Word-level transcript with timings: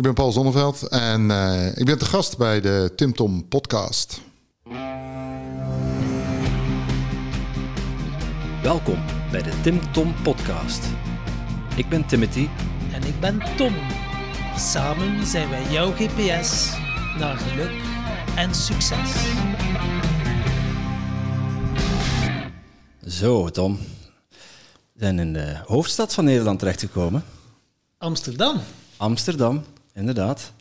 Ik 0.00 0.06
ben 0.06 0.14
Paul 0.14 0.32
Zonneveld 0.32 0.88
en 0.88 1.30
uh, 1.30 1.76
ik 1.76 1.84
ben 1.84 1.98
te 1.98 2.04
gast 2.04 2.38
bij 2.38 2.60
de 2.60 2.92
Tim 2.96 3.14
Tom 3.14 3.48
podcast. 3.48 4.20
Welkom 8.62 8.98
bij 9.30 9.42
de 9.42 9.60
Tim 9.62 9.92
Tom 9.92 10.14
podcast. 10.22 10.84
Ik 11.76 11.88
ben 11.88 12.06
Timothy. 12.06 12.48
En 12.92 13.02
ik 13.02 13.20
ben 13.20 13.42
Tom. 13.56 13.74
Samen 14.56 15.26
zijn 15.26 15.50
wij 15.50 15.70
jouw 15.70 15.92
GPS 15.92 16.72
naar 17.18 17.36
geluk 17.36 17.82
en 18.36 18.54
succes. 18.54 19.12
Zo, 23.06 23.48
Tom. 23.48 23.78
We 24.92 25.00
zijn 25.00 25.18
in 25.18 25.32
de 25.32 25.56
hoofdstad 25.64 26.14
van 26.14 26.24
Nederland 26.24 26.58
terechtgekomen. 26.58 27.24
Amsterdam. 27.98 28.60
Amsterdam, 28.96 29.64
inderdaad. 29.94 30.52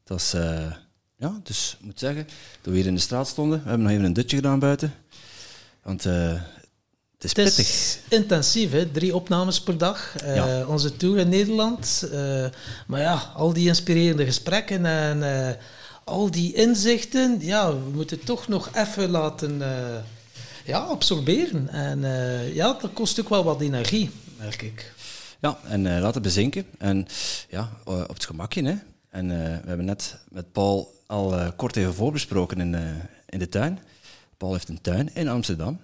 Het 0.00 0.08
was, 0.08 0.34
uh, 0.34 0.72
ja, 1.16 1.40
dus 1.42 1.76
ik 1.78 1.84
moet 1.84 1.98
zeggen, 1.98 2.26
toen 2.60 2.72
we 2.72 2.78
hier 2.78 2.88
in 2.88 2.94
de 2.94 3.00
straat 3.00 3.28
stonden, 3.28 3.62
we 3.62 3.68
hebben 3.68 3.82
nog 3.82 3.92
even 3.92 4.04
een 4.04 4.12
dutje 4.12 4.36
gedaan 4.36 4.58
buiten. 4.58 4.94
Want 5.82 6.06
uh, 6.06 6.32
het 7.14 7.24
is 7.24 7.32
pittig. 7.32 7.56
Het 7.56 7.66
is 7.66 7.98
intensief, 8.08 8.70
hè? 8.70 8.90
drie 8.90 9.14
opnames 9.14 9.60
per 9.60 9.78
dag. 9.78 10.14
Uh, 10.22 10.34
ja. 10.34 10.66
Onze 10.66 10.96
tour 10.96 11.18
in 11.18 11.28
Nederland. 11.28 12.08
maar 12.86 13.00
ja, 13.00 13.32
al 13.34 13.52
die 13.52 13.68
inspirerende 13.68 14.24
gesprekken 14.24 14.86
en 14.86 15.58
al 16.04 16.30
die 16.30 16.54
inzichten, 16.54 17.38
ja, 17.40 17.72
we 17.72 17.90
moeten 17.92 18.24
toch 18.24 18.48
nog 18.48 18.70
even 18.74 19.10
laten 19.10 19.62
ja, 20.64 20.78
absorberen. 20.78 21.68
En 21.68 22.00
ja, 22.54 22.76
dat 22.80 22.92
kost 22.92 23.20
ook 23.20 23.28
wel 23.28 23.44
wat 23.44 23.60
energie, 23.60 24.10
merk 24.38 24.62
ik. 24.62 24.93
Ja, 25.44 25.58
en 25.68 25.84
uh, 25.84 26.00
laten 26.00 26.22
bezinken. 26.22 26.64
En 26.78 27.06
ja, 27.48 27.70
uh, 27.88 28.00
op 28.00 28.14
het 28.14 28.24
gemakje. 28.24 28.64
Hè. 28.64 28.74
En 29.10 29.30
uh, 29.30 29.36
we 29.38 29.66
hebben 29.66 29.84
net 29.84 30.16
met 30.28 30.52
Paul 30.52 31.02
al 31.06 31.52
kort 31.56 31.76
even 31.76 31.94
voorbesproken 31.94 32.60
in, 32.60 32.74
in 33.28 33.38
de 33.38 33.48
tuin. 33.48 33.78
Paul 34.36 34.52
heeft 34.52 34.68
een 34.68 34.80
tuin 34.80 35.14
in 35.14 35.28
Amsterdam. 35.28 35.80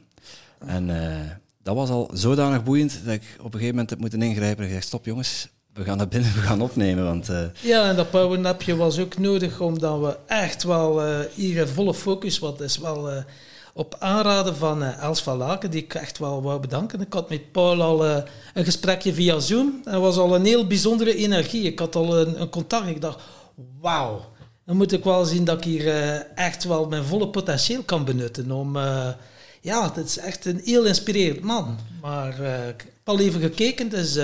En 0.67 0.87
dat 1.63 1.75
was 1.75 1.89
al 1.89 2.11
zodanig 2.13 2.65
boeiend 2.65 3.01
dat 3.05 3.15
ik 3.15 3.23
op 3.39 3.45
een 3.45 3.51
gegeven 3.51 3.71
moment 3.71 3.91
heb 3.91 3.99
moeten 3.99 4.23
ingrijpen 4.23 4.63
en 4.63 4.69
gezegd, 4.69 4.87
stop 4.87 5.05
jongens, 5.05 5.49
we 5.73 5.85
gaan 5.85 5.97
naar 5.97 6.09
binnen, 6.09 6.35
we 6.35 6.41
gaan 6.41 6.63
opnemen. 6.63 7.05
Want, 7.05 7.29
Ja, 7.61 7.89
en 7.89 7.97
dat 7.97 8.11
powernapje 8.11 8.77
was 8.77 8.99
ook 8.99 9.19
nodig, 9.19 9.61
omdat 9.61 10.01
we 10.01 10.17
echt 10.27 10.63
wel 10.63 11.03
hier 11.35 11.69
volle 11.69 11.95
focus, 11.95 12.39
wat 12.39 12.61
is 12.61 12.79
wel 12.79 13.25
op 13.81 13.97
aanraden 13.99 14.57
van 14.57 14.83
uh, 14.83 15.03
Els 15.03 15.23
van 15.23 15.37
Laken, 15.37 15.71
die 15.71 15.83
ik 15.83 15.95
echt 15.95 16.19
wel 16.19 16.43
wou 16.43 16.61
bedanken. 16.61 17.01
Ik 17.01 17.13
had 17.13 17.29
met 17.29 17.53
Paul 17.53 17.83
al 17.83 18.07
uh, 18.07 18.17
een 18.55 18.65
gesprekje 18.65 19.15
via 19.15 19.39
Zoom. 19.39 19.81
Er 19.85 20.01
was 20.01 20.17
al 20.17 20.35
een 20.35 20.45
heel 20.45 20.67
bijzondere 20.67 21.15
energie. 21.15 21.63
Ik 21.63 21.79
had 21.79 21.97
al 21.97 22.19
een, 22.19 22.41
een 22.41 22.49
contact. 22.49 22.87
Ik 22.87 23.01
dacht, 23.01 23.23
wauw. 23.81 24.25
Dan 24.67 24.77
moet 24.77 24.93
ik 24.93 25.05
wel 25.05 25.25
zien 25.25 25.45
dat 25.45 25.57
ik 25.59 25.65
hier 25.65 25.87
uh, 25.87 26.39
echt 26.39 26.65
wel 26.65 26.87
mijn 26.87 27.05
volle 27.05 27.29
potentieel 27.29 27.83
kan 27.83 28.05
benutten. 28.05 28.51
Om, 28.51 28.77
ja, 29.61 29.93
het 29.95 30.07
is 30.07 30.19
echt 30.19 30.45
een 30.45 30.61
heel 30.65 30.85
inspirerend 30.85 31.41
man. 31.41 31.79
Maar 32.01 32.33
ik 32.69 32.81
heb 32.81 32.91
al 33.05 33.19
even 33.19 33.41
gekeken. 33.41 33.89
Dus, 33.89 34.19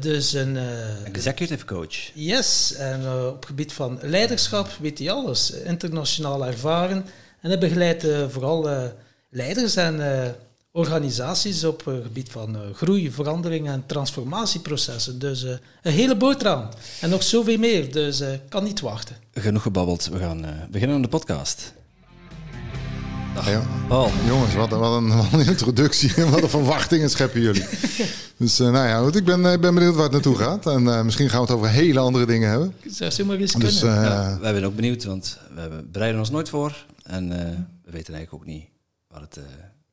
dus 0.00 0.32
een... 0.32 0.58
Executive 1.04 1.64
coach. 1.64 2.10
Yes. 2.14 2.74
En 2.74 3.00
op 3.28 3.36
het 3.36 3.46
gebied 3.46 3.72
van 3.72 3.98
leiderschap 4.02 4.68
weet 4.80 4.98
hij 4.98 5.10
alles. 5.10 5.50
Internationaal 5.50 6.46
ervaren. 6.46 7.04
En 7.40 7.48
hij 7.48 7.58
begeleidt 7.58 8.04
uh, 8.04 8.28
vooral 8.28 8.70
uh, 8.70 8.82
leiders 9.30 9.76
en 9.76 9.96
uh, 9.96 10.28
organisaties 10.72 11.64
op 11.64 11.84
het 11.84 12.02
gebied 12.02 12.30
van 12.30 12.56
groei, 12.74 13.10
verandering 13.10 13.68
en 13.68 13.82
transformatieprocessen. 13.86 15.18
Dus 15.18 15.42
een 15.42 15.58
hele 15.92 16.16
boterham. 16.16 16.68
En 17.00 17.10
nog 17.10 17.22
zoveel 17.22 17.58
meer, 17.58 17.92
dus 17.92 18.20
ik 18.20 18.40
kan 18.48 18.64
niet 18.64 18.80
wachten. 18.80 19.16
Genoeg 19.34 19.62
gebabbeld, 19.62 20.08
we 20.12 20.18
gaan 20.18 20.66
beginnen 20.70 20.96
aan 20.96 21.02
de 21.02 21.08
podcast. 21.08 21.72
Ja, 23.44 23.62
oh. 23.88 24.12
Jongens, 24.26 24.54
wat, 24.54 24.70
wat, 24.70 24.96
een, 24.96 25.16
wat, 25.16 25.32
een, 25.32 25.46
introductie 25.46 26.14
en 26.14 26.30
wat 26.30 26.42
een 26.42 26.48
verwachtingen 26.48 27.10
scheppen 27.10 27.40
jullie. 27.40 27.64
Dus 28.36 28.60
uh, 28.60 28.70
nou 28.70 28.86
ja, 28.88 29.02
goed, 29.02 29.16
ik 29.16 29.24
ben, 29.24 29.44
ik 29.44 29.60
ben 29.60 29.74
benieuwd 29.74 29.94
waar 29.94 30.02
het 30.02 30.12
naartoe 30.12 30.36
gaat. 30.36 30.66
En 30.66 30.82
uh, 30.82 31.02
misschien 31.02 31.28
gaan 31.28 31.40
we 31.40 31.46
het 31.46 31.56
over 31.56 31.68
hele 31.68 31.98
andere 31.98 32.26
dingen 32.26 32.50
hebben. 32.50 32.74
Zou 32.86 33.10
zomaar 33.10 33.36
eens 33.36 33.52
dus, 33.52 33.78
kunnen. 33.78 33.98
Uh, 33.98 34.04
ja, 34.04 34.38
wij 34.40 34.52
zijn 34.52 34.64
ook 34.64 34.74
benieuwd, 34.74 35.04
want 35.04 35.38
we 35.54 35.84
bereiden 35.92 36.20
ons 36.20 36.30
nooit 36.30 36.48
voor. 36.48 36.84
En 37.02 37.28
we 37.84 37.90
weten 37.90 38.14
eigenlijk 38.14 38.32
ook 38.32 38.46
niet 38.46 38.64
waar 39.08 39.20
het 39.20 39.38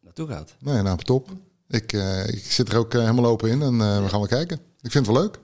naartoe 0.02 0.28
gaat. 0.28 0.56
Nee, 0.60 0.82
nou, 0.82 0.98
top. 0.98 1.30
Ik, 1.68 1.94
ik 2.28 2.46
zit 2.52 2.72
er 2.72 2.78
ook 2.78 2.94
helemaal 2.94 3.26
open 3.26 3.50
in 3.50 3.62
en 3.62 3.78
we 3.78 4.10
gaan 4.10 4.20
wel 4.20 4.28
kijken. 4.28 4.58
Ik 4.82 4.92
vind 4.92 5.06
het 5.06 5.16
wel 5.16 5.24
leuk. 5.24 5.40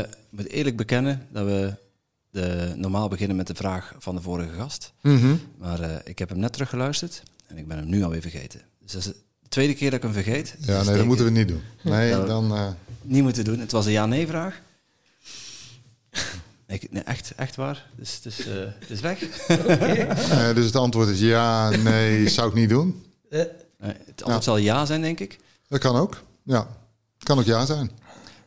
ik 0.00 0.06
moet 0.30 0.48
eerlijk 0.48 0.76
bekennen 0.76 1.26
dat 1.32 1.44
we 1.44 1.74
de, 2.32 2.72
normaal 2.76 3.08
beginnen 3.08 3.36
met 3.36 3.46
de 3.46 3.54
vraag 3.54 3.94
van 3.98 4.14
de 4.14 4.22
vorige 4.22 4.52
gast. 4.52 4.92
Mm 5.00 5.40
Maar 5.58 5.80
uh, 5.80 5.94
ik 6.04 6.18
heb 6.18 6.28
hem 6.28 6.38
net 6.38 6.52
teruggeluisterd 6.52 7.22
en 7.46 7.58
ik 7.58 7.68
ben 7.68 7.76
hem 7.76 7.88
nu 7.88 8.02
alweer 8.02 8.20
vergeten. 8.20 8.60
Dus 8.82 8.92
dat 8.92 9.00
is 9.00 9.06
de 9.06 9.48
tweede 9.48 9.74
keer 9.74 9.90
dat 9.90 9.98
ik 9.98 10.04
hem 10.04 10.22
vergeet. 10.22 10.56
Ja, 10.58 10.78
dus 10.78 10.86
nee, 10.86 10.96
dat 10.96 11.06
moeten 11.06 11.24
we 11.24 11.30
niet 11.30 11.48
doen. 11.48 11.62
Nee, 11.82 12.24
dan... 12.24 12.52
Uh... 12.52 12.68
Niet 13.02 13.22
moeten 13.22 13.44
doen. 13.44 13.58
Het 13.58 13.72
was 13.72 13.86
een 13.86 13.92
ja-nee-vraag. 13.92 14.60
Ik, 16.66 16.90
nee, 16.90 17.02
echt, 17.02 17.32
echt 17.36 17.56
waar. 17.56 17.86
Dus, 17.96 18.20
dus 18.20 18.46
uh, 18.46 18.54
het 18.78 18.90
is 18.90 19.00
weg. 19.00 19.22
Okay. 19.48 20.54
dus 20.54 20.64
het 20.64 20.76
antwoord 20.76 21.08
is 21.08 21.20
ja, 21.20 21.70
nee, 21.70 22.28
zou 22.28 22.48
ik 22.48 22.54
niet 22.54 22.68
doen. 22.68 23.04
Nee, 23.30 23.46
het 23.78 24.22
antwoord 24.22 24.26
ja. 24.26 24.40
zal 24.40 24.56
ja 24.56 24.86
zijn, 24.86 25.00
denk 25.00 25.20
ik. 25.20 25.38
Dat 25.68 25.80
kan 25.80 25.96
ook. 25.96 26.22
Ja, 26.42 26.58
het 27.14 27.24
kan 27.24 27.38
ook 27.38 27.44
ja 27.44 27.66
zijn. 27.66 27.90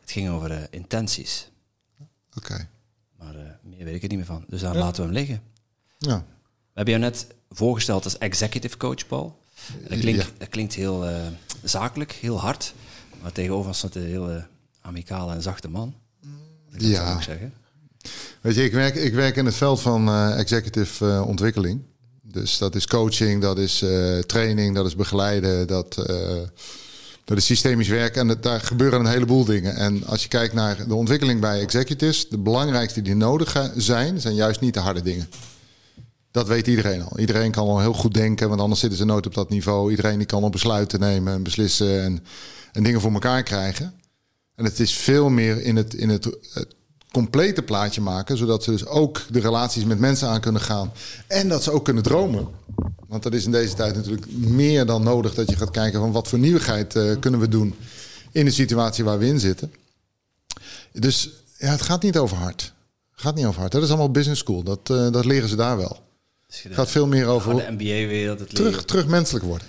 Het 0.00 0.10
ging 0.10 0.28
over 0.28 0.66
intenties. 0.70 1.48
Oké. 2.36 2.38
Okay. 2.38 2.68
Maar 3.18 3.34
uh, 3.34 3.42
meer 3.76 3.84
weet 3.84 3.94
ik 3.94 4.02
er 4.02 4.08
niet 4.08 4.16
meer 4.16 4.26
van. 4.26 4.44
Dus 4.48 4.60
dan 4.60 4.72
ja. 4.72 4.78
laten 4.78 4.96
we 4.96 5.02
hem 5.02 5.16
liggen. 5.18 5.42
Ja. 5.98 6.16
We 6.46 6.82
hebben 6.82 6.94
jou 6.94 7.04
net 7.04 7.26
voorgesteld 7.50 8.04
als 8.04 8.18
executive 8.18 8.76
coach, 8.76 9.06
Paul. 9.06 9.38
Dat 9.88 9.98
klinkt, 9.98 10.22
ja. 10.22 10.28
dat 10.38 10.48
klinkt 10.48 10.74
heel 10.74 11.08
uh, 11.08 11.16
zakelijk, 11.62 12.12
heel 12.12 12.40
hard. 12.40 12.74
Maar 13.22 13.32
tegenover 13.32 13.68
ons 13.68 13.78
staat 13.78 13.94
een 13.94 14.02
hele 14.02 14.46
amicale 14.80 15.34
en 15.34 15.42
zachte 15.42 15.68
man. 15.68 15.94
Dat 16.70 16.82
ja. 16.82 17.04
Zou 17.04 17.16
ik 17.16 17.22
zeggen. 17.22 17.52
Weet 18.40 18.54
je, 18.54 18.64
ik 18.64 18.72
werk, 18.72 18.94
ik 18.94 19.14
werk 19.14 19.36
in 19.36 19.44
het 19.44 19.54
veld 19.54 19.80
van 19.80 20.08
uh, 20.08 20.38
executive 20.38 21.04
uh, 21.04 21.26
ontwikkeling. 21.26 21.82
Dus 22.22 22.58
dat 22.58 22.74
is 22.74 22.86
coaching, 22.86 23.42
dat 23.42 23.58
is 23.58 23.82
uh, 23.82 24.18
training, 24.18 24.74
dat 24.74 24.86
is 24.86 24.96
begeleiden, 24.96 25.66
dat, 25.66 25.96
dat 27.26 27.36
is 27.36 27.44
systemisch 27.44 27.88
werk. 27.88 28.16
En 28.16 28.36
daar 28.40 28.60
gebeuren 28.60 29.00
een 29.00 29.06
heleboel 29.06 29.44
dingen. 29.44 29.76
En 29.76 30.04
als 30.06 30.22
je 30.22 30.28
kijkt 30.28 30.54
naar 30.54 30.88
de 30.88 30.94
ontwikkeling 30.94 31.40
bij 31.40 31.60
executives, 31.60 32.28
de 32.28 32.38
belangrijkste 32.38 33.02
die 33.02 33.14
nodig 33.14 33.70
zijn, 33.76 34.20
zijn 34.20 34.34
juist 34.34 34.60
niet 34.60 34.74
de 34.74 34.80
harde 34.80 35.02
dingen. 35.02 35.28
Dat 36.30 36.46
weet 36.46 36.66
iedereen 36.66 37.02
al. 37.02 37.18
Iedereen 37.18 37.50
kan 37.50 37.68
al 37.68 37.80
heel 37.80 37.92
goed 37.92 38.14
denken, 38.14 38.48
want 38.48 38.60
anders 38.60 38.80
zitten 38.80 38.98
ze 38.98 39.04
nooit 39.04 39.26
op 39.26 39.34
dat 39.34 39.50
niveau. 39.50 39.90
Iedereen 39.90 40.18
die 40.18 40.26
kan 40.26 40.42
al 40.42 40.50
besluiten 40.50 41.00
nemen 41.00 41.32
en 41.32 41.42
beslissen 41.42 42.02
en, 42.02 42.24
en 42.72 42.82
dingen 42.82 43.00
voor 43.00 43.12
elkaar 43.12 43.42
krijgen. 43.42 43.94
En 44.54 44.64
het 44.64 44.80
is 44.80 44.92
veel 44.92 45.28
meer 45.28 45.62
in 45.62 45.76
het, 45.76 45.94
in 45.94 46.08
het, 46.08 46.24
het 46.52 46.74
complete 47.16 47.62
plaatje 47.62 48.00
maken, 48.00 48.36
zodat 48.36 48.64
ze 48.64 48.70
dus 48.70 48.86
ook 48.86 49.22
de 49.30 49.40
relaties 49.40 49.84
met 49.84 49.98
mensen 49.98 50.28
aan 50.28 50.40
kunnen 50.40 50.60
gaan 50.60 50.92
en 51.26 51.48
dat 51.48 51.62
ze 51.62 51.70
ook 51.70 51.84
kunnen 51.84 52.02
dromen. 52.02 52.48
Want 53.08 53.22
dat 53.22 53.34
is 53.34 53.44
in 53.44 53.50
deze 53.50 53.74
tijd 53.74 53.94
natuurlijk 53.94 54.32
meer 54.32 54.86
dan 54.86 55.02
nodig 55.02 55.34
dat 55.34 55.50
je 55.50 55.56
gaat 55.56 55.70
kijken 55.70 56.00
van 56.00 56.12
wat 56.12 56.28
voor 56.28 56.38
nieuwigheid 56.38 56.94
uh, 56.94 57.16
kunnen 57.20 57.40
we 57.40 57.48
doen 57.48 57.74
in 58.32 58.44
de 58.44 58.50
situatie 58.50 59.04
waar 59.04 59.18
we 59.18 59.26
in 59.26 59.40
zitten. 59.40 59.72
Dus 60.92 61.30
ja, 61.58 61.70
het 61.70 61.82
gaat 61.82 62.02
niet 62.02 62.18
over 62.18 62.36
hard. 62.36 62.72
Het 63.10 63.20
gaat 63.20 63.34
niet 63.34 63.46
over 63.46 63.60
hard. 63.60 63.72
Dat 63.72 63.82
is 63.82 63.88
allemaal 63.88 64.10
business 64.10 64.40
school. 64.40 64.62
Dat, 64.62 64.90
uh, 64.90 65.10
dat 65.10 65.24
leren 65.24 65.48
ze 65.48 65.56
daar 65.56 65.76
wel. 65.76 66.00
Het 66.46 66.74
gaat 66.74 66.90
veel 66.90 67.06
meer 67.06 67.26
over 67.26 67.54
de 67.54 67.66
MBA-wereld. 67.70 68.54
Terug, 68.54 68.84
terug 68.84 69.06
menselijk 69.06 69.44
worden. 69.44 69.66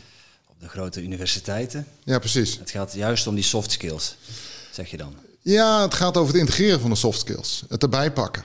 Op 0.48 0.60
de 0.60 0.68
grote 0.68 1.04
universiteiten. 1.04 1.88
Ja, 2.04 2.20
precies. 2.20 2.58
Het 2.60 2.72
gaat 2.72 2.94
juist 2.94 3.28
om 3.28 3.36
die 3.36 3.44
soft 3.44 3.72
skills, 3.72 4.18
zeg 4.72 4.92
je 4.92 4.98
dan. 4.98 5.14
Ja, 5.50 5.82
het 5.82 5.94
gaat 5.94 6.18
over 6.18 6.34
het 6.34 6.42
integreren 6.42 6.80
van 6.80 6.90
de 6.90 6.96
soft 6.96 7.20
skills. 7.20 7.64
Het 7.68 7.84
erbij 7.84 8.12
pakken. 8.12 8.44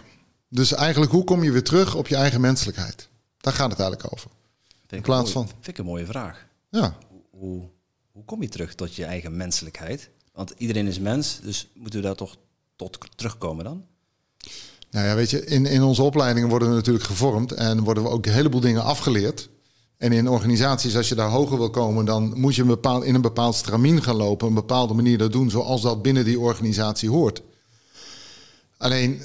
Dus 0.49 0.73
eigenlijk, 0.73 1.13
hoe 1.13 1.25
kom 1.25 1.43
je 1.43 1.51
weer 1.51 1.63
terug 1.63 1.95
op 1.95 2.09
je 2.09 2.17
eigen 2.17 2.41
menselijkheid? 2.41 3.09
Daar 3.37 3.53
gaat 3.53 3.71
het 3.71 3.81
eigenlijk 3.81 4.13
over. 4.13 4.31
Vind 4.79 4.93
In 4.93 5.03
plaats 5.03 5.31
van. 5.31 5.49
Vind 5.49 5.67
ik 5.67 5.79
een 5.79 5.85
mooie 5.85 6.07
vraag. 6.07 6.47
Ja. 6.71 6.97
Hoe, 7.31 7.69
hoe 8.13 8.25
kom 8.25 8.43
je 8.43 8.49
terug 8.49 8.75
tot 8.75 8.95
je 8.95 9.05
eigen 9.05 9.37
menselijkheid? 9.37 10.11
Want 10.33 10.55
iedereen 10.57 10.87
is 10.87 10.99
mens, 10.99 11.41
dus 11.43 11.69
moeten 11.75 12.01
we 12.01 12.07
daar 12.07 12.17
toch 12.17 12.37
tot 12.77 12.99
terugkomen 13.15 13.65
dan? 13.65 13.85
Nou 14.91 15.07
ja, 15.07 15.15
weet 15.15 15.31
je, 15.31 15.45
in, 15.45 15.67
in 15.67 15.83
onze 15.83 16.03
opleidingen 16.03 16.49
worden 16.49 16.69
we 16.69 16.75
natuurlijk 16.75 17.05
gevormd 17.05 17.53
en 17.53 17.81
worden 17.81 18.03
we 18.03 18.09
ook 18.09 18.27
een 18.27 18.33
heleboel 18.33 18.61
dingen 18.61 18.83
afgeleerd. 18.83 19.49
En 20.03 20.13
in 20.13 20.29
organisaties, 20.29 20.97
als 20.97 21.09
je 21.09 21.15
daar 21.15 21.29
hoger 21.29 21.59
wil 21.59 21.71
komen, 21.71 22.05
dan 22.05 22.33
moet 22.37 22.55
je 22.55 22.63
een 22.63 23.03
in 23.03 23.15
een 23.15 23.21
bepaald 23.21 23.55
stramien 23.55 24.03
gaan 24.03 24.17
lopen, 24.17 24.49
een 24.49 24.55
bepaalde 24.55 24.95
manier 24.95 25.19
dat 25.19 25.33
doen, 25.33 25.51
zoals 25.51 25.83
dat 25.83 26.03
binnen 26.03 26.25
die 26.25 26.41
organisatie 26.41 27.11
hoort. 27.11 27.43
Alleen 28.77 29.23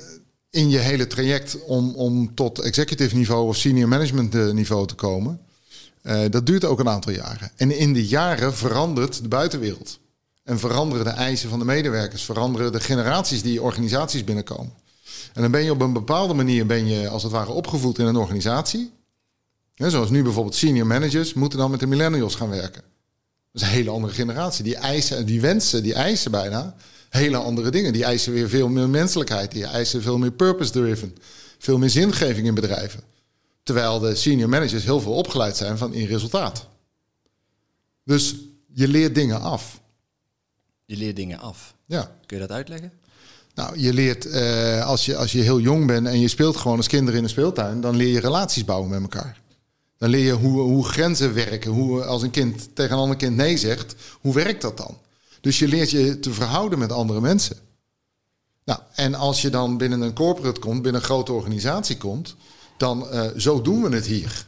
in 0.49 0.69
je 0.69 0.77
hele 0.77 1.07
traject 1.07 1.63
om, 1.65 1.95
om 1.95 2.35
tot 2.35 2.59
executive 2.59 3.15
niveau 3.15 3.47
of 3.47 3.55
senior 3.55 3.87
management 3.87 4.53
niveau 4.53 4.87
te 4.87 4.95
komen, 4.95 5.39
uh, 6.03 6.19
dat 6.29 6.45
duurt 6.45 6.65
ook 6.65 6.79
een 6.79 6.89
aantal 6.89 7.13
jaren. 7.13 7.51
En 7.55 7.77
in 7.77 7.93
die 7.93 8.07
jaren 8.07 8.53
verandert 8.53 9.21
de 9.21 9.27
buitenwereld. 9.27 9.99
En 10.43 10.59
veranderen 10.59 11.05
de 11.05 11.11
eisen 11.11 11.49
van 11.49 11.59
de 11.59 11.65
medewerkers, 11.65 12.23
veranderen 12.23 12.71
de 12.71 12.79
generaties 12.79 13.41
die 13.41 13.61
organisaties 13.61 14.23
binnenkomen. 14.23 14.73
En 15.33 15.41
dan 15.41 15.51
ben 15.51 15.63
je 15.63 15.71
op 15.71 15.81
een 15.81 15.93
bepaalde 15.93 16.33
manier, 16.33 16.65
ben 16.65 16.87
je 16.87 17.09
als 17.09 17.23
het 17.23 17.31
ware 17.31 17.51
opgevoed 17.51 17.99
in 17.99 18.05
een 18.05 18.15
organisatie. 18.15 18.95
Zoals 19.77 20.09
nu 20.09 20.23
bijvoorbeeld 20.23 20.55
senior 20.55 20.87
managers 20.87 21.33
moeten 21.33 21.59
dan 21.59 21.71
met 21.71 21.79
de 21.79 21.87
millennials 21.87 22.35
gaan 22.35 22.49
werken. 22.49 22.81
Dat 23.51 23.61
is 23.61 23.67
een 23.67 23.73
hele 23.73 23.89
andere 23.89 24.13
generatie. 24.13 24.63
Die 24.63 24.75
eisen, 24.75 25.25
die 25.25 25.41
wensen, 25.41 25.83
die 25.83 25.93
eisen 25.93 26.31
bijna 26.31 26.75
hele 27.09 27.37
andere 27.37 27.69
dingen. 27.69 27.93
Die 27.93 28.03
eisen 28.03 28.33
weer 28.33 28.49
veel 28.49 28.67
meer 28.67 28.89
menselijkheid. 28.89 29.51
Die 29.51 29.65
eisen 29.65 30.01
veel 30.01 30.17
meer 30.17 30.31
purpose-driven. 30.31 31.15
Veel 31.57 31.77
meer 31.77 31.89
zingeving 31.89 32.47
in 32.47 32.53
bedrijven. 32.53 33.01
Terwijl 33.63 33.99
de 33.99 34.15
senior 34.15 34.49
managers 34.49 34.83
heel 34.83 35.01
veel 35.01 35.13
opgeleid 35.13 35.57
zijn 35.57 35.77
van 35.77 35.93
in 35.93 36.05
resultaat. 36.05 36.67
Dus 38.03 38.35
je 38.73 38.87
leert 38.87 39.15
dingen 39.15 39.41
af. 39.41 39.81
Je 40.85 40.97
leert 40.97 41.15
dingen 41.15 41.39
af. 41.39 41.75
Ja. 41.85 42.11
Kun 42.25 42.37
je 42.37 42.47
dat 42.47 42.55
uitleggen? 42.55 42.91
Nou, 43.53 43.79
je 43.79 43.93
leert 43.93 44.25
uh, 44.25 44.85
als, 44.85 45.05
je, 45.05 45.15
als 45.15 45.31
je 45.31 45.41
heel 45.41 45.59
jong 45.59 45.87
bent 45.87 46.07
en 46.07 46.19
je 46.19 46.27
speelt 46.27 46.57
gewoon 46.57 46.77
als 46.77 46.87
kinderen 46.87 47.17
in 47.17 47.23
een 47.23 47.29
speeltuin, 47.29 47.81
dan 47.81 47.95
leer 47.95 48.11
je 48.11 48.19
relaties 48.19 48.65
bouwen 48.65 48.89
met 48.89 49.01
elkaar. 49.01 49.41
Dan 49.97 50.09
leer 50.09 50.23
je 50.23 50.31
hoe, 50.31 50.59
hoe 50.59 50.85
grenzen 50.85 51.33
werken. 51.33 51.71
Hoe 51.71 52.03
als 52.03 52.21
een 52.21 52.31
kind 52.31 52.75
tegen 52.75 52.91
een 52.91 53.01
ander 53.01 53.17
kind 53.17 53.35
nee 53.35 53.57
zegt, 53.57 53.95
hoe 54.21 54.33
werkt 54.33 54.61
dat 54.61 54.77
dan? 54.77 54.97
Dus 55.41 55.59
je 55.59 55.67
leert 55.67 55.91
je 55.91 56.19
te 56.19 56.33
verhouden 56.33 56.79
met 56.79 56.91
andere 56.91 57.21
mensen. 57.21 57.57
Nou, 58.65 58.79
en 58.93 59.15
als 59.15 59.41
je 59.41 59.49
dan 59.49 59.77
binnen 59.77 60.01
een 60.01 60.13
corporate 60.13 60.59
komt, 60.59 60.81
binnen 60.81 61.01
een 61.01 61.07
grote 61.07 61.31
organisatie 61.33 61.97
komt, 61.97 62.35
dan 62.77 63.07
uh, 63.13 63.25
zo 63.37 63.61
doen 63.61 63.81
we 63.81 63.95
het 63.95 64.05
hier. 64.05 64.45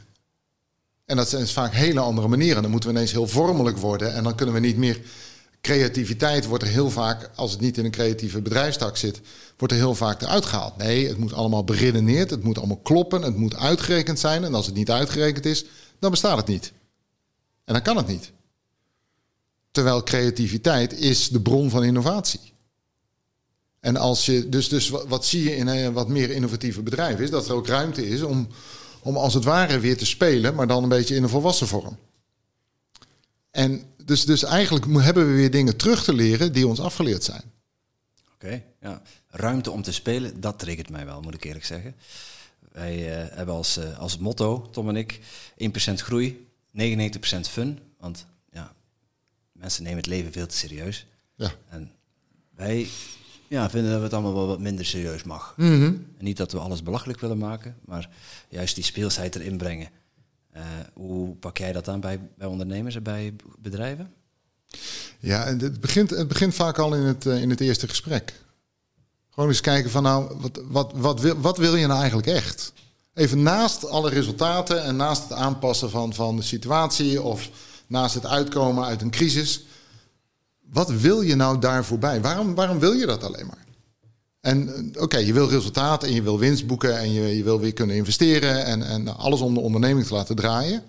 En 1.05 1.15
dat 1.15 1.29
zijn 1.29 1.47
vaak 1.47 1.73
hele 1.73 1.99
andere 1.99 2.27
manieren. 2.27 2.61
Dan 2.61 2.71
moeten 2.71 2.89
we 2.89 2.95
ineens 2.95 3.11
heel 3.11 3.27
vormelijk 3.27 3.77
worden 3.77 4.13
en 4.13 4.23
dan 4.23 4.35
kunnen 4.35 4.55
we 4.55 4.61
niet 4.61 4.77
meer. 4.77 5.01
Creativiteit 5.61 6.45
wordt 6.45 6.63
er 6.63 6.69
heel 6.69 6.89
vaak, 6.89 7.29
als 7.35 7.51
het 7.51 7.59
niet 7.59 7.77
in 7.77 7.85
een 7.85 7.91
creatieve 7.91 8.41
bedrijfstak 8.41 8.97
zit, 8.97 9.21
wordt 9.57 9.73
er 9.73 9.79
heel 9.79 9.95
vaak 9.95 10.21
eruit 10.21 10.45
gehaald. 10.45 10.77
Nee, 10.77 11.07
het 11.07 11.17
moet 11.17 11.33
allemaal 11.33 11.63
beredeneerd, 11.63 12.29
het 12.29 12.43
moet 12.43 12.57
allemaal 12.57 12.79
kloppen, 12.83 13.21
het 13.21 13.35
moet 13.35 13.55
uitgerekend 13.55 14.19
zijn. 14.19 14.43
En 14.43 14.53
als 14.53 14.65
het 14.65 14.75
niet 14.75 14.91
uitgerekend 14.91 15.45
is, 15.45 15.65
dan 15.99 16.11
bestaat 16.11 16.37
het 16.37 16.47
niet. 16.47 16.71
En 17.65 17.73
dan 17.73 17.83
kan 17.83 17.97
het 17.97 18.07
niet. 18.07 18.31
Terwijl 19.71 20.03
creativiteit 20.03 20.93
is 20.93 21.29
de 21.29 21.41
bron 21.41 21.69
van 21.69 21.83
innovatie. 21.83 22.39
En 23.79 23.97
als 23.97 24.25
je, 24.25 24.49
dus, 24.49 24.69
dus 24.69 24.89
wat, 24.89 25.25
zie 25.25 25.43
je 25.43 25.55
in 25.55 25.67
een 25.67 25.93
wat 25.93 26.07
meer 26.07 26.29
innovatieve 26.29 26.81
bedrijven, 26.81 27.23
is 27.23 27.29
dat 27.29 27.47
er 27.47 27.53
ook 27.53 27.67
ruimte 27.67 28.07
is 28.07 28.21
om, 28.21 28.47
om 29.01 29.17
als 29.17 29.33
het 29.33 29.43
ware 29.43 29.79
weer 29.79 29.97
te 29.97 30.05
spelen, 30.05 30.55
maar 30.55 30.67
dan 30.67 30.83
een 30.83 30.89
beetje 30.89 31.15
in 31.15 31.23
een 31.23 31.29
volwassen 31.29 31.67
vorm. 31.67 31.97
En 33.51 33.83
dus, 34.09 34.25
dus 34.25 34.43
eigenlijk 34.43 34.85
hebben 34.85 35.27
we 35.27 35.33
weer 35.33 35.51
dingen 35.51 35.77
terug 35.77 36.03
te 36.03 36.13
leren 36.13 36.53
die 36.53 36.67
ons 36.67 36.79
afgeleerd 36.79 37.23
zijn. 37.23 37.43
Oké, 38.33 38.63
ja. 38.81 39.01
Ruimte 39.27 39.71
om 39.71 39.81
te 39.81 39.91
spelen, 39.93 40.41
dat 40.41 40.59
triggert 40.59 40.89
mij 40.89 41.05
wel, 41.05 41.21
moet 41.21 41.33
ik 41.33 41.43
eerlijk 41.43 41.65
zeggen. 41.65 41.95
Wij 42.71 42.97
uh, 42.97 43.35
hebben 43.35 43.55
als, 43.55 43.77
uh, 43.77 43.99
als 43.99 44.17
motto, 44.17 44.67
Tom 44.71 44.89
en 44.89 44.95
ik, 44.95 45.19
1% 45.89 45.93
groei, 45.93 46.47
99% 46.71 46.79
fun. 47.49 47.79
Want 47.97 48.25
mensen 49.59 49.83
nemen 49.83 49.97
het 49.97 50.07
leven 50.07 50.31
veel 50.31 50.47
te 50.47 50.57
serieus. 50.57 51.05
Ja. 51.35 51.51
En 51.69 51.91
wij 52.55 52.87
ja, 53.47 53.69
vinden 53.69 53.89
dat 53.89 53.99
we 53.99 54.05
het 54.05 54.13
allemaal 54.13 54.33
wel 54.33 54.47
wat 54.47 54.59
minder 54.59 54.85
serieus 54.85 55.23
mag. 55.23 55.53
Mhm. 55.57 55.83
En 55.83 56.07
niet 56.17 56.37
dat 56.37 56.51
we 56.51 56.59
alles 56.59 56.83
belachelijk 56.83 57.19
willen 57.19 57.37
maken, 57.37 57.77
maar 57.85 58.09
juist 58.49 58.75
die 58.75 58.83
speelsheid 58.83 59.35
erin 59.35 59.57
brengen. 59.57 59.89
Uh, 60.55 60.61
hoe 60.93 61.35
pak 61.35 61.57
jij 61.57 61.71
dat 61.71 61.87
aan 61.87 61.99
bij, 61.99 62.19
bij 62.37 62.47
ondernemers 62.47 62.95
en 62.95 63.03
bij 63.03 63.35
bedrijven? 63.59 64.13
Ja, 65.19 65.45
het 65.45 65.79
begint, 65.79 66.09
het 66.09 66.27
begint 66.27 66.55
vaak 66.55 66.77
al 66.77 66.95
in 66.95 67.01
het, 67.01 67.25
uh, 67.25 67.41
in 67.41 67.49
het 67.49 67.59
eerste 67.59 67.87
gesprek. 67.87 68.33
Gewoon 69.29 69.49
eens 69.49 69.61
kijken 69.61 69.91
van 69.91 70.03
nou, 70.03 70.39
wat, 70.39 70.61
wat, 70.67 70.91
wat, 70.95 71.19
wil, 71.19 71.39
wat 71.39 71.57
wil 71.57 71.75
je 71.75 71.87
nou 71.87 71.99
eigenlijk 71.99 72.27
echt? 72.27 72.73
Even 73.13 73.43
naast 73.43 73.89
alle 73.89 74.09
resultaten 74.09 74.83
en 74.83 74.95
naast 74.95 75.23
het 75.23 75.31
aanpassen 75.31 75.89
van, 75.89 76.13
van 76.13 76.35
de 76.35 76.41
situatie 76.41 77.21
of 77.21 77.49
naast 77.87 78.15
het 78.15 78.25
uitkomen 78.25 78.85
uit 78.85 79.01
een 79.01 79.11
crisis. 79.11 79.63
Wat 80.59 80.89
wil 80.89 81.21
je 81.21 81.35
nou 81.35 81.59
daar 81.59 81.85
voorbij? 81.85 82.21
Waarom, 82.21 82.55
waarom 82.55 82.79
wil 82.79 82.91
je 82.91 83.05
dat 83.05 83.23
alleen 83.23 83.45
maar? 83.45 83.65
En 84.41 84.93
eh, 84.93 85.01
oké, 85.01 85.17
je 85.17 85.33
wil 85.33 85.49
resultaat 85.49 86.03
en 86.03 86.13
je 86.13 86.21
wil 86.21 86.39
winst 86.39 86.67
boeken 86.67 86.97
en 86.97 87.11
je, 87.11 87.37
je 87.37 87.43
wil 87.43 87.59
weer 87.59 87.73
kunnen 87.73 87.95
investeren 87.95 88.65
en, 88.65 88.83
en 88.83 89.17
alles 89.17 89.39
om 89.39 89.53
de 89.53 89.59
onderneming 89.59 90.07
te 90.07 90.13
laten 90.13 90.35
draaien. 90.35 90.83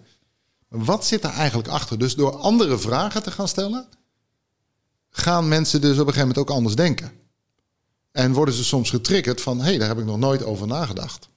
Wat 0.68 1.06
zit 1.06 1.22
daar 1.22 1.34
eigenlijk 1.34 1.68
achter? 1.68 1.98
Dus 1.98 2.14
door 2.14 2.36
andere 2.36 2.78
vragen 2.78 3.22
te 3.22 3.30
gaan 3.30 3.48
stellen, 3.48 3.88
gaan 5.10 5.48
mensen 5.48 5.80
dus 5.80 5.92
op 5.92 5.98
een 5.98 6.12
gegeven 6.12 6.28
moment 6.28 6.38
ook 6.38 6.56
anders 6.56 6.74
denken. 6.74 7.12
En 8.12 8.32
worden 8.32 8.54
ze 8.54 8.64
soms 8.64 8.90
getriggerd 8.90 9.40
van, 9.40 9.58
hé, 9.58 9.64
hey, 9.64 9.78
daar 9.78 9.88
heb 9.88 9.98
ik 9.98 10.04
nog 10.04 10.18
nooit 10.18 10.44
over 10.44 10.66
nagedacht. 10.66 11.28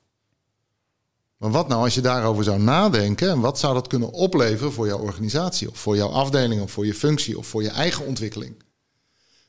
Maar 1.38 1.52
wat 1.52 1.68
nou 1.68 1.84
als 1.84 1.94
je 1.94 2.02
daarover 2.02 2.44
zou 2.44 2.60
nadenken 2.60 3.30
en 3.30 3.40
wat 3.40 3.60
zou 3.60 3.74
dat 3.74 3.88
kunnen 3.88 4.12
opleveren 4.12 4.74
voor 4.74 4.88
jouw 4.88 5.00
organisatie 5.00 5.70
of 5.70 5.78
voor 5.78 5.96
jouw 5.96 6.10
afdeling 6.10 6.62
of 6.62 6.72
voor 6.72 6.86
je 6.86 6.94
functie 6.94 7.38
of 7.38 7.48
voor 7.48 7.64
je 7.64 7.70
eigen 7.70 8.06
ontwikkeling? 8.06 8.64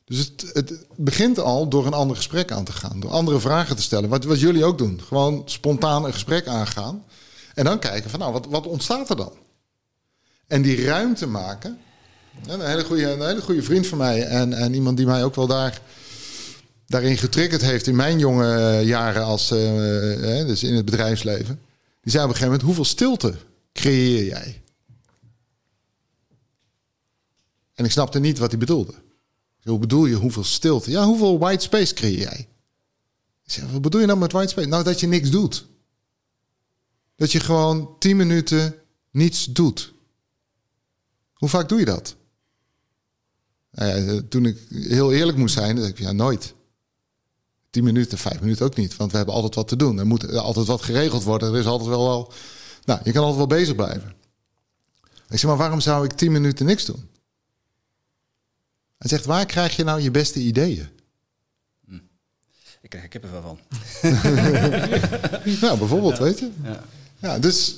Dus 0.05 0.31
het, 0.53 0.85
begint 0.95 1.39
al 1.39 1.67
door 1.67 1.85
een 1.85 1.93
ander 1.93 2.15
gesprek 2.15 2.51
aan 2.51 2.63
te 2.63 2.71
gaan, 2.71 2.99
door 2.99 3.11
andere 3.11 3.39
vragen 3.39 3.75
te 3.75 3.81
stellen. 3.81 4.09
Wat, 4.09 4.23
wat 4.23 4.39
jullie 4.39 4.65
ook 4.65 4.77
doen, 4.77 5.01
gewoon 5.07 5.41
spontaan 5.45 6.05
een 6.05 6.13
gesprek 6.13 6.47
aangaan 6.47 7.03
en 7.53 7.63
dan 7.63 7.79
kijken 7.79 8.09
van 8.09 8.19
nou, 8.19 8.31
wat, 8.31 8.45
wat 8.45 8.67
ontstaat 8.67 9.09
er 9.09 9.15
dan? 9.15 9.33
En 10.47 10.61
die 10.61 10.85
ruimte 10.85 11.27
maken. 11.27 11.77
Een 12.47 12.61
hele 12.61 12.83
goede, 12.83 13.11
een 13.11 13.25
hele 13.25 13.41
goede 13.41 13.63
vriend 13.63 13.87
van 13.87 13.97
mij 13.97 14.23
en, 14.23 14.53
en 14.53 14.73
iemand 14.73 14.97
die 14.97 15.05
mij 15.05 15.23
ook 15.23 15.35
wel 15.35 15.47
daar 15.47 15.81
daarin 16.87 17.17
getriggerd 17.17 17.61
heeft 17.61 17.87
in 17.87 17.95
mijn 17.95 18.19
jonge 18.19 18.81
jaren 18.83 19.23
als, 19.23 19.51
uh, 19.51 19.57
dus 20.45 20.63
in 20.63 20.75
het 20.75 20.85
bedrijfsleven. 20.85 21.59
Die 22.01 22.11
zei 22.11 22.23
op 22.23 22.29
een 22.29 22.35
gegeven 22.35 22.45
moment, 22.45 22.61
hoeveel 22.61 22.85
stilte 22.85 23.33
creëer 23.73 24.25
jij? 24.25 24.61
En 27.73 27.85
ik 27.85 27.91
snapte 27.91 28.19
niet 28.19 28.37
wat 28.37 28.49
hij 28.49 28.59
bedoelde. 28.59 28.93
Hoe 29.69 29.79
bedoel 29.79 30.05
je 30.05 30.15
hoeveel 30.15 30.43
stilte? 30.43 30.91
Ja, 30.91 31.05
hoeveel 31.05 31.39
white 31.39 31.63
space 31.63 31.93
creëer 31.93 32.19
jij? 32.19 32.47
Ik 33.43 33.51
zei, 33.51 33.71
wat 33.71 33.81
bedoel 33.81 34.01
je 34.01 34.07
nou 34.07 34.19
met 34.19 34.31
white 34.31 34.49
space? 34.49 34.67
Nou, 34.67 34.83
dat 34.83 34.99
je 34.99 35.07
niks 35.07 35.29
doet. 35.29 35.67
Dat 37.15 37.31
je 37.31 37.39
gewoon 37.39 37.95
tien 37.99 38.17
minuten 38.17 38.75
niets 39.11 39.45
doet. 39.45 39.93
Hoe 41.33 41.49
vaak 41.49 41.69
doe 41.69 41.79
je 41.79 41.85
dat? 41.85 42.15
Nou 43.71 44.13
ja, 44.13 44.21
toen 44.29 44.45
ik 44.45 44.59
heel 44.69 45.13
eerlijk 45.13 45.37
moest 45.37 45.53
zijn, 45.53 45.75
dacht 45.75 45.87
ik, 45.87 45.99
ja, 45.99 46.11
nooit. 46.11 46.53
10 47.69 47.83
minuten, 47.83 48.17
5 48.17 48.39
minuten 48.39 48.65
ook 48.65 48.75
niet. 48.75 48.95
Want 48.95 49.11
we 49.11 49.17
hebben 49.17 49.35
altijd 49.35 49.55
wat 49.55 49.67
te 49.67 49.75
doen. 49.75 49.97
Er 49.97 50.07
moet 50.07 50.33
altijd 50.33 50.67
wat 50.67 50.81
geregeld 50.81 51.23
worden. 51.23 51.53
Er 51.53 51.59
is 51.59 51.65
altijd 51.65 51.89
wel 51.89 52.07
wel. 52.07 52.33
Nou, 52.85 52.99
je 53.03 53.11
kan 53.11 53.21
altijd 53.21 53.47
wel 53.47 53.57
bezig 53.59 53.75
blijven. 53.75 54.15
Ik 55.29 55.39
zeg, 55.39 55.43
maar 55.43 55.57
waarom 55.57 55.79
zou 55.81 56.05
ik 56.05 56.11
10 56.11 56.31
minuten 56.31 56.65
niks 56.65 56.85
doen? 56.85 57.09
Hij 58.97 59.09
zegt, 59.09 59.25
waar 59.25 59.45
krijg 59.45 59.75
je 59.75 59.83
nou 59.83 60.01
je 60.01 60.11
beste 60.11 60.39
ideeën? 60.39 60.87
Hm. 61.87 61.99
Ik 62.81 62.89
krijg 62.89 63.03
er 63.03 63.09
kippenvel 63.09 63.41
van. 63.41 63.59
nou, 65.61 65.77
bijvoorbeeld, 65.77 66.17
ja. 66.17 66.23
weet 66.23 66.39
je. 66.39 66.51
Ja, 66.63 66.83
ja 67.19 67.39
dus... 67.39 67.75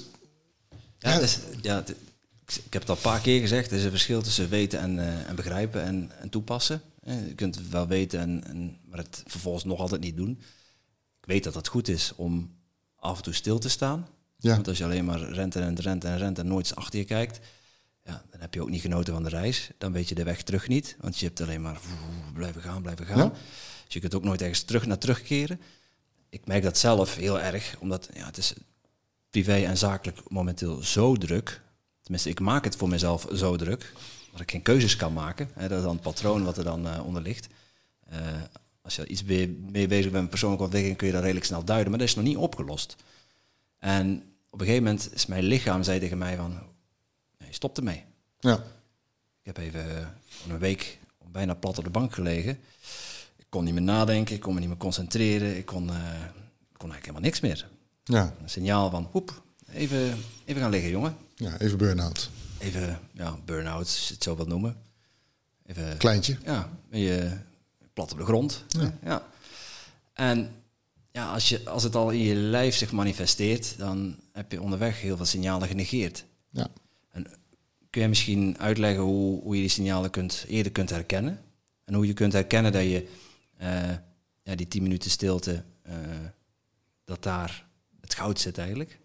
Ja, 0.99 1.11
ja. 1.11 1.19
Dus, 1.19 1.39
ja 1.61 1.83
ik 2.47 2.73
heb 2.73 2.81
het 2.81 2.89
al 2.89 2.95
een 2.95 3.01
paar 3.01 3.21
keer 3.21 3.39
gezegd. 3.39 3.71
Er 3.71 3.77
is 3.77 3.83
een 3.83 3.89
verschil 3.89 4.21
tussen 4.21 4.49
weten 4.49 4.79
en, 4.79 4.95
uh, 4.97 5.29
en 5.29 5.35
begrijpen 5.35 5.83
en, 5.83 6.11
en 6.19 6.29
toepassen. 6.29 6.81
Je 7.03 7.33
kunt 7.35 7.55
het 7.55 7.69
wel 7.69 7.87
weten, 7.87 8.19
en, 8.19 8.43
en, 8.47 8.77
maar 8.85 8.99
het 8.99 9.23
vervolgens 9.25 9.63
nog 9.63 9.79
altijd 9.79 10.01
niet 10.01 10.15
doen. 10.15 10.29
Ik 11.19 11.25
weet 11.25 11.43
dat 11.43 11.53
het 11.53 11.67
goed 11.67 11.87
is 11.87 12.13
om 12.15 12.55
af 12.95 13.17
en 13.17 13.23
toe 13.23 13.33
stil 13.33 13.59
te 13.59 13.69
staan. 13.69 14.07
Ja. 14.37 14.53
Want 14.53 14.67
als 14.67 14.77
je 14.77 14.83
alleen 14.83 15.05
maar 15.05 15.19
rent 15.19 15.55
en 15.55 15.75
rent 15.75 16.03
en 16.03 16.17
rent 16.17 16.39
en 16.39 16.47
nooit 16.47 16.75
achter 16.75 16.99
je 16.99 17.05
kijkt, 17.05 17.39
ja, 18.07 18.23
dan 18.31 18.39
heb 18.39 18.53
je 18.53 18.61
ook 18.61 18.69
niet 18.69 18.81
genoten 18.81 19.13
van 19.13 19.23
de 19.23 19.29
reis. 19.29 19.69
Dan 19.77 19.91
weet 19.91 20.09
je 20.09 20.15
de 20.15 20.23
weg 20.23 20.43
terug 20.43 20.67
niet, 20.67 20.95
want 20.99 21.19
je 21.19 21.25
hebt 21.25 21.41
alleen 21.41 21.61
maar 21.61 21.79
blijven 22.33 22.61
gaan, 22.61 22.81
blijven 22.81 23.05
gaan. 23.05 23.17
Ja. 23.17 23.31
Dus 23.85 23.93
je 23.93 23.99
kunt 23.99 24.15
ook 24.15 24.23
nooit 24.23 24.41
ergens 24.41 24.63
terug 24.63 24.85
naar 24.85 24.97
terugkeren. 24.97 25.61
Ik 26.29 26.45
merk 26.45 26.63
dat 26.63 26.77
zelf 26.77 27.15
heel 27.15 27.39
erg, 27.39 27.75
omdat 27.79 28.09
ja, 28.13 28.25
het 28.25 28.37
is 28.37 28.53
privé 29.29 29.65
en 29.65 29.77
zakelijk 29.77 30.29
momenteel 30.29 30.83
zo 30.83 31.15
druk. 31.15 31.61
Tenminste, 32.01 32.29
ik 32.29 32.39
maak 32.39 32.63
het 32.63 32.75
voor 32.75 32.89
mezelf 32.89 33.27
zo 33.33 33.55
druk 33.55 33.93
dat 34.31 34.41
ik 34.41 34.51
geen 34.51 34.61
keuzes 34.61 34.95
kan 34.95 35.13
maken. 35.13 35.49
Hè, 35.53 35.67
dat 35.67 35.77
is 35.77 35.83
dan 35.83 35.93
het 35.93 36.01
patroon 36.01 36.43
wat 36.43 36.57
er 36.57 36.63
dan 36.63 36.87
uh, 36.87 37.05
onder 37.05 37.21
ligt. 37.21 37.47
Uh, 38.13 38.17
als 38.81 38.95
je 38.95 39.07
iets 39.07 39.23
mee, 39.23 39.49
mee 39.71 39.87
bezig 39.87 40.11
bent 40.11 40.21
met 40.21 40.29
persoonlijke 40.29 40.63
ontwikkeling, 40.63 40.99
kun 40.99 41.07
je 41.07 41.13
dat 41.13 41.21
redelijk 41.23 41.45
snel 41.45 41.63
duiden, 41.63 41.89
maar 41.89 41.99
dat 41.99 42.07
is 42.07 42.15
nog 42.15 42.23
niet 42.23 42.37
opgelost. 42.37 42.95
En 43.77 44.23
op 44.49 44.59
een 44.59 44.65
gegeven 44.65 44.83
moment 44.83 45.13
is 45.13 45.25
mijn 45.25 45.43
lichaam 45.43 45.83
zei 45.83 45.99
tegen 45.99 46.17
mij 46.17 46.35
van, 46.35 46.59
nee, 47.47 47.55
stop 47.55 47.77
ermee. 47.77 48.03
Ja. 48.39 48.55
Ik 49.41 49.55
heb 49.55 49.57
even 49.57 50.13
een 50.49 50.59
week 50.59 50.99
bijna 51.31 51.53
plat 51.53 51.77
op 51.77 51.83
de 51.83 51.89
bank 51.89 52.13
gelegen. 52.13 52.59
Ik 53.37 53.45
kon 53.49 53.63
niet 53.63 53.73
meer 53.73 53.83
nadenken, 53.83 54.35
ik 54.35 54.41
kon 54.41 54.53
me 54.53 54.59
niet 54.59 54.69
meer 54.69 54.77
concentreren, 54.77 55.57
ik 55.57 55.65
kon, 55.65 55.83
uh, 55.83 55.95
ik 56.71 56.77
kon 56.77 56.91
eigenlijk 56.91 56.99
helemaal 56.99 57.21
niks 57.21 57.39
meer. 57.39 57.67
Ja. 58.03 58.35
Een 58.41 58.49
signaal 58.49 58.89
van, 58.89 59.07
hoep, 59.11 59.41
even, 59.71 60.17
even 60.45 60.61
gaan 60.61 60.71
liggen 60.71 60.89
jongen. 60.89 61.15
Ja, 61.35 61.59
even 61.59 61.77
burn-out. 61.77 62.29
Even, 62.57 62.99
ja, 63.13 63.37
burn-out, 63.45 63.79
als 63.79 64.07
je 64.07 64.13
het 64.13 64.23
zo 64.23 64.35
wilt 64.35 64.47
noemen. 64.47 64.77
Even, 65.65 65.97
Kleintje. 65.97 66.37
Ja, 66.43 66.69
ben 66.89 66.99
je 66.99 67.37
plat 67.93 68.11
op 68.11 68.17
de 68.17 68.25
grond. 68.25 68.63
Ja. 68.67 68.93
ja. 69.03 69.27
En 70.13 70.51
ja, 71.11 71.31
als, 71.31 71.49
je, 71.49 71.69
als 71.69 71.83
het 71.83 71.95
al 71.95 72.09
in 72.09 72.19
je 72.19 72.35
lijf 72.35 72.75
zich 72.75 72.91
manifesteert, 72.91 73.77
dan 73.77 74.19
heb 74.31 74.51
je 74.51 74.61
onderweg 74.61 75.01
heel 75.01 75.15
veel 75.15 75.25
signalen 75.25 75.67
genegeerd. 75.67 76.25
Ja. 76.49 76.67
Kun 77.97 78.05
je 78.05 78.11
misschien 78.11 78.57
uitleggen 78.59 79.03
hoe, 79.03 79.41
hoe 79.41 79.55
je 79.55 79.61
die 79.61 79.69
signalen 79.69 80.09
kunt, 80.09 80.45
eerder 80.47 80.71
kunt 80.71 80.89
herkennen? 80.89 81.39
En 81.85 81.93
hoe 81.93 82.07
je 82.07 82.13
kunt 82.13 82.33
herkennen 82.33 82.71
dat 82.71 82.81
je 82.81 83.07
eh, 83.57 83.69
ja, 84.43 84.55
die 84.55 84.67
10 84.67 84.83
minuten 84.83 85.11
stilte, 85.11 85.63
eh, 85.81 85.93
dat 87.05 87.23
daar 87.23 87.65
het 88.01 88.13
goud 88.13 88.39
zit 88.39 88.57
eigenlijk? 88.57 88.99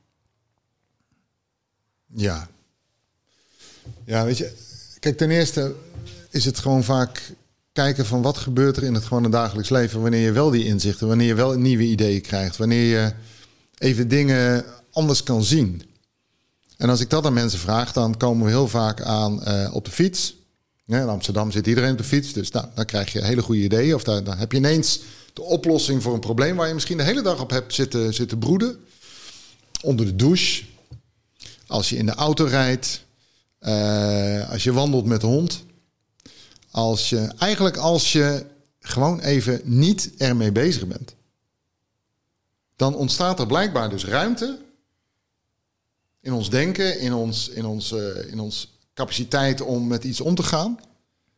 Ja. 2.07 2.49
Ja, 4.05 4.25
weet 4.25 4.39
je, 4.39 4.53
kijk, 4.99 5.17
ten 5.17 5.31
eerste 5.31 5.75
is 6.31 6.45
het 6.45 6.59
gewoon 6.59 6.85
vaak 6.85 7.33
kijken 7.73 8.07
van 8.07 8.23
wat 8.23 8.39
gebeurt 8.39 8.77
er 8.77 8.83
in 8.83 8.95
het 8.95 9.05
gewone 9.05 9.29
dagelijks 9.29 9.71
leven 9.71 10.03
wanneer 10.03 10.25
je 10.25 10.33
wel 10.33 10.51
die 10.51 10.65
inzichten, 10.65 11.09
wanneer 11.09 11.27
je 11.27 11.35
wel 11.35 11.59
nieuwe 11.59 11.85
ideeën 11.85 12.23
krijgt, 12.23 12.57
wanneer 12.57 12.99
je 12.99 13.13
even 13.79 14.09
dingen 14.09 14.65
anders 14.91 15.23
kan 15.23 15.43
zien. 15.43 15.83
En 16.83 16.89
als 16.89 17.01
ik 17.01 17.11
dat 17.11 17.27
aan 17.27 17.33
mensen 17.33 17.59
vraag, 17.59 17.93
dan 17.93 18.17
komen 18.17 18.45
we 18.45 18.51
heel 18.51 18.69
vaak 18.69 19.03
aan 19.03 19.41
uh, 19.49 19.75
op 19.75 19.85
de 19.85 19.91
fiets. 19.91 20.37
In 20.87 21.09
Amsterdam 21.09 21.51
zit 21.51 21.67
iedereen 21.67 21.93
op 21.93 21.99
de 21.99 22.05
fiets, 22.05 22.33
dus 22.33 22.51
nou, 22.51 22.67
dan 22.75 22.85
krijg 22.85 23.13
je 23.13 23.25
hele 23.25 23.43
goede 23.43 23.61
ideeën. 23.61 23.95
Of 23.95 24.03
dan 24.03 24.39
heb 24.39 24.53
je 24.53 24.59
ineens 24.59 25.01
de 25.33 25.43
oplossing 25.43 26.03
voor 26.03 26.15
een 26.15 26.21
probleem 26.21 26.57
waar 26.57 26.69
je 26.69 26.75
misschien 26.75 26.97
de 26.97 27.03
hele 27.03 27.23
dag 27.23 27.41
op 27.41 27.51
hebt 27.51 27.75
zitten, 27.75 28.15
zitten 28.15 28.39
broeden. 28.39 28.77
Onder 29.83 30.07
de 30.07 30.17
douche, 30.17 30.65
als 31.67 31.89
je 31.89 31.97
in 31.97 32.07
de 32.07 32.15
auto 32.15 32.45
rijdt, 32.45 33.05
uh, 33.61 34.51
als 34.51 34.63
je 34.63 34.73
wandelt 34.73 35.07
met 35.07 35.21
de 35.21 35.27
hond. 35.27 35.65
Als 36.71 37.11
je, 37.11 37.33
eigenlijk 37.39 37.77
als 37.77 38.13
je 38.13 38.47
gewoon 38.81 39.21
even 39.21 39.61
niet 39.65 40.11
ermee 40.19 40.53
bezig 40.53 40.87
bent. 40.87 41.15
Dan 42.77 42.95
ontstaat 42.95 43.41
er 43.41 43.47
blijkbaar 43.47 43.91
dus 43.91 44.05
ruimte 44.05 44.59
in 46.23 46.33
ons 46.33 46.51
denken, 46.51 47.01
in 47.01 47.15
ons, 47.15 47.49
in 47.49 47.65
ons, 47.65 47.93
uh, 47.93 48.31
in 48.33 48.41
ons 48.41 48.79
capaciteit 48.95 49.61
om 49.61 49.87
met 49.87 50.05
iets 50.05 50.21
om 50.21 50.35
te 50.35 50.43
gaan 50.43 50.81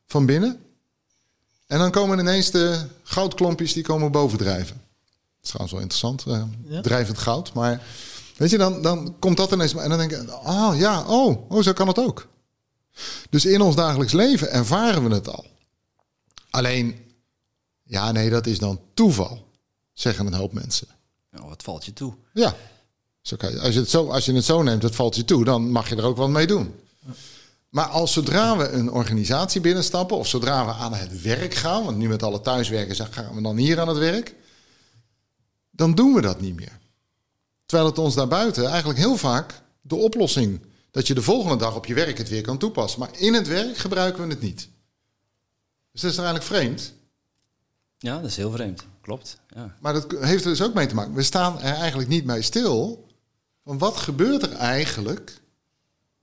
van 0.06 0.26
binnen. 0.26 0.60
En 1.66 1.78
dan 1.78 1.90
komen 1.90 2.18
ineens 2.18 2.50
de 2.50 2.86
goudklompjes 3.02 3.72
die 3.72 3.82
komen 3.82 4.12
bovendrijven. 4.12 4.76
Dat 4.76 5.42
is 5.42 5.48
trouwens 5.48 5.72
wel 5.72 5.82
interessant, 5.82 6.24
uh, 6.28 6.42
ja. 6.68 6.80
drijvend 6.80 7.18
goud. 7.18 7.52
Maar 7.52 7.82
weet 8.36 8.50
je, 8.50 8.58
dan, 8.58 8.82
dan 8.82 9.16
komt 9.18 9.36
dat 9.36 9.52
ineens. 9.52 9.74
En 9.74 9.88
dan 9.88 9.98
denk 9.98 10.12
ik, 10.12 10.28
ah 10.28 10.78
ja, 10.78 11.04
oh, 11.06 11.50
oh, 11.50 11.62
zo 11.62 11.72
kan 11.72 11.88
het 11.88 11.98
ook. 11.98 12.28
Dus 13.30 13.44
in 13.44 13.60
ons 13.60 13.76
dagelijks 13.76 14.12
leven 14.12 14.50
ervaren 14.50 15.08
we 15.08 15.14
het 15.14 15.28
al. 15.28 15.46
Alleen, 16.50 16.96
ja, 17.82 18.12
nee, 18.12 18.30
dat 18.30 18.46
is 18.46 18.58
dan 18.58 18.80
toeval, 18.94 19.48
zeggen 19.92 20.26
een 20.26 20.34
hoop 20.34 20.52
mensen. 20.52 20.88
Nou, 21.30 21.48
wat 21.48 21.62
valt 21.62 21.84
je 21.84 21.92
toe? 21.92 22.14
Ja, 22.32 22.56
als, 23.30 23.74
je 23.74 23.80
het 23.80 23.90
zo, 23.90 24.08
als 24.08 24.24
je 24.24 24.32
het 24.32 24.44
zo 24.44 24.62
neemt, 24.62 24.82
het 24.82 24.94
valt 24.94 25.16
je 25.16 25.24
toe, 25.24 25.44
dan 25.44 25.70
mag 25.70 25.88
je 25.88 25.96
er 25.96 26.04
ook 26.04 26.16
wat 26.16 26.28
mee 26.28 26.46
doen. 26.46 26.74
Maar 27.68 27.86
als 27.86 28.12
zodra 28.12 28.56
we 28.56 28.68
een 28.68 28.90
organisatie 28.90 29.60
binnenstappen, 29.60 30.16
of 30.16 30.26
zodra 30.26 30.66
we 30.66 30.72
aan 30.72 30.94
het 30.94 31.22
werk 31.22 31.54
gaan, 31.54 31.84
want 31.84 31.96
nu 31.96 32.08
met 32.08 32.22
alle 32.22 32.40
thuiswerken 32.40 33.12
gaan 33.12 33.34
we 33.34 33.42
dan 33.42 33.56
hier 33.56 33.80
aan 33.80 33.88
het 33.88 33.98
werk, 33.98 34.34
dan 35.70 35.94
doen 35.94 36.14
we 36.14 36.20
dat 36.20 36.40
niet 36.40 36.56
meer. 36.56 36.78
Terwijl 37.66 37.88
het 37.88 37.98
ons 37.98 38.14
daarbuiten 38.14 38.66
eigenlijk 38.66 38.98
heel 38.98 39.16
vaak 39.16 39.62
de 39.80 39.94
oplossing 39.94 40.60
dat 40.90 41.06
je 41.06 41.14
de 41.14 41.22
volgende 41.22 41.56
dag 41.56 41.76
op 41.76 41.86
je 41.86 41.94
werk 41.94 42.18
het 42.18 42.28
weer 42.28 42.42
kan 42.42 42.58
toepassen. 42.58 43.00
Maar 43.00 43.18
in 43.18 43.34
het 43.34 43.48
werk 43.48 43.76
gebruiken 43.76 44.22
we 44.22 44.28
het 44.28 44.40
niet. 44.40 44.68
Dus 45.92 46.00
dat 46.00 46.10
is 46.10 46.16
eigenlijk 46.16 46.46
vreemd. 46.46 46.92
Ja, 47.98 48.16
dat 48.20 48.30
is 48.30 48.36
heel 48.36 48.50
vreemd. 48.50 48.84
Klopt. 49.00 49.38
Ja. 49.54 49.76
Maar 49.80 49.92
dat 49.92 50.14
heeft 50.20 50.44
er 50.44 50.50
dus 50.50 50.62
ook 50.62 50.74
mee 50.74 50.86
te 50.86 50.94
maken. 50.94 51.14
We 51.14 51.22
staan 51.22 51.62
er 51.62 51.74
eigenlijk 51.74 52.08
niet 52.08 52.24
bij 52.26 52.42
stil. 52.42 53.03
Van 53.64 53.78
wat 53.78 53.96
gebeurt 53.96 54.42
er 54.42 54.52
eigenlijk 54.52 55.40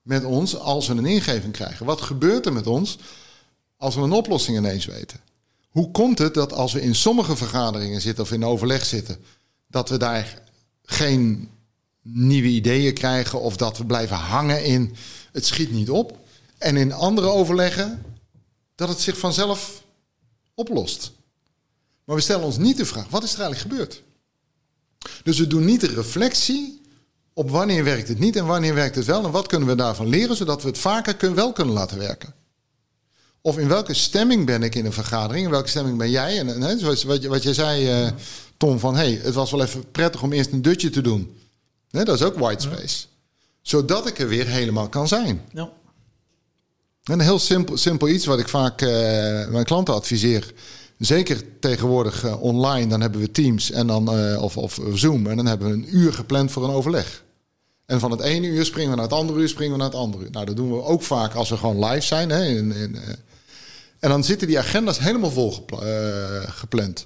met 0.01 0.23
ons 0.23 0.55
als 0.55 0.87
we 0.87 0.93
een 0.93 1.05
ingeving 1.05 1.53
krijgen? 1.53 1.85
Wat 1.85 2.01
gebeurt 2.01 2.45
er 2.45 2.53
met 2.53 2.67
ons 2.67 2.97
als 3.77 3.95
we 3.95 4.01
een 4.01 4.11
oplossing 4.11 4.57
ineens 4.57 4.85
weten? 4.85 5.19
Hoe 5.69 5.91
komt 5.91 6.17
het 6.17 6.33
dat 6.33 6.53
als 6.53 6.73
we 6.73 6.81
in 6.81 6.95
sommige 6.95 7.35
vergaderingen 7.35 8.01
zitten 8.01 8.23
of 8.23 8.31
in 8.31 8.45
overleg 8.45 8.85
zitten, 8.85 9.17
dat 9.67 9.89
we 9.89 9.97
daar 9.97 10.41
geen 10.83 11.49
nieuwe 12.01 12.47
ideeën 12.47 12.93
krijgen 12.93 13.41
of 13.41 13.57
dat 13.57 13.77
we 13.77 13.85
blijven 13.85 14.17
hangen 14.17 14.63
in 14.65 14.95
het 15.31 15.45
schiet 15.45 15.71
niet 15.71 15.89
op. 15.89 16.19
En 16.57 16.77
in 16.77 16.93
andere 16.93 17.27
overleggen 17.27 18.03
dat 18.75 18.89
het 18.89 18.99
zich 18.99 19.17
vanzelf 19.17 19.83
oplost. 20.53 21.11
Maar 22.03 22.15
we 22.15 22.21
stellen 22.21 22.45
ons 22.45 22.57
niet 22.57 22.77
de 22.77 22.85
vraag, 22.85 23.09
wat 23.09 23.23
is 23.23 23.33
er 23.33 23.41
eigenlijk 23.41 23.71
gebeurd? 23.71 24.03
Dus 25.23 25.39
we 25.39 25.47
doen 25.47 25.65
niet 25.65 25.81
de 25.81 25.87
reflectie 25.87 26.80
op 27.33 27.49
wanneer 27.49 27.83
werkt 27.83 28.07
het 28.07 28.19
niet 28.19 28.35
en 28.35 28.45
wanneer 28.45 28.73
werkt 28.73 28.95
het 28.95 29.05
wel 29.05 29.25
en 29.25 29.31
wat 29.31 29.47
kunnen 29.47 29.67
we 29.67 29.75
daarvan 29.75 30.07
leren, 30.07 30.35
zodat 30.35 30.61
we 30.61 30.67
het 30.67 30.77
vaker 30.77 31.35
wel 31.35 31.53
kunnen 31.53 31.73
laten 31.73 31.97
werken. 31.97 32.33
Of 33.41 33.57
in 33.57 33.67
welke 33.67 33.93
stemming 33.93 34.45
ben 34.45 34.63
ik 34.63 34.75
in 34.75 34.85
een 34.85 34.93
vergadering, 34.93 35.45
in 35.45 35.51
welke 35.51 35.69
stemming 35.69 35.97
ben 35.97 36.09
jij? 36.09 36.39
En, 36.39 36.61
hè, 36.61 36.77
zoals 36.77 37.03
wat, 37.03 37.23
wat 37.23 37.43
jij 37.43 37.53
zei, 37.53 38.03
uh, 38.03 38.11
Tom, 38.57 38.79
van 38.79 38.95
hey, 38.95 39.19
het 39.23 39.33
was 39.33 39.51
wel 39.51 39.61
even 39.61 39.91
prettig 39.91 40.23
om 40.23 40.33
eerst 40.33 40.51
een 40.51 40.61
dutje 40.61 40.89
te 40.89 41.01
doen. 41.01 41.37
Nee, 41.89 42.03
dat 42.03 42.15
is 42.15 42.25
ook 42.25 42.39
white 42.39 42.63
space. 42.63 43.05
Zodat 43.61 44.07
ik 44.07 44.19
er 44.19 44.27
weer 44.27 44.47
helemaal 44.47 44.89
kan 44.89 45.07
zijn. 45.07 45.41
Ja. 45.53 45.69
En 47.03 47.13
een 47.13 47.19
heel 47.19 47.39
simpel, 47.39 47.77
simpel 47.77 48.07
iets 48.07 48.25
wat 48.25 48.39
ik 48.39 48.47
vaak 48.47 48.81
uh, 48.81 48.89
mijn 49.47 49.65
klanten 49.65 49.93
adviseer. 49.93 50.53
Zeker 51.01 51.59
tegenwoordig 51.59 52.25
uh, 52.25 52.41
online, 52.41 52.87
dan 52.87 53.01
hebben 53.01 53.21
we 53.21 53.31
Teams 53.31 53.71
en 53.71 53.87
dan, 53.87 54.17
uh, 54.17 54.41
of, 54.41 54.57
of 54.57 54.79
Zoom. 54.93 55.27
En 55.27 55.35
dan 55.35 55.45
hebben 55.45 55.67
we 55.67 55.73
een 55.73 55.97
uur 55.97 56.13
gepland 56.13 56.51
voor 56.51 56.63
een 56.63 56.69
overleg. 56.69 57.23
En 57.85 57.99
van 57.99 58.11
het 58.11 58.19
ene 58.19 58.47
uur 58.47 58.65
springen 58.65 58.89
we 58.89 58.95
naar 58.95 59.05
het 59.05 59.13
andere 59.13 59.39
uur, 59.39 59.49
springen 59.49 59.71
we 59.71 59.77
naar 59.77 59.89
het 59.89 59.97
andere 59.97 60.23
uur. 60.23 60.31
Nou, 60.31 60.45
dat 60.45 60.55
doen 60.55 60.71
we 60.71 60.83
ook 60.83 61.03
vaak 61.03 61.33
als 61.33 61.49
we 61.49 61.57
gewoon 61.57 61.85
live 61.85 62.05
zijn. 62.05 62.29
Hè, 62.29 62.45
in, 62.45 62.71
in, 62.71 62.95
en 63.99 64.09
dan 64.09 64.23
zitten 64.23 64.47
die 64.47 64.59
agenda's 64.59 64.99
helemaal 64.99 65.31
vol 65.31 65.65
gepland. 66.45 67.05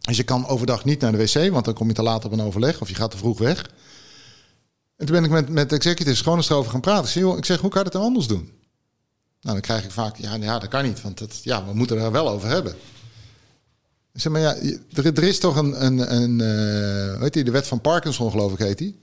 Dus 0.00 0.16
je 0.16 0.22
kan 0.22 0.46
overdag 0.46 0.84
niet 0.84 1.00
naar 1.00 1.12
de 1.12 1.18
wc, 1.18 1.52
want 1.52 1.64
dan 1.64 1.74
kom 1.74 1.88
je 1.88 1.94
te 1.94 2.02
laat 2.02 2.24
op 2.24 2.32
een 2.32 2.40
overleg 2.40 2.80
of 2.80 2.88
je 2.88 2.94
gaat 2.94 3.10
te 3.10 3.16
vroeg 3.16 3.38
weg. 3.38 3.70
En 4.96 5.06
toen 5.06 5.14
ben 5.14 5.24
ik 5.24 5.30
met, 5.30 5.48
met 5.48 5.72
executives 5.72 6.20
gewoon 6.20 6.38
eens 6.38 6.50
erover 6.50 6.70
gaan 6.70 6.80
praten. 6.80 7.04
Ik 7.04 7.10
zeg, 7.10 7.36
ik 7.36 7.44
zeg, 7.44 7.60
hoe 7.60 7.70
kan 7.70 7.78
je 7.78 7.84
het 7.84 7.96
dan 7.96 8.02
anders 8.02 8.26
doen? 8.26 8.52
Nou, 9.40 9.54
dan 9.54 9.60
krijg 9.60 9.84
ik 9.84 9.90
vaak, 9.90 10.16
ja, 10.16 10.34
ja 10.34 10.58
dat 10.58 10.68
kan 10.68 10.84
niet, 10.84 11.02
want 11.02 11.18
dat, 11.18 11.40
ja, 11.42 11.64
we 11.64 11.74
moeten 11.74 11.98
er 11.98 12.12
wel 12.12 12.28
over 12.28 12.48
hebben. 12.48 12.74
Zeg, 14.20 14.32
maar 14.32 14.40
ja, 14.40 14.56
er, 14.94 15.22
is 15.22 15.38
toch 15.38 15.56
een, 15.56 15.84
een, 15.84 16.14
een 16.14 16.38
uh, 16.38 17.20
weet 17.20 17.34
je, 17.34 17.44
de 17.44 17.50
wet 17.50 17.66
van 17.66 17.80
Parkinson, 17.80 18.30
geloof 18.30 18.52
ik, 18.52 18.58
heet 18.58 18.78
die. 18.78 18.98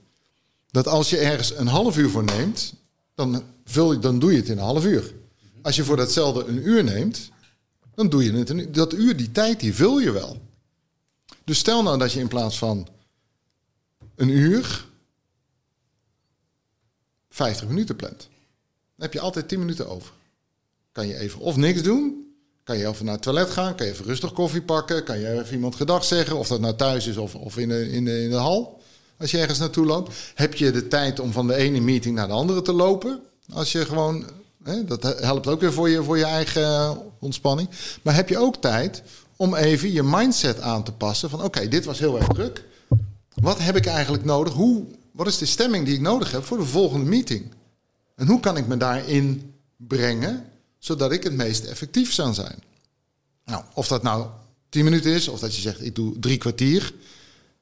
Dat 0.70 0.86
als 0.86 1.10
je 1.10 1.18
ergens 1.18 1.56
een 1.56 1.66
half 1.66 1.96
uur 1.96 2.10
voor 2.10 2.24
neemt, 2.24 2.74
dan, 3.14 3.42
vul 3.64 3.92
je, 3.92 3.98
dan 3.98 4.18
doe 4.18 4.30
je 4.30 4.36
het 4.36 4.48
in 4.48 4.58
een 4.58 4.64
half 4.64 4.84
uur. 4.84 5.14
Als 5.62 5.76
je 5.76 5.84
voor 5.84 5.96
datzelfde 5.96 6.44
een 6.44 6.68
uur 6.68 6.84
neemt, 6.84 7.30
dan 7.94 8.08
doe 8.08 8.24
je 8.24 8.32
het 8.32 8.50
in 8.50 8.72
Dat 8.72 8.94
uur, 8.94 9.16
die 9.16 9.32
tijd, 9.32 9.60
die 9.60 9.74
vul 9.74 9.98
je 9.98 10.10
wel. 10.10 10.40
Dus 11.44 11.58
stel 11.58 11.82
nou 11.82 11.98
dat 11.98 12.12
je 12.12 12.20
in 12.20 12.28
plaats 12.28 12.58
van 12.58 12.88
een 14.14 14.28
uur 14.28 14.86
50 17.28 17.68
minuten 17.68 17.96
plant. 17.96 18.18
Dan 18.18 18.28
heb 18.96 19.12
je 19.12 19.20
altijd 19.20 19.48
10 19.48 19.58
minuten 19.58 19.88
over. 19.88 20.12
Kan 20.92 21.06
je 21.06 21.18
even 21.18 21.40
of 21.40 21.56
niks 21.56 21.82
doen. 21.82 22.25
Kan 22.66 22.78
je 22.78 22.86
even 22.86 23.04
naar 23.04 23.14
het 23.14 23.22
toilet 23.22 23.50
gaan. 23.50 23.74
Kan 23.74 23.86
je 23.86 23.92
even 23.92 24.04
rustig 24.04 24.32
koffie 24.32 24.62
pakken. 24.62 25.04
Kan 25.04 25.18
je 25.18 25.32
even 25.32 25.54
iemand 25.54 25.74
gedag 25.74 26.04
zeggen. 26.04 26.36
Of 26.36 26.48
dat 26.48 26.60
nou 26.60 26.76
thuis 26.76 27.06
is 27.06 27.16
of, 27.16 27.34
of 27.34 27.56
in, 27.56 27.68
de, 27.68 27.90
in, 27.90 28.04
de, 28.04 28.22
in 28.22 28.30
de 28.30 28.36
hal. 28.36 28.80
Als 29.18 29.30
je 29.30 29.38
ergens 29.38 29.58
naartoe 29.58 29.86
loopt. 29.86 30.14
Heb 30.34 30.54
je 30.54 30.70
de 30.70 30.88
tijd 30.88 31.20
om 31.20 31.32
van 31.32 31.46
de 31.46 31.54
ene 31.54 31.80
meeting 31.80 32.14
naar 32.14 32.26
de 32.26 32.32
andere 32.32 32.62
te 32.62 32.72
lopen. 32.72 33.20
Als 33.52 33.72
je 33.72 33.84
gewoon... 33.84 34.24
Hè, 34.62 34.84
dat 34.84 35.02
helpt 35.02 35.46
ook 35.46 35.60
weer 35.60 35.72
voor 35.72 35.88
je, 35.88 36.02
voor 36.02 36.18
je 36.18 36.24
eigen 36.24 36.98
ontspanning. 37.18 37.68
Maar 38.02 38.14
heb 38.14 38.28
je 38.28 38.38
ook 38.38 38.56
tijd 38.56 39.02
om 39.36 39.54
even 39.54 39.92
je 39.92 40.02
mindset 40.02 40.60
aan 40.60 40.82
te 40.82 40.92
passen. 40.92 41.30
Van 41.30 41.42
oké, 41.42 41.68
dit 41.68 41.84
was 41.84 41.98
heel 41.98 42.16
erg 42.16 42.26
druk. 42.28 42.64
Wat 43.34 43.58
heb 43.58 43.76
ik 43.76 43.86
eigenlijk 43.86 44.24
nodig? 44.24 44.52
Hoe 44.52 44.84
wat 45.12 45.26
is 45.26 45.38
de 45.38 45.46
stemming 45.46 45.84
die 45.84 45.94
ik 45.94 46.00
nodig 46.00 46.32
heb 46.32 46.44
voor 46.44 46.58
de 46.58 46.64
volgende 46.64 47.06
meeting? 47.06 47.52
En 48.14 48.26
hoe 48.26 48.40
kan 48.40 48.56
ik 48.56 48.66
me 48.66 48.76
daarin 48.76 49.54
brengen, 49.76 50.44
zodat 50.86 51.12
ik 51.12 51.22
het 51.22 51.32
meest 51.32 51.64
effectief 51.64 52.12
zou 52.12 52.34
zijn? 52.34 52.58
Nou, 53.44 53.64
of 53.74 53.88
dat 53.88 54.02
nou 54.02 54.26
10 54.68 54.84
minuten 54.84 55.12
is, 55.12 55.28
of 55.28 55.40
dat 55.40 55.54
je 55.54 55.60
zegt, 55.60 55.84
ik 55.84 55.94
doe 55.94 56.18
drie 56.18 56.38
kwartier. 56.38 56.92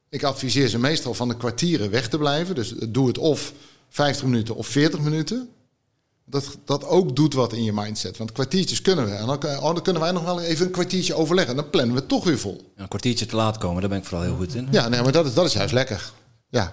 Ik 0.09 0.23
adviseer 0.23 0.69
ze 0.69 0.79
meestal 0.79 1.15
van 1.15 1.29
de 1.29 1.37
kwartieren 1.37 1.91
weg 1.91 2.09
te 2.09 2.19
blijven. 2.19 2.55
Dus 2.55 2.75
doe 2.89 3.07
het 3.07 3.19
of 3.19 3.53
50 3.89 4.25
minuten 4.25 4.55
of 4.55 4.67
40 4.67 5.01
minuten. 5.01 5.49
Dat, 6.25 6.59
dat 6.65 6.85
ook 6.85 7.17
doet 7.17 7.35
wat 7.35 7.53
in 7.53 7.65
je 7.65 7.73
mindset. 7.73 8.17
Want 8.17 8.33
kwartiertjes 8.33 8.83
kunnen 8.83 9.05
we. 9.05 9.11
En 9.11 9.27
dan, 9.27 9.37
oh, 9.37 9.63
dan 9.63 9.83
kunnen 9.83 10.03
wij 10.03 10.13
nog 10.13 10.25
wel 10.25 10.41
even 10.41 10.67
een 10.67 10.73
kwartiertje 10.73 11.15
overleggen. 11.15 11.57
Dan 11.57 11.71
plannen 11.71 11.95
we 11.95 12.01
het 12.01 12.09
toch 12.09 12.25
weer 12.25 12.39
vol. 12.39 12.73
een 12.77 12.89
kwartiertje 12.89 13.27
te 13.27 13.37
laat 13.37 13.59
komen, 13.59 13.81
daar 13.81 13.91
ben 13.91 13.99
ik 13.99 14.05
vooral 14.05 14.27
heel 14.27 14.37
goed 14.37 14.55
in. 14.55 14.69
Ja, 14.71 14.89
nee, 14.89 15.03
maar 15.03 15.13
dat 15.13 15.27
is, 15.27 15.35
dat 15.35 15.45
is 15.45 15.53
juist 15.53 15.73
lekker. 15.73 16.13
Ja, 16.49 16.73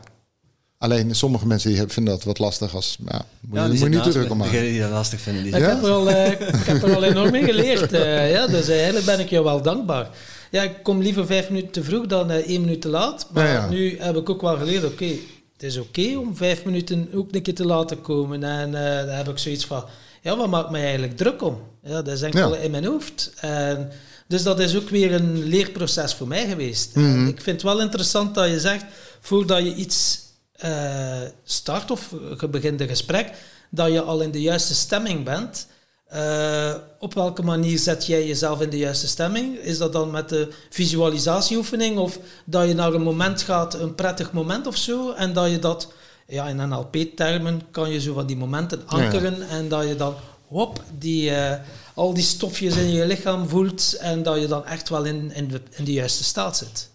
Alleen 0.82 1.16
sommige 1.16 1.48
mensen 1.48 1.70
die 1.70 1.84
vinden 1.88 2.14
dat 2.14 2.24
wat 2.24 2.40
lastig 2.40 2.76
als. 2.76 2.98
Ja, 3.08 3.26
moet, 3.42 3.58
ja, 3.58 3.66
je, 3.66 3.80
moet 3.80 3.90
niet 3.90 4.04
te 4.04 4.10
druk 4.10 4.32
om 4.32 4.38
maken. 4.38 4.62
Die 4.62 4.80
dat 4.80 4.90
lastig 4.90 5.22
vinden. 5.22 5.44
Die 5.44 5.56
ik, 5.56 5.62
heb 5.62 5.84
er 5.84 5.90
al, 5.90 6.10
uh, 6.10 6.32
ik 6.62 6.66
heb 6.66 6.84
er 6.84 6.96
al 6.96 7.04
enorm 7.04 7.36
in 7.36 7.44
geleerd. 7.46 7.94
Uh, 7.94 8.32
ja, 8.32 8.48
dus 8.48 8.68
uh, 8.70 8.76
eigenlijk 8.76 9.06
ben 9.06 9.20
ik 9.20 9.30
je 9.30 9.44
wel 9.44 9.62
dankbaar. 9.62 10.10
Ja, 10.52 10.62
ik 10.62 10.84
kom 10.84 11.02
liever 11.02 11.26
vijf 11.26 11.50
minuten 11.50 11.72
te 11.72 11.84
vroeg 11.84 12.06
dan 12.06 12.32
eh, 12.32 12.38
één 12.48 12.62
minuut 12.62 12.82
te 12.82 12.88
laat. 12.90 13.28
Maar 13.34 13.48
Ja, 13.48 13.54
ja. 13.54 13.70
nu 13.70 13.98
heb 14.00 14.16
ik 14.16 14.30
ook 14.30 14.42
wel 14.42 14.58
geleerd, 14.58 14.84
oké, 14.86 15.06
het 15.54 15.64
is 15.64 15.78
oké 15.78 16.18
om 16.18 16.36
vijf 16.36 16.66
minuten 16.66 17.10
ook 17.14 17.28
een 17.32 17.42
keer 17.42 17.56
te 17.56 17.66
laten 17.66 18.02
komen. 18.02 18.44
En 18.44 18.76
eh 18.76 19.06
dan 19.06 19.16
heb 19.16 19.30
ik 19.30 19.38
zoiets 19.38 19.66
van, 19.66 19.86
ja, 20.22 20.38
wat 20.38 20.50
maakt 20.50 20.70
mij 20.70 20.84
eigenlijk 20.84 21.18
druk 21.18 21.42
om? 21.42 21.58
Ja, 21.84 22.02
dat 22.02 22.14
is 22.14 22.22
enkel 22.22 22.54
Ja. 22.56 22.60
in 22.62 22.72
mijn 22.72 22.86
hoofd. 22.86 23.34
En 23.40 23.90
dus 24.28 24.44
dat 24.44 24.60
is 24.60 24.76
ook 24.76 24.90
weer 24.90 25.14
een 25.14 25.44
leerproces 25.44 26.14
voor 26.14 26.28
mij 26.28 26.48
geweest. 26.48 26.96
Mhm. 26.96 27.28
Ik 27.28 27.42
vind 27.42 27.62
het 27.62 27.72
wel 27.72 27.82
interessant 27.82 28.36
dat 28.36 28.50
je 28.50 28.60
zegt, 28.60 28.86
voordat 29.20 29.64
je 29.64 29.74
iets 29.76 30.20
eh, 30.62 31.22
start 31.44 31.92
of 31.92 32.10
je 32.40 32.48
begint 32.48 32.82
een 32.82 32.88
gesprek, 32.88 33.32
dat 33.70 33.92
je 33.92 34.02
al 34.02 34.22
in 34.22 34.32
de 34.32 34.42
juiste 34.42 34.76
stemming 34.76 35.24
bent. 35.24 35.68
Eh, 36.12 36.74
op 37.00 37.14
welke 37.14 37.42
manier 37.42 37.80
zet 37.80 38.06
jij 38.06 38.28
jezelf 38.28 38.62
in 38.62 38.70
de 38.70 38.78
juiste 38.78 39.08
stemming? 39.08 39.58
Is 39.58 39.78
dat 39.78 39.94
dan 39.94 40.12
met 40.12 40.30
de 40.30 40.54
visualisatieoefening 40.70 41.98
of 41.98 42.20
dat 42.46 42.68
je 42.68 42.74
naar 42.74 42.94
een 42.94 43.02
moment 43.02 43.42
gaat, 43.42 43.74
een 43.74 43.96
prettig 43.96 44.32
moment 44.32 44.68
of 44.68 44.78
zo, 44.78 45.12
en 45.12 45.34
dat 45.34 45.50
je 45.50 45.60
dat, 45.60 45.92
ja, 46.28 46.48
in 46.48 46.70
NLP-termen 46.70 47.62
kan 47.72 47.92
je 47.92 48.02
zo 48.02 48.14
van 48.14 48.26
die 48.26 48.38
momenten 48.38 48.82
ankeren 48.86 49.48
en 49.50 49.70
dat 49.70 49.88
je 49.88 49.96
dan, 49.96 50.16
hop, 50.48 50.84
die, 50.98 51.32
eh, 51.32 51.60
al 51.94 52.14
die 52.14 52.24
stofjes 52.24 52.76
in 52.76 52.92
je 52.92 53.06
lichaam 53.06 53.50
voelt 53.50 53.98
en 54.00 54.24
dat 54.24 54.40
je 54.40 54.48
dan 54.48 54.66
echt 54.66 54.90
wel 54.90 55.04
in, 55.04 55.32
in, 55.34 55.48
de, 55.48 55.62
in 55.72 55.84
de 55.84 55.94
juiste 55.94 56.24
staat 56.24 56.58
zit. 56.58 56.90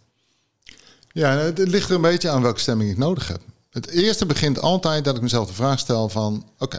Ja, 1.13 1.31
het 1.31 1.59
het 1.59 1.69
ligt 1.69 1.89
er 1.89 1.95
een 1.95 2.01
beetje 2.01 2.29
aan 2.29 2.43
welke 2.43 2.61
stemming 2.61 2.91
ik 2.91 2.99
nodig 2.99 3.29
heb. 3.29 3.41
Het 3.77 3.89
eerste 3.89 4.27
begint 4.27 4.61
altijd 4.61 5.05
dat 5.05 5.17
ik 5.17 5.23
mezelf 5.23 5.47
de 5.47 5.53
vraag 5.53 5.79
stel 5.79 6.09
van... 6.09 6.49
oké, 6.59 6.79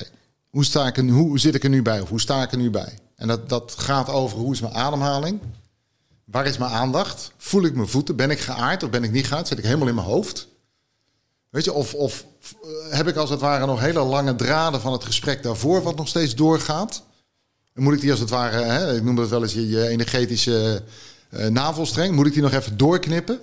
hoe 0.50 0.66
sta 0.66 0.88
ik 0.88 0.96
hoe 0.96 1.40
zit 1.40 1.56
ik 1.56 1.64
er 1.64 1.70
nu 1.70 1.82
bij 1.82 2.02
of 2.02 2.10
hoe 2.10 2.20
sta 2.20 2.44
ik 2.44 2.52
er 2.52 2.58
nu 2.58 2.70
bij? 2.70 2.98
En 3.16 3.28
dat, 3.28 3.50
dat 3.50 3.76
gaat 3.78 4.10
over 4.10 4.38
hoe 4.38 4.54
is 4.54 4.62
mijn 4.62 4.74
ademhaling? 4.74 5.40
Waar 6.26 6.46
is 6.46 6.58
mijn 6.58 6.72
aandacht? 6.72 7.32
Voel 7.38 7.64
ik 7.64 7.76
mijn 7.76 7.88
voeten? 7.88 8.16
Ben 8.16 8.32
ik 8.32 8.40
geaard 8.40 8.84
of 8.84 8.90
ben 8.90 9.04
ik 9.04 9.12
niet 9.12 9.28
geaard? 9.28 9.48
Zit 9.48 9.58
ik 9.58 9.64
helemaal 9.64 9.88
in 9.88 9.96
mijn 9.96 10.08
hoofd? 10.08 10.48
Weet 11.50 11.64
je, 11.64 11.74
of, 11.74 11.94
of 11.94 12.26
eh, 12.42 12.98
heb 12.98 13.08
ik 13.08 13.16
als 13.16 13.30
het 13.30 13.40
ware 13.40 13.66
nog 13.66 13.80
hele 13.80 14.04
lange 14.04 14.36
draden 14.36 14.82
van 14.82 14.92
het 14.92 15.04
gesprek 15.04 15.44
daarvoor... 15.44 15.82
wat 15.82 15.96
nog 15.96 16.08
steeds 16.08 16.36
doorgaat? 16.36 17.04
En 17.74 17.84
moet 17.84 17.94
ik 17.94 18.02
die 18.02 18.12
als 18.12 18.20
het 18.20 18.30
ware, 18.30 18.64
hè, 18.64 18.96
ik 18.96 19.04
noem 19.04 19.16
dat 19.16 19.30
wel 19.30 19.42
eens 19.42 19.54
je, 19.54 19.88
energetische 19.88 20.84
eh, 21.30 21.48
navelstreng... 21.48 22.16
moet 22.16 22.28
ik 22.28 22.34
die 22.34 22.42
nog 22.42 22.54
even 22.54 22.78
doorknippen? 22.78 23.40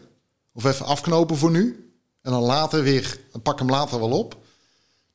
Of 0.52 0.64
even 0.64 0.86
afknopen 0.86 1.36
voor 1.36 1.50
nu. 1.50 1.84
En 2.24 2.30
dan 2.30 2.42
later 2.42 2.82
weer, 2.82 3.18
dan 3.32 3.42
pak 3.42 3.52
ik 3.52 3.58
hem 3.58 3.70
later 3.70 3.98
wel 3.98 4.18
op. 4.18 4.36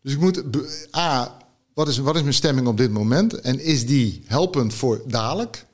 Dus 0.02 0.14
ik 0.14 0.20
moet, 0.20 0.44
A, 0.96 1.38
wat 1.74 1.88
is, 1.88 1.98
wat 1.98 2.16
is 2.16 2.22
mijn 2.22 2.34
stemming 2.34 2.68
op 2.68 2.78
dit 2.78 2.92
moment? 2.92 3.34
En 3.34 3.60
is 3.60 3.86
die 3.86 4.24
helpend 4.26 4.74
voor 4.74 5.02
dadelijk? 5.06 5.66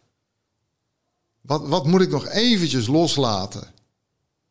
Wat, 1.41 1.67
wat 1.67 1.85
moet 1.85 2.01
ik 2.01 2.09
nog 2.09 2.27
eventjes 2.27 2.87
loslaten? 2.87 3.67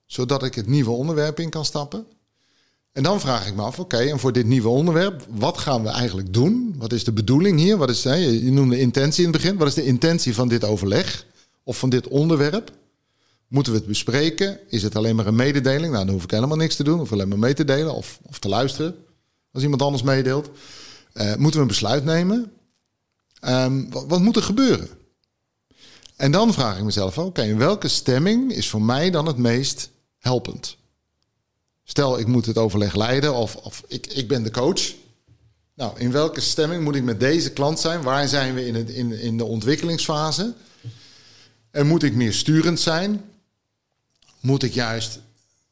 Zodat 0.06 0.42
ik 0.42 0.54
het 0.54 0.66
nieuwe 0.66 0.90
onderwerp 0.90 1.40
in 1.40 1.50
kan 1.50 1.64
stappen? 1.64 2.06
En 2.92 3.02
dan 3.02 3.20
vraag 3.20 3.46
ik 3.46 3.54
me 3.54 3.62
af, 3.62 3.78
oké, 3.78 3.96
en 3.96 4.18
voor 4.18 4.32
dit 4.32 4.46
nieuwe 4.46 4.68
onderwerp, 4.68 5.26
wat 5.30 5.58
gaan 5.58 5.82
we 5.82 5.88
eigenlijk 5.88 6.32
doen? 6.32 6.74
Wat 6.78 6.92
is 6.92 7.04
de 7.04 7.12
bedoeling 7.12 7.58
hier? 7.58 7.76
Wat 7.76 7.90
is, 7.90 8.02
je 8.02 8.50
noemde 8.52 8.78
intentie 8.78 9.24
in 9.24 9.32
het 9.32 9.42
begin. 9.42 9.56
Wat 9.56 9.68
is 9.68 9.74
de 9.74 9.84
intentie 9.84 10.34
van 10.34 10.48
dit 10.48 10.64
overleg? 10.64 11.26
Of 11.62 11.78
van 11.78 11.88
dit 11.88 12.08
onderwerp? 12.08 12.72
Moeten 13.54 13.72
we 13.72 13.78
het 13.78 13.88
bespreken? 13.88 14.58
Is 14.68 14.82
het 14.82 14.96
alleen 14.96 15.16
maar 15.16 15.26
een 15.26 15.34
mededeling? 15.34 15.92
Nou, 15.92 16.04
dan 16.04 16.14
hoef 16.14 16.24
ik 16.24 16.30
helemaal 16.30 16.56
niks 16.56 16.76
te 16.76 16.84
doen. 16.84 17.00
Of 17.00 17.12
alleen 17.12 17.28
maar 17.28 17.38
mee 17.38 17.54
te 17.54 17.64
delen 17.64 17.94
of, 17.94 18.20
of 18.22 18.38
te 18.38 18.48
luisteren. 18.48 18.96
Als 19.52 19.62
iemand 19.62 19.82
anders 19.82 20.02
meedeelt. 20.02 20.50
Eh, 21.12 21.34
moeten 21.34 21.52
we 21.52 21.60
een 21.60 21.66
besluit 21.66 22.04
nemen? 22.04 22.52
Ehm, 23.40 23.90
wat, 23.90 24.04
wat 24.08 24.20
moet 24.20 24.36
er 24.36 24.42
gebeuren? 24.42 24.88
En 26.16 26.32
dan 26.32 26.52
vraag 26.52 26.78
ik 26.78 26.84
mezelf, 26.84 27.18
oké, 27.18 27.42
in 27.42 27.58
welke 27.58 27.88
stemming 27.88 28.52
is 28.52 28.68
voor 28.68 28.82
mij 28.82 29.10
dan 29.10 29.26
het 29.26 29.36
meest 29.36 29.90
helpend? 30.18 30.76
Stel, 31.84 32.18
ik 32.18 32.26
moet 32.26 32.46
het 32.46 32.58
overleg 32.58 32.94
leiden 32.94 33.34
of, 33.34 33.56
of 33.56 33.82
ik, 33.88 34.06
ik 34.06 34.28
ben 34.28 34.42
de 34.42 34.50
coach. 34.50 34.92
Nou, 35.74 35.98
in 35.98 36.12
welke 36.12 36.40
stemming 36.40 36.84
moet 36.84 36.96
ik 36.96 37.02
met 37.02 37.20
deze 37.20 37.52
klant 37.52 37.80
zijn? 37.80 38.02
Waar 38.02 38.28
zijn 38.28 38.54
we 38.54 38.66
in, 38.66 38.74
het, 38.74 38.90
in, 38.90 39.12
in 39.12 39.36
de 39.36 39.44
ontwikkelingsfase? 39.44 40.54
En 41.70 41.86
moet 41.86 42.02
ik 42.02 42.14
meer 42.14 42.32
sturend 42.32 42.80
zijn? 42.80 43.32
Moet 44.44 44.62
ik 44.62 44.74
juist 44.74 45.20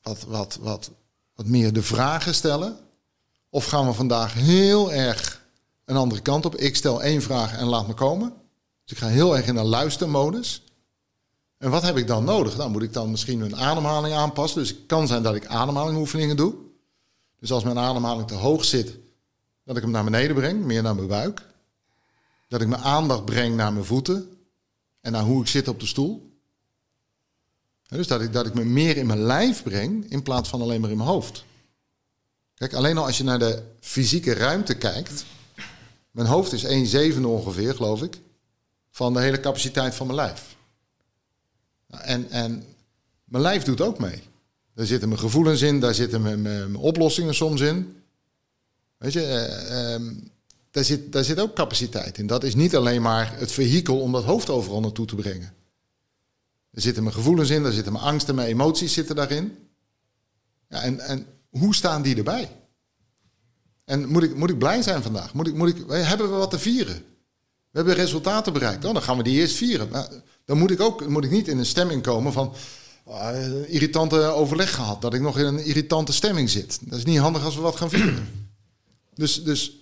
wat, 0.02 0.22
wat, 0.22 0.58
wat, 0.60 0.90
wat 1.34 1.46
meer 1.46 1.72
de 1.72 1.82
vragen 1.82 2.34
stellen? 2.34 2.76
Of 3.50 3.64
gaan 3.64 3.86
we 3.86 3.92
vandaag 3.92 4.34
heel 4.34 4.92
erg 4.92 5.46
een 5.84 5.96
andere 5.96 6.20
kant 6.20 6.44
op? 6.44 6.56
Ik 6.56 6.76
stel 6.76 7.02
één 7.02 7.22
vraag 7.22 7.56
en 7.56 7.66
laat 7.66 7.86
me 7.86 7.94
komen. 7.94 8.32
Dus 8.84 8.92
ik 8.92 8.98
ga 8.98 9.06
heel 9.06 9.36
erg 9.36 9.46
in 9.46 9.56
een 9.56 9.66
luistermodus. 9.66 10.62
En 11.58 11.70
wat 11.70 11.82
heb 11.82 11.96
ik 11.96 12.06
dan 12.06 12.24
nodig? 12.24 12.56
Dan 12.56 12.70
moet 12.70 12.82
ik 12.82 12.92
dan 12.92 13.10
misschien 13.10 13.40
een 13.40 13.56
ademhaling 13.56 14.14
aanpassen. 14.14 14.60
Dus 14.60 14.68
het 14.68 14.86
kan 14.86 15.06
zijn 15.06 15.22
dat 15.22 15.34
ik 15.34 15.46
ademhalingoefeningen 15.46 16.36
doe. 16.36 16.54
Dus 17.38 17.52
als 17.52 17.64
mijn 17.64 17.78
ademhaling 17.78 18.28
te 18.28 18.34
hoog 18.34 18.64
zit, 18.64 18.98
dat 19.64 19.76
ik 19.76 19.82
hem 19.82 19.90
naar 19.90 20.04
beneden 20.04 20.36
breng, 20.36 20.64
meer 20.64 20.82
naar 20.82 20.94
mijn 20.94 21.06
buik. 21.06 21.46
Dat 22.48 22.60
ik 22.60 22.68
mijn 22.68 22.82
aandacht 22.82 23.24
breng 23.24 23.56
naar 23.56 23.72
mijn 23.72 23.84
voeten 23.84 24.28
en 25.00 25.12
naar 25.12 25.24
hoe 25.24 25.40
ik 25.40 25.48
zit 25.48 25.68
op 25.68 25.80
de 25.80 25.86
stoel. 25.86 26.31
Dus 27.92 28.06
dat 28.06 28.20
ik, 28.20 28.32
dat 28.32 28.46
ik 28.46 28.54
me 28.54 28.64
meer 28.64 28.96
in 28.96 29.06
mijn 29.06 29.22
lijf 29.22 29.62
breng 29.62 30.10
in 30.10 30.22
plaats 30.22 30.48
van 30.48 30.62
alleen 30.62 30.80
maar 30.80 30.90
in 30.90 30.96
mijn 30.96 31.08
hoofd. 31.08 31.44
Kijk, 32.54 32.74
alleen 32.74 32.98
al 32.98 33.06
als 33.06 33.18
je 33.18 33.24
naar 33.24 33.38
de 33.38 33.62
fysieke 33.80 34.32
ruimte 34.32 34.74
kijkt. 34.74 35.24
Mijn 36.10 36.28
hoofd 36.28 36.52
is 36.52 36.64
1 36.64 36.86
zevende 36.86 37.28
ongeveer, 37.28 37.74
geloof 37.74 38.02
ik, 38.02 38.20
van 38.90 39.12
de 39.12 39.20
hele 39.20 39.40
capaciteit 39.40 39.94
van 39.94 40.06
mijn 40.06 40.18
lijf. 40.18 40.56
Nou, 41.86 42.02
En, 42.02 42.30
en 42.30 42.64
mijn 43.24 43.42
lijf 43.42 43.62
doet 43.62 43.80
ook 43.80 43.98
mee. 43.98 44.22
Daar 44.74 44.86
zitten 44.86 45.08
mijn 45.08 45.20
gevoelens 45.20 45.62
in, 45.62 45.80
daar 45.80 45.94
zitten 45.94 46.22
mijn, 46.22 46.42
mijn, 46.42 46.58
mijn 46.58 46.84
oplossingen 46.84 47.34
soms 47.34 47.60
in. 47.60 47.96
Weet 48.96 49.12
je, 49.12 49.22
eh, 49.22 49.94
ehm, 49.94 50.14
daar, 50.70 50.84
zit, 50.84 51.12
daar 51.12 51.24
zit 51.24 51.40
ook 51.40 51.54
capaciteit 51.54 52.18
in. 52.18 52.26
Dat 52.26 52.44
is 52.44 52.54
niet 52.54 52.76
alleen 52.76 53.02
maar 53.02 53.38
het 53.38 53.52
vehikel 53.52 54.00
om 54.00 54.12
dat 54.12 54.24
hoofd 54.24 54.50
overal 54.50 54.80
naartoe 54.80 55.06
te 55.06 55.14
brengen. 55.14 55.54
Er 56.72 56.80
zitten 56.80 57.02
mijn 57.02 57.14
gevoelens 57.14 57.50
in, 57.50 57.62
daar 57.62 57.72
zitten 57.72 57.92
mijn 57.92 58.04
angsten, 58.04 58.34
mijn 58.34 58.48
emoties 58.48 58.92
zitten 58.92 59.16
daarin. 59.16 59.58
Ja, 60.68 60.82
en, 60.82 61.00
en 61.00 61.26
hoe 61.48 61.74
staan 61.74 62.02
die 62.02 62.16
erbij? 62.16 62.56
En 63.84 64.08
moet 64.08 64.22
ik, 64.22 64.34
moet 64.34 64.50
ik 64.50 64.58
blij 64.58 64.82
zijn 64.82 65.02
vandaag? 65.02 65.34
Moet 65.34 65.46
ik, 65.46 65.54
moet 65.54 65.68
ik, 65.68 65.76
hebben 65.88 66.30
we 66.30 66.36
wat 66.36 66.50
te 66.50 66.58
vieren? 66.58 66.96
We 67.70 67.78
hebben 67.78 67.94
resultaten 67.94 68.52
bereikt. 68.52 68.84
Oh, 68.84 68.92
dan 68.92 69.02
gaan 69.02 69.16
we 69.16 69.22
die 69.22 69.40
eerst 69.40 69.56
vieren. 69.56 69.88
Maar 69.88 70.08
dan 70.44 70.58
moet 70.58 70.70
ik 70.70 70.80
ook 70.80 71.08
moet 71.08 71.24
ik 71.24 71.30
niet 71.30 71.48
in 71.48 71.58
een 71.58 71.66
stemming 71.66 72.02
komen 72.02 72.32
van... 72.32 72.54
ah, 73.04 73.42
een 73.42 73.68
irritante 73.68 74.20
overleg 74.20 74.74
gehad. 74.74 75.02
Dat 75.02 75.14
ik 75.14 75.20
nog 75.20 75.38
in 75.38 75.44
een 75.44 75.64
irritante 75.64 76.12
stemming 76.12 76.50
zit. 76.50 76.78
Dat 76.90 76.98
is 76.98 77.04
niet 77.04 77.18
handig 77.18 77.44
als 77.44 77.54
we 77.54 77.60
wat 77.60 77.76
gaan 77.76 77.90
vieren. 77.90 78.28
Dus, 79.14 79.44
dus 79.44 79.76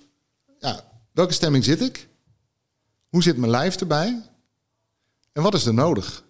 ja, 0.58 0.84
welke 1.12 1.32
stemming 1.32 1.64
zit 1.64 1.80
ik? 1.80 2.08
Hoe 3.08 3.22
zit 3.22 3.36
mijn 3.36 3.50
lijf 3.50 3.76
erbij? 3.76 4.22
En 5.32 5.42
wat 5.42 5.54
is 5.54 5.66
er 5.66 5.74
nodig? 5.74 6.24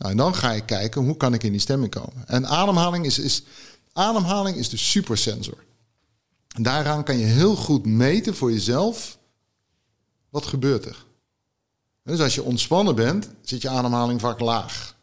Nou, 0.00 0.12
en 0.12 0.18
dan 0.18 0.34
ga 0.34 0.52
ik 0.52 0.66
kijken, 0.66 1.02
hoe 1.02 1.16
kan 1.16 1.34
ik 1.34 1.42
in 1.42 1.52
die 1.52 1.60
stemming 1.60 1.90
komen? 1.90 2.26
En 2.26 2.46
ademhaling 2.46 3.06
is, 3.06 3.18
is, 3.18 3.42
ademhaling 3.92 4.56
is 4.56 4.68
de 4.68 4.76
supersensor. 4.76 5.64
En 6.54 6.62
daaraan 6.62 7.04
kan 7.04 7.18
je 7.18 7.24
heel 7.24 7.56
goed 7.56 7.86
meten 7.86 8.34
voor 8.34 8.52
jezelf, 8.52 9.18
wat 10.30 10.46
gebeurt 10.46 10.84
er? 10.84 11.04
Dus 12.02 12.20
als 12.20 12.34
je 12.34 12.42
ontspannen 12.42 12.94
bent, 12.94 13.30
zit 13.42 13.62
je 13.62 13.68
ademhaling 13.68 14.20
vaak 14.20 14.40
laag. 14.40 14.96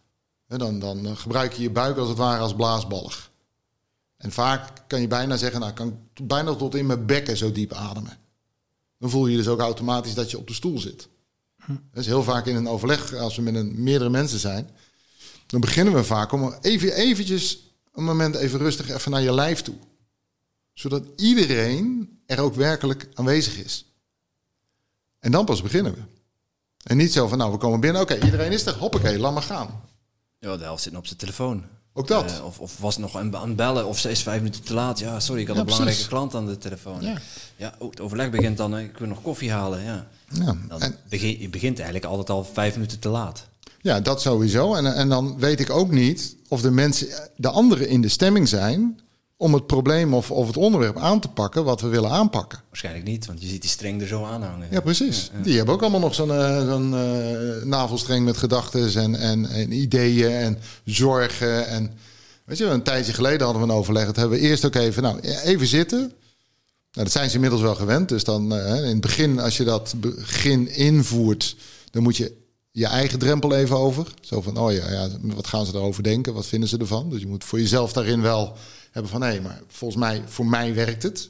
Dan, 0.48 0.80
dan 0.80 1.06
eh, 1.06 1.16
gebruik 1.16 1.54
je 1.54 1.62
je 1.62 1.72
buik 1.72 1.98
als 1.98 2.08
het 2.08 2.18
ware 2.18 2.42
als 2.42 2.56
blaasballig. 2.56 3.32
En 4.18 4.32
vaak 4.32 4.84
kan 4.88 5.02
je 5.02 5.08
bijna 5.08 5.38
zeggen, 5.38 5.60
nou, 5.60 5.72
ik 5.72 5.78
kan 5.78 6.00
bijna 6.24 6.56
tot 6.56 6.76
in 6.76 6.86
mijn 6.86 7.06
bekken 7.06 7.38
zo 7.38 7.52
diep 7.52 7.74
ademen. 7.74 8.18
Dan 9.00 9.10
voel 9.10 9.28
je 9.28 9.38
dus 9.38 9.48
ook 9.48 9.60
automatisch 9.60 10.14
dat 10.14 10.32
je 10.32 10.38
op 10.38 10.48
de 10.48 10.54
stoel 10.54 10.80
zit. 10.80 11.10
Dat 11.68 11.80
is 12.04 12.06
heel 12.06 12.24
vaak 12.24 12.46
in 12.46 12.56
een 12.56 12.68
overleg, 12.68 13.14
als 13.14 13.36
we 13.36 13.42
met 13.42 13.56
een, 13.56 13.84
meerdere 13.84 14.10
mensen 14.10 14.40
zijn, 14.40 14.70
dan 15.48 15.60
beginnen 15.62 15.94
we 15.94 16.04
vaak 16.04 16.32
om 16.32 16.56
even 16.62 16.94
eventjes 16.94 17.60
een 17.94 18.04
moment 18.04 18.36
even 18.36 18.60
rustig 18.60 18.90
even 18.90 19.12
naar 19.12 19.22
je 19.22 19.34
lijf 19.34 19.62
toe. 19.62 19.76
Zodat 20.74 21.04
iedereen 21.16 22.10
er 22.26 22.40
ook 22.40 22.56
werkelijk 22.56 23.10
aanwezig 23.14 23.58
is. 23.58 23.86
En 25.20 25.32
dan 25.32 25.46
pas 25.46 25.62
beginnen 25.62 25.94
we. 25.94 26.02
En 26.84 26.98
niet 26.98 27.14
zo 27.14 27.28
van, 27.28 27.38
nou, 27.38 27.52
we 27.52 27.58
komen 27.58 27.80
binnen, 27.80 28.02
oké, 28.02 28.26
iedereen 28.26 28.52
is 28.52 28.66
er, 28.66 28.74
hoppakee, 28.74 29.20
laat 29.20 29.34
maar 29.34 29.42
gaan. 29.44 29.82
Ja, 30.40 30.58
de 30.58 30.64
helft 30.64 30.84
zit 30.84 30.92
nog 30.92 31.02
op 31.02 31.08
zijn 31.08 31.20
telefoon. 31.20 31.64
Ook 31.94 32.08
dat. 32.08 32.32
Eh, 32.32 32.46
of, 32.46 32.60
of 32.60 32.78
was 32.78 32.98
nog 32.98 33.16
aan 33.18 33.34
het 33.34 33.56
bellen, 33.56 33.86
of 33.88 34.00
ze 34.00 34.10
is 34.12 34.22
vijf 34.24 34.38
minuten 34.42 34.64
te 34.64 34.74
laat. 34.74 35.00
Ja, 35.00 35.20
sorry, 35.20 35.42
ik 35.42 35.48
had 35.48 35.56
Ja, 35.56 35.62
een 35.62 35.68
belangrijke 35.68 36.00
precies. 36.04 36.18
klant 36.18 36.36
aan 36.36 36.48
de 36.48 36.58
telefoon. 36.58 37.02
Ja. 37.02 37.18
Ja, 37.56 37.76
oh, 37.80 37.90
het 37.90 38.00
overleg 38.00 38.30
begint 38.30 38.58
dan, 38.58 38.78
ik 38.78 38.98
wil 38.98 39.08
nog 39.08 39.22
koffie 39.22 39.52
halen. 39.52 39.84
Ja. 39.84 40.08
Ja, 40.32 40.58
Dan 40.68 40.82
en, 40.82 40.96
begin, 41.10 41.40
je 41.40 41.50
begint 41.50 41.76
eigenlijk 41.78 42.06
altijd 42.10 42.30
al 42.30 42.44
vijf 42.44 42.74
minuten 42.74 43.00
te 43.00 43.10
laat. 43.10 43.48
Ja 43.88 44.02
dat 44.02 44.22
sowieso. 44.22 44.74
En, 44.74 44.96
en 44.96 45.10
dan 45.10 45.40
weet 45.40 45.60
ik 45.60 45.70
ook 45.70 45.92
niet 45.92 46.36
of 46.48 46.62
de 46.62 46.72
mensen, 46.72 47.08
de 47.36 47.50
anderen 47.50 47.88
in 47.88 48.02
de 48.02 48.10
stemming 48.10 48.48
zijn 48.48 49.00
om 49.38 49.54
het 49.54 49.68
probleem 49.68 50.14
of, 50.14 50.32
of 50.32 50.48
het 50.48 50.58
onderwerp 50.58 50.98
aan 50.98 51.20
te 51.20 51.28
pakken 51.28 51.64
wat 51.64 51.82
we 51.82 51.88
willen 51.88 52.10
aanpakken. 52.10 52.60
Waarschijnlijk 52.68 53.06
niet, 53.06 53.26
want 53.26 53.42
je 53.42 53.48
ziet 53.48 53.62
die 53.62 53.70
streng 53.70 54.02
er 54.02 54.08
zo 54.08 54.24
aan 54.24 54.44
hangen. 54.44 54.68
Ja, 54.72 54.80
precies. 54.80 55.32
Die 55.44 55.58
hebben 55.58 55.74
ook 55.74 55.82
allemaal 55.82 56.00
nog 56.00 56.16
zo'n 56.16 56.30
uh, 56.30 56.66
zo'n 56.70 56.94
uh, 56.94 57.64
navelstreng 57.64 58.26
met 58.26 58.38
gedachten 58.38 58.94
en, 58.96 59.16
en, 59.16 59.46
en, 59.46 59.72
ideeën 59.72 60.32
en 60.32 60.58
zorgen. 60.84 61.68
En 61.68 61.92
weet 62.46 62.58
je, 62.58 62.66
een 62.66 62.84
tijdje 62.84 63.14
geleden 63.14 63.46
hadden 63.46 63.62
we 63.62 63.70
een 63.70 63.78
overleg. 63.78 64.06
Dat 64.06 64.16
hebben 64.16 64.40
we 64.40 64.48
eerst 64.48 64.66
ook 64.66 64.76
even, 64.76 65.04
nou, 65.04 65.20
even 65.20 65.68
zitten. 65.68 66.00
Nou, 66.00 67.10
dat 67.10 67.12
zijn 67.12 67.30
ze 67.30 67.36
inmiddels 67.36 67.62
wel 67.62 67.76
gewend. 67.76 68.10
Dus 68.10 68.24
dan 68.24 68.54
uh, 68.54 68.76
in 68.76 68.84
het 68.84 69.02
begin, 69.02 69.40
als 69.40 69.58
je 69.58 69.64
dat 69.64 69.94
begin 69.98 70.68
invoert, 70.68 71.56
dan 71.92 72.04
moet 72.04 72.18
je 72.18 72.47
je 72.78 72.86
eigen 72.86 73.20
drempel 73.20 73.56
even 73.56 73.78
over. 73.78 74.14
Zo 74.22 74.42
van, 74.42 74.58
oh 74.58 74.72
ja, 74.72 74.92
ja, 74.92 75.10
wat 75.22 75.48
gaan 75.48 75.66
ze 75.66 75.76
erover 75.76 76.04
denken? 76.04 76.34
Wat 76.34 76.46
vinden 76.46 76.70
ze 76.70 76.78
ervan? 76.78 77.10
Dus 77.10 77.20
je 77.20 77.28
moet 77.28 77.44
voor 77.44 77.60
jezelf 77.60 77.94
daarin 77.94 78.22
wel 78.22 78.58
hebben 78.92 79.12
van, 79.12 79.22
hé, 79.22 79.42
maar 79.42 79.62
volgens 79.68 80.00
mij, 80.00 80.24
voor 80.26 80.46
mij 80.46 80.74
werkt 80.74 81.04
het. 81.04 81.30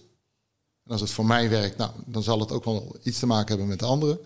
En 0.83 0.91
als 0.91 1.01
het 1.01 1.10
voor 1.10 1.25
mij 1.25 1.49
werkt, 1.49 1.77
nou, 1.77 1.91
dan 2.05 2.23
zal 2.23 2.39
het 2.39 2.51
ook 2.51 2.65
wel 2.65 2.95
iets 3.03 3.19
te 3.19 3.25
maken 3.25 3.47
hebben 3.47 3.67
met 3.67 3.79
de 3.79 3.86
anderen. 3.86 4.19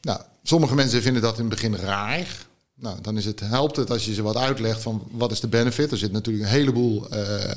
Nou, 0.00 0.20
sommige 0.42 0.74
mensen 0.74 1.02
vinden 1.02 1.22
dat 1.22 1.34
in 1.38 1.40
het 1.40 1.48
begin 1.48 1.76
raar. 1.76 2.46
Nou, 2.74 3.00
dan 3.00 3.16
is 3.16 3.24
het, 3.24 3.40
helpt 3.40 3.76
het 3.76 3.90
als 3.90 4.04
je 4.04 4.14
ze 4.14 4.22
wat 4.22 4.36
uitlegt 4.36 4.82
van 4.82 5.08
wat 5.10 5.32
is 5.32 5.40
de 5.40 5.48
benefit. 5.48 5.90
Er 5.90 5.98
zit 5.98 6.12
natuurlijk 6.12 6.44
een 6.44 6.50
heleboel 6.50 7.14
uh, 7.14 7.50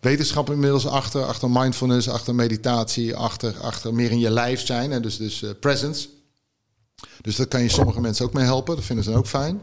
wetenschap 0.00 0.50
inmiddels 0.50 0.86
achter. 0.86 1.24
Achter 1.24 1.50
mindfulness, 1.50 2.08
achter 2.08 2.34
meditatie, 2.34 3.16
achter, 3.16 3.60
achter 3.60 3.94
meer 3.94 4.10
in 4.10 4.18
je 4.18 4.30
lijf 4.30 4.66
zijn. 4.66 4.92
En 4.92 5.02
dus, 5.02 5.16
dus 5.16 5.42
uh, 5.42 5.50
presence. 5.60 6.08
Dus 7.20 7.36
daar 7.36 7.46
kan 7.46 7.62
je 7.62 7.68
sommige 7.68 8.00
mensen 8.00 8.24
ook 8.24 8.32
mee 8.32 8.44
helpen. 8.44 8.76
Dat 8.76 8.84
vinden 8.84 9.04
ze 9.04 9.14
ook 9.14 9.26
fijn. 9.26 9.60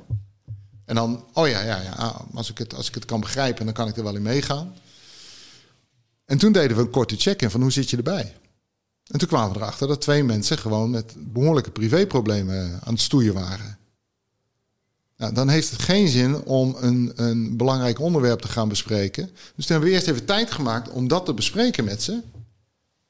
En 0.86 0.96
dan, 0.96 1.26
oh 1.34 1.48
ja, 1.48 1.62
ja, 1.62 1.82
ja 1.82 2.26
als, 2.34 2.50
ik 2.50 2.58
het, 2.58 2.76
als 2.76 2.88
ik 2.88 2.94
het 2.94 3.06
kan 3.06 3.20
begrijpen, 3.20 3.66
dan 3.66 3.74
kan 3.74 3.88
ik 3.88 3.98
er 3.98 4.04
wel 4.04 4.16
in 4.16 4.22
meegaan. 4.22 4.76
En 6.26 6.38
toen 6.38 6.52
deden 6.52 6.78
we 6.78 6.84
een 6.84 6.90
korte 6.90 7.16
check-in 7.16 7.50
van 7.50 7.62
hoe 7.62 7.72
zit 7.72 7.90
je 7.90 7.98
erbij? 7.98 8.36
En 9.12 9.20
toen 9.20 9.28
kwamen 9.28 9.54
we 9.54 9.60
erachter 9.60 9.88
dat 9.88 10.02
twee 10.02 10.24
mensen 10.24 10.58
gewoon 10.58 10.90
met 10.90 11.16
behoorlijke 11.18 11.72
privéproblemen 11.72 12.80
aan 12.84 12.94
het 12.94 13.02
stoeien 13.02 13.34
waren. 13.34 13.78
Nou, 15.18 15.34
dan 15.34 15.50
heeft 15.50 15.72
het 15.72 15.82
geen 15.82 16.08
zin 16.08 16.44
om 16.44 16.76
een, 16.80 17.12
een 17.16 17.58
belangrijk 17.58 18.00
onderwerp 18.00 18.40
te 18.40 18.48
gaan 18.48 18.70
bespreken. 18.70 19.26
Dus 19.26 19.66
toen 19.66 19.76
hebben 19.76 19.90
we 19.90 19.96
eerst 19.96 20.08
even 20.08 20.26
tijd 20.26 20.52
gemaakt 20.52 20.90
om 20.90 21.08
dat 21.08 21.26
te 21.26 21.34
bespreken 21.34 21.84
met 21.84 22.04
ze. 22.04 22.22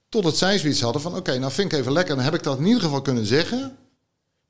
Totdat 0.09 0.37
zij 0.37 0.59
zoiets 0.59 0.81
hadden 0.81 1.01
van, 1.01 1.15
oké, 1.15 1.37
nou 1.37 1.51
vind 1.51 1.71
ik 1.71 1.79
even 1.79 1.91
lekker. 1.91 2.15
Dan 2.15 2.23
heb 2.23 2.33
ik 2.33 2.43
dat 2.43 2.57
in 2.57 2.65
ieder 2.65 2.81
geval 2.81 3.01
kunnen 3.01 3.25
zeggen 3.25 3.77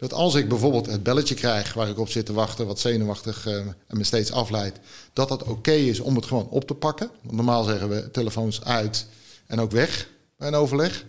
dat 0.01 0.13
als 0.13 0.35
ik 0.35 0.49
bijvoorbeeld 0.49 0.85
het 0.85 1.03
belletje 1.03 1.35
krijg 1.35 1.73
waar 1.73 1.89
ik 1.89 1.99
op 1.99 2.09
zit 2.09 2.25
te 2.25 2.33
wachten, 2.33 2.67
wat 2.67 2.79
zenuwachtig 2.79 3.47
uh, 3.47 3.57
en 3.57 3.97
me 3.97 4.03
steeds 4.03 4.31
afleidt, 4.31 4.79
dat 5.13 5.29
dat 5.29 5.43
oké 5.43 5.71
is 5.71 5.99
om 5.99 6.15
het 6.15 6.25
gewoon 6.25 6.47
op 6.49 6.67
te 6.67 6.73
pakken. 6.73 7.09
Want 7.21 7.35
normaal 7.35 7.63
zeggen 7.63 7.89
we 7.89 8.11
telefoons 8.11 8.63
uit 8.63 9.07
en 9.47 9.59
ook 9.59 9.71
weg 9.71 10.07
bij 10.37 10.47
een 10.47 10.55
overleg. 10.55 11.05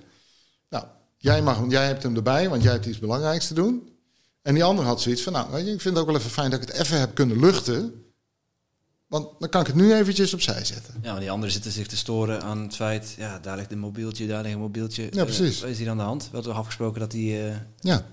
Nou, 0.68 0.84
jij, 1.16 1.42
mag, 1.42 1.60
jij 1.68 1.86
hebt 1.86 2.02
hem 2.02 2.16
erbij, 2.16 2.48
want 2.48 2.62
jij 2.62 2.72
hebt 2.72 2.86
iets 2.86 2.98
belangrijks 2.98 3.46
te 3.46 3.54
doen. 3.54 3.88
En 4.42 4.54
die 4.54 4.64
ander 4.64 4.84
had 4.84 5.00
zoiets 5.00 5.22
van, 5.22 5.32
nou, 5.32 5.50
weet 5.50 5.66
je, 5.66 5.72
ik 5.72 5.80
vind 5.80 5.94
het 5.94 6.04
ook 6.04 6.10
wel 6.10 6.20
even 6.20 6.30
fijn 6.30 6.50
dat 6.50 6.62
ik 6.62 6.68
het 6.68 6.78
even 6.78 6.98
heb 6.98 7.14
kunnen 7.14 7.40
luchten. 7.40 8.04
Want 9.06 9.28
dan 9.38 9.48
kan 9.48 9.60
ik 9.60 9.66
het 9.66 9.76
nu 9.76 9.94
eventjes 9.94 10.34
opzij 10.34 10.64
zetten. 10.64 10.94
Ja, 11.02 11.18
die 11.18 11.30
anderen 11.30 11.52
zitten 11.52 11.72
zich 11.72 11.86
te 11.86 11.96
storen 11.96 12.42
aan 12.42 12.62
het 12.62 12.74
feit... 12.74 13.14
ja, 13.18 13.38
daar 13.38 13.56
ligt 13.56 13.72
een 13.72 13.78
mobieltje, 13.78 14.26
daar 14.26 14.42
ligt 14.42 14.54
een 14.54 14.60
mobieltje. 14.60 15.08
Ja, 15.10 15.24
precies. 15.24 15.56
Uh, 15.56 15.60
wat 15.60 15.70
is 15.70 15.78
hier 15.78 15.90
aan 15.90 15.96
de 15.96 16.02
hand? 16.02 16.28
We 16.30 16.36
hadden 16.36 16.54
afgesproken 16.54 17.00
dat 17.00 17.10
die... 17.10 17.48
Uh, 17.48 17.54
ja. 17.80 18.06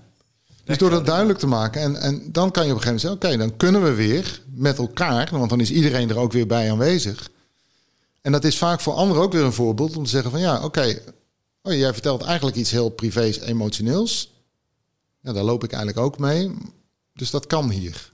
Dus 0.70 0.78
door 0.78 0.90
dat 0.90 1.06
duidelijk 1.06 1.38
te 1.38 1.46
maken, 1.46 1.80
en, 1.80 1.96
en 1.96 2.32
dan 2.32 2.50
kan 2.50 2.66
je 2.66 2.72
op 2.72 2.76
een 2.76 2.82
gegeven 2.82 2.84
moment 2.84 3.00
zeggen: 3.00 3.20
oké, 3.22 3.36
dan 3.36 3.56
kunnen 3.56 3.82
we 3.82 3.94
weer 3.94 4.42
met 4.54 4.78
elkaar, 4.78 5.28
want 5.30 5.50
dan 5.50 5.60
is 5.60 5.70
iedereen 5.70 6.10
er 6.10 6.18
ook 6.18 6.32
weer 6.32 6.46
bij 6.46 6.70
aanwezig. 6.70 7.30
En 8.20 8.32
dat 8.32 8.44
is 8.44 8.58
vaak 8.58 8.80
voor 8.80 8.92
anderen 8.92 9.22
ook 9.22 9.32
weer 9.32 9.44
een 9.44 9.52
voorbeeld 9.52 9.96
om 9.96 10.04
te 10.04 10.10
zeggen: 10.10 10.30
van 10.30 10.40
ja, 10.40 10.56
oké, 10.56 10.64
okay, 10.64 11.02
oh, 11.62 11.72
jij 11.72 11.92
vertelt 11.92 12.22
eigenlijk 12.22 12.56
iets 12.56 12.70
heel 12.70 12.88
privés, 12.88 13.40
emotioneels. 13.40 14.32
Ja, 15.20 15.32
daar 15.32 15.42
loop 15.42 15.64
ik 15.64 15.72
eigenlijk 15.72 16.04
ook 16.06 16.18
mee. 16.18 16.50
Dus 17.14 17.30
dat 17.30 17.46
kan 17.46 17.70
hier. 17.70 18.12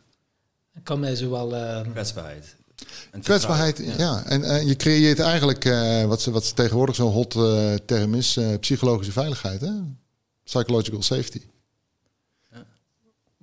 Dat 0.74 0.82
kan 0.82 1.00
mij 1.00 1.14
zo 1.14 1.30
wel. 1.30 1.54
Uh... 1.54 1.80
Kwetsbaarheid. 1.92 2.56
En 3.10 3.20
Kwetsbaarheid, 3.20 3.78
ja. 3.78 3.94
ja. 3.96 4.22
En 4.24 4.40
uh, 4.40 4.66
je 4.66 4.76
creëert 4.76 5.18
eigenlijk 5.18 5.64
uh, 5.64 6.04
wat, 6.04 6.20
ze, 6.20 6.30
wat 6.30 6.56
tegenwoordig 6.56 6.94
zo'n 6.94 7.12
hot 7.12 7.30
term 7.86 8.14
is: 8.14 8.38
psychologische 8.60 9.12
veiligheid, 9.12 9.60
hè? 9.60 9.72
psychological 10.44 11.02
safety 11.02 11.40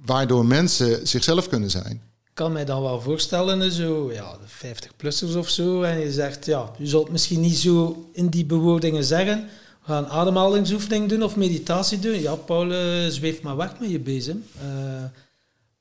waardoor 0.06 0.46
mensen 0.46 1.08
zichzelf 1.08 1.48
kunnen 1.48 1.70
zijn. 1.70 2.02
Ik 2.34 2.40
kan 2.40 2.52
mij 2.52 2.66
dan 2.66 2.82
wel 2.82 3.02
voorstellen, 3.02 3.72
zo, 3.72 4.12
ja, 4.12 4.38
50-plussers 4.38 5.38
of 5.38 5.50
zo, 5.50 5.82
en 5.82 6.00
je 6.00 6.12
zegt, 6.12 6.46
ja, 6.46 6.72
je 6.78 6.88
zult 6.88 7.10
misschien 7.10 7.40
niet 7.40 7.58
zo 7.58 8.06
in 8.12 8.28
die 8.28 8.46
bewoordingen 8.46 9.04
zeggen, 9.04 9.50
we 9.86 9.92
gaan 9.92 10.08
ademhalingsoefening 10.08 11.10
doen 11.10 11.24
of 11.24 11.36
meditatie 11.36 12.00
doen. 12.00 12.22
Ja, 12.22 12.36
Paul, 12.36 12.72
uh, 12.72 13.08
zweef 13.08 13.42
maar 13.42 13.56
weg 13.56 13.80
met 13.80 13.90
je 13.90 14.00
bezem. 14.00 14.44
Uh, 14.64 15.04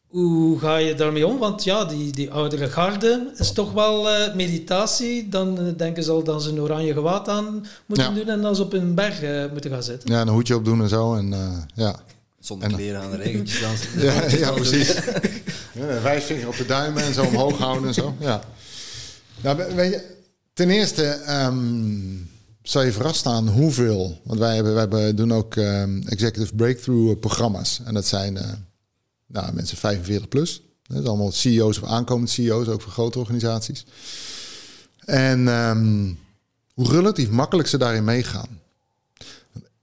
hoe 0.07 0.59
ga 0.59 0.77
je 0.77 0.95
daarmee 0.95 1.27
om? 1.27 1.39
Want 1.39 1.65
ja, 1.65 1.85
die, 1.85 2.13
die 2.13 2.31
oudere 2.31 2.69
garde 2.69 3.33
is 3.37 3.53
toch 3.53 3.73
wel 3.73 4.11
uh, 4.11 4.35
meditatie. 4.35 5.29
Dan 5.29 5.75
denken 5.77 6.03
ze 6.03 6.11
al 6.11 6.25
dat 6.25 6.43
ze 6.43 6.51
een 6.51 6.61
oranje 6.61 6.93
gewaad 6.93 7.29
aan 7.29 7.67
moeten 7.87 8.15
doen 8.15 8.29
en 8.29 8.43
dan 8.43 8.57
ze 8.57 8.63
op 8.63 8.73
een 8.73 8.95
berg 8.95 9.51
moeten 9.53 9.71
gaan 9.71 9.83
zitten. 9.83 10.13
Ja, 10.13 10.21
een 10.21 10.29
hoedje 10.29 10.57
opdoen 10.57 10.83
en 10.83 10.89
zo. 10.89 11.15
En, 11.15 11.35
ja. 11.75 12.01
Zonder 12.43 12.73
kleren 12.73 13.01
aan 13.01 13.11
de 13.11 13.17
regentjes 13.17 13.61
dansen. 13.61 13.89
ja, 14.07 14.29
ja, 14.29 14.53
precies. 14.53 14.95
ja, 15.79 16.03
wijsvinger 16.03 16.49
op 16.49 16.57
de 16.57 16.67
duimen 16.67 17.03
en 17.03 17.15
zo 17.15 17.25
omhoog 17.25 17.59
houden 17.59 17.89
en 17.89 17.95
zo. 17.95 18.17
Ja. 18.21 18.43
Nou, 19.41 19.75
weet 19.75 19.93
je, 19.93 20.05
ten 20.53 20.71
eerste 20.71 21.21
um, 21.29 22.31
zou 22.63 22.85
je 22.85 22.93
verrast 22.93 23.19
staan 23.19 23.49
hoeveel. 23.49 24.21
Want 24.25 24.39
wij, 24.39 24.55
hebben, 24.55 24.73
wij 24.73 24.81
hebben, 24.81 25.17
doen 25.17 25.33
ook 25.33 25.57
um, 25.57 26.03
executive 26.07 26.55
breakthrough 26.55 27.21
programma's. 27.21 27.81
En 27.85 27.95
dat 27.95 28.07
zijn 28.07 28.37
uh, 28.37 28.53
nou, 29.27 29.53
mensen 29.55 29.77
45 29.77 30.29
plus. 30.29 30.63
Dat 30.83 31.03
is 31.03 31.09
allemaal 31.09 31.33
CEO's 31.33 31.79
of 31.79 31.89
aankomende 31.89 32.31
CEO's, 32.31 32.67
ook 32.67 32.83
voor 32.83 32.93
grote 32.93 33.19
organisaties. 33.19 33.87
En 35.05 35.49
um, 35.49 36.19
hoe 36.75 36.91
relatief 36.91 37.29
makkelijk 37.31 37.69
ze 37.69 37.79
daarin 37.79 38.05
meegaan 38.05 38.61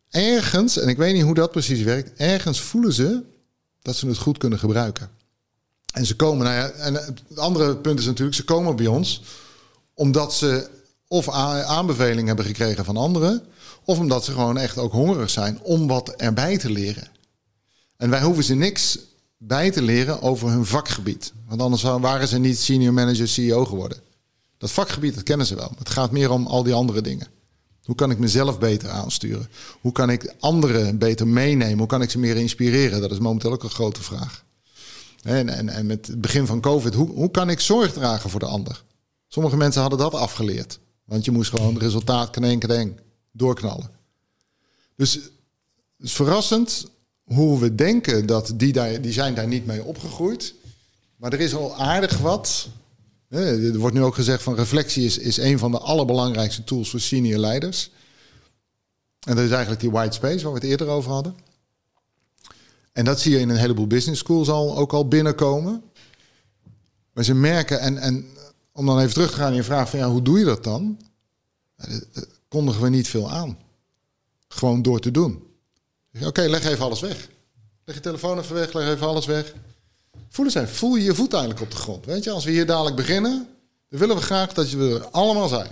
ergens, 0.10 0.78
en 0.78 0.88
ik 0.88 0.98
weet 0.98 1.14
niet 1.14 1.24
hoe 1.24 1.34
dat 1.34 1.52
precies 1.52 1.82
werkt, 1.82 2.20
ergens 2.20 2.62
voelen 2.62 2.94
ze 2.94 3.24
dat 3.82 3.96
ze 3.96 4.08
het 4.08 4.18
goed 4.18 4.38
kunnen 4.38 4.60
gebruiken. 4.60 5.10
En 5.94 6.06
ze 6.06 6.16
komen, 6.16 6.46
nou 6.46 6.58
ja, 6.58 6.70
en 6.70 6.94
het 6.94 7.22
andere 7.36 7.78
punt 7.78 8.00
is 8.00 8.06
natuurlijk, 8.06 8.38
ze 8.38 8.44
komen 8.44 8.76
bij 8.76 8.88
ons 8.88 9.22
omdat 9.94 10.34
ze 10.34 10.70
of 11.08 11.30
aanbeveling 11.30 12.28
hebben 12.28 12.46
gekregen 12.46 12.86
van 12.86 12.98
anderen, 12.98 13.44
of 13.84 14.00
omdat 14.00 14.26
ze 14.26 14.32
gewoon 14.32 14.58
echt 14.58 14.78
ook 14.78 14.92
hongerig 14.92 15.30
zijn 15.30 15.60
om 15.62 15.88
wat 15.88 16.10
erbij 16.10 16.58
te 16.58 16.72
leren. 16.72 17.08
En 17.98 18.10
wij 18.10 18.22
hoeven 18.22 18.44
ze 18.44 18.56
niks 18.56 19.00
bij 19.38 19.72
te 19.72 19.82
leren 19.82 20.22
over 20.22 20.50
hun 20.50 20.66
vakgebied. 20.66 21.34
Want 21.48 21.62
anders 21.62 21.82
waren 21.82 22.28
ze 22.28 22.38
niet 22.38 22.60
senior 22.60 22.94
manager, 22.94 23.28
CEO 23.28 23.66
geworden. 23.66 24.02
Dat 24.58 24.72
vakgebied, 24.72 25.16
dat 25.16 25.24
kennen 25.24 25.46
ze 25.46 25.56
wel. 25.56 25.72
Het 25.78 25.90
gaat 25.90 26.12
meer 26.12 26.32
om 26.32 26.48
al 26.48 26.64
die 26.64 26.74
andere 26.74 27.02
dingen. 27.02 27.28
Hoe 27.90 27.98
kan 27.98 28.12
ik 28.12 28.20
mezelf 28.20 28.60
beter 28.60 28.90
aansturen? 28.90 29.50
Hoe 29.82 29.92
kan 29.92 30.10
ik 30.10 30.34
anderen 30.40 30.98
beter 30.98 31.28
meenemen? 31.28 31.78
Hoe 31.78 31.88
kan 31.88 32.02
ik 32.02 32.10
ze 32.10 32.20
meer 32.20 32.36
inspireren? 32.36 33.02
Dat 33.02 33.12
is 33.12 33.20
momenteel 33.20 33.52
ook 33.52 33.64
een 33.64 33.70
grote 33.70 34.04
vraag. 34.04 34.44
En, 35.24 35.50
en, 35.50 35.70
en 35.70 35.86
met 35.86 36.08
het 36.08 36.22
begin 36.22 36.46
van 36.46 36.62
COVID, 36.62 36.94
hoe, 36.94 37.10
hoe 37.10 37.32
kan 37.32 37.50
ik 37.50 37.60
zorg 37.60 37.94
dragen 37.94 38.30
voor 38.30 38.40
de 38.40 38.46
ander? 38.46 38.84
Sommige 39.28 39.58
mensen 39.58 39.82
hadden 39.82 40.00
dat 40.00 40.14
afgeleerd. 40.14 40.80
Want 41.06 41.26
je 41.26 41.32
moest 41.32 41.50
gewoon 41.50 41.78
resultaat 41.78 42.30
kan 42.30 42.60
kadeng 42.60 43.00
doorknallen. 43.32 43.92
Dus 44.96 45.14
het 45.14 45.32
is 46.00 46.14
verrassend 46.14 46.86
hoe 47.24 47.60
we 47.60 47.76
denken 47.76 48.26
dat 48.26 48.54
die, 48.56 48.74
daar, 48.74 49.02
die 49.02 49.14
zijn 49.14 49.36
daar 49.36 49.48
niet 49.48 49.66
mee 49.66 49.84
opgegroeid. 49.84 50.54
Maar 51.16 51.34
er 51.34 51.40
is 51.40 51.56
al 51.56 51.76
aardig 51.76 52.18
wat 52.18 52.68
er 53.30 53.78
wordt 53.78 53.96
nu 53.96 54.04
ook 54.04 54.16
gezegd 54.16 54.44
van 54.44 54.56
reflectie 54.56 55.06
is, 55.06 55.18
is 55.18 55.38
een 55.38 55.60
van 55.60 55.72
de 55.72 55.80
allerbelangrijkste 55.80 56.64
tools 56.64 56.90
voor 56.90 57.00
senior 57.00 57.40
leiders. 57.40 57.92
En 59.28 59.36
dat 59.36 59.46
is 59.46 59.52
eigenlijk 59.52 59.82
die 59.82 59.92
white 59.92 60.16
space 60.16 60.44
waar 60.44 60.54
we 60.54 60.60
het 60.60 60.68
eerder 60.68 60.88
over 60.88 61.12
hadden. 61.12 61.36
En 62.92 63.06
dat 63.06 63.20
zie 63.20 63.32
je 63.32 63.40
in 63.40 63.50
een 63.50 63.58
heleboel 63.58 63.88
business 63.88 64.22
schools 64.22 64.50
al, 64.50 64.78
ook 64.78 64.94
al 64.94 65.08
binnenkomen. 65.08 65.84
Maar 67.14 67.24
ze 67.24 67.34
merken, 67.34 67.80
en, 67.80 67.98
en 67.98 68.26
om 68.72 68.86
dan 68.86 69.00
even 69.00 69.14
terug 69.14 69.30
te 69.30 69.38
gaan 69.38 69.50
in 69.50 69.56
je 69.56 69.64
vraag 69.64 69.90
van 69.90 70.00
ja, 70.00 70.10
hoe 70.10 70.22
doe 70.22 70.40
je 70.40 70.46
dat 70.46 70.64
dan? 70.64 71.00
Dat 71.76 72.28
kondigen 72.48 72.82
we 72.82 72.90
niet 72.90 73.08
veel 73.08 73.32
aan. 73.32 73.58
Gewoon 74.48 74.82
door 74.82 75.00
te 75.00 75.12
doen. 75.12 75.44
Oké, 76.24 76.42
leg 76.42 76.64
even 76.64 76.86
alles 76.86 77.00
weg. 77.00 77.30
Leg 77.86 77.96
je 77.96 78.02
telefoon 78.02 78.40
even 78.40 78.56
weg, 78.56 78.74
leg 78.74 78.90
even 78.90 79.08
alles 79.08 79.26
weg. 79.26 79.54
Voelen 80.30 80.54
zijn, 80.54 80.68
voel 80.68 80.96
je 80.96 81.04
je 81.04 81.16
voet 81.16 81.34
eigenlijk 81.34 81.64
op 81.64 81.72
de 81.72 81.78
grond. 81.78 82.06
Weet 82.06 82.24
je, 82.24 82.32
als 82.32 82.46
we 82.46 82.52
hier 82.52 82.66
dadelijk 82.66 82.96
beginnen, 82.96 83.48
dan 83.90 84.00
willen 84.00 84.16
we 84.16 84.22
graag 84.22 84.54
dat 84.54 84.70
we 84.70 84.94
er 84.94 85.10
allemaal 85.10 85.48
zijn. 85.48 85.72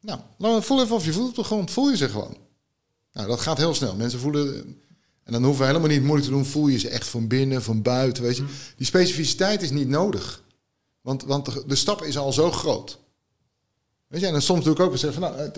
Nou, 0.00 0.62
voel 0.62 0.82
even 0.82 0.96
of 0.96 1.04
je 1.04 1.12
voet 1.12 1.28
op 1.28 1.34
de 1.34 1.44
grond. 1.44 1.70
Voel 1.70 1.90
je 1.90 1.96
ze 1.96 2.08
gewoon. 2.08 2.36
Nou, 3.12 3.28
dat 3.28 3.40
gaat 3.40 3.58
heel 3.58 3.74
snel. 3.74 3.94
Mensen 3.94 4.18
voelen. 4.18 4.54
En 5.24 5.32
dan 5.32 5.44
hoeven 5.44 5.60
we 5.60 5.66
helemaal 5.66 5.88
niet 5.88 6.02
moeilijk 6.02 6.24
te 6.24 6.32
doen. 6.34 6.44
Voel 6.44 6.68
je 6.68 6.78
ze 6.78 6.88
echt 6.88 7.08
van 7.08 7.28
binnen, 7.28 7.62
van 7.62 7.82
buiten. 7.82 8.22
Weet 8.22 8.36
je. 8.36 8.44
Die 8.76 8.86
specificiteit 8.86 9.62
is 9.62 9.70
niet 9.70 9.88
nodig. 9.88 10.42
Want, 11.00 11.24
want 11.24 11.44
de, 11.44 11.64
de 11.66 11.74
stap 11.74 12.02
is 12.02 12.18
al 12.18 12.32
zo 12.32 12.50
groot. 12.50 12.98
Weet 14.06 14.20
je, 14.20 14.26
en 14.26 14.42
soms 14.42 14.64
doe 14.64 14.74
ik 14.74 14.80
ook 14.80 14.92
eens 14.92 15.02
even, 15.02 15.20
nou, 15.20 15.50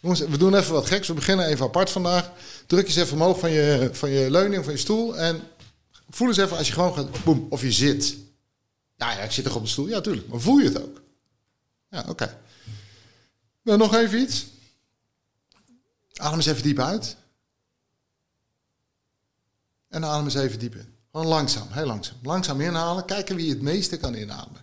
jongens, 0.00 0.20
we 0.20 0.38
doen 0.38 0.54
even 0.54 0.72
wat 0.72 0.86
geks. 0.86 1.08
We 1.08 1.14
beginnen 1.14 1.46
even 1.46 1.66
apart 1.66 1.90
vandaag. 1.90 2.30
Druk 2.66 2.86
eens 2.86 2.96
even 2.96 3.14
omhoog 3.14 3.38
van 3.38 3.50
je, 3.50 3.88
van 3.92 4.10
je 4.10 4.30
leuning, 4.30 4.64
van 4.64 4.72
je 4.72 4.78
stoel. 4.78 5.16
En 5.16 5.42
voel 6.14 6.28
eens 6.28 6.36
even 6.36 6.56
als 6.56 6.66
je 6.66 6.72
gewoon 6.72 6.94
gaat, 6.94 7.24
boem, 7.24 7.46
of 7.50 7.62
je 7.62 7.72
zit. 7.72 8.16
Ja, 8.96 9.12
ja, 9.12 9.18
ik 9.18 9.30
zit 9.32 9.44
toch 9.44 9.56
op 9.56 9.62
de 9.62 9.68
stoel? 9.68 9.88
Ja, 9.88 10.00
tuurlijk. 10.00 10.28
Maar 10.28 10.40
voel 10.40 10.58
je 10.58 10.64
het 10.68 10.82
ook? 10.82 11.00
Ja, 11.90 12.04
oké. 12.08 12.38
Nou, 13.62 13.78
nog 13.78 13.94
even 13.94 14.20
iets. 14.20 14.46
Adem 16.14 16.36
eens 16.36 16.46
even 16.46 16.62
diep 16.62 16.78
uit. 16.78 17.16
En 19.88 20.04
adem 20.04 20.24
eens 20.24 20.34
even 20.34 20.58
diep 20.58 20.74
in. 20.74 20.94
Gewoon 21.12 21.26
langzaam, 21.26 21.66
heel 21.70 21.86
langzaam. 21.86 22.16
Langzaam 22.22 22.60
inhalen. 22.60 23.04
Kijken 23.04 23.36
wie 23.36 23.50
het 23.50 23.60
meeste 23.62 23.96
kan 23.96 24.14
inademen. 24.14 24.60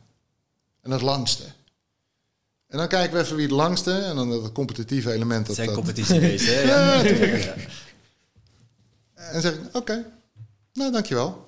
En 0.81 0.91
het 0.91 1.01
langste. 1.01 1.43
En 2.67 2.77
dan 2.77 2.87
kijken 2.87 3.17
we 3.17 3.23
even 3.23 3.35
wie 3.35 3.45
het 3.45 3.55
langste. 3.55 3.91
En 3.99 4.15
dan 4.15 4.29
dat 4.29 4.51
competitieve 4.51 5.11
element. 5.11 5.45
Dat, 5.47 5.55
zijn 5.55 5.67
dat, 5.67 5.75
competitiebeest, 5.75 6.45
hè? 6.45 6.61
Ja, 6.67 7.01
Ja. 7.01 7.53
en 9.15 9.41
zeg 9.41 9.53
ik, 9.53 9.75
oké, 9.75 10.05
nou 10.75 10.91
dankjewel. 10.91 11.45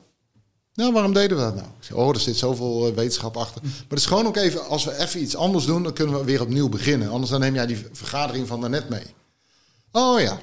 Nou, 0.74 0.94
waarom 0.94 1.13
deden 1.13 1.38
we 1.38 1.44
dat 1.44 1.56
nou? 1.56 1.68
Zeg, 1.80 1.98
oh, 1.98 2.10
er 2.10 2.20
zit 2.20 2.36
zoveel 2.36 2.88
eh, 2.88 2.94
wetenschap 2.94 3.38
achter. 3.38 3.62
Maar 3.63 3.72
het 3.88 4.00
is 4.00 4.06
gewoon 4.06 4.28
ook 4.28 4.36
even, 4.36 4.68
als 4.68 4.86
we 4.86 4.98
even 4.98 5.22
iets 5.22 5.36
anders 5.36 5.66
doen, 5.66 5.84
dan 5.84 5.94
kunnen 5.94 6.20
we 6.20 6.24
weer 6.24 6.42
opnieuw 6.42 6.70
beginnen. 6.70 7.10
Anders 7.10 7.32
dan 7.32 7.40
neem 7.40 7.54
jij 7.54 7.66
die 7.66 7.86
vergadering 7.92 8.48
van 8.48 8.62
daarnet 8.62 8.90
mee. 8.90 9.06
Oh 9.92 10.20
ja. 10.20 10.40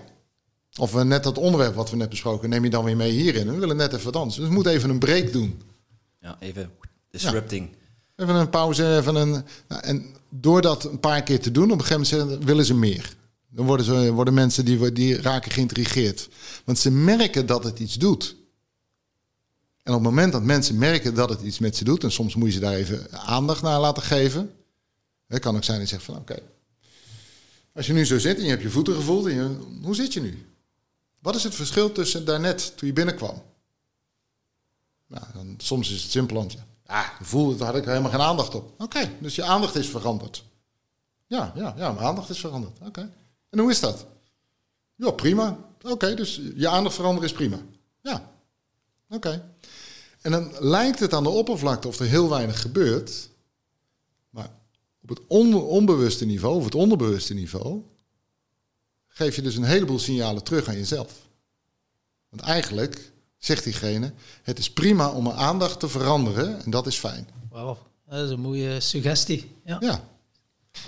Of 0.79 0.92
we 0.92 1.05
net 1.05 1.23
dat 1.23 1.38
onderwerp 1.38 1.75
wat 1.75 1.90
we 1.90 1.97
net 1.97 2.09
besproken, 2.09 2.49
neem 2.49 2.64
je 2.64 2.70
dan 2.70 2.85
weer 2.85 2.97
mee 2.97 3.11
hierin. 3.11 3.53
We 3.53 3.59
willen 3.59 3.77
net 3.77 3.92
even 3.92 4.05
wat 4.05 4.16
anders. 4.16 4.37
Dus 4.37 4.49
we 4.49 4.55
moeten 4.55 4.73
even 4.73 4.90
een 4.90 4.99
break 4.99 5.33
doen. 5.33 5.62
Ja, 6.20 6.37
even 6.40 6.70
disrupting. 7.11 7.68
Even 8.16 8.35
een 8.35 8.51
pauze, 8.51 8.97
even 8.97 9.14
een... 9.14 9.44
Nou, 9.68 9.83
en 9.83 10.07
door 10.29 10.62
dat 10.62 10.85
een 10.85 11.01
paar 11.01 11.23
keer 11.23 11.40
te 11.40 11.51
doen, 11.51 11.70
op 11.70 11.79
een 11.79 11.85
gegeven 11.85 12.18
moment 12.18 12.44
willen 12.44 12.64
ze 12.64 12.75
meer. 12.75 13.16
Dan 13.49 13.66
worden, 13.66 13.87
ze, 13.87 14.12
worden 14.12 14.35
mensen 14.35 14.64
die, 14.64 14.92
die 14.92 15.20
raken 15.20 15.53
geïntrigeerd. 15.53 16.29
Want 16.64 16.79
ze 16.79 16.90
merken 16.90 17.47
dat 17.47 17.64
het 17.64 17.79
iets 17.79 17.94
doet. 17.94 18.37
En 19.85 19.92
op 19.92 20.01
het 20.01 20.09
moment 20.11 20.33
dat 20.33 20.42
mensen 20.42 20.79
merken 20.79 21.14
dat 21.14 21.29
het 21.29 21.40
iets 21.40 21.59
met 21.59 21.77
ze 21.77 21.85
doet... 21.85 22.05
en 22.05 22.12
soms 22.12 22.35
moet 22.35 22.47
je 22.49 22.55
ze 22.55 22.61
daar 22.61 22.75
even 22.75 23.12
aandacht 23.12 23.62
naar 23.62 23.81
laten 23.81 24.03
geven... 24.03 24.55
Kan 25.38 25.57
ook 25.57 25.64
zijn 25.64 25.79
dat 25.79 25.88
je 25.88 25.94
zegt 25.94 26.07
van 26.07 26.16
oké... 26.16 26.38
als 27.75 27.87
je 27.87 27.92
nu 27.92 28.07
zo 28.07 28.18
zit 28.18 28.37
en 28.37 28.42
je 28.42 28.51
hebt 28.51 28.62
je 28.62 28.70
voeten 28.70 28.94
gevoeld... 28.94 29.27
En 29.27 29.35
je, 29.35 29.59
hoe 29.83 29.94
zit 29.94 30.12
je 30.12 30.20
nu? 30.20 30.47
Wat 31.18 31.35
is 31.35 31.44
het 31.44 31.55
verschil 31.55 31.92
tussen 31.92 32.25
daarnet, 32.25 32.73
toen 32.77 32.88
je 32.88 32.94
binnenkwam? 32.94 33.42
Nou, 35.07 35.25
soms 35.57 35.90
is 35.90 36.03
het 36.03 36.11
simpel. 36.11 36.47
Ja, 36.87 37.05
ik 37.20 37.27
voelde, 37.27 37.57
daar 37.57 37.66
had 37.66 37.77
ik 37.77 37.85
helemaal 37.85 38.11
geen 38.11 38.20
aandacht 38.20 38.55
op. 38.55 38.75
Oké, 38.79 39.11
dus 39.20 39.35
je 39.35 39.42
aandacht 39.42 39.75
is 39.75 39.88
veranderd. 39.88 40.44
Ja, 41.27 41.53
ja, 41.55 41.75
ja, 41.77 41.92
mijn 41.92 42.07
aandacht 42.07 42.31
is 42.31 42.38
veranderd. 42.38 42.79
Oké. 42.81 43.11
En 43.51 43.59
hoe 43.59 43.70
is 43.70 43.81
dat? 43.81 44.07
Ja, 44.94 45.11
prima. 45.11 45.59
Oké, 45.83 46.14
dus 46.14 46.40
je 46.57 46.68
aandacht 46.68 46.94
veranderen 46.94 47.29
is 47.29 47.35
prima. 47.35 47.59
Ja. 48.01 48.33
Oké. 49.14 49.53
En 50.20 50.31
dan 50.31 50.53
lijkt 50.59 50.98
het 50.98 51.12
aan 51.12 51.22
de 51.22 51.29
oppervlakte 51.29 51.88
of 51.88 51.98
er 51.98 52.07
heel 52.07 52.29
weinig 52.29 52.61
gebeurt. 52.61 53.29
Maar 54.31 54.50
op 55.03 55.09
het 55.09 55.20
on- 55.27 55.62
onbewuste 55.62 56.24
niveau, 56.24 56.57
of 56.57 56.64
het 56.64 56.74
onderbewuste 56.74 57.35
niveau, 57.35 57.83
geef 59.09 59.37
je 59.37 59.42
dus 59.42 59.57
een 59.57 59.64
heleboel 59.64 59.98
signalen 59.98 60.42
terug 60.42 60.68
aan 60.68 60.74
jezelf. 60.77 61.12
Want 62.29 62.42
eigenlijk 62.42 63.12
zegt 63.38 63.64
diegene, 63.64 64.12
het 64.42 64.59
is 64.59 64.70
prima 64.70 65.11
om 65.11 65.22
mijn 65.24 65.37
aandacht 65.37 65.81
te 65.81 65.88
veranderen 65.88 66.64
en 66.64 66.70
dat 66.70 66.87
is 66.87 66.96
fijn. 66.96 67.29
Wauw, 67.50 67.79
dat 68.09 68.24
is 68.24 68.31
een 68.31 68.40
mooie 68.40 68.81
suggestie. 68.81 69.50
Ja. 69.64 69.77
Ja. 69.81 70.09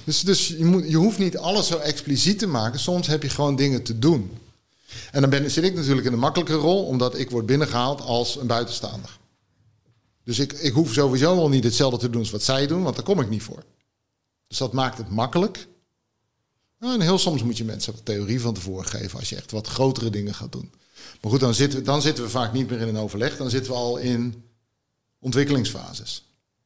Dus, 0.04 0.20
dus 0.20 0.48
je, 0.48 0.64
moet, 0.64 0.88
je 0.88 0.96
hoeft 0.96 1.18
niet 1.18 1.36
alles 1.36 1.66
zo 1.66 1.78
expliciet 1.78 2.38
te 2.38 2.46
maken. 2.46 2.78
Soms 2.78 3.06
heb 3.06 3.22
je 3.22 3.28
gewoon 3.28 3.56
dingen 3.56 3.82
te 3.82 3.98
doen. 3.98 4.30
En 5.10 5.20
dan 5.20 5.30
ben, 5.30 5.50
zit 5.50 5.64
ik 5.64 5.74
natuurlijk 5.74 6.06
in 6.06 6.12
een 6.12 6.18
makkelijke 6.18 6.54
rol, 6.54 6.84
omdat 6.84 7.18
ik 7.18 7.30
word 7.30 7.46
binnengehaald 7.46 8.00
als 8.00 8.36
een 8.36 8.46
buitenstaander. 8.46 9.18
Dus 10.24 10.38
ik, 10.38 10.52
ik 10.52 10.72
hoef 10.72 10.92
sowieso 10.92 11.36
al 11.36 11.48
niet 11.48 11.64
hetzelfde 11.64 11.98
te 11.98 12.10
doen 12.10 12.20
als 12.20 12.30
wat 12.30 12.42
zij 12.42 12.66
doen, 12.66 12.82
want 12.82 12.96
daar 12.96 13.04
kom 13.04 13.20
ik 13.20 13.28
niet 13.28 13.42
voor. 13.42 13.64
Dus 14.48 14.58
dat 14.58 14.72
maakt 14.72 14.98
het 14.98 15.10
makkelijk. 15.10 15.66
En 16.78 17.00
heel 17.00 17.18
soms 17.18 17.42
moet 17.42 17.56
je 17.56 17.64
mensen 17.64 17.92
wat 17.92 18.04
theorie 18.04 18.40
van 18.40 18.54
tevoren 18.54 18.86
geven 18.86 19.18
als 19.18 19.28
je 19.28 19.36
echt 19.36 19.50
wat 19.50 19.66
grotere 19.66 20.10
dingen 20.10 20.34
gaat 20.34 20.52
doen. 20.52 20.72
Maar 21.20 21.30
goed, 21.30 21.40
dan 21.40 21.54
zitten, 21.54 21.78
we, 21.78 21.84
dan 21.84 22.02
zitten 22.02 22.24
we 22.24 22.30
vaak 22.30 22.52
niet 22.52 22.70
meer 22.70 22.80
in 22.80 22.88
een 22.88 22.96
overleg. 22.96 23.36
Dan 23.36 23.50
zitten 23.50 23.72
we 23.72 23.78
al 23.78 23.96
in 23.96 24.44
ontwikkelingsfases. 25.18 26.24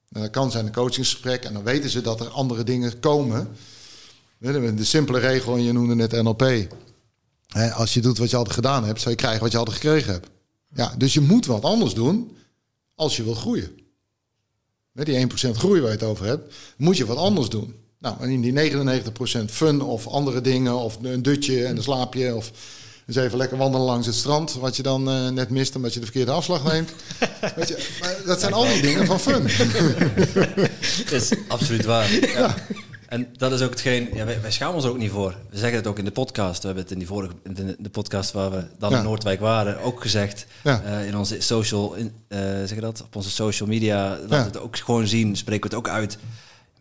Dat 0.09 0.31
kan 0.31 0.51
zijn 0.51 0.67
een 0.67 0.73
coachingsgesprek 0.73 1.45
en 1.45 1.53
dan 1.53 1.63
weten 1.63 1.91
ze 1.91 2.01
dat 2.01 2.21
er 2.21 2.29
andere 2.29 2.65
dingen 2.65 3.01
komen. 3.01 3.49
De 4.39 4.75
de 4.75 4.85
simpele 4.85 5.19
regel, 5.19 5.55
en 5.55 5.63
je 5.63 5.73
noemde 5.73 5.95
net 5.95 6.23
NLP. 6.23 6.67
Hè, 7.51 7.73
Als 7.73 7.95
je 7.95 8.01
doet 8.01 8.19
wat 8.19 8.31
je 8.31 8.37
altijd 8.37 8.55
gedaan 8.55 8.85
hebt, 8.85 9.01
zou 9.01 9.11
je 9.11 9.21
krijgen 9.21 9.41
wat 9.43 9.53
je 9.53 9.59
altijd 9.59 9.77
gekregen 9.77 10.13
hebt. 10.13 10.29
Ja, 10.75 10.95
dus 10.99 11.15
je 11.15 11.21
moet 11.21 11.47
wat 11.47 11.63
anders 11.63 11.95
doen 11.95 12.37
als 12.95 13.17
je 13.17 13.25
wil 13.25 13.35
groeien. 13.35 13.71
Met 14.93 15.07
die 15.07 15.29
1% 15.29 15.51
groei 15.57 15.81
waar 15.81 15.91
je 15.91 15.97
het 15.97 16.07
over 16.07 16.27
hebt, 16.27 16.55
moet 16.77 16.97
je 16.97 17.07
wat 17.07 17.17
anders 17.17 17.49
doen. 17.49 17.75
Nou, 17.99 18.17
en 18.21 18.31
in 18.31 18.41
die 18.41 18.53
99% 18.53 19.45
fun 19.51 19.81
of 19.83 20.07
andere 20.07 20.41
dingen, 20.41 20.75
of 20.75 20.99
een 21.03 21.23
dutje 21.23 21.65
en 21.65 21.75
dan 21.75 21.85
slaap 21.85 22.15
je, 22.15 22.35
of 22.35 22.51
eens 23.07 23.17
even 23.17 23.39
lekker 23.39 23.57
wandelen 23.57 23.87
langs 23.87 24.07
het 24.07 24.15
strand, 24.15 24.53
wat 24.53 24.77
je 24.77 24.83
dan 24.83 25.11
eh, 25.11 25.29
net 25.29 25.51
mist 25.51 25.77
omdat 25.77 25.95
je 25.95 25.99
de 26.01 26.07
verkeerde 26.07 26.31
afslag 26.31 26.73
neemt. 26.73 26.91
Weet 27.57 27.69
je, 27.69 27.97
maar 28.01 28.17
dat 28.27 28.41
zijn 28.41 28.53
al 28.53 28.65
die 28.65 28.83
dingen 28.83 29.07
van 29.07 29.21
fun. 29.21 29.43
Dat 31.11 31.23
is 31.23 31.33
absoluut 31.49 31.85
waar. 31.85 32.13
Ja. 32.13 32.55
En 33.11 33.29
dat 33.37 33.53
is 33.53 33.63
ook 33.63 33.71
hetgeen, 33.71 34.09
ja, 34.15 34.25
wij, 34.25 34.41
wij 34.41 34.51
schamen 34.51 34.75
ons 34.75 34.85
er 34.85 34.91
ook 34.91 34.99
niet 34.99 35.11
voor. 35.11 35.35
We 35.51 35.59
zeggen 35.59 35.79
het 35.79 35.87
ook 35.87 35.99
in 35.99 36.05
de 36.05 36.11
podcast. 36.11 36.61
We 36.61 36.67
hebben 36.67 36.83
het 36.83 36.93
in 36.93 36.99
die 36.99 37.07
vorige 37.07 37.33
in 37.43 37.55
de, 37.55 37.77
de 37.79 37.91
podcast 37.91 38.33
waar 38.33 38.51
we 38.51 38.65
dan 38.79 38.91
Ja. 38.91 38.97
in 38.99 39.03
Noordwijk 39.05 39.41
waren 39.41 39.81
ook 39.81 40.01
gezegd. 40.01 40.47
Ja. 40.63 40.83
Eh, 40.83 41.07
in 41.07 41.17
onze 41.17 41.41
social, 41.41 41.95
in, 41.95 42.13
eh, 42.29 42.39
zeg 42.41 42.75
je 42.75 42.81
dat? 42.81 43.03
Op 43.03 43.17
onze 43.17 43.31
social 43.31 43.69
media 43.69 44.09
laten 44.09 44.29
we 44.29 44.35
het 44.37 44.59
ook 44.59 44.77
gewoon 44.77 45.07
zien, 45.07 45.37
spreken 45.37 45.71
we 45.71 45.77
het 45.77 45.87
ook 45.87 45.93
uit. 45.93 46.19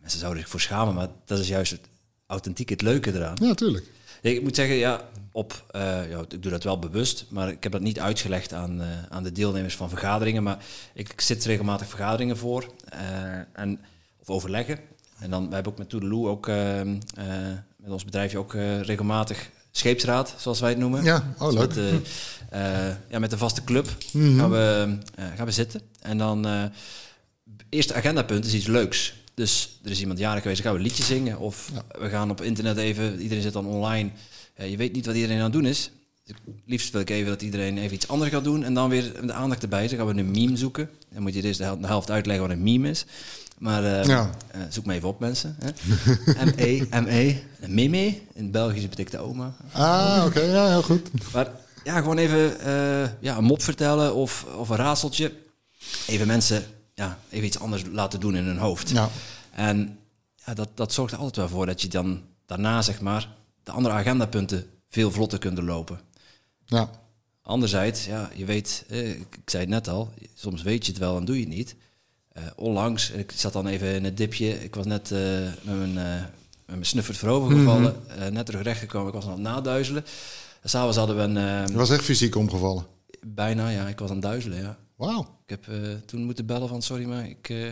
Mensen 0.02 0.20
zouden 0.20 0.42
zich 0.42 0.52
voor 0.52 0.60
schamen, 0.62 0.94
maar 0.94 1.08
dat 1.26 1.40
is 1.40 1.48
juist 1.48 1.72
het 1.72 1.82
authentiek 2.28 2.70
het 2.70 2.82
leuke 2.82 3.14
eraan. 3.14 3.38
Ja, 3.42 3.54
tuurlijk. 3.54 3.86
Ik 4.22 4.42
moet 4.42 4.56
zeggen, 4.56 4.76
ja, 4.76 5.02
op, 5.32 5.64
eh, 5.72 5.82
ja, 6.10 6.20
ik 6.30 6.42
doe 6.44 6.52
dat 6.52 6.64
wel 6.64 6.80
bewust, 6.80 7.26
maar 7.30 7.50
ik 7.50 7.64
heb 7.64 7.72
dat 7.72 7.82
niet 7.82 8.00
uitgelegd 8.00 8.54
aan, 8.54 8.82
aan 9.10 9.24
de 9.24 9.32
deelnemers 9.32 9.76
van 9.76 9.90
vergaderingen. 9.90 10.44
Maar 10.44 10.58
ik, 10.94 11.10
ik 11.10 11.22
zit 11.22 11.46
regelmatig 11.46 11.88
vergaderingen 11.88 12.38
voor 12.38 12.66
en, 13.54 13.80
of 14.22 14.30
overleggen. 14.30 14.80
En 15.20 15.30
dan, 15.30 15.46
wij 15.46 15.54
hebben 15.54 15.72
ook 15.72 15.78
met 15.78 15.90
Toedeloe, 15.90 16.28
ook 16.28 16.48
eh, 16.48 16.82
eh, 16.82 16.88
met 17.78 17.92
ons 17.92 18.06
bedrijfje 18.06 18.38
ook 18.38 18.54
eh, 18.54 18.82
regelmatig 18.82 19.50
scheepsraad, 19.72 20.36
zoals 20.38 20.60
wij 20.60 20.70
het 20.70 20.80
noemen. 20.80 21.04
Ja, 21.04 21.34
oh, 21.38 21.46
Dus 21.50 21.58
leuk. 21.58 21.68
Met, 21.68 21.74
de, 21.74 22.00
eh, 22.50 22.88
ja, 23.10 23.20
met 23.20 23.30
de 23.30 23.38
vaste 23.38 23.64
club 23.64 23.96
Mhm. 24.14 24.38
gaan, 24.38 24.50
we, 24.52 24.98
gaan 25.36 25.46
we 25.46 25.52
zitten. 25.52 25.82
En 26.02 26.18
dan, 26.18 26.48
eerste 27.70 27.94
agendapunt 27.94 28.46
is 28.46 28.54
iets 28.54 28.68
leuks. 28.68 29.14
Dus 29.34 29.80
er 29.84 29.92
is 29.92 30.00
iemand 30.00 30.20
jarig 30.20 30.42
geweest, 30.42 30.64
dan 30.64 30.72
gaan 30.72 30.82
we 30.82 30.86
een 30.86 30.92
liedje 30.92 31.14
zingen. 31.14 31.38
Of 31.40 31.72
we 32.00 32.10
gaan 32.10 32.30
op 32.32 32.42
internet 32.42 32.78
even, 32.78 33.22
iedereen 33.22 33.44
zit 33.44 33.54
dan 33.54 33.66
online. 33.66 34.10
Ja, 34.58 34.64
je 34.64 34.78
weet 34.78 34.94
niet 34.94 35.06
wat 35.06 35.16
iedereen 35.16 35.38
aan 35.38 35.44
het 35.44 35.54
doen 35.54 35.66
is. 35.66 35.92
Dus 36.24 36.36
liefst 36.66 36.92
wil 36.92 37.02
ik 37.02 37.10
even 37.10 37.28
dat 37.30 37.42
iedereen 37.42 37.78
even 37.78 37.96
iets 37.96 38.08
anders 38.08 38.32
gaat 38.32 38.44
doen. 38.44 38.64
En 38.64 38.74
dan 38.74 38.90
weer 38.90 39.26
de 39.26 39.34
aandacht 39.34 39.62
erbij. 39.64 39.88
Dan 39.88 39.98
gaan 39.98 40.08
we 40.08 40.20
een 40.22 40.32
meme 40.32 40.58
zoeken. 40.58 40.90
Dan 41.14 41.22
moet 41.22 41.34
je 41.34 41.54
hel- 41.58 41.80
de 41.80 41.88
helft 41.88 42.12
uitleggen 42.12 42.48
wat 42.48 42.56
een 42.56 42.64
meme 42.64 42.90
is. 42.90 43.06
Maar 43.60 43.84
eh, 44.00 44.06
Ja. 44.06 44.30
eh, 44.52 44.62
zoek 44.70 44.86
me 44.86 44.94
even 44.94 45.08
op, 45.08 45.20
mensen. 45.20 45.56
M-E, 46.46 46.82
M-E. 46.92 47.36
Meme. 47.68 48.06
In 48.34 48.44
het 48.44 48.52
Belgisch 48.52 48.90
betekent 48.90 49.12
de 49.12 49.18
oma. 49.28 49.56
Ah, 49.72 50.24
oké, 50.26 50.40
ja, 50.42 50.68
heel 50.68 50.82
goed. 50.84 51.32
Maar 51.34 51.52
ja, 51.84 51.98
gewoon 51.98 52.18
even 52.18 52.60
eh, 52.60 53.10
ja, 53.20 53.38
een 53.38 53.44
mop 53.44 53.62
vertellen 53.62 54.14
of, 54.16 54.46
of 54.58 54.70
een 54.70 54.76
raadseltje. 54.78 55.34
Even 56.08 56.28
mensen 56.28 56.64
ja, 56.94 57.20
even 57.30 57.46
iets 57.48 57.60
anders 57.60 57.84
laten 57.92 58.20
doen 58.20 58.36
in 58.36 58.44
hun 58.46 58.58
hoofd. 58.58 58.90
Ja, 58.90 59.10
En 59.52 59.98
ja, 60.46 60.54
dat, 60.54 60.70
dat 60.74 60.94
zorgt 60.94 61.14
er 61.14 61.20
altijd 61.20 61.36
wel 61.36 61.50
voor 61.58 61.66
dat 61.66 61.82
je 61.82 61.88
dan 61.88 62.22
daarna, 62.46 62.82
zeg 62.82 63.02
maar, 63.02 63.30
de 63.64 63.72
andere 63.72 63.94
agendapunten 63.96 64.66
veel 64.90 65.12
vlotter 65.12 65.40
kunt 65.40 65.62
lopen. 65.62 66.00
ja, 66.66 66.90
Anderzijds, 67.42 68.06
ja, 68.06 68.30
je 68.36 68.46
weet, 68.46 68.86
eh, 68.90 69.10
ik, 69.10 69.36
ik 69.36 69.50
zei 69.50 69.62
het 69.64 69.72
net 69.72 69.88
al, 69.88 70.14
soms 70.36 70.62
weet 70.62 70.86
je 70.86 70.92
het 70.92 71.02
wel 71.02 71.18
en 71.18 71.26
doe 71.26 71.36
je 71.40 71.46
het 71.46 71.54
niet. 71.56 71.76
Eh, 72.46 72.52
onlangs, 72.56 73.10
ik 73.12 73.32
zat 73.36 73.54
dan 73.54 73.68
even 73.68 73.94
in 73.94 74.04
het 74.04 74.18
dipje, 74.18 74.64
ik 74.64 74.76
was 74.76 74.86
net 74.86 75.12
eh, 75.12 75.20
met, 75.62 75.78
mijn, 75.78 75.98
eh 75.98 76.24
mijn 76.66 76.86
snuffert 76.86 77.18
voorover 77.18 77.58
gevallen, 77.58 77.96
eh, 78.18 78.28
net 78.28 78.46
terug 78.46 78.62
recht 78.62 78.80
gekomen, 78.80 79.08
ik 79.08 79.14
was 79.14 79.26
aan 79.26 79.32
het 79.32 79.42
naduizelen. 79.42 80.04
S'avonds 80.64 80.98
hadden 80.98 81.16
we 81.16 81.22
een, 81.22 81.38
eh, 81.38 81.68
je 81.68 81.74
was 81.78 81.90
echt 81.90 82.04
fysiek 82.04 82.36
omgevallen. 82.36 82.86
bijna, 83.22 83.70
ja, 83.70 83.88
ik 83.88 84.00
was 84.00 84.10
aan 84.10 84.16
het 84.16 84.26
duizelen, 84.26 84.62
ja. 84.62 84.78
Wauw. 84.96 85.38
Ik 85.46 85.50
heb 85.50 85.68
toen 86.06 86.24
moeten 86.24 86.46
bellen 86.46 86.68
van, 86.68 86.82
sorry, 86.82 87.06
maar 87.06 87.30
ik, 87.30 87.50
eh, 87.50 87.68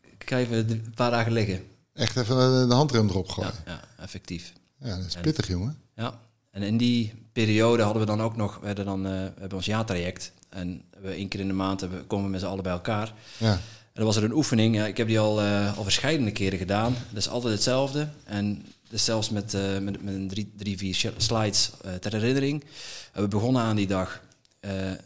ik 0.00 0.24
ga 0.26 0.38
even 0.38 0.70
een 0.70 0.92
paar 0.94 1.10
dagen 1.10 1.32
liggen. 1.32 1.62
Echt 1.94 2.16
even 2.16 2.68
de, 2.68 2.74
handrem 2.74 3.08
erop 3.08 3.26
Ja, 3.26 3.32
gooien. 3.32 3.52
ja, 3.66 3.80
effectief. 3.98 4.52
Ja, 4.80 4.96
dat 4.96 5.06
is 5.06 5.16
pittig, 5.20 5.48
jongen. 5.48 5.78
Ja, 5.96 6.20
en 6.50 6.62
in 6.62 6.76
die 6.76 7.12
periode 7.32 7.82
hadden 7.82 8.00
we 8.02 8.06
dan 8.08 8.20
ook 8.20 8.36
nog, 8.36 8.58
we 8.60 8.66
hadden 8.66 8.84
dan, 8.84 9.06
eh, 9.06 9.12
we 9.12 9.32
hebben 9.38 9.56
ons 9.58 9.66
jaartraject. 9.66 10.32
En 10.48 10.82
we 11.00 11.10
één 11.10 11.28
keer 11.28 11.40
in 11.40 11.46
de 11.46 11.52
maand 11.52 11.80
hebben, 11.80 12.06
komen 12.06 12.24
we 12.24 12.30
met 12.30 12.40
z'n 12.40 12.46
allen 12.46 12.62
bij 12.62 12.72
elkaar. 12.72 13.12
Ja, 13.36 13.52
En 13.52 13.60
dat 13.92 14.04
was 14.04 14.16
er 14.16 14.24
een 14.24 14.32
oefening. 14.34 14.74
Ja, 14.74 14.86
ik 14.86 14.96
heb 14.96 15.06
die 15.06 15.18
al, 15.18 15.42
uh, 15.42 15.76
al 15.76 15.82
verschillende 15.82 16.32
keren 16.32 16.58
gedaan. 16.58 16.96
Dat 17.08 17.18
is 17.18 17.28
altijd 17.28 17.52
hetzelfde. 17.52 18.08
En 18.24 18.66
dus 18.88 19.04
zelfs 19.04 19.30
met, 19.30 19.54
uh, 19.54 19.78
met, 19.78 20.02
met 20.02 20.14
een 20.14 20.28
drie, 20.28 20.52
drie 20.56 20.78
vier 20.78 21.12
slides 21.16 21.70
uh, 21.86 21.94
ter 21.94 22.12
herinnering. 22.12 22.64
we 23.12 23.28
begonnen 23.28 23.62
aan 23.62 23.76
die 23.76 23.86
dag 23.86 24.26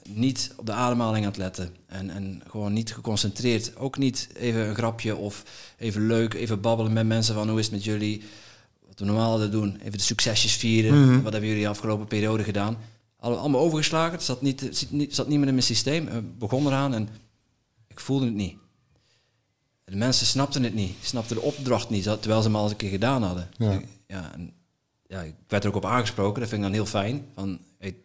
niet 0.08 0.52
op 0.56 0.66
de 0.66 0.72
ademhaling 0.72 1.24
aan 1.24 1.30
het 1.30 1.40
letten. 1.40 1.76
En, 1.86 2.10
en 2.10 2.42
gewoon 2.48 2.72
niet 2.72 2.94
geconcentreerd. 2.94 3.76
Ook 3.76 3.98
niet 3.98 4.28
even 4.34 4.68
een 4.68 4.74
grapje 4.74 5.16
of 5.16 5.44
even 5.78 6.06
leuk, 6.06 6.34
even 6.34 6.60
babbelen 6.60 6.92
met 6.92 7.06
mensen 7.06 7.34
van 7.34 7.48
hoe 7.48 7.58
is 7.58 7.64
het 7.64 7.74
met 7.74 7.84
jullie. 7.84 8.22
Wat 8.86 8.98
we 8.98 9.04
normaal 9.04 9.30
hadden 9.30 9.50
doen. 9.50 9.76
Even 9.80 9.98
de 9.98 10.04
succesjes 10.04 10.54
vieren. 10.54 10.98
Mm 10.98 11.08
-hmm. 11.08 11.22
Wat 11.22 11.32
hebben 11.32 11.50
jullie 11.50 11.64
de 11.64 11.70
afgelopen 11.70 12.06
periode 12.06 12.44
gedaan? 12.44 12.76
Allemaal 13.30 13.60
overgeslagen. 13.60 14.12
Het 14.12 14.22
zat 14.22 14.42
niet, 14.42 14.60
het 14.60 15.14
zat 15.14 15.28
niet 15.28 15.38
meer 15.38 15.48
in 15.48 15.54
mijn 15.54 15.66
systeem. 15.66 16.04
We 16.04 16.22
begonnen 16.22 16.72
eraan 16.72 16.94
en 16.94 17.08
ik 17.88 18.00
voelde 18.00 18.24
het 18.24 18.34
niet. 18.34 18.56
De 19.84 19.96
mensen 19.96 20.26
snapten 20.26 20.62
het 20.62 20.74
niet, 20.74 20.94
snapten 21.02 21.36
de 21.36 21.42
opdracht 21.42 21.90
niet, 21.90 22.02
terwijl 22.02 22.42
ze 22.42 22.46
hem 22.46 22.56
al 22.56 22.62
eens 22.62 22.70
een 22.70 22.76
keer 22.76 22.90
gedaan 22.90 23.22
hadden. 23.22 23.50
Ja. 23.58 23.80
Ja, 24.06 24.32
en, 24.32 24.52
ja, 25.06 25.20
ik 25.22 25.34
werd 25.48 25.64
er 25.64 25.70
ook 25.70 25.76
op 25.76 25.84
aangesproken, 25.84 26.40
dat 26.40 26.48
vind 26.48 26.60
ik 26.62 26.66
dan 26.66 26.76
heel 26.76 26.86
fijn. 26.86 27.26
Van, 27.34 27.58
hey, 27.78 27.96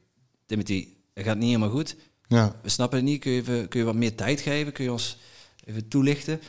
Timothy, 0.45 0.87
het 1.13 1.25
gaat 1.25 1.37
niet 1.37 1.45
helemaal 1.45 1.69
goed. 1.69 1.95
Ja. 2.27 2.55
We 2.61 2.69
snappen 2.69 2.97
het 2.97 3.07
niet, 3.07 3.21
kun 3.21 3.31
je, 3.31 3.41
even, 3.41 3.67
kun 3.67 3.79
je 3.79 3.85
wat 3.85 3.95
meer 3.95 4.15
tijd 4.15 4.41
geven? 4.41 4.73
Kun 4.73 4.83
je 4.83 4.91
ons 4.91 5.17
even 5.65 5.87
toelichten? 5.87 6.41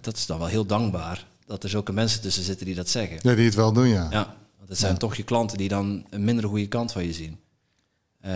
Dat 0.00 0.16
is 0.16 0.26
dan 0.26 0.38
wel 0.38 0.48
heel 0.48 0.66
dankbaar, 0.66 1.26
dat 1.46 1.62
er 1.62 1.68
zulke 1.68 1.92
mensen 1.92 2.20
tussen 2.20 2.42
zitten 2.42 2.66
die 2.66 2.74
dat 2.74 2.88
zeggen. 2.88 3.18
Ja, 3.22 3.34
die 3.34 3.44
het 3.44 3.54
wel 3.54 3.72
doen, 3.72 3.88
ja. 3.88 4.08
Ja, 4.10 4.36
want 4.56 4.68
het 4.68 4.78
zijn 4.78 4.98
toch 4.98 5.16
je 5.16 5.22
klanten 5.22 5.58
die 5.58 5.68
dan 5.68 6.06
een 6.10 6.24
minder 6.24 6.48
goede 6.48 6.68
kant 6.68 6.92
van 6.92 7.04
je 7.04 7.12
zien. 7.12 7.38
Uh, 8.26 8.32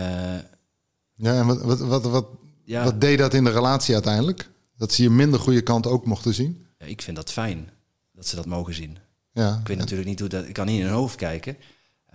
ja, 1.15 1.39
en 1.39 1.45
wat, 1.45 1.61
wat, 1.61 1.79
wat, 1.79 2.03
wat, 2.03 2.27
ja. 2.63 2.83
wat 2.83 3.01
deed 3.01 3.17
dat 3.17 3.33
in 3.33 3.43
de 3.43 3.51
relatie 3.51 3.93
uiteindelijk? 3.93 4.49
Dat 4.77 4.93
ze 4.93 5.03
je 5.03 5.09
minder 5.09 5.39
goede 5.39 5.61
kant 5.61 5.87
ook 5.87 6.05
mochten 6.05 6.33
zien? 6.33 6.65
Ja, 6.77 6.85
ik 6.85 7.01
vind 7.01 7.15
dat 7.15 7.31
fijn, 7.31 7.69
dat 8.11 8.27
ze 8.27 8.35
dat 8.35 8.45
mogen 8.45 8.73
zien. 8.73 8.97
Ja. 9.33 9.57
Ik 9.61 9.67
weet 9.67 9.77
natuurlijk 9.77 10.09
niet 10.09 10.19
hoe 10.19 10.29
dat... 10.29 10.47
Ik 10.47 10.53
kan 10.53 10.65
niet 10.65 10.79
in 10.79 10.85
hun 10.85 10.93
hoofd 10.93 11.15
kijken. 11.15 11.57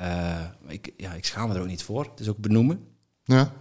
Uh, 0.01 0.45
ik, 0.67 0.93
ja, 0.97 1.13
ik 1.13 1.25
schaam 1.25 1.49
me 1.49 1.55
er 1.55 1.61
ook 1.61 1.67
niet 1.67 1.83
voor. 1.83 2.05
Het 2.05 2.21
is 2.21 2.29
ook 2.29 2.39
benoemen. 2.39 2.87
Ja. 3.25 3.53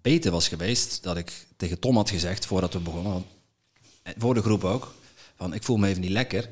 Beter 0.00 0.30
was 0.30 0.48
geweest 0.48 1.02
dat 1.02 1.16
ik 1.16 1.46
tegen 1.56 1.78
Tom 1.78 1.96
had 1.96 2.10
gezegd, 2.10 2.46
voordat 2.46 2.72
we 2.72 2.78
begonnen... 2.78 3.12
Want, 3.12 3.26
eh, 4.02 4.12
voor 4.18 4.34
de 4.34 4.42
groep 4.42 4.64
ook, 4.64 4.94
van 5.36 5.54
ik 5.54 5.62
voel 5.62 5.76
me 5.76 5.88
even 5.88 6.00
niet 6.00 6.10
lekker. 6.10 6.48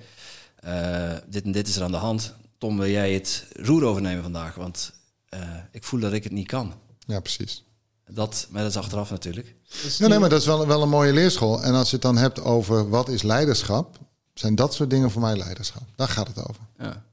Uh, 0.64 1.16
dit 1.28 1.44
en 1.44 1.52
dit 1.52 1.68
is 1.68 1.76
er 1.76 1.82
aan 1.82 1.90
de 1.90 1.96
hand. 1.96 2.34
Tom, 2.58 2.78
wil 2.78 2.88
jij 2.88 3.12
het 3.12 3.46
roer 3.52 3.84
overnemen 3.84 4.22
vandaag? 4.22 4.54
Want 4.54 4.92
uh, 5.34 5.40
ik 5.70 5.84
voel 5.84 6.00
dat 6.00 6.12
ik 6.12 6.24
het 6.24 6.32
niet 6.32 6.46
kan. 6.46 6.74
Ja, 7.06 7.20
precies. 7.20 7.64
Dat, 8.10 8.46
maar 8.50 8.62
dat 8.62 8.70
is 8.70 8.76
achteraf 8.76 9.10
natuurlijk. 9.10 9.54
Dus 9.82 9.98
nee, 9.98 10.18
maar 10.18 10.28
dat 10.28 10.40
is 10.40 10.46
wel, 10.46 10.66
wel 10.66 10.82
een 10.82 10.88
mooie 10.88 11.12
leerschool. 11.12 11.62
En 11.62 11.74
als 11.74 11.88
je 11.88 11.92
het 11.92 12.04
dan 12.04 12.16
hebt 12.16 12.40
over 12.40 12.88
wat 12.88 13.08
is 13.08 13.22
leiderschap, 13.22 13.98
zijn 14.34 14.54
dat 14.54 14.74
soort 14.74 14.90
dingen 14.90 15.10
voor 15.10 15.20
mij 15.20 15.36
leiderschap. 15.36 15.82
Daar 15.96 16.08
gaat 16.08 16.28
het 16.28 16.48
over. 16.48 16.62
Ja. 16.78 17.04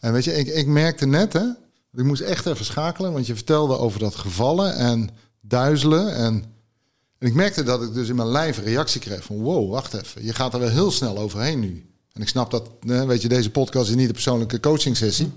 En 0.00 0.12
weet 0.12 0.24
je, 0.24 0.34
ik, 0.34 0.46
ik 0.46 0.66
merkte 0.66 1.06
net, 1.06 1.32
hè, 1.32 1.44
ik 1.92 2.04
moest 2.04 2.20
echt 2.20 2.46
even 2.46 2.64
schakelen, 2.64 3.12
want 3.12 3.26
je 3.26 3.34
vertelde 3.34 3.78
over 3.78 3.98
dat 3.98 4.14
gevallen 4.14 4.74
en 4.74 5.10
duizelen. 5.40 6.14
En, 6.14 6.44
en 7.18 7.26
ik 7.26 7.34
merkte 7.34 7.62
dat 7.62 7.82
ik 7.82 7.94
dus 7.94 8.08
in 8.08 8.16
mijn 8.16 8.28
lijf 8.28 8.58
een 8.58 8.64
reactie 8.64 9.00
kreeg 9.00 9.24
van 9.24 9.40
wow, 9.40 9.70
wacht 9.70 9.94
even, 9.94 10.24
je 10.24 10.34
gaat 10.34 10.54
er 10.54 10.60
wel 10.60 10.68
heel 10.68 10.90
snel 10.90 11.18
overheen 11.18 11.60
nu. 11.60 11.90
En 12.12 12.22
ik 12.22 12.28
snap 12.28 12.50
dat, 12.50 12.70
weet 12.80 13.22
je, 13.22 13.28
deze 13.28 13.50
podcast 13.50 13.88
is 13.88 13.94
niet 13.94 14.06
een 14.06 14.12
persoonlijke 14.12 14.60
coaching 14.60 14.96
sessie. 14.96 15.32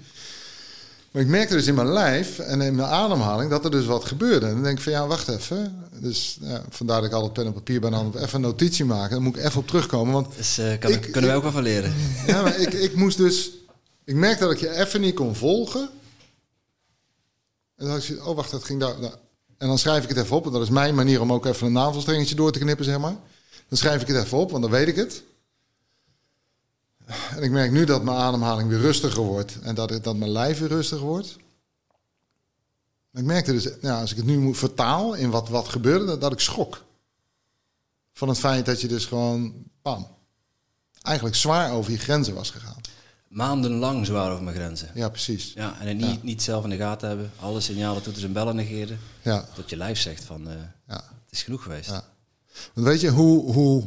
Maar 1.11 1.21
ik 1.21 1.27
merkte 1.27 1.53
dus 1.53 1.67
in 1.67 1.75
mijn 1.75 1.91
lijf 1.91 2.39
en 2.39 2.61
in 2.61 2.75
mijn 2.75 2.89
ademhaling 2.89 3.49
dat 3.49 3.65
er 3.65 3.71
dus 3.71 3.85
wat 3.85 4.05
gebeurde. 4.05 4.45
En 4.45 4.53
dan 4.53 4.63
denk 4.63 4.77
ik 4.77 4.83
van 4.83 4.91
ja, 4.91 5.07
wacht 5.07 5.27
even. 5.27 5.89
Dus 5.99 6.37
ja, 6.41 6.63
vandaar 6.69 7.01
dat 7.01 7.09
ik 7.09 7.15
altijd 7.15 7.33
pen 7.33 7.45
en 7.45 7.53
papier 7.53 7.79
ben 7.79 7.95
aan 7.95 8.17
even 8.17 8.35
een 8.35 8.41
notitie 8.41 8.85
maken. 8.85 9.13
Dan 9.13 9.23
moet 9.23 9.35
ik 9.35 9.43
even 9.43 9.59
op 9.59 9.67
terugkomen. 9.67 10.13
Want 10.13 10.35
dus, 10.35 10.59
uh, 10.59 10.77
kan 10.79 10.91
ik, 10.91 11.01
kunnen 11.01 11.29
we 11.29 11.35
ook 11.35 11.43
wel 11.43 11.51
van 11.51 11.63
leren. 11.63 11.93
Ja, 12.27 12.41
maar 12.41 12.59
ik, 12.59 12.73
ik 12.73 12.95
moest 12.95 13.17
dus... 13.17 13.51
Ik 14.05 14.15
merkte 14.15 14.43
dat 14.43 14.53
ik 14.53 14.59
je 14.59 14.75
even 14.75 15.01
niet 15.01 15.15
kon 15.15 15.35
volgen. 15.35 15.89
En 17.75 17.85
dan 17.85 17.89
had 17.89 18.03
ik 18.03 18.25
oh 18.27 18.35
wacht, 18.35 18.51
dat 18.51 18.63
ging 18.63 18.79
daar... 18.79 18.99
Nou. 18.99 19.13
En 19.57 19.67
dan 19.67 19.77
schrijf 19.77 20.03
ik 20.03 20.09
het 20.09 20.17
even 20.17 20.35
op. 20.35 20.45
En 20.45 20.51
dat 20.51 20.61
is 20.61 20.69
mijn 20.69 20.95
manier 20.95 21.21
om 21.21 21.33
ook 21.33 21.45
even 21.45 21.67
een 21.67 21.73
navelstrengetje 21.73 22.35
door 22.35 22.51
te 22.51 22.59
knippen, 22.59 22.85
zeg 22.85 22.99
maar. 22.99 23.15
Dan 23.67 23.77
schrijf 23.77 24.01
ik 24.01 24.07
het 24.07 24.23
even 24.23 24.37
op, 24.37 24.51
want 24.51 24.63
dan 24.63 24.71
weet 24.71 24.87
ik 24.87 24.95
het. 24.95 25.23
En 27.35 27.43
ik 27.43 27.51
merk 27.51 27.71
nu 27.71 27.85
dat 27.85 28.03
mijn 28.03 28.17
ademhaling 28.17 28.69
weer 28.69 28.79
rustiger 28.79 29.23
wordt 29.23 29.59
en 29.61 29.75
dat, 29.75 29.89
het, 29.89 30.03
dat 30.03 30.15
mijn 30.15 30.31
lijf 30.31 30.59
weer 30.59 30.69
rustiger 30.69 31.05
wordt. 31.05 31.37
Ik 33.13 33.23
merkte 33.23 33.51
dus, 33.51 33.69
ja, 33.81 33.99
als 33.99 34.11
ik 34.11 34.17
het 34.17 34.25
nu 34.25 34.39
moet 34.39 34.57
vertaal 34.57 35.13
in 35.13 35.29
wat, 35.29 35.49
wat 35.49 35.67
gebeurde, 35.67 36.05
dat, 36.05 36.21
dat 36.21 36.31
ik 36.31 36.39
schrok. 36.39 36.83
Van 38.13 38.27
het 38.27 38.39
feit 38.39 38.65
dat 38.65 38.81
je 38.81 38.87
dus 38.87 39.05
gewoon, 39.05 39.53
bam, 39.81 40.07
eigenlijk 41.01 41.35
zwaar 41.35 41.71
over 41.71 41.91
je 41.91 41.97
grenzen 41.97 42.33
was 42.33 42.49
gegaan. 42.49 42.81
Maandenlang 43.27 44.05
zwaar 44.05 44.31
over 44.31 44.43
mijn 44.43 44.55
grenzen. 44.55 44.91
Ja, 44.93 45.09
precies. 45.09 45.53
Ja, 45.53 45.79
en 45.79 45.87
het 45.87 45.97
niet, 45.97 46.23
niet 46.23 46.41
zelf 46.41 46.63
in 46.63 46.69
de 46.69 46.77
gaten 46.77 47.07
hebben, 47.07 47.31
alle 47.39 47.59
signalen, 47.59 48.01
toeters 48.01 48.25
en 48.25 48.33
bellen 48.33 48.55
negeren. 48.55 48.99
Ja. 49.21 49.45
Dat 49.55 49.69
je 49.69 49.77
lijf 49.77 49.99
zegt 49.99 50.23
van, 50.23 50.47
uh, 50.47 50.53
ja. 50.87 50.95
het 50.95 51.31
is 51.31 51.43
genoeg 51.43 51.63
geweest. 51.63 51.89
Ja. 51.89 52.03
Want 52.73 52.87
weet 52.87 53.01
je, 53.01 53.09
hoe, 53.09 53.53
hoe, 53.53 53.85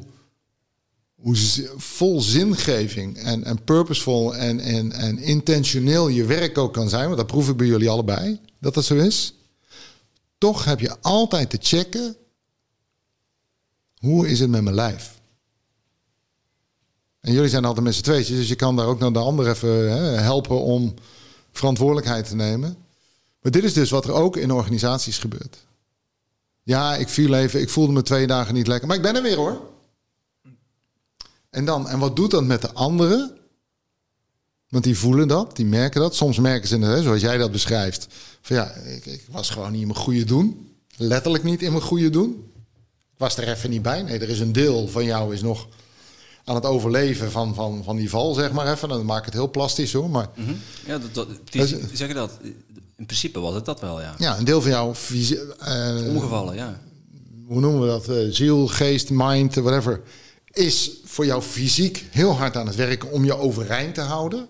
hoe 1.25 1.37
vol 1.77 2.21
zingeving 2.21 3.17
en, 3.17 3.45
en 3.45 3.65
purposeful 3.65 4.37
en, 4.37 4.61
en, 4.61 4.93
en 4.93 5.19
intentioneel 5.19 6.09
je 6.09 6.25
werk 6.25 6.59
ook 6.59 6.73
kan 6.73 6.89
zijn, 6.89 7.05
want 7.05 7.17
dat 7.17 7.27
proef 7.27 7.49
ik 7.49 7.57
bij 7.57 7.67
jullie 7.67 7.91
allebei, 7.91 8.41
dat 8.59 8.75
dat 8.75 8.85
zo 8.85 8.95
is. 8.95 9.35
Toch 10.39 10.65
heb 10.65 10.81
je 10.81 11.01
altijd 11.01 11.51
te 11.51 11.59
checken, 11.61 12.17
hoe 13.99 14.29
is 14.29 14.41
het 14.41 14.51
met 14.51 14.63
mijn 14.63 14.75
lijf? 14.75 15.21
En 17.21 17.33
jullie 17.33 17.49
zijn 17.49 17.65
altijd 17.65 17.85
met 17.85 17.95
z'n 17.95 18.03
tweetjes, 18.03 18.37
dus 18.37 18.49
je 18.49 18.57
kan 18.57 18.77
daar 18.77 18.87
ook 18.87 18.99
naar 18.99 19.13
de 19.13 19.19
ander 19.19 19.49
even 19.49 19.91
hè, 19.91 20.03
helpen 20.03 20.61
om 20.61 20.95
verantwoordelijkheid 21.53 22.29
te 22.29 22.35
nemen. 22.35 22.77
Maar 23.41 23.53
dit 23.53 23.65
is 23.65 23.73
dus 23.73 23.91
wat 23.91 24.05
er 24.05 24.13
ook 24.13 24.37
in 24.37 24.51
organisaties 24.51 25.19
gebeurt. 25.19 25.67
Ja, 26.63 26.97
ik 26.97 27.09
viel 27.09 27.35
even, 27.35 27.61
ik 27.61 27.71
voelde 27.71 27.93
me 27.93 28.03
twee 28.03 28.27
dagen 28.27 28.55
niet 28.55 28.67
lekker, 28.67 28.89
maar 28.89 28.97
ik 28.97 29.03
ben 29.03 29.17
er 29.17 29.23
weer 29.23 29.37
hoor. 29.37 29.73
En 31.55 31.65
dan, 31.65 31.89
en 31.89 31.99
wat 31.99 32.17
doet 32.17 32.31
dat 32.31 32.45
met 32.45 32.61
de 32.63 32.73
anderen? 32.73 33.37
Want 34.69 34.85
die 34.85 34.99
voelen 34.99 35.29
dat, 35.29 35.57
die 35.57 35.67
merken 35.67 36.01
dat. 36.01 36.15
Soms 36.15 36.39
merken 36.39 36.69
ze 36.69 36.79
het, 36.79 37.03
zoals 37.03 37.21
jij 37.21 37.37
dat 37.37 37.53
beschrijft. 37.53 38.07
Van 38.41 38.57
ja, 38.57 38.71
ik, 38.75 39.07
ik, 39.07 39.25
was 39.31 39.51
gewoon 39.51 39.73
niet 39.73 39.81
in 39.81 39.87
mijn 39.87 39.99
goede 39.99 40.25
doen. 40.25 40.69
Letterlijk 40.97 41.45
niet 41.45 41.63
in 41.63 41.71
mijn 41.71 41.83
goede 41.83 42.11
doen. 42.11 42.51
Ik 43.13 43.19
was 43.19 43.37
er 43.37 43.49
even 43.49 43.71
niet 43.71 43.83
bij. 43.83 44.03
Nee, 44.03 44.19
er 44.19 44.29
is 44.29 44.41
een 44.41 44.53
deel 44.53 44.89
van 44.89 45.05
jou 45.05 45.35
is 45.35 45.43
nog 45.43 45.69
aan 46.45 46.55
het 46.55 46.65
overleven 46.65 47.31
van, 47.31 47.55
van, 47.55 47.85
van 47.85 47.97
die 47.97 48.11
val, 48.11 48.35
zeg 48.35 48.53
maar 48.53 48.73
even. 48.73 48.89
Dan 48.89 49.05
maak 49.05 49.19
ik 49.19 49.25
het 49.25 49.35
heel 49.35 49.51
plastisch 49.51 49.93
hoor. 49.93 50.11
Maar, 50.11 50.29
mm 50.37 50.45
-hmm. 50.45 50.59
Ja, 50.87 50.99
dat, 50.99 51.15
dat, 51.15 51.29
die, 51.51 51.67
zeg 51.93 52.09
je 52.09 52.15
dat? 52.15 52.39
In 52.97 53.07
principe 53.07 53.41
was 53.41 53.55
het 53.55 53.65
dat 53.65 53.81
wel, 53.81 54.01
ja. 54.01 54.15
Ja, 54.19 54.39
een 54.39 54.45
deel 54.45 54.61
van 54.61 54.71
jou... 54.71 54.95
Uh, 55.11 56.15
Ongevallen, 56.15 56.55
ja. 56.55 56.81
Hoe 57.47 57.61
noemen 57.61 57.81
we 57.81 57.87
dat? 57.87 58.09
Uh, 58.09 58.33
ziel, 58.33 58.67
geest, 58.67 59.11
mind, 59.11 59.55
whatever 59.55 60.03
is 60.55 60.91
voor 61.05 61.27
jou 61.27 61.43
fysiek 61.43 62.05
heel 62.11 62.33
hard 62.37 62.57
aan 62.57 62.67
het 62.67 62.77
werken 62.77 63.11
om 63.11 63.25
je 63.25 63.37
overeind 63.37 63.95
te 63.95 64.01
houden. 64.01 64.49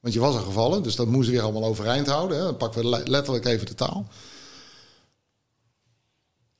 Want 0.00 0.14
je 0.14 0.20
was 0.20 0.34
er 0.34 0.40
gevallen, 0.40 0.82
dus 0.82 0.94
dat 0.96 1.06
moest 1.06 1.28
weer 1.28 1.42
allemaal 1.42 1.64
overeind 1.64 2.06
houden. 2.06 2.36
Hè. 2.36 2.42
Dan 2.42 2.56
pakken 2.56 2.82
we 2.82 3.02
letterlijk 3.04 3.44
even 3.44 3.66
de 3.66 3.74
taal. 3.74 4.06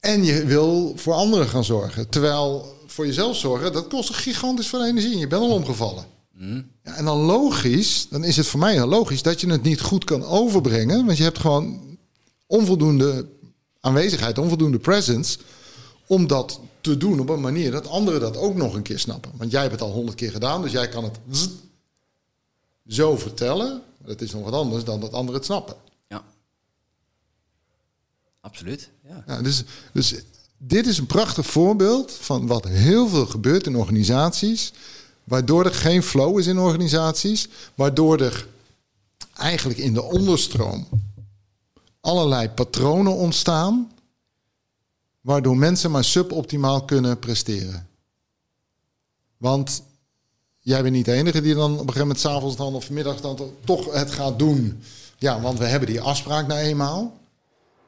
En 0.01 0.25
je 0.25 0.44
wil 0.44 0.92
voor 0.96 1.14
anderen 1.14 1.49
gaan 1.49 1.64
zorgen. 1.64 2.09
Terwijl 2.09 2.75
voor 2.87 3.07
jezelf 3.07 3.37
zorgen, 3.37 3.72
dat 3.72 3.88
kost 3.88 4.14
gigantisch 4.14 4.66
veel 4.66 4.87
energie. 4.87 5.12
En 5.12 5.18
je 5.18 5.27
bent 5.27 5.42
al 5.42 5.51
omgevallen. 5.51 6.05
Mm. 6.33 6.70
Ja, 6.85 6.94
en 6.94 7.05
dan 7.05 7.18
logisch, 7.18 8.07
dan 8.11 8.25
is 8.25 8.37
het 8.37 8.46
voor 8.46 8.61
mij 8.61 8.72
heel 8.72 8.87
logisch 8.87 9.22
dat 9.22 9.40
je 9.40 9.51
het 9.51 9.62
niet 9.62 9.81
goed 9.81 10.05
kan 10.05 10.25
overbrengen. 10.25 11.07
Want 11.07 11.16
je 11.16 11.22
hebt 11.22 11.38
gewoon 11.38 11.99
onvoldoende 12.46 13.27
aanwezigheid, 13.81 14.38
onvoldoende 14.38 14.79
presence. 14.79 15.38
Om 16.07 16.27
dat 16.27 16.61
te 16.87 16.96
doen 16.96 17.20
op 17.20 17.29
een 17.29 17.40
manier 17.40 17.70
dat 17.70 17.88
anderen 17.88 18.20
dat 18.20 18.37
ook 18.37 18.55
nog 18.55 18.75
een 18.75 18.83
keer 18.83 18.99
snappen. 18.99 19.33
Want 19.37 19.51
jij 19.51 19.61
hebt 19.61 19.72
het 19.72 19.83
al 19.83 19.92
honderd 19.92 20.16
keer 20.16 20.31
gedaan, 20.31 20.62
dus 20.62 20.72
jij 20.72 20.88
kan 20.88 21.05
het 21.05 21.18
zo 22.87 23.16
vertellen. 23.16 23.83
Dat 24.05 24.20
is 24.20 24.33
nog 24.33 24.44
wat 24.44 24.53
anders 24.53 24.85
dan 24.85 25.01
dat 25.01 25.12
anderen 25.12 25.35
het 25.35 25.44
snappen. 25.44 25.77
Ja. 26.09 26.25
Absoluut. 28.40 28.90
Ja. 29.08 29.25
ja 29.27 29.42
dus, 29.42 29.65
dus 29.92 30.15
dit 30.58 30.87
is 30.87 30.98
een 30.98 31.06
prachtig 31.06 31.46
voorbeeld 31.46 32.13
van 32.13 32.46
wat 32.46 32.65
heel 32.65 33.08
veel 33.08 33.27
gebeurt 33.27 33.67
in 33.67 33.77
organisaties. 33.77 34.73
Waardoor 35.25 35.65
er 35.65 35.75
geen 35.75 36.02
flow 36.02 36.38
is 36.38 36.46
in 36.46 36.58
organisaties. 36.58 37.48
Waardoor 37.75 38.21
er 38.21 38.46
eigenlijk 39.37 39.79
in 39.79 39.94
de 39.94 40.02
onderstroom 40.02 40.87
allerlei 42.00 42.48
patronen 42.48 43.13
ontstaan 43.13 43.90
waardoor 45.27 45.56
mensen 45.56 45.90
maar 45.90 46.04
suboptimaal 46.04 46.85
kunnen 46.85 47.18
presteren. 47.18 47.88
Want 49.37 49.83
jij 50.60 50.83
bent 50.83 50.94
niet 50.94 51.04
de 51.04 51.12
enige 51.12 51.40
die 51.40 51.54
dan 51.54 51.72
op 51.72 51.72
een 51.72 51.79
gegeven 51.79 52.00
moment 52.00 52.20
s'avonds 52.20 52.56
dan 52.56 52.74
of 52.74 52.85
vanmiddag 52.85 53.20
dan 53.20 53.50
toch 53.64 53.92
het 53.92 54.10
gaat 54.10 54.38
doen. 54.38 54.83
Ja, 55.18 55.40
want 55.40 55.58
we 55.58 55.64
hebben 55.64 55.88
die 55.88 56.00
afspraak 56.00 56.46
nou 56.46 56.60
eenmaal. 56.60 57.18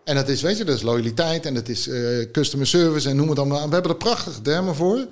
En 0.05 0.14
dat 0.14 0.28
is, 0.28 0.43
weet 0.43 0.57
je, 0.57 0.64
dat 0.64 0.76
is 0.76 0.82
loyaliteit 0.82 1.47
en 1.47 1.55
dat 1.55 1.68
is 1.68 1.86
uh, 1.86 2.30
customer 2.30 2.66
service 2.66 3.09
en 3.09 3.16
noem 3.16 3.26
het 3.26 3.36
dan 3.36 3.49
maar. 3.49 3.68
We 3.68 3.74
hebben 3.74 3.91
er 3.91 3.97
prachtige 3.97 4.43
termen 4.43 4.74
voor. 4.74 5.07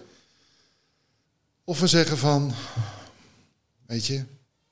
Of 1.64 1.80
we 1.80 1.86
zeggen 1.86 2.18
van, 2.18 2.52
weet 3.86 4.06
je, 4.06 4.24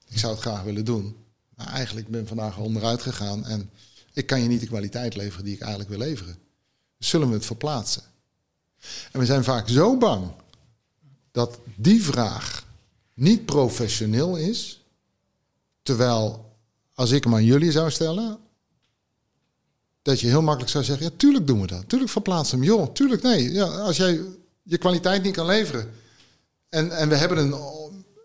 ik 0.08 0.18
zou 0.18 0.32
het 0.32 0.42
graag 0.42 0.62
willen 0.62 0.84
doen. 0.84 1.16
Maar 1.54 1.66
eigenlijk 1.66 2.08
ben 2.08 2.20
ik 2.20 2.28
vandaag 2.28 2.58
onderuit 2.58 3.02
gegaan 3.02 3.46
en 3.46 3.70
ik 4.12 4.26
kan 4.26 4.42
je 4.42 4.48
niet 4.48 4.60
de 4.60 4.66
kwaliteit 4.66 5.16
leveren 5.16 5.44
die 5.44 5.54
ik 5.54 5.60
eigenlijk 5.60 5.90
wil 5.90 5.98
leveren. 5.98 6.43
Zullen 7.04 7.28
we 7.28 7.34
het 7.34 7.46
verplaatsen? 7.46 8.02
En 9.12 9.20
we 9.20 9.26
zijn 9.26 9.44
vaak 9.44 9.68
zo 9.68 9.96
bang 9.96 10.30
dat 11.32 11.58
die 11.74 12.02
vraag 12.02 12.64
niet 13.14 13.44
professioneel 13.44 14.36
is. 14.36 14.82
Terwijl, 15.82 16.52
als 16.94 17.10
ik 17.10 17.24
hem 17.24 17.34
aan 17.34 17.44
jullie 17.44 17.72
zou 17.72 17.90
stellen, 17.90 18.38
dat 20.02 20.20
je 20.20 20.26
heel 20.26 20.42
makkelijk 20.42 20.70
zou 20.70 20.84
zeggen: 20.84 21.06
ja, 21.06 21.12
tuurlijk 21.16 21.46
doen 21.46 21.60
we 21.60 21.66
dat. 21.66 21.88
Tuurlijk 21.88 22.10
verplaatsen 22.10 22.58
hem. 22.58 22.66
Joh, 22.66 22.92
tuurlijk 22.92 23.22
nee. 23.22 23.52
Ja, 23.52 23.64
als 23.64 23.96
jij 23.96 24.20
je 24.62 24.78
kwaliteit 24.78 25.22
niet 25.22 25.34
kan 25.34 25.46
leveren. 25.46 25.92
En, 26.68 26.90
en 26.90 27.08
we 27.08 27.16
hebben 27.16 27.38
een, 27.38 27.54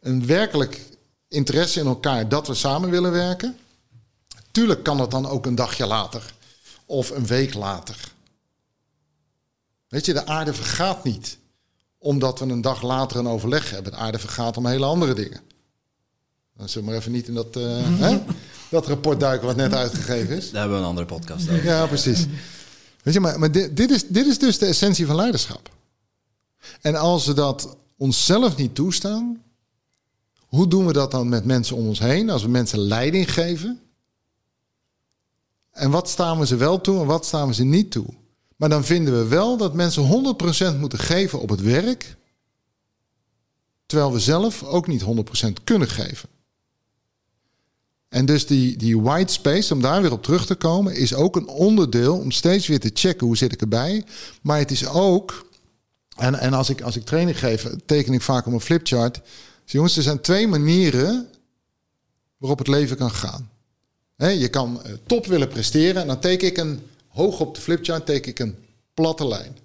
een 0.01 0.25
werkelijk 0.25 0.82
interesse 1.27 1.80
in 1.80 1.86
elkaar 1.86 2.30
dat 2.30 2.47
we 2.47 2.53
samen 2.53 2.89
willen 2.89 3.11
werken. 3.11 3.57
Tuurlijk 4.51 4.84
kan 4.84 4.97
dat 4.97 5.11
dan 5.11 5.27
ook 5.27 5.45
een 5.45 5.55
dagje 5.55 5.86
later. 5.86 6.34
Of 6.86 7.09
een 7.09 7.25
week 7.25 7.53
later. 7.53 8.17
Weet 9.89 10.05
je, 10.05 10.13
de 10.13 10.25
aarde 10.25 10.53
vergaat 10.53 11.03
niet 11.03 11.37
omdat 11.97 12.39
we 12.39 12.45
een 12.45 12.61
dag 12.61 12.81
later 12.81 13.19
een 13.19 13.27
overleg 13.27 13.71
hebben. 13.71 13.91
De 13.91 13.97
aarde 13.97 14.19
vergaat 14.19 14.57
om 14.57 14.65
hele 14.65 14.85
andere 14.85 15.13
dingen. 15.13 15.41
Dan 16.57 16.69
zullen 16.69 16.87
we 16.87 16.93
maar 16.93 16.99
even 16.99 17.11
niet 17.11 17.27
in 17.27 17.33
dat, 17.33 17.57
uh, 17.57 17.77
hè? 18.05 18.21
dat 18.69 18.87
rapport 18.87 19.19
duiken 19.19 19.47
wat 19.47 19.55
net 19.55 19.73
uitgegeven 19.73 20.37
is. 20.37 20.51
Daar 20.51 20.61
hebben 20.61 20.77
we 20.77 20.83
een 20.83 20.89
andere 20.89 21.07
podcast 21.07 21.49
over. 21.49 21.63
Ja, 21.63 21.87
precies. 21.87 22.25
Weet 23.03 23.13
je, 23.13 23.19
maar, 23.19 23.39
maar 23.39 23.51
dit, 23.51 23.77
dit, 23.77 23.91
is, 23.91 24.07
dit 24.07 24.25
is 24.25 24.39
dus 24.39 24.57
de 24.57 24.65
essentie 24.65 25.05
van 25.05 25.15
leiderschap. 25.15 25.69
En 26.81 26.95
als 26.95 27.25
we 27.25 27.33
dat 27.33 27.77
onszelf 27.97 28.57
niet 28.57 28.75
toestaan, 28.75 29.43
hoe 30.45 30.67
doen 30.67 30.85
we 30.85 30.93
dat 30.93 31.11
dan 31.11 31.29
met 31.29 31.45
mensen 31.45 31.75
om 31.75 31.87
ons 31.87 31.99
heen? 31.99 32.29
Als 32.29 32.41
we 32.41 32.49
mensen 32.49 32.79
leiding 32.79 33.33
geven. 33.33 33.79
En 35.71 35.91
wat 35.91 36.09
staan 36.09 36.39
we 36.39 36.45
ze 36.45 36.55
wel 36.55 36.81
toe 36.81 36.99
en 36.99 37.05
wat 37.05 37.25
staan 37.25 37.47
we 37.47 37.53
ze 37.53 37.63
niet 37.63 37.91
toe? 37.91 38.05
Maar 38.60 38.70
dan 38.70 38.86
vinden 38.86 39.18
we 39.18 39.28
wel 39.28 39.57
dat 39.57 39.74
mensen 39.74 40.36
100% 40.76 40.80
moeten 40.80 40.99
geven 40.99 41.39
op 41.39 41.49
het 41.49 41.62
werk. 41.62 42.16
Terwijl 43.86 44.14
we 44.14 44.20
zelf 44.20 44.64
ook 44.64 44.88
niet 44.88 45.03
100% 45.03 45.64
kunnen 45.64 45.88
geven. 45.88 46.30
En 48.10 48.26
dus 48.26 48.47
die, 48.47 48.78
die 48.78 48.99
white 48.99 49.34
space, 49.34 49.74
om 49.74 49.82
daar 49.82 50.01
weer 50.01 50.12
op 50.12 50.24
terug 50.24 50.45
te 50.45 50.55
komen, 50.55 50.95
is 50.95 51.14
ook 51.14 51.36
een 51.36 51.47
onderdeel 51.47 52.18
om 52.18 52.32
steeds 52.32 52.68
weer 52.68 52.80
te 52.80 52.91
checken 52.93 53.28
hoe 53.28 53.38
zit 53.38 53.53
ik 53.53 53.62
erbij. 53.62 54.05
Maar 54.41 54.57
het 54.57 54.72
is 54.72 54.88
ook, 54.88 55.49
en, 56.16 56.36
en 56.36 56.53
als, 56.53 56.70
ik, 56.70 56.82
als 56.82 56.95
ik 56.95 57.05
training 57.05 57.39
geef, 57.39 57.68
teken 57.86 58.14
ik 58.14 58.22
vaak 58.22 58.45
op 58.45 58.53
een 58.53 58.62
flipchart. 58.62 59.22
Dus 59.64 59.72
jongens, 59.72 59.97
er 59.97 60.03
zijn 60.03 60.22
twee 60.22 60.47
manieren 60.47 61.28
waarop 62.38 62.57
het 62.57 62.68
leven 62.68 62.97
kan 62.97 63.12
gaan. 63.12 63.49
je 64.16 64.49
kan 64.49 64.84
eh, 64.84 64.93
top 65.05 65.26
willen 65.26 65.47
presteren 65.47 66.01
en 66.01 66.07
dan 66.07 66.20
teken 66.20 66.47
ik 66.47 66.57
een 66.57 66.80
hoog 67.10 67.39
op 67.39 67.55
de 67.55 67.62
flipchart 67.62 68.05
teken 68.05 68.32
ik 68.32 68.39
een 68.39 68.66
platte 68.93 69.28
lijn. 69.28 69.57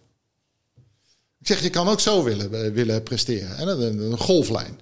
Ik 1.41 1.47
zeg, 1.47 1.63
je 1.63 1.71
kan 1.71 1.89
ook 1.89 2.01
zo 2.01 2.23
willen, 2.23 2.65
eh, 2.65 2.73
willen 2.73 3.03
presteren. 3.03 3.57
Hè? 3.57 3.65
Een, 3.65 3.99
een 3.99 4.19
golflijn. 4.19 4.81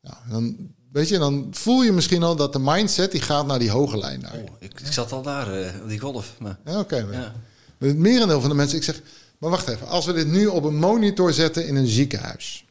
Ja, 0.00 0.22
dan, 0.28 0.56
weet 0.92 1.08
je, 1.08 1.18
dan 1.18 1.48
voel 1.50 1.82
je 1.82 1.92
misschien 1.92 2.22
al 2.22 2.36
dat 2.36 2.52
de 2.52 2.58
mindset 2.58 3.10
die 3.10 3.20
gaat 3.20 3.46
naar 3.46 3.58
die 3.58 3.70
hoge 3.70 3.98
lijn. 3.98 4.20
Naar. 4.20 4.34
Oh, 4.34 4.56
ik, 4.58 4.80
ik, 4.80 4.92
zat 4.92 5.12
al 5.12 5.22
daar, 5.22 5.60
uh, 5.60 5.70
die 5.86 5.98
golf. 5.98 6.34
Maar... 6.38 6.58
Ja, 6.64 6.78
oké. 6.78 6.96
Okay, 6.96 7.12
ja. 7.12 7.34
Het 7.78 7.96
merendeel 7.96 8.40
van 8.40 8.50
de 8.50 8.56
mensen, 8.56 8.78
ik 8.78 8.84
zeg, 8.84 9.02
maar 9.38 9.50
wacht 9.50 9.68
even. 9.68 9.86
Als 9.86 10.06
we 10.06 10.12
dit 10.12 10.26
nu 10.26 10.46
op 10.46 10.64
een 10.64 10.76
monitor 10.76 11.32
zetten 11.32 11.66
in 11.66 11.76
een 11.76 11.86
ziekenhuis. 11.86 12.64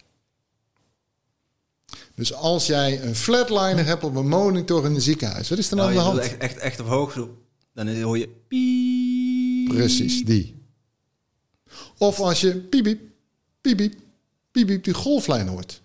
Dus 2.16 2.34
als 2.34 2.66
jij 2.66 3.02
een 3.02 3.16
flatliner 3.16 3.86
hebt 3.86 4.04
op 4.04 4.16
een 4.16 4.28
monitor 4.28 4.86
in 4.86 4.96
een 4.96 5.02
ziekenhuis, 5.02 5.50
wat 5.50 5.58
is 5.58 5.70
er 5.70 5.76
nou, 5.76 5.90
aan 5.90 5.96
de 5.96 6.02
hand? 6.02 6.20
Echt, 6.20 6.38
echt, 6.38 6.58
echt 6.58 6.80
op 6.80 6.88
hoog 6.88 7.14
dan 7.76 8.02
hoor 8.02 8.18
je 8.18 8.28
piep. 8.48 9.76
Precies, 9.76 10.26
die. 10.26 10.56
Of 11.98 12.20
als 12.20 12.42
je 12.42 12.58
piep, 12.58 12.84
piep, 12.84 13.00
piep, 13.62 13.96
piep, 14.52 14.84
die 14.84 14.94
golflijn 14.94 15.48
hoort. 15.48 15.82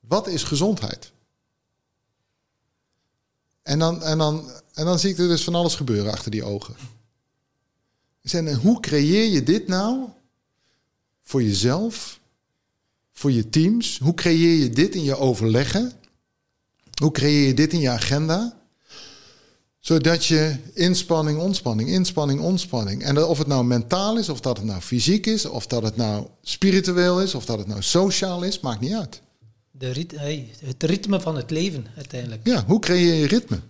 Wat 0.00 0.26
is 0.26 0.42
gezondheid? 0.42 1.12
En 3.62 3.78
dan, 3.78 4.02
en, 4.02 4.18
dan, 4.18 4.50
en 4.74 4.84
dan 4.84 4.98
zie 4.98 5.10
ik 5.10 5.18
er 5.18 5.28
dus 5.28 5.44
van 5.44 5.54
alles 5.54 5.74
gebeuren 5.74 6.12
achter 6.12 6.30
die 6.30 6.44
ogen. 6.44 6.74
En 8.22 8.54
hoe 8.54 8.80
creëer 8.80 9.32
je 9.32 9.42
dit 9.42 9.66
nou 9.66 10.08
voor 11.22 11.42
jezelf, 11.42 12.20
voor 13.12 13.32
je 13.32 13.48
teams? 13.48 13.98
Hoe 13.98 14.14
creëer 14.14 14.62
je 14.62 14.70
dit 14.70 14.94
in 14.94 15.02
je 15.02 15.16
overleggen? 15.16 15.92
Hoe 17.00 17.10
creëer 17.10 17.46
je 17.46 17.54
dit 17.54 17.72
in 17.72 17.80
je 17.80 17.90
agenda? 17.90 18.63
Zodat 19.84 20.24
je 20.24 20.56
inspanning, 20.74 21.38
ontspanning, 21.38 21.88
inspanning, 21.88 22.40
ontspanning. 22.40 23.02
En 23.02 23.24
of 23.24 23.38
het 23.38 23.46
nou 23.46 23.64
mentaal 23.64 24.18
is, 24.18 24.28
of 24.28 24.40
dat 24.40 24.56
het 24.56 24.66
nou 24.66 24.80
fysiek 24.80 25.26
is, 25.26 25.46
of 25.46 25.66
dat 25.66 25.82
het 25.82 25.96
nou 25.96 26.26
spiritueel 26.42 27.22
is, 27.22 27.34
of 27.34 27.44
dat 27.44 27.58
het 27.58 27.66
nou 27.66 27.82
sociaal 27.82 28.42
is, 28.42 28.60
maakt 28.60 28.80
niet 28.80 28.92
uit. 28.92 29.22
De 29.70 29.90
rit 29.90 30.14
het 30.64 30.82
ritme 30.82 31.20
van 31.20 31.36
het 31.36 31.50
leven 31.50 31.86
uiteindelijk. 31.96 32.40
Ja, 32.46 32.64
hoe 32.66 32.78
creëer 32.78 33.14
je 33.14 33.26
ritme? 33.26 33.60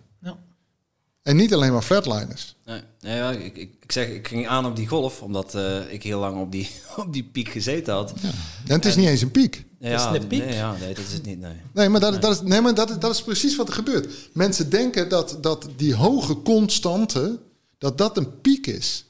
En 1.24 1.36
niet 1.36 1.54
alleen 1.54 1.72
maar 1.72 1.82
flatliners. 1.82 2.56
Nee, 2.64 2.80
nee 3.00 3.16
ja, 3.16 3.30
ik, 3.30 3.56
ik, 3.56 3.70
ik, 3.80 3.92
zeg, 3.92 4.08
ik 4.08 4.28
ging 4.28 4.48
aan 4.48 4.66
op 4.66 4.76
die 4.76 4.86
golf, 4.86 5.22
omdat 5.22 5.54
uh, 5.54 5.92
ik 5.92 6.02
heel 6.02 6.20
lang 6.20 6.40
op 6.40 6.52
die, 6.52 6.70
op 6.96 7.12
die 7.12 7.24
piek 7.24 7.48
gezeten 7.48 7.94
had. 7.94 8.12
Ja. 8.20 8.28
En 8.66 8.74
het 8.74 8.84
is 8.84 8.96
niet 8.96 9.08
eens 9.08 9.22
een 9.22 9.30
piek. 9.30 9.64
Ja, 9.78 10.10
is 10.10 10.20
een 10.20 10.26
piek. 10.26 10.44
Nee, 10.44 10.54
ja, 10.54 10.76
nee, 10.80 10.94
dat 10.94 11.04
is 11.04 11.12
het 11.12 11.24
niet. 11.24 11.40
Nee, 11.40 11.52
nee 11.72 11.88
maar, 11.88 12.00
dat, 12.00 12.22
Dat, 12.22 12.34
is, 12.34 12.40
nee, 12.40 12.60
maar 12.60 12.74
dat, 12.74 13.00
dat 13.00 13.14
is 13.14 13.22
precies 13.22 13.56
wat 13.56 13.68
er 13.68 13.74
gebeurt. 13.74 14.30
Mensen 14.32 14.70
denken 14.70 15.08
dat, 15.08 15.38
dat 15.40 15.68
die 15.76 15.94
hoge 15.94 16.42
constante, 16.42 17.38
dat 17.78 17.98
dat 17.98 18.16
een 18.16 18.40
piek 18.40 18.66
is. 18.66 19.04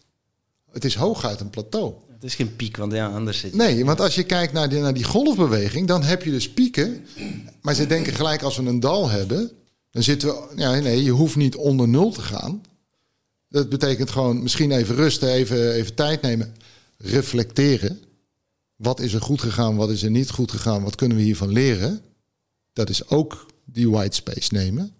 Het 0.72 0.84
is 0.84 0.94
hooguit 0.94 1.40
een 1.40 1.50
plateau. 1.50 1.94
Het 2.12 2.24
is 2.24 2.34
geen 2.34 2.56
piek, 2.56 2.76
want 2.76 2.92
ja, 2.92 3.08
anders 3.08 3.38
zit 3.38 3.54
Nee, 3.54 3.84
want 3.84 4.00
als 4.00 4.14
je 4.14 4.22
kijkt 4.22 4.52
naar 4.52 4.68
die, 4.68 4.80
naar 4.80 4.94
die 4.94 5.04
golfbeweging, 5.04 5.88
dan 5.88 6.02
heb 6.02 6.22
je 6.22 6.30
dus 6.30 6.50
pieken. 6.50 7.06
Maar 7.60 7.74
ze 7.74 7.86
denken 7.86 8.12
gelijk 8.12 8.42
als 8.42 8.56
we 8.56 8.62
een 8.62 8.80
dal 8.80 9.08
hebben, 9.08 9.50
dan 9.94 10.02
zitten 10.02 10.28
we... 10.28 10.52
Ja, 10.56 10.70
nee, 10.70 11.02
je 11.02 11.10
hoeft 11.10 11.36
niet 11.36 11.56
onder 11.56 11.88
nul 11.88 12.10
te 12.10 12.22
gaan. 12.22 12.62
Dat 13.48 13.68
betekent 13.68 14.10
gewoon 14.10 14.42
misschien 14.42 14.72
even 14.72 14.94
rusten, 14.94 15.28
even, 15.28 15.72
even 15.72 15.94
tijd 15.94 16.22
nemen, 16.22 16.54
reflecteren. 16.96 18.00
Wat 18.76 19.00
is 19.00 19.12
er 19.12 19.20
goed 19.20 19.40
gegaan, 19.40 19.76
wat 19.76 19.90
is 19.90 20.02
er 20.02 20.10
niet 20.10 20.30
goed 20.30 20.50
gegaan, 20.50 20.82
wat 20.82 20.94
kunnen 20.94 21.16
we 21.16 21.22
hiervan 21.22 21.52
leren? 21.52 22.00
Dat 22.72 22.88
is 22.88 23.08
ook 23.08 23.46
die 23.64 23.90
white 23.90 24.16
space 24.16 24.54
nemen. 24.54 24.94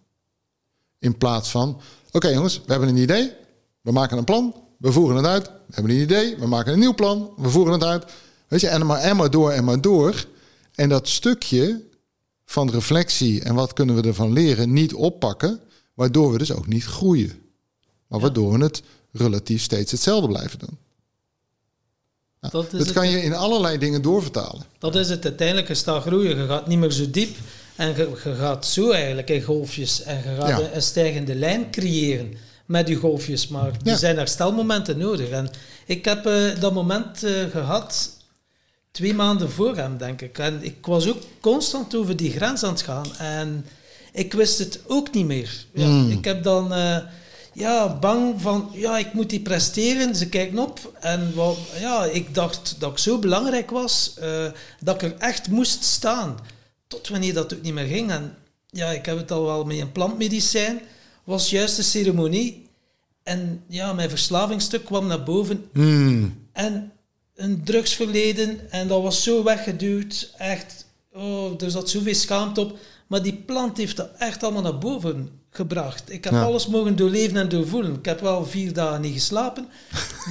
In 0.99 1.19
plaats 1.19 1.51
van, 1.51 1.81
oké 2.11 2.29
jongens, 2.29 2.57
we 2.67 2.71
hebben 2.71 2.89
een 2.89 2.97
idee, 2.97 3.33
we 3.81 3.93
maken 3.93 4.19
een 4.19 4.25
plan, 4.25 4.55
we 4.79 4.93
voeren 4.93 5.17
het 5.17 5.27
uit. 5.27 5.47
We 5.47 5.75
hebben 5.75 5.93
een 5.93 6.03
idee, 6.03 6.37
we 6.37 6.47
maken 6.47 6.73
een 6.73 6.79
nieuw 6.79 6.95
plan, 6.95 7.33
we 7.37 7.49
voeren 7.49 7.73
het 7.73 7.85
uit. 7.85 8.05
Weet 8.49 8.61
je, 8.61 8.69
en 8.69 8.87
maar, 8.87 9.01
en 9.01 9.17
maar 9.17 9.31
door 9.31 9.51
en 9.51 9.65
maar 9.65 9.81
door. 9.81 10.27
En 10.75 10.89
dat 10.89 11.09
stukje 11.09 11.83
van 12.55 12.71
reflectie 12.71 13.43
en 13.43 13.55
wat 13.55 13.73
kunnen 13.73 13.95
we 13.95 14.09
ervan 14.09 14.33
leren 14.33 14.73
niet 14.73 14.95
oppakken, 14.95 15.61
waardoor 15.95 16.33
we 16.33 16.39
dus 16.39 16.53
ook 16.53 16.67
niet 16.67 16.85
groeien. 16.85 17.33
Maar 18.07 18.21
waardoor 18.21 18.59
we 18.59 18.65
het 18.65 18.83
relatief 19.13 19.63
steeds 19.63 19.91
hetzelfde 19.91 20.29
blijven 20.29 20.59
doen. 20.59 20.79
Nou, 22.41 22.67
dat, 22.71 22.93
kan 22.93 23.11
je 23.11 23.23
in 23.23 23.35
allerlei 23.35 23.79
dingen 23.79 24.03
doorvertalen. 24.03 24.63
Dat 24.79 24.95
is 24.95 25.09
het 25.09 25.25
uiteindelijk. 25.25 25.69
Je 25.69 25.75
staat 25.75 26.03
groeien, 26.03 26.37
je 26.37 26.47
gaat 26.47 26.67
niet 26.67 26.79
meer 26.79 26.91
zo 26.91 27.11
diep. 27.11 27.37
En 27.77 27.89
je, 27.89 28.11
je 28.25 28.35
gaat 28.35 28.67
zo 28.67 28.91
eigenlijk 28.91 29.31
in 29.31 29.43
golfjes. 29.43 30.03
En 30.03 30.17
je 30.17 30.37
gaat 30.41 30.75
een, 30.75 30.83
stijgende 30.83 31.35
lijn 31.35 31.71
creëren 31.71 32.35
met 32.67 32.87
die 32.87 32.97
golfjes. 32.97 33.49
Maar 33.49 33.73
er 33.85 33.97
zijn 33.97 34.17
herstelmomenten 34.17 34.99
nodig. 34.99 35.29
En 35.29 35.51
ik 35.87 36.05
heb 36.05 36.27
uh, 36.27 36.61
dat 36.61 36.73
moment 36.73 37.25
uh, 37.25 37.45
gehad 37.51 38.11
twee 38.95 39.15
maanden 39.15 39.51
voor 39.51 39.77
hem, 39.77 39.97
denk 39.97 40.21
ik. 40.21 40.39
En 40.39 40.59
ik 40.63 40.87
was 40.87 41.09
ook 41.09 41.23
constant 41.41 41.95
over 41.95 42.17
die 42.17 42.31
grens 42.31 42.63
aan 42.63 42.73
het 42.73 42.83
gaan. 42.83 43.17
En 43.17 43.67
ik 44.13 44.33
wist 44.33 44.59
het 44.59 44.81
ook 44.87 45.13
niet 45.13 45.27
meer. 45.27 45.67
Ja, 45.73 45.87
hmm. 45.87 46.11
Ik 46.11 46.25
heb 46.25 46.43
dan... 46.43 46.73
Uh, 46.73 46.97
ja, 47.53 47.99
bang 47.99 48.41
van, 48.41 48.71
ja, 48.73 48.99
ik 48.99 49.13
moet 49.13 49.31
die 49.31 49.41
presteren. 49.41 50.15
Ze 50.15 50.29
kijken 50.29 50.59
op 50.59 50.93
en 51.01 51.35
wat, 51.35 51.59
ja, 51.81 52.05
ik 52.05 52.35
dacht 52.35 52.77
dat 52.79 52.91
ik 52.91 52.99
zo 52.99 53.19
belangrijk 53.19 53.71
was 53.71 54.15
uh, 54.23 54.47
dat 54.81 54.95
ik 54.95 55.03
er 55.03 55.19
echt 55.19 55.49
moest 55.49 55.85
staan. 55.85 56.39
Tot 56.87 57.09
wanneer 57.09 57.35
dat 57.35 57.55
ook 57.55 57.63
niet 57.63 57.75
meer 57.75 57.87
ging. 57.87 58.11
En 58.11 58.37
ja, 58.71 58.91
ik 58.91 59.07
heb 59.07 59.17
het 59.17 59.31
al 59.31 59.45
wel 59.45 59.65
met 59.65 59.79
een 59.79 59.93
plantmedicijn. 59.93 60.81
Was 61.25 61.51
juist 61.51 61.77
de 61.77 61.83
ceremonie. 61.83 62.67
En 63.23 63.63
ja, 63.69 63.93
mijn 63.93 64.11
verslavingsstuk 64.11 64.85
kwam 64.85 65.07
naar 65.07 65.23
boven. 65.23 65.69
Hmm. 65.73 66.47
En 66.53 66.93
een 67.35 67.65
drugsverleden. 67.65 68.71
En 68.71 68.89
dat 68.89 69.03
was 69.03 69.23
zo 69.23 69.43
weggeduwd. 69.43 70.31
Echt, 70.37 70.87
oh, 71.13 71.63
er 71.63 71.71
zat 71.71 71.91
zoveel 71.91 72.15
schaamte 72.15 72.61
op. 72.61 72.79
Maar 73.07 73.23
die 73.23 73.43
plant 73.47 73.77
heeft 73.77 73.97
dat 73.97 74.09
echt 74.19 74.43
allemaal 74.43 74.63
naar 74.63 74.79
boven 74.79 75.29
gebracht. 75.51 76.13
Ik 76.13 76.25
heb 76.25 76.33
Ja. 76.33 76.43
alles 76.43 76.67
mogen 76.67 76.97
doorleven 76.97 77.37
en 77.37 77.49
doorvoelen. 77.49 77.95
Ik 77.95 78.05
heb 78.05 78.21
wel 78.21 78.47
vier 78.47 78.73
dagen 78.73 79.01
niet 79.01 79.13
geslapen. 79.13 79.69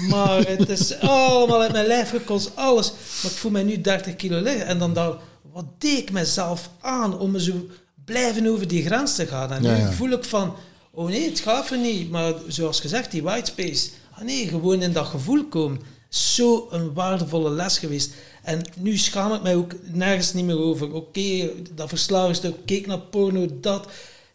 Maar 0.09 0.47
het 0.57 0.69
is 0.69 0.99
allemaal 0.99 1.61
uit 1.61 1.71
mijn 1.71 1.87
lijf 1.87 2.09
gekost, 2.09 2.55
alles. 2.55 2.91
Maar 2.91 3.31
ik 3.31 3.37
voel 3.37 3.51
mij 3.51 3.63
nu 3.63 3.81
30 3.81 4.15
kilo 4.15 4.41
liggen. 4.41 4.65
En 4.65 4.79
dan 4.79 4.93
dacht 4.93 5.17
wat 5.51 5.65
deed 5.77 5.97
ik 5.97 6.11
mezelf 6.11 6.69
aan 6.81 7.19
om 7.19 7.31
me 7.31 7.41
zo 7.41 7.65
blijven 8.05 8.47
over 8.47 8.67
die 8.67 8.85
grens 8.85 9.15
te 9.15 9.27
gaan. 9.27 9.51
En 9.51 9.63
Ja, 9.63 9.73
nu 9.75 9.79
ja. 9.81 9.91
voel 9.91 10.09
ik 10.09 10.23
van, 10.23 10.55
oh 10.91 11.07
nee, 11.07 11.29
het 11.29 11.39
gaat 11.39 11.69
er 11.69 11.77
niet. 11.77 12.09
Maar 12.09 12.33
zoals 12.47 12.79
gezegd, 12.79 13.11
die 13.11 13.23
white 13.23 13.51
space. 13.51 13.89
Ah 14.11 14.21
nee, 14.23 14.47
gewoon 14.47 14.81
in 14.81 14.93
dat 14.93 15.05
gevoel 15.05 15.45
komen. 15.45 15.79
Zo 16.13 16.67
een 16.71 16.93
waardevolle 16.93 17.49
les 17.49 17.77
geweest. 17.77 18.13
En 18.43 18.61
nu 18.77 18.97
schaam 18.97 19.33
ik 19.33 19.41
mij 19.41 19.55
ook 19.55 19.73
nergens 19.83 20.33
niet 20.33 20.45
meer 20.45 20.59
over. 20.59 20.93
Oké, 20.93 21.49
dat 21.75 21.89
verslavingsstuk, 21.89 22.55
keek 22.65 22.87
naar 22.87 22.99
porno, 22.99 23.47
dat. 23.59 23.87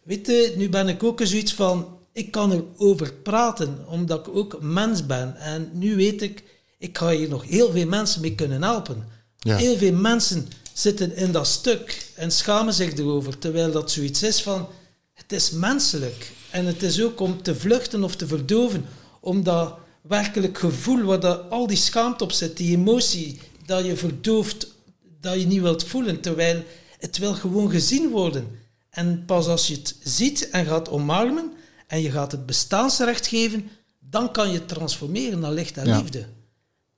Weet 0.03 0.27
je, 0.27 0.55
nu 0.57 0.69
ben 0.69 0.89
ik 0.89 1.03
ook 1.03 1.21
zoiets 1.23 1.55
van, 1.55 1.99
ik 2.13 2.31
kan 2.31 2.53
erover 2.53 3.13
praten, 3.13 3.85
omdat 3.89 4.27
ik 4.27 4.37
ook 4.37 4.59
mens 4.61 5.07
ben. 5.07 5.37
En 5.37 5.71
nu 5.73 5.97
weet 5.97 6.23
ik, 6.23 6.45
ik 6.79 6.99
ga 6.99 7.11
hier 7.11 7.29
nog 7.29 7.45
heel 7.45 7.71
veel 7.71 7.87
mensen 7.87 8.21
mee 8.21 8.35
kunnen 8.35 8.63
helpen. 8.63 9.07
Ja. 9.39 9.57
Heel 9.57 9.77
veel 9.77 9.93
mensen 9.93 10.49
zitten 10.73 11.17
in 11.17 11.33
dat 11.33 11.47
stuk 11.47 12.11
en 12.15 12.31
schamen 12.31 12.75
zich 12.75 12.93
erover, 12.93 13.39
terwijl 13.39 13.73
dat 13.73 13.91
zoiets 13.91 14.23
is 14.23 14.43
van, 14.43 14.69
het 15.15 15.33
is 15.33 15.51
menselijk. 15.51 16.33
En 16.51 16.67
het 16.67 16.83
is 16.83 17.03
ook 17.03 17.21
om 17.21 17.43
te 17.43 17.55
vluchten 17.55 18.05
of 18.05 18.17
te 18.17 18.27
verdoven, 18.27 18.85
om 19.21 19.43
dat 19.43 19.75
werkelijk 20.09 20.59
gevoel 20.59 21.03
waar 21.03 21.21
dat, 21.21 21.51
al 21.51 21.67
die 21.67 21.77
schaamte 21.77 22.25
op 22.25 22.33
zit, 22.33 22.57
die 22.57 22.77
emotie, 22.77 23.41
dat 23.67 23.85
je 23.85 23.97
verdooft, 23.97 24.75
dat 25.21 25.41
je 25.41 25.47
niet 25.47 25.61
wilt 25.61 25.85
voelen, 25.85 26.21
terwijl 26.21 26.65
het 26.99 27.19
wil 27.19 27.35
gewoon 27.35 27.71
gezien 27.71 28.11
worden. 28.11 28.49
En 28.91 29.23
pas 29.27 29.47
als 29.47 29.67
je 29.69 29.75
het 29.75 29.97
ziet 30.03 30.51
en 30.51 30.67
gaat 30.67 30.89
omarmen 30.91 31.53
en 31.87 32.03
je 32.03 32.11
gaat 32.11 32.33
het 32.33 32.47
bestaansrecht 32.47 33.27
geven, 33.27 33.71
dan 33.99 34.33
kan 34.33 34.49
je 34.53 34.59
het 34.59 34.69
transformeren 34.69 35.39
naar 35.39 35.53
licht 35.53 35.77
en 35.77 35.87
Ja. 35.87 35.97
liefde. 35.99 36.27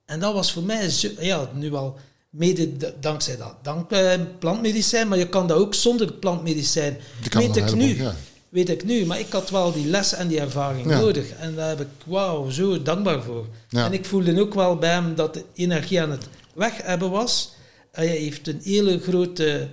En 0.05 0.19
dat 0.19 0.33
was 0.33 0.51
voor 0.51 0.63
mij, 0.63 0.89
ja, 1.19 1.49
nu 1.53 1.73
al 1.73 1.97
mede 2.29 2.95
dankzij 2.99 3.37
dat 3.37 3.55
dankzij 3.63 4.19
plantmedicijn, 4.39 5.07
maar 5.07 5.17
je 5.17 5.29
kan 5.29 5.47
dat 5.47 5.57
ook 5.57 5.73
zonder 5.73 6.13
plantmedicijn. 6.13 6.97
Weet 7.31 7.55
ik 7.55 7.75
nu. 7.75 7.95
ja. 7.95 8.15
Weet 8.51 8.69
ik 8.69 8.83
nu, 8.83 9.05
maar 9.05 9.19
ik 9.19 9.31
had 9.31 9.49
wel 9.49 9.71
die 9.71 9.85
les 9.85 10.13
en 10.13 10.27
die 10.27 10.39
ervaring 10.39 10.89
Ja. 10.89 10.99
nodig. 10.99 11.29
En 11.39 11.55
daar 11.55 11.69
heb 11.69 11.79
ik, 11.79 11.87
wauw, 12.05 12.49
zo 12.49 12.81
dankbaar 12.81 13.23
voor. 13.23 13.45
Ja. 13.69 13.85
En 13.85 13.93
ik 13.93 14.05
voelde 14.05 14.39
ook 14.41 14.53
wel 14.53 14.75
bij 14.75 14.89
hem 14.89 15.15
dat 15.15 15.33
de 15.33 15.43
energie 15.53 16.01
aan 16.01 16.11
het 16.11 16.27
weg 16.53 16.81
hebben 16.81 17.09
was. 17.11 17.53
Hij 17.91 18.07
heeft 18.07 18.47
een 18.47 18.59
hele 18.63 18.99
grote 18.99 19.67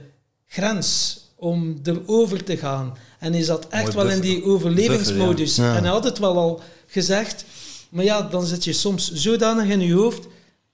grens 0.46 1.18
om 1.36 1.80
erover 1.84 2.44
te 2.44 2.56
gaan. 2.56 2.96
En 3.18 3.32
hij 3.32 3.42
zat 3.42 3.66
echt 3.68 3.94
Mooi 3.94 4.06
wel 4.06 4.14
in 4.16 4.20
die 4.20 4.44
overlevingsmodus. 4.44 5.56
Buffer, 5.56 5.64
ja. 5.64 5.70
Ja. 5.70 5.76
En 5.76 5.82
hij 5.82 5.92
had 5.92 6.04
het 6.04 6.18
wel 6.18 6.36
al 6.36 6.60
gezegd. 6.86 7.44
Maar 7.88 8.04
ja, 8.04 8.22
dan 8.22 8.46
zit 8.46 8.64
je 8.64 8.72
soms 8.72 9.12
zodanig 9.12 9.68
in 9.68 9.80
je 9.80 9.94
hoofd 9.94 10.26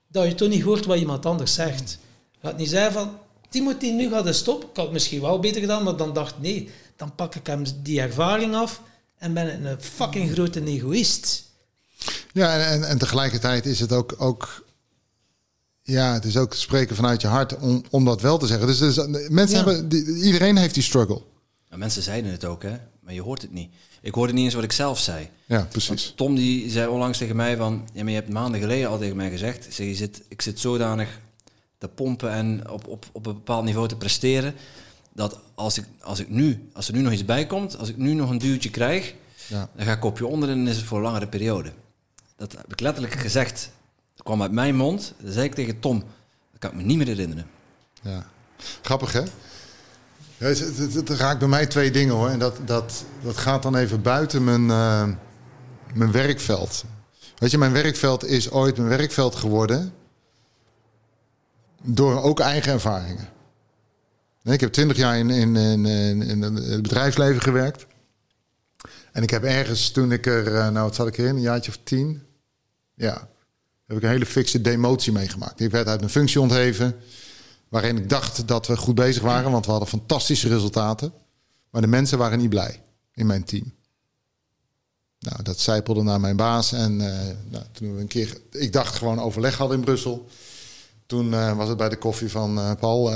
dat 0.08 0.26
je 0.26 0.34
toch 0.34 0.48
niet 0.48 0.62
hoort 0.62 0.86
wat 0.86 0.98
iemand 0.98 1.26
anders 1.26 1.54
zegt. 1.54 1.98
Je 2.32 2.38
gaat 2.48 2.56
niet 2.56 2.68
zeggen 2.68 2.92
van, 2.92 3.10
Timothy, 3.50 3.90
nu 3.90 4.08
gaat 4.10 4.24
het 4.24 4.36
stoppen. 4.36 4.68
Ik 4.68 4.76
had 4.76 4.84
het 4.84 4.92
misschien 4.94 5.20
wel 5.20 5.38
beter 5.38 5.60
gedaan, 5.60 5.82
maar 5.82 5.96
dan 5.96 6.12
dacht 6.12 6.30
ik, 6.34 6.40
nee, 6.40 6.68
dan 6.96 7.14
pak 7.14 7.34
ik 7.34 7.46
hem 7.46 7.64
die 7.82 8.00
ervaring 8.00 8.54
af 8.54 8.82
en 9.18 9.32
ben 9.34 9.52
ik 9.58 9.64
een 9.70 9.80
fucking 9.82 10.30
grote 10.32 10.64
egoïst. 10.64 11.42
Ja, 12.32 12.54
en, 12.58 12.66
en, 12.68 12.88
en 12.88 12.98
tegelijkertijd 12.98 13.66
is 13.66 13.80
het 13.80 13.92
ook, 13.92 14.14
ook... 14.18 14.64
Ja, 15.82 16.12
het 16.12 16.24
is 16.24 16.36
ook 16.36 16.54
spreken 16.54 16.96
vanuit 16.96 17.20
je 17.20 17.26
hart 17.26 17.56
om, 17.58 17.82
om 17.90 18.04
dat 18.04 18.20
wel 18.20 18.38
te 18.38 18.46
zeggen. 18.46 18.66
Dus, 18.66 18.78
dus 18.78 18.96
mensen 19.28 19.58
Ja. 19.58 19.64
hebben... 19.64 19.88
die- 19.88 20.22
iedereen 20.22 20.56
heeft 20.56 20.74
die 20.74 20.82
struggle. 20.82 21.22
En 21.68 21.78
mensen 21.78 22.02
zeiden 22.02 22.30
het 22.30 22.44
ook, 22.44 22.62
hè, 22.62 22.76
maar 23.00 23.14
je 23.14 23.22
hoort 23.22 23.42
het 23.42 23.52
niet. 23.52 23.70
Ik 24.00 24.14
hoorde 24.14 24.32
niet 24.32 24.44
eens 24.44 24.54
wat 24.54 24.64
ik 24.64 24.72
zelf 24.72 24.98
zei. 24.98 25.28
Ja, 25.46 25.56
Want 25.56 25.68
precies. 25.68 26.12
Tom 26.16 26.34
die 26.34 26.70
zei 26.70 26.86
onlangs 26.88 27.18
tegen 27.18 27.36
mij 27.36 27.56
van, 27.56 27.88
ja, 27.92 28.02
maar 28.02 28.12
je 28.12 28.18
hebt 28.18 28.32
maanden 28.32 28.60
geleden 28.60 28.88
al 28.88 28.98
tegen 28.98 29.16
mij 29.16 29.30
gezegd, 29.30 29.66
zeg, 29.70 29.86
je 29.86 29.94
zit, 29.94 30.22
ik 30.28 30.42
zit 30.42 30.60
zodanig 30.60 31.20
te 31.78 31.88
pompen 31.88 32.30
en 32.30 32.70
op, 32.70 32.86
op, 32.88 33.06
op 33.12 33.26
een 33.26 33.34
bepaald 33.34 33.64
niveau 33.64 33.88
te 33.88 33.96
presteren, 33.96 34.54
dat 35.14 35.38
als 35.54 35.78
ik, 35.78 35.84
als 36.00 36.18
ik 36.20 36.28
nu, 36.28 36.68
als 36.72 36.88
er 36.88 36.94
nu 36.94 37.00
nog 37.00 37.12
iets 37.12 37.24
bij 37.24 37.46
komt, 37.46 37.78
als 37.78 37.88
ik 37.88 37.96
nu 37.96 38.12
nog 38.14 38.30
een 38.30 38.38
duwtje 38.38 38.70
krijg, 38.70 39.14
Ja. 39.46 39.68
dan 39.76 39.86
ga 39.86 39.92
ik 39.92 40.00
kopje 40.00 40.26
onder 40.26 40.48
en 40.48 40.56
dan 40.56 40.68
is 40.68 40.76
het 40.76 40.84
voor 40.84 40.96
een 40.98 41.04
langere 41.04 41.28
periode. 41.28 41.72
Dat 42.36 42.52
heb 42.52 42.72
ik 42.72 42.80
letterlijk 42.80 43.14
gezegd. 43.14 43.70
Dat 44.14 44.24
kwam 44.24 44.42
uit 44.42 44.52
mijn 44.52 44.76
mond. 44.76 45.14
Dat 45.22 45.32
zei 45.32 45.44
ik 45.46 45.54
tegen 45.54 45.80
Tom. 45.80 45.98
Dat 46.50 46.60
kan 46.60 46.70
ik 46.70 46.76
me 46.76 46.82
niet 46.82 46.96
meer 46.96 47.06
herinneren. 47.06 47.46
Ja. 48.02 48.26
Grappig, 48.82 49.12
hè? 49.12 49.20
Ja, 50.38 50.46
het, 50.46 50.58
het, 50.58 50.76
het- 50.78 50.94
het 50.94 51.08
raakt 51.10 51.38
bij 51.38 51.48
mij 51.48 51.66
twee 51.66 51.90
dingen, 51.90 52.14
hoor. 52.14 52.28
En 52.28 52.38
dat, 52.38 52.56
dat, 52.66 53.04
dat 53.22 53.36
gaat 53.36 53.62
dan 53.62 53.76
even 53.76 54.02
buiten 54.02 54.44
mijn, 54.44 54.70
eh, 54.70 55.08
mijn 55.94 56.12
werkveld. 56.12 56.84
Weet 57.38 57.50
je, 57.50 57.58
mijn 57.58 57.72
werkveld 57.72 58.24
is 58.24 58.50
ooit 58.50 58.76
mijn 58.76 58.88
werkveld 58.88 59.34
geworden... 59.34 59.92
door 61.82 62.22
ook 62.22 62.40
eigen 62.40 62.72
ervaringen. 62.72 63.28
Ik 64.52 64.60
heb 64.60 64.72
twintig 64.72 64.96
jaar 64.96 65.18
in, 65.18 65.30
in, 65.30 65.56
in, 65.56 66.42
het 66.42 66.82
bedrijfsleven 66.82 67.42
gewerkt. 67.42 67.86
En 69.12 69.22
ik 69.22 69.30
heb 69.30 69.44
ergens, 69.44 69.90
toen 69.90 70.12
ik 70.12 70.26
er... 70.26 70.46
eh, 70.46 70.68
Nou, 70.68 70.84
wat 70.86 70.94
zat 70.94 71.06
ik 71.06 71.18
erin? 71.18 71.36
Een 71.36 71.40
jaartje 71.40 71.70
of 71.70 71.78
tien? 71.84 72.22
Ja. 72.94 73.28
Heb 73.86 73.96
ik 73.96 74.02
een 74.02 74.08
hele 74.08 74.26
fikse 74.26 74.60
demotie 74.60 75.12
meegemaakt. 75.12 75.60
Ik 75.60 75.70
werd 75.70 75.86
uit 75.86 75.98
mijn 76.00 76.10
functie 76.12 76.40
ontheven 76.40 76.96
waarin 77.68 77.96
ik 77.96 78.08
dacht 78.08 78.48
dat 78.48 78.66
we 78.66 78.76
goed 78.76 78.94
bezig 78.94 79.22
waren, 79.22 79.50
want 79.50 79.64
we 79.64 79.70
hadden 79.70 79.88
fantastische 79.88 80.48
resultaten. 80.48 81.12
Maar 81.70 81.80
de 81.82 81.86
mensen 81.88 82.18
waren 82.18 82.38
niet 82.38 82.48
blij 82.48 82.82
in 83.14 83.26
mijn 83.26 83.44
team. 83.44 83.72
Nou, 85.18 85.42
dat 85.42 85.58
zijpelde 85.60 86.02
naar 86.02 86.20
mijn 86.20 86.36
baas 86.36 86.72
en 86.72 87.00
eh, 87.00 87.34
nou, 87.50 87.64
toen 87.72 87.94
we 87.94 88.00
een 88.00 88.06
keer, 88.06 88.36
ik 88.50 88.72
dacht 88.72 88.94
gewoon 88.94 89.20
overleg 89.20 89.56
hadden 89.56 89.78
in 89.78 89.84
Brussel. 89.84 90.28
Toen 91.06 91.34
eh, 91.34 91.56
was 91.56 91.68
het 91.68 91.76
bij 91.76 91.88
de 91.88 91.96
koffie 91.96 92.30
van 92.30 92.58
eh, 92.58 92.70
Paul. 92.80 93.12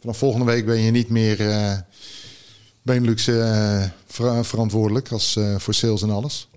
Vanaf 0.00 0.18
volgende 0.18 0.46
week 0.46 0.66
ben 0.66 0.80
je 0.80 0.90
niet 0.90 1.08
meer 1.08 1.50
eh 1.50 1.78
Benelux 2.86 3.26
eh, 3.26 3.84
ver- 4.06 4.44
verantwoordelijk 4.44 5.12
als, 5.12 5.36
eh, 5.36 5.58
voor 5.58 5.74
sales 5.74 6.02
en 6.02 6.10
alles. 6.10 6.48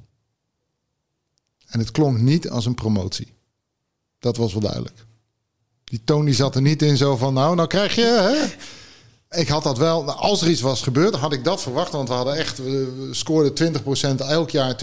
En 1.68 1.80
het 1.80 1.92
klonk 1.92 2.20
niet 2.20 2.50
als 2.50 2.66
een 2.66 2.76
promotie. 2.76 3.34
Dat 4.20 4.38
was 4.38 4.52
wel 4.52 4.62
duidelijk. 4.62 5.06
Die 5.84 6.02
die 6.24 6.34
zat 6.34 6.56
er 6.56 6.62
niet 6.62 6.82
in 6.82 6.98
zo 6.98 7.18
van, 7.18 7.34
nou, 7.34 7.56
nou 7.56 7.68
krijg 7.68 7.96
je... 7.96 8.02
Hè? 8.02 8.68
Ik 9.40 9.48
had 9.48 9.64
dat 9.64 9.78
wel, 9.78 10.04
nou, 10.04 10.18
als 10.18 10.42
er 10.42 10.50
iets 10.50 10.62
was 10.62 10.82
gebeurd, 10.82 11.16
had 11.16 11.34
ik 11.34 11.44
dat 11.44 11.62
verwacht. 11.62 11.92
Want 11.92 12.08
we 12.08 12.14
hadden 12.14 12.36
echt, 12.36 12.58
we 12.58 13.10
scoorden 13.12 13.74
20% 14.16 14.16
elk 14.18 14.50
jaar 14.50 14.80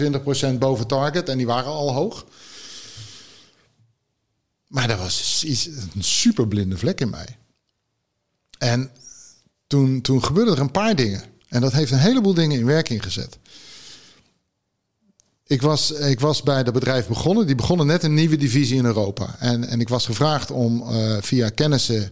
20% 0.53 0.57
boven 0.57 0.87
target. 0.87 1.29
En 1.29 1.37
die 1.37 1.45
waren 1.45 1.71
al 1.71 1.93
hoog. 1.93 2.25
Maar 4.67 4.87
dat 4.87 4.99
was 4.99 5.43
iets, 5.43 5.65
een 5.65 6.03
super 6.03 6.47
blinde 6.47 6.77
vlek 6.77 6.99
in 7.01 7.09
mij. 7.09 7.37
En 8.57 8.89
toen, 9.67 10.01
toen 10.01 10.23
gebeurden 10.23 10.53
er 10.53 10.61
een 10.61 10.71
paar 10.71 10.95
dingen. 10.95 11.23
En 11.47 11.61
dat 11.61 11.71
heeft 11.71 11.91
een 11.91 11.97
heleboel 11.97 12.33
dingen 12.33 12.59
in 12.59 12.65
werking 12.65 13.03
gezet. 13.03 13.37
Ik 15.47 15.61
was, 15.61 15.91
ik 15.91 16.19
was 16.19 16.43
bij 16.43 16.63
dat 16.63 16.73
bedrijf 16.73 17.07
begonnen. 17.07 17.45
Die 17.45 17.55
begonnen 17.55 17.87
net 17.87 18.03
een 18.03 18.13
nieuwe 18.13 18.37
divisie 18.37 18.77
in 18.77 18.85
Europa. 18.85 19.35
En, 19.39 19.63
en 19.67 19.79
ik 19.79 19.89
was 19.89 20.05
gevraagd 20.05 20.51
om 20.51 20.81
eh, 20.81 21.17
via 21.21 21.49
kennissen 21.49 22.11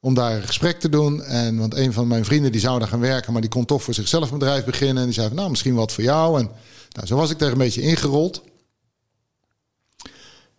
om 0.00 0.14
daar 0.14 0.36
een 0.36 0.42
gesprek 0.42 0.80
te 0.80 0.88
doen. 0.88 1.22
En, 1.22 1.58
want 1.58 1.74
een 1.74 1.92
van 1.92 2.06
mijn 2.06 2.24
vrienden 2.24 2.52
die 2.52 2.60
zou 2.60 2.78
daar 2.78 2.88
gaan 2.88 3.00
werken, 3.00 3.32
maar 3.32 3.40
die 3.40 3.50
kon 3.50 3.64
toch 3.64 3.82
voor 3.82 3.94
zichzelf 3.94 4.30
een 4.30 4.38
bedrijf 4.38 4.64
beginnen. 4.64 4.96
En 4.96 5.04
die 5.04 5.14
zei 5.14 5.26
van, 5.26 5.36
nou, 5.36 5.50
misschien 5.50 5.74
wat 5.74 5.92
voor 5.92 6.04
jou. 6.04 6.40
En 6.40 6.50
nou, 6.92 7.06
zo 7.06 7.16
was 7.16 7.30
ik 7.30 7.38
daar 7.38 7.52
een 7.52 7.58
beetje 7.58 7.82
ingerold. 7.82 8.42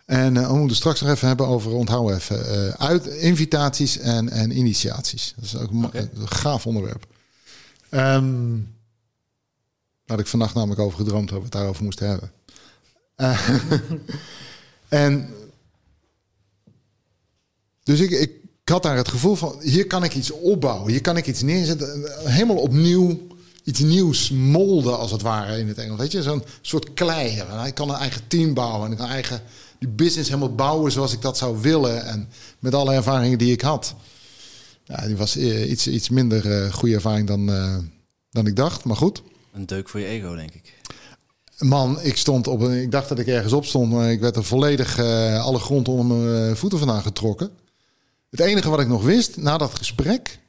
En 0.06 0.38
eh, 0.38 0.48
we 0.48 0.58
moeten 0.58 0.78
straks 0.78 1.02
nog 1.02 1.10
even 1.10 1.28
hebben 1.28 1.48
over, 1.48 1.72
onthouden 1.72 2.16
even, 2.16 2.50
eh, 2.50 2.88
uit, 2.88 3.06
invitaties 3.06 3.98
en, 3.98 4.30
en 4.30 4.58
initiaties. 4.58 5.34
Dat 5.36 5.46
is 5.46 5.58
ook 5.58 5.72
een, 5.72 6.10
gaaf 6.26 6.68
onderwerp. 6.68 7.08
Daar 7.90 8.22
had 10.06 10.20
ik 10.20 10.28
vannacht 10.28 10.56
namelijk 10.56 10.82
over 10.82 10.98
gedroomd, 10.98 11.30
dat 11.30 11.38
we 11.38 11.44
het 11.44 11.54
daarover 11.54 11.84
moesten 11.84 12.08
hebben. 12.08 12.32
Eh, 13.16 13.50
en 15.06 15.30
dus 17.84 18.00
ik, 18.00 18.12
ik 18.12 18.32
had 18.64 18.84
daar 18.84 18.98
het 18.98 19.08
gevoel 19.08 19.36
van, 19.36 19.60
hier 19.62 19.88
kan 19.88 20.04
ik 20.04 20.16
iets 20.16 20.32
opbouwen. 20.32 20.92
Hier 20.92 21.02
kan 21.02 21.18
ik 21.18 21.28
iets 21.28 21.42
neerzetten. 21.42 22.12
Helemaal 22.26 22.58
opnieuw 22.58 23.32
iets 23.64 23.80
nieuws 23.80 24.30
molden, 24.30 24.98
als 24.98 25.12
het 25.12 25.22
ware, 25.22 25.58
in 25.58 25.68
het 25.68 25.78
Engels. 25.78 26.00
Weet 26.00 26.12
je, 26.12 26.22
zo'n 26.22 26.44
soort 26.62 26.94
klei. 26.94 27.44
Ik 27.66 27.74
kan 27.74 27.90
een 27.90 27.96
eigen 27.96 28.28
team 28.28 28.54
bouwen. 28.54 28.86
En 28.86 28.92
ik 28.92 28.98
kan 28.98 29.10
eigen 29.10 29.42
die 29.84 29.92
business 29.92 30.30
helemaal 30.30 30.56
bouwen 30.56 30.92
zoals 30.92 31.14
ik 31.14 31.22
dat 31.22 31.38
zou 31.38 31.62
willen. 31.62 32.06
En 32.06 32.30
met 32.60 32.76
alle 32.76 32.94
ervaringen 32.94 33.38
die 33.38 33.52
ik 33.52 33.62
had. 33.62 33.96
Ja, 34.84 35.08
die 35.08 35.18
was 35.18 35.38
eh, 35.38 35.70
iets, 35.70 35.88
iets 35.88 36.10
minder 36.10 36.52
eh, 36.52 36.74
goede 36.74 36.96
ervaring 36.96 37.28
dan, 37.28 37.50
eh, 37.50 37.78
dan 38.30 38.48
ik 38.48 38.56
dacht. 38.56 38.84
Maar 38.84 38.96
goed. 38.96 39.22
Een 39.54 39.66
deuk 39.66 39.90
voor 39.90 40.00
je 40.00 40.06
ego, 40.06 40.36
denk 40.36 40.54
ik. 40.54 40.74
Man, 41.58 42.02
ik 42.02 42.18
stond 42.18 42.48
op 42.48 42.60
een. 42.60 42.82
Ik 42.82 42.92
dacht 42.92 43.10
dat 43.10 43.20
ik 43.20 43.28
ergens 43.28 43.54
op 43.54 43.66
stond, 43.66 43.92
maar 43.92 44.12
ik 44.12 44.20
werd 44.20 44.36
er 44.36 44.44
volledig 44.44 45.00
alle 45.40 45.60
grond 45.60 45.88
onder 45.88 46.06
mijn 46.06 46.58
voeten 46.58 46.80
vandaan 46.80 47.02
getrokken. 47.02 47.52
Het 48.30 48.40
enige 48.40 48.70
wat 48.70 48.80
ik 48.80 48.88
nog 48.88 49.04
wist 49.04 49.38
na 49.38 49.58
dat 49.58 49.76
gesprek. 49.76 50.40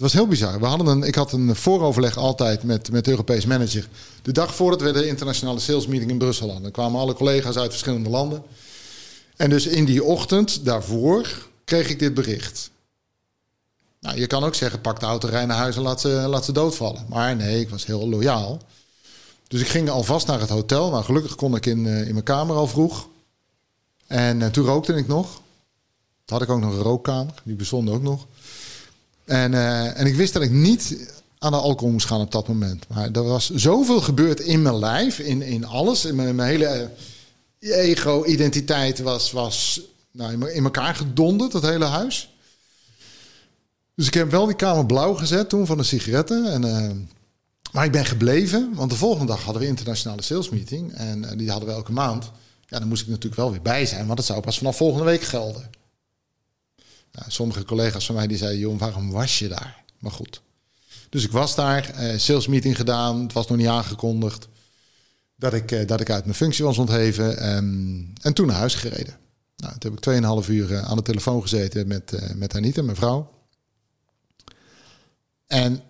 Het 0.00 0.12
was 0.12 0.20
heel 0.20 0.30
bizar. 0.30 0.60
We 0.60 0.66
hadden 0.66 0.86
een, 0.86 1.02
ik 1.02 1.14
had 1.14 1.32
een 1.32 1.56
vooroverleg 1.56 2.16
altijd 2.16 2.62
met, 2.62 2.90
met 2.90 3.04
de 3.04 3.10
Europees 3.10 3.46
manager. 3.46 3.88
De 4.22 4.32
dag 4.32 4.54
voordat 4.54 4.82
we 4.82 4.92
de 4.92 5.06
internationale 5.06 5.58
sales 5.58 5.86
meeting 5.86 6.10
in 6.10 6.18
Brussel 6.18 6.44
hadden. 6.44 6.62
Dan 6.62 6.72
kwamen 6.72 7.00
alle 7.00 7.14
collega's 7.14 7.56
uit 7.56 7.70
verschillende 7.70 8.08
landen. 8.08 8.42
En 9.36 9.50
dus 9.50 9.66
in 9.66 9.84
die 9.84 10.04
ochtend 10.04 10.64
daarvoor 10.64 11.46
kreeg 11.64 11.88
ik 11.88 11.98
dit 11.98 12.14
bericht. 12.14 12.70
Nou, 14.00 14.18
je 14.18 14.26
kan 14.26 14.44
ook 14.44 14.54
zeggen, 14.54 14.80
pak 14.80 15.00
de 15.00 15.06
auto, 15.06 15.28
rij 15.28 15.46
naar 15.46 15.56
huis 15.56 15.76
en 15.76 15.82
laat 15.82 16.00
ze, 16.00 16.08
laat 16.08 16.44
ze 16.44 16.52
doodvallen. 16.52 17.06
Maar 17.08 17.36
nee, 17.36 17.60
ik 17.60 17.68
was 17.68 17.86
heel 17.86 18.08
loyaal. 18.08 18.58
Dus 19.48 19.60
ik 19.60 19.68
ging 19.68 19.90
alvast 19.90 20.26
naar 20.26 20.40
het 20.40 20.48
hotel. 20.48 20.90
Nou, 20.90 21.04
gelukkig 21.04 21.34
kon 21.34 21.54
ik 21.54 21.66
in, 21.66 21.86
eh, 21.86 22.06
in 22.06 22.12
mijn 22.12 22.24
kamer 22.24 22.56
al 22.56 22.66
vroeg. 22.66 23.08
En 24.06 24.40
uh, 24.40 24.46
toen 24.46 24.64
rookte 24.64 24.94
ik 24.94 25.06
nog. 25.06 25.32
Toen 26.24 26.38
had 26.38 26.42
ik 26.42 26.50
ook 26.50 26.60
nog 26.60 26.72
een 26.72 26.82
rookkamer. 26.82 27.34
Die 27.44 27.56
bestond 27.56 27.90
ook 27.90 28.02
nog. 28.02 28.26
En, 29.30 29.52
uh, 29.52 29.98
en 30.00 30.06
ik 30.06 30.14
wist 30.14 30.32
dat 30.32 30.42
ik 30.42 30.50
niet 30.50 30.96
aan 31.38 31.52
de 31.52 31.58
alcohol 31.58 31.92
moest 31.92 32.06
gaan 32.06 32.20
op 32.20 32.32
dat 32.32 32.48
moment. 32.48 32.88
Maar 32.88 33.10
er 33.10 33.24
was 33.24 33.50
zoveel 33.50 34.00
gebeurd 34.00 34.40
in 34.40 34.62
mijn 34.62 34.78
lijf, 34.78 35.18
in, 35.18 35.42
in 35.42 35.64
alles. 35.64 36.04
In 36.04 36.14
mijn, 36.14 36.40
hele 36.40 36.90
ego-identiteit 37.58 39.00
was, 39.00 39.32
was 39.32 39.80
nou, 40.10 40.50
in 40.50 40.64
elkaar 40.64 40.94
gedonderd, 40.94 41.52
dat 41.52 41.62
hele 41.62 41.84
huis. 41.84 42.34
Dus 43.94 44.06
ik 44.06 44.14
heb 44.14 44.30
wel 44.30 44.46
die 44.46 44.56
kamer 44.56 44.86
blauw 44.86 45.14
gezet 45.14 45.48
toen 45.48 45.66
van 45.66 45.76
de 45.76 45.82
sigaretten. 45.82 46.52
En, 46.52 46.64
uh, 46.64 46.90
maar 47.72 47.84
ik 47.84 47.92
ben 47.92 48.04
gebleven, 48.04 48.74
want 48.74 48.90
de 48.90 48.96
volgende 48.96 49.32
dag 49.32 49.42
hadden 49.42 49.62
we 49.62 49.68
internationale 49.68 50.22
sales 50.22 50.48
meeting. 50.48 50.92
En 50.92 51.36
die 51.36 51.50
hadden 51.50 51.68
we 51.68 51.74
elke 51.74 51.92
maand. 51.92 52.30
Ja, 52.66 52.78
dan 52.78 52.88
moest 52.88 53.02
ik 53.02 53.08
natuurlijk 53.08 53.36
wel 53.36 53.50
weer 53.50 53.62
bij 53.62 53.86
zijn, 53.86 54.04
want 54.04 54.16
dat 54.16 54.26
zou 54.26 54.40
pas 54.40 54.58
vanaf 54.58 54.76
volgende 54.76 55.04
week 55.04 55.22
gelden. 55.22 55.70
Nou, 57.12 57.30
sommige 57.30 57.64
collega's 57.64 58.06
van 58.06 58.14
mij 58.14 58.26
die 58.26 58.36
zeiden, 58.36 58.60
joh, 58.60 58.78
waarom 58.78 59.10
was 59.10 59.38
je 59.38 59.48
daar? 59.48 59.84
Maar 59.98 60.12
goed. 60.12 60.42
Dus 61.08 61.24
ik 61.24 61.30
was 61.30 61.54
daar, 61.54 61.94
uh, 62.00 62.18
sales 62.18 62.46
meeting 62.46 62.76
gedaan. 62.76 63.22
Het 63.22 63.32
was 63.32 63.46
nog 63.46 63.58
niet 63.58 63.66
aangekondigd 63.66 64.48
dat 65.36 65.52
ik, 65.52 65.70
uh, 65.70 65.86
dat 65.86 66.00
ik 66.00 66.10
uit 66.10 66.24
mijn 66.24 66.36
functie 66.36 66.64
was 66.64 66.78
ontheven. 66.78 67.56
Um, 67.56 68.12
en 68.22 68.32
toen 68.32 68.46
naar 68.46 68.56
huis 68.56 68.74
gereden. 68.74 69.18
Nou, 69.56 69.78
toen 69.78 69.90
heb 69.90 70.06
ik 70.06 70.44
2,5 70.44 70.48
uur 70.50 70.70
uh, 70.70 70.82
aan 70.82 70.96
de 70.96 71.02
telefoon 71.02 71.42
gezeten 71.42 71.88
met, 71.88 72.34
met 72.34 72.54
Anita, 72.54 72.82
mijn 72.82 72.96
vrouw. 72.96 73.30
En 75.46 75.82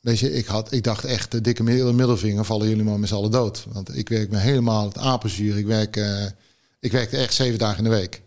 weet 0.00 0.18
je, 0.18 0.32
ik, 0.32 0.46
had, 0.46 0.72
ik 0.72 0.84
dacht 0.84 1.04
echt, 1.04 1.30
de 1.30 1.40
dikke 1.40 1.62
middelvinger 1.62 2.44
vallen 2.44 2.68
jullie 2.68 2.84
maar 2.84 2.98
met 2.98 3.08
z'n 3.08 3.14
allen 3.14 3.30
dood. 3.30 3.66
Want 3.72 3.96
ik 3.96 4.08
werk 4.08 4.30
me 4.30 4.38
helemaal 4.38 4.84
het 4.84 4.98
apenzuur. 4.98 5.58
Ik, 5.58 5.66
werk, 5.66 6.00
ik 6.80 6.92
werkte 6.92 7.16
echt 7.16 7.34
zeven 7.34 7.58
dagen 7.58 7.78
in 7.78 7.90
de 7.90 7.96
week. 7.96 8.22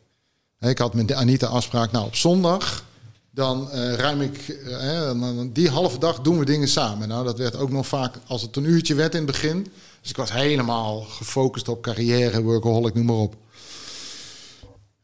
Ik 0.60 0.78
had 0.78 0.94
met 0.94 1.14
Anita 1.14 1.48
afspraak, 1.48 1.92
nou 1.92 2.06
op 2.06 2.16
zondag 2.16 2.88
dan 3.32 3.70
uh, 3.74 3.94
ruim 3.94 4.22
ik, 4.22 4.48
uh, 4.48 5.42
die 5.54 5.70
halve 5.70 6.00
dag 6.00 6.22
doen 6.22 6.40
we 6.40 6.46
dingen 6.46 6.68
samen. 6.68 7.08
Nou, 7.08 7.24
dat 7.24 7.38
werd 7.38 7.56
ook 7.56 7.70
nog 7.72 7.88
vaak, 7.88 8.16
als 8.28 8.42
het 8.42 8.56
een 8.56 8.66
uurtje 8.66 8.96
werd 8.96 9.14
in 9.14 9.22
het 9.22 9.32
begin. 9.32 9.68
Dus 10.02 10.10
ik 10.10 10.18
was 10.18 10.32
helemaal 10.32 11.02
gefocust 11.02 11.68
op 11.68 11.82
carrière, 11.82 12.42
workaholic, 12.42 12.94
noem 12.94 13.06
maar 13.06 13.16
op. 13.16 13.36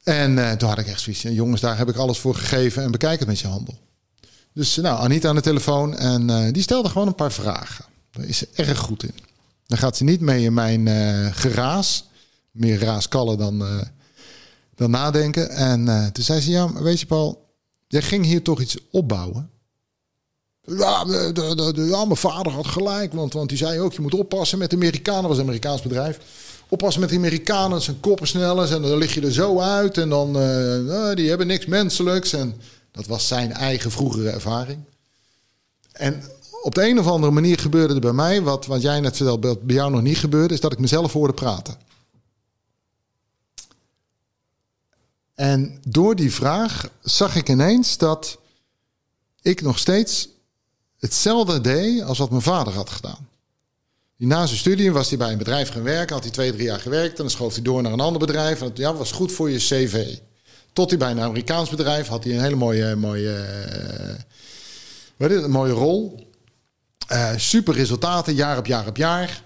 En 0.04 0.38
uh, 0.38 0.52
toen 0.52 0.70
had 0.70 0.78
ik 0.78 0.88
echt 0.88 1.02
zoiets 1.02 1.22
jongens, 1.22 1.62
daar 1.62 1.78
heb 1.78 1.90
ik 1.90 1.96
alles 1.96 2.18
voor 2.18 2.36
gegeven 2.36 2.84
en 2.84 2.92
bekijk 2.92 3.20
het 3.20 3.28
met 3.28 3.40
je 3.40 3.48
handel. 3.48 3.78
Dus 4.54 4.76
nou, 4.76 5.00
Anita 5.00 5.30
aan 5.30 5.36
de 5.36 5.42
telefoon 5.42 5.98
en 5.98 6.52
die 6.54 6.62
stelde 6.62 6.90
gewoon 6.90 7.08
een 7.08 7.16
paar 7.16 7.32
vragen. 7.32 7.86
Daar 8.12 8.26
is 8.26 8.38
ze 8.38 8.48
erg 8.56 8.78
goed 8.78 9.04
in. 9.04 9.16
Dan 9.68 9.78
gaat 9.78 9.98
ze 9.98 10.04
niet 10.04 10.22
mee 10.22 10.44
in 10.44 10.54
mijn 10.54 10.88
geraas, 11.34 12.06
meer 12.52 12.80
raaskallen 12.80 13.38
dan 13.38 13.88
dan 14.76 14.90
nadenken. 14.90 15.50
En 15.50 15.86
uh, 15.86 16.06
toen 16.06 16.24
zei 16.24 16.42
ze, 16.42 16.52
ja, 16.52 16.74
weet 16.74 17.00
je 17.00 17.06
Paul, 17.06 17.46
jij 17.88 18.02
ging 18.02 18.26
hier 18.26 18.42
toch 18.42 18.62
iets 18.62 18.78
opbouwen? 18.92 19.50
Ja, 20.62 21.06
de, 21.06 21.32
de, 21.34 21.74
de, 21.74 21.84
ja, 21.84 22.06
mijn 22.06 22.18
vader 22.18 22.52
had 22.52 22.68
gelijk, 22.68 23.14
want, 23.14 23.34
want 23.34 23.50
die 23.50 23.58
zei 23.58 23.80
ook, 23.80 23.94
je 23.94 24.02
moet 24.02 24.14
oppassen 24.14 24.58
met 24.58 24.70
de 24.70 24.76
Amerikanen, 24.76 25.28
was 25.28 25.38
een 25.38 25.44
Amerikaans 25.44 25.82
bedrijf. 25.82 26.20
Oppassen 26.70 27.02
met 27.02 27.10
de 27.10 27.16
Amerikanen, 27.16 27.82
zijn 27.82 28.00
koppen 28.00 28.28
snellen 28.28 28.70
en 28.70 28.82
dan 28.82 28.98
lig 28.98 29.14
je 29.14 29.22
er 29.22 29.34
zo 29.34 29.60
uit 29.60 29.98
en 29.98 30.10
dan, 30.10 30.28
uh, 30.42 31.16
die 31.16 31.30
hebben 31.30 31.48
niks 31.48 31.66
menselijks. 31.66 32.34
En 32.34 32.56
dat 32.92 33.06
was 33.06 33.28
zijn 33.28 33.54
eigen 33.54 33.92
vroegere 33.92 34.30
ervaring. 34.30 34.80
En 35.92 36.24
op 36.62 36.76
de 36.76 36.90
een 36.90 37.00
of 37.00 37.08
andere 37.08 37.32
manier 37.32 37.60
gebeurde 37.60 37.94
er 37.94 38.00
bij 38.00 38.14
mij, 38.14 38.42
wat, 38.42 38.66
wat 38.66 38.82
jij 38.82 39.00
net 39.00 39.16
vertelde, 39.16 39.58
bij 39.62 39.76
jou 39.76 39.92
nog 39.92 40.02
niet 40.02 40.18
gebeurde, 40.18 40.54
is 40.54 40.60
dat 40.60 40.72
ik 40.72 40.80
mezelf 40.80 41.14
hoorde 41.14 41.34
praten. 41.34 41.76
En 45.36 45.80
door 45.88 46.16
die 46.16 46.34
vraag 46.34 46.90
zag 47.02 47.36
ik 47.36 47.50
ineens 47.50 47.98
dat 47.98 48.38
ik 49.42 49.62
nog 49.62 49.80
steeds 49.80 50.30
hetzelfde 51.00 51.62
deed 51.62 52.02
als 52.02 52.18
wat 52.18 52.30
mijn 52.30 52.42
vader 52.42 52.74
had 52.74 52.90
gedaan. 52.90 53.28
Na 54.18 54.46
zijn 54.46 54.60
studie 54.60 54.92
was 54.92 55.10
hij 55.10 55.18
bij 55.18 55.32
een 55.32 55.38
bedrijf 55.38 55.70
gaan 55.70 55.84
werken, 55.84 56.14
had 56.14 56.24
hij 56.24 56.34
twee, 56.34 56.52
drie 56.52 56.66
jaar 56.66 56.80
gewerkt 56.80 57.18
en 57.18 57.24
dan 57.24 57.30
schoof 57.30 57.54
hij 57.54 57.64
door 57.64 57.82
naar 57.82 57.92
een 57.92 58.00
ander 58.00 58.20
bedrijf. 58.20 58.62
En 58.62 58.68
dat 58.68 58.78
ja, 58.78 58.94
was 58.94 59.12
goed 59.12 59.32
voor 59.32 59.50
je 59.50 59.58
cv. 59.58 60.18
Tot 60.74 60.90
hij 60.90 61.00
bij 61.00 61.12
een 61.12 61.20
Amerikaans 61.20 61.70
bedrijf 61.70 62.08
had 62.08 62.24
hij 62.24 62.34
een 62.34 62.42
hele 62.42 62.56
mooie, 62.56 62.96
mooie, 62.96 63.46
uh, 64.08 64.16
wat 65.18 65.30
is 65.30 65.36
het, 65.36 65.46
een 65.46 65.52
mooie 65.52 65.72
rol. 65.72 66.30
Uh, 67.12 67.32
super 67.36 67.74
resultaten, 67.74 68.34
jaar 68.34 68.58
op 68.58 68.66
jaar 68.66 68.88
op 68.88 68.98
jaar. 68.98 69.44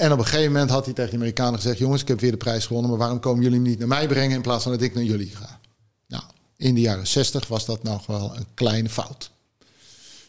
En 0.00 0.12
op 0.12 0.18
een 0.18 0.24
gegeven 0.24 0.52
moment 0.52 0.70
had 0.70 0.84
hij 0.84 0.94
tegen 0.94 1.10
de 1.10 1.16
Amerikanen 1.16 1.54
gezegd: 1.54 1.78
Jongens, 1.78 2.02
ik 2.02 2.08
heb 2.08 2.20
weer 2.20 2.30
de 2.30 2.36
prijs 2.36 2.66
gewonnen, 2.66 2.90
maar 2.90 2.98
waarom 2.98 3.20
komen 3.20 3.42
jullie 3.42 3.60
niet 3.60 3.78
naar 3.78 3.88
mij 3.88 4.06
brengen 4.06 4.36
in 4.36 4.42
plaats 4.42 4.62
van 4.62 4.72
dat 4.72 4.82
ik 4.82 4.94
naar 4.94 5.04
jullie 5.04 5.30
ga? 5.36 5.60
Nou, 6.06 6.22
in 6.56 6.74
de 6.74 6.80
jaren 6.80 7.06
60 7.06 7.48
was 7.48 7.64
dat 7.64 7.82
nog 7.82 8.06
wel 8.06 8.36
een 8.36 8.46
kleine 8.54 8.88
fout. 8.88 9.30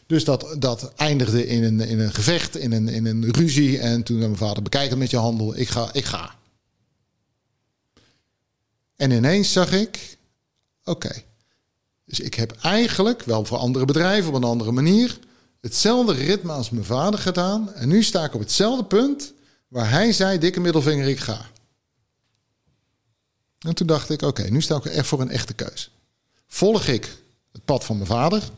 Dus 0.06 0.24
dat, 0.24 0.56
dat 0.58 0.92
eindigde 0.96 1.46
in 1.46 1.64
een, 1.64 1.80
in 1.80 1.98
een 1.98 2.12
gevecht, 2.12 2.56
in 2.56 2.72
een, 2.72 2.88
in 2.88 3.06
een 3.06 3.30
ruzie. 3.30 3.78
En 3.78 4.02
toen 4.02 4.16
zei 4.16 4.28
mijn 4.28 4.38
vader: 4.38 4.62
Bekijk 4.62 4.90
het 4.90 4.98
met 4.98 5.10
je 5.10 5.16
handel, 5.16 5.56
ik 5.56 5.68
ga, 5.68 5.88
ik 5.92 6.04
ga. 6.04 6.34
En 8.96 9.10
ineens 9.10 9.52
zag 9.52 9.72
ik: 9.72 10.18
Oké. 10.84 11.22
Dus 12.04 12.20
ik 12.20 12.34
heb 12.34 12.56
eigenlijk 12.62 13.22
wel 13.22 13.44
voor 13.44 13.58
andere 13.58 13.84
bedrijven 13.84 14.28
op 14.28 14.34
een 14.34 14.44
andere 14.44 14.72
manier 14.72 15.18
hetzelfde 15.60 16.12
ritme 16.12 16.52
als 16.52 16.70
mijn 16.70 16.84
vader 16.84 17.20
gedaan. 17.20 17.72
En 17.72 17.88
nu 17.88 18.02
sta 18.02 18.24
ik 18.24 18.34
op 18.34 18.40
hetzelfde 18.40 18.84
punt 18.84 19.32
waar 19.72 19.90
hij 19.90 20.12
zei, 20.12 20.38
dikke 20.38 20.60
middelvinger, 20.60 21.08
ik 21.08 21.18
ga. 21.18 21.46
En 23.58 23.74
toen 23.74 23.86
dacht 23.86 24.10
ik, 24.10 24.22
oké, 24.22 24.42
nu 24.42 24.62
sta 24.62 24.76
ik 24.76 24.84
echt 24.84 25.06
voor 25.06 25.20
een 25.20 25.30
echte 25.30 25.54
keus. 25.54 25.90
Volg 26.46 26.86
ik 26.86 27.16
het 27.52 27.64
pad 27.64 27.84
van 27.84 27.96
mijn 27.96 28.08
vader? 28.08 28.50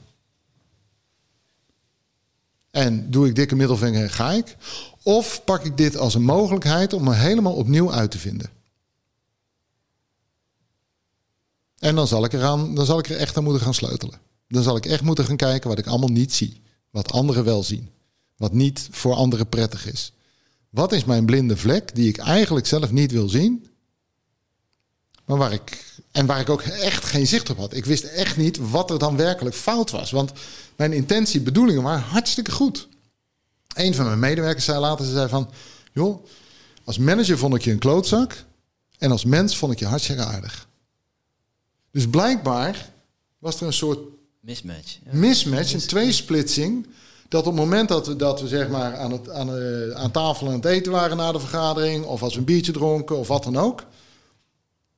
En 2.70 3.10
doe 3.10 3.28
ik 3.28 3.34
dikke 3.34 3.54
middelvinger 3.54 4.02
en 4.02 4.10
ga 4.10 4.32
ik? 4.32 4.56
Of 5.02 5.44
pak 5.44 5.64
ik 5.64 5.76
dit 5.76 5.96
als 5.96 6.14
een 6.14 6.24
mogelijkheid 6.24 6.92
om 6.92 7.04
me 7.04 7.14
helemaal 7.14 7.54
opnieuw 7.54 7.92
uit 7.92 8.10
te 8.10 8.18
vinden? 8.18 8.50
En 11.78 11.94
dan 11.94 12.06
zal 12.06 12.24
ik, 12.24 12.32
eraan, 12.32 12.74
dan 12.74 12.86
zal 12.86 12.98
ik 12.98 13.08
er 13.08 13.16
echt 13.16 13.36
aan 13.36 13.44
moeten 13.44 13.62
gaan 13.62 13.74
sleutelen. 13.74 14.20
Dan 14.48 14.62
zal 14.62 14.76
ik 14.76 14.86
echt 14.86 15.02
moeten 15.02 15.24
gaan 15.24 15.36
kijken 15.36 15.68
wat 15.68 15.78
ik 15.78 15.86
allemaal 15.86 16.08
niet 16.08 16.34
zie. 16.34 16.62
Wat 16.90 17.12
anderen 17.12 17.44
wel 17.44 17.62
zien. 17.62 17.90
Wat 18.36 18.52
niet 18.52 18.88
voor 18.90 19.14
anderen 19.14 19.48
prettig 19.48 19.86
is. 19.92 20.12
Wat 20.74 20.92
is 20.92 21.04
mijn 21.04 21.26
blinde 21.26 21.56
vlek 21.56 21.94
die 21.94 22.08
ik 22.08 22.16
eigenlijk 22.16 22.66
zelf 22.66 22.90
niet 22.90 23.12
wil 23.12 23.28
zien? 23.28 23.66
Maar 25.24 25.36
waar 25.36 25.52
ik, 25.52 25.84
en 26.10 26.26
waar 26.26 26.40
ik 26.40 26.48
ook 26.48 26.62
echt 26.62 27.04
geen 27.04 27.26
zicht 27.26 27.50
op 27.50 27.56
had. 27.56 27.74
Ik 27.74 27.84
wist 27.84 28.04
echt 28.04 28.36
niet 28.36 28.70
wat 28.70 28.90
er 28.90 28.98
dan 28.98 29.16
werkelijk 29.16 29.54
fout 29.54 29.90
was. 29.90 30.10
Want 30.10 30.32
mijn 30.76 30.92
intentie, 30.92 31.40
bedoelingen 31.40 31.82
waren 31.82 32.02
hartstikke 32.02 32.50
goed. 32.50 32.88
Een 33.74 33.94
van 33.94 34.04
mijn 34.04 34.18
medewerkers 34.18 34.64
zei 34.64 34.78
later, 34.78 35.04
ze 35.04 35.12
zei 35.12 35.28
van... 35.28 35.50
joh, 35.92 36.26
als 36.84 36.98
manager 36.98 37.38
vond 37.38 37.54
ik 37.54 37.62
je 37.62 37.70
een 37.70 37.78
klootzak... 37.78 38.44
en 38.98 39.10
als 39.10 39.24
mens 39.24 39.56
vond 39.56 39.72
ik 39.72 39.78
je 39.78 39.86
hartstikke 39.86 40.24
aardig. 40.24 40.68
Dus 41.90 42.08
blijkbaar 42.08 42.90
was 43.38 43.60
er 43.60 43.66
een 43.66 43.72
soort... 43.72 43.98
Mismatch. 44.40 44.98
Ja. 45.04 45.10
Mismatch, 45.12 45.72
een 45.72 45.86
tweesplitsing 45.86 46.86
dat 47.28 47.46
op 47.46 47.52
het 47.52 47.64
moment 47.64 47.88
dat 47.88 48.06
we, 48.06 48.16
dat 48.16 48.40
we 48.40 48.48
zeg 48.48 48.68
maar 48.68 48.96
aan, 48.96 49.12
het, 49.12 49.30
aan, 49.30 49.58
uh, 49.58 49.90
aan 49.90 50.10
tafel 50.10 50.46
aan 50.46 50.52
het 50.52 50.64
eten 50.64 50.92
waren 50.92 51.16
na 51.16 51.32
de 51.32 51.40
vergadering, 51.40 52.04
of 52.04 52.22
als 52.22 52.32
we 52.32 52.38
een 52.38 52.44
biertje 52.44 52.72
dronken 52.72 53.18
of 53.18 53.28
wat 53.28 53.44
dan 53.44 53.56
ook, 53.56 53.84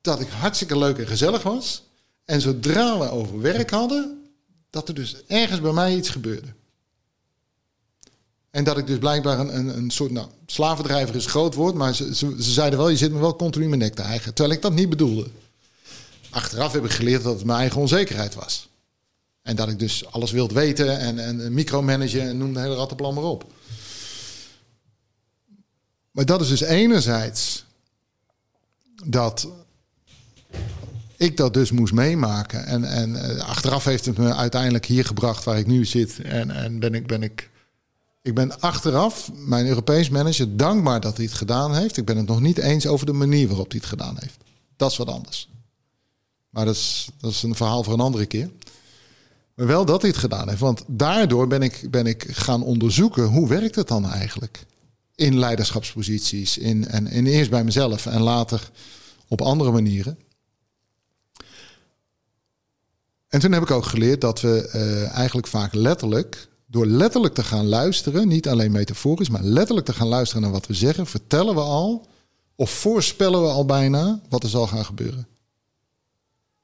dat 0.01 0.19
ik 0.19 0.27
hartstikke 0.29 0.77
leuk 0.77 0.97
en 0.97 1.07
gezellig 1.07 1.43
was. 1.43 1.83
En 2.25 2.41
zodra 2.41 2.99
we 2.99 3.09
over 3.09 3.41
werk 3.41 3.69
hadden, 3.69 4.29
dat 4.69 4.87
er 4.87 4.93
dus 4.93 5.15
ergens 5.27 5.61
bij 5.61 5.71
mij 5.71 5.95
iets 5.95 6.09
gebeurde. 6.09 6.47
En 8.49 8.63
dat 8.63 8.77
ik 8.77 8.87
dus 8.87 8.97
blijkbaar 8.97 9.39
een, 9.39 9.57
een, 9.57 9.77
een 9.77 9.91
soort, 9.91 10.11
nou, 10.11 10.27
slavendrijver 10.45 11.15
is 11.15 11.25
groot 11.25 11.53
woord, 11.53 11.75
maar 11.75 11.95
ze, 11.95 12.15
ze, 12.15 12.35
ze, 12.39 12.51
zeiden 12.51 12.79
wel, 12.79 12.89
je 12.89 12.97
zit 12.97 13.11
me 13.11 13.19
wel 13.19 13.35
continu 13.35 13.63
in 13.63 13.69
mijn 13.69 13.81
nek 13.81 13.95
te 13.95 14.01
eigen. 14.01 14.33
Terwijl 14.33 14.55
ik 14.55 14.61
dat 14.61 14.73
niet 14.73 14.89
bedoelde. 14.89 15.27
Achteraf 16.29 16.71
heb 16.71 16.85
ik 16.85 16.91
geleerd 16.91 17.23
dat 17.23 17.35
het 17.35 17.45
mijn 17.45 17.59
eigen 17.59 17.81
onzekerheid 17.81 18.35
was. 18.35 18.69
En 19.47 19.55
dat 19.55 19.69
ik 19.69 19.79
dus 19.79 20.05
alles 20.11 20.31
wilt 20.31 20.51
weten 20.51 20.99
en, 20.99 21.19
en 21.19 21.53
micromanagen 21.53 22.21
en 22.21 22.37
noem 22.37 22.53
de 22.53 22.59
hele 22.59 22.75
rattenplan 22.75 23.13
maar 23.13 23.23
op. 23.23 23.45
Maar 26.11 26.25
dat 26.25 26.41
is 26.41 26.47
dus 26.47 26.61
enerzijds 26.61 27.65
dat 29.05 29.47
ik 31.17 31.37
dat 31.37 31.53
dus 31.53 31.71
moest 31.71 31.93
meemaken. 31.93 32.65
En, 32.65 32.83
en 32.83 33.15
eh, 33.15 33.47
achteraf 33.47 33.83
heeft 33.83 34.05
het 34.05 34.17
me 34.17 34.33
uiteindelijk 34.33 34.85
hier 34.85 35.05
gebracht 35.05 35.43
waar 35.43 35.57
ik 35.57 35.67
nu 35.67 35.85
zit. 35.85 36.21
En, 36.21 36.51
en 36.51 36.79
ben 36.79 36.93
ik, 36.93 37.07
ben 37.07 37.23
ik, 37.23 37.49
ik 38.21 38.35
ben 38.35 38.59
achteraf 38.59 39.31
mijn 39.33 39.67
Europees 39.67 40.09
manager 40.09 40.57
dankbaar 40.57 40.99
dat 40.99 41.15
hij 41.15 41.25
het 41.25 41.33
gedaan 41.33 41.75
heeft. 41.75 41.97
Ik 41.97 42.05
ben 42.05 42.17
het 42.17 42.27
nog 42.27 42.41
niet 42.41 42.57
eens 42.57 42.87
over 42.87 43.05
de 43.05 43.13
manier 43.13 43.47
waarop 43.47 43.71
hij 43.71 43.79
het 43.79 43.89
gedaan 43.89 44.15
heeft. 44.19 44.37
Dat 44.75 44.91
is 44.91 44.97
wat 44.97 45.07
anders. 45.09 45.49
Maar 46.49 46.65
dat 46.65 46.75
is, 46.75 47.09
dat 47.19 47.31
is 47.31 47.43
een 47.43 47.55
verhaal 47.55 47.83
voor 47.83 47.93
een 47.93 47.99
andere 47.99 48.25
keer. 48.25 48.49
Maar 49.57 49.67
wel 49.67 49.85
dat 49.85 50.01
hij 50.01 50.09
het 50.09 50.19
gedaan 50.19 50.49
heeft. 50.49 50.59
Want 50.59 50.83
daardoor 50.87 51.47
ben 51.47 51.61
ik, 51.61 51.87
ben 51.91 52.05
ik 52.05 52.25
gaan 52.29 52.63
onderzoeken 52.63 53.23
hoe 53.23 53.47
werkt 53.47 53.75
het 53.75 53.87
dan 53.87 54.05
eigenlijk? 54.05 54.65
In 55.15 55.39
leiderschapsposities. 55.39 56.57
In, 56.57 56.87
en, 56.87 57.07
en 57.07 57.25
eerst 57.25 57.49
bij 57.49 57.63
mezelf 57.63 58.05
en 58.05 58.21
later 58.21 58.69
op 59.27 59.41
andere 59.41 59.71
manieren. 59.71 60.17
En 63.27 63.39
toen 63.39 63.51
heb 63.51 63.61
ik 63.61 63.71
ook 63.71 63.85
geleerd 63.85 64.21
dat 64.21 64.41
we 64.41 64.71
uh, 64.75 65.17
eigenlijk 65.17 65.47
vaak 65.47 65.73
letterlijk, 65.73 66.47
door 66.65 66.85
letterlijk 66.85 67.33
te 67.33 67.43
gaan 67.43 67.67
luisteren, 67.67 68.27
niet 68.27 68.47
alleen 68.47 68.71
metaforisch, 68.71 69.29
maar 69.29 69.43
letterlijk 69.43 69.85
te 69.85 69.93
gaan 69.93 70.07
luisteren 70.07 70.43
naar 70.43 70.51
wat 70.51 70.67
we 70.67 70.73
zeggen, 70.73 71.07
vertellen 71.07 71.55
we 71.55 71.61
al 71.61 72.07
of 72.55 72.69
voorspellen 72.69 73.41
we 73.41 73.47
al 73.47 73.65
bijna 73.65 74.21
wat 74.29 74.43
er 74.43 74.49
zal 74.49 74.67
gaan 74.67 74.85
gebeuren. 74.85 75.27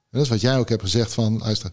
En 0.10 0.20
dat 0.20 0.22
is 0.22 0.30
wat 0.30 0.41
jij 0.41 0.58
ook 0.58 0.70
hebt 0.70 0.82
gezegd 0.82 1.14
van, 1.14 1.38
luister, 1.38 1.72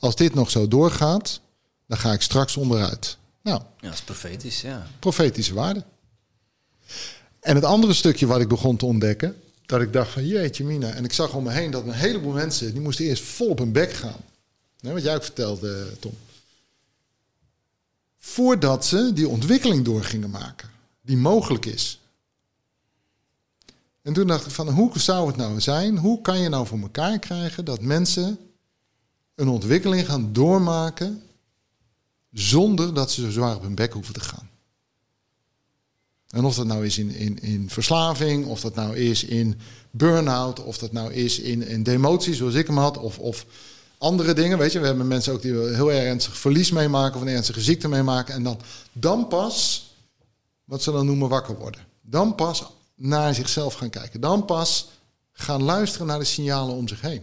als 0.00 0.16
dit 0.16 0.34
nog 0.34 0.50
zo 0.50 0.68
doorgaat, 0.68 1.40
dan 1.86 1.98
ga 1.98 2.12
ik 2.12 2.22
straks 2.22 2.56
onderuit. 2.56 3.16
Nou, 3.42 3.60
ja, 3.60 3.88
dat 3.88 3.92
is 3.92 4.02
profetisch, 4.02 4.60
ja. 4.60 4.86
Profetische 4.98 5.54
waarde. 5.54 5.84
En 7.40 7.54
het 7.54 7.64
andere 7.64 7.94
stukje 7.94 8.26
wat 8.26 8.40
ik 8.40 8.48
begon 8.48 8.76
te 8.76 8.86
ontdekken, 8.86 9.36
dat 9.66 9.80
ik 9.80 9.92
dacht 9.92 10.10
van 10.10 10.26
jeetje 10.26 10.64
mina. 10.64 10.90
En 10.90 11.04
ik 11.04 11.12
zag 11.12 11.34
om 11.34 11.44
me 11.44 11.50
heen 11.50 11.70
dat 11.70 11.84
een 11.84 11.92
heleboel 11.92 12.32
mensen, 12.32 12.72
die 12.72 12.80
moesten 12.80 13.04
eerst 13.04 13.22
vol 13.22 13.48
op 13.48 13.58
hun 13.58 13.72
bek 13.72 13.92
gaan. 13.92 14.20
Nee, 14.80 14.92
wat 14.92 15.02
jij 15.02 15.14
ook 15.14 15.24
vertelde, 15.24 15.86
Tom. 15.98 16.14
Voordat 18.18 18.86
ze 18.86 19.10
die 19.12 19.28
ontwikkeling 19.28 19.84
door 19.84 20.04
gingen 20.04 20.30
maken, 20.30 20.70
die 21.00 21.16
mogelijk 21.16 21.66
is. 21.66 22.00
En 24.02 24.12
toen 24.12 24.26
dacht 24.26 24.46
ik 24.46 24.52
van, 24.52 24.68
hoe 24.68 24.98
zou 24.98 25.26
het 25.26 25.36
nou 25.36 25.60
zijn? 25.60 25.98
Hoe 25.98 26.20
kan 26.20 26.38
je 26.38 26.48
nou 26.48 26.66
voor 26.66 26.80
elkaar 26.80 27.18
krijgen 27.18 27.64
dat 27.64 27.80
mensen 27.80 28.38
een 29.40 29.48
ontwikkeling 29.48 30.06
gaan 30.06 30.32
doormaken 30.32 31.22
zonder 32.32 32.94
dat 32.94 33.10
ze 33.10 33.20
zo 33.20 33.30
zwaar 33.30 33.56
op 33.56 33.62
hun 33.62 33.74
bek 33.74 33.92
hoeven 33.92 34.14
te 34.14 34.20
gaan? 34.20 34.48
En 36.28 36.44
of 36.44 36.54
dat 36.54 36.66
nou 36.66 36.84
is 36.84 36.98
in, 36.98 37.10
in, 37.10 37.38
in 37.38 37.70
verslaving, 37.70 38.46
of 38.46 38.60
dat 38.60 38.74
nou 38.74 38.96
is 38.96 39.24
in 39.24 39.58
burn-out, 39.90 40.64
of 40.64 40.78
dat 40.78 40.92
nou 40.92 41.12
is 41.12 41.38
in, 41.38 41.66
in 41.66 41.82
demotie 41.82 42.34
zoals 42.34 42.54
ik 42.54 42.66
hem 42.66 42.78
had, 42.78 42.98
of, 42.98 43.18
of 43.18 43.46
andere 43.98 44.32
dingen. 44.32 44.58
Weet 44.58 44.72
je, 44.72 44.80
we 44.80 44.86
hebben 44.86 45.08
mensen 45.08 45.32
ook 45.32 45.42
die 45.42 45.52
heel 45.52 45.92
erg 45.92 46.04
ernstig 46.04 46.36
verlies 46.36 46.70
meemaken 46.70 47.16
of 47.16 47.22
een 47.22 47.28
ernstige 47.28 47.60
ziekte 47.60 47.88
meemaken. 47.88 48.34
En 48.34 48.42
dan, 48.42 48.58
dan 48.92 49.28
pas, 49.28 49.88
wat 50.64 50.82
ze 50.82 50.92
dan 50.92 51.06
noemen, 51.06 51.28
wakker 51.28 51.58
worden. 51.58 51.80
Dan 52.02 52.34
pas 52.34 52.64
naar 52.94 53.34
zichzelf 53.34 53.74
gaan 53.74 53.90
kijken. 53.90 54.20
Dan 54.20 54.44
pas 54.44 54.88
gaan 55.32 55.62
luisteren 55.62 56.06
naar 56.06 56.18
de 56.18 56.24
signalen 56.24 56.74
om 56.74 56.88
zich 56.88 57.00
heen. 57.00 57.22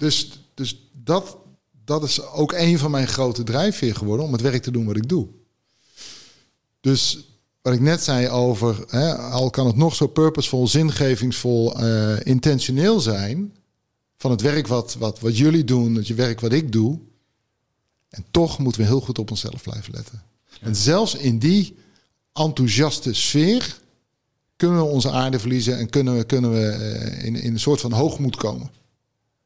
Dus, 0.00 0.28
dus 0.54 0.90
dat, 0.92 1.36
dat 1.84 2.02
is 2.02 2.22
ook 2.22 2.52
een 2.52 2.78
van 2.78 2.90
mijn 2.90 3.08
grote 3.08 3.42
drijfveer 3.42 3.94
geworden 3.94 4.26
om 4.26 4.32
het 4.32 4.40
werk 4.40 4.62
te 4.62 4.70
doen 4.70 4.86
wat 4.86 4.96
ik 4.96 5.08
doe. 5.08 5.28
Dus 6.80 7.18
wat 7.62 7.72
ik 7.72 7.80
net 7.80 8.02
zei 8.02 8.28
over, 8.28 8.84
hè, 8.86 9.16
al 9.16 9.50
kan 9.50 9.66
het 9.66 9.76
nog 9.76 9.94
zo 9.94 10.06
purposevol, 10.06 10.68
zingevingsvol, 10.68 11.82
uh, 11.82 12.26
intentioneel 12.26 13.00
zijn, 13.00 13.54
van 14.16 14.30
het 14.30 14.40
werk 14.40 14.66
wat, 14.66 14.96
wat, 14.98 15.20
wat 15.20 15.36
jullie 15.36 15.64
doen, 15.64 15.94
het 15.94 16.14
werk 16.14 16.40
wat 16.40 16.52
ik 16.52 16.72
doe. 16.72 16.98
En 18.08 18.24
toch 18.30 18.58
moeten 18.58 18.80
we 18.80 18.86
heel 18.86 19.00
goed 19.00 19.18
op 19.18 19.30
onszelf 19.30 19.62
blijven 19.62 19.92
letten. 19.92 20.22
En 20.60 20.76
zelfs 20.76 21.14
in 21.14 21.38
die 21.38 21.76
enthousiaste 22.32 23.14
sfeer 23.14 23.78
kunnen 24.56 24.78
we 24.78 24.84
onze 24.84 25.10
aarde 25.10 25.38
verliezen 25.38 25.78
en 25.78 25.90
kunnen 25.90 26.16
we, 26.16 26.24
kunnen 26.24 26.52
we 26.52 26.58
uh, 26.58 27.24
in, 27.24 27.36
in 27.36 27.52
een 27.52 27.60
soort 27.60 27.80
van 27.80 27.92
hoogmoed 27.92 28.36
komen. 28.36 28.70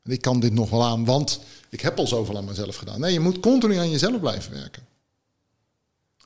Ik 0.08 0.20
kan 0.20 0.40
dit 0.40 0.52
nog 0.52 0.70
wel 0.70 0.84
aan, 0.84 1.04
want 1.04 1.40
ik 1.68 1.80
heb 1.80 1.98
al 1.98 2.06
zoveel 2.06 2.36
aan 2.36 2.44
mezelf 2.44 2.76
gedaan. 2.76 3.00
Nee, 3.00 3.12
je 3.12 3.20
moet 3.20 3.40
continu 3.40 3.76
aan 3.76 3.90
jezelf 3.90 4.20
blijven 4.20 4.52
werken. 4.52 4.82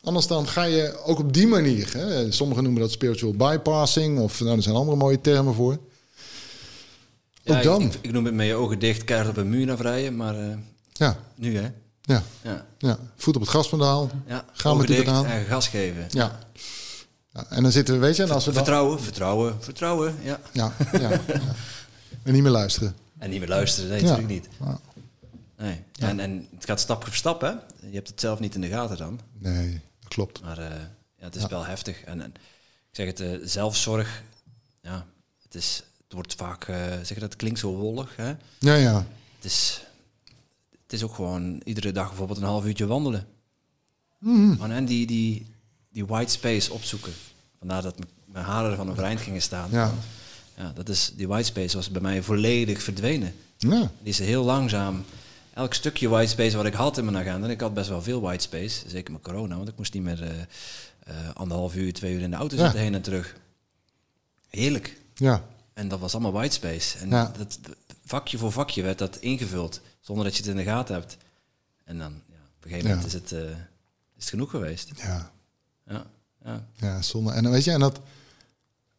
Anders 0.03 0.27
dan 0.27 0.49
ga 0.49 0.63
je 0.63 1.05
ook 1.05 1.19
op 1.19 1.33
die 1.33 1.47
manier, 1.47 1.93
hè, 1.93 2.33
sommigen 2.33 2.63
noemen 2.63 2.81
dat 2.81 2.91
spiritual 2.91 3.33
bypassing, 3.33 4.19
of 4.19 4.41
nou, 4.41 4.57
er 4.57 4.63
zijn 4.63 4.75
andere 4.75 4.97
mooie 4.97 5.21
termen 5.21 5.55
voor. 5.55 5.79
Ja, 7.43 7.63
dan. 7.63 7.83
Ik, 7.83 7.99
ik, 8.01 8.13
noem 8.13 8.25
het 8.25 8.35
met 8.35 8.47
je 8.47 8.55
ogen 8.55 8.79
dicht, 8.79 9.05
keihard 9.05 9.31
op 9.31 9.37
een 9.37 9.49
muur 9.49 9.67
naar 9.67 9.77
vrijen, 9.77 10.17
maar 10.17 10.39
uh, 10.39 10.55
ja. 10.93 11.19
nu 11.35 11.57
hè. 11.57 11.71
Ja. 12.01 12.23
ja. 12.43 12.67
ja. 12.79 12.99
Voet 13.17 13.35
op 13.35 13.41
het 13.41 13.51
gaspedaal. 13.51 14.11
Ja. 14.27 14.45
Gaan 14.53 14.79
we 14.79 14.95
het 14.95 15.07
aan. 15.07 15.27
En 15.27 15.45
gas 15.45 15.69
geven. 15.69 16.07
Ja. 16.09 16.39
ja. 17.33 17.47
En 17.49 17.63
dan 17.63 17.73
zitten 17.73 17.95
we, 17.95 18.01
weet 18.01 18.17
je, 18.17 18.23
en 18.23 18.31
als 18.31 18.45
we 18.45 18.53
vertrouwen, 18.53 18.97
dan... 18.97 19.05
vertrouwen, 19.05 19.57
vertrouwen, 19.61 20.17
ja. 20.23 20.41
Ja, 20.53 20.73
ja, 20.93 21.11
En 22.23 22.33
niet 22.33 22.43
meer 22.43 22.53
luisteren. 22.53 22.95
En 23.19 23.31
niet 23.31 23.39
meer 23.39 23.49
luisteren, 23.49 23.91
nee, 23.91 24.03
natuurlijk 24.03 24.29
niet. 24.29 24.49
Nee. 25.57 25.83
En, 25.99 26.21
en 26.21 26.49
het 26.55 26.65
gaat 26.65 26.81
stap 26.81 27.05
voor 27.05 27.15
stap, 27.15 27.41
hè? 27.41 27.51
Je 27.89 27.95
hebt 27.95 28.09
het 28.09 28.21
zelf 28.21 28.41
niet 28.41 28.55
in 28.55 28.61
de 28.61 28.69
gaten 28.69 28.97
dan. 28.97 29.21
Nee, 29.39 29.81
dat 30.01 30.09
klopt. 30.09 30.43
Maar 30.43 30.59
uh, 30.59 30.65
ja, 31.17 31.25
het 31.25 31.37
is 31.37 31.47
wel 31.47 31.67
heftig. 31.67 32.05
En, 32.05 32.21
en, 32.21 32.35
ik 32.91 32.91
zeg 32.91 33.07
het, 33.07 33.21
uh, 33.21 33.39
zelfzorg, 33.43 34.23
ja, 34.83 35.07
het, 35.43 35.55
is, 35.55 35.83
het 36.05 36.13
wordt 36.13 36.35
vaak, 36.35 36.69
uh, 36.69 36.77
zeg 36.77 37.09
je 37.09 37.21
dat, 37.21 37.37
klinkt 37.37 37.59
zo 37.59 37.75
wollig, 37.75 38.17
hè? 38.17 38.35
Ja, 38.59 38.75
ja. 38.75 39.07
Het 39.37 39.45
is, 39.45 39.83
het 40.83 40.93
is 40.93 41.03
ook 41.03 41.15
gewoon 41.15 41.61
iedere 41.65 41.93
dag 41.93 42.09
bijvoorbeeld 42.09 42.39
een 42.39 42.45
half 42.45 42.65
uurtje 42.65 42.87
wandelen. 42.87 43.27
Mm. 44.19 44.61
En 44.61 44.85
die, 44.85 45.07
die, 45.07 45.47
die 45.93 46.07
white 46.07 46.33
space 46.33 46.73
opzoeken. 46.73 47.13
Vandaar 47.59 47.83
dat 47.83 47.99
mijn 48.25 48.45
haren 48.45 48.77
van 48.77 48.91
overeind 48.91 49.21
gingen 49.21 49.43
staan. 49.43 49.71
Ja. 49.71 49.93
Ja, 50.59 50.73
dat 50.75 50.89
is, 50.89 51.13
die 51.15 51.29
white 51.29 51.47
space 51.47 51.77
was 51.77 51.91
bij 51.91 52.01
mij 52.01 52.23
volledig 52.23 52.83
verdwenen. 52.83 53.35
Ja. 53.57 53.91
Die 54.03 54.13
is 54.13 54.19
heel 54.19 54.45
langzaam 54.45 55.05
elk 55.55 55.75
stukje 55.75 56.09
whitespace 56.09 56.57
wat 56.57 56.67
ik 56.67 56.75
had 56.75 56.99
in 56.99 57.05
mijn 57.05 57.17
agenda, 57.17 57.47
en 57.47 57.53
ik 57.53 57.61
had 57.61 57.75
best 57.75 57.89
wel 57.89 58.03
veel 58.03 58.21
whitespace, 58.21 58.89
zeker 58.89 59.13
met 59.13 59.23
corona, 59.23 59.57
want 59.57 59.69
ik 59.69 59.77
moest 59.77 59.95
niet 59.95 60.03
meer 60.03 60.23
uh, 60.23 60.29
uh, 60.29 61.15
anderhalf 61.35 61.75
uur, 61.75 61.93
twee 61.93 62.15
uur 62.15 62.21
in 62.21 62.31
de 62.31 62.37
auto 62.37 62.57
zitten 62.57 62.81
heen 62.81 62.95
en 62.95 63.03
terug. 63.03 63.37
Heerlijk. 64.49 64.97
Ja. 65.15 65.45
En 65.73 65.89
dat 65.89 66.01
was 66.01 66.13
allemaal 66.13 66.33
whitespace. 66.33 66.99
En 66.99 67.09
ja. 67.09 67.33
dat, 67.39 67.59
vakje 68.05 68.39
voor 68.39 68.53
vakje 68.53 68.83
werd 68.83 68.99
dat 68.99 69.17
ingevuld, 69.17 69.81
zonder 70.01 70.25
dat 70.25 70.37
je 70.37 70.43
het 70.43 70.51
in 70.51 70.57
de 70.57 70.63
gaten 70.63 70.95
hebt. 70.95 71.17
En 71.85 71.99
dan, 71.99 72.13
ja, 72.13 72.41
op 72.57 72.65
een 72.65 72.71
gegeven 72.71 72.89
moment 72.89 73.07
is, 73.07 73.13
het, 73.13 73.33
uh, 73.33 73.41
is 73.41 73.49
het 74.15 74.29
genoeg 74.29 74.51
geweest. 74.51 74.91
Ja. 74.97 75.31
Ja, 75.87 76.07
ja. 76.45 76.67
ja 76.75 77.03
zonde. 77.03 77.33
En 77.33 77.43
dan 77.43 77.53
weet 77.53 77.65
je, 77.65 77.71
en 77.71 77.81
dat 77.81 78.01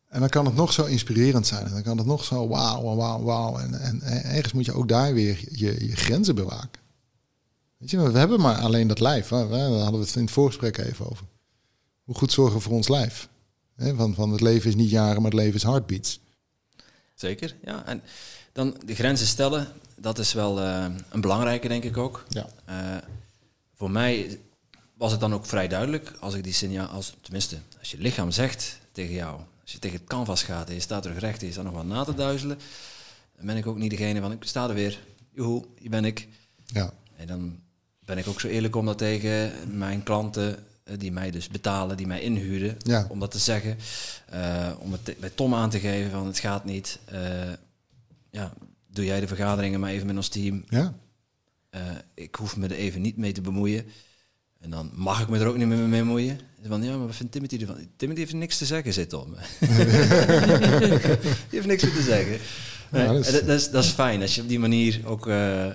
en 0.10 0.20
dan 0.20 0.30
kan 0.30 0.46
het 0.46 0.56
nog 0.56 0.74
zo 0.74 0.86
inspirerend 0.86 1.48
zijn. 1.48 1.66
En 1.66 1.72
dan 1.72 1.84
kan 1.84 1.98
het 1.98 2.06
nog 2.06 2.24
zo 2.24 2.48
wauw, 2.48 2.96
wauw, 2.96 3.24
wauw. 3.24 3.58
En, 3.58 3.82
en, 3.82 4.02
ergens 4.24 4.54
moet 4.54 4.66
je 4.66 4.74
ook 4.74 4.88
daar 4.88 5.14
weer 5.14 5.46
je, 5.52 5.88
je 5.88 5.96
grenzen 5.96 6.36
bewaken. 6.36 6.82
Weet 7.78 7.90
je, 7.90 8.12
we 8.12 8.18
hebben 8.18 8.42
maar 8.42 8.58
alleen 8.58 8.88
dat 8.88 9.00
lijf. 9.00 9.30
Hè? 9.30 9.50
Daar 9.50 9.70
hadden 9.70 10.00
we 10.00 10.06
het 10.06 10.16
in 10.16 10.22
het 10.22 10.32
voorgesprek 10.32 10.78
even 10.78 11.10
over. 11.10 11.26
Hoe 12.04 12.16
goed 12.16 12.32
zorgen 12.32 12.62
voor 12.62 12.74
ons 12.74 12.88
lijf. 12.88 13.30
Van, 13.78 14.14
van 14.14 14.32
het 14.32 14.42
leven 14.42 14.70
is 14.70 14.76
niet 14.76 14.90
jaren, 14.90 15.22
maar 15.22 15.32
het 15.32 15.40
leven 15.40 15.56
is 15.56 15.64
heartbeats. 15.64 16.20
Zeker, 17.16 17.56
ja. 17.64 17.86
En 17.86 18.02
dan 18.52 18.76
de 18.86 18.96
grenzen 18.96 19.28
stellen, 19.28 19.68
dat 19.96 20.20
is 20.20 20.34
wel 20.34 20.60
uh, 20.60 20.86
een 21.10 21.22
belangrijke, 21.22 21.68
denk 21.68 21.84
ik 21.84 21.98
ook. 21.98 22.26
Ja. 22.30 22.50
Uh, 22.70 22.76
voor 23.76 23.92
mij 23.92 24.40
was 24.94 25.12
het 25.12 25.20
dan 25.20 25.34
ook 25.34 25.46
vrij 25.46 25.68
duidelijk, 25.68 26.14
als 26.20 26.34
ik 26.34 26.44
die 26.44 26.54
signaal, 26.54 26.88
als, 26.88 27.16
tenminste, 27.22 27.58
als 27.80 27.92
je 27.92 27.98
lichaam 27.98 28.32
zegt 28.32 28.80
tegen 28.92 29.14
jou, 29.14 29.40
als 29.70 29.78
je 29.78 29.84
tegen 29.84 30.00
het 30.00 30.10
canvas 30.10 30.44
gaat 30.44 30.68
en 30.68 30.74
je 30.74 30.80
staat 30.80 31.02
terug 31.02 31.20
recht 31.20 31.40
en 31.40 31.46
je 31.46 31.52
staat 31.52 31.64
nog 31.64 31.74
wat 31.74 31.86
na 31.86 32.04
te 32.04 32.14
duizelen, 32.14 32.58
dan 33.36 33.46
ben 33.46 33.58
ik 33.58 33.68
ook 33.68 33.78
niet 33.78 33.90
degene 33.90 34.22
van, 34.22 34.32
ik 34.32 34.44
sta 34.44 34.68
er 34.70 34.74
weer, 34.74 35.00
joehoe, 35.32 35.66
hier 35.78 35.90
ben 35.90 36.06
ik. 36.06 36.28
Ja. 36.66 36.94
En 37.16 37.28
dan 37.28 37.60
ben 38.06 38.18
ik 38.18 38.28
ook 38.28 38.40
zo 38.40 38.48
eerlijk 38.48 38.76
om 38.76 38.86
dat 38.86 38.98
tegen 38.98 39.52
mijn 39.78 40.04
klanten, 40.04 40.66
eh, 40.84 40.98
die 40.98 41.12
mij 41.12 41.32
dus 41.32 41.48
betalen, 41.48 41.98
die 41.98 42.08
mij 42.08 42.22
inhuren, 42.22 42.78
ja. 42.78 43.06
om 43.10 43.20
dat 43.20 43.32
te 43.32 43.40
zeggen. 43.40 43.78
Uh, 44.34 44.72
om 44.80 44.92
het 44.92 45.20
bij 45.20 45.30
Tom 45.30 45.54
aan 45.54 45.70
te 45.70 45.80
geven 45.80 46.12
van, 46.12 46.26
het 46.26 46.40
gaat 46.40 46.66
niet. 46.66 47.00
Uh, 47.14 47.20
ja, 48.30 48.54
doe 48.88 49.06
jij 49.06 49.20
de 49.20 49.28
vergaderingen 49.28 49.80
maar 49.80 49.92
even 49.92 50.08
met 50.08 50.16
ons 50.16 50.28
team. 50.28 50.64
Ja. 50.70 50.94
Uh, 51.76 51.82
ik 52.14 52.36
hoef 52.36 52.58
me 52.58 52.68
er 52.68 52.72
even 52.72 53.02
niet 53.02 53.18
mee 53.18 53.32
te 53.32 53.42
bemoeien. 53.42 53.86
En 54.60 54.70
dan 54.70 54.92
mag 54.94 55.22
ik 55.22 55.30
me 55.30 55.40
er 55.40 55.48
ook 55.48 55.58
niet 55.58 55.68
meer 55.68 55.78
mee 55.78 56.02
bemoeien. 56.02 56.40
Van, 56.68 56.84
ja, 56.84 56.98
maar 56.98 57.06
wat 57.06 57.16
vindt 57.16 57.32
Timothy 57.32 57.58
ervan? 57.62 57.88
Timothy 57.96 58.20
heeft 58.20 58.34
niks 58.34 58.58
te 58.58 58.66
zeggen, 58.66 58.94
zit 58.94 59.14
om. 59.14 59.36
Die 61.50 61.60
heeft 61.60 61.68
niks 61.68 61.82
te 61.82 62.02
zeggen. 62.02 62.38
Nee, 62.92 63.04
ja, 63.04 63.14
dat, 63.14 63.26
is, 63.26 63.32
dat, 63.32 63.60
is, 63.60 63.72
dat, 63.72 63.84
is, 63.84 63.90
fijn, 63.90 64.22
als 64.22 64.36
je 64.36 64.42
op 64.42 64.48
die 64.48 64.60
manier 64.60 65.02
ook... 65.06 65.28
Uh, 65.28 65.68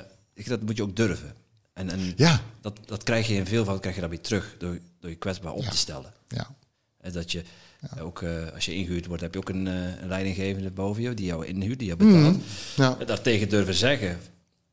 dat 0.45 0.63
moet 0.63 0.77
je 0.77 0.83
ook 0.83 0.97
durven. 0.97 1.35
En, 1.73 1.91
en 1.91 2.13
ja. 2.17 2.41
dat, 2.61 2.79
dat 2.85 3.03
krijg 3.03 3.29
je 3.29 3.35
in 3.35 3.47
veel 3.47 3.65
van, 3.65 3.81
krijg 3.81 3.95
je 3.95 4.01
dat 4.01 4.11
weer 4.11 4.21
terug 4.21 4.55
door, 4.59 4.79
door 5.01 5.11
je 5.11 5.17
kwetsbaar 5.17 5.53
op 5.53 5.63
ja. 5.63 5.71
te 5.71 5.77
stellen. 5.77 6.13
Ja. 6.29 6.55
En 7.01 7.13
dat 7.13 7.33
je 7.33 7.43
Ook 8.01 8.23
eh, 8.23 8.53
als 8.55 8.65
je 8.65 8.75
ingehuurd 8.75 9.07
wordt, 9.07 9.23
heb 9.23 9.33
je 9.35 9.41
ook 9.41 9.49
een, 9.49 9.67
eh, 9.67 10.03
een 10.03 10.09
leidinggevende 10.09 10.71
boven 10.71 11.03
je 11.03 11.15
die 11.15 11.27
jou 11.27 11.47
inhuurt, 11.47 11.79
die 11.79 11.87
jou 11.87 11.99
betaalt. 11.99 12.37
Mhm. 12.37 12.43
Ja. 12.77 13.05
Daartegen 13.05 13.49
durven 13.49 13.75
zeggen 13.75 14.19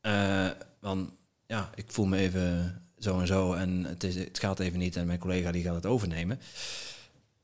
eh, 0.00 0.48
van 0.80 1.10
ja, 1.46 1.70
ik 1.74 1.84
voel 1.86 2.06
me 2.06 2.16
even 2.16 2.81
zo 3.02 3.20
en 3.20 3.26
zo 3.26 3.52
en 3.52 3.84
het, 3.88 4.04
is, 4.04 4.14
het 4.14 4.38
gaat 4.38 4.58
even 4.58 4.78
niet 4.78 4.96
en 4.96 5.06
mijn 5.06 5.18
collega 5.18 5.52
die 5.52 5.62
gaat 5.62 5.74
het 5.74 5.86
overnemen. 5.86 6.38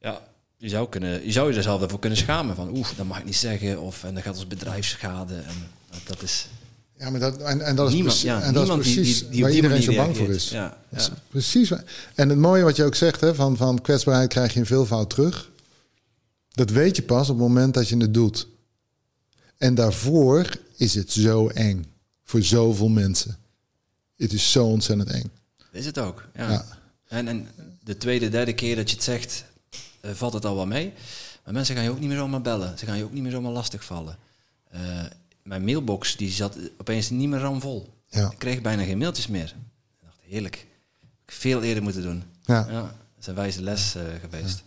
Ja, 0.00 0.22
je 0.56 0.68
zou, 0.68 0.88
kunnen, 0.88 1.24
je 1.24 1.32
zou 1.32 1.50
je 1.50 1.56
er 1.56 1.62
zelf 1.62 1.82
ervoor 1.82 1.98
kunnen 1.98 2.18
schamen 2.18 2.56
van 2.56 2.76
oeh, 2.76 2.86
dat 2.96 3.06
mag 3.06 3.18
ik 3.18 3.24
niet 3.24 3.36
zeggen 3.36 3.80
of 3.80 4.04
en 4.04 4.14
dan 4.14 4.22
gaat 4.22 4.34
ons 4.34 4.46
bedrijf 4.46 4.86
schade 4.86 5.34
en 5.34 5.54
dat 6.04 6.22
is 6.22 6.48
Ja, 6.98 7.10
maar 7.10 7.20
dat, 7.20 7.36
en, 7.42 7.60
en 7.60 7.76
dat 7.76 7.88
is, 7.88 7.94
niemand, 7.94 8.14
precies, 8.20 8.22
ja, 8.22 8.42
en 8.42 8.52
dat 8.52 8.62
is 8.62 8.68
niemand 8.68 8.84
die- 8.84 8.94
precies 8.94 9.18
die, 9.20 9.28
die, 9.28 9.42
waar 9.42 9.52
iedereen 9.52 9.82
zo 9.82 9.94
bang 9.94 10.16
voor 10.16 10.28
is. 10.28 10.50
Ja, 10.50 10.76
is 10.90 11.10
precies. 11.28 11.70
En 12.14 12.28
het 12.28 12.38
mooie 12.38 12.62
wat 12.62 12.76
je 12.76 12.84
ook 12.84 12.94
zegt, 12.94 13.20
hè, 13.20 13.34
van, 13.34 13.56
van 13.56 13.80
kwetsbaarheid 13.80 14.28
krijg 14.28 14.52
je 14.52 14.58
in 14.58 14.66
veelvoud 14.66 15.10
terug. 15.10 15.50
Dat 16.48 16.70
weet 16.70 16.96
je 16.96 17.02
pas 17.02 17.28
op 17.30 17.38
het 17.38 17.46
moment 17.48 17.74
dat 17.74 17.88
je 17.88 17.96
het 17.96 18.14
doet. 18.14 18.46
En 19.56 19.74
daarvoor 19.74 20.50
is 20.76 20.94
het 20.94 21.12
zo 21.12 21.48
eng. 21.48 21.86
Voor 22.24 22.42
zoveel 22.42 22.88
mensen. 22.88 23.36
Het 24.16 24.32
is 24.32 24.50
zo 24.52 24.64
ontzettend 24.66 25.10
eng. 25.10 25.30
Is 25.70 25.86
het 25.86 25.98
ook, 25.98 26.28
ja. 26.34 26.50
Ja. 26.50 26.64
En, 27.08 27.28
en 27.28 27.48
de 27.84 27.96
tweede, 27.96 28.28
derde 28.28 28.54
keer 28.54 28.76
dat 28.76 28.90
je 28.90 28.94
het 28.94 29.04
zegt, 29.04 29.44
eh, 30.00 30.10
valt 30.10 30.32
het 30.32 30.44
al 30.44 30.54
wel 30.54 30.66
mee. 30.66 30.92
Maar 31.44 31.54
mensen 31.54 31.74
gaan 31.74 31.84
je 31.84 31.90
ook 31.90 32.00
niet 32.00 32.08
meer 32.08 32.18
zomaar 32.18 32.40
bellen. 32.40 32.78
Ze 32.78 32.86
gaan 32.86 32.96
je 32.96 33.04
ook 33.04 33.12
niet 33.12 33.22
meer 33.22 33.32
zomaar 33.32 33.52
lastigvallen. 33.52 34.18
Eh 34.70 34.80
mijn 35.48 35.64
mailbox 35.64 36.16
die 36.16 36.30
zat 36.30 36.56
opeens 36.78 37.10
niet 37.10 37.28
meer 37.28 37.38
ramvol. 37.38 37.94
Ja. 38.08 38.30
Ik 38.30 38.38
kreeg 38.38 38.60
bijna 38.60 38.82
geen 38.82 38.98
mailtjes 38.98 39.26
meer. 39.26 39.54
Ik 39.98 40.04
dacht, 40.04 40.16
heerlijk. 40.20 40.66
Ik 41.26 41.32
veel 41.32 41.62
eerder 41.62 41.82
moeten 41.82 42.02
doen. 42.02 42.24
Ja. 42.44 42.66
Ja, 42.70 42.80
dat 42.80 42.92
is 43.20 43.26
een 43.26 43.34
wijze 43.34 43.62
les 43.62 43.94
eh, 43.94 44.02
geweest. 44.20 44.62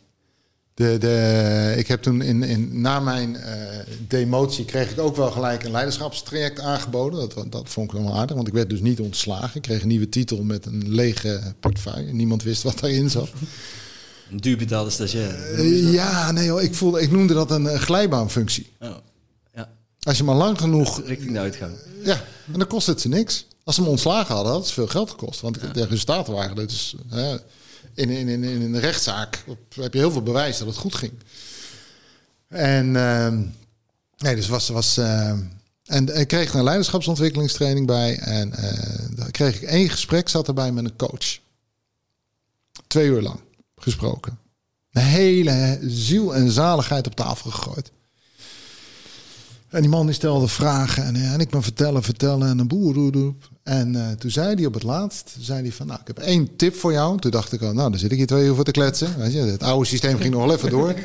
De, 0.81 0.97
de, 0.97 1.73
ik 1.77 1.87
heb 1.87 2.01
toen 2.01 2.21
in, 2.21 2.43
in, 2.43 2.81
na 2.81 2.99
mijn 2.99 3.35
eh, 3.35 3.79
demotie 4.07 4.65
kreeg 4.65 4.91
ik 4.91 4.99
ook 4.99 5.15
wel 5.15 5.31
gelijk 5.31 5.63
een 5.63 5.71
leiderschapstraject 5.71 6.59
aangeboden. 6.59 7.29
Dat, 7.29 7.51
dat 7.51 7.69
vond 7.69 7.93
ik 7.93 7.99
wel 7.99 8.15
aardig, 8.15 8.35
want 8.35 8.47
ik 8.47 8.53
werd 8.53 8.69
dus 8.69 8.79
niet 8.79 8.99
ontslagen. 8.99 9.55
Ik 9.55 9.61
kreeg 9.61 9.81
een 9.81 9.87
nieuwe 9.87 10.09
titel 10.09 10.43
met 10.43 10.65
een 10.65 10.93
lege 10.93 11.53
portefeuille. 11.59 12.13
Niemand 12.13 12.43
wist 12.43 12.63
wat 12.63 12.79
daarin 12.79 13.09
zat. 13.09 13.29
Een 14.31 14.37
duur 14.37 14.57
betaalde 14.57 14.89
stagiair. 14.89 15.53
Eh, 15.53 15.93
ja, 15.93 16.31
nee 16.31 16.49
hoor, 16.49 16.61
ik, 16.61 16.75
voelde, 16.75 17.01
ik 17.01 17.11
noemde 17.11 17.33
dat 17.33 17.51
een 17.51 17.67
eh, 17.67 17.79
glijbaanfunctie. 17.79 18.71
Oh, 18.79 18.95
ja, 19.55 19.69
Als 19.99 20.17
je 20.17 20.23
maar 20.23 20.35
lang 20.35 20.59
genoeg... 20.59 21.01
richting 21.05 21.31
de 21.31 21.39
uitgang. 21.39 21.75
Ja, 22.03 22.23
en 22.51 22.59
dan 22.59 22.67
kost 22.67 22.87
het 22.87 23.01
ze 23.01 23.07
niks. 23.07 23.45
Als 23.63 23.75
ze 23.75 23.81
me 23.81 23.87
ontslagen 23.87 24.35
hadden, 24.35 24.51
had 24.51 24.61
het 24.61 24.71
veel 24.71 24.87
geld 24.87 25.09
gekost. 25.09 25.41
Want 25.41 25.73
de 25.73 25.85
resultaten 25.85 26.33
waren 26.33 26.55
dus... 26.55 26.95
hè, 27.09 27.37
in, 27.93 28.09
in, 28.09 28.27
in, 28.27 28.43
in 28.43 28.61
een 28.61 28.79
rechtszaak 28.79 29.43
heb 29.69 29.93
je 29.93 29.99
heel 29.99 30.11
veel 30.11 30.23
bewijs 30.23 30.57
dat 30.57 30.67
het 30.67 30.77
goed 30.77 30.95
ging. 30.95 31.13
En... 32.47 32.95
ehm, 32.95 33.43
nee, 34.17 34.35
dus 34.35 34.47
was... 34.47 34.69
was 34.69 34.97
ehm, 34.97 35.39
en 35.85 36.19
ik 36.19 36.27
kreeg 36.27 36.53
een 36.53 36.63
leiderschapsontwikkelingstraining 36.63 37.87
bij. 37.87 38.17
En 38.17 38.53
eh 38.53 39.01
dan 39.15 39.31
kreeg 39.31 39.55
ik 39.55 39.61
één 39.61 39.89
gesprek, 39.89 40.29
zat 40.29 40.47
erbij 40.47 40.71
met 40.71 40.85
een 40.85 40.95
coach. 40.95 41.39
Twee 42.87 43.07
uur 43.07 43.21
lang 43.21 43.39
gesproken. 43.75 44.39
De 44.89 44.99
hele 44.99 45.79
ziel 45.81 46.35
en 46.35 46.51
zaligheid 46.51 47.07
op 47.07 47.15
tafel 47.15 47.51
gegooid. 47.51 47.91
En 49.69 49.81
die 49.81 49.89
man 49.89 50.05
die 50.05 50.15
stelde 50.15 50.47
vragen 50.47 51.03
en, 51.03 51.15
ja, 51.15 51.33
en 51.33 51.39
ik 51.39 51.53
me 51.53 51.61
vertellen, 51.61 52.03
vertellen 52.03 52.47
en 52.47 52.59
een 52.59 52.67
boer. 52.67 53.33
En 53.63 53.95
eh, 53.95 54.11
toen 54.11 54.31
zei 54.31 54.55
hij 54.55 54.65
op 54.65 54.73
het 54.73 54.83
laatst, 54.83 55.35
zei 55.39 55.61
hij 55.61 55.71
van, 55.71 55.87
nou, 55.87 55.99
ik 55.99 56.07
heb 56.07 56.19
één 56.19 56.55
tip 56.55 56.75
voor 56.75 56.91
jou. 56.91 57.19
Toen 57.19 57.31
dacht 57.31 57.51
ik, 57.51 57.61
al, 57.61 57.73
nou, 57.73 57.89
dan 57.89 57.99
zit 57.99 58.11
ik 58.11 58.17
hier 58.17 58.27
twee 58.27 58.45
uur 58.45 58.55
voor 58.55 58.63
te 58.63 58.71
kletsen. 58.71 59.17
Weet 59.17 59.33
je, 59.33 59.39
het 59.39 59.63
oude 59.63 59.85
systeem 59.85 60.17
ging 60.17 60.33
nog 60.33 60.45
wel 60.45 60.55
even 60.55 60.69
door. 60.69 60.95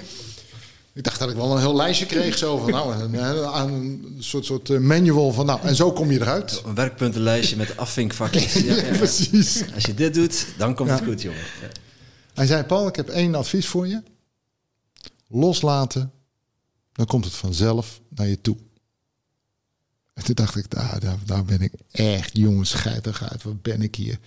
Ik 0.93 1.05
dacht 1.05 1.19
dat 1.19 1.31
ik 1.31 1.37
wel 1.37 1.53
een 1.53 1.59
heel 1.59 1.77
lijstje 1.77 2.07
kreeg, 2.07 2.39
zo 2.39 2.59
van, 2.59 2.71
nou, 2.71 2.95
een, 2.95 3.15
een, 3.15 3.73
een 3.73 4.17
soort, 4.19 4.45
soort 4.45 4.71
eh, 4.71 4.79
manual 4.79 5.33
van, 5.33 5.47
nou, 5.47 5.61
en 5.63 5.75
zo 5.75 5.93
kom 5.93 6.11
je 6.11 6.21
eruit. 6.21 6.63
Een 6.67 6.75
werkpuntenlijstje 6.75 7.57
met 7.57 7.77
afvinkvakjes. 7.77 8.53
Ja, 8.65 8.75
ja, 8.75 8.85
ja. 8.85 8.97
Precies. 8.97 9.65
Als 9.75 9.85
je 9.85 9.95
dit 9.95 10.15
doet, 10.15 10.47
dan 10.59 10.75
komt 10.75 10.91
het 10.91 11.05
goed, 11.05 11.23
jongen. 11.23 11.41
Hij 12.35 12.47
zei, 12.47 12.63
Paul, 12.63 12.89
ik 12.89 12.97
heb 12.97 13.09
één 13.09 13.35
advies 13.35 13.67
voor 13.67 13.87
je. 13.87 14.03
Loslaten, 15.29 16.13
dan 16.93 17.07
komt 17.07 17.25
het 17.25 17.35
vanzelf 17.35 18.01
naar 18.09 18.27
je 18.27 18.41
toe. 18.41 18.57
En 20.17 20.25
toen 20.25 20.35
dacht 20.35 20.57
ik, 20.57 20.71
daar, 20.71 21.01
daar, 21.01 21.19
daar 21.25 21.45
ben 21.45 21.61
ik 21.61 21.73
echt, 21.91 22.37
jongens, 22.37 22.71
scheidig 22.71 23.31
uit. 23.31 23.43
Wat 23.43 23.63
ben 23.63 23.83
ik 23.83 23.95
hier? 23.95 24.19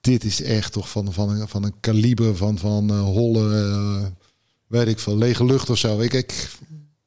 Dit 0.00 0.24
is 0.24 0.42
echt 0.42 0.72
toch 0.72 0.90
van, 0.90 1.12
van, 1.12 1.28
een- 1.30 1.48
van 1.48 1.62
een 1.64 1.80
kaliber 1.80 2.36
van, 2.36 2.58
van 2.58 2.90
eh, 2.90 3.02
holle, 3.02 3.56
eh, 3.60 4.06
weet 4.66 4.88
ik 4.88 4.98
veel, 4.98 5.16
lege 5.16 5.44
lucht 5.44 5.70
of 5.70 5.78
zo. 5.78 6.00
Ik, 6.00 6.12
ik, 6.12 6.32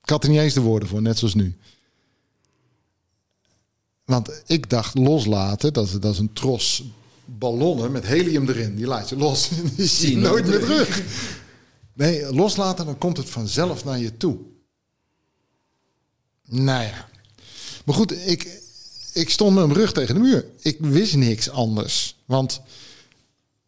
ik 0.03 0.09
had 0.09 0.23
er 0.23 0.29
niet 0.29 0.39
eens 0.39 0.53
de 0.53 0.61
woorden 0.61 0.89
voor, 0.89 1.01
net 1.01 1.17
zoals 1.17 1.33
nu. 1.33 1.55
Want 4.05 4.41
ik 4.45 4.69
dacht 4.69 4.97
loslaten, 4.97 5.73
dat, 5.73 5.87
is- 5.87 5.99
dat 5.99 6.13
is 6.13 6.19
een 6.19 6.33
tros 6.33 6.83
ballonnen 7.25 7.91
met 7.91 8.05
helium 8.05 8.49
erin. 8.49 8.75
Die 8.75 8.85
laat 8.87 9.09
je 9.09 9.17
los. 9.17 9.49
Die 9.75 9.85
zie 9.87 10.09
je 10.11 10.17
nooit 10.17 10.47
meer 10.47 10.59
terug. 10.59 11.01
Nee, 11.93 12.33
loslaten, 12.33 12.85
dan 12.85 12.97
komt 12.97 13.17
het 13.17 13.29
vanzelf 13.29 13.83
naar 13.85 13.99
je 13.99 14.17
toe. 14.17 14.37
Nou 16.45 16.83
ja. 16.83 17.09
Maar 17.91 17.99
goed, 17.99 18.27
ik, 18.27 18.61
ik 19.13 19.29
stond 19.29 19.55
met 19.55 19.65
mijn 19.65 19.79
rug 19.79 19.91
tegen 19.91 20.15
de 20.15 20.21
muur. 20.21 20.45
Ik 20.61 20.77
wist 20.79 21.15
niks 21.15 21.49
anders. 21.49 22.15
Want 22.25 22.61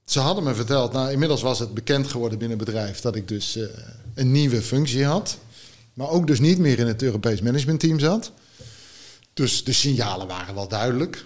ze 0.06 0.20
hadden 0.20 0.44
me 0.44 0.54
verteld, 0.54 0.94
nou 0.94 1.12
inmiddels 1.12 1.42
was 1.42 1.60
het 1.60 1.74
bekend 1.74 2.08
geworden 2.08 2.40
binnen 2.40 2.58
het 2.58 2.66
bedrijf 2.66 3.02
dat 3.02 3.16
ik 3.16 3.28
dus 3.28 3.56
eh, 3.56 3.64
een 4.14 4.32
nieuwe 4.32 4.62
functie 4.62 5.06
had. 5.06 5.38
Maar 5.94 6.10
ook 6.10 6.28
dus 6.28 6.40
niet 6.40 6.58
meer 6.58 6.80
in 6.80 6.88
het 6.88 7.02
Europees 7.02 7.42
managementteam 7.42 8.00
zat. 8.00 8.32
Dus 9.34 9.64
de 9.64 9.74
signalen 9.74 10.28
waren 10.28 10.56
wel 10.56 10.68
duidelijk. 10.68 11.24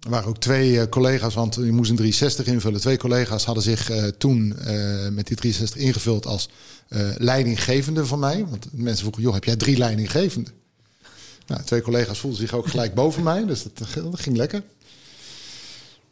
Er 0.00 0.10
waren 0.10 0.28
ook 0.28 0.38
twee 0.38 0.80
eh, 0.80 0.88
collega's, 0.88 1.34
want 1.34 1.54
je 1.54 1.72
moest 1.72 1.90
een 1.90 1.96
360 1.96 2.46
invullen. 2.46 2.80
Twee 2.80 2.98
collega's 2.98 3.44
hadden 3.44 3.62
zich 3.62 3.90
eh, 3.90 4.04
toen 4.04 4.48
met 5.14 5.26
die 5.26 5.36
360 5.36 5.76
ingevuld 5.80 6.26
als 6.26 6.48
leidinggevende 7.16 8.06
van 8.06 8.18
mij. 8.18 8.46
Want 8.48 8.66
mensen 8.72 9.02
vroegen, 9.02 9.22
joh, 9.22 9.34
heb 9.34 9.44
jij 9.44 9.56
drie 9.56 9.76
leidinggevenden? 9.76 10.59
Nou, 11.50 11.62
twee 11.62 11.82
collega's 11.82 12.18
voelden 12.18 12.40
zich 12.40 12.52
ook 12.52 12.66
gelijk 12.66 12.94
boven 12.94 13.22
mij, 13.22 13.44
dus 13.44 13.62
dat, 13.62 13.78
dat 13.94 14.20
ging 14.20 14.36
lekker. 14.36 14.62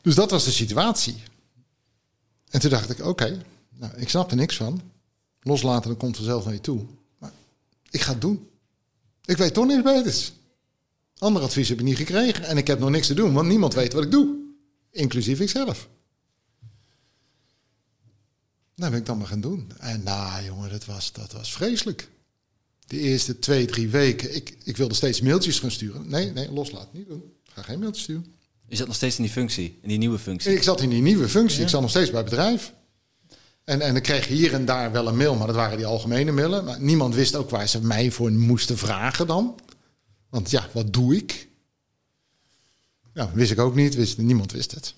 Dus 0.02 0.14
dat 0.14 0.30
was 0.30 0.44
de 0.44 0.50
situatie. 0.50 1.22
En 2.48 2.60
toen 2.60 2.70
dacht 2.70 2.90
ik, 2.90 3.04
oké, 3.04 3.42
nou, 3.74 3.92
ik 3.96 4.08
snap 4.08 4.30
er 4.30 4.36
niks 4.36 4.56
van. 4.56 4.82
Loslaten, 5.42 5.88
dan 5.88 5.98
komt 5.98 6.16
vanzelf 6.16 6.44
naar 6.44 6.54
je 6.54 6.60
toe. 6.60 6.86
Maar 7.18 7.32
ik 7.90 8.00
ga 8.00 8.12
het 8.12 8.20
doen. 8.20 8.48
Ik 9.24 9.36
weet 9.36 9.54
toch 9.54 9.66
niks 9.66 9.82
beters. 9.82 10.32
Ander 11.18 11.42
advies 11.42 11.68
heb 11.68 11.78
ik 11.78 11.84
niet 11.84 11.96
gekregen. 11.96 12.44
En 12.44 12.56
ik 12.56 12.66
heb 12.66 12.78
nog 12.78 12.90
niks 12.90 13.06
te 13.06 13.14
doen, 13.14 13.32
want 13.32 13.48
niemand 13.48 13.74
weet 13.74 13.92
wat 13.92 14.04
ik 14.04 14.10
doe. 14.10 14.36
Inclusief 14.90 15.40
ikzelf. 15.40 15.88
Nou, 18.74 18.90
ben 18.90 19.00
ik 19.00 19.06
dan 19.06 19.18
maar 19.18 19.26
gaan 19.26 19.40
doen. 19.40 19.72
En 19.78 20.02
nou, 20.02 20.44
jongen, 20.44 20.70
dat 20.70 20.84
was, 20.84 21.12
dat 21.12 21.32
was 21.32 21.52
vreselijk. 21.52 22.08
De 22.88 22.98
eerste 22.98 23.38
twee, 23.38 23.66
drie 23.66 23.88
weken, 23.88 24.34
ik, 24.34 24.56
ik 24.64 24.76
wilde 24.76 24.94
steeds 24.94 25.20
mailtjes 25.20 25.58
gaan 25.58 25.70
sturen. 25.70 26.08
Nee, 26.08 26.32
nee, 26.32 26.52
loslaten, 26.52 26.88
niet 26.92 27.08
doen. 27.08 27.22
Ik 27.44 27.50
ga 27.52 27.62
geen 27.62 27.78
mailtjes 27.78 28.04
sturen. 28.04 28.26
Je 28.68 28.76
zat 28.76 28.86
nog 28.86 28.96
steeds 28.96 29.16
in 29.16 29.22
die 29.22 29.32
functie, 29.32 29.78
in 29.82 29.88
die 29.88 29.98
nieuwe 29.98 30.18
functie. 30.18 30.52
Ik 30.52 30.62
zat 30.62 30.80
in 30.80 30.88
die 30.88 31.02
nieuwe 31.02 31.28
functie. 31.28 31.62
Ik 31.62 31.68
zat 31.68 31.80
nog 31.80 31.90
steeds 31.90 32.10
bij 32.10 32.20
het 32.20 32.28
bedrijf. 32.30 32.72
En, 33.64 33.80
en 33.80 33.96
ik 33.96 34.02
kreeg 34.02 34.26
hier 34.26 34.54
en 34.54 34.64
daar 34.64 34.92
wel 34.92 35.08
een 35.08 35.16
mail, 35.16 35.34
maar 35.34 35.46
dat 35.46 35.56
waren 35.56 35.76
die 35.76 35.86
algemene 35.86 36.32
mailen. 36.32 36.64
Maar 36.64 36.80
niemand 36.80 37.14
wist 37.14 37.34
ook 37.34 37.50
waar 37.50 37.68
ze 37.68 37.84
mij 37.84 38.10
voor 38.10 38.32
moesten 38.32 38.78
vragen 38.78 39.26
dan. 39.26 39.60
Want 40.28 40.50
ja, 40.50 40.68
wat 40.72 40.92
doe 40.92 41.16
ik? 41.16 41.48
Ja, 43.14 43.30
wist 43.32 43.50
ik 43.50 43.58
ook 43.58 43.74
niet. 43.74 43.94
Wist, 43.94 44.18
niemand 44.18 44.52
wist 44.52 44.70
het. 44.70 44.94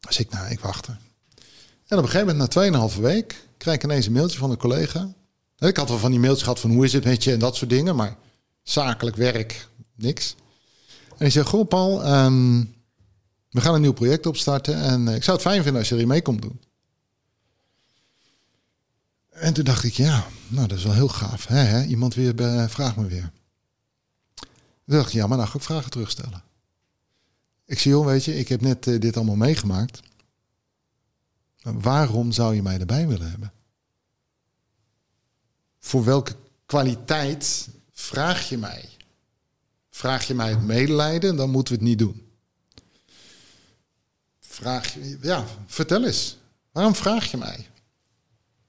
Dus 0.00 0.18
ik, 0.18 0.30
nou, 0.30 0.50
ik 0.50 0.60
wachtte. 0.60 0.96
En 1.86 1.98
op 1.98 2.04
een 2.04 2.10
gegeven 2.10 2.36
moment, 2.36 2.54
na 2.54 2.88
2,5 2.90 3.00
week, 3.00 3.46
krijg 3.56 3.76
ik 3.76 3.84
ineens 3.84 4.06
een 4.06 4.12
mailtje 4.12 4.38
van 4.38 4.50
een 4.50 4.56
collega. 4.56 5.12
Ik 5.68 5.76
had 5.76 5.88
wel 5.88 5.98
van 5.98 6.10
die 6.10 6.20
mailtjes 6.20 6.42
gehad 6.42 6.60
van 6.60 6.70
hoe 6.70 6.84
is 6.84 6.92
het 6.92 7.04
met 7.04 7.24
je 7.24 7.32
en 7.32 7.38
dat 7.38 7.56
soort 7.56 7.70
dingen. 7.70 7.96
Maar 7.96 8.16
zakelijk 8.62 9.16
werk, 9.16 9.68
niks. 9.94 10.34
En 11.08 11.18
die 11.18 11.30
zegt, 11.30 11.48
goh 11.48 11.68
Paul, 11.68 12.04
ehm, 12.04 12.64
we 13.50 13.60
gaan 13.60 13.74
een 13.74 13.80
nieuw 13.80 13.92
project 13.92 14.26
opstarten 14.26 14.74
en 14.74 15.08
eh, 15.08 15.14
ik 15.14 15.22
zou 15.22 15.36
het 15.36 15.46
fijn 15.46 15.62
vinden 15.62 15.80
als 15.80 15.88
je 15.88 15.94
erin 15.94 16.08
mee 16.08 16.22
komt 16.22 16.42
doen. 16.42 16.60
En 19.30 19.52
toen 19.52 19.64
dacht 19.64 19.84
ik, 19.84 19.92
ja, 19.92 20.26
nou 20.48 20.68
dat 20.68 20.78
is 20.78 20.84
wel 20.84 20.92
heel 20.92 21.08
gaaf. 21.08 21.46
Hè? 21.46 21.84
Iemand 21.84 22.14
weer 22.14 22.34
bij, 22.34 22.68
vraagt 22.68 22.96
me 22.96 23.06
weer. 23.06 23.30
Toen 24.34 24.96
dacht 24.96 25.06
ik, 25.06 25.12
ja, 25.12 25.26
maar 25.26 25.38
dan 25.38 25.48
ga 25.48 25.56
ik 25.56 25.64
vragen 25.64 25.90
terugstellen. 25.90 26.42
Ik 27.66 27.78
zie, 27.78 27.90
joh, 27.90 28.06
weet 28.06 28.24
je, 28.24 28.38
ik 28.38 28.48
heb 28.48 28.60
net 28.60 28.86
eh, 28.86 29.00
dit 29.00 29.16
allemaal 29.16 29.36
meegemaakt. 29.36 30.00
Waarom 31.62 32.32
zou 32.32 32.54
je 32.54 32.62
mij 32.62 32.78
erbij 32.78 33.08
willen 33.08 33.30
hebben? 33.30 33.52
Voor 35.82 36.04
welke 36.04 36.34
kwaliteit 36.66 37.68
vraag 37.92 38.48
je 38.48 38.58
mij? 38.58 38.88
Vraag 39.90 40.26
je 40.26 40.34
mij 40.34 40.50
het 40.50 40.62
medelijden, 40.62 41.36
dan 41.36 41.50
moeten 41.50 41.74
we 41.74 41.80
het 41.80 41.88
niet 41.88 41.98
doen. 41.98 42.26
Vraag 44.40 44.94
je, 44.94 45.18
ja, 45.20 45.44
vertel 45.66 46.04
eens. 46.04 46.38
Waarom 46.72 46.94
vraag 46.94 47.30
je 47.30 47.36
mij? 47.36 47.66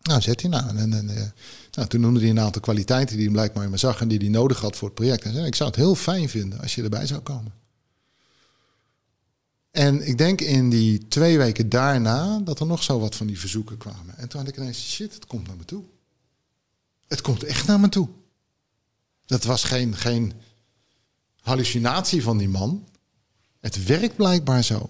Nou, 0.01 0.21
zet 0.21 0.41
hij 0.41 0.49
nou. 0.49 0.77
En, 0.77 1.09
eh, 1.09 1.27
nou, 1.71 1.87
toen 1.87 2.01
noemde 2.01 2.19
hij 2.19 2.29
een 2.29 2.39
aantal 2.39 2.61
kwaliteiten 2.61 3.15
die 3.15 3.25
hij 3.25 3.33
blijkbaar 3.33 3.63
in 3.63 3.69
me 3.69 3.77
zag 3.77 4.01
en 4.01 4.07
die 4.07 4.19
hij 4.19 4.27
nodig 4.27 4.59
had 4.59 4.75
voor 4.75 4.87
het 4.87 4.97
project. 4.97 5.23
En 5.23 5.33
zei, 5.33 5.45
ik 5.45 5.55
zou 5.55 5.69
het 5.69 5.79
heel 5.79 5.95
fijn 5.95 6.29
vinden 6.29 6.59
als 6.59 6.75
je 6.75 6.83
erbij 6.83 7.07
zou 7.07 7.21
komen. 7.21 7.53
En 9.71 10.07
ik 10.07 10.17
denk 10.17 10.41
in 10.41 10.69
die 10.69 11.07
twee 11.07 11.37
weken 11.37 11.69
daarna 11.69 12.39
dat 12.39 12.59
er 12.59 12.65
nog 12.65 12.83
zo 12.83 12.99
wat 12.99 13.15
van 13.15 13.27
die 13.27 13.39
verzoeken 13.39 13.77
kwamen. 13.77 14.17
En 14.17 14.27
toen 14.27 14.39
had 14.39 14.49
ik 14.49 14.57
ineens, 14.57 14.91
shit, 14.91 15.13
het 15.13 15.25
komt 15.25 15.47
naar 15.47 15.57
me 15.57 15.65
toe. 15.65 15.83
Het 17.13 17.21
komt 17.21 17.43
echt 17.43 17.67
naar 17.67 17.79
me 17.79 17.89
toe. 17.89 18.07
Dat 19.25 19.43
was 19.43 19.63
geen, 19.63 19.95
geen 19.95 20.33
hallucinatie 21.41 22.23
van 22.23 22.37
die 22.37 22.49
man. 22.49 22.87
Het 23.59 23.85
werkt 23.85 24.15
blijkbaar 24.15 24.63
zo. 24.63 24.89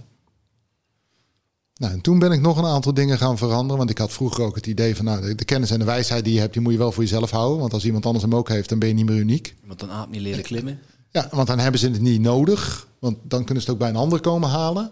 Nou, 1.76 1.94
en 1.94 2.02
toen 2.02 2.20
ben 2.20 2.32
ik 2.32 2.42
nog 2.42 2.58
een 2.58 2.66
aantal 2.66 2.94
dingen 2.94 3.18
gaan 3.18 3.38
veranderen. 3.38 3.78
Want 3.78 3.90
ik 3.90 3.98
had 3.98 4.12
vroeger 4.12 4.44
ook 4.44 4.56
het 4.56 4.68
idee 4.68 4.96
van, 4.96 5.06
nou, 5.06 5.36
de, 5.36 5.46
kennis 5.46 5.72
en 5.72 5.80
de 5.80 5.86
wijsheid 5.86 6.24
die 6.24 6.34
je 6.34 6.40
hebt, 6.40 6.54
die 6.54 6.62
moet 6.62 6.72
je 6.72 6.78
wel 6.78 6.92
voor 6.92 7.04
jezelf 7.04 7.32
houden. 7.32 7.60
Want 7.60 7.74
als 7.74 7.86
iemand 7.86 8.06
anders 8.06 8.24
hem 8.24 8.36
ook 8.36 8.50
heeft, 8.50 8.70
dan 8.70 8.80
ben 8.80 8.88
je 8.88 8.94
niet 8.94 9.06
meer 9.06 9.20
uniek. 9.20 9.56
Want 9.64 9.82
een 9.82 9.92
aap 9.92 10.10
niet 10.10 10.22
leren 10.22 10.44
klimmen. 10.44 10.80
Ja, 11.10 11.28
want 11.32 11.48
dan 11.48 11.60
hebben 11.60 11.80
ze 11.80 11.90
het 11.90 12.02
niet 12.02 12.22
nodig. 12.22 12.88
Want 13.00 13.18
dan 13.24 13.44
kunnen 13.44 13.64
ze 13.64 13.70
het 13.70 13.80
ook 13.80 13.84
bij 13.84 13.90
een 13.90 14.04
ander 14.04 14.20
komen 14.20 14.50
halen. 14.50 14.92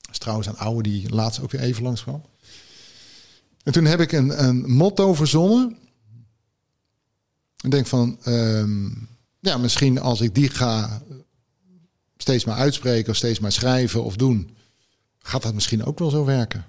Dat 0.00 0.10
is 0.10 0.18
trouwens 0.18 0.48
een 0.48 0.58
oude 0.58 0.82
die 0.82 1.14
laatst 1.14 1.40
ook 1.40 1.50
weer 1.50 1.60
even 1.60 1.82
langs 1.82 2.02
kwam. 2.02 2.22
En 3.62 3.72
toen 3.72 3.84
heb 3.84 4.00
ik 4.00 4.12
een, 4.12 4.44
een 4.44 4.70
motto 4.70 5.14
verzonnen. 5.14 5.84
Ik 7.66 7.72
denk 7.72 7.86
van, 7.86 8.18
ehm, 8.22 8.88
ja, 9.40 9.58
misschien 9.58 10.00
als 10.00 10.20
ik 10.20 10.34
die 10.34 10.50
ga 10.50 11.02
steeds 12.16 12.44
maar 12.44 12.56
uitspreken 12.56 13.10
of 13.10 13.16
steeds 13.16 13.38
maar 13.38 13.52
schrijven 13.52 14.04
of 14.04 14.16
doen, 14.16 14.50
gaat 15.18 15.42
dat 15.42 15.54
misschien 15.54 15.84
ook 15.84 15.98
wel 15.98 16.10
zo 16.10 16.24
werken. 16.24 16.64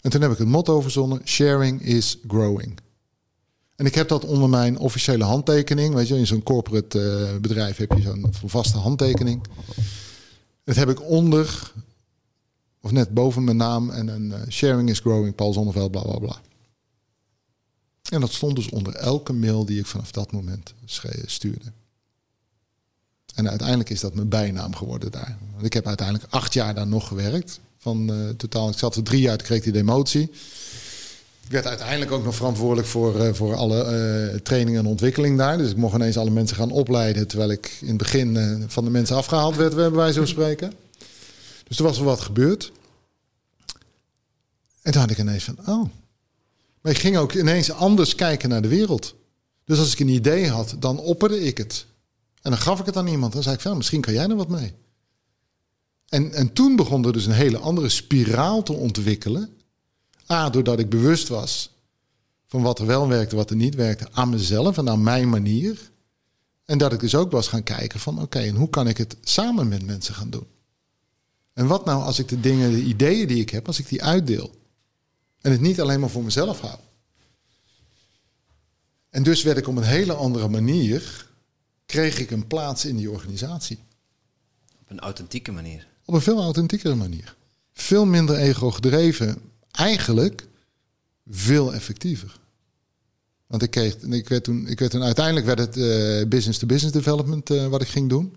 En 0.00 0.10
toen 0.10 0.20
heb 0.20 0.30
ik 0.30 0.38
het 0.38 0.48
motto 0.48 0.80
verzonnen: 0.80 1.20
Sharing 1.24 1.82
is 1.82 2.18
growing. 2.28 2.78
En 3.74 3.86
ik 3.86 3.94
heb 3.94 4.08
dat 4.08 4.24
onder 4.24 4.48
mijn 4.48 4.78
officiële 4.78 5.24
handtekening. 5.24 5.94
Weet 5.94 6.08
je, 6.08 6.18
in 6.18 6.26
zo'n 6.26 6.42
corporate 6.42 7.30
uh, 7.32 7.40
bedrijf 7.40 7.76
heb 7.76 7.92
je 7.92 8.02
zo'n 8.02 8.32
vaste 8.44 8.78
handtekening. 8.78 9.46
Dat 10.64 10.76
heb 10.76 10.88
ik 10.88 11.02
onder, 11.02 11.72
of 12.80 12.90
net 12.90 13.14
boven 13.14 13.44
mijn 13.44 13.56
naam 13.56 13.90
en 13.90 14.08
een 14.08 14.26
uh, 14.26 14.36
Sharing 14.48 14.88
is 14.88 15.00
growing, 15.00 15.34
Paul 15.34 15.52
Zonneveld, 15.52 15.90
bla 15.90 16.02
bla 16.02 16.18
bla. 16.18 16.40
En 18.08 18.20
dat 18.20 18.32
stond 18.32 18.56
dus 18.56 18.68
onder 18.68 18.94
elke 18.94 19.32
mail 19.32 19.64
die 19.64 19.78
ik 19.78 19.86
vanaf 19.86 20.10
dat 20.10 20.32
moment 20.32 20.74
stuurde. 21.26 21.72
En 23.34 23.48
uiteindelijk 23.48 23.90
is 23.90 24.00
dat 24.00 24.14
mijn 24.14 24.28
bijnaam 24.28 24.74
geworden 24.74 25.10
daar. 25.10 25.38
Want 25.52 25.66
ik 25.66 25.72
heb 25.72 25.86
uiteindelijk 25.86 26.32
acht 26.32 26.54
jaar 26.54 26.74
daar 26.74 26.86
nog 26.86 27.08
gewerkt. 27.08 27.60
Van 27.78 28.10
uh, 28.10 28.28
totaal, 28.28 28.68
ik 28.68 28.78
zat 28.78 28.96
er 28.96 29.02
drie 29.02 29.20
jaar, 29.20 29.36
kreeg 29.36 29.62
die 29.62 29.72
demotie. 29.72 30.22
Ik 31.44 31.52
werd 31.52 31.66
uiteindelijk 31.66 32.10
ook 32.10 32.24
nog 32.24 32.34
verantwoordelijk 32.34 32.88
voor, 32.88 33.20
uh, 33.20 33.32
voor 33.32 33.54
alle 33.54 34.30
uh, 34.32 34.38
training 34.38 34.76
en 34.76 34.86
ontwikkeling 34.86 35.38
daar. 35.38 35.58
Dus 35.58 35.70
ik 35.70 35.76
mocht 35.76 35.94
ineens 35.94 36.16
alle 36.16 36.30
mensen 36.30 36.56
gaan 36.56 36.70
opleiden. 36.70 37.26
Terwijl 37.26 37.50
ik 37.50 37.78
in 37.80 37.88
het 37.88 37.96
begin 37.96 38.64
van 38.68 38.84
de 38.84 38.90
mensen 38.90 39.16
afgehaald 39.16 39.56
werd, 39.56 39.74
bij 39.74 39.90
wijze 39.90 40.18
van 40.18 40.28
spreken. 40.28 40.72
Dus 41.68 41.78
er 41.78 41.84
was 41.84 41.98
wel 41.98 42.06
wat 42.06 42.20
gebeurd. 42.20 42.72
En 44.82 44.92
toen 44.92 45.00
had 45.00 45.10
ik 45.10 45.18
ineens 45.18 45.44
van, 45.44 45.58
oh. 45.66 45.88
Maar 46.86 46.94
ik 46.94 47.00
ging 47.00 47.16
ook 47.16 47.32
ineens 47.32 47.72
anders 47.72 48.14
kijken 48.14 48.48
naar 48.48 48.62
de 48.62 48.68
wereld. 48.68 49.14
Dus 49.64 49.78
als 49.78 49.92
ik 49.92 49.98
een 49.98 50.08
idee 50.08 50.50
had, 50.50 50.76
dan 50.78 50.98
opperde 50.98 51.40
ik 51.40 51.58
het. 51.58 51.86
En 52.42 52.50
dan 52.50 52.60
gaf 52.60 52.80
ik 52.80 52.86
het 52.86 52.96
aan 52.96 53.06
iemand. 53.06 53.32
Dan 53.32 53.42
zei 53.42 53.54
ik 53.54 53.60
van, 53.60 53.76
misschien 53.76 54.00
kan 54.00 54.12
jij 54.12 54.28
er 54.28 54.36
wat 54.36 54.48
mee. 54.48 54.74
En, 56.08 56.32
en 56.32 56.52
toen 56.52 56.76
begon 56.76 57.06
er 57.06 57.12
dus 57.12 57.26
een 57.26 57.32
hele 57.32 57.58
andere 57.58 57.88
spiraal 57.88 58.62
te 58.62 58.72
ontwikkelen. 58.72 59.50
A, 60.30 60.50
doordat 60.50 60.78
ik 60.78 60.88
bewust 60.88 61.28
was 61.28 61.70
van 62.46 62.62
wat 62.62 62.78
er 62.78 62.86
wel 62.86 63.08
werkte, 63.08 63.36
wat 63.36 63.50
er 63.50 63.56
niet 63.56 63.74
werkte, 63.74 64.08
aan 64.12 64.28
mezelf 64.28 64.78
en 64.78 64.88
aan 64.88 65.02
mijn 65.02 65.28
manier. 65.28 65.90
En 66.64 66.78
dat 66.78 66.92
ik 66.92 67.00
dus 67.00 67.14
ook 67.14 67.30
was 67.30 67.48
gaan 67.48 67.62
kijken 67.62 68.00
van, 68.00 68.22
oké, 68.22 68.38
en 68.38 68.54
hoe 68.54 68.70
kan 68.70 68.88
ik 68.88 68.96
het 68.96 69.16
samen 69.22 69.68
met 69.68 69.86
mensen 69.86 70.14
gaan 70.14 70.30
doen? 70.30 70.46
En 71.52 71.66
wat 71.66 71.84
nou 71.84 72.02
als 72.02 72.18
ik 72.18 72.28
de 72.28 72.40
dingen, 72.40 72.70
de 72.70 72.82
ideeën 72.82 73.28
die 73.28 73.40
ik 73.40 73.50
heb, 73.50 73.66
als 73.66 73.78
ik 73.78 73.88
die 73.88 74.02
uitdeel? 74.02 74.50
En 75.46 75.52
het 75.52 75.60
niet 75.60 75.80
alleen 75.80 76.00
maar 76.00 76.10
voor 76.10 76.24
mezelf 76.24 76.60
hou. 76.60 76.78
En 79.10 79.22
dus 79.22 79.42
werd 79.42 79.58
ik 79.58 79.66
op 79.66 79.76
een 79.76 79.82
hele 79.82 80.12
andere 80.12 80.48
manier 80.48 81.26
kreeg 81.84 82.18
ik 82.18 82.30
een 82.30 82.46
plaats 82.46 82.84
in 82.84 82.96
die 82.96 83.10
organisatie. 83.10 83.78
Op 84.80 84.90
een 84.90 85.00
authentieke 85.00 85.52
manier. 85.52 85.86
Op 86.04 86.14
een 86.14 86.20
veel 86.20 86.40
authentiekere 86.40 86.94
manier. 86.94 87.36
Veel 87.72 88.06
minder 88.06 88.36
ego 88.36 88.70
gedreven. 88.70 89.38
Eigenlijk 89.70 90.46
veel 91.28 91.74
effectiever. 91.74 92.40
Want 93.46 93.62
ik, 93.62 93.70
kreeg, 93.70 93.96
ik, 93.96 94.28
werd 94.28 94.44
toen, 94.44 94.66
ik 94.66 94.78
werd 94.78 94.90
toen 94.90 95.02
uiteindelijk 95.02 95.46
werd 95.46 95.58
het 95.58 95.76
uh, 95.76 96.28
business-to-business 96.28 96.94
development 96.94 97.50
uh, 97.50 97.66
wat 97.66 97.82
ik 97.82 97.88
ging 97.88 98.08
doen. 98.08 98.36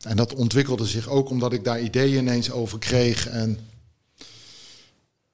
En 0.00 0.16
dat 0.16 0.34
ontwikkelde 0.34 0.86
zich 0.86 1.08
ook 1.08 1.30
omdat 1.30 1.52
ik 1.52 1.64
daar 1.64 1.80
ideeën 1.80 2.18
ineens 2.18 2.50
over 2.50 2.78
kreeg. 2.78 3.26
En, 3.26 3.58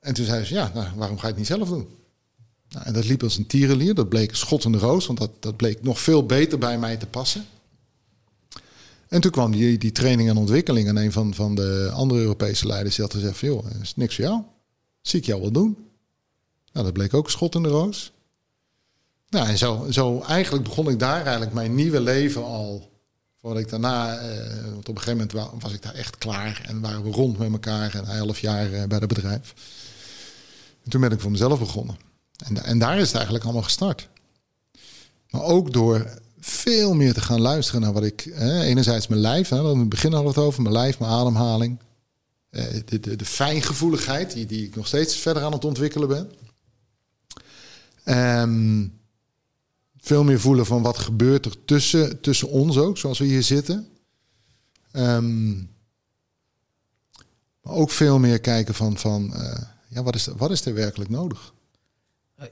en 0.06 0.14
toen 0.14 0.24
zei 0.24 0.44
ze, 0.44 0.54
ja, 0.54 0.70
nou, 0.74 0.88
waarom 0.96 1.16
ga 1.16 1.22
je 1.22 1.28
het 1.28 1.36
niet 1.36 1.46
zelf 1.46 1.68
doen? 1.68 1.88
Nou, 2.68 2.86
en 2.86 2.92
dat 2.92 3.04
liep 3.04 3.22
als 3.22 3.36
een 3.36 3.46
tierenlier. 3.46 3.94
Dat 3.94 4.08
bleek 4.08 4.34
schottende 4.34 4.78
roos, 4.78 5.06
want 5.06 5.18
dat, 5.18 5.30
dat 5.40 5.56
bleek 5.56 5.82
nog 5.82 6.00
veel 6.00 6.26
beter 6.26 6.58
bij 6.58 6.78
mij 6.78 6.96
te 6.96 7.06
passen. 7.06 7.46
En 9.08 9.20
toen 9.20 9.30
kwam 9.30 9.52
die, 9.52 9.78
die 9.78 9.92
training 9.92 10.28
en 10.28 10.36
ontwikkeling. 10.36 10.88
En 10.88 10.96
een 10.96 11.12
van, 11.12 11.34
van 11.34 11.54
de 11.54 11.90
andere 11.92 12.20
Europese 12.20 12.66
leiders 12.66 12.94
die 12.94 13.04
had 13.04 13.14
gezegd: 13.14 13.38
joh, 13.38 13.66
is 13.82 13.96
niks 13.96 14.14
voor 14.14 14.24
jou. 14.24 14.42
Zie 15.00 15.20
ik 15.20 15.26
jou 15.26 15.40
wel 15.40 15.50
doen. 15.50 15.76
Nou, 16.72 16.84
dat 16.84 16.92
bleek 16.92 17.14
ook 17.14 17.30
schot 17.30 17.54
in 17.54 17.62
de 17.62 17.68
roos. 17.68 18.12
Nou, 19.28 19.48
en 19.48 19.58
zo, 19.58 19.86
zo 19.90 20.20
eigenlijk 20.20 20.64
begon 20.64 20.88
ik 20.88 20.98
daar 20.98 21.22
eigenlijk 21.22 21.52
mijn 21.52 21.74
nieuwe 21.74 22.00
leven 22.00 22.44
al. 22.44 22.90
Voordat 23.40 23.62
ik 23.62 23.68
daarna, 23.68 24.18
eh, 24.18 24.62
want 24.62 24.88
op 24.88 24.96
een 24.96 25.02
gegeven 25.02 25.28
moment 25.32 25.62
was 25.62 25.72
ik 25.72 25.82
daar 25.82 25.94
echt 25.94 26.18
klaar. 26.18 26.62
En 26.66 26.80
waren 26.80 27.02
we 27.02 27.10
rond 27.10 27.38
met 27.38 27.52
elkaar 27.52 27.94
en 27.94 28.10
een 28.10 28.18
half 28.18 28.38
jaar 28.38 28.72
eh, 28.72 28.84
bij 28.84 28.98
het 28.98 29.08
bedrijf. 29.08 29.54
En 30.86 30.92
toen 30.92 31.00
ben 31.00 31.10
ik 31.10 31.20
voor 31.20 31.30
mezelf 31.30 31.58
begonnen. 31.58 31.96
En, 32.44 32.64
en 32.64 32.78
daar 32.78 32.98
is 32.98 33.06
het 33.06 33.14
eigenlijk 33.14 33.44
allemaal 33.44 33.62
gestart. 33.62 34.08
Maar 35.30 35.42
ook 35.42 35.72
door 35.72 36.20
veel 36.40 36.94
meer 36.94 37.14
te 37.14 37.20
gaan 37.20 37.40
luisteren 37.40 37.80
naar 37.80 37.92
wat 37.92 38.04
ik... 38.04 38.30
Hè, 38.32 38.62
enerzijds 38.62 39.06
mijn 39.06 39.20
lijf, 39.20 39.48
hè, 39.48 39.70
in 39.70 39.78
het 39.78 39.88
begin 39.88 40.12
hadden 40.12 40.32
we 40.32 40.38
het 40.38 40.48
over. 40.48 40.62
Mijn 40.62 40.74
lijf, 40.74 40.98
mijn 40.98 41.12
ademhaling. 41.12 41.78
Eh, 42.50 42.64
de, 42.84 43.16
de, 43.16 43.24
fijngevoeligheid, 43.24 44.32
die, 44.32 44.46
die 44.46 44.66
ik 44.66 44.76
nog 44.76 44.86
steeds 44.86 45.16
verder 45.16 45.42
aan 45.42 45.52
het 45.52 45.64
ontwikkelen 45.64 46.08
ben. 46.08 46.30
Um, 48.40 48.98
veel 49.98 50.24
meer 50.24 50.40
voelen 50.40 50.66
van 50.66 50.82
wat 50.82 50.98
gebeurt 50.98 51.46
er 51.46 51.64
tussen, 51.64 52.20
tussen 52.20 52.48
ons 52.48 52.76
ook, 52.76 52.98
zoals 52.98 53.18
we 53.18 53.24
hier 53.24 53.42
zitten. 53.42 53.88
Um, 54.92 55.70
maar 57.60 57.74
ook 57.74 57.90
veel 57.90 58.18
meer 58.18 58.40
kijken 58.40 58.74
van, 58.74 58.98
van 58.98 59.32
uh, 59.34 59.58
ja, 59.96 60.02
wat, 60.02 60.14
is, 60.14 60.28
wat 60.36 60.50
is 60.50 60.64
er 60.64 60.74
werkelijk 60.74 61.10
nodig? 61.10 61.52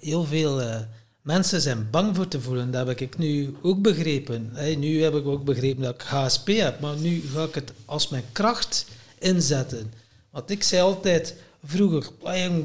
Heel 0.00 0.24
veel 0.24 0.62
uh, 0.62 0.76
mensen 1.22 1.60
zijn 1.60 1.88
bang 1.90 2.16
voor 2.16 2.28
te 2.28 2.40
voelen. 2.40 2.70
Dat 2.70 2.86
heb 2.86 3.00
ik 3.00 3.18
nu 3.18 3.54
ook 3.62 3.82
begrepen. 3.82 4.50
Hey, 4.52 4.76
nu 4.76 5.02
heb 5.02 5.14
ik 5.14 5.26
ook 5.26 5.44
begrepen 5.44 5.82
dat 5.82 5.94
ik 5.94 6.02
HSP 6.02 6.46
heb, 6.46 6.80
maar 6.80 6.96
nu 6.96 7.22
ga 7.34 7.42
ik 7.42 7.54
het 7.54 7.72
als 7.84 8.08
mijn 8.08 8.24
kracht 8.32 8.86
inzetten. 9.18 9.92
Want 10.30 10.50
ik 10.50 10.62
zei 10.62 10.82
altijd 10.82 11.34
vroeger, 11.64 12.06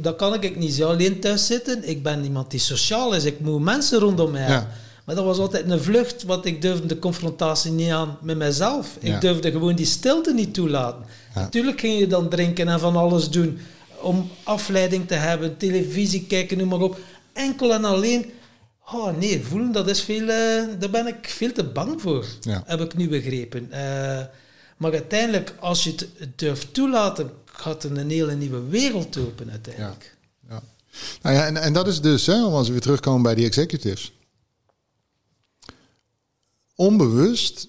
dat 0.01 0.15
kan 0.15 0.33
ik 0.33 0.55
niet 0.55 0.73
zo 0.73 0.89
alleen 0.89 1.19
thuis 1.19 1.45
zitten. 1.45 1.89
Ik 1.89 2.03
ben 2.03 2.23
iemand 2.23 2.51
die 2.51 2.59
sociaal 2.59 3.13
is, 3.13 3.23
ik 3.23 3.39
moet 3.39 3.61
mensen 3.61 3.99
rondom 3.99 4.31
mij 4.31 4.41
hebben. 4.41 4.67
Maar 5.05 5.15
dat 5.15 5.25
was 5.25 5.37
altijd 5.37 5.69
een 5.69 5.81
vlucht, 5.81 6.23
want 6.23 6.45
ik 6.45 6.61
durfde 6.61 6.87
de 6.87 6.99
confrontatie 6.99 7.71
niet 7.71 7.91
aan 7.91 8.17
met 8.21 8.37
mezelf. 8.37 8.97
Ik 8.99 9.21
durfde 9.21 9.51
gewoon 9.51 9.75
die 9.75 9.85
stilte 9.85 10.33
niet 10.33 10.53
toelaten. 10.53 11.03
Natuurlijk 11.35 11.79
ging 11.79 11.99
je 11.99 12.07
dan 12.07 12.29
drinken 12.29 12.67
en 12.67 12.79
van 12.79 12.95
alles 12.95 13.29
doen 13.29 13.59
om 14.01 14.29
afleiding 14.43 15.07
te 15.07 15.13
hebben, 15.13 15.57
televisie 15.57 16.25
kijken, 16.25 16.57
noem 16.57 16.67
maar 16.67 16.81
op. 16.81 16.99
Enkel 17.33 17.73
en 17.73 17.85
alleen, 17.85 18.31
oh 18.91 19.17
nee, 19.17 19.43
voelen, 19.43 19.71
dat 19.71 19.89
is 19.89 20.01
veel, 20.01 20.21
uh, 20.21 20.79
daar 20.79 20.89
ben 20.89 21.07
ik 21.07 21.29
veel 21.29 21.51
te 21.51 21.63
bang 21.63 22.01
voor, 22.01 22.25
heb 22.65 22.81
ik 22.81 22.95
nu 22.95 23.09
begrepen. 23.09 23.67
Uh, 23.71 24.21
maar 24.77 24.91
uiteindelijk, 24.91 25.53
als 25.59 25.83
je 25.83 25.95
het 26.17 26.39
durft 26.39 26.73
toelaten, 26.73 27.31
gaat 27.45 27.83
er 27.83 27.97
een 27.97 28.09
hele 28.09 28.35
nieuwe 28.35 28.63
wereld 28.63 29.17
open 29.17 29.51
uiteindelijk. 29.51 30.17
Ja. 30.49 30.53
ja. 30.53 30.61
Nou 31.21 31.35
ja, 31.35 31.45
en, 31.45 31.57
en 31.57 31.73
dat 31.73 31.87
is 31.87 32.01
dus, 32.01 32.25
hè, 32.25 32.35
als 32.35 32.65
we 32.67 32.73
weer 32.73 32.81
terugkomen 32.81 33.21
bij 33.21 33.35
die 33.35 33.45
executives. 33.45 34.13
Onbewust 36.75 37.67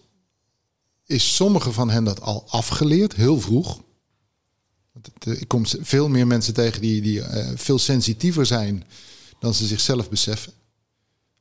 is 1.06 1.34
sommige 1.34 1.72
van 1.72 1.90
hen 1.90 2.04
dat 2.04 2.20
al 2.20 2.44
afgeleerd, 2.48 3.14
heel 3.14 3.40
vroeg. 3.40 3.80
Ik 5.24 5.48
kom 5.48 5.66
veel 5.66 6.08
meer 6.08 6.26
mensen 6.26 6.54
tegen 6.54 6.80
die, 6.80 7.02
die 7.02 7.18
uh, 7.18 7.48
veel 7.54 7.78
sensitiever 7.78 8.46
zijn 8.46 8.84
dan 9.38 9.54
ze 9.54 9.66
zichzelf 9.66 10.08
beseffen. 10.08 10.52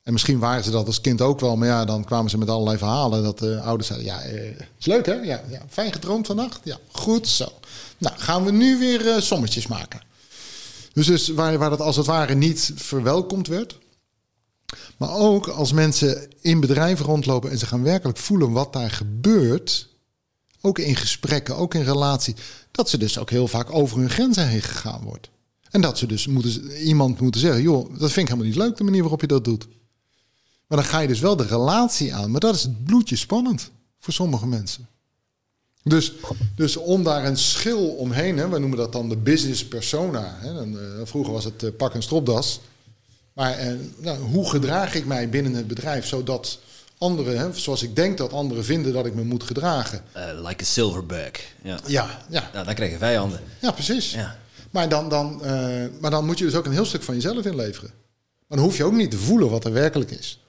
En 0.03 0.12
misschien 0.14 0.39
waren 0.39 0.64
ze 0.64 0.72
dat 0.72 0.86
als 0.86 1.01
kind 1.01 1.22
ook 1.22 1.39
wel, 1.39 1.57
maar 1.57 1.68
ja, 1.68 1.86
dan 1.86 2.03
kwamen 2.03 2.30
ze 2.30 2.38
met 2.38 2.49
allerlei 2.49 2.78
verhalen 2.78 3.24
dat 3.24 3.39
de 3.39 3.60
ouders 3.62 3.88
zeiden: 3.88 4.07
Ja, 4.07 4.30
uh, 4.30 4.60
is 4.80 4.86
leuk 4.86 5.05
hè? 5.05 5.14
Ja, 5.14 5.43
ja, 5.49 5.66
fijn 5.70 5.93
gedroomd 5.93 6.28
vannacht? 6.28 6.60
Ja, 6.64 6.78
goed 6.91 7.28
zo. 7.28 7.51
Nou, 7.97 8.16
gaan 8.18 8.45
we 8.45 8.51
nu 8.51 8.78
weer 8.78 9.22
sommetjes 9.22 9.68
maken. 9.68 10.01
Dus, 10.93 11.05
dus 11.05 11.28
waar, 11.28 11.57
waar 11.57 11.70
dat 11.70 11.82
als 11.82 11.95
het 11.95 12.05
ware 12.05 12.36
niet 12.36 12.72
verwelkomd 12.76 13.47
werd. 13.47 13.78
Maar 14.97 15.14
ook 15.14 15.47
als 15.47 15.72
mensen 15.72 16.28
in 16.41 16.60
bedrijven 16.60 17.05
rondlopen 17.05 17.51
en 17.51 17.57
ze 17.57 17.66
gaan 17.66 17.84
werkelijk 17.84 18.18
voelen 18.18 18.51
wat 18.51 18.74
daar 18.74 18.91
gebeurt. 18.91 19.88
Ook 20.62 20.80
in 20.80 20.95
gesprekken, 20.95 21.55
ook 21.55 21.74
in 21.74 21.84
relatie. 21.84 22.36
Dat 22.72 22.90
ze 22.90 22.98
dus 22.98 23.18
ook 23.18 23.30
heel 23.30 23.48
vaak 23.48 23.74
over 23.74 23.98
hun 23.98 24.10
grenzen 24.10 24.48
heen 24.48 24.62
gegaan 24.62 25.02
wordt. 25.04 25.30
En 25.70 25.82
dat 25.82 25.98
ze 25.98 26.06
dus 26.06 26.28
moeten, 26.28 26.72
iemand 26.72 27.20
moeten 27.20 27.42
zeggen: 27.42 27.62
joh, 27.62 27.90
dat 27.90 28.12
vind 28.12 28.30
ik 28.30 28.34
helemaal 28.34 28.46
niet 28.46 28.56
leuk, 28.56 28.78
de 28.78 28.84
manier 28.84 29.02
waarop 29.02 29.22
je 29.22 29.28
dat 29.28 29.44
doet. 29.44 29.68
Maar 30.68 30.78
dan 30.78 30.88
ga 30.88 31.00
je 31.00 31.08
dus 31.08 31.20
wel 31.20 31.36
de 31.36 31.46
relatie 31.46 32.14
aan. 32.14 32.32
Maar 32.32 32.40
dat 32.40 32.56
is 32.56 32.62
het 32.62 32.84
bloedje 32.84 33.16
spannend 33.16 33.72
voor 34.00 34.14
sommige 34.14 34.48
mensen. 34.48 34.88
Dus, 35.84 36.14
dus 36.56 36.78
om 36.78 37.04
daar 37.04 37.26
een 37.26 37.38
schil 37.38 37.88
omheen, 37.88 38.38
hè, 38.38 38.50
we 38.50 38.60
noemen 38.60 38.78
dat 38.78 38.92
dan 38.92 39.10
de 39.10 39.18
business 39.18 39.68
persona. 39.68 40.38
Hè, 40.40 40.54
dan, 40.54 40.74
uh, 40.74 40.80
vroeger 41.04 41.34
was 41.34 41.44
het 41.44 41.64
uh, 41.64 41.70
pak 41.78 41.94
en 41.94 42.04
stropdas. 42.04 42.60
Maar 43.34 43.68
uh, 43.68 43.80
nou, 43.98 44.20
hoe 44.20 44.50
gedraag 44.50 44.96
ik 44.96 45.06
mij 45.06 45.30
binnen 45.30 45.54
het 45.54 45.68
bedrijf 45.68 46.06
zodat 46.06 46.60
anderen, 47.00 47.38
hè, 47.39 47.54
zoals 47.54 47.84
ik 47.84 47.95
denk 47.95 48.18
dat 48.18 48.34
anderen 48.34 48.66
vinden 48.66 48.93
dat 48.93 49.06
ik 49.06 49.16
me 49.16 49.24
moet 49.24 49.43
gedragen. 49.43 50.04
like 50.36 50.64
a 50.64 50.66
silverback. 50.66 51.39
Ja, 51.64 51.80
ja. 51.86 52.26
ja. 52.30 52.50
Nou, 52.54 52.66
dan 52.66 52.76
krijg 52.76 52.91
je 52.91 52.97
vijanden. 52.97 53.39
Ja, 53.62 53.72
precies. 53.72 54.12
Ja. 54.12 54.39
Maar, 54.72 54.89
dan, 54.89 55.10
dan, 55.10 55.41
maar 56.00 56.12
dan 56.12 56.26
moet 56.26 56.38
je 56.38 56.45
dus 56.45 56.56
ook 56.56 56.66
een 56.66 56.72
heel 56.72 56.86
stuk 56.86 57.04
van 57.04 57.16
jezelf 57.16 57.45
inleveren. 57.45 57.91
Maar 58.47 58.58
dan 58.58 58.68
hoef 58.68 58.78
je 58.78 58.84
ook 58.84 58.93
niet 58.93 59.12
te 59.12 59.18
voelen 59.18 59.50
wat 59.50 59.66
er 59.66 59.74
werkelijk 59.74 60.12
is. 60.12 60.39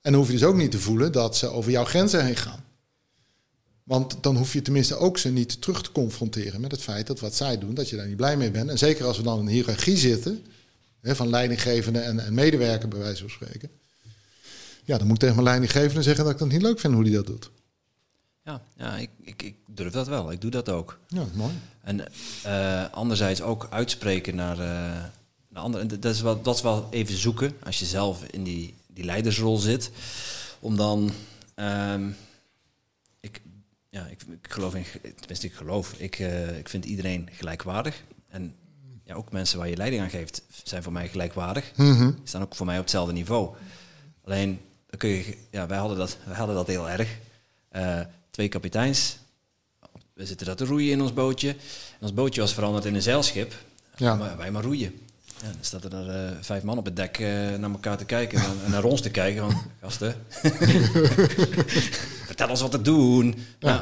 En 0.00 0.12
dan 0.12 0.20
hoef 0.20 0.30
je 0.30 0.38
dus 0.38 0.48
ook 0.48 0.56
niet 0.56 0.70
te 0.70 0.78
voelen 0.78 1.12
dat 1.12 1.36
ze 1.36 1.48
over 1.48 1.70
jouw 1.70 1.84
grenzen 1.84 2.24
heen 2.24 2.36
gaan. 2.36 2.64
Want 3.82 4.16
dan 4.20 4.36
hoef 4.36 4.52
je 4.52 4.62
tenminste 4.62 4.96
ook 4.96 5.18
ze 5.18 5.28
niet 5.28 5.60
terug 5.60 5.82
te 5.82 5.92
confronteren 5.92 6.60
met 6.60 6.70
het 6.70 6.82
feit 6.82 7.06
dat 7.06 7.20
wat 7.20 7.34
zij 7.34 7.58
doen, 7.58 7.74
dat 7.74 7.88
je 7.88 7.96
daar 7.96 8.06
niet 8.06 8.16
blij 8.16 8.36
mee 8.36 8.50
bent. 8.50 8.70
En 8.70 8.78
zeker 8.78 9.04
als 9.04 9.16
we 9.16 9.22
dan 9.22 9.38
in 9.38 9.46
een 9.46 9.52
hiërarchie 9.52 9.96
zitten, 9.96 10.44
hè, 11.00 11.16
van 11.16 11.28
leidinggevende 11.28 11.98
en, 11.98 12.20
en 12.20 12.34
medewerker 12.34 12.88
bij 12.88 12.98
wijze 12.98 13.20
van 13.20 13.30
spreken. 13.30 13.70
Ja, 14.86 14.98
dan 14.98 15.06
moet 15.06 15.16
ik 15.16 15.20
tegen 15.20 15.34
mijn 15.34 15.46
leidinggevende 15.46 16.02
zeggen 16.02 16.24
dat 16.24 16.32
ik 16.32 16.38
dat 16.38 16.48
niet 16.48 16.62
leuk 16.62 16.80
vind 16.80 16.94
hoe 16.94 17.04
die 17.04 17.14
dat 17.14 17.26
doet. 17.26 17.50
Ja, 18.44 18.62
ja 18.76 18.96
ik, 18.96 19.10
ik, 19.20 19.42
ik 19.42 19.56
durf 19.66 19.92
dat 19.92 20.06
wel. 20.06 20.32
Ik 20.32 20.40
doe 20.40 20.50
dat 20.50 20.68
ook. 20.68 20.98
Ja, 21.08 21.24
mooi. 21.34 21.52
En 21.80 22.04
uh, 22.46 22.92
anderzijds 22.92 23.42
ook 23.42 23.66
uitspreken 23.70 24.34
naar, 24.34 24.58
uh, 24.58 24.64
naar 25.48 25.62
anderen. 25.62 26.00
Dat 26.00 26.14
is, 26.14 26.20
wel, 26.20 26.42
dat 26.42 26.54
is 26.54 26.62
wel 26.62 26.86
even 26.90 27.16
zoeken 27.16 27.52
als 27.64 27.78
je 27.78 27.84
zelf 27.84 28.24
in 28.24 28.42
die, 28.42 28.74
die 28.86 29.04
leidersrol 29.04 29.56
zit. 29.56 29.90
Om 30.60 30.76
dan... 30.76 31.10
Um, 31.54 32.16
ja, 33.96 34.06
ik, 34.06 34.22
ik, 34.22 34.52
geloof 34.52 34.74
in, 34.74 34.84
tenminste 35.02 35.46
ik 35.46 35.52
geloof, 35.52 35.92
ik, 35.92 36.18
uh, 36.18 36.58
ik 36.58 36.68
vind 36.68 36.84
iedereen 36.84 37.28
gelijkwaardig. 37.32 38.02
En 38.28 38.54
ja, 39.04 39.14
ook 39.14 39.32
mensen 39.32 39.58
waar 39.58 39.68
je 39.68 39.76
leiding 39.76 40.02
aan 40.02 40.10
geeft, 40.10 40.42
zijn 40.64 40.82
voor 40.82 40.92
mij 40.92 41.08
gelijkwaardig. 41.08 41.72
Mm 41.76 41.96
-hmm. 41.96 42.18
staan 42.24 42.42
ook 42.42 42.54
voor 42.54 42.66
mij 42.66 42.76
op 42.76 42.82
hetzelfde 42.82 43.12
niveau. 43.12 43.56
Alleen, 44.24 44.60
dan 44.98 45.10
kun 45.10 45.18
je, 45.18 45.36
ja, 45.50 45.66
wij, 45.66 45.78
hadden 45.78 45.98
dat, 45.98 46.16
wij 46.24 46.36
hadden 46.36 46.56
dat 46.56 46.66
heel 46.66 46.90
erg. 46.90 47.08
Uh, 47.72 48.00
twee 48.30 48.48
kapiteins, 48.48 49.16
we 50.12 50.26
zitten 50.26 50.46
dat 50.46 50.56
te 50.56 50.64
roeien 50.64 50.92
in 50.92 51.00
ons 51.00 51.12
bootje. 51.12 51.48
En 51.48 52.00
ons 52.00 52.14
bootje 52.14 52.40
was 52.40 52.54
veranderd 52.54 52.84
in 52.84 52.94
een 52.94 53.02
zeilschip. 53.02 53.54
Ja. 53.96 54.14
Maar 54.14 54.36
wij 54.36 54.50
maar 54.50 54.62
roeien. 54.62 55.00
Ja, 55.24 55.46
dan 55.46 55.56
staat 55.60 55.84
er 55.84 55.92
uh, 55.92 56.30
vijf 56.40 56.62
man 56.62 56.78
op 56.78 56.84
het 56.84 56.96
dek 56.96 57.18
uh, 57.18 57.54
naar 57.54 57.70
elkaar 57.70 57.96
te 57.96 58.04
kijken 58.04 58.42
en 58.64 58.70
naar 58.70 58.84
ons 58.84 59.00
te 59.00 59.10
kijken. 59.10 59.50
Van, 59.50 59.62
gasten, 59.80 60.14
vertel 62.30 62.48
ons 62.48 62.60
wat 62.60 62.70
te 62.70 62.82
doen. 62.82 63.46
Ja. 63.58 63.68
Nou, 63.68 63.80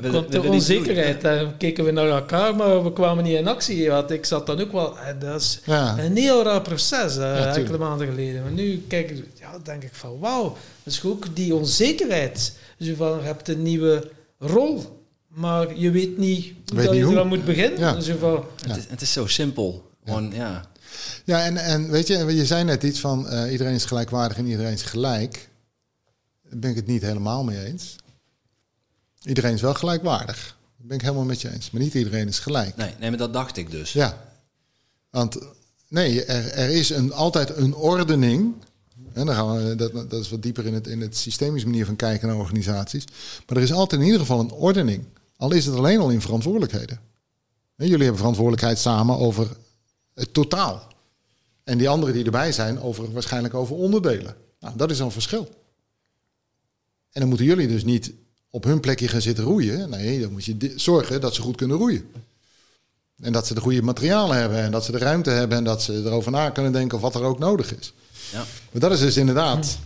we, 0.00 0.10
komt 0.10 0.32
de 0.32 0.42
onzekerheid. 0.42 1.20
Dan 1.20 1.56
keken 1.56 1.84
we 1.84 1.90
naar 1.90 2.08
elkaar, 2.08 2.56
maar 2.56 2.84
we 2.84 2.92
kwamen 2.92 3.24
niet 3.24 3.36
in 3.36 3.48
actie. 3.48 3.90
Want 3.90 4.10
ik 4.10 4.24
zat 4.24 4.46
dan 4.46 4.60
ook 4.60 4.72
wel... 4.72 4.96
Dat 5.18 5.40
is 5.40 5.60
ja. 5.64 5.98
een 5.98 6.16
heel 6.16 6.42
raar 6.42 6.62
proces, 6.62 7.16
uh, 7.16 7.56
enkele 7.56 7.78
maanden 7.78 8.06
geleden. 8.06 8.42
Maar 8.42 8.52
nu 8.52 8.84
kijk, 8.88 9.12
ja, 9.38 9.58
denk 9.62 9.82
ik 9.82 9.92
van, 9.92 10.18
wauw. 10.18 10.56
Dus 10.82 11.04
ook 11.04 11.36
die 11.36 11.54
onzekerheid. 11.54 12.52
Dus 12.78 12.96
van, 12.96 13.18
je 13.18 13.24
hebt 13.24 13.48
een 13.48 13.62
nieuwe 13.62 14.10
rol, 14.38 15.02
maar 15.28 15.76
je 15.76 15.90
weet 15.90 16.18
niet 16.18 16.44
hoe 16.44 16.76
weet 16.76 16.84
dat 16.84 16.92
niet 16.92 17.02
je 17.02 17.06
hoe. 17.06 17.14
eraan 17.14 17.28
moet 17.28 17.44
beginnen. 17.44 17.78
Ja. 17.78 17.94
Dus 17.94 18.10
van, 18.18 18.44
het, 18.66 18.76
is, 18.76 18.84
het 18.88 19.00
is 19.00 19.12
zo 19.12 19.26
simpel. 19.26 19.90
Gewoon, 20.04 20.32
ja. 20.32 20.64
Ja, 21.24 21.44
en, 21.44 21.56
en 21.56 21.90
weet 21.90 22.06
je, 22.06 22.34
je 22.34 22.46
zei 22.46 22.64
net 22.64 22.82
iets 22.82 23.00
van 23.00 23.26
uh, 23.30 23.52
iedereen 23.52 23.74
is 23.74 23.84
gelijkwaardig 23.84 24.36
en 24.36 24.46
iedereen 24.46 24.72
is 24.72 24.82
gelijk. 24.82 25.48
Daar 26.48 26.58
ben 26.58 26.70
ik 26.70 26.76
het 26.76 26.86
niet 26.86 27.02
helemaal 27.02 27.44
mee 27.44 27.64
eens. 27.64 27.96
Iedereen 29.24 29.54
is 29.54 29.60
wel 29.60 29.74
gelijkwaardig. 29.74 30.56
Dat 30.76 30.86
ben 30.86 30.96
ik 30.96 31.02
helemaal 31.02 31.24
met 31.24 31.40
je 31.40 31.52
eens. 31.52 31.70
Maar 31.70 31.80
niet 31.80 31.94
iedereen 31.94 32.28
is 32.28 32.38
gelijk. 32.38 32.76
Nee, 32.76 32.94
nee 32.98 33.08
maar 33.08 33.18
dat 33.18 33.32
dacht 33.32 33.56
ik 33.56 33.70
dus. 33.70 33.92
Ja. 33.92 34.24
Want 35.10 35.38
nee, 35.88 36.24
er, 36.24 36.52
er 36.52 36.70
is 36.70 36.90
een, 36.90 37.12
altijd 37.12 37.56
een 37.56 37.74
ordening. 37.74 38.54
En 39.12 39.26
dan 39.26 39.34
gaan 39.34 39.56
we, 39.56 39.74
dat, 39.74 39.92
dat 39.92 40.20
is 40.20 40.30
wat 40.30 40.42
dieper 40.42 40.66
in 40.66 40.74
het, 40.74 40.86
in 40.86 41.00
het 41.00 41.16
systemisch 41.16 41.64
manier 41.64 41.86
van 41.86 41.96
kijken 41.96 42.28
naar 42.28 42.36
organisaties. 42.36 43.04
Maar 43.46 43.56
er 43.56 43.62
is 43.62 43.72
altijd 43.72 44.00
in 44.00 44.06
ieder 44.06 44.20
geval 44.20 44.40
een 44.40 44.50
ordening. 44.50 45.04
Al 45.36 45.52
is 45.52 45.66
het 45.66 45.76
alleen 45.76 46.00
al 46.00 46.10
in 46.10 46.20
verantwoordelijkheden. 46.20 47.00
En 47.76 47.86
jullie 47.86 48.02
hebben 48.02 48.18
verantwoordelijkheid 48.18 48.78
samen 48.78 49.18
over 49.18 49.56
het 50.14 50.34
totaal. 50.34 50.92
En 51.64 51.78
die 51.78 51.88
anderen 51.88 52.14
die 52.14 52.24
erbij 52.24 52.52
zijn, 52.52 52.80
over, 52.80 53.12
waarschijnlijk 53.12 53.54
over 53.54 53.76
onderdelen. 53.76 54.36
Nou, 54.60 54.76
dat 54.76 54.90
is 54.90 54.98
een 54.98 55.10
verschil. 55.10 55.48
En 57.10 57.20
dan 57.20 57.28
moeten 57.28 57.46
jullie 57.46 57.68
dus 57.68 57.84
niet 57.84 58.12
op 58.54 58.64
hun 58.64 58.80
plekje 58.80 59.08
gaan 59.08 59.20
zitten 59.20 59.44
roeien. 59.44 59.90
Nee, 59.90 60.20
dan 60.20 60.32
moet 60.32 60.44
je 60.44 60.72
zorgen 60.76 61.20
dat 61.20 61.34
ze 61.34 61.42
goed 61.42 61.56
kunnen 61.56 61.76
roeien. 61.76 62.10
En 63.16 63.32
dat 63.32 63.46
ze 63.46 63.54
de 63.54 63.60
goede 63.60 63.82
materialen 63.82 64.36
hebben 64.36 64.58
en 64.58 64.70
dat 64.70 64.84
ze 64.84 64.92
de 64.92 64.98
ruimte 64.98 65.30
hebben 65.30 65.58
en 65.58 65.64
dat 65.64 65.82
ze 65.82 65.92
erover 65.92 66.30
na 66.30 66.50
kunnen 66.50 66.72
denken 66.72 66.96
of 66.96 67.02
wat 67.02 67.14
er 67.14 67.22
ook 67.22 67.38
nodig 67.38 67.78
is. 67.78 67.92
Ja. 68.32 68.44
Maar 68.70 68.80
dat 68.80 68.92
is 68.92 69.00
dus 69.00 69.16
inderdaad. 69.16 69.78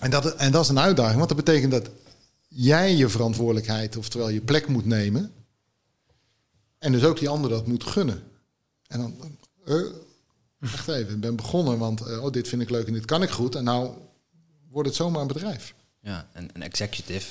En 0.00 0.10
dat, 0.10 0.34
en 0.34 0.52
dat 0.52 0.62
is 0.62 0.68
een 0.68 0.78
uitdaging, 0.78 1.16
want 1.16 1.28
dat 1.28 1.44
betekent 1.44 1.72
dat 1.72 1.90
jij 2.48 2.96
je 2.96 3.08
verantwoordelijkheid, 3.08 3.96
oftewel 3.96 4.28
je 4.28 4.40
plek 4.40 4.68
moet 4.68 4.86
nemen. 4.86 5.32
En 6.78 6.92
dus 6.92 7.04
ook 7.04 7.18
die 7.18 7.28
ander 7.28 7.50
dat 7.50 7.66
moet 7.66 7.84
gunnen. 7.84 8.22
En 8.86 9.00
dan, 9.00 9.38
uh, 9.64 9.86
wacht 10.58 10.88
even, 10.88 11.14
ik 11.14 11.20
ben 11.20 11.36
begonnen, 11.36 11.78
want 11.78 12.00
uh, 12.00 12.24
oh, 12.24 12.32
dit 12.32 12.48
vind 12.48 12.62
ik 12.62 12.70
leuk 12.70 12.86
en 12.86 12.92
dit 12.92 13.04
kan 13.04 13.22
ik 13.22 13.30
goed. 13.30 13.54
En 13.54 13.64
nou 13.64 13.90
wordt 14.70 14.88
het 14.88 14.96
zomaar 14.96 15.20
een 15.20 15.26
bedrijf. 15.26 15.74
Ja, 16.00 16.28
een, 16.32 16.50
een 16.52 16.62
executive, 16.62 17.26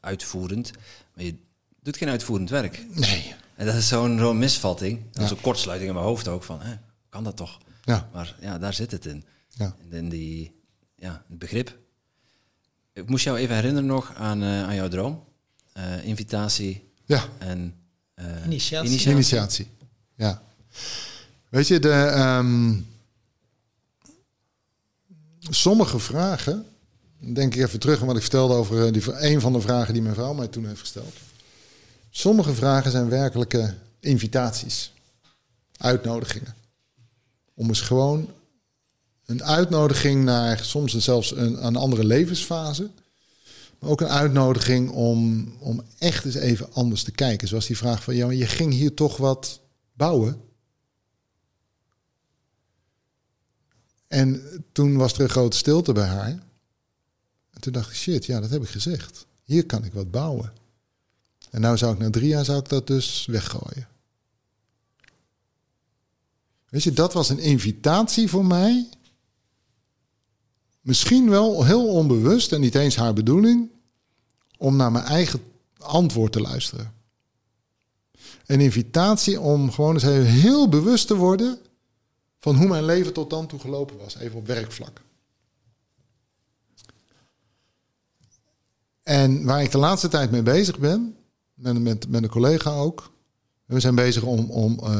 uitvoerend. 0.00 0.70
Maar 1.14 1.24
je 1.24 1.34
doet 1.82 1.96
geen 1.96 2.08
uitvoerend 2.08 2.50
werk. 2.50 2.86
Nee. 2.90 3.34
En 3.56 3.66
dat 3.66 3.74
is 3.74 3.88
zo'n 3.88 4.18
zo'n 4.18 4.38
misvatting. 4.38 5.02
Dat 5.12 5.24
is 5.24 5.30
een 5.30 5.40
kortsluiting 5.40 5.88
in 5.88 5.96
mijn 5.96 6.06
hoofd 6.06 6.28
ook 6.28 6.42
van, 6.42 6.60
hè, 6.60 6.74
kan 7.08 7.24
dat 7.24 7.36
toch? 7.36 7.58
Ja. 7.84 8.08
Maar 8.12 8.36
ja, 8.40 8.58
daar 8.58 8.74
zit 8.74 8.90
het 8.90 9.06
in. 9.06 9.24
Ja. 9.48 9.76
In 9.90 10.08
die, 10.08 10.54
ja, 10.96 11.24
het 11.28 11.38
begrip. 11.38 11.78
Ik 12.92 13.08
moest 13.08 13.24
jou 13.24 13.38
even 13.38 13.54
herinneren 13.54 13.88
nog 13.88 14.14
aan, 14.14 14.42
uh, 14.42 14.62
aan 14.62 14.74
jouw 14.74 14.88
droom. 14.88 15.24
Uh, 15.76 16.04
invitatie 16.04 16.90
ja. 17.04 17.28
en 17.38 17.74
uh, 18.14 18.24
Initiatie. 18.44 18.88
initiatie. 18.88 19.12
Initiatie. 19.12 19.70
Ja. 20.14 20.42
Weet 21.48 21.68
je, 21.68 21.78
de, 21.78 22.12
um, 22.38 22.86
sommige 25.38 25.98
vragen, 25.98 26.66
denk 27.20 27.54
ik 27.54 27.62
even 27.62 27.80
terug 27.80 28.00
aan 28.00 28.06
wat 28.06 28.16
ik 28.16 28.22
vertelde 28.22 28.54
over 28.54 28.92
die, 28.92 29.12
een 29.12 29.40
van 29.40 29.52
de 29.52 29.60
vragen 29.60 29.92
die 29.92 30.02
mijn 30.02 30.14
vrouw 30.14 30.34
mij 30.34 30.48
toen 30.48 30.66
heeft 30.66 30.80
gesteld. 30.80 31.14
Sommige 32.10 32.54
vragen 32.54 32.90
zijn 32.90 33.08
werkelijke 33.08 33.74
invitaties, 34.00 34.92
uitnodigingen. 35.76 36.54
Om 37.54 37.68
eens 37.68 37.80
gewoon 37.80 38.28
een 39.26 39.44
uitnodiging 39.44 40.24
naar 40.24 40.58
soms 40.64 40.96
zelfs 40.96 41.36
een, 41.36 41.66
een 41.66 41.76
andere 41.76 42.04
levensfase. 42.04 42.90
Maar 43.78 43.90
ook 43.90 44.00
een 44.00 44.08
uitnodiging 44.08 44.90
om, 44.90 45.52
om 45.58 45.82
echt 45.98 46.24
eens 46.24 46.34
even 46.34 46.72
anders 46.72 47.02
te 47.02 47.10
kijken. 47.10 47.48
Zoals 47.48 47.66
die 47.66 47.76
vraag 47.76 48.02
van, 48.02 48.14
ja, 48.14 48.26
maar 48.26 48.34
je 48.34 48.46
ging 48.46 48.72
hier 48.72 48.94
toch 48.94 49.16
wat 49.16 49.60
bouwen. 49.92 50.40
En 54.08 54.42
toen 54.72 54.96
was 54.96 55.12
er 55.12 55.20
een 55.20 55.28
grote 55.28 55.56
stilte 55.56 55.92
bij 55.92 56.06
haar. 56.06 56.38
En 57.60 57.66
toen 57.66 57.80
dacht 57.82 57.90
ik, 57.90 57.96
shit, 57.96 58.26
ja, 58.26 58.40
dat 58.40 58.50
heb 58.50 58.62
ik 58.62 58.68
gezegd. 58.68 59.26
Hier 59.44 59.66
kan 59.66 59.84
ik 59.84 59.92
wat 59.92 60.10
bouwen. 60.10 60.52
En 61.50 61.60
nou 61.60 61.76
zou 61.76 61.92
ik 61.92 61.98
na 61.98 62.10
drie 62.10 62.28
jaar 62.28 62.44
zou 62.44 62.58
ik 62.58 62.68
dat 62.68 62.86
dus 62.86 63.26
weggooien. 63.26 63.88
Weet 66.68 66.82
je, 66.82 66.92
dat 66.92 67.12
was 67.12 67.28
een 67.28 67.38
invitatie 67.38 68.28
voor 68.28 68.44
mij. 68.44 68.88
Misschien 70.80 71.30
wel 71.30 71.64
heel 71.64 71.88
onbewust 71.88 72.52
en 72.52 72.60
niet 72.60 72.74
eens 72.74 72.96
haar 72.96 73.12
bedoeling. 73.12 73.70
Om 74.56 74.76
naar 74.76 74.92
mijn 74.92 75.04
eigen 75.04 75.42
antwoord 75.78 76.32
te 76.32 76.40
luisteren. 76.40 76.94
Een 78.46 78.60
invitatie 78.60 79.40
om 79.40 79.70
gewoon 79.70 79.94
eens 79.94 80.02
heel 80.02 80.68
bewust 80.68 81.06
te 81.06 81.16
worden 81.16 81.58
van 82.38 82.56
hoe 82.56 82.68
mijn 82.68 82.84
leven 82.84 83.12
tot 83.12 83.30
dan 83.30 83.46
toe 83.46 83.58
gelopen 83.58 83.98
was, 83.98 84.16
even 84.16 84.38
op 84.38 84.46
werkvlak. 84.46 85.00
En 89.10 89.44
waar 89.44 89.62
ik 89.62 89.70
de 89.70 89.78
laatste 89.78 90.08
tijd 90.08 90.30
mee 90.30 90.42
bezig 90.42 90.78
ben, 90.78 91.16
met, 91.54 91.80
met, 91.82 92.08
met 92.08 92.22
een 92.22 92.28
collega 92.28 92.70
ook, 92.70 93.12
We 93.66 93.80
zijn 93.80 93.94
bezig 93.94 94.22
om, 94.22 94.50
om 94.50 94.80
uh, 94.82 94.90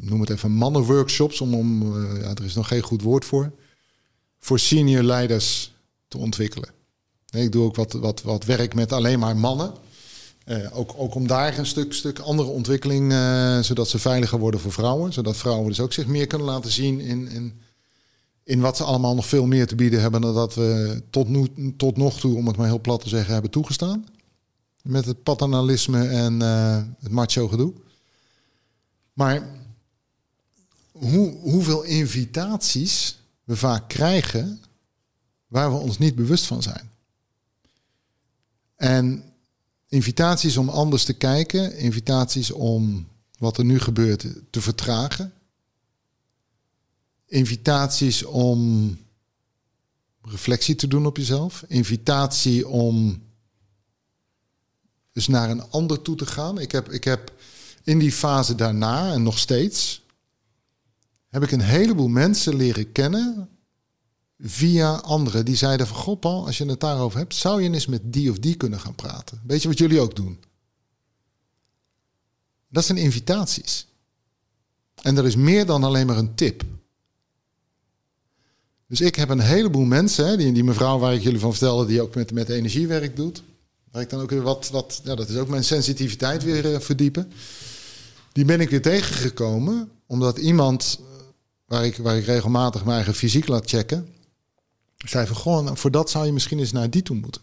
noem 0.00 0.20
het 0.20 0.30
even, 0.30 0.50
mannenworkshops. 0.50 1.40
Om, 1.40 1.54
om 1.54 1.82
uh, 1.82 2.20
ja, 2.22 2.28
er 2.28 2.44
is 2.44 2.54
nog 2.54 2.68
geen 2.68 2.82
goed 2.82 3.02
woord 3.02 3.24
voor. 3.24 3.52
Voor 4.38 4.58
senior 4.58 5.02
leiders 5.02 5.72
te 6.08 6.18
ontwikkelen. 6.18 6.68
Nee, 7.30 7.44
ik 7.44 7.52
doe 7.52 7.64
ook 7.64 7.76
wat, 7.76 7.92
wat, 7.92 8.22
wat 8.22 8.44
werk 8.44 8.74
met 8.74 8.92
alleen 8.92 9.18
maar 9.18 9.36
mannen. 9.36 9.72
Uh, 10.46 10.78
ook, 10.78 10.92
ook 10.96 11.14
om 11.14 11.26
daar 11.26 11.58
een 11.58 11.66
stuk, 11.66 11.92
stuk 11.92 12.18
andere 12.18 12.48
ontwikkeling, 12.48 13.12
zodat 13.64 13.88
ze 13.88 13.98
veiliger 13.98 14.38
worden 14.38 14.60
voor 14.60 14.72
vrouwen. 14.72 15.12
Zodat 15.12 15.36
vrouwen 15.36 15.68
dus 15.68 15.80
ook 15.80 15.92
zich 15.92 16.06
meer 16.06 16.26
kunnen 16.26 16.46
laten 16.46 16.70
zien 16.70 17.00
in, 17.00 17.28
in, 17.28 17.60
in 18.44 18.60
wat 18.60 18.76
ze 18.76 18.84
allemaal 18.84 19.14
nog 19.14 19.26
veel 19.26 19.46
meer 19.46 19.66
te 19.66 19.74
bieden 19.74 20.00
hebben 20.00 20.20
dan 20.20 20.34
dat 20.34 20.54
we 20.54 21.02
tot, 21.10 21.28
nu, 21.28 21.74
tot 21.76 21.96
nog 21.96 22.20
toe, 22.20 22.36
om 22.36 22.46
het 22.46 22.56
maar 22.56 22.66
heel 22.66 22.80
plat 22.80 23.00
te 23.00 23.08
zeggen, 23.08 23.32
hebben 23.32 23.50
toegestaan. 23.50 24.06
Met 24.82 25.04
het 25.04 25.22
paternalisme 25.22 26.08
en 26.08 26.40
uh, 26.40 26.82
het 27.00 27.12
macho 27.12 27.48
gedoe. 27.48 27.72
Maar 29.12 29.48
hoe, 30.92 31.36
hoeveel 31.40 31.82
invitaties 31.82 33.18
we 33.44 33.56
vaak 33.56 33.88
krijgen 33.88 34.60
waar 35.46 35.72
we 35.72 35.78
ons 35.78 35.98
niet 35.98 36.14
bewust 36.14 36.46
van 36.46 36.62
zijn. 36.62 36.90
En 38.76 39.24
invitaties 39.88 40.56
om 40.56 40.68
anders 40.68 41.04
te 41.04 41.12
kijken, 41.12 41.76
invitaties 41.76 42.50
om 42.50 43.08
wat 43.38 43.58
er 43.58 43.64
nu 43.64 43.80
gebeurt 43.80 44.26
te 44.50 44.60
vertragen. 44.60 45.32
Invitaties 47.32 48.24
om 48.24 48.96
reflectie 50.22 50.74
te 50.74 50.86
doen 50.86 51.06
op 51.06 51.16
jezelf. 51.16 51.64
Invitatie 51.68 52.68
om 52.68 53.22
dus 55.12 55.28
naar 55.28 55.50
een 55.50 55.70
ander 55.70 56.02
toe 56.02 56.16
te 56.16 56.26
gaan. 56.26 56.58
Ik 56.58 56.72
heb, 56.72 56.90
ik 56.90 57.04
heb 57.04 57.32
in 57.82 57.98
die 57.98 58.12
fase 58.12 58.54
daarna 58.54 59.12
en 59.12 59.22
nog 59.22 59.38
steeds 59.38 60.02
heb 61.28 61.42
ik 61.42 61.50
een 61.50 61.60
heleboel 61.60 62.08
mensen 62.08 62.56
leren 62.56 62.92
kennen 62.92 63.48
via 64.38 64.94
anderen 64.94 65.44
die 65.44 65.56
zeiden 65.56 65.86
van 65.86 65.96
goh 65.96 66.18
Paul, 66.18 66.46
als 66.46 66.58
je 66.58 66.66
het 66.66 66.80
daarover 66.80 67.18
hebt, 67.18 67.34
zou 67.34 67.62
je 67.62 67.70
eens 67.70 67.86
met 67.86 68.12
die 68.12 68.30
of 68.30 68.38
die 68.38 68.54
kunnen 68.54 68.80
gaan 68.80 68.94
praten. 68.94 69.40
Weet 69.46 69.62
je 69.62 69.68
wat 69.68 69.78
jullie 69.78 70.00
ook 70.00 70.16
doen? 70.16 70.40
Dat 72.68 72.84
zijn 72.84 72.98
invitaties. 72.98 73.86
En 75.02 75.14
dat 75.14 75.24
is 75.24 75.36
meer 75.36 75.66
dan 75.66 75.84
alleen 75.84 76.06
maar 76.06 76.18
een 76.18 76.34
tip. 76.34 76.64
Dus 78.92 79.00
ik 79.00 79.14
heb 79.14 79.28
een 79.28 79.40
heleboel 79.40 79.84
mensen, 79.84 80.26
hè, 80.26 80.36
die, 80.36 80.52
die 80.52 80.64
mevrouw 80.64 80.98
waar 80.98 81.14
ik 81.14 81.22
jullie 81.22 81.40
van 81.40 81.50
vertelde, 81.50 81.86
die 81.86 82.02
ook 82.02 82.14
met, 82.14 82.32
met 82.32 82.48
energiewerk 82.48 83.16
doet. 83.16 83.42
Waar 83.90 84.02
ik 84.02 84.10
dan 84.10 84.20
ook 84.20 84.30
weer 84.30 84.42
wat, 84.42 84.68
wat 84.72 85.00
ja, 85.04 85.14
dat 85.14 85.28
is 85.28 85.36
ook 85.36 85.48
mijn 85.48 85.64
sensitiviteit 85.64 86.44
weer 86.44 86.72
uh, 86.72 86.80
verdiepen. 86.80 87.32
Die 88.32 88.44
ben 88.44 88.60
ik 88.60 88.70
weer 88.70 88.82
tegengekomen, 88.82 89.90
omdat 90.06 90.38
iemand 90.38 91.00
eh, 91.00 91.22
waar 91.66 91.84
ik, 91.84 91.96
waar 91.96 92.16
ik 92.16 92.24
regelmatig 92.24 92.84
mijn 92.84 92.96
eigen 92.96 93.14
fysiek 93.14 93.48
laat 93.48 93.68
checken, 93.68 94.08
zei 94.96 95.26
van, 95.26 95.36
goh, 95.36 95.64
nou, 95.64 95.76
voor 95.76 95.90
dat 95.90 96.10
zou 96.10 96.26
je 96.26 96.32
misschien 96.32 96.58
eens 96.58 96.72
naar 96.72 96.90
die 96.90 97.02
toe 97.02 97.16
moeten. 97.16 97.42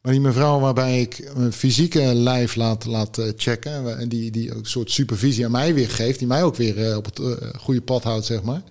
Maar 0.00 0.12
die 0.12 0.20
mevrouw 0.20 0.60
waarbij 0.60 1.00
ik 1.00 1.30
mijn 1.36 1.52
fysieke 1.52 2.14
lijf 2.14 2.54
laat, 2.54 2.84
laat 2.84 3.18
uh, 3.18 3.32
checken, 3.36 3.98
en 3.98 4.08
die, 4.08 4.30
die 4.30 4.50
ook 4.52 4.58
een 4.58 4.66
soort 4.66 4.90
supervisie 4.90 5.44
aan 5.44 5.50
mij 5.50 5.74
weer 5.74 5.90
geeft, 5.90 6.18
die 6.18 6.28
mij 6.28 6.42
ook 6.42 6.56
weer 6.56 6.96
op 6.96 7.04
het 7.04 7.20
goede 7.58 7.82
pad 7.82 8.02
houdt, 8.02 8.26
zeg 8.26 8.42
maar. 8.42 8.62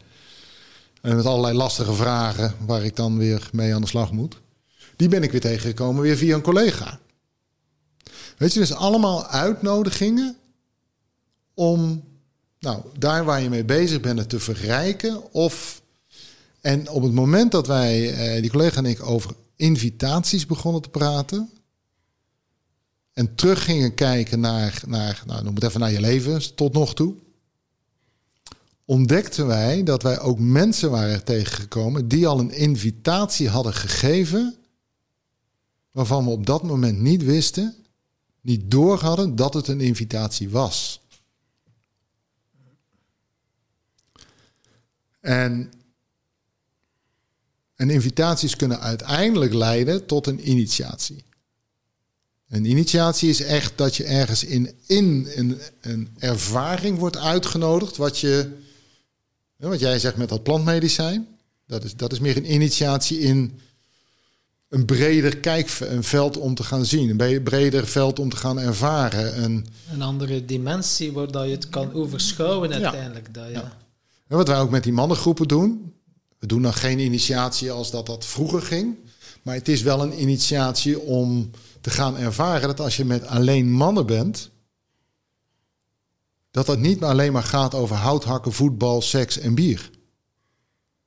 En 1.02 1.15
met 1.15 1.26
allerlei 1.26 1.57
lastige 1.57 1.94
vragen 1.94 2.56
waar 2.65 2.84
ik 2.84 2.95
dan 2.95 3.18
weer 3.18 3.49
mee 3.52 3.76
aan 3.76 3.82
de 3.82 3.88
slag 3.88 4.11
moet. 4.11 4.41
Die 4.95 5.07
ben 5.07 5.24
ik 5.24 5.32
weer 5.32 5.41
tegengekomen 5.41 6.02
weer 6.02 6.18
via 6.18 6.36
een 6.36 6.41
collega. 6.41 6.99
Weet 8.38 8.53
je, 8.53 8.60
dus 8.60 8.74
allemaal 8.74 9.28
uitnodigingen 9.28 10.38
om 11.53 12.03
nou, 12.60 12.82
daar 12.98 13.26
waar 13.26 13.41
je 13.41 13.49
mee 13.49 13.65
bezig 13.65 13.99
bent 13.99 14.19
het 14.19 14.30
te 14.30 14.40
verrijken. 14.40 15.34
Of, 15.34 15.82
en 16.61 16.90
op 16.90 17.03
het 17.03 17.14
moment 17.14 17.52
dat 17.52 17.68
wij, 17.68 18.14
eh, 18.14 18.41
die 18.41 18.52
collega 18.52 18.78
en 18.78 18.86
ik, 18.86 19.03
over 19.03 19.32
invitaties 19.56 20.45
begonnen 20.45 20.82
te 20.82 20.90
praten. 20.90 21.49
En 23.14 23.36
terug 23.36 23.64
gingen 23.64 23.94
kijken 23.94 24.40
naar, 24.40 24.82
naar 24.88 25.24
nou, 25.26 25.44
noem 25.44 25.56
het 25.56 25.64
even 25.64 25.80
naar 25.80 25.91
je 25.91 25.99
leven 25.99 26.56
tot 26.56 26.74
nog 26.74 26.95
toe. 26.95 27.15
Ontdekten 28.89 29.47
wij 29.47 29.84
dat 29.84 30.03
wij 30.03 30.19
ook 30.19 30.39
mensen 30.39 30.91
waren 30.91 31.23
tegengekomen 31.23 32.07
die 32.07 32.27
al 32.27 32.39
een 32.39 32.51
invitatie 32.51 33.49
hadden 33.49 33.73
gegeven 33.73 34.55
waarvan 35.91 36.23
we 36.23 36.30
op 36.30 36.45
dat 36.45 36.64
moment 36.64 36.99
niet 36.99 37.23
wisten, 37.23 37.76
niet 38.41 38.72
door 38.72 38.99
hadden 38.99 39.35
dat 39.35 39.53
het 39.53 39.68
een 39.68 39.81
invitatie 39.81 40.49
was. 40.49 41.01
En, 45.19 45.72
en 47.76 47.89
invitaties 47.89 48.55
kunnen 48.55 48.80
uiteindelijk 48.80 49.53
leiden 49.53 50.05
tot 50.05 50.27
een 50.27 50.49
initiatie. 50.49 51.23
Een 52.47 52.65
initiatie 52.65 53.30
is 53.30 53.41
echt 53.41 53.77
dat 53.77 53.95
je 53.95 54.03
ergens 54.03 54.43
in, 54.43 54.76
in 54.85 55.27
een, 55.35 55.59
een 55.81 56.09
ervaring 56.18 56.97
wordt 56.97 57.18
uitgenodigd, 57.18 57.97
wat 57.97 58.19
je, 58.19 58.65
wat 59.58 59.80
jij 59.80 60.00
zegt 60.00 60.18
met 60.18 60.30
dat 60.30 60.44
plantmedicijn. 60.44 61.28
Dat 61.68 61.84
is, 61.84 61.96
dat 61.96 62.12
is 62.12 62.20
meer 62.20 62.38
een 62.38 62.54
initiatie 62.54 63.20
in 63.20 63.60
een 64.70 64.86
breder 64.86 65.38
kijkveld 65.38 66.38
om 66.38 66.56
te 66.56 66.64
gaan 66.64 66.86
zien, 66.86 67.20
een 67.20 67.44
breder 67.44 67.88
veld 67.88 68.20
om 68.20 68.30
te 68.30 68.36
gaan 68.36 68.60
ervaren. 68.60 69.44
Een, 69.44 69.66
een 69.92 70.02
andere 70.02 70.46
dimensie 70.46 71.12
waar 71.12 71.32
dat 71.32 71.46
je 71.46 71.52
het 71.52 71.70
kan 71.70 71.94
overschouwen 71.94 72.74
uiteindelijk. 72.74 73.34
Dat, 73.34 73.50
ja. 73.52 73.78
En 74.28 74.38
wat 74.38 74.48
wij 74.48 74.60
ook 74.60 74.70
met 74.70 74.84
die 74.84 74.94
mannengroepen 74.94 75.48
doen, 75.48 75.94
we 76.40 76.48
doen 76.48 76.62
dan 76.62 76.74
geen 76.74 77.00
initiatie 77.00 77.72
als 77.72 77.92
dat 77.92 78.06
dat 78.06 78.26
vroeger 78.26 78.62
ging, 78.62 78.96
maar 79.42 79.56
het 79.56 79.68
is 79.68 79.82
wel 79.82 80.02
een 80.02 80.22
initiatie 80.22 81.00
om 81.00 81.50
te 81.82 81.90
gaan 81.90 82.18
ervaren 82.18 82.68
dat 82.68 82.80
als 82.80 82.98
je 82.98 83.06
met 83.06 83.26
alleen 83.26 83.72
mannen 83.72 84.06
bent, 84.06 84.50
dat 86.52 86.65
dat 86.65 86.80
niet 86.80 87.03
alleen 87.03 87.32
maar 87.32 87.44
gaat 87.44 87.74
over 87.74 87.95
houthakken, 87.95 88.53
voetbal, 88.53 89.02
seks 89.02 89.38
en 89.38 89.56
bier. 89.56 89.90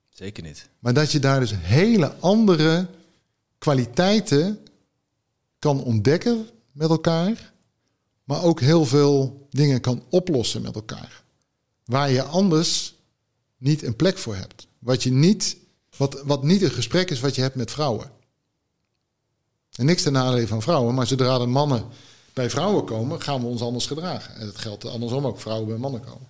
Zeker 0.08 0.42
niet. 0.42 0.68
Maar 0.78 0.94
dat 0.94 1.12
je 1.12 1.18
daar 1.18 1.40
dus 1.40 1.52
hele 1.56 2.14
andere 2.14 2.88
kwaliteiten 3.58 4.58
kan 5.58 5.82
ontdekken 5.82 6.48
met 6.72 6.90
elkaar, 6.90 7.52
maar 8.24 8.42
ook 8.42 8.60
heel 8.60 8.84
veel 8.84 9.46
dingen 9.50 9.80
kan 9.80 10.02
oplossen 10.08 10.62
met 10.62 10.74
elkaar. 10.74 11.22
Waar 11.84 12.10
je 12.10 12.22
anders 12.22 12.94
niet 13.56 13.82
een 13.82 13.96
plek 13.96 14.18
voor 14.18 14.36
hebt. 14.36 14.66
Wat, 14.78 15.02
je 15.02 15.10
niet, 15.10 15.56
wat, 15.96 16.22
wat 16.22 16.42
niet 16.42 16.62
een 16.62 16.70
gesprek 16.70 17.10
is 17.10 17.20
wat 17.20 17.34
je 17.34 17.42
hebt 17.42 17.54
met 17.54 17.70
vrouwen. 17.70 18.10
En 19.76 19.86
niks 19.86 20.02
ten 20.02 20.12
nadele 20.12 20.46
van 20.46 20.62
vrouwen, 20.62 20.94
maar 20.94 21.06
zodra 21.06 21.38
de 21.38 21.46
mannen 21.46 21.84
bij 22.40 22.50
vrouwen 22.50 22.84
komen, 22.84 23.22
gaan 23.22 23.40
we 23.40 23.46
ons 23.46 23.60
anders 23.60 23.86
gedragen. 23.86 24.34
En 24.34 24.46
dat 24.46 24.58
geldt 24.58 24.84
andersom 24.84 25.26
ook, 25.26 25.40
vrouwen 25.40 25.68
bij 25.68 25.76
mannen 25.76 26.00
komen. 26.00 26.28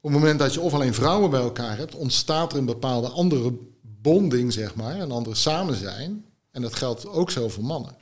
Op 0.00 0.10
het 0.10 0.12
moment 0.12 0.38
dat 0.38 0.54
je 0.54 0.60
of 0.60 0.74
alleen 0.74 0.94
vrouwen 0.94 1.30
bij 1.30 1.40
elkaar 1.40 1.76
hebt, 1.76 1.94
ontstaat 1.94 2.52
er 2.52 2.58
een 2.58 2.64
bepaalde 2.64 3.08
andere 3.08 3.52
bonding, 3.80 4.52
zeg 4.52 4.74
maar, 4.74 5.00
een 5.00 5.10
andere 5.10 5.36
samen 5.36 5.76
zijn. 5.76 6.24
En 6.50 6.62
dat 6.62 6.74
geldt 6.74 7.06
ook 7.06 7.30
zo 7.30 7.48
voor 7.48 7.64
mannen. 7.64 7.96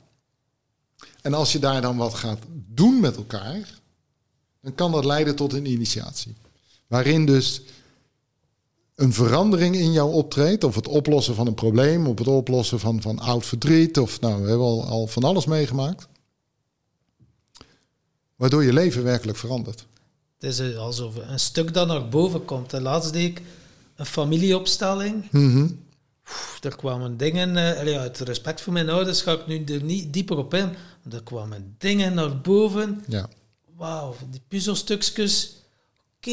En 1.21 1.33
als 1.33 1.51
je 1.51 1.59
daar 1.59 1.81
dan 1.81 1.97
wat 1.97 2.13
gaat 2.13 2.39
doen 2.51 2.99
met 2.99 3.15
elkaar, 3.15 3.79
dan 4.61 4.75
kan 4.75 4.91
dat 4.91 5.05
leiden 5.05 5.35
tot 5.35 5.53
een 5.53 5.65
initiatie. 5.65 6.35
Waarin 6.87 7.25
dus 7.25 7.61
een 8.95 9.13
verandering 9.13 9.75
in 9.75 9.91
jou 9.91 10.13
optreedt, 10.13 10.63
of 10.63 10.75
het 10.75 10.87
oplossen 10.87 11.35
van 11.35 11.47
een 11.47 11.53
probleem, 11.53 12.07
of 12.07 12.17
het 12.17 12.27
oplossen 12.27 12.79
van, 12.79 13.01
van 13.01 13.19
oud 13.19 13.45
verdriet, 13.45 13.99
of 13.99 14.21
nou, 14.21 14.41
we 14.41 14.49
hebben 14.49 14.67
al, 14.67 14.85
al 14.85 15.07
van 15.07 15.23
alles 15.23 15.45
meegemaakt. 15.45 16.07
Waardoor 18.35 18.63
je 18.63 18.73
leven 18.73 19.03
werkelijk 19.03 19.37
verandert. 19.37 19.85
Het 20.39 20.59
is 20.59 20.75
alsof 20.75 21.15
een 21.15 21.39
stuk 21.39 21.73
dat 21.73 21.87
naar 21.87 22.09
boven 22.09 22.45
komt. 22.45 22.69
De 22.69 22.81
laatste 22.81 23.11
deed 23.11 23.29
ik 23.29 23.41
een 23.95 24.05
familieopstelling. 24.05 25.31
Mm 25.31 25.81
er 26.61 26.75
kwamen 26.75 27.17
dingen, 27.17 27.49
uh, 27.87 27.99
uit 27.99 28.19
respect 28.19 28.61
voor 28.61 28.73
mijn 28.73 28.89
ouders 28.89 29.21
ga 29.21 29.31
ik 29.31 29.47
nu 29.47 29.63
er 29.63 29.83
niet 29.83 30.13
dieper 30.13 30.37
op 30.37 30.53
in. 30.53 30.69
Er 31.11 31.23
kwamen 31.23 31.75
dingen 31.77 32.13
naar 32.13 32.41
boven. 32.41 33.03
Ja. 33.07 33.29
Wauw, 33.75 34.15
die 34.29 34.41
puzzelstukjes. 34.47 35.55
Oké, 36.17 36.31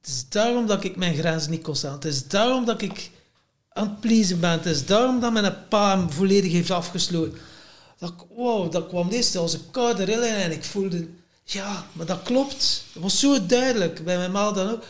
het 0.00 0.06
is 0.06 0.28
daarom 0.28 0.66
dat 0.66 0.84
ik 0.84 0.96
mijn 0.96 1.14
grens 1.14 1.48
niet 1.48 1.62
kon 1.62 1.76
staan. 1.76 1.94
Het 1.94 2.04
is 2.04 2.28
daarom 2.28 2.64
dat 2.64 2.82
ik 2.82 3.10
aan 3.68 3.88
het 3.88 4.00
pleasen 4.00 4.40
ben. 4.40 4.50
Het 4.50 4.66
is 4.66 4.86
daarom 4.86 5.20
dat 5.20 5.32
mijn 5.32 5.56
pa 5.68 5.98
hem 5.98 6.10
volledig 6.10 6.52
heeft 6.52 6.70
afgesloten. 6.70 7.38
Dat, 8.04 8.26
wow, 8.36 8.72
dat 8.72 8.88
kwam 8.88 9.08
eerst 9.08 9.36
als 9.36 9.52
een 9.52 9.70
koude 9.70 10.04
rilling 10.04 10.34
en 10.34 10.52
ik 10.52 10.64
voelde... 10.64 11.08
Ja, 11.44 11.86
maar 11.92 12.06
dat 12.06 12.22
klopt. 12.22 12.84
Dat 12.92 13.02
was 13.02 13.18
zo 13.20 13.46
duidelijk. 13.46 14.04
Bij 14.04 14.16
mijn 14.16 14.32
ma 14.32 14.52
dan 14.52 14.70
ook. 14.70 14.82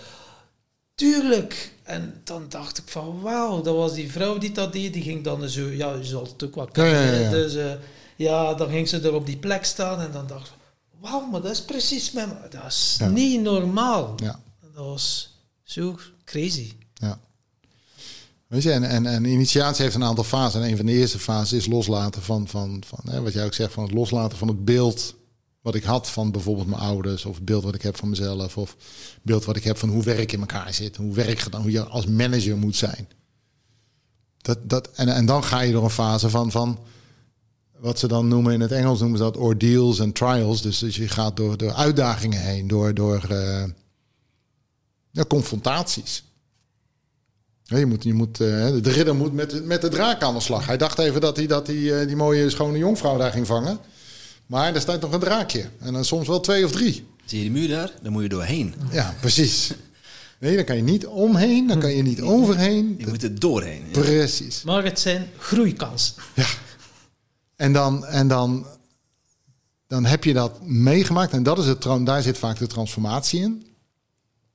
Tuurlijk. 0.95 1.73
En 1.83 2.21
dan 2.25 2.47
dacht 2.49 2.79
ik 2.79 2.85
van, 2.87 3.21
wauw, 3.21 3.63
dat 3.63 3.77
was 3.77 3.95
die 3.95 4.13
vrouw 4.13 4.39
die 4.39 4.53
dat 4.53 4.73
deed. 4.73 4.93
Die 4.93 5.03
ging 5.03 5.25
dan 5.25 5.49
zo, 5.49 5.67
ja, 5.69 5.93
je 5.93 6.05
zal 6.05 6.23
het 6.23 6.45
ook 6.45 6.55
wel 6.55 6.67
kennen. 6.67 6.95
Ja, 6.95 7.13
ja, 7.13 7.19
ja. 7.19 7.31
Dus 7.31 7.55
uh, 7.55 7.73
ja, 8.17 8.55
dan 8.55 8.71
ging 8.71 8.89
ze 8.89 9.01
er 9.01 9.15
op 9.15 9.27
die 9.27 9.37
plek 9.37 9.65
staan 9.65 10.01
en 10.01 10.13
dan 10.13 10.27
dacht 10.27 10.49
ik, 10.49 10.55
wauw, 11.01 11.27
maar 11.27 11.41
dat 11.41 11.51
is 11.51 11.63
precies 11.63 12.13
mijn... 12.13 12.39
Dat 12.51 12.67
is 12.67 12.99
niet 13.11 13.41
normaal. 13.41 14.15
Ja. 14.17 14.41
Dat 14.61 14.85
was 14.85 15.35
zo 15.63 15.99
crazy. 16.25 16.73
En, 18.49 19.07
en, 19.07 19.25
initiatie 19.25 19.83
heeft 19.83 19.95
een 19.95 20.05
aantal 20.05 20.25
fasen. 20.25 20.63
En 20.63 20.71
een 20.71 20.77
van 20.77 20.87
de 20.87 20.93
eerste 20.93 21.19
fasen 21.19 21.57
is 21.57 21.67
loslaten 21.67 22.23
van, 22.23 22.49
van, 22.49 22.83
van 22.87 23.13
hè, 23.13 23.23
wat 23.23 23.33
jij 23.33 23.45
ook 23.45 23.55
zegt, 23.55 23.73
van 23.73 23.83
het 23.83 23.93
loslaten 23.93 24.39
van 24.39 24.49
het 24.49 24.65
beeld 24.65 25.15
wat 25.65 25.75
ik 25.75 25.85
had 25.85 26.11
van 26.11 26.31
bijvoorbeeld 26.31 26.67
mijn 26.67 26.81
ouders, 26.81 27.25
of 27.25 27.35
het 27.35 27.45
beeld 27.45 27.65
wat 27.65 27.75
ik 27.75 27.83
heb 27.83 27.97
van 27.97 28.09
mezelf, 28.09 28.57
of 28.57 28.71
het 28.71 29.23
beeld 29.23 29.45
wat 29.45 29.57
ik 29.57 29.65
heb 29.65 29.77
van 29.77 29.89
hoe 29.89 30.03
werk 30.03 30.33
in 30.33 30.41
elkaar 30.41 30.75
zit, 30.75 30.97
hoe 30.97 31.15
werk 31.15 31.39
gedaan, 31.39 31.63
hoe 31.63 31.71
je 31.71 31.85
als 31.85 32.07
manager 32.07 32.57
moet 32.57 32.77
zijn. 32.77 33.09
Dat, 34.37 34.59
dat, 34.63 34.91
en, 34.95 35.09
en 35.09 35.27
dan 35.27 35.45
ga 35.45 35.61
je 35.61 35.73
door 35.73 35.85
een 35.85 35.91
fase 35.91 36.31
van, 36.31 36.51
van 36.51 36.79
wat 37.79 37.99
ze 37.99 38.09
dan 38.09 38.29
noemen 38.29 38.53
in 38.53 38.61
het 38.61 38.73
Engels 38.73 39.01
noemen 39.01 39.19
ze 39.19 39.25
dat 39.25 39.37
ordeals 39.37 39.99
en 39.99 40.13
trials. 40.13 40.63
Dus, 40.63 40.79
dus 40.79 40.97
je 40.97 41.09
gaat 41.09 41.37
door, 41.37 41.57
door 41.57 41.73
uitdagingen 41.73 42.41
heen, 42.41 42.67
door, 42.67 42.95
door 42.95 43.25
eh, 43.25 43.65
confrontaties. 45.29 46.25
Je 47.65 47.87
moet, 47.87 48.03
je 48.03 48.15
moet, 48.15 48.41
eh, 48.41 48.47
de 48.83 48.91
ridder 48.91 49.15
moet 49.15 49.33
met, 49.33 49.65
met 49.65 49.81
de 49.81 49.89
draak 49.89 50.23
aan 50.23 50.35
de 50.35 50.41
slag. 50.41 50.67
Hij 50.67 50.77
dacht 50.77 50.99
even 50.99 51.21
dat 51.21 51.37
hij, 51.37 51.47
dat 51.47 51.67
hij 51.67 52.01
eh, 52.01 52.07
die 52.07 52.17
mooie 52.17 52.51
schone 52.51 52.79
jonkvrouw 52.79 53.19
daar 53.19 53.33
ging 53.33 53.47
vangen. 53.47 53.79
Maar 54.47 54.75
er 54.75 54.81
staat 54.81 55.01
nog 55.01 55.13
een 55.13 55.21
draakje. 55.21 55.65
En 55.81 55.93
dan 55.93 56.05
soms 56.05 56.27
wel 56.27 56.41
twee 56.41 56.65
of 56.65 56.73
drie. 56.73 57.07
Zie 57.25 57.39
je 57.39 57.45
die 57.45 57.53
muur 57.53 57.69
daar? 57.69 57.93
Daar 58.03 58.13
moet 58.13 58.23
je 58.23 58.29
doorheen. 58.29 58.75
Ja, 58.91 59.15
precies. 59.21 59.73
Nee, 60.39 60.57
dan 60.57 60.65
kan 60.65 60.77
je 60.77 60.83
niet 60.83 61.07
omheen, 61.07 61.67
dan 61.67 61.81
kan 61.81 61.91
je 61.91 62.03
niet 62.03 62.21
overheen. 62.21 62.95
Je 62.99 63.07
moet 63.07 63.23
er 63.23 63.41
doorheen. 63.41 63.83
ja. 63.87 64.01
Precies. 64.01 64.63
Maar 64.63 64.85
het 64.85 65.01
zijn 65.01 65.29
groeikansen. 65.39 66.15
Ja. 66.35 66.47
En 67.57 67.73
dan, 67.73 68.07
en 68.07 68.29
dan, 68.29 68.67
dan 69.87 70.05
heb 70.05 70.25
je 70.25 70.33
dat 70.33 70.63
meegemaakt. 70.63 71.33
En 71.33 71.43
dat 71.43 71.59
is 71.59 71.67
het, 71.67 71.83
daar 71.83 72.23
zit 72.23 72.39
vaak 72.39 72.59
de 72.59 72.67
transformatie 72.67 73.41
in. 73.41 73.67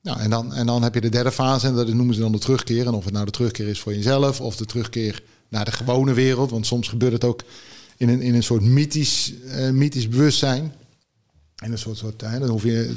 En, 0.04 0.30
dan, 0.30 0.54
en 0.54 0.66
dan 0.66 0.84
heb 0.84 0.94
je 0.94 1.02
de 1.02 1.10
derde 1.10 1.32
fase. 1.32 1.68
En 1.68 1.76
dat 1.76 1.88
noemen 1.88 2.16
ze 2.16 2.22
dan 2.22 2.32
de 2.32 2.40
terugkeer. 2.40 2.88
En 2.88 2.94
of 2.94 3.04
het 3.04 3.14
nou 3.14 3.26
de 3.26 3.32
terugkeer 3.32 3.68
is 3.68 3.80
voor 3.80 3.94
jezelf. 3.94 4.42
Of 4.42 4.56
de 4.56 4.66
terugkeer 4.66 5.24
naar 5.50 5.66
de 5.66 5.72
gewone 5.72 6.14
wereld. 6.14 6.52
Want 6.52 6.66
soms 6.66 6.88
gebeurt 6.88 7.14
het 7.14 7.24
ook 7.24 7.44
in 7.98 8.10
een, 8.10 8.22
in 8.22 8.36
een 8.36 8.44
soort 8.44 8.64
mythisch, 8.64 9.34
eh, 9.44 9.70
mythisch 9.70 10.08
bewustzijn. 10.08 10.74
En 11.56 11.72
een 11.72 11.78
soort, 11.78 11.98
soort 11.98 12.24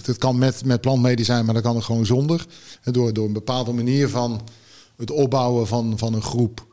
het 0.07 0.19
kan 0.19 0.39
met, 0.39 0.65
met 0.65 0.81
plantmedicijn, 0.81 1.45
maar 1.45 1.55
dat 1.55 1.62
kan 1.62 1.77
het 1.77 1.85
gewoon 1.85 2.07
zonder. 2.07 2.47
Door, 2.83 3.12
door 3.12 3.27
een 3.27 3.33
bepaalde 3.33 3.73
manier 3.73 4.09
van 4.09 4.41
het 4.97 5.11
opbouwen 5.11 5.66
van, 5.66 5.99
van 5.99 6.15
een 6.15 6.23
groep, 6.23 6.66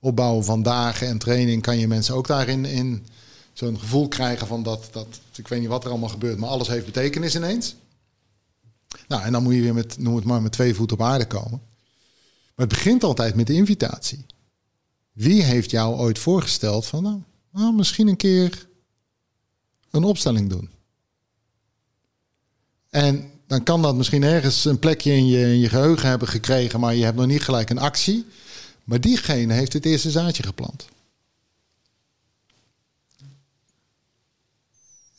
opbouwen 0.00 0.44
van 0.44 0.62
dagen 0.62 1.06
en 1.06 1.18
training, 1.18 1.62
kan 1.62 1.78
je 1.78 1.88
mensen 1.88 2.14
ook 2.14 2.26
daarin 2.26 2.64
in 2.64 3.06
zo'n 3.52 3.78
gevoel 3.78 4.08
krijgen 4.08 4.46
van 4.46 4.62
dat, 4.62 4.88
dat, 4.92 5.06
ik 5.34 5.48
weet 5.48 5.60
niet 5.60 5.68
wat 5.68 5.84
er 5.84 5.90
allemaal 5.90 6.08
gebeurt, 6.08 6.38
maar 6.38 6.48
alles 6.48 6.68
heeft 6.68 6.84
betekenis 6.84 7.36
ineens. 7.36 7.76
Nou, 9.08 9.22
en 9.22 9.32
dan 9.32 9.42
moet 9.42 9.54
je 9.54 9.60
weer 9.60 9.74
met, 9.74 9.98
noem 9.98 10.16
het 10.16 10.24
maar, 10.24 10.42
met 10.42 10.52
twee 10.52 10.74
voeten 10.74 10.96
op 10.96 11.02
aarde 11.02 11.26
komen. 11.26 11.60
Maar 12.54 12.66
het 12.66 12.68
begint 12.68 13.04
altijd 13.04 13.34
met 13.34 13.46
de 13.46 13.52
invitatie. 13.52 14.26
Wie 15.12 15.42
heeft 15.42 15.70
jou 15.70 15.96
ooit 15.96 16.18
voorgesteld 16.18 16.86
van, 16.86 17.02
nou, 17.02 17.22
nou 17.50 17.74
misschien 17.74 18.08
een 18.08 18.16
keer 18.16 18.68
een 19.90 20.04
opstelling 20.04 20.50
doen? 20.50 20.70
En 22.90 23.30
dan 23.46 23.62
kan 23.62 23.82
dat 23.82 23.96
misschien 23.96 24.22
ergens 24.22 24.64
een 24.64 24.78
plekje 24.78 25.12
in 25.12 25.26
je, 25.26 25.40
in 25.40 25.58
je 25.58 25.68
geheugen 25.68 26.08
hebben 26.08 26.28
gekregen, 26.28 26.80
maar 26.80 26.94
je 26.94 27.04
hebt 27.04 27.16
nog 27.16 27.26
niet 27.26 27.42
gelijk 27.42 27.70
een 27.70 27.78
actie. 27.78 28.26
Maar 28.84 29.00
diegene 29.00 29.52
heeft 29.52 29.72
het 29.72 29.84
eerste 29.84 30.10
zaadje 30.10 30.42
geplant. 30.42 30.88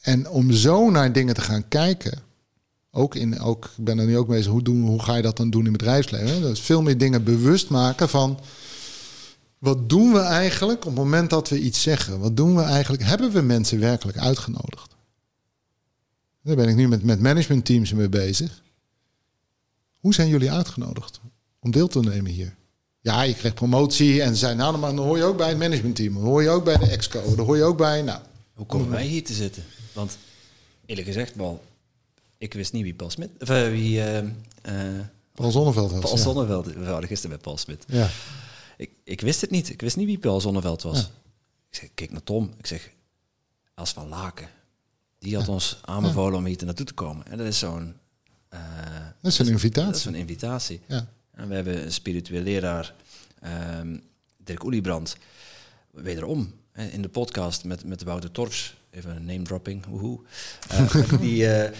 En 0.01 0.29
om 0.29 0.51
zo 0.51 0.89
naar 0.89 1.11
dingen 1.11 1.33
te 1.33 1.41
gaan 1.41 1.67
kijken, 1.67 2.23
ook 2.95 3.15
in, 3.15 3.39
ook, 3.39 3.65
ik 3.77 3.83
ben 3.83 3.99
er 3.99 4.05
nu 4.05 4.17
ook 4.17 4.27
mee 4.27 4.47
hoe, 4.47 4.61
doen, 4.61 4.81
hoe 4.81 5.01
ga 5.01 5.15
je 5.15 5.21
dat 5.21 5.37
dan 5.37 5.49
doen 5.49 5.65
in 5.65 5.71
bedrijfsleven? 5.71 6.27
hè? 6.27 6.39
Dus 6.39 6.59
veel 6.59 6.81
meer 6.81 6.97
dingen 6.97 7.23
bewust 7.23 7.69
maken 7.69 8.09
van, 8.09 8.39
wat 9.57 9.89
doen 9.89 10.13
we 10.13 10.19
eigenlijk 10.19 10.79
op 10.79 10.85
het 10.85 11.03
moment 11.03 11.29
dat 11.29 11.49
we 11.49 11.59
iets 11.59 11.81
zeggen? 11.81 12.19
Wat 12.19 12.37
doen 12.37 12.55
we 12.55 12.61
eigenlijk? 12.61 13.03
Hebben 13.03 13.31
we 13.31 13.41
mensen 13.41 13.79
werkelijk 13.79 14.17
uitgenodigd? 14.17 14.95
Daar 16.41 16.55
ben 16.55 16.67
ik 16.67 16.75
nu 16.75 16.87
met, 16.87 17.03
met 17.03 17.19
managementteams 17.19 17.93
mee 17.93 18.09
bezig. 18.09 18.63
Hoe 19.99 20.13
zijn 20.13 20.27
jullie 20.27 20.51
uitgenodigd 20.51 21.19
om 21.59 21.71
deel 21.71 21.87
te 21.87 21.99
nemen 21.99 22.31
hier? 22.31 22.55
Ja, 23.01 23.21
je 23.21 23.33
krijgt 23.33 23.55
promotie 23.55 24.21
en 24.21 24.35
zei, 24.35 24.55
nou, 24.55 24.79
dan 24.79 24.97
hoor 24.97 25.17
je 25.17 25.23
ook 25.23 25.37
bij 25.37 25.49
het 25.49 25.57
managementteam. 25.57 26.13
Dan 26.13 26.23
hoor 26.23 26.41
je 26.41 26.49
ook 26.49 26.63
bij 26.63 26.77
de 26.77 26.89
exco. 26.89 27.35
Dan 27.35 27.45
hoor 27.45 27.57
je 27.57 27.63
ook 27.63 27.77
bij, 27.77 28.01
nou, 28.01 28.19
Hoe 28.53 28.65
komen 28.65 28.89
wij 28.89 29.05
hier 29.05 29.23
te 29.23 29.33
zitten? 29.33 29.63
Want 29.93 30.17
eerlijk 30.85 31.07
gezegd, 31.07 31.35
wel, 31.35 31.63
ik 32.37 32.53
wist 32.53 32.73
niet 32.73 32.83
wie 32.83 32.93
Paul 32.93 33.09
Smit... 33.09 33.29
Of 33.39 33.49
eh, 33.49 33.69
wie... 33.69 34.01
eh, 34.03 34.23
Paul 35.33 35.51
Zonneveld 35.51 35.91
was. 35.91 35.99
Paul 36.01 36.15
ja. 36.15 36.21
Zonneveld. 36.21 36.65
We 36.65 36.85
hadden 36.85 37.07
gisteren 37.07 37.31
met 37.31 37.41
Paul 37.41 37.57
Smit. 37.57 37.83
Ja. 37.87 38.09
Ik, 38.77 38.89
ik 39.03 39.21
wist 39.21 39.41
het 39.41 39.49
niet. 39.51 39.69
Ik 39.69 39.81
wist 39.81 39.95
niet 39.95 40.05
wie 40.05 40.17
Paul 40.17 40.41
Zonneveld 40.41 40.81
was. 40.81 40.97
Ja. 40.99 41.05
Ik 41.69 41.75
zeg, 41.81 41.89
kijk 41.93 42.11
naar 42.11 42.23
Tom. 42.23 42.53
Ik 42.57 42.65
zeg, 42.67 42.91
als 43.73 43.91
van 43.91 44.07
Laken. 44.07 44.49
Die 45.19 45.35
had 45.35 45.47
ons 45.47 45.77
aanbevolen 45.81 46.37
om 46.39 46.45
hier 46.45 46.65
naartoe 46.65 46.85
te 46.85 46.93
komen. 46.93 47.25
En 47.27 47.37
dat 47.37 47.47
is 47.47 47.59
zo'n... 47.59 47.93
eh, 48.49 48.59
Dat 49.21 49.31
is 49.31 49.39
een 49.39 49.45
dat 49.45 49.55
is 49.55 49.63
invitatie. 49.63 50.07
een 50.09 50.15
invitatie. 50.15 50.81
Ja. 50.87 51.07
En 51.31 51.47
we 51.47 51.55
hebben 51.55 51.83
een 51.83 51.91
spiritueel 51.91 52.41
leraar, 52.43 52.93
ehm, 53.41 53.97
Dirk 54.37 54.63
Oeliebrand, 54.63 55.15
wederom 55.91 56.53
in 56.91 57.01
de 57.01 57.09
podcast 57.09 57.63
met, 57.63 57.83
met 57.83 58.03
Wouter 58.03 58.31
Torfs, 58.31 58.75
even 58.89 59.15
een 59.15 59.25
name 59.25 59.41
dropping, 59.43 59.85
woehoe. 59.85 60.19
Eh, 60.69 61.11
die, 61.19 61.47
eh, 61.53 61.77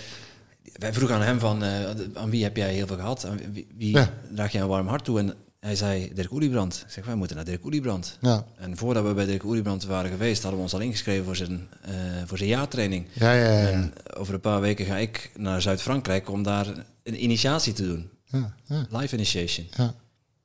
wij 0.79 0.93
vroegen 0.93 1.15
aan 1.15 1.21
hem 1.21 1.39
van, 1.39 1.63
eh, 1.63 1.89
aan 2.13 2.29
wie 2.29 2.43
heb 2.43 2.55
jij 2.57 2.73
heel 2.73 2.87
veel 2.87 2.95
gehad? 2.95 3.25
Aan 3.25 3.39
wie, 3.53 3.67
wie 3.77 3.91
Ja. 3.95 4.09
draag 4.33 4.51
jij 4.51 4.61
een 4.61 4.67
warm 4.67 4.87
hart 4.87 5.03
toe? 5.05 5.19
En 5.19 5.33
hij 5.59 5.75
zei 5.75 6.11
Dirk 6.13 6.31
Oeliebrand. 6.31 6.83
Ik 6.85 6.91
zeg, 6.91 7.05
wij 7.05 7.15
moeten 7.15 7.35
naar 7.35 7.45
Dirk 7.45 7.63
Oeliebrand. 7.65 8.17
Ja. 8.21 8.45
En 8.57 8.77
voordat 8.77 9.05
we 9.05 9.13
bij 9.13 9.25
Dirk 9.25 9.43
Oeliebrand 9.43 9.85
waren 9.85 10.11
geweest, 10.11 10.41
hadden 10.41 10.57
we 10.59 10.65
ons 10.65 10.73
al 10.73 10.79
ingeschreven 10.79 11.25
voor 11.25 11.35
zijn, 11.35 11.67
eh, 11.81 11.93
voor 12.25 12.37
zijn 12.37 12.49
jaartraining. 12.49 13.05
Ja, 13.13 13.33
ja, 13.33 13.51
ja. 13.59 13.67
En 13.67 13.93
over 14.17 14.33
een 14.33 14.39
paar 14.39 14.61
weken 14.61 14.85
ga 14.85 14.97
ik 14.97 15.31
naar 15.37 15.61
Zuid-Frankrijk 15.61 16.29
om 16.29 16.43
daar 16.43 16.67
een 17.03 17.23
initiatie 17.23 17.73
te 17.73 17.83
doen. 17.87 18.09
ja, 18.25 18.55
ja, 18.65 18.85
Live 18.89 19.15
initiation. 19.15 19.67
ja, 19.77 19.93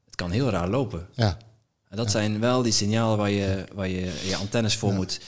Het 0.04 0.14
kan 0.16 0.30
heel 0.30 0.50
raar 0.50 0.68
lopen. 0.68 1.06
ja. 1.14 1.36
En 1.88 1.96
dat 1.96 2.10
zijn 2.10 2.40
wel 2.40 2.62
die 2.62 2.72
signalen 2.72 3.18
waar 3.18 3.30
je 3.30 3.64
waar 3.74 3.88
je, 3.88 4.20
je 4.28 4.36
antennes 4.36 4.76
voor 4.76 4.92
moet 4.92 5.20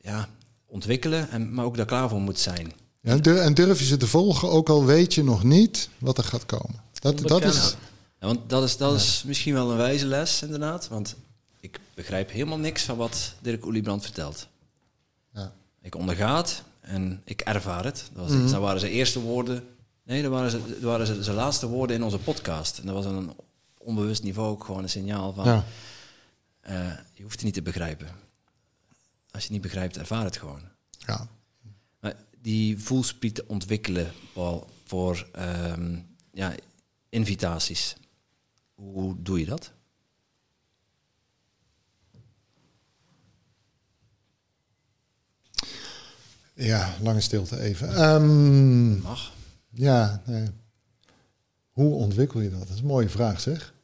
ja, 0.00 0.28
ontwikkelen, 0.66 1.30
en, 1.30 1.54
maar 1.54 1.64
ook 1.64 1.76
daar 1.76 1.86
klaar 1.86 2.08
voor 2.08 2.20
moet 2.20 2.38
zijn. 2.38 2.72
Ja, 3.00 3.10
en 3.12 3.22
dur- 3.22 3.40
en 3.40 3.54
durf 3.54 3.78
je 3.78 3.84
ze 3.84 3.96
te 3.96 4.06
volgen, 4.06 4.50
ook 4.50 4.68
al 4.68 4.84
weet 4.84 5.14
je 5.14 5.24
nog 5.24 5.42
niet 5.42 5.88
wat 5.98 6.18
er 6.18 6.24
gaat 6.24 6.46
komen. 6.46 6.82
Dat, 6.92 7.18
dat 7.18 7.44
is... 7.44 7.76
Ja, 8.20 8.26
want 8.26 8.50
dat 8.50 8.62
is, 8.62 8.76
dat 8.76 8.94
is 8.94 9.22
misschien 9.26 9.54
wel 9.54 9.70
een 9.70 9.76
wijze 9.76 10.06
les, 10.06 10.42
inderdaad. 10.42 10.88
Want 10.88 11.16
ik 11.60 11.80
begrijp 11.94 12.30
helemaal 12.30 12.58
niks 12.58 12.82
van 12.82 12.96
wat 12.96 13.34
Dirk 13.40 13.64
Oeliebrand 13.66 14.02
vertelt. 14.02 14.46
Ja. 15.34 15.52
Ik 15.82 15.94
onderga 15.94 16.36
het 16.36 16.62
en 16.80 17.22
ik 17.24 17.40
ervaar 17.40 17.84
het. 17.84 18.10
Dat, 18.12 18.22
was, 18.28 18.32
Mhm. 18.36 18.50
dat 18.50 18.60
waren 18.60 18.80
zijn 18.80 18.92
eerste 18.92 19.20
woorden. 19.20 19.64
Nee, 20.02 20.22
dat 20.22 20.30
waren, 20.30 20.50
ze, 20.50 20.60
dat 20.68 20.80
waren 20.82 21.06
ze- 21.06 21.22
zijn 21.22 21.36
laatste 21.36 21.66
woorden 21.66 21.96
in 21.96 22.02
onze 22.04 22.18
podcast. 22.18 22.78
En 22.78 22.86
dat 22.86 22.94
was 22.94 23.04
een 23.04 23.32
onbewust 23.78 24.22
niveau 24.22 24.48
ook 24.50 24.64
gewoon 24.64 24.82
een 24.82 24.88
signaal 24.88 25.32
van... 25.32 25.44
Ja. 25.44 25.64
eh, 26.60 26.92
je 27.14 27.22
hoeft 27.22 27.34
het 27.34 27.44
niet 27.44 27.54
te 27.54 27.62
begrijpen. 27.62 28.06
Als 29.30 29.42
je 29.42 29.48
het 29.48 29.50
niet 29.50 29.60
begrijpt, 29.60 29.96
ervaar 29.96 30.24
het 30.24 30.36
gewoon. 30.36 30.60
Ja. 30.98 31.28
Die 32.42 32.78
voelspriet 32.78 33.46
ontwikkelen, 33.46 34.12
Paul, 34.32 34.70
voor 34.84 35.28
ehm, 35.32 35.98
ja, 36.32 36.54
invitaties. 37.08 37.96
Hoe 38.74 39.22
doe 39.22 39.38
je 39.38 39.46
dat? 39.46 39.72
ja, 46.60 46.94
lange 47.02 47.20
stilte 47.20 47.60
even. 47.60 47.94
Ehm, 47.94 48.98
Mag. 48.98 49.32
ja, 49.70 50.22
nee. 50.26 50.48
Hoe 51.72 51.94
ontwikkel 51.94 52.40
je 52.40 52.50
dat? 52.50 52.58
Dat 52.58 52.68
is 52.68 52.78
een 52.80 52.86
mooie 52.86 53.08
vraag, 53.08 53.40
zeg. 53.40 53.74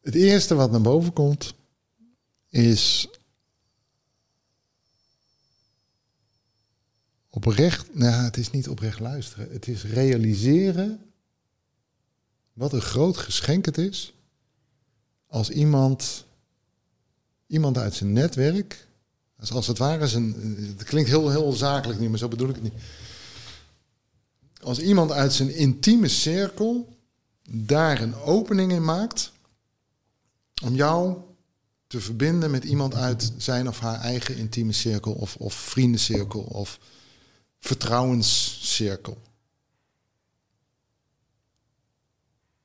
Het 0.00 0.14
eerste 0.14 0.54
wat 0.54 0.70
naar 0.70 0.80
boven 0.80 1.12
komt 1.12 1.54
is 2.48 3.08
oprecht, 7.30 7.94
nou 7.94 8.24
het 8.24 8.36
is 8.36 8.50
niet 8.50 8.68
oprecht 8.68 9.00
luisteren, 9.00 9.50
het 9.50 9.68
is 9.68 9.84
realiseren 9.84 11.00
wat 12.52 12.72
een 12.72 12.80
groot 12.80 13.16
geschenk 13.16 13.64
het 13.64 13.78
is 13.78 14.12
als 15.26 15.50
iemand, 15.50 16.24
iemand 17.46 17.78
uit 17.78 17.94
zijn 17.94 18.12
netwerk, 18.12 18.86
als, 19.38 19.50
als 19.50 19.66
het 19.66 19.78
ware 19.78 20.08
zijn, 20.08 20.34
het 20.76 20.82
klinkt 20.82 21.08
heel, 21.08 21.30
heel 21.30 21.52
zakelijk 21.52 22.00
nu, 22.00 22.08
maar 22.08 22.18
zo 22.18 22.28
bedoel 22.28 22.48
ik 22.48 22.54
het 22.54 22.64
niet. 22.64 22.82
Als 24.62 24.78
iemand 24.78 25.10
uit 25.10 25.32
zijn 25.32 25.54
intieme 25.54 26.08
cirkel 26.08 26.96
daar 27.50 28.00
een 28.02 28.14
opening 28.14 28.72
in 28.72 28.84
maakt 28.84 29.32
om 30.64 30.74
jou 30.74 31.27
te 31.88 32.00
verbinden 32.00 32.50
met 32.50 32.64
iemand 32.64 32.94
uit 32.94 33.32
zijn 33.36 33.68
of 33.68 33.78
haar 33.78 34.00
eigen 34.00 34.36
intieme 34.36 34.72
cirkel 34.72 35.12
of, 35.12 35.36
of 35.36 35.54
vriendencirkel 35.54 36.40
of 36.40 36.78
vertrouwenscirkel. 37.58 39.22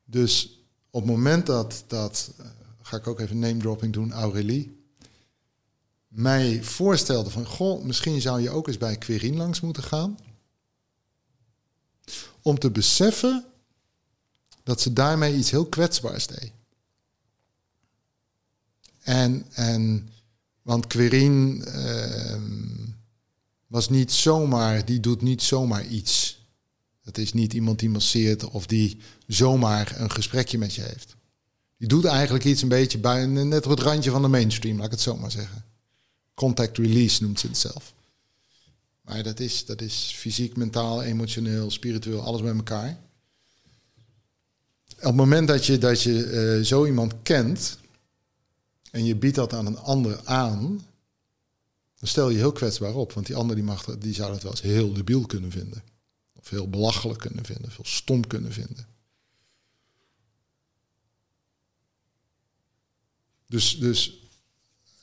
Dus 0.04 0.58
op 0.90 1.02
het 1.02 1.10
moment 1.10 1.46
dat, 1.46 1.84
dat 1.86 2.32
uh, 2.40 2.46
ga 2.82 2.96
ik 2.96 3.06
ook 3.06 3.20
even 3.20 3.38
name 3.38 3.56
dropping 3.56 3.92
doen, 3.92 4.12
Aurélie, 4.12 4.82
mij 6.08 6.62
voorstelde 6.62 7.30
van, 7.30 7.46
goh, 7.46 7.82
misschien 7.82 8.20
zou 8.20 8.40
je 8.40 8.50
ook 8.50 8.66
eens 8.66 8.78
bij 8.78 8.96
Querin 8.96 9.36
langs 9.36 9.60
moeten 9.60 9.82
gaan. 9.82 10.18
Om 12.42 12.58
te 12.58 12.70
beseffen 12.70 13.44
dat 14.62 14.80
ze 14.80 14.92
daarmee 14.92 15.36
iets 15.36 15.50
heel 15.50 15.66
kwetsbaars 15.66 16.26
deed. 16.26 16.52
En, 19.04 19.46
en 19.52 20.08
want 20.62 20.86
Querin 20.86 21.64
uh, 21.66 22.34
was 23.66 23.88
niet 23.88 24.12
zomaar, 24.12 24.84
die 24.84 25.00
doet 25.00 25.22
niet 25.22 25.42
zomaar 25.42 25.86
iets. 25.86 26.42
Het 27.02 27.18
is 27.18 27.32
niet 27.32 27.52
iemand 27.52 27.78
die 27.78 27.90
masseert 27.90 28.44
of 28.44 28.66
die 28.66 28.98
zomaar 29.26 30.00
een 30.00 30.10
gesprekje 30.10 30.58
met 30.58 30.74
je 30.74 30.82
heeft. 30.82 31.16
Die 31.76 31.88
doet 31.88 32.04
eigenlijk 32.04 32.44
iets 32.44 32.62
een 32.62 32.68
beetje 32.68 32.98
bij, 32.98 33.26
net 33.26 33.64
op 33.64 33.70
het 33.70 33.80
randje 33.80 34.10
van 34.10 34.22
de 34.22 34.28
mainstream, 34.28 34.76
laat 34.76 34.86
ik 34.86 34.92
het 34.92 35.00
zo 35.00 35.16
maar 35.16 35.30
zeggen. 35.30 35.64
Contact 36.34 36.78
release 36.78 37.22
noemt 37.22 37.40
ze 37.40 37.46
het 37.46 37.58
zelf. 37.58 37.94
Maar 39.00 39.22
dat 39.22 39.40
is, 39.40 39.64
dat 39.64 39.80
is 39.80 40.14
fysiek, 40.16 40.56
mentaal, 40.56 41.02
emotioneel, 41.02 41.70
spiritueel, 41.70 42.20
alles 42.20 42.40
bij 42.40 42.54
elkaar. 42.54 42.98
Op 44.96 45.02
het 45.02 45.14
moment 45.14 45.48
dat 45.48 45.66
je, 45.66 45.78
dat 45.78 46.02
je 46.02 46.56
uh, 46.58 46.64
zo 46.64 46.86
iemand 46.86 47.14
kent 47.22 47.78
en 48.94 49.04
je 49.04 49.16
biedt 49.16 49.34
dat 49.34 49.52
aan 49.52 49.66
een 49.66 49.78
ander 49.78 50.20
aan, 50.24 50.86
dan 51.94 52.08
stel 52.08 52.30
je 52.30 52.36
heel 52.36 52.52
kwetsbaar 52.52 52.94
op. 52.94 53.12
Want 53.12 53.26
die 53.26 53.36
ander 53.36 53.56
die, 53.56 53.64
mag, 53.64 53.84
die 53.98 54.14
zou 54.14 54.32
dat 54.32 54.42
wel 54.42 54.50
eens 54.50 54.60
heel 54.60 54.92
debiel 54.92 55.26
kunnen 55.26 55.50
vinden. 55.50 55.82
Of 56.32 56.48
heel 56.48 56.70
belachelijk 56.70 57.18
kunnen 57.18 57.44
vinden, 57.44 57.70
veel 57.70 57.84
stom 57.84 58.26
kunnen 58.26 58.52
vinden. 58.52 58.86
Dus, 63.46 63.78
dus 63.78 64.22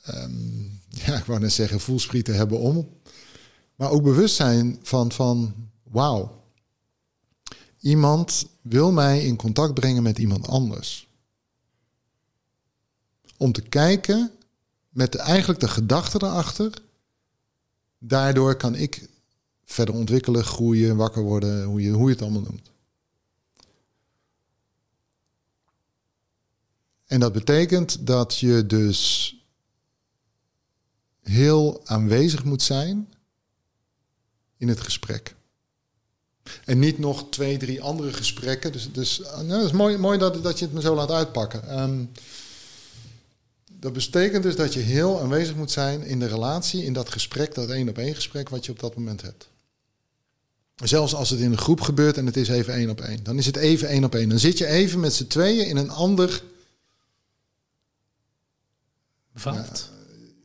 um, 0.08 0.80
ja, 1.04 1.16
ik 1.16 1.24
wou 1.24 1.40
net 1.40 1.52
zeggen, 1.52 1.80
voelsprieten 1.80 2.34
hebben 2.34 2.58
om. 2.58 3.00
Maar 3.74 3.90
ook 3.90 4.02
bewustzijn 4.02 4.78
van, 4.82 5.12
van 5.12 5.54
wauw, 5.82 6.44
iemand 7.80 8.46
wil 8.62 8.92
mij 8.92 9.24
in 9.24 9.36
contact 9.36 9.74
brengen 9.74 10.02
met 10.02 10.18
iemand 10.18 10.48
anders. 10.48 11.11
Om 13.42 13.52
te 13.52 13.62
kijken 13.62 14.30
met 14.88 15.14
eigenlijk 15.14 15.60
de 15.60 15.68
gedachte 15.68 16.18
erachter. 16.22 16.72
Daardoor 17.98 18.56
kan 18.56 18.74
ik 18.74 19.08
verder 19.64 19.94
ontwikkelen, 19.94 20.44
groeien, 20.44 20.96
wakker 20.96 21.22
worden, 21.22 21.64
hoe 21.64 21.82
je, 21.82 21.90
hoe 21.90 22.06
je 22.06 22.12
het 22.12 22.22
allemaal 22.22 22.40
noemt. 22.40 22.70
En 27.06 27.20
dat 27.20 27.32
betekent 27.32 28.06
dat 28.06 28.38
je 28.38 28.66
dus 28.66 29.34
heel 31.22 31.86
aanwezig 31.86 32.44
moet 32.44 32.62
zijn 32.62 33.12
in 34.56 34.68
het 34.68 34.80
gesprek. 34.80 35.34
En 36.64 36.78
niet 36.78 36.98
nog 36.98 37.30
twee, 37.30 37.58
drie 37.58 37.82
andere 37.82 38.12
gesprekken. 38.12 38.72
Dus, 38.72 38.92
dus 38.92 39.18
nou, 39.18 39.48
dat 39.48 39.64
is 39.64 39.72
mooi, 39.72 39.96
mooi 39.96 40.18
dat, 40.18 40.42
dat 40.42 40.58
je 40.58 40.64
het 40.64 40.74
me 40.74 40.80
zo 40.80 40.94
laat 40.94 41.10
uitpakken. 41.10 41.80
Um, 41.80 42.10
dat 43.82 43.92
betekent 43.92 44.42
dus 44.42 44.56
dat 44.56 44.74
je 44.74 44.80
heel 44.80 45.20
aanwezig 45.20 45.54
moet 45.54 45.70
zijn 45.70 46.02
in 46.02 46.18
de 46.18 46.26
relatie, 46.26 46.84
in 46.84 46.92
dat 46.92 47.10
gesprek, 47.10 47.54
dat 47.54 47.68
één 47.68 47.88
op 47.88 47.98
één 47.98 48.14
gesprek 48.14 48.48
wat 48.48 48.64
je 48.64 48.72
op 48.72 48.80
dat 48.80 48.94
moment 48.94 49.22
hebt. 49.22 49.48
Zelfs 50.84 51.14
als 51.14 51.30
het 51.30 51.40
in 51.40 51.50
een 51.50 51.58
groep 51.58 51.80
gebeurt 51.80 52.16
en 52.16 52.26
het 52.26 52.36
is 52.36 52.48
even 52.48 52.74
één 52.74 52.90
op 52.90 53.00
één. 53.00 53.22
Dan 53.22 53.38
is 53.38 53.46
het 53.46 53.56
even 53.56 53.88
één 53.88 54.04
op 54.04 54.14
één. 54.14 54.28
Dan 54.28 54.38
zit 54.38 54.58
je 54.58 54.66
even 54.66 55.00
met 55.00 55.14
z'n 55.14 55.26
tweeën 55.26 55.66
in 55.66 55.76
een 55.76 55.90
ander... 55.90 56.42
Veld. 59.34 59.90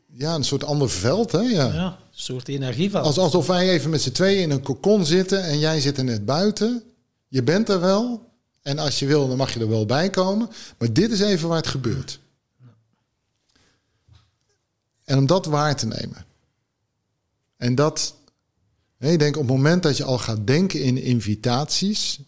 Ja, 0.05 0.35
een 0.35 0.43
soort 0.43 0.63
ander 0.63 0.89
veld, 0.89 1.31
hè? 1.31 1.41
Ja, 1.41 1.73
ja 1.73 1.85
een 1.87 1.95
soort 2.11 2.47
energieveld. 2.47 3.05
Als, 3.05 3.17
alsof 3.17 3.47
wij 3.47 3.69
even 3.69 3.89
met 3.89 4.01
z'n 4.01 4.11
tweeën 4.11 4.41
in 4.41 4.51
een 4.51 4.61
kokon 4.61 5.05
zitten 5.05 5.43
en 5.43 5.59
jij 5.59 5.79
zit 5.79 5.97
er 5.97 6.03
net 6.03 6.25
buiten. 6.25 6.83
Je 7.27 7.43
bent 7.43 7.69
er 7.69 7.79
wel. 7.79 8.31
En 8.61 8.79
als 8.79 8.99
je 8.99 9.05
wil, 9.05 9.27
dan 9.27 9.37
mag 9.37 9.53
je 9.53 9.59
er 9.59 9.69
wel 9.69 9.85
bij 9.85 10.09
komen. 10.09 10.49
Maar 10.77 10.93
dit 10.93 11.11
is 11.11 11.19
even 11.19 11.47
waar 11.47 11.57
het 11.57 11.67
gebeurt. 11.67 12.19
En 15.07 15.17
om 15.17 15.25
dat 15.25 15.45
waar 15.45 15.75
te 15.75 15.85
nemen. 15.85 16.25
En 17.57 17.75
dat, 17.75 18.15
ik 18.99 19.19
denk 19.19 19.35
op 19.35 19.41
het 19.41 19.51
moment 19.51 19.83
dat 19.83 19.97
je 19.97 20.03
al 20.03 20.17
gaat 20.17 20.47
denken 20.47 20.81
in 20.81 20.97
invitaties. 20.97 22.19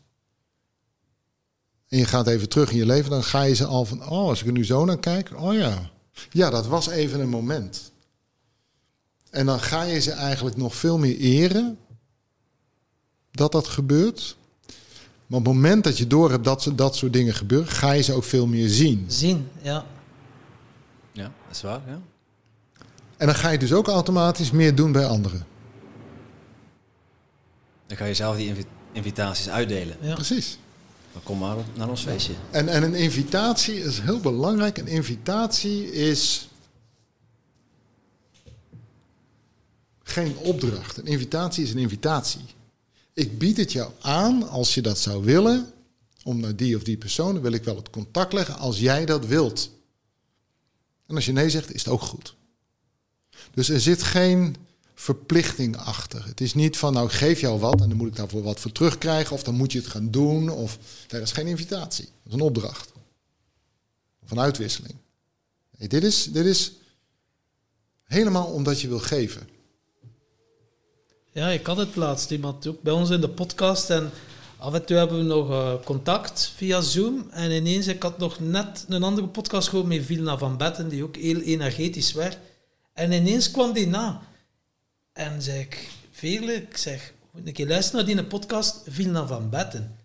En 1.88 1.98
je 1.98 2.06
gaat 2.06 2.28
even 2.28 2.50
terug 2.50 2.72
in 2.72 2.78
je 2.78 2.86
leven, 2.86 3.10
dan 3.10 3.24
ga 3.24 3.42
je 3.42 3.54
ze 3.54 3.66
al 3.66 3.86
van, 3.86 4.02
oh, 4.02 4.28
als 4.28 4.42
ik 4.42 4.48
er 4.48 4.52
nu 4.52 4.66
zo 4.66 4.86
naar 4.86 5.00
kijk, 5.00 5.32
oh 5.36 5.54
ja. 5.54 5.90
Ja, 6.30 6.50
dat 6.50 6.68
was 6.68 6.88
even 6.88 7.20
een 7.20 7.30
moment. 7.30 7.92
En 9.30 9.46
dan 9.46 9.60
ga 9.60 9.84
je 9.84 10.00
ze 10.00 10.12
eigenlijk 10.12 10.58
nog 10.58 10.76
veel 10.76 10.98
meer 10.98 11.18
eren 11.18 11.78
dat 13.32 13.52
dat 13.52 13.68
gebeurt. 13.68 14.38
Maar 15.28 15.40
op 15.40 15.46
het 15.46 15.54
moment 15.54 15.84
dat 15.84 15.98
je 15.98 16.08
door 16.08 16.32
hebt 16.32 16.44
dat 16.44 16.72
dat 16.76 16.96
soort 16.96 17.14
dingen 17.14 17.34
gebeuren, 17.34 17.68
ga 17.68 17.92
je 17.92 18.02
ze 18.02 18.14
ook 18.14 18.24
veel 18.24 18.48
meer 18.48 18.70
zien. 18.70 19.06
Zien, 19.08 19.48
ja. 19.62 19.86
Ja, 21.12 21.24
dat 21.24 21.56
is 21.56 21.62
waar, 21.62 21.82
ja. 21.88 22.02
En 23.20 23.26
dan 23.26 23.36
ga 23.36 23.50
je 23.50 23.58
dus 23.58 23.74
ook 23.74 23.88
automatisch 23.88 24.52
meer 24.52 24.76
doen 24.76 24.92
bij 24.92 25.06
anderen. 25.06 25.46
Dan 27.88 27.98
ga 27.98 28.06
je 28.06 28.14
zelf 28.14 28.36
die 28.36 28.56
invitaties 28.92 29.50
uitdelen. 29.50 29.98
Ja. 30.02 30.14
Precies. 30.14 30.58
Dan 31.14 31.24
kom 31.24 31.38
maar 31.38 31.56
naar 31.76 31.90
ons 31.90 32.02
feestje. 32.02 32.34
En, 32.52 32.68
en 32.68 32.84
een 32.84 32.94
invitatie 32.96 33.82
is 33.82 34.00
heel 34.00 34.20
belangrijk. 34.20 34.78
Een 34.78 34.88
invitatie 34.88 35.92
is 35.92 36.50
geen 40.04 40.38
opdracht. 40.38 40.98
Een 40.98 41.06
invitatie 41.06 41.64
is 41.64 41.72
een 41.72 41.78
invitatie. 41.78 42.46
Ik 43.14 43.38
bied 43.38 43.58
het 43.58 43.72
jou 43.72 43.92
aan 44.02 44.50
als 44.50 44.74
je 44.74 44.82
dat 44.82 44.98
zou 44.98 45.24
willen. 45.24 45.74
Om 46.24 46.40
naar 46.40 46.56
die 46.56 46.76
of 46.76 46.84
die 46.84 46.98
persoon 46.98 47.42
wil 47.42 47.52
ik 47.52 47.64
wel 47.64 47.76
het 47.76 47.90
contact 47.90 48.34
leggen 48.34 48.58
als 48.58 48.80
jij 48.80 49.06
dat 49.06 49.26
wilt. 49.26 49.72
En 51.08 51.16
als 51.16 51.26
je 51.26 51.32
nee 51.32 51.50
zegt, 51.50 51.74
is 51.74 51.84
het 51.84 51.94
ook 51.94 52.02
goed. 52.02 52.38
Dus 53.54 53.70
er 53.70 53.80
zit 53.80 54.04
geen 54.04 54.56
verplichting 55.00 55.78
achter. 55.78 56.26
Het 56.26 56.42
is 56.42 56.54
niet 56.54 56.78
van, 56.78 56.94
nou 56.94 57.06
ik 57.06 57.12
geef 57.12 57.42
jou 57.42 57.60
wat 57.60 57.82
en 57.82 57.90
dan 57.90 57.98
moet 57.98 58.08
ik 58.08 58.16
daarvoor 58.16 58.44
wat 58.44 58.60
voor 58.60 58.72
terugkrijgen, 58.72 59.36
of 59.36 59.44
dan 59.44 59.56
moet 59.56 59.72
je 59.72 59.80
het 59.80 59.88
gaan 59.88 60.12
doen. 60.12 60.50
Of, 60.50 60.78
dat 61.08 61.22
is 61.22 61.32
geen 61.32 61.48
invitatie, 61.48 62.06
dat 62.06 62.28
is 62.28 62.34
een 62.34 62.42
opdracht. 62.42 62.92
Of 64.24 64.32
een 64.32 64.40
uitwisseling. 64.40 64.96
Nee, 65.78 65.88
dit, 65.88 66.04
is, 66.04 66.24
dit 66.24 66.46
is 66.46 66.72
helemaal 68.04 68.46
omdat 68.46 68.82
je 68.82 68.88
wil 68.88 69.00
geven. 69.00 69.50
Ja, 71.32 71.50
ik 71.50 71.66
had 71.66 71.78
het 71.78 71.96
laatst 71.96 72.32
iemand 72.32 72.68
ook 72.68 72.82
bij 72.82 72.94
ons 72.94 73.10
in 73.10 73.22
de 73.22 73.30
podcast 73.30 73.90
en 73.90 74.12
af 74.58 74.74
en 74.74 74.86
toe 74.86 74.98
hebben 74.98 75.18
we 75.18 75.24
nog 75.24 75.50
uh, 75.50 75.74
contact 75.86 76.52
via 76.56 76.82
Zoom. 76.82 77.28
En 77.30 77.52
ineens, 77.52 77.88
ik 77.88 78.04
had 78.04 78.18
nog 78.18 78.40
net 78.40 78.86
een 78.88 79.04
andere 79.04 79.28
podcast 79.28 79.68
gehoord 79.68 79.88
met 79.88 80.06
Vilna 80.06 80.38
van 80.38 80.58
Betten, 80.58 80.90
die 80.90 81.04
ook 81.04 81.16
heel 81.16 81.40
energetisch 81.40 82.14
werkt. 82.14 82.49
En 83.00 83.12
ineens 83.12 83.52
kwam 83.52 83.74
die 83.74 83.88
na. 83.88 84.22
En 85.14 85.42
zei 85.42 85.60
ik, 85.60 85.90
Vele, 86.12 86.54
ik 86.54 86.78
zeg, 86.78 87.14
moet 87.32 87.48
ik 87.48 87.68
luisteren 87.68 88.06
naar 88.06 88.16
die 88.16 88.26
podcast, 88.26 88.82
Vilna 88.88 89.28
van 89.28 89.50
Betten. 89.50 89.96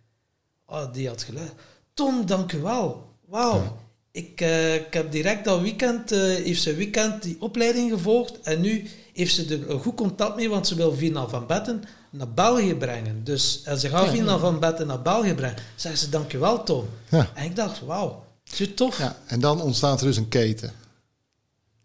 Oh, 0.66 0.92
die 0.92 1.08
had 1.08 1.22
geluisterd. 1.22 1.60
Tom, 1.94 2.26
dank 2.26 2.52
u 2.52 2.58
wel. 2.58 3.08
Wauw. 3.26 3.76
Ik, 4.10 4.40
uh, 4.40 4.74
ik 4.74 4.94
heb 4.94 5.12
direct 5.12 5.44
dat 5.44 5.60
weekend, 5.60 6.12
uh, 6.12 6.18
heeft 6.20 6.62
ze 6.62 6.74
weekend 6.74 7.22
die 7.22 7.36
opleiding 7.40 7.90
gevolgd. 7.90 8.40
En 8.40 8.60
nu 8.60 8.88
heeft 9.12 9.34
ze 9.34 9.44
er 9.44 9.70
een 9.70 9.80
goed 9.80 9.94
contact 9.94 10.36
mee, 10.36 10.48
want 10.48 10.66
ze 10.66 10.74
wil 10.74 10.94
Vilna 10.94 11.28
van 11.28 11.46
Betten 11.46 11.84
naar 12.10 12.32
België 12.32 12.74
brengen. 12.74 13.24
Dus 13.24 13.62
en 13.64 13.78
ze 13.78 13.88
gaat 13.88 14.04
ja, 14.04 14.10
Vilna 14.10 14.38
van 14.38 14.60
Betten 14.60 14.86
naar 14.86 15.02
België 15.02 15.34
brengen. 15.34 15.58
Zeg 15.76 15.96
ze, 15.96 16.08
dank 16.08 16.32
u 16.32 16.38
wel, 16.38 16.62
Tom. 16.62 16.88
Ja. 17.08 17.30
En 17.34 17.44
ik 17.44 17.56
dacht, 17.56 17.80
wauw, 17.80 18.24
zo 18.44 18.74
tof. 18.74 18.98
Ja, 18.98 19.16
en 19.26 19.40
dan 19.40 19.60
ontstaat 19.60 20.00
er 20.00 20.06
dus 20.06 20.16
een 20.16 20.28
keten. 20.28 20.82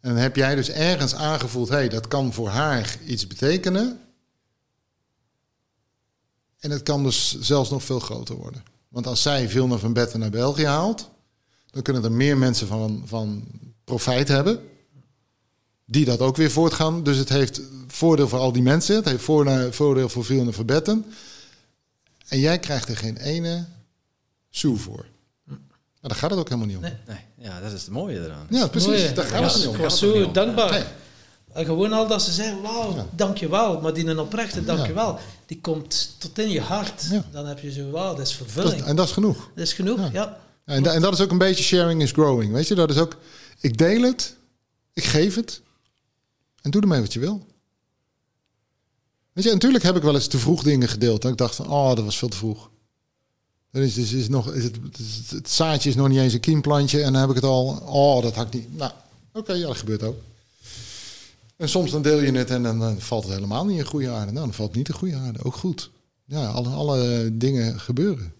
En 0.02 0.16
heb 0.16 0.36
jij 0.36 0.56
dus 0.56 0.70
ergens 0.70 1.16
aangevoeld, 1.16 1.70
hé, 1.70 1.76
hey, 1.76 1.90
dat 1.90 2.08
kan 2.08 2.34
voor 2.34 2.50
haar 2.50 2.98
iets 3.06 3.28
betekenen. 3.28 4.00
En 6.60 6.72
het 6.72 6.84
kan 6.84 7.04
dus 7.04 7.40
zelfs 7.40 7.70
nog 7.70 7.84
veel 7.84 8.00
groter 8.00 8.36
worden. 8.36 8.64
Want 8.88 9.08
als 9.08 9.22
zij 9.22 9.50
veel 9.50 9.68
naar 9.68 9.80
Van 9.80 9.94
Betten 9.94 10.20
naar 10.20 10.30
België 10.30 10.66
haalt, 10.66 11.10
dan 11.72 11.82
kunnen 11.82 12.04
er 12.04 12.12
meer 12.12 12.38
mensen 12.38 12.68
van, 12.68 13.04
van 13.06 13.48
profijt 13.84 14.28
hebben. 14.28 14.60
Die 15.86 16.06
dat 16.06 16.20
ook 16.20 16.36
weer 16.36 16.52
voortgaan. 16.52 17.04
Dus 17.04 17.18
het 17.18 17.30
heeft 17.30 17.62
voordeel 17.88 18.28
voor 18.28 18.40
al 18.40 18.52
die 18.52 18.62
mensen. 18.62 18.96
Het 18.96 19.06
heeft 19.06 19.24
voordeel 19.76 20.10
voor 20.10 20.26
veel 20.26 20.52
Van 20.52 20.66
Betten. 20.66 21.06
En 22.28 22.40
jij 22.40 22.60
krijgt 22.60 22.90
er 22.90 22.98
geen 22.98 23.18
ene 23.18 23.66
sou 24.50 24.78
voor. 24.78 25.06
Maar 26.02 26.10
daar 26.12 26.20
gaat 26.20 26.30
het 26.30 26.40
ook 26.40 26.50
helemaal 26.50 26.68
niet 26.68 26.78
om. 26.78 26.82
Nee, 26.84 26.94
nee. 27.08 27.48
Ja, 27.48 27.60
dat 27.62 27.72
is 27.72 27.82
het 27.82 27.90
mooie 27.92 28.24
eraan. 28.26 28.48
Ja, 28.50 28.68
precies. 28.68 29.14
Daar 29.14 29.26
gaat 29.26 29.40
ja, 29.40 29.46
het 29.48 29.56
niet 29.58 29.68
om. 29.68 29.76
Ik 29.76 29.82
was 29.82 30.00
zo 30.00 30.32
dankbaar. 30.32 30.72
Nee. 30.72 30.84
En 31.54 31.66
gewoon 31.66 31.94
al 31.94 32.08
dat 32.08 32.22
ze 32.22 32.32
zeggen, 32.32 32.62
wauw, 32.62 32.96
Ja. 32.96 33.06
dankjewel. 33.16 33.82
Maar 33.82 33.94
die 33.94 34.06
een 34.06 34.20
oprechte 34.20 34.64
dankjewel, 34.66 35.20
die 35.46 35.62
komt 35.62 36.16
tot 36.18 36.40
in 36.40 36.50
je 36.50 36.62
hart. 36.62 37.08
Ja. 37.12 37.26
Dan 37.32 37.46
heb 37.46 37.60
je 37.60 37.72
zo, 37.72 37.90
wauw, 37.90 38.16
dat 38.16 38.28
is 38.28 38.38
Dat 38.38 38.48
vervulling. 38.48 38.82
is- 38.82 38.88
en 38.88 38.96
dat 38.96 39.06
is 39.08 39.12
genoeg. 39.14 39.50
Dat 39.56 39.64
is 39.66 39.74
genoeg, 39.74 40.00
Ja. 40.00 40.10
ja. 40.14 40.38
En, 40.66 40.84
da- 40.84 40.94
en 40.94 41.02
dat 41.02 41.14
is 41.14 41.22
ook 41.22 41.32
een 41.32 41.38
beetje 41.38 41.64
sharing 41.64 42.02
is 42.02 42.12
growing. 42.12 42.52
Weet 42.54 42.68
je, 42.68 42.76
dat 42.76 42.90
is 42.90 42.98
ook, 42.98 43.18
ik 43.60 43.78
deel 43.78 44.02
het, 44.02 44.36
ik 44.94 45.04
geef 45.04 45.36
het 45.36 45.62
en 46.62 46.72
doe 46.72 46.82
ermee 46.82 47.02
wat 47.02 47.14
je 47.14 47.20
wil. 47.20 47.46
Weet 49.34 49.44
je, 49.44 49.52
natuurlijk 49.54 49.84
heb 49.84 49.96
ik 49.96 50.02
wel 50.04 50.16
eens 50.16 50.28
te 50.28 50.38
vroeg 50.38 50.64
dingen 50.64 50.88
gedeeld. 50.88 51.24
En 51.26 51.32
ik 51.32 51.38
dacht 51.38 51.56
van, 51.56 51.68
oh, 51.70 51.88
dat 51.96 52.04
was 52.06 52.18
veel 52.18 52.30
te 52.30 52.38
vroeg. 52.38 52.70
Dan 53.72 53.82
is, 53.82 53.98
is, 53.98 54.12
is 54.12 54.30
nog, 54.30 54.54
is 54.54 54.64
het, 54.64 54.76
het, 54.76 55.30
het 55.30 55.50
zaadje 55.50 55.90
is 55.90 55.96
nog 55.96 56.08
niet 56.08 56.20
eens 56.20 56.34
een 56.34 56.40
kiemplantje 56.40 57.02
en 57.02 57.12
dan 57.12 57.22
heb 57.22 57.30
ik 57.30 57.36
het 57.36 57.44
al, 57.44 57.84
oh, 57.86 58.24
dat 58.24 58.36
had 58.36 58.46
ik 58.48 58.54
niet. 58.54 58.78
Nou, 58.78 58.92
oké, 59.34 59.54
ja, 59.54 59.68
dat 59.68 59.78
gebeurt 59.78 60.04
ook. 60.04 60.18
En 61.56 61.70
soms 61.70 61.92
dan 61.92 62.02
deel 62.02 62.22
je 62.22 62.32
het 62.32 62.50
en 62.50 62.64
dan, 62.64 62.80
dan 62.80 63.02
valt 63.02 63.24
het 63.24 63.34
helemaal 63.34 63.66
niet 63.66 63.78
in 63.78 63.86
goede 63.86 64.10
aarde. 64.10 64.32
Nou, 64.32 64.46
dan 64.46 64.54
valt 64.54 64.68
het 64.68 64.78
niet 64.78 64.88
in 64.88 64.94
goede 64.94 65.16
aarde. 65.16 65.44
Ook 65.44 65.56
goed. 65.56 65.90
Ja, 66.26 66.46
alle, 66.46 66.70
alle 66.70 67.30
dingen 67.34 67.80
gebeuren. 67.80 68.34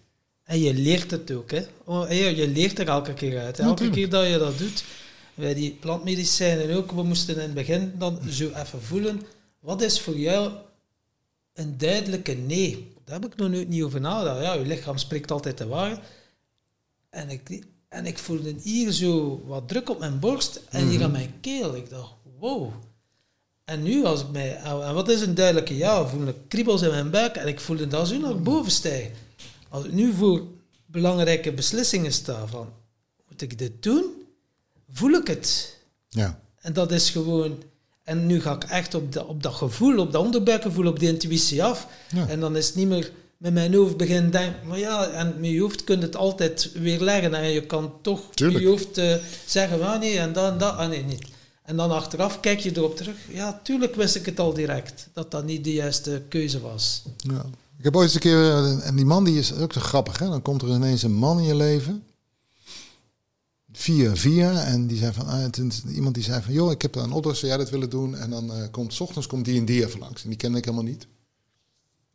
En 0.44 0.60
je 0.60 0.74
leert 0.74 1.10
het 1.10 1.30
ook, 1.30 1.50
hè. 1.50 1.62
Oh, 1.84 2.10
je, 2.10 2.48
leert 2.48 2.78
er 2.78 2.88
elke 2.88 3.14
keer 3.14 3.40
uit. 3.40 3.56
hè. 3.56 3.64
Elke 3.64 3.90
keer 3.90 4.08
dat 4.08 4.26
je 4.26 4.38
dat 4.38 4.58
doet. 4.58 4.84
Bij 5.34 5.54
die 5.54 5.76
plantmedicijnen 5.80 6.76
ook, 6.76 6.92
we 6.92 7.02
moesten 7.02 7.34
in 7.34 7.40
het 7.40 7.54
begin 7.54 7.92
dan 7.98 8.18
zo 8.28 8.44
even 8.44 8.82
voelen. 8.82 9.22
Wat 9.60 9.82
is 9.82 10.00
voor 10.00 10.18
jou 10.18 10.52
een 11.54 11.78
duidelijke 11.78 12.32
nee? 12.32 12.92
Daar 13.10 13.20
heb 13.20 13.32
ik 13.32 13.38
nog 13.38 13.48
nooit 13.48 13.68
niet 13.68 13.82
over 13.82 14.00
nagedacht. 14.00 14.42
Ja, 14.42 14.52
je 14.52 14.66
lichaam 14.66 14.98
spreekt 14.98 15.30
altijd 15.30 15.58
de 15.58 15.66
waarheid. 15.66 16.00
En 17.08 17.30
ik, 17.30 17.66
en 17.88 18.06
ik 18.06 18.18
voelde 18.18 18.54
hier 18.62 18.92
zo 18.92 19.42
wat 19.46 19.68
druk 19.68 19.90
op 19.90 19.98
mijn 19.98 20.18
borst 20.18 20.60
en 20.68 20.88
hier 20.88 21.02
aan 21.02 21.10
mijn 21.10 21.34
keel. 21.40 21.76
Ik 21.76 21.90
dacht, 21.90 22.12
wow. 22.38 22.72
En 23.64 23.82
nu 23.82 24.04
als 24.04 24.20
ik 24.20 24.30
mij... 24.30 24.56
En 24.56 24.94
wat 24.94 25.08
is 25.08 25.20
een 25.20 25.34
duidelijke 25.34 25.76
ja? 25.76 26.06
Voel 26.06 26.26
ik 26.26 26.36
kriebels 26.48 26.82
in 26.82 26.90
mijn 26.90 27.10
buik 27.10 27.36
en 27.36 27.48
ik 27.48 27.60
voelde 27.60 27.86
dat 27.86 28.08
zo 28.08 28.18
naar 28.18 28.42
boven 28.42 28.72
stijgen. 28.72 29.12
Als 29.68 29.84
ik 29.84 29.92
nu 29.92 30.12
voor 30.12 30.46
belangrijke 30.86 31.52
beslissingen 31.52 32.12
sta 32.12 32.46
van... 32.46 32.72
Moet 33.28 33.42
ik 33.42 33.58
dit 33.58 33.82
doen? 33.82 34.04
Voel 34.90 35.12
ik 35.12 35.26
het? 35.26 35.76
Ja. 36.08 36.40
En 36.56 36.72
dat 36.72 36.92
is 36.92 37.10
gewoon... 37.10 37.62
En 38.04 38.26
nu 38.26 38.40
ga 38.40 38.54
ik 38.54 38.64
echt 38.64 38.94
op, 38.94 39.12
dat 39.12 39.26
op 39.26 39.42
dat 39.42 39.54
gevoel, 39.54 39.98
op 39.98 40.12
dat 40.12 40.24
onderbuikgevoel, 40.24 40.86
op 40.86 40.98
die 40.98 41.08
intuïtie 41.08 41.64
af. 41.64 41.86
Ja. 42.14 42.28
En 42.28 42.40
dan 42.40 42.56
is 42.56 42.66
het 42.66 42.74
niet 42.74 42.88
meer 42.88 43.10
met 43.36 43.52
mijn 43.52 43.74
hoofd 43.74 43.96
beginnen 43.96 44.30
denken... 44.30 44.66
Maar 44.66 44.78
ja, 44.78 45.08
en 45.08 45.34
met 45.38 45.50
je 45.50 45.60
hoofd 45.60 45.84
kun 45.84 45.98
je 45.98 46.02
het 46.02 46.16
altijd 46.16 46.70
weer 46.74 47.00
leggen. 47.00 47.34
En 47.34 47.50
je 47.50 47.66
kan 47.66 47.92
toch 48.02 48.20
Tuurlijk. 48.34 48.60
je 48.60 48.68
hoofd 48.68 48.98
eh, 48.98 49.14
zeggen... 49.46 49.82
Ah 49.82 50.00
nee, 50.00 50.18
en 50.18 50.32
dat 50.32 50.52
en 50.52 50.58
dat. 50.58 50.76
Ah 50.76 50.88
nee, 50.88 51.04
niet. 51.04 51.26
En 51.64 51.76
dan 51.76 51.90
achteraf 51.90 52.40
kijk 52.40 52.60
je 52.60 52.76
erop 52.76 52.96
terug. 52.96 53.14
Ja, 53.28 53.60
tuurlijk 53.62 53.94
wist 53.94 54.16
ik 54.16 54.26
het 54.26 54.40
al 54.40 54.54
direct. 54.54 55.08
Dat 55.12 55.30
dat 55.30 55.44
niet 55.44 55.64
de 55.64 55.72
juiste 55.72 56.22
keuze 56.28 56.60
was. 56.60 57.02
Ja. 57.16 57.44
Ik 57.78 57.84
heb 57.84 57.96
ooit 57.96 58.04
eens 58.04 58.14
een 58.14 58.20
keer, 58.20 58.42
eh, 58.42 58.86
en 58.86 58.96
die 58.96 59.04
man 59.04 59.24
die 59.24 59.38
is 59.38 59.54
ook 59.54 59.72
zo 59.72 59.80
grappig, 59.80 60.18
hè? 60.18 60.28
Dan 60.28 60.42
komt 60.42 60.62
er 60.62 60.68
ineens 60.68 61.02
een 61.02 61.14
man 61.14 61.38
in 61.38 61.44
je 61.44 61.54
leven. 61.54 62.04
Via, 63.72 64.16
via. 64.16 64.64
En 64.64 64.86
die 64.86 64.98
zei 64.98 65.12
van, 65.12 65.26
ah, 65.26 65.44
iemand 65.94 66.14
die 66.14 66.24
zei 66.24 66.42
van, 66.42 66.52
joh, 66.52 66.70
ik 66.70 66.82
heb 66.82 66.94
een 66.94 67.12
opdracht, 67.12 67.38
zou 67.38 67.50
jij 67.52 67.60
dat 67.60 67.70
willen 67.70 67.90
doen? 67.90 68.16
En 68.16 68.30
dan 68.30 68.52
eh, 68.52 68.70
komt, 68.70 68.94
s 68.94 69.00
ochtends 69.00 69.26
komt 69.26 69.44
die 69.44 69.58
en 69.58 69.64
die 69.64 69.86
even 69.86 69.98
langs. 69.98 70.22
En 70.22 70.28
die 70.28 70.38
kende 70.38 70.58
ik 70.58 70.64
helemaal 70.64 70.86
niet. 70.86 71.06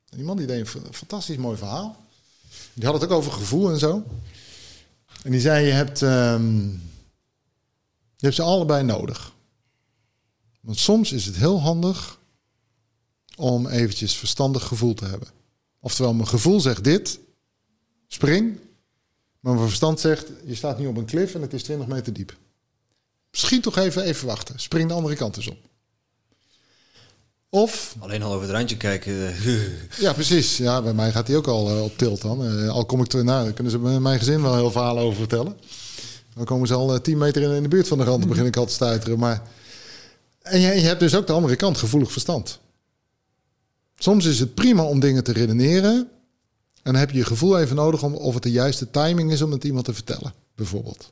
En 0.10 0.18
die 0.18 0.26
man 0.26 0.38
die 0.38 0.46
deed 0.48 0.60
een 0.60 0.68
fa- 0.68 0.92
fantastisch 0.92 1.38
mooi 1.38 1.58
verhaal. 1.58 2.06
Die 2.74 2.86
had 2.86 2.94
het 2.94 3.04
ook 3.04 3.18
over 3.18 3.32
gevoel 3.32 3.72
en 3.72 3.80
zo. 3.80 4.04
En 5.24 5.32
die 5.32 5.40
zei, 5.40 5.66
je 5.66 5.72
hebt, 5.72 6.02
ehm, 6.02 6.68
je 8.16 8.26
hebt 8.26 8.36
ze 8.36 8.42
allebei 8.42 8.84
nodig. 8.84 9.34
Want 10.62 10.78
soms 10.80 11.12
is 11.12 11.26
het 11.26 11.36
heel 11.36 11.62
handig 11.62 12.20
om 13.36 13.68
eventjes 13.68 14.16
verstandig 14.16 14.64
gevoel 14.64 14.94
te 14.94 15.06
hebben. 15.06 15.28
Oftewel, 15.80 16.14
mijn 16.14 16.28
gevoel 16.28 16.60
zegt 16.60 16.84
dit, 16.84 17.20
spring. 18.08 18.60
Maar 19.46 19.54
mijn 19.54 19.68
verstand 19.68 20.00
zegt, 20.00 20.28
je 20.46 20.56
staat 20.56 20.80
nu 20.80 20.88
op 20.88 20.98
een 20.98 21.06
klif 21.06 21.36
en 21.36 21.42
het 21.42 21.54
is 21.54 21.64
20 21.64 21.88
meter 21.88 22.14
diep. 22.14 22.36
Schiet 23.32 23.64
toch 23.64 23.78
even, 23.78 24.04
even 24.04 24.28
wachten. 24.28 24.60
Spring 24.60 24.88
de 24.88 24.94
andere 24.94 25.16
kant 25.16 25.38
eens 25.38 25.48
op. 25.48 25.58
Of, 27.50 27.96
Alleen 28.00 28.24
al 28.24 28.34
over 28.34 28.48
het 28.48 28.56
randje 28.56 28.78
kijken. 28.78 29.28
eh, 29.28 30.00
ja 30.06 30.14
precies, 30.14 30.58
ja, 30.58 30.82
bij 30.82 30.94
mij 30.94 31.12
gaat 31.12 31.28
hij 31.28 31.36
ook 31.38 31.48
al 31.48 31.70
eh, 31.70 31.84
op 31.84 31.98
tilt 31.98 32.22
dan. 32.22 32.46
Eh, 32.46 32.70
al 32.70 32.86
kom 32.86 33.02
ik 33.02 33.08
terug, 33.08 33.26
nou, 33.26 33.44
daar 33.44 33.54
kunnen 33.54 33.72
ze 33.72 33.80
bij 33.80 34.00
mijn 34.00 34.20
gezin 34.20 34.42
wel 34.42 34.56
heel 34.56 34.72
verhalen 34.72 35.04
over 35.04 35.18
vertellen. 35.18 35.58
Dan 36.36 36.46
komen 36.46 36.68
ze 36.68 36.74
al 36.74 36.94
eh, 36.94 37.00
10 37.00 37.18
meter 37.18 37.42
in, 37.42 37.52
in 37.52 37.64
de 37.64 37.70
buurt 37.70 37.88
van 37.88 37.98
de 37.98 38.04
rand, 38.04 38.20
dan 38.20 38.30
begin 38.30 38.46
ik 38.46 38.58
al 38.58 38.66
te 38.66 38.74
stuiteren. 38.74 39.20
Maar, 39.20 39.42
en 40.42 40.60
je, 40.60 40.68
je 40.74 40.88
hebt 40.88 41.00
dus 41.00 41.16
ook 41.16 41.28
de 41.28 41.34
andere 41.34 41.56
kant, 41.56 41.78
gevoelig 41.78 42.12
verstand. 42.12 42.60
Soms 43.98 44.26
is 44.26 44.40
het 44.40 44.54
prima 44.54 44.84
om 44.84 45.00
dingen 45.00 45.24
te 45.24 45.32
redeneren. 45.32 46.10
En 46.86 46.92
dan 46.92 47.02
heb 47.02 47.12
je 47.12 47.18
je 47.18 47.26
gevoel 47.26 47.60
even 47.60 47.76
nodig 47.76 48.04
om 48.04 48.14
of 48.14 48.34
het 48.34 48.44
de 48.44 48.52
juiste 48.52 48.92
timing 48.92 49.32
is 49.32 49.42
om 49.42 49.52
het 49.52 49.64
iemand 49.64 49.86
te 49.86 49.94
vertellen, 49.94 50.34
bijvoorbeeld. 50.56 51.12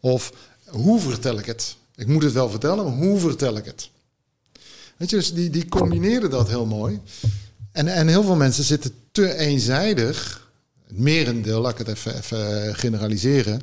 Of 0.00 0.32
hoe 0.66 1.00
vertel 1.00 1.38
ik 1.38 1.46
het? 1.46 1.76
Ik 1.94 2.06
moet 2.06 2.22
het 2.22 2.32
wel 2.32 2.50
vertellen, 2.50 2.84
maar 2.84 2.94
hoe 2.94 3.18
vertel 3.18 3.56
ik 3.56 3.64
het? 3.64 3.90
Weet 4.96 5.10
je, 5.10 5.16
dus 5.16 5.32
die, 5.32 5.50
die 5.50 5.68
combineren 5.68 6.30
dat 6.30 6.48
heel 6.48 6.66
mooi. 6.66 7.00
En, 7.72 7.88
en 7.88 8.08
heel 8.08 8.22
veel 8.22 8.36
mensen 8.36 8.64
zitten 8.64 8.94
te 9.12 9.34
eenzijdig. 9.34 10.50
Het 10.86 10.98
merendeel, 10.98 11.60
laat 11.60 11.72
ik 11.72 11.86
het 11.86 11.88
even, 11.88 12.16
even 12.16 12.74
generaliseren. 12.74 13.60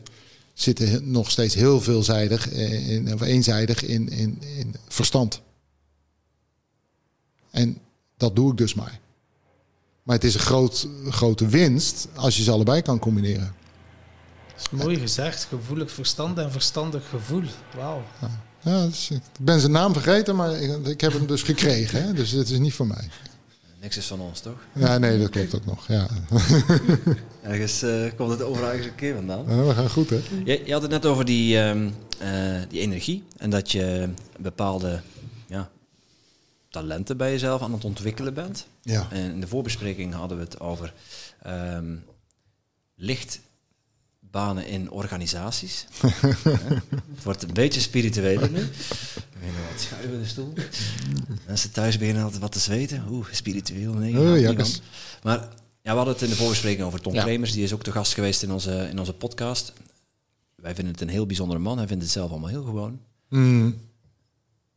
Zitten 0.54 1.12
nog 1.12 1.32
steeds 1.32 1.56
heel 1.56 1.82
veelzijdig, 1.82 2.50
in, 2.50 3.14
of 3.14 3.22
eenzijdig 3.22 3.84
in, 3.84 4.10
in, 4.10 4.42
in 4.42 4.76
verstand. 4.88 5.42
En 7.52 7.78
dat 8.18 8.36
doe 8.36 8.52
ik 8.52 8.58
dus 8.58 8.74
maar. 8.74 9.00
Maar 10.10 10.18
het 10.18 10.28
is 10.28 10.34
een 10.34 10.40
groot, 10.40 10.88
grote 11.10 11.48
winst 11.48 12.08
als 12.16 12.38
je 12.38 12.44
ze 12.44 12.52
allebei 12.52 12.82
kan 12.82 13.00
combineren. 13.00 13.54
Dat 14.56 14.68
is 14.72 14.84
mooi 14.84 15.00
gezegd. 15.00 15.44
Gevoelig 15.44 15.92
verstand 15.92 16.38
en 16.38 16.52
verstandig 16.52 17.10
gevoel. 17.10 17.44
Wauw. 17.76 18.04
Ja, 18.62 18.86
dus 18.86 19.10
ik 19.10 19.22
ben 19.40 19.60
zijn 19.60 19.72
naam 19.72 19.94
vergeten, 19.94 20.36
maar 20.36 20.62
ik, 20.62 20.88
ik 20.88 21.02
heb 21.02 21.14
hem 21.14 21.26
dus 21.26 21.42
gekregen. 21.42 22.04
Hè? 22.04 22.14
Dus 22.14 22.32
het 22.32 22.50
is 22.50 22.58
niet 22.58 22.74
van 22.74 22.88
mij. 22.88 23.10
Niks 23.82 23.98
is 23.98 24.06
van 24.06 24.20
ons, 24.20 24.40
toch? 24.40 24.58
Ja, 24.74 24.98
nee, 24.98 25.20
dat 25.20 25.30
klopt 25.30 25.56
ook 25.56 25.66
nog. 25.66 25.88
Ja. 25.88 26.08
Ergens 27.42 27.82
eh, 27.82 28.12
komt 28.16 28.30
het 28.30 28.42
overal 28.42 28.70
ergens 28.70 28.88
een 28.88 28.96
keer 28.96 29.16
vandaan. 29.16 29.46
Ja, 29.48 29.64
we 29.64 29.74
gaan 29.74 29.90
goed, 29.90 30.10
hè? 30.10 30.20
Je, 30.46 30.62
je 30.66 30.74
had 30.74 30.82
het 30.82 30.92
net 30.92 31.06
over 31.06 31.26
die, 31.26 31.60
ehm, 31.60 31.90
eh, 32.18 32.30
die 32.70 32.80
energie 32.80 33.24
en 33.38 33.50
dat 33.50 33.72
je 33.72 34.10
bepaalde 34.40 35.02
talenten 36.70 37.18
bij 37.18 37.32
jezelf 37.32 37.62
aan 37.62 37.74
het 37.74 37.86
ontwikkelen 37.86 38.34
bent. 38.34 38.68
Ja. 38.82 39.08
En 39.12 39.32
in 39.32 39.42
de 39.42 39.48
voorbespreking 39.48 40.14
hadden 40.14 40.38
we 40.38 40.44
het 40.44 40.60
over 40.60 40.94
ehm, 41.42 41.96
lichtbanen 42.96 44.68
in 44.68 44.92
organisaties. 44.92 45.86
Het 47.16 47.24
wordt 47.24 47.44
een 47.44 47.54
beetje 47.54 47.80
spiritueler 47.80 48.52
nu. 48.52 48.60
We 48.60 49.22
beginnen 49.34 49.62
wat 49.72 49.82
schuiven 49.82 50.14
in 50.14 50.20
de 50.20 50.28
stoel. 50.28 50.54
Mensen 51.48 51.72
thuis 51.72 51.98
beginnen 51.98 52.24
altijd 52.24 52.42
wat 52.42 52.52
te 52.52 52.60
zweten. 52.60 53.06
Oeh, 53.10 53.26
spiritueel, 53.32 53.94
nee. 53.94 54.20
Oh, 54.20 54.48
niet 54.50 54.70
van. 54.70 54.82
Maar 55.24 55.40
ja, 55.82 55.92
we 55.92 55.98
hadden 55.98 56.14
het 56.14 56.24
in 56.24 56.30
de 56.30 56.36
voorbespreking 56.36 56.84
over 56.86 57.02
Tom 57.02 57.14
Ja. 57.14 57.24
Kremers. 57.24 57.52
Die 57.52 57.64
is 57.64 57.74
ook 57.74 57.84
te 57.84 57.92
gast 57.92 58.14
geweest 58.14 58.44
in 58.44 58.52
onze, 58.52 58.88
in 58.90 59.00
onze 59.00 59.14
podcast. 59.14 59.74
Wij 60.56 60.76
vinden 60.76 60.94
het 60.94 61.02
een 61.02 61.10
heel 61.10 61.26
bijzondere 61.26 61.60
man. 61.60 61.78
Hij 61.78 61.88
vindt 61.88 62.04
het 62.04 62.12
zelf 62.12 62.32
allemaal 62.32 62.50
heel 62.50 62.64
gewoon. 62.64 63.00
Mm. 63.30 63.76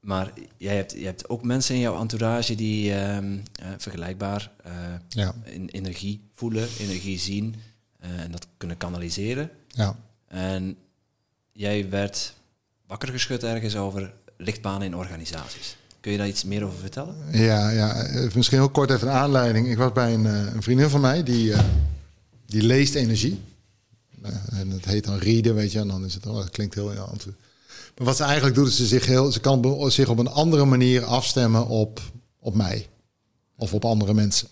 Maar 0.03 0.33
jij 0.57 0.77
hebt, 0.77 0.93
je 0.93 1.05
hebt 1.05 1.29
ook 1.29 1.43
mensen 1.43 1.74
in 1.74 1.81
jouw 1.81 2.01
entourage 2.01 2.55
die 2.55 2.95
ehm, 2.95 3.39
eh, 3.53 3.66
vergelijkbaar 3.79 4.51
eh, 4.65 4.73
Ja, 5.09 5.35
in 5.45 5.69
energie 5.69 6.20
voelen, 6.35 6.69
energie 6.79 7.19
zien 7.19 7.55
eh, 7.99 8.20
en 8.20 8.31
dat 8.31 8.47
kunnen 8.57 8.77
kanaliseren. 8.77 9.51
ja. 9.69 9.97
En 10.29 10.77
jij 11.53 11.91
werd 11.91 12.35
wakker 12.87 13.09
geschud 13.09 13.43
ergens 13.43 13.77
over 13.77 14.15
lichtbanen 14.37 14.87
in 14.87 14.97
organisaties. 14.97 15.77
Kun 16.01 16.12
je 16.12 16.19
daar 16.19 16.29
iets 16.29 16.45
meer 16.45 16.65
over 16.65 16.79
vertellen? 16.79 17.16
Ja, 17.33 17.70
ja, 17.70 18.07
misschien 18.35 18.59
heel 18.59 18.70
kort 18.70 18.91
even 18.91 19.09
een 19.09 19.15
aanleiding. 19.15 19.69
Ik 19.69 19.77
was 19.77 19.93
bij 19.93 20.15
een, 20.15 20.24
een 20.24 20.62
vriendin 20.62 20.89
van 20.89 21.01
mij 21.01 21.23
die, 21.23 21.53
die 22.47 22.62
leest 22.62 22.95
energie. 22.95 23.41
En 24.51 24.70
het 24.70 24.85
heet 24.85 25.05
dan 25.05 25.19
readen, 25.19 25.55
weet 25.55 25.73
je. 25.73 25.79
En 25.79 25.89
dan 25.89 26.05
is 26.05 26.15
het, 26.15 26.27
oh, 26.27 26.37
dat 26.37 26.51
klinkt 26.51 26.74
heel 26.74 26.91
interessant. 26.91 27.27
Wat 28.03 28.16
ze 28.16 28.24
eigenlijk 28.24 28.55
doet, 28.55 28.69
is 28.69 28.77
ze 28.77 28.87
zich, 28.87 29.07
heel, 29.07 29.33
ze 29.33 29.41
kan 29.41 29.91
zich 29.91 30.09
op 30.09 30.19
een 30.19 30.29
andere 30.29 30.65
manier 30.65 31.05
afstemmen 31.05 31.66
op, 31.66 32.01
op 32.39 32.55
mij. 32.55 32.87
Of 33.57 33.74
op 33.74 33.85
andere 33.85 34.15
mensen. 34.15 34.49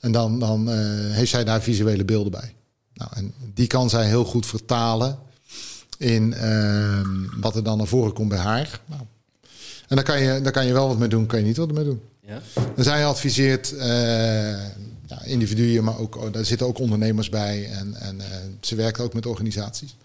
En 0.00 0.12
dan, 0.12 0.38
dan 0.38 0.70
eh, 0.70 0.76
heeft 1.14 1.30
zij 1.30 1.44
daar 1.44 1.62
visuele 1.62 2.04
beelden 2.04 2.32
bij. 2.32 2.54
Nou, 2.94 3.10
en 3.14 3.34
die 3.54 3.66
kan 3.66 3.90
zij 3.90 4.06
heel 4.06 4.24
goed 4.24 4.46
vertalen 4.46 5.18
in 5.98 6.34
ehm, 6.34 7.40
wat 7.40 7.56
er 7.56 7.62
dan 7.62 7.78
naar 7.78 7.86
voren 7.86 8.12
komt 8.12 8.28
bij 8.28 8.38
haar. 8.38 8.80
Nou, 8.86 9.02
en 9.88 9.96
daar 9.96 10.04
kan, 10.04 10.20
je, 10.20 10.40
daar 10.40 10.52
kan 10.52 10.66
je 10.66 10.72
wel 10.72 10.88
wat 10.88 10.98
mee 10.98 11.08
doen, 11.08 11.26
kan 11.26 11.38
je 11.38 11.44
niet 11.44 11.56
wat 11.56 11.72
mee 11.72 11.84
doen. 11.84 12.00
Ja. 12.20 12.40
En 12.76 12.84
zij 12.84 13.06
adviseert 13.06 13.76
eh, 13.76 13.88
ja, 15.06 15.22
individuen, 15.24 15.84
maar 15.84 15.98
ook, 15.98 16.16
oh, 16.16 16.32
daar 16.32 16.44
zitten 16.44 16.66
ook 16.66 16.78
ondernemers 16.78 17.28
bij. 17.28 17.70
En, 17.70 17.94
en 17.94 18.20
eh, 18.20 18.26
ze 18.60 18.74
werkt 18.74 19.00
ook 19.00 19.14
met 19.14 19.26
organisaties. 19.26 19.96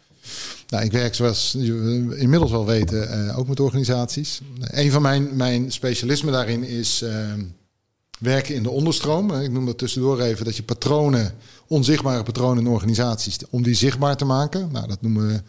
Nou, 0.67 0.83
ik 0.83 0.91
werk 0.91 1.15
zoals 1.15 1.55
je 1.57 2.15
inmiddels 2.17 2.51
wel 2.51 2.65
weten 2.65 3.09
eh, 3.09 3.37
ook 3.37 3.47
met 3.47 3.59
organisaties. 3.59 4.41
Een 4.59 4.91
van 4.91 5.01
mijn, 5.01 5.35
mijn 5.35 5.71
specialismen 5.71 6.33
daarin 6.33 6.63
is 6.63 7.01
uh, 7.01 7.33
werken 8.19 8.55
in 8.55 8.63
de 8.63 8.69
onderstroom. 8.69 9.31
Ik 9.31 9.51
noem 9.51 9.65
dat 9.65 9.77
tussendoor 9.77 10.21
even 10.21 10.45
dat 10.45 10.55
je 10.55 10.63
patronen, 10.63 11.33
onzichtbare 11.67 12.23
patronen 12.23 12.65
in 12.65 12.71
organisaties, 12.71 13.37
om 13.49 13.63
die 13.63 13.73
zichtbaar 13.73 14.17
te 14.17 14.25
maken. 14.25 14.69
Nou, 14.71 14.87
dat 14.87 15.01
noemen 15.01 15.27
we 15.27 15.41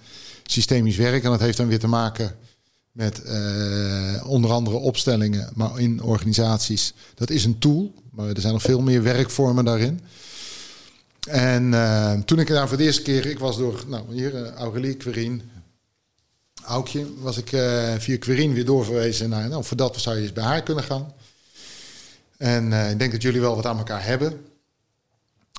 systemisch 0.42 0.96
werk 0.96 1.24
en 1.24 1.30
dat 1.30 1.40
heeft 1.40 1.56
dan 1.56 1.68
weer 1.68 1.78
te 1.78 1.86
maken 1.86 2.34
met 2.92 3.22
onder 4.24 4.50
andere 4.50 4.76
opstellingen, 4.76 5.50
maar 5.54 5.80
in 5.80 6.02
organisaties. 6.02 6.94
Dat 7.14 7.30
is 7.30 7.44
een 7.44 7.58
tool, 7.58 7.94
maar 8.10 8.28
er 8.28 8.40
zijn 8.40 8.52
nog 8.52 8.62
veel 8.62 8.80
meer 8.80 9.02
werkvormen 9.02 9.64
daarin. 9.64 10.00
En 11.28 11.72
uh, 11.72 12.12
toen 12.12 12.38
ik 12.38 12.48
daar 12.48 12.68
voor 12.68 12.76
de 12.76 12.84
eerste 12.84 13.02
keer, 13.02 13.26
ik 13.26 13.38
was 13.38 13.56
door, 13.56 13.84
nou 13.86 14.14
hier, 14.14 14.34
uh, 14.34 14.50
Aurelie, 14.50 14.94
Querien, 14.94 15.42
Aukje, 16.64 17.06
was 17.18 17.36
ik 17.36 17.52
uh, 17.52 17.94
via 17.98 18.18
Querien 18.18 18.52
weer 18.52 18.64
doorverwezen 18.64 19.28
naar, 19.28 19.48
nou 19.48 19.64
voor 19.64 19.76
dat 19.76 20.00
zou 20.00 20.16
je 20.16 20.22
eens 20.22 20.32
bij 20.32 20.44
haar 20.44 20.62
kunnen 20.62 20.84
gaan. 20.84 21.12
En 22.36 22.72
ik 22.72 22.98
denk 22.98 23.12
dat 23.12 23.22
jullie 23.22 23.40
wel 23.40 23.56
wat 23.56 23.66
aan 23.66 23.78
elkaar 23.78 24.04
hebben. 24.04 24.44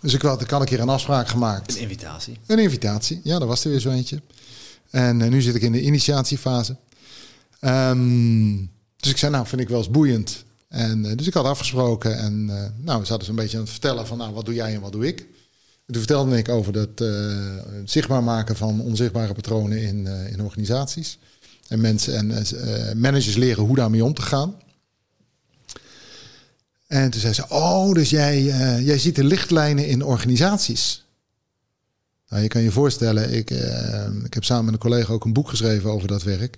Dus 0.01 0.13
ik 0.13 0.21
had, 0.21 0.41
ik 0.41 0.49
had 0.49 0.61
een 0.61 0.67
keer 0.67 0.79
een 0.79 0.89
afspraak 0.89 1.27
gemaakt. 1.27 1.75
Een 1.75 1.81
invitatie. 1.81 2.37
Een 2.45 2.59
invitatie, 2.59 3.21
ja, 3.23 3.39
dat 3.39 3.47
was 3.47 3.63
er 3.63 3.69
weer 3.69 3.79
zo 3.79 3.89
eentje. 3.89 4.21
En 4.89 5.17
nu 5.17 5.41
zit 5.41 5.55
ik 5.55 5.61
in 5.61 5.71
de 5.71 5.81
initiatiefase. 5.81 6.75
Um, 7.61 8.71
dus 8.97 9.11
ik 9.11 9.17
zei, 9.17 9.31
nou, 9.31 9.47
vind 9.47 9.61
ik 9.61 9.69
wel 9.69 9.77
eens 9.77 9.89
boeiend. 9.89 10.43
En, 10.67 11.15
dus 11.15 11.27
ik 11.27 11.33
had 11.33 11.45
afgesproken 11.45 12.17
en 12.17 12.45
nou, 12.77 12.99
we 12.99 13.05
zaten 13.05 13.25
zo'n 13.25 13.35
beetje 13.35 13.57
aan 13.57 13.63
het 13.63 13.71
vertellen 13.71 14.07
van, 14.07 14.17
nou, 14.17 14.33
wat 14.33 14.45
doe 14.45 14.53
jij 14.53 14.73
en 14.73 14.81
wat 14.81 14.91
doe 14.91 15.07
ik? 15.07 15.25
En 15.85 15.93
toen 15.93 16.01
vertelde 16.01 16.37
ik 16.37 16.49
over 16.49 16.75
het 16.75 17.01
uh, 17.01 17.61
zichtbaar 17.85 18.23
maken 18.23 18.55
van 18.55 18.81
onzichtbare 18.81 19.33
patronen 19.33 19.81
in, 19.81 20.07
in 20.07 20.41
organisaties. 20.41 21.19
En 21.67 21.81
mensen 21.81 22.15
en 22.15 22.99
managers 22.99 23.35
leren 23.35 23.63
hoe 23.63 23.75
daarmee 23.75 24.03
om 24.03 24.13
te 24.13 24.21
gaan. 24.21 24.55
En 26.87 27.09
toen 27.09 27.21
zei 27.21 27.33
ze, 27.33 27.49
oh, 27.49 27.93
dus 27.93 28.09
jij, 28.09 28.43
jij 28.83 28.97
ziet 28.97 29.15
de 29.15 29.23
lichtlijnen 29.23 29.87
in 29.87 30.03
organisaties. 30.03 31.05
Nou, 32.29 32.41
je 32.41 32.47
kan 32.47 32.61
je 32.61 32.71
voorstellen, 32.71 33.33
ik, 33.33 33.49
ik 34.23 34.33
heb 34.33 34.43
samen 34.43 34.65
met 34.65 34.73
een 34.73 34.79
collega 34.79 35.13
ook 35.13 35.25
een 35.25 35.33
boek 35.33 35.49
geschreven 35.49 35.89
over 35.89 36.07
dat 36.07 36.23
werk 36.23 36.57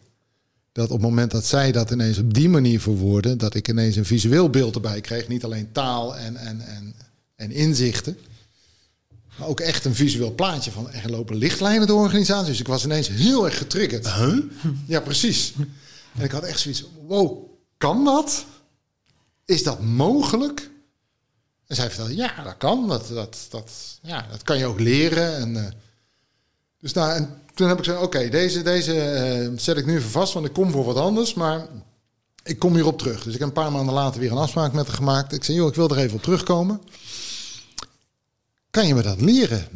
dat 0.76 0.90
op 0.90 1.00
het 1.00 1.10
moment 1.10 1.32
dat 1.32 1.46
zij 1.46 1.72
dat 1.72 1.92
ineens 1.92 2.18
op 2.18 2.34
die 2.34 2.50
manier 2.50 2.82
verwoorden, 2.82 3.38
dat 3.38 3.56
ik 3.56 3.68
ineens 3.68 3.96
een 3.96 4.06
visueel 4.06 4.50
beeld 4.50 4.76
erbij 4.76 5.02
kreeg. 5.02 5.28
Niet 5.28 5.44
alleen 5.44 5.72
taal 5.72 6.18
en, 6.18 6.36
en, 6.36 6.62
en, 6.62 6.94
en 7.36 7.52
inzichten. 7.52 8.18
Maar 9.36 9.48
ook 9.48 9.60
echt 9.60 9.86
een 9.86 9.96
visueel 9.96 10.34
plaatje 10.34 10.72
van 10.72 10.92
er 10.92 11.12
lopen 11.12 11.36
lichtlijnen 11.36 11.88
door 11.88 12.02
organisatie. 12.02 12.50
Dus 12.50 12.60
ik 12.60 12.68
was 12.68 12.86
ineens 12.86 13.08
heel 13.08 13.46
erg 13.46 13.58
getriggerd. 13.58 14.14
Huh? 14.14 14.38
Ja, 14.88 15.00
precies. 15.00 15.54
En 16.18 16.24
ik 16.24 16.32
had 16.32 16.44
echt 16.44 16.60
zoiets 16.60 16.86
wow, 17.08 17.50
kan 17.78 18.04
dat? 18.04 18.46
Is 19.46 19.64
dat 19.64 19.82
mogelijk? 19.82 20.70
En 21.68 21.76
zij 21.76 21.88
vertelde, 21.88 22.16
ja, 22.16 22.44
dat 22.44 22.58
kan. 22.58 22.88
Dat, 22.88 23.08
dat, 23.08 23.46
dat, 23.50 23.72
ja, 24.02 24.28
dat 24.32 24.44
kan 24.44 24.58
je 24.58 24.66
ook 24.66 24.80
leren. 24.80 25.38
En, 25.38 25.56
uh, 25.56 25.66
dus 26.80 26.94
nou, 26.94 27.12
en 27.12 27.42
toen 27.54 27.68
heb 27.68 27.78
ik 27.78 27.84
gezegd, 27.84 28.04
oké, 28.04 28.18
okay, 28.18 28.30
deze, 28.30 28.62
deze 28.62 28.94
uh, 29.52 29.60
zet 29.60 29.78
ik 29.78 29.86
nu 29.86 29.96
even 29.96 30.10
vast, 30.10 30.34
want 30.34 30.46
ik 30.46 30.54
kom 30.54 30.72
voor 30.72 30.86
wat 30.86 30.98
anders. 30.98 31.34
Maar 31.34 31.68
ik 32.44 32.60
kom 32.60 32.74
hierop 32.74 32.98
terug. 32.98 33.24
Dus 33.24 33.34
ik 33.34 33.40
heb 33.40 33.48
een 33.48 33.54
paar 33.54 33.72
maanden 33.72 33.94
later 33.94 34.20
weer 34.20 34.32
een 34.32 34.38
afspraak 34.38 34.74
met 34.74 34.88
haar 34.88 34.96
gemaakt. 34.96 35.34
Ik 35.34 35.44
zei, 35.44 35.58
joh, 35.58 35.68
ik 35.68 35.76
wil 35.76 35.90
er 35.90 35.98
even 35.98 36.16
op 36.16 36.24
terugkomen. 36.24 36.82
Kan 38.76 38.88
je 38.88 38.96
me 38.96 39.02
dat 39.02 39.22
leren? 39.22 39.68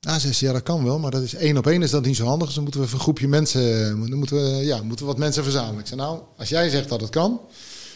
Nou, 0.00 0.20
zei 0.20 0.32
ze, 0.32 0.44
ja, 0.44 0.52
dat 0.52 0.62
kan 0.62 0.84
wel, 0.84 0.98
maar 0.98 1.10
dat 1.10 1.22
is 1.22 1.34
één 1.34 1.56
op 1.56 1.66
één 1.66 1.82
is 1.82 1.90
dat 1.90 2.04
niet 2.04 2.16
zo 2.16 2.24
handig. 2.24 2.46
Dus 2.46 2.54
dan 2.54 2.62
moeten 2.64 2.82
we 2.82 2.92
een 2.92 3.00
groepje 3.00 3.28
mensen, 3.28 3.88
dan 4.08 4.18
moeten 4.18 4.36
we, 4.36 4.64
ja, 4.64 4.82
moeten 4.82 5.06
we 5.06 5.12
wat 5.12 5.20
mensen 5.20 5.42
verzamelen. 5.42 5.80
Ik 5.80 5.86
zei, 5.86 6.00
nou, 6.00 6.20
als 6.36 6.48
jij 6.48 6.68
zegt 6.68 6.88
dat 6.88 7.00
het 7.00 7.10
kan, 7.10 7.40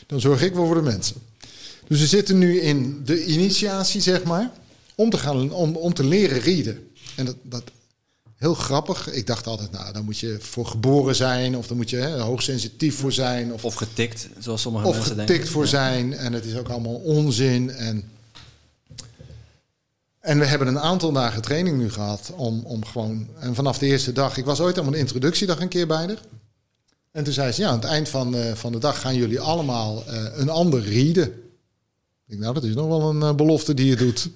dan 0.06 0.20
zorg 0.20 0.42
ik 0.42 0.54
wel 0.54 0.66
voor 0.66 0.74
de 0.74 0.82
mensen. 0.82 1.16
Dus 1.88 2.00
we 2.00 2.06
zitten 2.06 2.38
nu 2.38 2.60
in 2.60 3.02
de 3.04 3.24
initiatie, 3.24 4.00
zeg 4.00 4.24
maar, 4.24 4.50
om 4.94 5.10
te 5.10 5.18
gaan, 5.18 5.52
om, 5.52 5.76
om 5.76 5.94
te 5.94 6.04
leren 6.04 6.40
rieden. 6.40 6.90
En 7.16 7.24
dat, 7.24 7.36
dat 7.42 7.62
heel 8.36 8.54
grappig. 8.54 9.10
Ik 9.10 9.26
dacht 9.26 9.46
altijd, 9.46 9.70
nou, 9.70 9.92
dan 9.92 10.04
moet 10.04 10.18
je 10.18 10.36
voor 10.40 10.66
geboren 10.66 11.16
zijn, 11.16 11.56
of 11.56 11.66
dan 11.66 11.76
moet 11.76 11.90
je 11.90 11.96
hè, 11.96 12.20
hoogsensitief 12.20 12.96
voor 12.96 13.12
zijn. 13.12 13.52
Of, 13.52 13.64
of 13.64 13.74
getikt, 13.74 14.28
zoals 14.38 14.60
sommige 14.60 14.86
of 14.86 14.94
mensen 14.94 15.16
denken. 15.16 15.34
Of 15.34 15.40
getikt 15.40 15.54
voor 15.54 15.66
zijn. 15.66 16.12
En 16.12 16.32
het 16.32 16.44
is 16.44 16.56
ook 16.56 16.68
allemaal 16.68 16.94
onzin. 16.94 17.70
En, 17.70 18.04
en 20.20 20.38
we 20.38 20.44
hebben 20.44 20.68
een 20.68 20.78
aantal 20.78 21.12
dagen 21.12 21.42
training 21.42 21.78
nu 21.78 21.90
gehad 21.90 22.32
om, 22.36 22.62
om 22.64 22.84
gewoon... 22.84 23.28
En 23.38 23.54
vanaf 23.54 23.78
de 23.78 23.86
eerste 23.86 24.12
dag... 24.12 24.36
Ik 24.36 24.44
was 24.44 24.60
ooit 24.60 24.78
aan 24.78 24.86
een 24.86 24.94
introductiedag 24.94 25.60
een 25.60 25.68
keer 25.68 25.86
bij. 25.86 26.18
En 27.10 27.24
toen 27.24 27.32
zei 27.32 27.52
ze, 27.52 27.60
ja, 27.60 27.68
aan 27.68 27.74
het 27.74 27.84
eind 27.84 28.08
van, 28.08 28.34
uh, 28.34 28.52
van 28.54 28.72
de 28.72 28.78
dag 28.78 29.00
gaan 29.00 29.14
jullie 29.14 29.40
allemaal 29.40 30.04
uh, 30.08 30.24
een 30.34 30.48
ander 30.48 30.80
rieden. 30.80 31.26
Ik 31.26 32.26
denk, 32.26 32.40
nou, 32.40 32.54
dat 32.54 32.64
is 32.64 32.74
nog 32.74 32.86
wel 32.86 33.10
een 33.10 33.20
uh, 33.20 33.34
belofte 33.34 33.74
die 33.74 33.86
je 33.86 33.96
doet. 33.96 34.30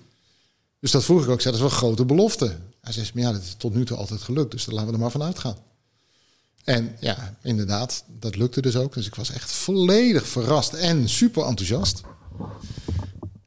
Dus 0.81 0.91
dat 0.91 1.05
vroeg 1.05 1.23
ik 1.23 1.29
ook. 1.29 1.35
Ik 1.35 1.41
zei, 1.41 1.55
dat 1.57 1.65
is 1.65 1.71
wel 1.71 1.81
een 1.81 1.87
grote 1.87 2.05
belofte. 2.05 2.57
Hij 2.81 2.93
zei, 2.93 3.11
maar 3.15 3.23
ja, 3.23 3.33
dat 3.33 3.43
is 3.43 3.55
tot 3.59 3.75
nu 3.75 3.85
toe 3.85 3.97
altijd 3.97 4.21
gelukt. 4.23 4.51
Dus 4.51 4.65
daar 4.65 4.75
laten 4.75 4.89
we 4.89 4.95
er 4.95 5.03
maar 5.03 5.11
van 5.11 5.23
uitgaan. 5.23 5.57
En 6.65 6.97
ja, 7.01 7.37
inderdaad, 7.43 8.05
dat 8.21 8.37
lukte 8.37 8.61
dus 8.61 8.77
ook. 8.77 8.95
Dus 8.95 9.07
ik 9.07 9.15
was 9.15 9.31
echt 9.31 9.53
volledig 9.53 10.27
verrast 10.27 10.73
en 10.73 11.09
super 11.09 11.45
enthousiast. 11.45 12.01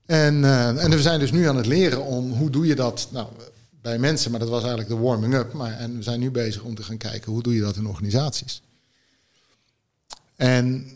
En, 0.08 0.36
uh, 0.36 0.84
en 0.84 0.90
we 0.90 1.02
zijn 1.02 1.20
dus 1.20 1.32
nu 1.32 1.48
aan 1.48 1.58
het 1.58 1.66
leren 1.66 2.04
om 2.04 2.32
hoe 2.32 2.50
doe 2.50 2.68
je 2.68 2.76
dat 2.76 3.08
nou, 3.12 3.28
bij 3.82 4.00
mensen. 4.00 4.32
Maar 4.32 4.40
dat 4.40 4.50
was 4.50 4.64
eigenlijk 4.64 4.90
de 4.90 4.98
warming-up. 4.98 5.54
Maar, 5.54 5.74
en 5.74 5.96
we 5.96 6.04
zijn 6.04 6.20
nu 6.20 6.32
bezig 6.32 6.62
om 6.62 6.76
te 6.76 6.84
gaan 6.84 6.98
kijken 6.98 7.32
hoe 7.32 7.44
doe 7.44 7.56
je 7.56 7.62
dat 7.62 7.76
in 7.76 7.88
organisaties. 7.88 8.62
En 10.36 10.92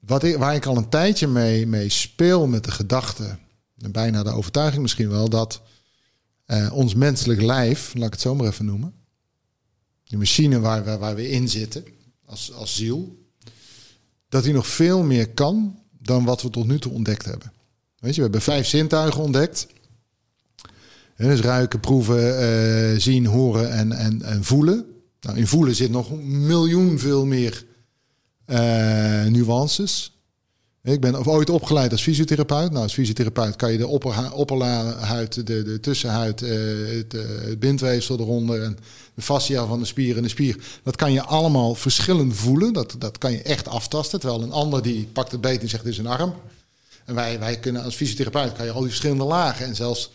wat 0.00 0.32
waar 0.32 0.54
ik 0.54 0.66
al 0.66 0.76
een 0.76 0.88
tijdje 0.88 1.26
mee, 1.26 1.66
mee 1.66 1.88
speel 1.88 2.46
met 2.46 2.64
de 2.64 2.70
gedachte, 2.70 3.38
en 3.78 3.92
bijna 3.92 4.22
de 4.22 4.30
overtuiging 4.30 4.82
misschien 4.82 5.08
wel, 5.08 5.28
dat 5.28 5.60
uh, 6.46 6.72
ons 6.72 6.94
menselijk 6.94 7.42
lijf, 7.42 7.94
laat 7.94 8.06
ik 8.06 8.12
het 8.12 8.20
zo 8.20 8.34
maar 8.34 8.46
even 8.46 8.64
noemen, 8.64 8.94
de 10.04 10.16
machine 10.16 10.60
waar 10.60 10.84
we, 10.84 10.98
waar 10.98 11.14
we 11.14 11.30
in 11.30 11.48
zitten 11.48 11.84
als, 12.24 12.52
als 12.52 12.76
ziel, 12.76 13.26
dat 14.28 14.44
die 14.44 14.52
nog 14.52 14.66
veel 14.66 15.02
meer 15.02 15.28
kan 15.28 15.78
dan 15.98 16.24
wat 16.24 16.42
we 16.42 16.50
tot 16.50 16.66
nu 16.66 16.78
toe 16.78 16.92
ontdekt 16.92 17.24
hebben. 17.24 17.52
Weet 18.00 18.10
je, 18.10 18.16
we 18.16 18.22
hebben 18.22 18.42
vijf 18.42 18.66
zintuigen 18.66 19.22
ontdekt. 19.22 19.66
Dus 21.16 21.40
ruiken, 21.40 21.80
proeven, 21.80 22.42
uh, 22.42 23.00
zien, 23.00 23.26
horen 23.26 23.70
en, 23.70 23.92
en, 23.92 24.22
en 24.22 24.44
voelen. 24.44 24.86
Nou, 25.20 25.38
in 25.38 25.46
voelen 25.46 25.74
zit 25.74 25.90
nog 25.90 26.10
een 26.10 26.46
miljoen 26.46 26.98
veel 26.98 27.26
meer 27.26 27.64
uh, 28.46 29.24
nuances. 29.24 30.12
Ik 30.82 31.00
ben 31.00 31.26
ooit 31.26 31.50
opgeleid 31.50 31.92
als 31.92 32.02
fysiotherapeut. 32.02 32.70
Nou, 32.70 32.82
als 32.82 32.94
fysiotherapeut 32.94 33.56
kan 33.56 33.72
je 33.72 33.78
de 33.78 33.86
opperhuid, 34.32 35.46
de, 35.46 35.62
de 35.62 35.80
tussenhuid, 35.80 36.40
het, 36.40 37.14
uh, 37.14 37.22
het 37.40 37.60
bindweefsel 37.60 38.18
eronder 38.18 38.62
en 38.62 38.78
de 39.14 39.22
fascia 39.22 39.66
van 39.66 39.78
de 39.78 39.84
spier 39.84 40.16
en 40.16 40.22
de 40.22 40.28
spier. 40.28 40.56
Dat 40.82 40.96
kan 40.96 41.12
je 41.12 41.22
allemaal 41.22 41.74
verschillend 41.74 42.34
voelen. 42.34 42.72
Dat, 42.72 42.94
dat 42.98 43.18
kan 43.18 43.32
je 43.32 43.42
echt 43.42 43.68
aftasten. 43.68 44.20
Terwijl 44.20 44.42
een 44.42 44.52
ander 44.52 44.82
die 44.82 45.08
pakt 45.12 45.32
het 45.32 45.40
beet 45.40 45.60
en 45.60 45.68
zegt 45.68 45.84
dit 45.84 45.92
is 45.92 45.98
een 45.98 46.06
arm. 46.06 46.34
En 47.08 47.14
wij, 47.14 47.38
wij 47.38 47.58
kunnen 47.58 47.82
als 47.82 47.94
fysiotherapeut 47.94 48.52
kan 48.52 48.64
je 48.64 48.72
al 48.72 48.80
die 48.80 48.88
verschillende 48.88 49.24
lagen 49.24 49.66
en 49.66 49.76
zelfs 49.76 50.10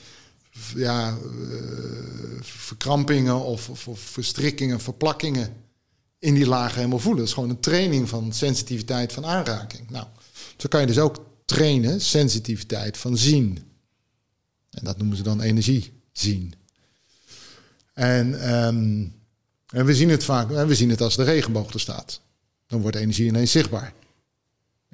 ja, 0.76 1.18
uh, 1.26 2.42
verkrampingen 2.42 3.44
of, 3.44 3.88
of, 3.88 4.00
verstrikkingen, 4.00 4.80
verplakkingen 4.80 5.54
in 6.20 6.34
die 6.34 6.48
lagen 6.48 6.76
helemaal 6.76 7.00
voelen. 7.00 7.20
Dat 7.20 7.28
is 7.28 7.34
gewoon 7.34 7.50
een 7.50 7.60
training 7.60 8.10
van 8.10 8.34
sensitiviteit 8.34 9.14
van 9.14 9.26
aanraking. 9.26 9.90
Nou, 9.90 10.06
zo 10.58 10.68
kan 10.68 10.82
je 10.82 10.88
dus 10.88 11.00
ook 11.00 11.26
trainen, 11.46 12.02
sensitiviteit 12.02 12.98
van 12.98 13.18
zien. 13.18 13.60
En 14.70 14.84
dat 14.84 14.98
noemen 14.98 15.18
ze 15.18 15.24
dan 15.24 15.42
energie 15.42 16.02
zien. 16.12 16.54
En, 17.94 18.56
um, 18.56 19.16
en 19.68 19.86
we 19.86 19.96
zien 19.96 20.10
het 20.10 20.24
vaak, 20.24 20.50
we 20.50 20.76
zien 20.76 20.90
het 20.90 21.02
als 21.02 21.16
de 21.16 21.24
regenboog 21.24 21.74
er 21.74 21.80
staat. 21.80 22.22
Dan 22.68 22.82
wordt 22.82 22.98
energie 22.98 23.28
ineens 23.28 23.52
zichtbaar. 23.52 23.94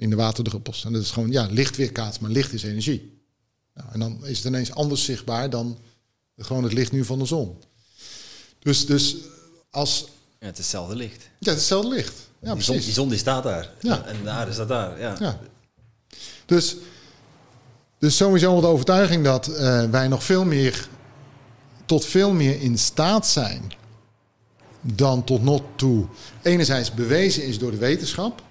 In 0.00 0.10
de 0.10 0.16
waterdruppels. 0.16 0.84
En 0.84 0.92
dat 0.92 1.02
is 1.02 1.10
gewoon, 1.10 1.30
ja, 1.30 1.46
licht 1.50 1.76
weerkaatst, 1.76 2.20
maar 2.20 2.30
licht 2.30 2.52
is 2.52 2.62
energie. 2.62 3.22
Nou, 3.74 3.88
en 3.92 4.00
dan 4.00 4.26
is 4.26 4.36
het 4.36 4.46
ineens 4.46 4.72
anders 4.72 5.04
zichtbaar 5.04 5.50
dan 5.50 5.78
gewoon 6.36 6.64
het 6.64 6.72
licht 6.72 6.92
nu 6.92 7.04
van 7.04 7.18
de 7.18 7.24
zon. 7.24 7.58
Dus, 8.58 8.86
dus 8.86 9.16
als... 9.70 10.08
Ja, 10.38 10.46
het 10.46 10.58
is 10.58 10.64
hetzelfde 10.64 10.96
licht. 10.96 11.22
Ja, 11.22 11.28
het 11.38 11.46
is 11.46 11.54
hetzelfde 11.54 11.88
licht. 11.88 12.14
Ja, 12.42 12.54
die, 12.54 12.62
zon, 12.62 12.78
die 12.78 12.92
zon 12.92 13.08
die 13.08 13.18
staat 13.18 13.42
daar. 13.42 13.70
Ja. 13.80 14.04
En 14.04 14.16
daar 14.24 14.48
is 14.48 14.56
dat 14.56 14.68
daar. 14.68 15.00
Ja. 15.00 15.16
ja. 15.20 15.40
Dus, 16.46 16.76
dus 17.98 18.16
sowieso 18.16 18.60
de 18.60 18.66
overtuiging 18.66 19.24
dat 19.24 19.48
uh, 19.48 19.84
wij 19.90 20.08
nog 20.08 20.24
veel 20.24 20.44
meer 20.44 20.88
tot 21.84 22.04
veel 22.04 22.32
meer 22.32 22.60
in 22.60 22.78
staat 22.78 23.26
zijn 23.26 23.72
dan 24.80 25.24
tot 25.24 25.42
nog 25.42 25.62
toe 25.76 26.06
enerzijds 26.42 26.94
bewezen 26.94 27.44
is 27.44 27.58
door 27.58 27.70
de 27.70 27.76
wetenschap. 27.76 28.42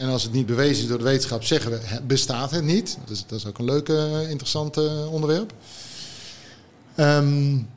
En 0.00 0.08
als 0.08 0.22
het 0.22 0.32
niet 0.32 0.46
bewezen 0.46 0.82
is 0.82 0.88
door 0.88 0.98
de 0.98 1.04
wetenschap, 1.04 1.44
zeggen 1.44 1.70
we 1.70 2.00
bestaat 2.06 2.50
het 2.50 2.64
niet. 2.64 2.98
Dat 3.00 3.10
is, 3.10 3.24
dat 3.26 3.38
is 3.38 3.46
ook 3.46 3.58
een 3.58 3.64
leuk, 3.64 3.88
uh, 3.88 4.30
interessant 4.30 4.78
uh, 4.78 5.12
onderwerp. 5.12 5.52
Um, 6.96 7.68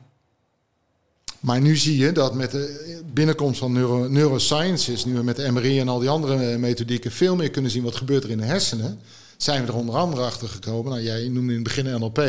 Maar 1.40 1.60
nu 1.60 1.76
zie 1.76 1.96
je 1.96 2.12
dat 2.12 2.34
met 2.34 2.50
de 2.50 3.00
binnenkomst 3.12 3.58
van 3.58 3.72
neuro, 3.72 4.08
neurosciences, 4.08 5.04
nu 5.04 5.14
we 5.14 5.22
met 5.22 5.50
MRI 5.50 5.80
en 5.80 5.88
al 5.88 5.98
die 5.98 6.08
andere 6.08 6.58
methodieken 6.58 7.10
veel 7.10 7.36
meer 7.36 7.50
kunnen 7.50 7.70
zien 7.70 7.82
wat 7.82 7.96
gebeurt 7.96 8.24
er 8.24 8.30
in 8.30 8.38
de 8.38 8.44
hersenen, 8.44 8.98
zijn 9.36 9.62
we 9.62 9.68
er 9.68 9.78
onder 9.78 9.94
andere 9.94 10.22
achter 10.22 10.48
gekomen. 10.48 10.92
Nou, 10.92 11.02
jij 11.02 11.28
noemde 11.28 11.52
in 11.52 11.64
het 11.64 11.74
begin 11.74 12.00
NLP. 12.00 12.22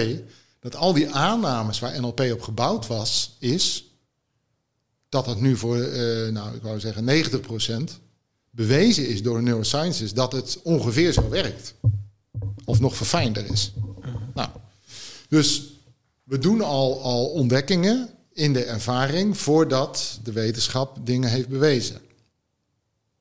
Dat 0.59 0.75
al 0.75 0.93
die 0.93 1.09
aannames 1.09 1.79
waar 1.79 2.01
NLP 2.01 2.21
op 2.31 2.41
gebouwd 2.41 2.87
was, 2.87 3.35
is 3.39 3.85
dat 5.09 5.25
het 5.25 5.41
nu 5.41 5.57
voor, 5.57 5.77
nou, 6.31 6.55
ik 6.55 6.61
wou 6.61 6.79
zeggen 6.79 7.05
90% 7.05 8.03
bewezen 8.55 9.07
is 9.07 9.23
door 9.23 9.37
de 9.37 9.43
neurosciences 9.43 10.13
dat 10.13 10.31
het 10.31 10.59
ongeveer 10.63 11.13
zo 11.13 11.29
werkt. 11.29 11.73
Of 12.65 12.79
nog 12.79 12.95
verfijnder 12.95 13.51
is. 13.51 13.73
Nou, 14.33 14.49
dus 15.29 15.63
we 16.23 16.37
doen 16.37 16.61
al, 16.61 17.01
al 17.01 17.25
ontdekkingen 17.25 18.09
in 18.33 18.53
de 18.53 18.63
ervaring 18.63 19.37
voordat 19.37 20.19
de 20.23 20.31
wetenschap 20.31 20.97
dingen 21.03 21.29
heeft 21.29 21.47
bewezen. 21.47 22.01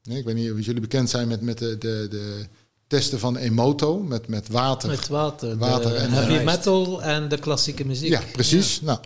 Nee, 0.02 0.19
ik 0.19 0.24
weet 0.24 0.35
niet 0.35 0.51
of 0.51 0.65
jullie 0.65 0.81
bekend 0.81 1.11
zijn 1.11 1.28
met, 1.28 1.40
met 1.40 1.59
de, 1.59 1.78
de, 1.78 2.06
de 2.11 2.47
testen 2.86 3.19
van 3.19 3.36
Emoto, 3.36 3.98
met, 3.98 4.28
met 4.28 4.48
water. 4.48 4.89
Met 4.89 5.09
water, 5.09 5.56
water 5.56 5.94
en 5.94 6.11
heavy 6.11 6.44
metal 6.44 7.02
en 7.02 7.28
de 7.28 7.39
klassieke 7.39 7.86
muziek. 7.86 8.11
Ja, 8.11 8.23
precies. 8.32 8.81
Nou, 8.81 8.98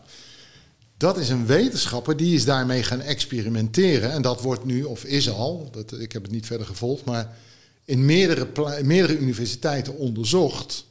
dat 0.99 1.19
is 1.19 1.29
een 1.29 1.47
wetenschapper 1.47 2.17
die 2.17 2.35
is 2.35 2.45
daarmee 2.45 2.83
gaan 2.83 3.01
experimenteren. 3.01 4.13
En 4.13 4.23
dat 4.23 4.41
wordt 4.41 4.65
nu, 4.65 4.83
of 4.83 5.05
is 5.05 5.31
al, 5.31 5.69
dat, 5.71 6.01
ik 6.01 6.13
heb 6.13 6.23
het 6.23 6.31
niet 6.31 6.47
verder 6.47 6.67
gevolgd, 6.67 7.05
maar 7.05 7.37
in 7.85 8.05
meerdere, 8.05 8.83
meerdere 8.83 9.19
universiteiten 9.19 9.97
onderzocht. 9.97 10.87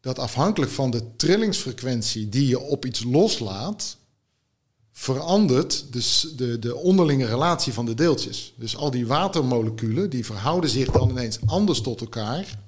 Dat 0.00 0.18
afhankelijk 0.18 0.72
van 0.72 0.90
de 0.90 1.02
trillingsfrequentie 1.16 2.28
die 2.28 2.48
je 2.48 2.60
op 2.60 2.86
iets 2.86 3.04
loslaat, 3.04 3.96
verandert 4.92 5.84
dus 5.90 6.28
de, 6.36 6.58
de 6.58 6.76
onderlinge 6.76 7.26
relatie 7.26 7.72
van 7.72 7.86
de 7.86 7.94
deeltjes. 7.94 8.52
Dus 8.56 8.76
al 8.76 8.90
die 8.90 9.06
watermoleculen 9.06 10.10
die 10.10 10.24
verhouden 10.24 10.70
zich 10.70 10.90
dan 10.90 11.10
ineens 11.10 11.38
anders 11.46 11.80
tot 11.80 12.00
elkaar. 12.00 12.58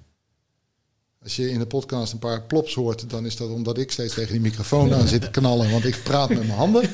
Als 1.23 1.37
je 1.37 1.51
in 1.51 1.59
de 1.59 1.67
podcast 1.67 2.13
een 2.13 2.19
paar 2.19 2.43
plops 2.43 2.75
hoort, 2.75 3.11
dan 3.11 3.27
is 3.27 3.37
dat 3.37 3.51
omdat 3.51 3.79
ik 3.79 3.91
steeds 3.91 4.15
tegen 4.15 4.33
die 4.33 4.41
microfoon 4.41 4.95
aan 4.95 5.09
zit 5.09 5.23
te 5.23 5.31
knallen, 5.31 5.71
want 5.71 5.85
ik 5.85 6.01
praat 6.03 6.29
met 6.29 6.39
mijn 6.39 6.51
handen. 6.51 6.91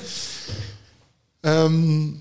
Um, 1.41 2.21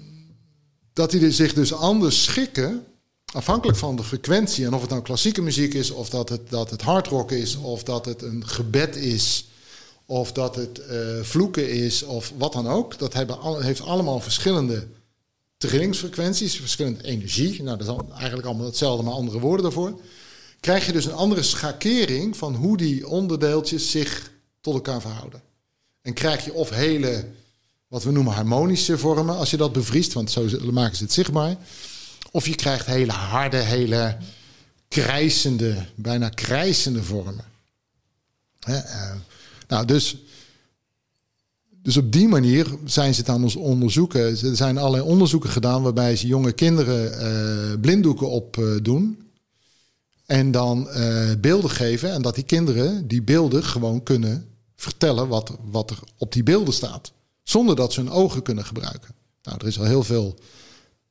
dat 0.93 1.11
die 1.11 1.31
zich 1.31 1.53
dus 1.53 1.73
anders 1.73 2.23
schikken, 2.23 2.85
afhankelijk 3.33 3.77
van 3.77 3.95
de 3.95 4.03
frequentie. 4.03 4.65
En 4.65 4.73
of 4.73 4.81
het 4.81 4.89
nou 4.89 5.01
klassieke 5.01 5.41
muziek 5.41 5.73
is, 5.73 5.91
of 5.91 6.09
dat 6.09 6.29
het, 6.29 6.49
dat 6.49 6.69
het 6.69 6.81
hardrock 6.81 7.31
is, 7.31 7.55
of 7.55 7.83
dat 7.83 8.05
het 8.05 8.21
een 8.21 8.47
gebed 8.47 8.95
is 8.95 9.47
of 10.05 10.31
dat 10.31 10.55
het 10.55 10.81
uh, 10.89 11.21
vloeken 11.21 11.69
is 11.69 12.03
of 12.03 12.33
wat 12.37 12.53
dan 12.53 12.67
ook. 12.67 12.97
Dat 12.99 13.13
hebben, 13.13 13.63
heeft 13.63 13.81
allemaal 13.81 14.19
verschillende 14.19 14.87
trillingsfrequenties, 15.57 16.55
verschillende 16.55 17.03
energie. 17.03 17.63
Nou, 17.63 17.77
dat 17.77 17.87
is 17.87 18.13
eigenlijk 18.17 18.47
allemaal 18.47 18.65
hetzelfde, 18.65 19.03
maar 19.03 19.13
andere 19.13 19.39
woorden 19.39 19.63
daarvoor. 19.63 19.99
Krijg 20.65 20.85
je 20.85 20.91
dus 20.91 21.05
een 21.05 21.13
andere 21.13 21.43
schakering 21.43 22.37
van 22.37 22.55
hoe 22.55 22.77
die 22.77 23.07
onderdeeltjes 23.07 23.91
zich 23.91 24.31
tot 24.61 24.73
elkaar 24.73 25.01
verhouden. 25.01 25.41
En 26.01 26.13
krijg 26.13 26.45
je 26.45 26.53
of 26.53 26.69
hele, 26.69 27.25
wat 27.87 28.03
we 28.03 28.11
noemen 28.11 28.33
harmonische 28.33 28.97
vormen, 28.97 29.37
als 29.37 29.51
je 29.51 29.57
dat 29.57 29.73
bevriest, 29.73 30.13
want 30.13 30.31
zo 30.31 30.47
maken 30.71 30.97
ze 30.97 31.03
het 31.03 31.13
zichtbaar. 31.13 31.57
Of 32.31 32.47
je 32.47 32.55
krijgt 32.55 32.85
hele 32.85 33.11
harde, 33.11 33.57
hele 33.57 34.17
krijsende, 34.87 35.85
bijna 35.95 36.29
krijsende 36.29 37.03
vormen. 37.03 37.45
Uh, 38.69 39.11
nou, 39.67 39.85
dus, 39.85 40.17
dus 41.69 41.97
op 41.97 42.11
die 42.11 42.27
manier 42.27 42.67
zijn 42.85 43.13
ze 43.13 43.19
het 43.19 43.29
aan 43.29 43.43
ons 43.43 43.55
onderzoeken. 43.55 44.21
Er 44.21 44.55
zijn 44.55 44.77
allerlei 44.77 45.03
onderzoeken 45.03 45.49
gedaan 45.49 45.81
waarbij 45.81 46.15
ze 46.15 46.27
jonge 46.27 46.51
kinderen 46.51 47.21
uh, 47.73 47.79
blinddoeken 47.79 48.29
op 48.29 48.57
uh, 48.57 48.77
doen. 48.81 49.24
En 50.25 50.51
dan 50.51 50.87
uh, 50.89 51.31
beelden 51.39 51.69
geven. 51.69 52.11
En 52.11 52.21
dat 52.21 52.35
die 52.35 52.43
kinderen 52.43 53.07
die 53.07 53.21
beelden 53.21 53.63
gewoon 53.63 54.03
kunnen 54.03 54.47
vertellen 54.75 55.27
wat, 55.27 55.57
wat 55.71 55.89
er 55.89 55.99
op 56.17 56.31
die 56.31 56.43
beelden 56.43 56.73
staat. 56.73 57.11
Zonder 57.43 57.75
dat 57.75 57.93
ze 57.93 57.99
hun 57.99 58.11
ogen 58.11 58.41
kunnen 58.41 58.65
gebruiken. 58.65 59.15
Nou, 59.43 59.57
er 59.57 59.67
is 59.67 59.79
al 59.79 59.85
heel 59.85 60.03
veel, 60.03 60.35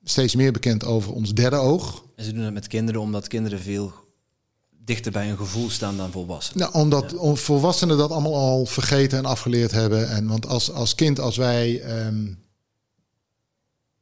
steeds 0.04 0.34
meer 0.34 0.52
bekend 0.52 0.84
over 0.84 1.12
ons 1.12 1.34
derde 1.34 1.56
oog. 1.56 2.04
En 2.16 2.24
ze 2.24 2.32
doen 2.32 2.44
het 2.44 2.54
met 2.54 2.66
kinderen 2.66 3.00
omdat 3.00 3.28
kinderen 3.28 3.60
veel 3.60 3.92
dichter 4.84 5.12
bij 5.12 5.30
een 5.30 5.36
gevoel 5.36 5.70
staan 5.70 5.96
dan 5.96 6.10
volwassenen. 6.10 6.62
Nou, 6.62 6.84
omdat 6.84 7.14
ja. 7.20 7.34
volwassenen 7.34 7.98
dat 7.98 8.10
allemaal 8.10 8.34
al 8.34 8.66
vergeten 8.66 9.18
en 9.18 9.24
afgeleerd 9.24 9.70
hebben. 9.70 10.08
En 10.08 10.26
want 10.26 10.46
als, 10.46 10.72
als 10.72 10.94
kind, 10.94 11.20
als 11.20 11.36
wij. 11.36 11.82
Um, 12.06 12.42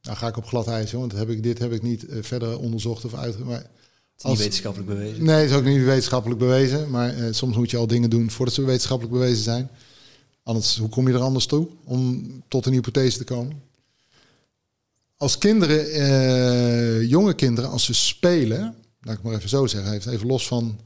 nou 0.01 0.17
ga 0.17 0.27
ik 0.27 0.37
op 0.37 0.45
glad 0.45 0.67
ijs, 0.67 0.91
want 0.91 1.11
heb 1.11 1.29
ik, 1.29 1.43
dit 1.43 1.59
heb 1.59 1.71
ik 1.71 1.81
niet 1.81 2.03
uh, 2.03 2.23
verder 2.23 2.59
onderzocht 2.59 3.05
of 3.05 3.13
uit. 3.13 3.39
Maar 3.39 3.65
niet 4.23 4.37
wetenschappelijk 4.37 4.89
bewezen. 4.89 5.23
Nee, 5.23 5.35
het 5.35 5.49
is 5.49 5.55
ook 5.55 5.63
niet 5.63 5.83
wetenschappelijk 5.83 6.39
bewezen. 6.39 6.89
Maar 6.89 7.17
uh, 7.17 7.27
soms 7.31 7.55
moet 7.55 7.71
je 7.71 7.77
al 7.77 7.87
dingen 7.87 8.09
doen 8.09 8.31
voordat 8.31 8.55
ze 8.55 8.65
wetenschappelijk 8.65 9.13
bewezen 9.13 9.43
zijn. 9.43 9.69
Anders, 10.43 10.77
hoe 10.77 10.89
kom 10.89 11.07
je 11.07 11.13
er 11.13 11.19
anders 11.19 11.45
toe 11.45 11.67
om 11.83 12.23
tot 12.47 12.65
een 12.65 12.73
hypothese 12.73 13.17
te 13.17 13.23
komen? 13.23 13.61
Als 15.17 15.37
kinderen, 15.37 15.87
uh, 15.95 17.09
jonge 17.09 17.33
kinderen, 17.33 17.69
als 17.69 17.83
ze 17.83 17.93
spelen, 17.93 18.75
laat 19.01 19.17
ik 19.17 19.23
maar 19.23 19.35
even 19.35 19.49
zo 19.49 19.67
zeggen, 19.67 20.11
even 20.11 20.27
los 20.27 20.47
van. 20.47 20.79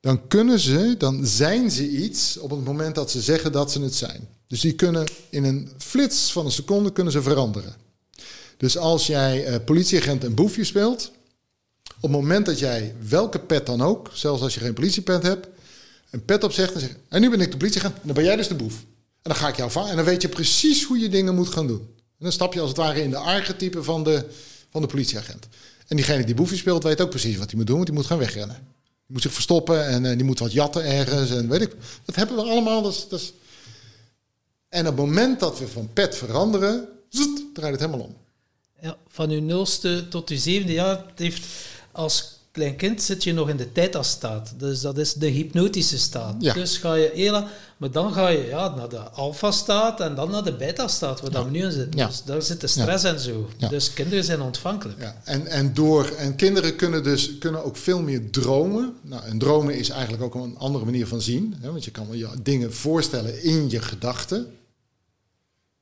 Dan 0.00 0.28
kunnen 0.28 0.60
ze, 0.60 0.94
dan 0.98 1.26
zijn 1.26 1.70
ze 1.70 1.88
iets 1.88 2.38
op 2.38 2.50
het 2.50 2.64
moment 2.64 2.94
dat 2.94 3.10
ze 3.10 3.20
zeggen 3.20 3.52
dat 3.52 3.72
ze 3.72 3.80
het 3.80 3.94
zijn. 3.94 4.28
Dus 4.46 4.60
die 4.60 4.72
kunnen 4.72 5.06
in 5.30 5.44
een 5.44 5.68
flits 5.78 6.32
van 6.32 6.44
een 6.44 6.50
seconde 6.50 6.92
kunnen 6.92 7.12
ze 7.12 7.22
veranderen. 7.22 7.74
Dus 8.56 8.78
als 8.78 9.06
jij 9.06 9.48
uh, 9.48 9.56
politieagent 9.64 10.24
en 10.24 10.34
boefje 10.34 10.64
speelt, 10.64 11.10
op 11.94 12.02
het 12.02 12.10
moment 12.10 12.46
dat 12.46 12.58
jij 12.58 12.94
welke 13.08 13.38
pet 13.38 13.66
dan 13.66 13.82
ook, 13.82 14.10
zelfs 14.12 14.42
als 14.42 14.54
je 14.54 14.60
geen 14.60 14.74
politiepet 14.74 15.22
hebt, 15.22 15.48
een 16.10 16.24
pet 16.24 16.44
op 16.44 16.52
zegt 16.52 16.74
en 16.74 16.80
zegt, 16.80 16.96
en 17.08 17.20
nu 17.20 17.30
ben 17.30 17.40
ik 17.40 17.50
de 17.50 17.56
politieagent, 17.56 17.94
en 17.94 18.00
dan 18.04 18.14
ben 18.14 18.24
jij 18.24 18.36
dus 18.36 18.48
de 18.48 18.54
boef. 18.54 18.74
En 19.22 19.32
dan 19.32 19.36
ga 19.36 19.48
ik 19.48 19.56
jou 19.56 19.70
vangen 19.70 19.90
en 19.90 19.96
dan 19.96 20.04
weet 20.04 20.22
je 20.22 20.28
precies 20.28 20.84
hoe 20.84 20.98
je 20.98 21.08
dingen 21.08 21.34
moet 21.34 21.48
gaan 21.48 21.66
doen. 21.66 21.94
En 21.96 22.24
dan 22.24 22.32
stap 22.32 22.54
je 22.54 22.60
als 22.60 22.68
het 22.68 22.78
ware 22.78 23.02
in 23.02 23.10
de 23.10 23.16
archetype 23.16 23.82
van 23.82 24.04
de, 24.04 24.24
van 24.70 24.80
de 24.80 24.86
politieagent. 24.86 25.46
En 25.86 25.96
diegene 25.96 26.24
die 26.24 26.34
boefje 26.34 26.56
speelt 26.56 26.82
weet 26.82 27.00
ook 27.00 27.10
precies 27.10 27.36
wat 27.36 27.46
hij 27.46 27.56
moet 27.56 27.66
doen, 27.66 27.76
want 27.76 27.88
die 27.88 27.96
moet 27.96 28.06
gaan 28.06 28.18
wegrennen. 28.18 28.56
Die 28.56 29.14
moet 29.14 29.22
zich 29.22 29.32
verstoppen 29.32 29.86
en 29.86 30.04
uh, 30.04 30.16
die 30.16 30.24
moet 30.24 30.38
wat 30.38 30.52
jatten 30.52 30.84
ergens 30.84 31.30
en 31.30 31.48
weet 31.48 31.60
ik. 31.60 31.74
Dat 32.04 32.14
hebben 32.14 32.36
we 32.36 32.42
allemaal. 32.42 32.92
En 34.68 34.86
op 34.86 34.96
het 34.96 35.06
moment 35.06 35.40
dat 35.40 35.58
we 35.58 35.68
van 35.68 35.90
pet 35.92 36.16
veranderen, 36.16 36.88
zut, 37.08 37.44
draait 37.54 37.72
het 37.72 37.80
helemaal 37.80 38.06
om. 38.06 38.16
Ja, 38.80 38.96
van 39.08 39.30
uw 39.30 39.40
nulste 39.40 40.06
tot 40.08 40.30
uw 40.30 40.38
zevende 40.38 40.72
jaar 40.72 41.04
heeft 41.14 41.46
als 41.96 42.34
klein 42.50 42.76
kind 42.76 43.02
zit 43.02 43.24
je 43.24 43.32
nog 43.32 43.48
in 43.48 43.56
de 43.56 43.72
theta-staat. 43.72 44.54
Dus 44.56 44.80
dat 44.80 44.98
is 44.98 45.12
de 45.12 45.26
hypnotische 45.26 45.98
staat. 45.98 46.34
Ja. 46.38 46.52
Dus 46.52 46.76
ga 46.76 46.94
je 46.94 47.10
heel 47.14 47.44
maar 47.76 47.90
dan 47.90 48.12
ga 48.12 48.28
je 48.28 48.46
ja, 48.46 48.74
naar 48.74 48.88
de 48.88 48.98
alfa-staat 48.98 50.00
en 50.00 50.14
dan 50.14 50.30
naar 50.30 50.44
de 50.44 50.56
beta-staat, 50.56 51.20
waar 51.20 51.32
ja. 51.32 51.44
we 51.44 51.50
nu 51.50 51.62
in 51.62 51.72
zitten. 51.72 52.00
Ja. 52.00 52.06
Dus 52.06 52.22
daar 52.24 52.42
zit 52.42 52.60
de 52.60 52.66
stress 52.66 53.04
en 53.04 53.20
zo. 53.20 53.48
Dus 53.70 53.92
kinderen 53.92 54.24
zijn 54.24 54.40
ontvankelijk. 54.40 55.00
Ja. 55.00 55.20
En, 55.24 55.46
en, 55.46 55.74
door, 55.74 56.08
en 56.08 56.36
kinderen 56.36 56.76
kunnen 56.76 57.02
dus 57.02 57.38
kunnen 57.38 57.64
ook 57.64 57.76
veel 57.76 58.02
meer 58.02 58.30
dromen. 58.30 58.94
Nou, 59.02 59.24
en 59.24 59.38
dromen 59.38 59.74
is 59.74 59.88
eigenlijk 59.88 60.22
ook 60.22 60.34
een 60.34 60.58
andere 60.58 60.84
manier 60.84 61.06
van 61.06 61.20
zien. 61.20 61.54
Hè, 61.60 61.70
want 61.70 61.84
je 61.84 61.90
kan 61.90 62.06
je 62.10 62.28
dingen 62.42 62.74
voorstellen 62.74 63.42
in 63.42 63.70
je 63.70 63.80
gedachten. 63.80 64.46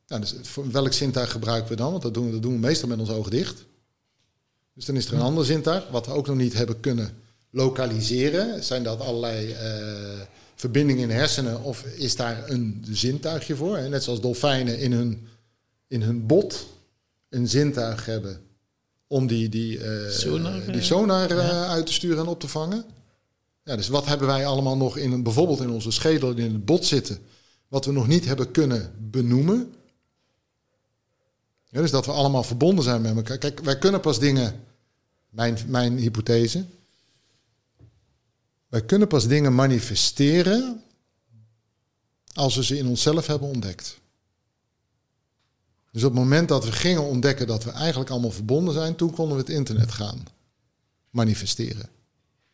Nou, 0.07 0.21
dus 0.21 0.35
welk 0.71 0.93
zintuig 0.93 1.31
gebruiken 1.31 1.69
we 1.71 1.77
dan? 1.77 1.91
Want 1.91 2.03
dat 2.03 2.15
doen 2.15 2.27
we, 2.27 2.33
dat 2.33 2.43
doen 2.43 2.53
we 2.53 2.59
meestal 2.59 2.89
met 2.89 2.99
ons 2.99 3.11
ogen 3.11 3.31
dicht. 3.31 3.65
Dus 4.75 4.85
dan 4.85 4.97
is 4.97 5.07
er 5.07 5.15
een 5.15 5.21
ander 5.21 5.45
zintuig, 5.45 5.89
wat 5.89 6.07
we 6.07 6.13
ook 6.13 6.27
nog 6.27 6.37
niet 6.37 6.53
hebben 6.53 6.81
kunnen 6.81 7.17
lokaliseren. 7.51 8.65
Zijn 8.65 8.83
dat 8.83 9.01
allerlei 9.01 9.51
uh, 9.51 10.21
verbindingen 10.55 11.03
in 11.03 11.09
de 11.09 11.15
hersenen 11.15 11.63
of 11.63 11.85
is 11.85 12.17
daar 12.17 12.51
een 12.51 12.85
zintuigje 12.91 13.57
voor? 13.57 13.89
Net 13.89 14.03
zoals 14.03 14.21
dolfijnen 14.21 14.79
in 14.79 14.93
hun, 14.93 15.29
in 15.87 16.03
hun 16.03 16.27
bot 16.27 16.67
een 17.29 17.49
zintuig 17.49 18.07
hebben 18.07 18.41
om 19.07 19.27
die, 19.27 19.49
die, 19.49 19.79
uh, 19.79 20.11
sonar, 20.11 20.73
die 20.73 20.83
sonar 20.83 21.31
uh, 21.31 21.37
ja. 21.37 21.67
uit 21.67 21.87
te 21.87 21.93
sturen 21.93 22.19
en 22.19 22.27
op 22.27 22.41
te 22.41 22.49
vangen. 22.49 22.85
Ja, 23.65 23.77
dus 23.77 23.89
wat 23.89 24.07
hebben 24.07 24.27
wij 24.27 24.47
allemaal 24.47 24.77
nog 24.77 24.97
in 24.97 25.23
bijvoorbeeld 25.23 25.61
in 25.61 25.71
onze 25.71 25.91
schedel 25.91 26.31
in 26.31 26.53
het 26.53 26.65
bot 26.65 26.85
zitten, 26.85 27.19
wat 27.69 27.85
we 27.85 27.93
nog 27.93 28.07
niet 28.07 28.25
hebben 28.25 28.51
kunnen 28.51 28.93
benoemen? 29.11 29.75
Ja, 31.69 31.81
dus 31.81 31.91
dat 31.91 32.07
we 32.07 32.13
allemaal 32.13 32.43
verbonden 32.43 32.85
zijn 32.85 33.01
met 33.01 33.17
elkaar. 33.17 33.39
Kijk, 33.39 33.61
wij 33.61 33.79
kunnen 33.79 34.01
pas 34.01 34.19
dingen, 34.19 34.64
mijn, 35.35 35.59
mijn 35.67 35.99
hypothese, 35.99 36.65
wij 38.69 38.85
kunnen 38.85 39.09
pas 39.09 39.27
dingen 39.27 39.55
manifesteren 39.55 40.83
als 42.33 42.57
we 42.57 42.65
ze 42.65 42.79
in 42.79 42.87
onszelf 42.87 43.27
hebben 43.27 43.49
ontdekt. 43.49 43.99
Dus 45.91 46.05
op 46.05 46.11
het 46.11 46.21
moment 46.21 46.49
dat 46.49 46.65
we 46.65 46.73
gingen 46.73 47.03
ontdekken 47.03 47.47
dat 47.47 47.65
we 47.65 47.71
eigenlijk 47.71 48.11
allemaal 48.11 48.31
verbonden 48.31 48.75
zijn, 48.75 48.97
toen 48.97 49.11
konden 49.11 49.37
we 49.37 49.43
het 49.43 49.51
internet 49.53 49.93
gaan 49.93 50.23
manifesteren. 51.11 51.89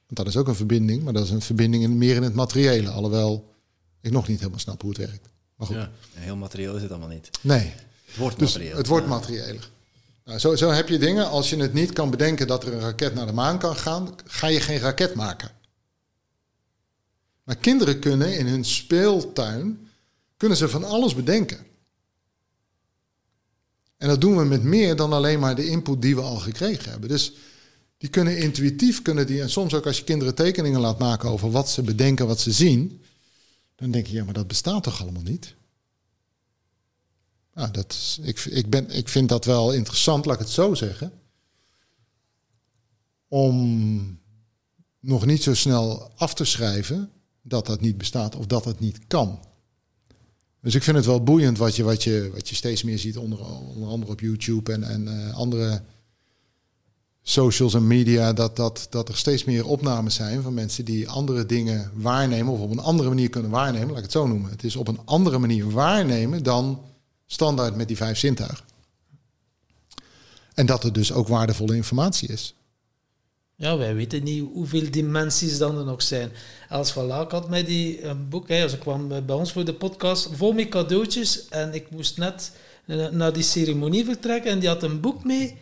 Want 0.07 0.16
dat 0.16 0.27
is 0.27 0.36
ook 0.36 0.48
een 0.48 0.55
verbinding, 0.55 1.02
maar 1.02 1.12
dat 1.12 1.24
is 1.24 1.31
een 1.31 1.40
verbinding 1.43 1.82
in, 1.82 1.98
meer 1.98 2.16
in 2.16 2.23
het 2.23 2.35
materiële. 2.35 2.90
Alhoewel 2.90 3.55
ik 4.01 4.11
nog 4.11 4.28
niet 4.28 4.39
helemaal 4.39 4.59
snap 4.59 4.81
hoe 4.81 4.90
het 4.90 4.98
werkt. 4.98 5.28
Maar 5.57 5.66
goed. 5.66 5.77
Ja, 5.77 5.90
heel 6.12 6.36
materieel 6.36 6.77
is 6.77 6.82
het 6.82 6.90
allemaal 6.90 7.09
niet. 7.09 7.31
Nee. 7.40 7.73
Het 8.05 8.16
wordt 8.16 8.39
Dus 8.39 8.52
materieel. 8.52 8.77
het 8.77 8.86
wordt 8.86 9.07
materiëler. 9.07 9.70
Nou, 10.25 10.39
zo, 10.39 10.57
zo 10.57 10.71
heb 10.71 10.89
je 10.89 10.99
dingen, 10.99 11.29
als 11.29 11.51
je 11.51 11.57
het 11.57 11.73
niet 11.73 11.93
kan 11.93 12.11
bedenken 12.11 12.47
dat 12.47 12.65
er 12.65 12.73
een 12.73 12.81
raket 12.81 13.15
naar 13.15 13.27
de 13.27 13.33
maan 13.33 13.59
kan 13.59 13.77
gaan, 13.77 14.15
ga 14.25 14.47
je 14.47 14.61
geen 14.61 14.79
raket 14.79 15.15
maken. 15.15 15.51
Maar 17.43 17.57
kinderen 17.57 17.99
kunnen 17.99 18.39
in 18.39 18.47
hun 18.47 18.65
speeltuin, 18.65 19.89
kunnen 20.37 20.57
ze 20.57 20.69
van 20.69 20.85
alles 20.85 21.15
bedenken. 21.15 21.67
En 23.97 24.09
dat 24.09 24.21
doen 24.21 24.37
we 24.37 24.45
met 24.45 24.63
meer 24.63 24.97
dan 24.97 25.13
alleen 25.13 25.41
maar 25.41 25.55
de 25.55 25.67
input 25.67 26.03
die 26.03 26.15
we 26.15 26.21
al 26.21 26.37
gekregen 26.37 26.91
hebben. 26.91 27.09
Dus 27.09 27.33
die 27.97 28.09
kunnen 28.09 28.39
intuïtief, 28.39 29.03
kunnen 29.03 29.27
die, 29.27 29.41
en 29.41 29.51
soms 29.51 29.75
ook 29.75 29.87
als 29.87 29.99
je 29.99 30.05
kinderen 30.05 30.35
tekeningen 30.35 30.81
laat 30.81 30.99
maken 30.99 31.31
over 31.31 31.51
wat 31.51 31.71
ze 31.71 31.83
bedenken, 31.83 32.27
wat 32.27 32.41
ze 32.41 32.53
zien, 32.53 33.03
dan 33.77 33.91
denk 33.91 34.07
je, 34.07 34.13
ja, 34.13 34.25
maar 34.25 34.35
dat 34.35 34.47
bestaat 34.47 34.83
toch 34.83 35.03
allemaal 35.03 35.23
niet? 35.23 35.55
Nou, 37.55 37.71
dat 37.71 37.93
is, 37.93 38.19
ik, 38.23 38.39
ik, 38.39 38.71
ben, 38.71 38.91
ik 38.91 39.09
vind 39.09 39.29
dat 39.29 39.45
wel 39.45 39.73
interessant, 39.73 40.25
laat 40.25 40.35
ik 40.35 40.41
het 40.41 40.51
zo 40.51 40.75
zeggen. 40.75 41.13
Om 43.29 44.19
nog 45.01 45.27
niet 45.27 45.43
zo 45.43 45.55
snel 45.55 46.11
af 46.17 46.35
te 46.35 46.45
schrijven 46.45 47.11
dat 47.43 47.67
dat 47.67 47.81
niet 47.81 47.99
bestaat 47.99 48.37
of 48.37 48.47
dat 48.47 48.65
het 48.65 48.81
niet 48.81 49.07
kan. 49.07 49.41
Dus 50.61 50.75
ik 50.75 50.83
vind 50.83 50.97
het 50.97 51.07
wel 51.07 51.23
boeiend 51.23 51.59
wat 51.59 51.77
je, 51.77 51.83
wat 51.83 52.05
je, 52.05 52.31
wat 52.35 52.49
je 52.49 52.55
steeds 52.55 52.83
meer 52.83 52.99
ziet, 52.99 53.17
onder, 53.17 53.39
onder 53.47 53.89
andere 53.89 54.13
op 54.13 54.21
YouTube 54.21 54.73
en, 54.73 54.83
en 54.83 55.07
uh, 55.07 55.35
andere 55.35 55.83
socials 57.23 57.75
en 57.75 57.87
media, 57.87 58.33
dat, 58.33 58.57
dat, 58.57 58.87
dat 58.91 59.09
er 59.09 59.17
steeds 59.17 59.45
meer 59.45 59.67
opnames 59.67 60.15
zijn 60.15 60.43
van 60.43 60.55
mensen 60.55 60.85
die 60.85 61.09
andere 61.09 61.47
dingen 61.47 61.91
waarnemen 61.95 62.53
of 62.53 62.61
op 62.61 62.71
een 62.71 62.79
andere 62.79 63.09
manier 63.09 63.29
kunnen 63.29 63.51
waarnemen, 63.51 63.89
laat 63.89 63.97
ik 63.97 64.03
het 64.03 64.13
zo 64.13 64.27
noemen. 64.27 64.51
Het 64.51 64.65
is 64.65 64.77
op 64.77 64.89
een 64.89 65.01
andere 65.05 65.39
manier 65.39 65.71
waarnemen 65.71 66.43
dan 66.43 66.83
standaard 67.32 67.77
met 67.77 67.89
die 67.89 67.97
vijf 67.97 68.19
zintuigen. 68.19 68.65
En 70.55 70.66
dat 70.66 70.85
er 70.85 70.93
dus 70.93 71.12
ook 71.12 71.28
waardevolle 71.28 71.77
informatie 71.77 72.28
is. 72.28 72.55
Ja, 73.55 73.77
wij 73.77 73.94
weten 73.94 74.23
niet 74.23 74.44
hoeveel 74.52 74.90
dimensies 74.90 75.59
dan 75.59 75.78
er 75.78 75.85
nog 75.85 76.02
zijn. 76.02 76.31
Els 76.69 76.90
van 76.90 77.05
Laak 77.05 77.31
had 77.31 77.48
mij 77.48 77.65
die 77.65 78.02
een 78.02 78.28
boek, 78.28 78.48
hè, 78.48 78.69
ze 78.69 78.78
kwam 78.78 79.09
bij 79.09 79.36
ons 79.36 79.52
voor 79.52 79.65
de 79.65 79.74
podcast, 79.74 80.28
vol 80.32 80.52
met 80.52 80.69
cadeautjes. 80.69 81.48
En 81.48 81.74
ik 81.74 81.90
moest 81.90 82.16
net 82.16 82.52
naar 83.11 83.32
die 83.32 83.43
ceremonie 83.43 84.05
vertrekken 84.05 84.51
en 84.51 84.59
die 84.59 84.69
had 84.69 84.82
een 84.82 85.01
boek 85.01 85.24
mee. 85.24 85.57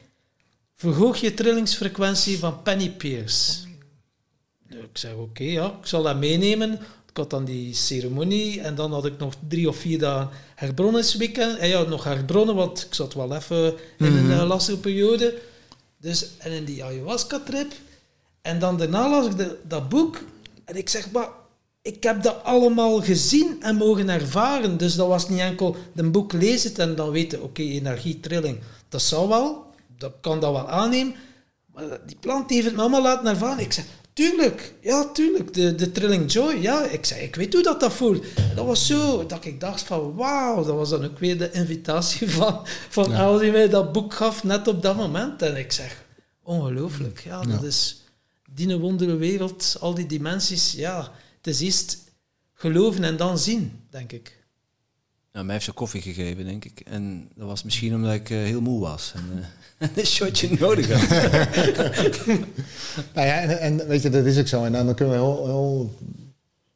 Verhoog 0.74 1.16
je 1.16 1.34
trillingsfrequentie 1.34 2.38
van 2.38 2.62
Penny 2.62 2.90
Pierce. 2.90 3.66
Ik 4.68 4.98
zeg, 4.98 5.14
oké, 5.14 5.42
ja, 5.42 5.66
ik 5.66 5.86
zal 5.86 6.02
dat 6.02 6.16
meenemen. 6.16 6.78
Ik 7.18 7.24
had 7.24 7.32
dan 7.40 7.44
die 7.44 7.74
ceremonie 7.74 8.60
en 8.60 8.74
dan 8.74 8.92
had 8.92 9.04
ik 9.04 9.18
nog 9.18 9.34
drie 9.48 9.68
of 9.68 9.76
vier 9.76 9.98
dagen 9.98 10.28
herbronningsweekend. 10.54 11.58
En 11.58 11.68
ja, 11.68 11.82
nog 11.82 12.04
herbronnen, 12.04 12.54
want 12.54 12.84
ik 12.86 12.94
zat 12.94 13.14
wel 13.14 13.34
even 13.34 13.74
in 13.98 14.16
een 14.16 14.30
uh, 14.30 14.46
lastige 14.46 14.78
periode. 14.78 15.38
Dus, 16.00 16.28
en 16.38 16.52
in 16.52 16.64
die 16.64 16.84
ayahuasca-trip. 16.84 17.72
En 18.42 18.58
dan 18.58 18.76
daarna 18.76 19.10
las 19.10 19.26
ik 19.26 19.36
de, 19.36 19.58
dat 19.68 19.88
boek. 19.88 20.20
En 20.64 20.76
ik 20.76 20.88
zeg, 20.88 21.10
maar 21.10 21.28
ik 21.82 22.02
heb 22.02 22.22
dat 22.22 22.44
allemaal 22.44 23.02
gezien 23.02 23.56
en 23.62 23.76
mogen 23.76 24.08
ervaren. 24.08 24.76
Dus 24.76 24.94
dat 24.94 25.08
was 25.08 25.28
niet 25.28 25.40
enkel 25.40 25.76
een 25.94 26.12
boek 26.12 26.32
lezen 26.32 26.76
en 26.76 26.94
dan 26.94 27.10
weten, 27.10 27.42
oké, 27.42 27.48
okay, 27.48 27.72
energie, 27.72 28.20
trilling. 28.20 28.58
Dat 28.88 29.02
zou 29.02 29.28
wel, 29.28 29.66
dat 29.96 30.12
kan 30.20 30.40
dat 30.40 30.52
wel 30.52 30.68
aannemen. 30.68 31.14
Maar 31.74 31.98
die 32.06 32.16
plant 32.20 32.50
heeft 32.50 32.64
het 32.64 32.74
me 32.74 32.80
allemaal 32.80 33.02
laten 33.02 33.26
ervaren. 33.26 33.64
Ik 33.64 33.72
zeg, 33.72 33.84
tuurlijk, 34.18 34.74
ja, 34.80 35.10
tuurlijk, 35.12 35.54
de, 35.54 35.74
de 35.74 35.92
trilling 35.92 36.32
joy. 36.32 36.54
Ja, 36.54 36.84
ik 36.84 37.04
zeg, 37.04 37.20
ik 37.20 37.34
weet 37.36 37.52
hoe 37.52 37.62
dat 37.62 37.80
dat 37.80 37.92
voelt. 37.92 38.24
En 38.34 38.52
dat 38.54 38.66
was 38.66 38.86
zo, 38.86 39.26
dat 39.26 39.44
ik 39.44 39.60
dacht 39.60 39.82
van, 39.82 40.14
wauw, 40.14 40.64
dat 40.64 40.74
was 40.74 40.90
dan 40.90 41.04
ook 41.04 41.18
weer 41.18 41.38
de 41.38 41.50
invitatie 41.50 42.30
van, 42.38 42.66
van 42.88 43.10
ja. 43.10 43.18
Els 43.18 43.40
die 43.40 43.50
mij 43.50 43.68
dat 43.68 43.92
boek 43.92 44.14
gaf, 44.14 44.44
net 44.44 44.68
op 44.68 44.82
dat 44.82 44.96
moment. 44.96 45.42
En 45.42 45.56
ik 45.56 45.72
zeg, 45.72 46.04
ongelooflijk, 46.42 47.20
ja, 47.20 47.42
dat 47.42 47.60
ja. 47.60 47.66
is 47.66 48.04
die 48.50 48.76
wondere 48.76 49.16
wereld, 49.16 49.76
al 49.80 49.94
die 49.94 50.06
dimensies, 50.06 50.72
ja, 50.72 51.12
het 51.36 51.46
is 51.46 51.60
eerst 51.60 51.98
geloven 52.54 53.04
en 53.04 53.16
dan 53.16 53.38
zien, 53.38 53.86
denk 53.90 54.12
ik. 54.12 54.37
Ja, 55.38 55.44
mij 55.44 55.54
heeft 55.54 55.66
ze 55.66 55.72
koffie 55.72 56.02
gegeven, 56.02 56.44
denk 56.44 56.64
ik. 56.64 56.80
En 56.80 57.28
dat 57.34 57.46
was 57.46 57.62
misschien 57.62 57.94
omdat 57.94 58.14
ik 58.14 58.30
uh, 58.30 58.38
heel 58.38 58.60
moe 58.60 58.80
was. 58.80 59.12
En, 59.14 59.44
uh, 59.78 59.88
een 59.96 60.06
shotje 60.06 60.56
nodig 60.58 60.92
had. 60.92 61.08
nou 63.14 63.26
ja, 63.26 63.42
en, 63.42 63.86
weet 63.86 64.02
je, 64.02 64.10
dat 64.10 64.24
is 64.24 64.38
ook 64.38 64.46
zo. 64.46 64.64
En 64.64 64.72
dan 64.72 64.94
kunnen 64.94 65.14
we 65.14 65.20
heel. 65.20 65.48
Aan 65.48 65.90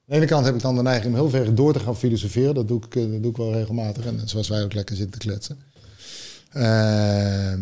de 0.04 0.14
ene 0.14 0.26
kant 0.26 0.44
heb 0.44 0.54
ik 0.54 0.60
dan 0.60 0.76
de 0.76 0.82
neiging 0.82 1.14
om 1.14 1.20
heel 1.20 1.30
ver 1.30 1.54
door 1.54 1.72
te 1.72 1.78
gaan 1.78 1.96
filosoferen. 1.96 2.54
Dat 2.54 2.68
doe 2.68 2.80
ik, 2.84 2.92
dat 2.92 3.22
doe 3.22 3.30
ik 3.30 3.36
wel 3.36 3.52
regelmatig. 3.52 4.04
En 4.04 4.20
zoals 4.24 4.48
wij 4.48 4.62
ook 4.62 4.72
lekker 4.72 4.96
zitten 4.96 5.20
te 5.20 5.26
kletsen. 5.26 5.58
Uh, 6.56 7.54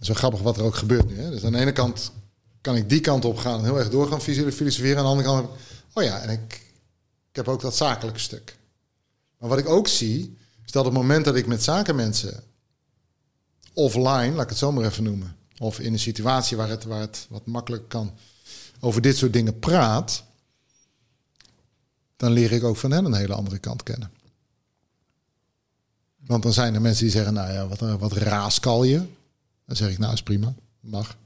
zo 0.00 0.14
grappig 0.14 0.40
wat 0.40 0.56
er 0.56 0.64
ook 0.64 0.76
gebeurt 0.76 1.08
nu. 1.08 1.18
Hè? 1.18 1.30
Dus 1.30 1.44
aan 1.44 1.52
de 1.52 1.58
ene 1.58 1.72
kant 1.72 2.12
kan 2.60 2.76
ik 2.76 2.88
die 2.88 3.00
kant 3.00 3.24
op 3.24 3.36
gaan 3.36 3.64
heel 3.64 3.78
erg 3.78 3.90
door 3.90 4.08
gaan 4.08 4.20
filosoferen. 4.20 4.96
Aan 4.96 5.04
de 5.04 5.10
andere 5.10 5.28
kant 5.28 5.48
oh 5.92 6.02
ja, 6.02 6.20
en 6.20 6.30
ik, 6.30 6.52
ik 7.30 7.36
heb 7.36 7.48
ook 7.48 7.60
dat 7.60 7.76
zakelijke 7.76 8.20
stuk. 8.20 8.57
Maar 9.38 9.48
wat 9.48 9.58
ik 9.58 9.68
ook 9.68 9.88
zie, 9.88 10.36
is 10.64 10.70
dat 10.72 10.86
op 10.86 10.92
het 10.92 11.00
moment 11.00 11.24
dat 11.24 11.36
ik 11.36 11.46
met 11.46 11.62
zakenmensen 11.62 12.42
offline, 13.72 14.32
laat 14.32 14.42
ik 14.42 14.48
het 14.48 14.58
zo 14.58 14.72
maar 14.72 14.84
even 14.84 15.04
noemen, 15.04 15.36
of 15.58 15.80
in 15.80 15.92
een 15.92 15.98
situatie 15.98 16.56
waar 16.56 16.68
het, 16.68 16.84
waar 16.84 17.00
het 17.00 17.26
wat 17.28 17.46
makkelijk 17.46 17.88
kan, 17.88 18.12
over 18.80 19.02
dit 19.02 19.16
soort 19.16 19.32
dingen 19.32 19.58
praat, 19.58 20.24
dan 22.16 22.32
leer 22.32 22.52
ik 22.52 22.64
ook 22.64 22.76
van 22.76 22.90
hen 22.90 23.04
een 23.04 23.14
hele 23.14 23.34
andere 23.34 23.58
kant 23.58 23.82
kennen. 23.82 24.10
Want 26.26 26.42
dan 26.42 26.52
zijn 26.52 26.74
er 26.74 26.80
mensen 26.80 27.02
die 27.02 27.12
zeggen, 27.12 27.34
nou 27.34 27.52
ja, 27.52 27.68
wat, 27.68 27.98
wat 27.98 28.12
raaskal 28.12 28.84
je. 28.84 29.06
Dan 29.66 29.76
zeg 29.76 29.90
ik, 29.90 29.98
nou 29.98 30.12
is 30.12 30.22
prima, 30.22 30.54
mag. 30.80 31.16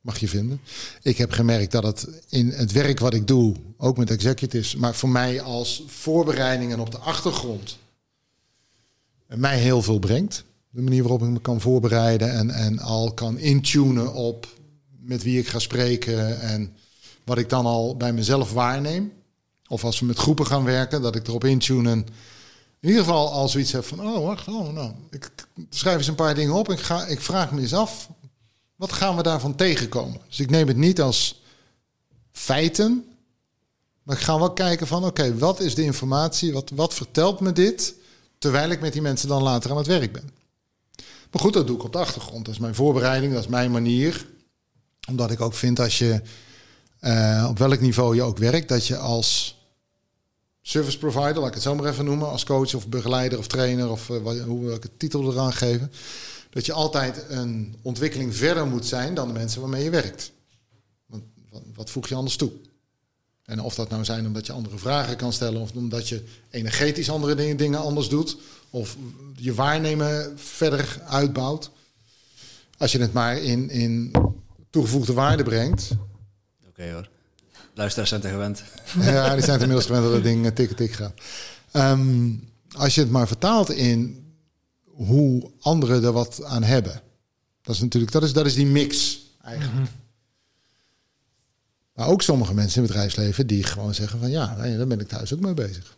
Mag 0.00 0.18
je 0.18 0.28
vinden. 0.28 0.60
Ik 1.02 1.18
heb 1.18 1.32
gemerkt 1.32 1.72
dat 1.72 1.82
het 1.82 2.08
in 2.28 2.48
het 2.48 2.72
werk 2.72 2.98
wat 2.98 3.14
ik 3.14 3.26
doe, 3.26 3.54
ook 3.76 3.96
met 3.96 4.10
executives, 4.10 4.76
maar 4.76 4.94
voor 4.94 5.08
mij 5.08 5.40
als 5.40 5.84
voorbereidingen 5.86 6.80
op 6.80 6.90
de 6.90 6.98
achtergrond, 6.98 7.78
mij 9.26 9.58
heel 9.58 9.82
veel 9.82 9.98
brengt. 9.98 10.44
De 10.70 10.82
manier 10.82 11.02
waarop 11.02 11.22
ik 11.22 11.28
me 11.28 11.40
kan 11.40 11.60
voorbereiden 11.60 12.32
en, 12.32 12.50
en 12.50 12.78
al 12.78 13.14
kan 13.14 13.38
intunen 13.38 14.14
op 14.14 14.46
met 14.98 15.22
wie 15.22 15.38
ik 15.38 15.48
ga 15.48 15.58
spreken 15.58 16.40
en 16.40 16.72
wat 17.24 17.38
ik 17.38 17.48
dan 17.48 17.66
al 17.66 17.96
bij 17.96 18.12
mezelf 18.12 18.52
waarneem. 18.52 19.12
Of 19.68 19.84
als 19.84 20.00
we 20.00 20.06
met 20.06 20.18
groepen 20.18 20.46
gaan 20.46 20.64
werken, 20.64 21.02
dat 21.02 21.16
ik 21.16 21.26
erop 21.26 21.44
intune. 21.44 21.90
En 21.90 22.06
in 22.80 22.88
ieder 22.88 23.04
geval 23.04 23.32
al 23.32 23.48
zoiets 23.48 23.72
heb 23.72 23.84
van, 23.84 24.00
oh 24.00 24.26
wacht, 24.26 24.48
oh 24.48 24.72
nou, 24.72 24.92
ik 25.10 25.30
schrijf 25.70 25.96
eens 25.96 26.06
een 26.06 26.14
paar 26.14 26.34
dingen 26.34 26.54
op 26.54 26.70
ik, 26.70 26.78
ga, 26.78 27.06
ik 27.06 27.20
vraag 27.20 27.52
me 27.52 27.60
eens 27.60 27.74
af, 27.74 28.08
wat 28.80 28.92
gaan 28.92 29.16
we 29.16 29.22
daarvan 29.22 29.54
tegenkomen? 29.54 30.20
Dus 30.28 30.40
ik 30.40 30.50
neem 30.50 30.68
het 30.68 30.76
niet 30.76 31.00
als 31.00 31.42
feiten, 32.32 33.04
maar 34.02 34.16
ik 34.16 34.22
ga 34.22 34.38
wel 34.38 34.52
kijken 34.52 34.86
van, 34.86 35.04
oké, 35.04 35.38
wat 35.38 35.60
is 35.60 35.74
de 35.74 35.82
informatie, 35.82 36.52
wat, 36.52 36.70
wat 36.74 36.94
vertelt 36.94 37.40
me 37.40 37.52
dit, 37.52 37.94
terwijl 38.38 38.70
ik 38.70 38.80
met 38.80 38.92
die 38.92 39.02
mensen 39.02 39.28
dan 39.28 39.42
later 39.42 39.70
aan 39.70 39.76
het 39.76 39.86
werk 39.86 40.12
ben. 40.12 40.30
Maar 41.30 41.42
goed, 41.42 41.52
dat 41.52 41.66
doe 41.66 41.76
ik 41.76 41.84
op 41.84 41.92
de 41.92 41.98
achtergrond. 41.98 42.44
Dat 42.44 42.54
is 42.54 42.60
mijn 42.60 42.74
voorbereiding, 42.74 43.32
dat 43.32 43.42
is 43.42 43.48
mijn 43.48 43.70
manier. 43.70 44.26
Omdat 45.08 45.30
ik 45.30 45.40
ook 45.40 45.54
vind 45.54 45.80
als 45.80 45.98
je 45.98 46.22
uh, 47.00 47.46
op 47.48 47.58
welk 47.58 47.80
niveau 47.80 48.14
je 48.14 48.22
ook 48.22 48.38
werkt, 48.38 48.68
dat 48.68 48.86
je 48.86 48.96
als 48.96 49.58
service 50.62 50.98
provider, 50.98 51.38
laat 51.38 51.48
ik 51.48 51.54
het 51.54 51.62
zo 51.62 51.74
maar 51.74 51.90
even 51.90 52.04
noemen, 52.04 52.30
als 52.30 52.44
coach 52.44 52.74
of 52.74 52.88
begeleider 52.88 53.38
of 53.38 53.46
trainer 53.46 53.90
of 53.90 54.06
wat, 54.06 54.38
hoe 54.38 54.64
wil 54.64 54.74
ik 54.74 54.82
het 54.82 54.98
titel 54.98 55.32
eraan 55.32 55.52
geven, 55.52 55.92
dat 56.50 56.66
je 56.66 56.72
altijd 56.72 57.24
een 57.28 57.74
ontwikkeling 57.82 58.36
verder 58.36 58.66
moet 58.66 58.86
zijn 58.86 59.14
dan 59.14 59.26
de 59.26 59.32
mensen 59.32 59.60
waarmee 59.60 59.84
je 59.84 59.90
werkt. 59.90 60.32
Want, 61.06 61.22
wat, 61.74 61.90
voeg 61.90 62.08
je 62.08 62.14
anders 62.14 62.36
toe? 62.36 62.50
En 63.44 63.60
of 63.60 63.74
dat 63.74 63.90
nou 63.90 64.04
zijn 64.04 64.26
omdat 64.26 64.46
je 64.46 64.52
andere 64.52 64.78
vragen 64.78 65.16
kan 65.16 65.32
stellen, 65.32 65.60
of 65.60 65.72
omdat 65.74 66.08
je 66.08 66.24
energetisch 66.50 67.10
andere 67.10 67.34
dingen, 67.34 67.56
dingen 67.56 67.80
anders 67.80 68.08
doet, 68.08 68.36
of 68.70 68.96
je 69.36 69.54
waarnemen 69.54 70.38
verder 70.38 71.02
uitbouwt. 71.06 71.70
Als 72.78 72.92
je 72.92 73.00
het 73.00 73.12
maar 73.12 73.38
in, 73.38 73.70
in 73.70 74.12
toegevoegde 74.70 75.12
waarde 75.12 75.42
brengt. 75.42 75.88
Oké 75.90 76.00
okay, 76.68 76.92
hoor. 76.92 77.08
Luisteraars 77.74 78.10
zijn 78.10 78.22
er 78.22 78.30
gewend. 78.30 78.62
Ja, 79.14 79.34
die 79.34 79.44
zijn 79.44 79.60
inmiddels 79.60 79.86
gewend 79.86 80.04
dat 80.04 80.12
het 80.12 80.22
ding 80.22 80.50
tik 80.54 80.76
tik 80.76 80.92
gaat. 80.92 81.12
Um, 81.72 82.48
als 82.76 82.94
je 82.94 83.00
het 83.00 83.10
maar 83.10 83.26
vertaalt 83.26 83.70
in 83.70 84.29
hoe 85.06 85.50
anderen 85.60 86.04
er 86.04 86.12
wat 86.12 86.44
aan 86.44 86.62
hebben. 86.62 87.02
Dat 87.62 87.74
is 87.74 87.80
natuurlijk, 87.80 88.12
dat 88.12 88.22
is, 88.22 88.32
dat 88.32 88.46
is 88.46 88.54
die 88.54 88.66
mix 88.66 89.20
eigenlijk. 89.42 89.74
Mm 89.74 89.84
-hmm. 89.84 89.88
Maar 91.92 92.08
ook 92.08 92.22
sommige 92.22 92.54
mensen 92.54 92.76
in 92.76 92.82
het 92.82 92.92
bedrijfsleven 92.92 93.46
die 93.46 93.62
gewoon 93.62 93.94
zeggen 93.94 94.18
van 94.18 94.30
ja, 94.30 94.56
daar 94.56 94.86
ben 94.86 95.00
ik 95.00 95.08
thuis 95.08 95.34
ook 95.34 95.40
mee 95.40 95.54
bezig. 95.54 95.96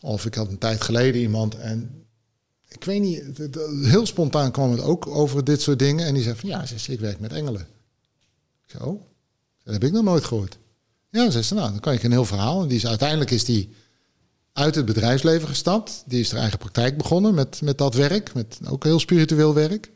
Of 0.00 0.26
ik 0.26 0.34
had 0.34 0.48
een 0.48 0.58
tijd 0.58 0.80
geleden 0.80 1.20
iemand 1.20 1.54
en 1.54 2.04
ik 2.68 2.84
weet 2.84 3.00
niet, 3.00 3.22
heel 3.82 4.06
spontaan 4.06 4.50
kwam 4.52 4.70
het 4.70 4.80
ook 4.80 5.06
over 5.06 5.44
dit 5.44 5.60
soort 5.60 5.78
dingen. 5.78 6.06
En 6.06 6.14
die 6.14 6.22
zei 6.22 6.36
van 6.36 6.48
ja, 6.48 6.66
zei, 6.66 6.80
ik 6.86 7.00
werk 7.00 7.20
met 7.20 7.32
engelen. 7.32 7.66
Zei, 8.66 8.84
oh, 8.84 9.02
dat 9.62 9.72
heb 9.72 9.84
ik 9.84 9.92
nog 9.92 10.04
nooit 10.04 10.24
gehoord. 10.24 10.58
Ja, 11.10 11.30
zei 11.30 11.42
ze, 11.42 11.54
nou, 11.54 11.70
dan 11.70 11.80
kan 11.80 11.92
ik 11.92 12.02
een 12.02 12.10
heel 12.10 12.24
verhaal. 12.24 12.62
En 12.62 12.68
die 12.68 12.76
is, 12.76 12.86
uiteindelijk 12.86 13.30
is 13.30 13.44
die 13.44 13.74
uit 14.56 14.74
het 14.74 14.84
bedrijfsleven 14.84 15.48
gestapt. 15.48 16.02
Die 16.06 16.20
is 16.20 16.32
er 16.32 16.38
eigen 16.38 16.58
praktijk 16.58 16.96
begonnen 16.96 17.34
met, 17.34 17.60
met 17.62 17.78
dat 17.78 17.94
werk, 17.94 18.34
met 18.34 18.58
ook 18.68 18.84
heel 18.84 19.00
spiritueel 19.00 19.54
werk. 19.54 19.90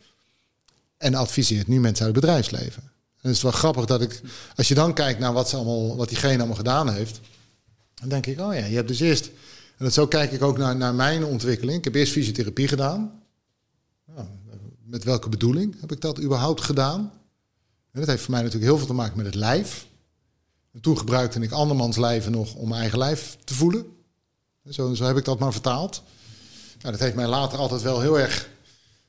En 0.96 1.14
adviseert 1.14 1.68
nu 1.68 1.80
mensen 1.80 2.06
uit 2.06 2.14
het 2.14 2.24
bedrijfsleven. 2.24 2.82
En 2.82 3.28
het 3.28 3.36
is 3.36 3.42
wel 3.42 3.52
grappig 3.52 3.84
dat 3.84 4.00
ik, 4.00 4.20
als 4.54 4.68
je 4.68 4.74
dan 4.74 4.94
kijkt 4.94 5.20
naar 5.20 5.32
wat, 5.32 5.48
ze 5.48 5.56
allemaal, 5.56 5.96
wat 5.96 6.08
diegene 6.08 6.36
allemaal 6.36 6.56
gedaan 6.56 6.92
heeft, 6.92 7.20
dan 7.94 8.08
denk 8.08 8.26
ik, 8.26 8.40
oh 8.40 8.54
ja, 8.54 8.64
je 8.64 8.74
hebt 8.74 8.88
dus 8.88 9.00
eerst, 9.00 9.26
en 9.76 9.84
dat 9.84 9.92
zo 9.92 10.06
kijk 10.06 10.32
ik 10.32 10.42
ook 10.42 10.58
naar, 10.58 10.76
naar 10.76 10.94
mijn 10.94 11.24
ontwikkeling. 11.24 11.78
Ik 11.78 11.84
heb 11.84 11.94
eerst 11.94 12.12
fysiotherapie 12.12 12.68
gedaan. 12.68 13.22
Nou, 14.14 14.26
met 14.84 15.04
welke 15.04 15.28
bedoeling 15.28 15.80
heb 15.80 15.92
ik 15.92 16.00
dat 16.00 16.20
überhaupt 16.20 16.60
gedaan? 16.60 17.00
En 17.92 18.00
dat 18.00 18.08
heeft 18.08 18.22
voor 18.22 18.30
mij 18.30 18.42
natuurlijk 18.42 18.70
heel 18.70 18.78
veel 18.78 18.86
te 18.86 18.92
maken 18.92 19.16
met 19.16 19.26
het 19.26 19.34
lijf. 19.34 19.86
En 20.72 20.80
toen 20.80 20.98
gebruikte 20.98 21.40
ik 21.40 21.52
andermans 21.52 21.96
lijven 21.96 22.32
nog 22.32 22.54
om 22.54 22.68
mijn 22.68 22.80
eigen 22.80 22.98
lijf 22.98 23.36
te 23.44 23.54
voelen. 23.54 23.98
Zo, 24.68 24.94
zo 24.94 25.04
heb 25.04 25.16
ik 25.16 25.24
dat 25.24 25.38
maar 25.38 25.52
vertaald. 25.52 26.02
Nou, 26.80 26.92
dat 26.92 27.00
heeft 27.00 27.14
mij 27.14 27.26
later 27.26 27.58
altijd 27.58 27.82
wel 27.82 28.00
heel 28.00 28.18
erg 28.18 28.48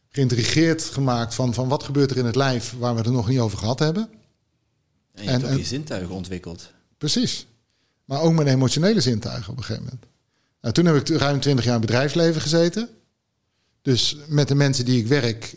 geïntrigeerd 0.10 0.84
gemaakt 0.84 1.34
van, 1.34 1.54
van 1.54 1.68
wat 1.68 1.84
gebeurt 1.84 2.12
er 2.12 2.18
in 2.18 2.26
het 2.26 2.36
lijf 2.36 2.74
waar 2.78 2.92
we 2.92 2.98
het 2.98 3.08
er 3.08 3.14
nog 3.14 3.28
niet 3.28 3.40
over 3.40 3.58
gehad 3.58 3.80
hebben. 3.80 4.10
En 5.14 5.24
je 5.24 5.30
hebt 5.30 5.46
ook 5.46 5.58
je 5.58 5.64
zintuigen 5.64 6.16
ontwikkeld. 6.16 6.72
Precies. 6.98 7.48
Maar 8.06 8.22
ook 8.22 8.34
mijn 8.34 8.48
emotionele 8.48 9.02
zintuigen 9.02 9.52
op 9.52 9.58
een 9.58 9.64
gegeven 9.64 9.84
moment. 9.84 10.06
Nou, 10.62 10.74
toen 10.74 10.86
heb 10.86 10.96
ik 10.96 11.10
ruim 11.10 11.40
twintig 11.40 11.66
jaar 11.66 11.76
in 11.76 11.82
bedrijfsleven 11.82 12.42
gezeten. 12.42 12.90
Dus 13.82 14.18
met 14.28 14.48
de 14.48 14.56
mensen 14.56 14.86
die 14.86 15.00
ik 15.00 15.08
werk, 15.08 15.56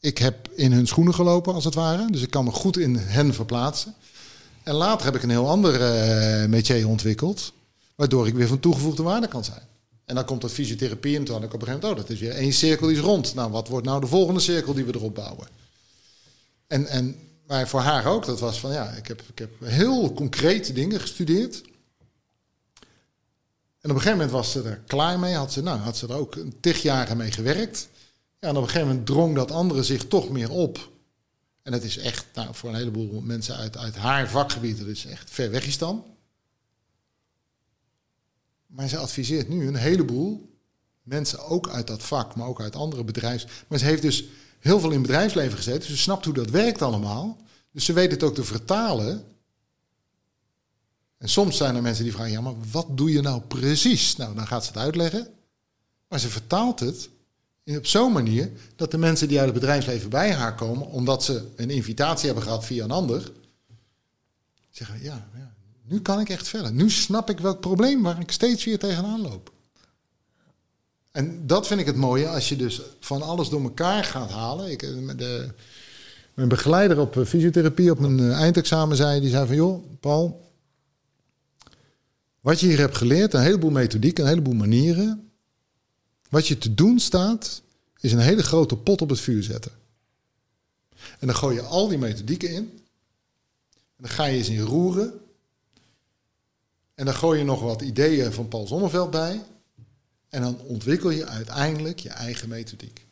ik 0.00 0.18
heb 0.18 0.48
in 0.54 0.72
hun 0.72 0.86
schoenen 0.86 1.14
gelopen 1.14 1.54
als 1.54 1.64
het 1.64 1.74
ware. 1.74 2.10
Dus 2.10 2.22
ik 2.22 2.30
kan 2.30 2.44
me 2.44 2.50
goed 2.50 2.76
in 2.76 2.96
hen 2.96 3.34
verplaatsen. 3.34 3.94
En 4.62 4.74
later 4.74 5.06
heb 5.06 5.16
ik 5.16 5.22
een 5.22 5.30
heel 5.30 5.48
ander 5.48 5.74
uh, 5.74 6.48
métier 6.48 6.88
ontwikkeld, 6.88 7.52
waardoor 8.00 8.26
ik 8.26 8.34
weer 8.34 8.48
van 8.48 8.60
toegevoegde 8.60 9.02
waarde 9.02 9.28
kan 9.28 9.44
zijn. 9.44 9.62
En 10.04 10.14
dan 10.14 10.24
komt 10.24 10.40
dat 10.40 10.52
fysiotherapie 10.52 11.16
en 11.16 11.24
toen 11.24 11.34
had 11.34 11.44
ik 11.44 11.54
op 11.54 11.60
een 11.60 11.66
gegeven 11.66 11.88
moment, 11.88 12.00
oh, 12.00 12.06
dat 12.06 12.16
is 12.16 12.22
weer 12.22 12.34
één 12.36 12.52
cirkel 12.52 12.86
die 12.86 12.96
is 12.96 13.02
rond. 13.02 13.34
Nou, 13.34 13.50
wat 13.50 13.68
wordt 13.68 13.86
nou 13.86 14.00
de 14.00 14.06
volgende 14.06 14.40
cirkel 14.40 14.74
die 14.74 14.84
we 14.84 14.94
erop 14.94 15.14
bouwen? 15.14 15.48
En, 16.66 16.86
en 16.86 17.16
maar 17.46 17.68
voor 17.68 17.80
haar 17.80 18.06
ook, 18.06 18.24
dat 18.24 18.40
was 18.40 18.60
van 18.60 18.72
ja, 18.72 18.90
ik 18.90 19.06
heb, 19.06 19.22
ik 19.22 19.38
heb 19.38 19.50
heel 19.62 20.12
concrete 20.12 20.72
dingen 20.72 21.00
gestudeerd. 21.00 21.62
En 23.80 23.90
op 23.90 23.96
een 23.96 24.02
gegeven 24.02 24.12
moment 24.12 24.30
was 24.30 24.50
ze 24.50 24.62
er 24.62 24.82
klaar 24.86 25.18
mee, 25.18 25.34
had 25.34 25.52
ze, 25.52 25.62
nou, 25.62 25.78
had 25.78 25.96
ze 25.96 26.06
er 26.06 26.14
ook 26.14 26.36
tig 26.60 26.82
jaren 26.82 27.16
mee 27.16 27.32
gewerkt. 27.32 27.88
Ja, 28.38 28.48
en 28.48 28.56
op 28.56 28.62
een 28.62 28.68
gegeven 28.68 28.88
moment 28.88 29.06
drong 29.06 29.34
dat 29.34 29.50
andere 29.50 29.82
zich 29.82 30.06
toch 30.06 30.28
meer 30.28 30.50
op. 30.50 30.90
En 31.62 31.72
dat 31.72 31.82
is 31.82 31.98
echt, 31.98 32.26
nou, 32.34 32.54
voor 32.54 32.68
een 32.68 32.76
heleboel 32.76 33.20
mensen 33.20 33.56
uit, 33.56 33.76
uit 33.76 33.96
haar 33.96 34.28
vakgebied, 34.28 34.78
dat 34.78 34.86
is 34.86 35.06
echt 35.06 35.30
ver 35.30 35.50
weg 35.50 35.66
is 35.66 35.78
dan. 35.78 36.04
Maar 38.70 38.88
ze 38.88 38.96
adviseert 38.96 39.48
nu 39.48 39.66
een 39.66 39.76
heleboel 39.76 40.48
mensen, 41.02 41.44
ook 41.44 41.68
uit 41.68 41.86
dat 41.86 42.02
vak, 42.02 42.34
maar 42.34 42.46
ook 42.46 42.60
uit 42.60 42.76
andere 42.76 43.04
bedrijfs. 43.04 43.46
Maar 43.68 43.78
ze 43.78 43.84
heeft 43.84 44.02
dus 44.02 44.24
heel 44.58 44.80
veel 44.80 44.90
in 44.90 45.02
bedrijfsleven 45.02 45.56
gezeten, 45.56 45.80
dus 45.80 45.88
ze 45.88 45.96
snapt 45.96 46.24
hoe 46.24 46.34
dat 46.34 46.50
werkt 46.50 46.82
allemaal. 46.82 47.36
Dus 47.72 47.84
ze 47.84 47.92
weet 47.92 48.10
het 48.10 48.22
ook 48.22 48.34
te 48.34 48.44
vertalen. 48.44 49.24
En 51.18 51.28
soms 51.28 51.56
zijn 51.56 51.76
er 51.76 51.82
mensen 51.82 52.04
die 52.04 52.12
vragen, 52.12 52.32
ja, 52.32 52.40
maar 52.40 52.54
wat 52.70 52.86
doe 52.96 53.12
je 53.12 53.20
nou 53.20 53.40
precies? 53.40 54.16
Nou, 54.16 54.34
dan 54.34 54.46
gaat 54.46 54.64
ze 54.64 54.70
het 54.70 54.80
uitleggen. 54.80 55.28
Maar 56.08 56.20
ze 56.20 56.28
vertaalt 56.28 56.80
het 56.80 57.08
op 57.64 57.86
zo'n 57.86 58.12
manier 58.12 58.50
dat 58.76 58.90
de 58.90 58.98
mensen 58.98 59.28
die 59.28 59.38
uit 59.38 59.48
het 59.48 59.60
bedrijfsleven 59.60 60.10
bij 60.10 60.32
haar 60.32 60.54
komen, 60.54 60.86
omdat 60.86 61.24
ze 61.24 61.48
een 61.56 61.70
invitatie 61.70 62.26
hebben 62.26 62.44
gehad 62.44 62.64
via 62.64 62.84
een 62.84 62.90
ander, 62.90 63.32
zeggen, 64.70 65.02
ja, 65.02 65.28
ja 65.34 65.54
nu 65.90 66.00
kan 66.00 66.20
ik 66.20 66.28
echt 66.28 66.48
verder. 66.48 66.72
Nu 66.72 66.90
snap 66.90 67.30
ik 67.30 67.38
welk 67.38 67.60
probleem 67.60 68.02
waar 68.02 68.20
ik 68.20 68.30
steeds 68.30 68.64
weer 68.64 68.78
tegenaan 68.78 69.20
loop. 69.20 69.52
En 71.10 71.46
dat 71.46 71.66
vind 71.66 71.80
ik 71.80 71.86
het 71.86 71.96
mooie 71.96 72.28
als 72.28 72.48
je 72.48 72.56
dus 72.56 72.80
van 73.00 73.22
alles 73.22 73.48
door 73.48 73.62
elkaar 73.62 74.04
gaat 74.04 74.30
halen. 74.30 74.70
Ik, 74.70 74.82
eh, 74.82 74.90
de, 75.16 75.48
mijn 76.34 76.48
begeleider 76.48 76.98
op 76.98 77.16
eh, 77.16 77.24
fysiotherapie 77.24 77.90
op 77.90 77.98
mijn 77.98 78.18
eh, 78.18 78.32
eindexamen 78.32 78.96
zei, 78.96 79.20
die 79.20 79.30
zei 79.30 79.46
van 79.46 79.56
joh, 79.56 79.84
Paul, 80.00 80.50
wat 82.40 82.60
je 82.60 82.66
hier 82.66 82.78
hebt 82.78 82.96
geleerd, 82.96 83.34
een 83.34 83.42
heleboel 83.42 83.70
methodiek, 83.70 84.18
een 84.18 84.26
heleboel 84.26 84.54
manieren. 84.54 85.30
Wat 86.28 86.46
je 86.46 86.58
te 86.58 86.74
doen 86.74 86.98
staat, 86.98 87.62
is 88.00 88.12
een 88.12 88.18
hele 88.18 88.42
grote 88.42 88.76
pot 88.76 89.02
op 89.02 89.08
het 89.08 89.20
vuur 89.20 89.42
zetten. 89.42 89.72
En 91.18 91.26
dan 91.26 91.36
gooi 91.36 91.54
je 91.54 91.62
al 91.62 91.88
die 91.88 91.98
methodieken 91.98 92.50
in. 92.50 92.70
En 93.74 94.06
dan 94.06 94.10
ga 94.10 94.24
je 94.24 94.36
eens 94.36 94.48
in 94.48 94.60
roeren. 94.60 95.20
En 97.00 97.06
dan 97.06 97.14
gooi 97.14 97.38
je 97.38 97.44
nog 97.44 97.60
wat 97.60 97.82
ideeën 97.82 98.32
van 98.32 98.48
Paul 98.48 98.66
Zonneveld 98.66 99.10
bij. 99.10 99.42
En 100.28 100.42
dan 100.42 100.58
ontwikkel 100.60 101.10
je 101.10 101.26
uiteindelijk 101.26 101.98
je 101.98 102.08
eigen 102.08 102.48
methodiek. 102.48 103.06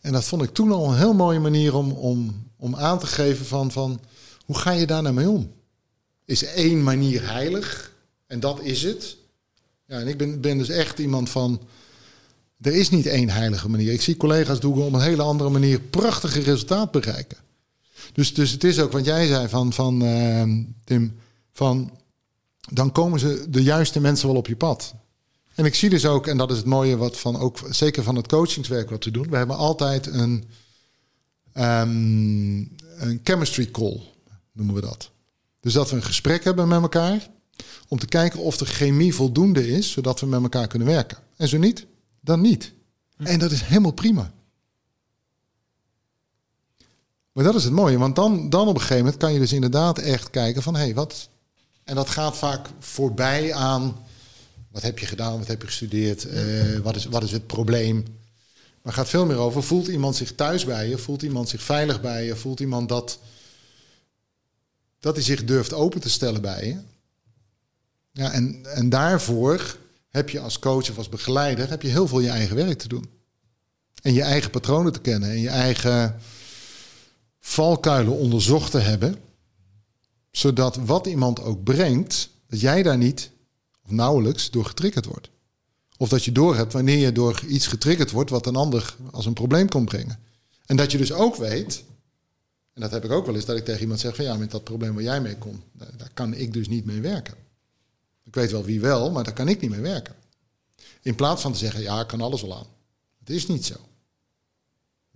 En 0.00 0.12
dat 0.12 0.24
vond 0.24 0.42
ik 0.42 0.50
toen 0.50 0.72
al 0.72 0.90
een 0.90 0.98
heel 0.98 1.14
mooie 1.14 1.38
manier 1.38 1.74
om, 1.74 1.92
om, 1.92 2.48
om 2.56 2.76
aan 2.76 2.98
te 2.98 3.06
geven 3.06 3.46
van, 3.46 3.72
van 3.72 4.00
hoe 4.44 4.58
ga 4.58 4.70
je 4.70 4.86
daar 4.86 5.02
nou 5.02 5.14
mee 5.14 5.28
om? 5.28 5.52
Is 6.24 6.44
één 6.44 6.82
manier 6.82 7.32
heilig 7.32 7.92
en 8.26 8.40
dat 8.40 8.60
is 8.60 8.82
het. 8.82 9.16
Ja, 9.86 9.98
en 9.98 10.06
ik 10.06 10.16
ben, 10.16 10.40
ben 10.40 10.58
dus 10.58 10.68
echt 10.68 10.98
iemand 10.98 11.30
van, 11.30 11.60
er 12.60 12.74
is 12.74 12.90
niet 12.90 13.06
één 13.06 13.28
heilige 13.28 13.68
manier. 13.68 13.92
Ik 13.92 14.02
zie 14.02 14.16
collega's 14.16 14.60
doen 14.60 14.82
op 14.82 14.92
een 14.92 15.00
hele 15.00 15.22
andere 15.22 15.50
manier 15.50 15.80
prachtige 15.80 16.40
resultaat 16.40 16.90
bereiken. 16.90 17.38
Dus, 18.12 18.34
dus 18.34 18.50
het 18.50 18.64
is 18.64 18.80
ook 18.80 18.92
wat 18.92 19.04
jij 19.04 19.26
zei 19.26 19.48
van, 19.48 19.72
van 19.72 20.02
uh, 20.02 20.42
Tim, 20.84 21.18
van 21.52 21.90
dan 22.72 22.92
komen 22.92 23.20
ze 23.20 23.46
de 23.48 23.62
juiste 23.62 24.00
mensen 24.00 24.28
wel 24.28 24.36
op 24.36 24.46
je 24.46 24.56
pad. 24.56 24.94
En 25.54 25.64
ik 25.64 25.74
zie 25.74 25.90
dus 25.90 26.06
ook, 26.06 26.26
en 26.26 26.36
dat 26.36 26.50
is 26.50 26.56
het 26.56 26.66
mooie 26.66 26.96
wat 26.96 27.18
van 27.18 27.38
ook 27.38 27.58
zeker 27.70 28.02
van 28.02 28.16
het 28.16 28.28
coachingswerk 28.28 28.90
wat 28.90 29.04
we 29.04 29.10
doen. 29.10 29.30
We 29.30 29.36
hebben 29.36 29.56
altijd 29.56 30.06
een, 30.06 30.44
um, 31.54 32.76
een 32.96 33.20
chemistry 33.22 33.70
call, 33.70 34.00
noemen 34.52 34.74
we 34.74 34.80
dat. 34.80 35.10
Dus 35.60 35.72
dat 35.72 35.90
we 35.90 35.96
een 35.96 36.02
gesprek 36.02 36.44
hebben 36.44 36.68
met 36.68 36.82
elkaar 36.82 37.30
om 37.88 37.98
te 37.98 38.06
kijken 38.06 38.40
of 38.40 38.56
de 38.56 38.66
chemie 38.66 39.14
voldoende 39.14 39.68
is, 39.68 39.90
zodat 39.90 40.20
we 40.20 40.26
met 40.26 40.42
elkaar 40.42 40.66
kunnen 40.66 40.88
werken. 40.88 41.18
En 41.36 41.48
zo 41.48 41.58
niet, 41.58 41.86
dan 42.20 42.40
niet. 42.40 42.72
En 43.16 43.38
dat 43.38 43.50
is 43.50 43.60
helemaal 43.60 43.90
prima. 43.92 44.32
Maar 47.32 47.44
dat 47.44 47.54
is 47.54 47.64
het 47.64 47.72
mooie, 47.72 47.98
want 47.98 48.16
dan, 48.16 48.50
dan 48.50 48.68
op 48.68 48.74
een 48.74 48.80
gegeven 48.80 49.04
moment 49.04 49.16
kan 49.16 49.32
je 49.32 49.38
dus 49.38 49.52
inderdaad 49.52 49.98
echt 49.98 50.30
kijken 50.30 50.62
van 50.62 50.74
hé, 50.74 50.82
hey, 50.82 50.94
wat. 50.94 51.28
En 51.86 51.94
dat 51.94 52.08
gaat 52.08 52.36
vaak 52.36 52.68
voorbij 52.78 53.54
aan 53.54 53.96
wat 54.70 54.82
heb 54.82 54.98
je 54.98 55.06
gedaan, 55.06 55.38
wat 55.38 55.46
heb 55.46 55.60
je 55.60 55.66
gestudeerd, 55.66 56.24
uh, 56.24 56.78
wat, 56.78 56.96
is, 56.96 57.04
wat 57.04 57.22
is 57.22 57.32
het 57.32 57.46
probleem. 57.46 57.96
Maar 58.82 58.94
het 58.94 58.94
gaat 58.94 59.08
veel 59.08 59.26
meer 59.26 59.36
over, 59.36 59.62
voelt 59.62 59.88
iemand 59.88 60.16
zich 60.16 60.34
thuis 60.34 60.64
bij 60.64 60.88
je, 60.88 60.98
voelt 60.98 61.22
iemand 61.22 61.48
zich 61.48 61.62
veilig 61.62 62.00
bij 62.00 62.24
je, 62.24 62.36
voelt 62.36 62.60
iemand 62.60 62.88
dat, 62.88 63.18
dat 65.00 65.14
hij 65.14 65.24
zich 65.24 65.44
durft 65.44 65.72
open 65.72 66.00
te 66.00 66.10
stellen 66.10 66.42
bij 66.42 66.66
je. 66.66 66.78
Ja, 68.12 68.32
en, 68.32 68.66
en 68.74 68.88
daarvoor 68.88 69.76
heb 70.10 70.30
je 70.30 70.40
als 70.40 70.58
coach 70.58 70.90
of 70.90 70.98
als 70.98 71.08
begeleider 71.08 71.68
heb 71.68 71.82
je 71.82 71.88
heel 71.88 72.08
veel 72.08 72.20
je 72.20 72.30
eigen 72.30 72.56
werk 72.56 72.78
te 72.78 72.88
doen. 72.88 73.10
En 74.02 74.12
je 74.12 74.22
eigen 74.22 74.50
patronen 74.50 74.92
te 74.92 75.00
kennen 75.00 75.30
en 75.30 75.40
je 75.40 75.48
eigen 75.48 76.20
valkuilen 77.40 78.12
onderzocht 78.12 78.70
te 78.70 78.78
hebben. 78.78 79.25
Zodat 80.36 80.76
wat 80.76 81.06
iemand 81.06 81.40
ook 81.40 81.62
brengt, 81.62 82.28
dat 82.48 82.60
jij 82.60 82.82
daar 82.82 82.98
niet 82.98 83.30
of 83.84 83.90
nauwelijks 83.90 84.50
door 84.50 84.64
getriggerd 84.64 85.04
wordt. 85.04 85.30
Of 85.96 86.08
dat 86.08 86.24
je 86.24 86.32
doorhebt 86.32 86.72
wanneer 86.72 86.98
je 86.98 87.12
door 87.12 87.42
iets 87.48 87.66
getriggerd 87.66 88.10
wordt 88.10 88.30
wat 88.30 88.46
een 88.46 88.56
ander 88.56 88.96
als 89.10 89.26
een 89.26 89.32
probleem 89.32 89.68
kan 89.68 89.84
brengen. 89.84 90.18
En 90.66 90.76
dat 90.76 90.92
je 90.92 90.98
dus 90.98 91.12
ook 91.12 91.36
weet, 91.36 91.84
en 92.72 92.80
dat 92.80 92.90
heb 92.90 93.04
ik 93.04 93.10
ook 93.10 93.26
wel 93.26 93.34
eens, 93.34 93.44
dat 93.44 93.56
ik 93.56 93.64
tegen 93.64 93.80
iemand 93.80 94.00
zeg 94.00 94.16
van 94.16 94.24
ja, 94.24 94.36
met 94.36 94.50
dat 94.50 94.64
probleem 94.64 94.94
waar 94.94 95.02
jij 95.02 95.20
mee 95.20 95.36
komt, 95.36 95.62
daar 95.72 96.10
kan 96.14 96.34
ik 96.34 96.52
dus 96.52 96.68
niet 96.68 96.84
mee 96.84 97.00
werken. 97.00 97.34
Ik 98.24 98.34
weet 98.34 98.50
wel 98.50 98.64
wie 98.64 98.80
wel, 98.80 99.10
maar 99.10 99.24
daar 99.24 99.34
kan 99.34 99.48
ik 99.48 99.60
niet 99.60 99.70
mee 99.70 99.80
werken. 99.80 100.14
In 101.02 101.14
plaats 101.14 101.42
van 101.42 101.52
te 101.52 101.58
zeggen, 101.58 101.82
ja, 101.82 102.00
ik 102.00 102.06
kan 102.06 102.20
alles 102.20 102.42
wel 102.42 102.56
aan. 102.56 102.66
Het 103.18 103.30
is 103.30 103.46
niet 103.46 103.64
zo. 103.64 103.76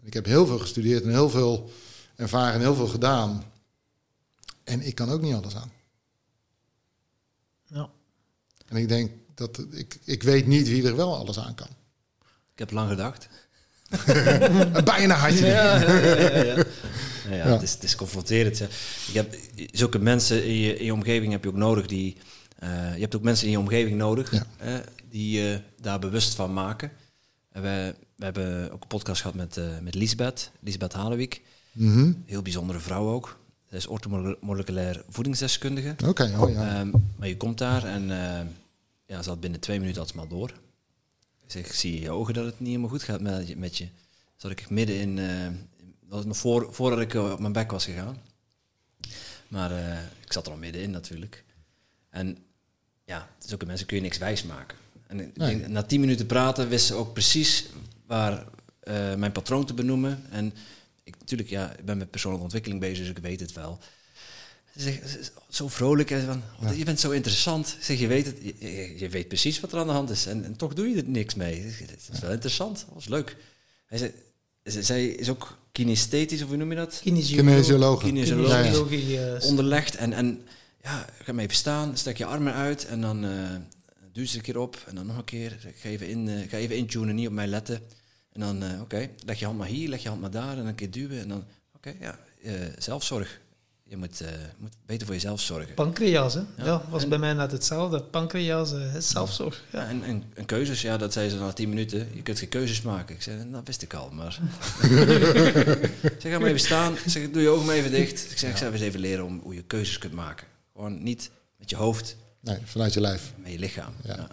Ik 0.03 0.15
heb 0.15 0.25
heel 0.25 0.47
veel 0.47 0.59
gestudeerd 0.59 1.03
en 1.03 1.11
heel 1.11 1.31
veel 1.31 1.71
ervaren 2.17 2.55
en 2.55 2.61
heel 2.61 2.75
veel 2.75 2.89
gedaan. 2.89 3.45
En 4.65 4.87
ik 4.87 4.95
kan 4.95 5.11
ook 5.11 5.20
niet 5.20 5.35
alles 5.35 5.57
aan. 5.57 5.73
Ja. 7.66 7.91
En 8.66 8.77
ik 8.77 8.89
denk 8.89 9.11
dat 9.35 9.66
ik, 9.70 9.99
ik 10.05 10.23
weet 10.23 10.47
niet 10.47 10.69
wie 10.69 10.87
er 10.87 10.97
wel 10.97 11.16
alles 11.16 11.39
aan 11.39 11.55
kan. 11.55 11.69
Ik 12.53 12.59
heb 12.59 12.70
lang 12.70 12.89
gedacht. 12.89 13.28
Bijna 14.85 15.15
had 15.15 15.39
je. 15.39 15.47
Ja, 15.47 15.81
ja, 15.81 16.35
ja, 16.43 16.65
ja, 17.31 17.47
Het, 17.47 17.62
is, 17.62 17.73
het 17.73 17.82
is 17.82 17.97
confronterend. 17.97 18.59
Je 18.59 18.66
hebt 19.12 19.37
zulke 19.73 19.99
mensen 19.99 20.45
in 20.45 20.55
je, 20.55 20.77
in 20.77 20.85
je 20.85 20.93
omgeving 20.93 21.32
heb 21.32 21.43
je 21.43 21.49
ook 21.49 21.57
nodig 21.57 21.87
die 21.87 22.16
uh, 22.62 22.95
je 22.95 23.01
hebt 23.01 23.16
ook 23.16 23.23
mensen 23.23 23.47
in 23.47 23.53
je 23.53 23.59
omgeving 23.59 23.97
nodig 23.97 24.32
die 25.09 25.39
je 25.39 25.53
uh, 25.53 25.82
daar 25.82 25.99
bewust 25.99 26.35
van 26.35 26.53
maken. 26.53 26.91
En 27.53 27.62
we, 27.62 27.95
we 28.16 28.24
hebben 28.24 28.73
ook 28.73 28.82
een 28.82 28.89
podcast 28.89 29.20
gehad 29.20 29.37
met, 29.37 29.57
uh, 29.57 29.78
met 29.78 29.95
Lisbeth, 29.95 30.51
Lisbeth 30.61 30.93
Halewijk. 30.93 31.43
Mm 31.73 32.23
Heel 32.27 32.43
bijzondere 32.43 32.78
vrouw 32.78 33.09
ook. 33.09 33.40
Zij 33.71 33.79
is 33.79 33.87
orthomoleculair 33.87 35.03
voedingsdeskundige. 35.09 35.95
Oké, 36.07 36.33
oh 36.39 36.51
ja. 36.51 36.81
Um, 36.81 36.93
maar 37.17 37.29
je 37.29 37.37
komt 37.37 37.59
daar 37.59 37.85
en 37.85 38.03
ja, 39.07 39.23
ze 39.23 39.29
had 39.29 39.41
binnen 39.41 39.61
twee 39.61 39.79
minuten 39.79 40.01
had 40.01 40.11
ze 40.11 40.17
maar 40.17 40.29
door. 40.29 40.49
Ik 41.45 41.51
zeg, 41.51 41.75
zie 41.75 41.95
in 41.95 42.01
je 42.01 42.11
ogen 42.11 42.35
dat 42.35 42.45
het 42.45 42.59
niet 42.59 42.69
helemaal 42.69 42.89
goed 42.89 43.03
gaat 43.03 43.21
met, 43.21 43.49
je- 43.49 43.57
met 43.57 43.77
je. 43.79 43.89
Zat 44.37 44.51
ik 44.51 44.71
midden 44.71 44.97
in, 44.97 45.17
dat 45.17 45.25
was 46.09 46.25
nog 46.25 46.37
voor, 46.37 46.69
voordat 46.75 47.01
ik 47.01 47.15
eh, 47.15 47.31
op 47.33 47.39
mijn 47.41 47.53
bek 47.53 47.71
was 47.71 47.85
gegaan. 47.85 48.17
Maar 49.49 49.71
eh, 49.73 49.99
ik 50.25 50.33
zat 50.33 50.47
er 50.47 50.53
al 50.53 50.59
middenin 50.59 50.91
natuurlijk. 50.91 51.45
En 52.11 52.39
ja, 53.05 53.29
zulke 53.39 53.67
mensen 53.67 53.87
kun 53.87 53.97
je 53.97 54.03
niks 54.03 54.19
wijs 54.19 54.43
maken. 54.43 54.77
En 55.07 55.21
ik 55.21 55.37
Nee. 55.37 55.57
denk, 55.59 55.69
na 55.69 55.83
tien 55.83 56.01
minuten 56.01 56.27
praten 56.27 56.69
wist 56.69 56.87
ze 56.87 56.95
ook 56.95 57.13
precies 57.13 57.67
waar 58.07 58.47
eh, 58.81 59.15
mijn 59.15 59.33
patroon 59.33 59.65
te 59.65 59.75
benoemen. 59.75 60.23
En 60.31 60.53
ik, 61.15 61.20
natuurlijk, 61.20 61.49
ja, 61.51 61.73
ik 61.78 61.85
ben 61.85 61.99
met 61.99 62.11
persoonlijke 62.11 62.45
ontwikkeling 62.45 62.81
bezig, 62.81 62.99
dus 62.99 63.09
ik 63.09 63.19
weet 63.19 63.41
het 63.41 63.53
wel. 63.53 63.78
Ze 64.77 64.81
zegt, 64.82 65.11
ze 65.11 65.19
is 65.19 65.31
zo 65.49 65.69
vrolijk 65.69 66.11
en 66.11 66.24
van, 66.27 66.43
"Oh, 66.69 66.77
je 66.77 66.85
bent 66.85 67.01
zo 67.01 67.11
interessant. 67.11 67.77
Zeg, 67.81 67.99
je 67.99 68.07
weet 68.07 68.27
het, 68.27 68.37
je, 69.01 69.09
weet 69.11 69.28
precies 69.28 69.61
wat 69.61 69.73
er 69.73 69.78
aan 69.78 69.87
de 69.87 69.93
hand 69.93 70.11
is 70.11 70.27
en, 70.27 70.45
en 70.45 70.57
toch 70.57 70.74
doe 70.74 70.89
je 70.89 70.97
er 70.97 71.09
niks 71.09 71.35
mee. 71.35 71.62
Zeg, 71.62 71.78
Het 71.78 72.09
is 72.12 72.19
wel 72.20 72.31
interessant, 72.31 72.78
dat 72.87 72.95
was 72.95 73.09
leuk. 73.09 73.37
Hij 73.87 73.99
zei, 73.99 74.12
ze- 74.65 74.82
zij 74.82 75.07
is 75.07 75.28
ook 75.28 75.59
kinesthetisch, 75.73 76.43
of 76.43 76.49
hoe 76.49 76.57
noem 76.57 76.70
je 76.70 76.77
dat? 76.77 77.01
Kinesioloog. 77.03 78.01
Kinesioloog. 78.03 78.49
Ja, 78.49 78.57
ja. 78.59 78.62
Kinesiologie, 78.62 79.24
eh, 79.24 79.45
onderlegd. 79.49 79.97
En, 79.97 80.12
en 80.12 80.43
ja, 80.82 81.07
ga 81.23 81.32
maar 81.32 81.45
even 81.45 81.57
staan, 81.57 81.97
stek 81.97 82.16
je 82.19 82.24
armen 82.24 82.53
uit 82.55 82.87
en 82.87 83.01
dan 83.01 83.24
eh 83.24 83.31
duw 84.12 84.27
ze 84.27 84.37
een 84.37 84.43
keer 84.43 84.59
op 84.59 84.85
en 84.89 84.95
dan 84.95 85.07
nog 85.07 85.16
een 85.16 85.24
keer. 85.24 85.53
Ik 85.66 85.74
Ga 85.81 85.89
even, 85.89 86.09
in, 86.09 86.28
eh, 86.28 86.49
ga 86.51 86.57
even 86.57 86.77
intunen, 86.77 87.15
niet 87.15 87.27
op 87.27 87.32
mij 87.32 87.47
letten. 87.47 87.81
En 88.32 88.40
dan, 88.40 88.62
eh, 88.62 88.81
oké, 88.81 89.09
leg 89.27 89.39
je 89.39 89.44
hand 89.44 89.59
maar 89.59 89.66
hier, 89.69 89.89
leg 89.89 90.02
je 90.02 90.09
hand 90.09 90.20
maar 90.20 90.31
daar 90.31 90.51
en 90.51 90.57
dan 90.57 90.66
een 90.66 90.74
keer 90.74 90.90
duwen. 90.90 91.20
En 91.20 91.28
dan, 91.28 91.44
oké, 91.77 91.93
ja, 92.01 92.19
eh, 92.43 92.52
zelfzorg. 92.78 93.40
Je 93.85 93.97
moet, 93.97 94.20
eh, 94.20 94.28
moet 94.59 94.73
beter 94.86 95.07
voor 95.07 95.15
jezelf 95.15 95.40
zorgen. 95.40 95.74
Pancreas, 95.74 96.35
hè? 96.35 96.40
Ja. 96.40 96.65
Ja, 96.65 96.82
was 96.90 97.02
En- 97.02 97.09
bij 97.09 97.19
mij 97.19 97.32
net 97.32 97.52
hetzelfde. 97.52 98.02
Pancreas 98.02 98.73
is 98.73 99.09
zelfzorg. 99.09 99.65
Ja, 99.73 99.81
Ja. 99.82 99.89
en, 99.89 100.02
en, 100.05 100.24
en 100.35 100.44
keuzes, 100.47 100.81
ja, 100.82 100.97
dat 100.97 101.12
zei 101.12 101.28
ze 101.28 101.36
na 101.36 101.52
tien 101.52 101.69
minuten. 101.69 102.09
Je 102.15 102.23
kunt 102.23 102.39
geen 102.39 102.48
keuzes 102.48 102.82
maken. 102.82 103.15
Ik 103.15 103.23
zei, 103.23 103.51
dat 103.51 103.66
wist 103.66 103.82
ik 103.82 103.94
al, 103.94 104.11
maar... 104.11 104.39
ik 104.82 106.15
zeg, 106.23 106.32
ga 106.32 106.39
maar 106.39 106.48
even 106.48 106.61
staan. 106.61 106.93
Ik 106.93 107.02
zeg, 107.07 107.31
doe 107.31 107.43
je 107.43 107.48
ogen 107.48 107.66
maar 107.66 107.74
even 107.74 107.90
dicht. 107.90 108.31
Ik 108.31 108.39
zeg, 108.39 108.51
ik 108.51 108.57
zou 108.57 108.73
eens 108.73 108.81
even 108.82 109.01
leren 109.01 109.24
om 109.24 109.40
hoe 109.43 109.55
je 109.55 109.62
keuzes 109.62 109.98
kunt 109.98 110.12
maken. 110.12 110.47
Gewoon 110.73 111.02
niet 111.02 111.31
met 111.59 111.70
je 111.70 111.77
hoofd, 111.77 112.16
Nee, 112.40 112.59
vanuit 112.65 112.94
je 112.94 113.01
lijf. 113.01 113.32
met 113.36 113.52
je 113.52 113.59
lichaam. 113.59 113.93
Ja. 114.05 114.16
Ja. 114.16 114.28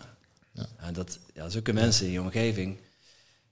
Ja. 0.51 0.65
En 0.77 0.93
dat, 0.93 1.19
ja, 1.33 1.49
zulke 1.49 1.73
mensen 1.73 2.05
in 2.05 2.11
je 2.11 2.21
omgeving, 2.21 2.77
ja, 2.77 2.81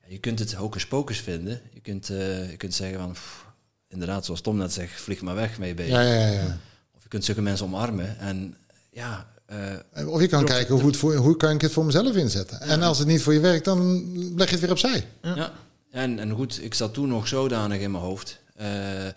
je 0.08 0.18
kunt 0.18 0.40
het 0.40 0.54
hocus 0.54 0.88
pocus 0.88 1.20
vinden. 1.20 1.62
Je 1.74 1.80
kunt, 1.80 2.10
eh, 2.10 2.50
je 2.52 2.58
kunt 2.58 2.74
zeggen 2.74 3.00
van, 3.00 3.12
pff, 3.12 3.46
inderdaad, 3.88 4.26
zoals 4.26 4.42
Tom 4.42 4.58
net 4.58 4.74
zegt, 4.74 5.02
vlieg 5.02 5.22
maar 5.22 5.36
weg 5.36 5.60
mee 5.60 5.74
bezig. 5.74 5.92
Ja, 5.94 6.02
ja, 6.02 6.28
ja. 6.28 6.58
Of 6.96 7.04
je 7.04 7.10
kunt 7.10 7.26
zulke 7.26 7.42
mensen 7.42 7.66
omarmen 7.66 8.20
en 8.20 8.56
ja... 8.92 9.28
eh, 9.46 10.08
Of 10.08 10.22
je 10.22 10.28
kan 10.28 10.46
kijken 10.46 10.76
hoe, 10.76 10.86
het 10.88 10.98
voor, 10.98 11.16
hoe 11.16 11.38
kan 11.38 11.52
ik 11.56 11.62
het 11.62 11.72
voor 11.72 11.86
mezelf 11.86 12.16
inzetten. 12.16 12.60
En 12.62 12.82
als 12.82 12.98
het 13.00 13.08
niet 13.08 13.22
voor 13.22 13.34
je 13.34 13.40
werkt, 13.40 13.66
dan 13.66 14.12
leg 14.38 14.46
je 14.48 14.52
het 14.52 14.62
weer 14.62 14.72
opzij. 14.72 15.06
Ja. 15.22 15.54
En, 15.92 16.20
en 16.20 16.32
goed, 16.32 16.64
ik 16.64 16.74
zat 16.74 16.94
toen 16.94 17.08
nog 17.08 17.28
zodanig 17.28 17.80
in 17.82 17.92
mijn 17.92 18.04
hoofd. 18.04 18.40
Eh, 18.56 19.06
en 19.06 19.14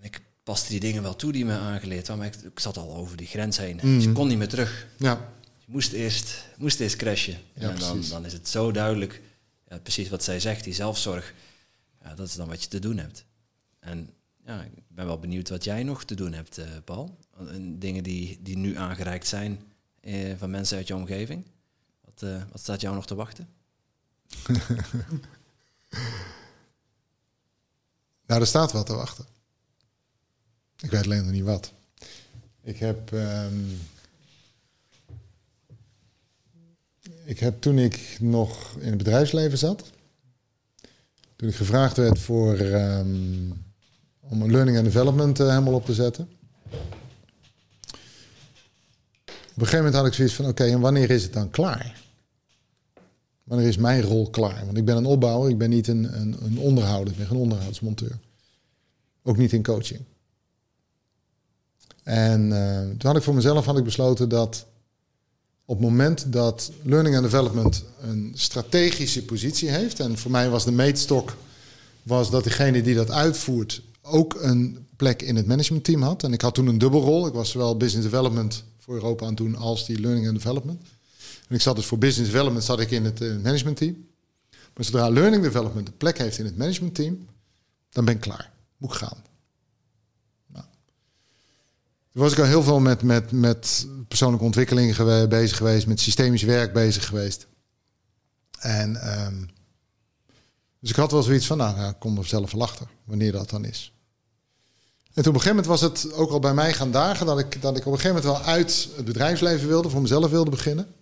ik 0.00 0.20
paste 0.42 0.68
die 0.70 0.80
dingen 0.80 1.02
wel 1.02 1.16
toe 1.16 1.32
die 1.32 1.44
me 1.44 1.52
aangeleerd 1.52 2.06
waren, 2.08 2.24
maar 2.24 2.32
ik, 2.34 2.50
ik 2.52 2.60
zat 2.60 2.76
al 2.76 2.96
over 2.96 3.16
die 3.16 3.26
grens 3.26 3.56
heen. 3.58 3.80
Dus 3.82 4.04
ik 4.04 4.14
kon 4.14 4.28
niet 4.28 4.38
meer 4.38 4.48
terug. 4.48 4.86
Ja, 4.96 5.20
Je 5.58 5.72
moest 5.72 5.92
eerst, 5.92 6.34
moest 6.56 6.80
eerst 6.80 6.96
crashen. 6.96 7.38
Ja, 7.54 7.70
en 7.70 7.78
dan, 7.78 8.04
dan 8.10 8.24
is 8.26 8.32
het 8.32 8.48
zo 8.48 8.70
duidelijk, 8.72 9.20
ja, 9.76 9.82
precies 9.82 10.08
wat 10.08 10.24
zij 10.24 10.40
zegt, 10.40 10.64
die 10.64 10.74
zelfzorg. 10.74 11.34
Ja, 12.02 12.14
dat 12.14 12.28
is 12.28 12.34
dan 12.34 12.48
wat 12.48 12.62
je 12.62 12.68
te 12.68 12.78
doen 12.78 12.98
hebt. 12.98 13.24
En 13.78 14.10
ja, 14.44 14.62
ik 14.62 14.82
ben 14.88 15.06
wel 15.06 15.18
benieuwd 15.18 15.48
wat 15.48 15.64
jij 15.64 15.82
nog 15.82 16.04
te 16.04 16.14
doen 16.14 16.32
hebt, 16.32 16.58
eh, 16.58 16.66
Paul. 16.84 17.18
En 17.38 17.78
dingen 17.78 18.02
die, 18.02 18.42
die 18.42 18.56
nu 18.56 18.76
aangereikt 18.76 19.26
zijn 19.26 19.72
eh, 20.00 20.36
van 20.38 20.50
mensen 20.50 20.76
uit 20.76 20.86
je 20.86 20.94
omgeving. 20.94 21.44
Wat, 22.04 22.22
eh, 22.22 22.42
wat 22.50 22.60
staat 22.60 22.80
jou 22.80 22.94
nog 22.94 23.06
te 23.06 23.14
wachten? 23.14 23.48
nou, 28.26 28.40
er 28.40 28.46
staat 28.46 28.72
wat 28.72 28.86
te 28.86 28.94
wachten. 28.94 29.26
Ik 30.76 30.90
weet 30.90 31.04
alleen 31.04 31.22
nog 31.22 31.32
niet 31.32 31.44
wat. 31.44 31.72
Ik 32.62 32.78
heb, 32.78 33.12
ehm, 33.12 33.54
ik 37.26 37.38
heb 37.38 37.60
toen 37.60 37.78
ik 37.78 38.16
nog 38.20 38.76
in 38.78 38.88
het 38.88 38.96
bedrijfsleven 38.96 39.58
zat, 39.58 39.90
toen 41.36 41.48
ik 41.48 41.54
gevraagd 41.54 41.96
werd 41.96 42.18
voor, 42.18 42.56
ehm, 42.56 43.50
om 44.20 44.42
een 44.42 44.50
learning 44.50 44.76
and 44.76 44.86
development 44.86 45.40
eh, 45.40 45.48
helemaal 45.48 45.74
op 45.74 45.84
te 45.84 45.94
zetten. 45.94 46.28
Op 49.24 49.62
een 49.62 49.68
gegeven 49.68 49.76
moment 49.76 49.94
had 49.94 50.06
ik 50.06 50.12
zoiets 50.12 50.34
van, 50.34 50.46
oké, 50.46 50.64
en 50.64 50.80
wanneer 50.80 51.10
is 51.10 51.22
het 51.22 51.32
dan 51.32 51.50
klaar? 51.50 52.02
Wanneer 53.44 53.68
is 53.68 53.76
mijn 53.76 54.02
rol 54.02 54.30
klaar? 54.30 54.64
Want 54.64 54.76
ik 54.76 54.84
ben 54.84 54.96
een 54.96 55.06
opbouwer, 55.06 55.50
ik 55.50 55.58
ben 55.58 55.70
niet 55.70 55.88
een, 55.88 56.20
een, 56.20 56.36
een 56.44 56.58
onderhouder, 56.58 57.12
ik 57.12 57.18
ben 57.18 57.26
geen 57.26 57.36
onderhoudsmonteur. 57.36 58.18
Ook 59.22 59.36
niet 59.36 59.52
in 59.52 59.62
coaching. 59.62 60.00
En 62.02 62.52
eh, 62.52 62.80
toen 62.80 63.06
had 63.10 63.16
ik 63.16 63.22
voor 63.22 63.34
mezelf 63.34 63.64
had 63.64 63.78
ik 63.78 63.84
besloten 63.84 64.28
dat 64.28 64.66
op 65.66 65.76
het 65.76 65.86
moment 65.86 66.32
dat 66.32 66.72
learning 66.82 67.14
and 67.14 67.24
development 67.24 67.84
een 68.00 68.32
strategische 68.34 69.24
positie 69.24 69.68
heeft, 69.68 70.00
en 70.00 70.18
voor 70.18 70.30
mij 70.30 70.50
was 70.50 70.64
de 70.64 70.72
meetstok 70.72 71.36
was 72.02 72.30
dat 72.30 72.44
degene 72.44 72.82
die 72.82 72.94
dat 72.94 73.10
uitvoert 73.10 73.82
ook 74.02 74.36
een 74.40 74.86
plek 74.96 75.22
in 75.22 75.36
het 75.36 75.46
managementteam 75.46 76.02
had. 76.02 76.22
En 76.22 76.32
ik 76.32 76.40
had 76.40 76.54
toen 76.54 76.66
een 76.66 76.78
dubbelrol. 76.78 77.26
Ik 77.26 77.32
was 77.32 77.50
zowel 77.50 77.76
business 77.76 78.10
development 78.10 78.64
voor 78.78 78.94
Europa 78.94 79.22
aan 79.22 79.28
het 79.28 79.36
doen 79.36 79.56
als 79.56 79.86
die 79.86 80.00
learning 80.00 80.26
and 80.26 80.36
development. 80.36 80.82
En 81.48 81.54
ik 81.54 81.60
zat 81.60 81.76
dus 81.76 81.84
voor 81.84 81.98
business 81.98 82.30
development 82.30 82.64
zat 82.64 82.80
ik 82.80 82.90
in 82.90 83.04
het 83.04 83.20
eh, 83.20 83.36
managementteam. 83.42 84.06
Maar 84.50 84.84
zodra 84.84 85.08
learning 85.08 85.42
development 85.42 85.88
een 85.88 85.96
plek 85.96 86.18
heeft 86.18 86.38
in 86.38 86.44
het 86.44 86.56
managementteam, 86.56 87.26
dan 87.90 88.04
ben 88.04 88.14
ik 88.14 88.20
klaar. 88.20 88.50
Moet 88.76 88.90
ik 88.90 88.96
gaan. 88.96 89.22
Toen 92.16 92.24
was 92.24 92.34
ik 92.34 92.40
al 92.40 92.44
heel 92.44 92.62
veel 92.62 92.80
met, 92.80 93.02
met, 93.02 93.32
met 93.32 93.86
persoonlijke 94.08 94.44
ontwikkeling 94.44 94.96
bezig 95.28 95.56
geweest, 95.56 95.86
met 95.86 96.00
systemisch 96.00 96.42
werk 96.42 96.72
bezig 96.72 97.06
geweest. 97.06 97.46
En 98.58 98.96
ehm, 98.96 99.44
dus 100.80 100.90
ik 100.90 100.96
had 100.96 101.12
wel 101.12 101.22
zoiets 101.22 101.46
van, 101.46 101.56
nou, 101.56 101.76
ja, 101.76 101.92
kom 101.92 102.18
er 102.18 102.26
zelf 102.26 102.52
wel 102.52 102.62
achter 102.62 102.86
wanneer 103.04 103.32
dat 103.32 103.50
dan 103.50 103.64
is. 103.64 103.92
En 105.12 105.22
toen 105.22 105.26
op 105.26 105.34
een 105.34 105.40
gegeven 105.40 105.56
moment 105.56 105.66
was 105.66 105.80
het 105.80 106.12
ook 106.12 106.30
al 106.30 106.38
bij 106.38 106.54
mij 106.54 106.72
gaan 106.72 106.90
dagen 106.90 107.26
dat 107.26 107.38
ik, 107.38 107.62
dat 107.62 107.76
ik 107.76 107.86
op 107.86 107.92
een 107.92 107.98
gegeven 107.98 108.22
moment 108.22 108.38
wel 108.44 108.52
uit 108.52 108.88
het 108.96 109.04
bedrijfsleven 109.04 109.68
wilde, 109.68 109.90
voor 109.90 110.02
mezelf 110.02 110.30
wilde 110.30 110.50
beginnen. 110.50 110.94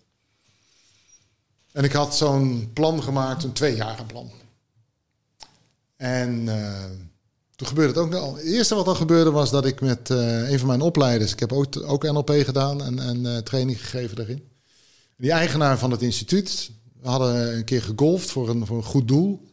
En 1.73 1.85
ik 1.85 1.93
had 1.93 2.16
zo'n 2.16 2.70
plan 2.73 3.03
gemaakt, 3.03 3.45
een 3.45 3.53
tweejaren 3.53 4.07
plan. 4.07 4.31
En 5.97 6.49
eh, 6.49 6.85
toen 7.56 7.66
gebeurde 7.66 7.93
het 7.93 8.02
ook 8.02 8.14
al. 8.14 8.35
Het 8.35 8.44
eerste 8.44 8.74
wat 8.74 8.86
al 8.86 8.94
gebeurde 8.94 9.31
was 9.31 9.51
dat 9.51 9.66
ik 9.66 9.81
met 9.81 10.10
eh, 10.10 10.51
een 10.51 10.59
van 10.59 10.68
mijn 10.68 10.81
opleiders, 10.81 11.32
ik 11.32 11.40
heb 11.40 11.52
ook, 11.52 11.66
ook 11.86 12.02
NLP 12.02 12.31
gedaan 12.31 12.82
en, 12.82 12.98
en 12.98 13.26
eh, 13.26 13.36
training 13.36 13.81
gegeven 13.81 14.16
daarin. 14.16 14.48
Die 15.16 15.31
eigenaar 15.31 15.78
van 15.78 15.90
het 15.90 16.02
instituut, 16.02 16.70
hadden 17.02 17.56
een 17.56 17.64
keer 17.64 17.82
gegolfd 17.82 18.31
voor 18.31 18.48
een, 18.48 18.66
voor 18.66 18.76
een 18.76 18.82
goed 18.82 19.09
doel. 19.09 19.48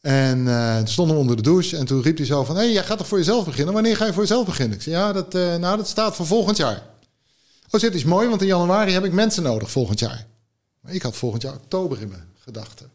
En 0.00 0.48
eh, 0.48 0.76
toen 0.76 0.88
stonden 0.88 1.14
we 1.14 1.20
onder 1.20 1.36
de 1.36 1.42
douche 1.42 1.76
en 1.76 1.86
toen 1.86 2.02
riep 2.02 2.16
hij 2.16 2.26
zo 2.26 2.44
van... 2.44 2.56
hé, 2.56 2.62
hey, 2.62 2.72
jij 2.72 2.84
gaat 2.84 2.98
toch 2.98 3.08
voor 3.08 3.18
jezelf 3.18 3.44
beginnen? 3.44 3.74
Wanneer 3.74 3.96
ga 3.96 4.06
je 4.06 4.12
voor 4.12 4.22
jezelf 4.22 4.46
beginnen? 4.46 4.76
Ik 4.76 4.82
zei, 4.82 4.96
ja, 4.96 5.12
dat, 5.12 5.32
nou, 5.32 5.76
dat 5.76 5.88
staat 5.88 6.16
voor 6.16 6.26
volgend 6.26 6.56
jaar. 6.56 6.82
Oh, 7.70 7.80
dit 7.80 7.94
is 7.94 8.04
mooi, 8.04 8.28
want 8.28 8.40
in 8.40 8.46
januari 8.46 8.92
heb 8.92 9.04
ik 9.04 9.12
mensen 9.12 9.42
nodig 9.42 9.70
volgend 9.70 9.98
jaar. 9.98 10.26
Maar 10.80 10.94
ik 10.94 11.02
had 11.02 11.16
volgend 11.16 11.42
jaar 11.42 11.54
oktober 11.54 12.00
in 12.00 12.08
mijn 12.08 12.28
gedachten. 12.38 12.90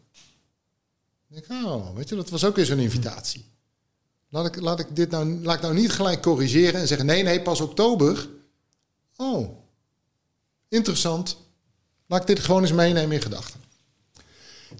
Ik 1.30 1.48
denk, 1.48 1.64
oh, 1.64 1.94
weet 1.94 2.08
je, 2.08 2.14
dat 2.14 2.30
was 2.30 2.44
ook 2.44 2.56
weer 2.56 2.66
zo'n 2.66 2.78
invitatie. 2.78 3.51
Laat 4.32 4.78
ik, 4.78 4.86
ik 4.86 4.96
dit 4.96 5.10
nou, 5.10 5.42
laat 5.42 5.56
ik 5.56 5.62
nou 5.62 5.74
niet 5.74 5.92
gelijk 5.92 6.22
corrigeren 6.22 6.80
en 6.80 6.86
zeggen, 6.86 7.06
nee, 7.06 7.22
nee, 7.22 7.42
pas 7.42 7.60
oktober. 7.60 8.28
Oh, 9.16 9.48
interessant. 10.68 11.36
Laat 12.06 12.20
ik 12.20 12.26
dit 12.26 12.40
gewoon 12.40 12.62
eens 12.62 12.72
meenemen 12.72 13.16
in 13.16 13.22
gedachten. 13.22 13.60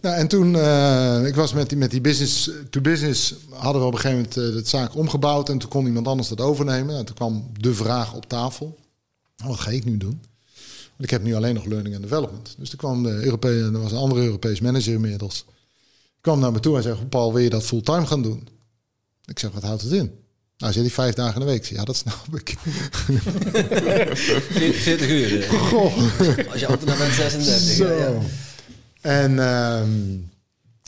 Nou, 0.00 0.16
en 0.16 0.28
toen, 0.28 0.56
eh, 0.56 1.26
ik 1.26 1.34
was 1.34 1.52
met 1.52 1.68
die, 1.68 1.78
met 1.78 1.90
die 1.90 2.00
business 2.00 2.50
to 2.70 2.80
business, 2.80 3.34
hadden 3.50 3.80
we 3.80 3.86
op 3.86 3.94
een 3.94 4.00
gegeven 4.00 4.22
moment 4.22 4.36
uh, 4.36 4.62
de 4.62 4.68
zaak 4.68 4.96
omgebouwd 4.96 5.48
en 5.48 5.58
toen 5.58 5.70
kon 5.70 5.86
iemand 5.86 6.06
anders 6.06 6.28
dat 6.28 6.40
overnemen. 6.40 6.96
En 6.96 7.04
toen 7.04 7.14
kwam 7.14 7.50
de 7.60 7.74
vraag 7.74 8.14
op 8.14 8.28
tafel, 8.28 8.78
wat 9.44 9.60
ga 9.60 9.70
ik 9.70 9.84
nu 9.84 9.96
doen? 9.96 10.20
Want 10.90 11.04
ik 11.04 11.10
heb 11.10 11.22
nu 11.22 11.34
alleen 11.34 11.54
nog 11.54 11.64
learning 11.64 11.94
and 11.94 12.04
development. 12.04 12.54
Dus 12.58 12.68
toen 12.68 12.78
kwam 12.78 13.02
de 13.02 13.38
er 13.40 13.80
was 13.80 13.92
een 13.92 13.98
andere 13.98 14.22
Europees 14.22 14.60
manager 14.60 14.92
inmiddels, 14.92 15.44
kwam 16.20 16.40
naar 16.40 16.52
me 16.52 16.60
toe 16.60 16.76
en 16.76 16.82
zei, 16.82 17.04
Paul, 17.08 17.32
wil 17.32 17.42
je 17.42 17.50
dat 17.50 17.62
fulltime 17.62 18.06
gaan 18.06 18.22
doen? 18.22 18.48
Ik 19.24 19.38
zeg, 19.38 19.50
wat 19.50 19.62
houdt 19.62 19.82
het 19.82 19.92
in? 19.92 20.12
Nou, 20.56 20.72
zei 20.72 20.84
hij 20.84 20.94
vijf 20.94 21.14
dagen 21.14 21.34
in 21.40 21.46
de 21.46 21.52
week. 21.52 21.64
Ja, 21.64 21.84
dat 21.84 21.96
snap 21.96 22.26
ik. 22.34 22.48
40 24.16 25.08
uur. 25.08 25.42
eh. 25.42 25.50
Goh. 25.50 25.96
Als 26.50 26.60
je 26.60 26.66
ambtenaar 26.66 26.98
bent 26.98 27.12
36. 27.14 27.74
Zo. 27.76 27.94
Ja. 27.98 28.20
En 29.00 29.38
ehm, 29.38 30.14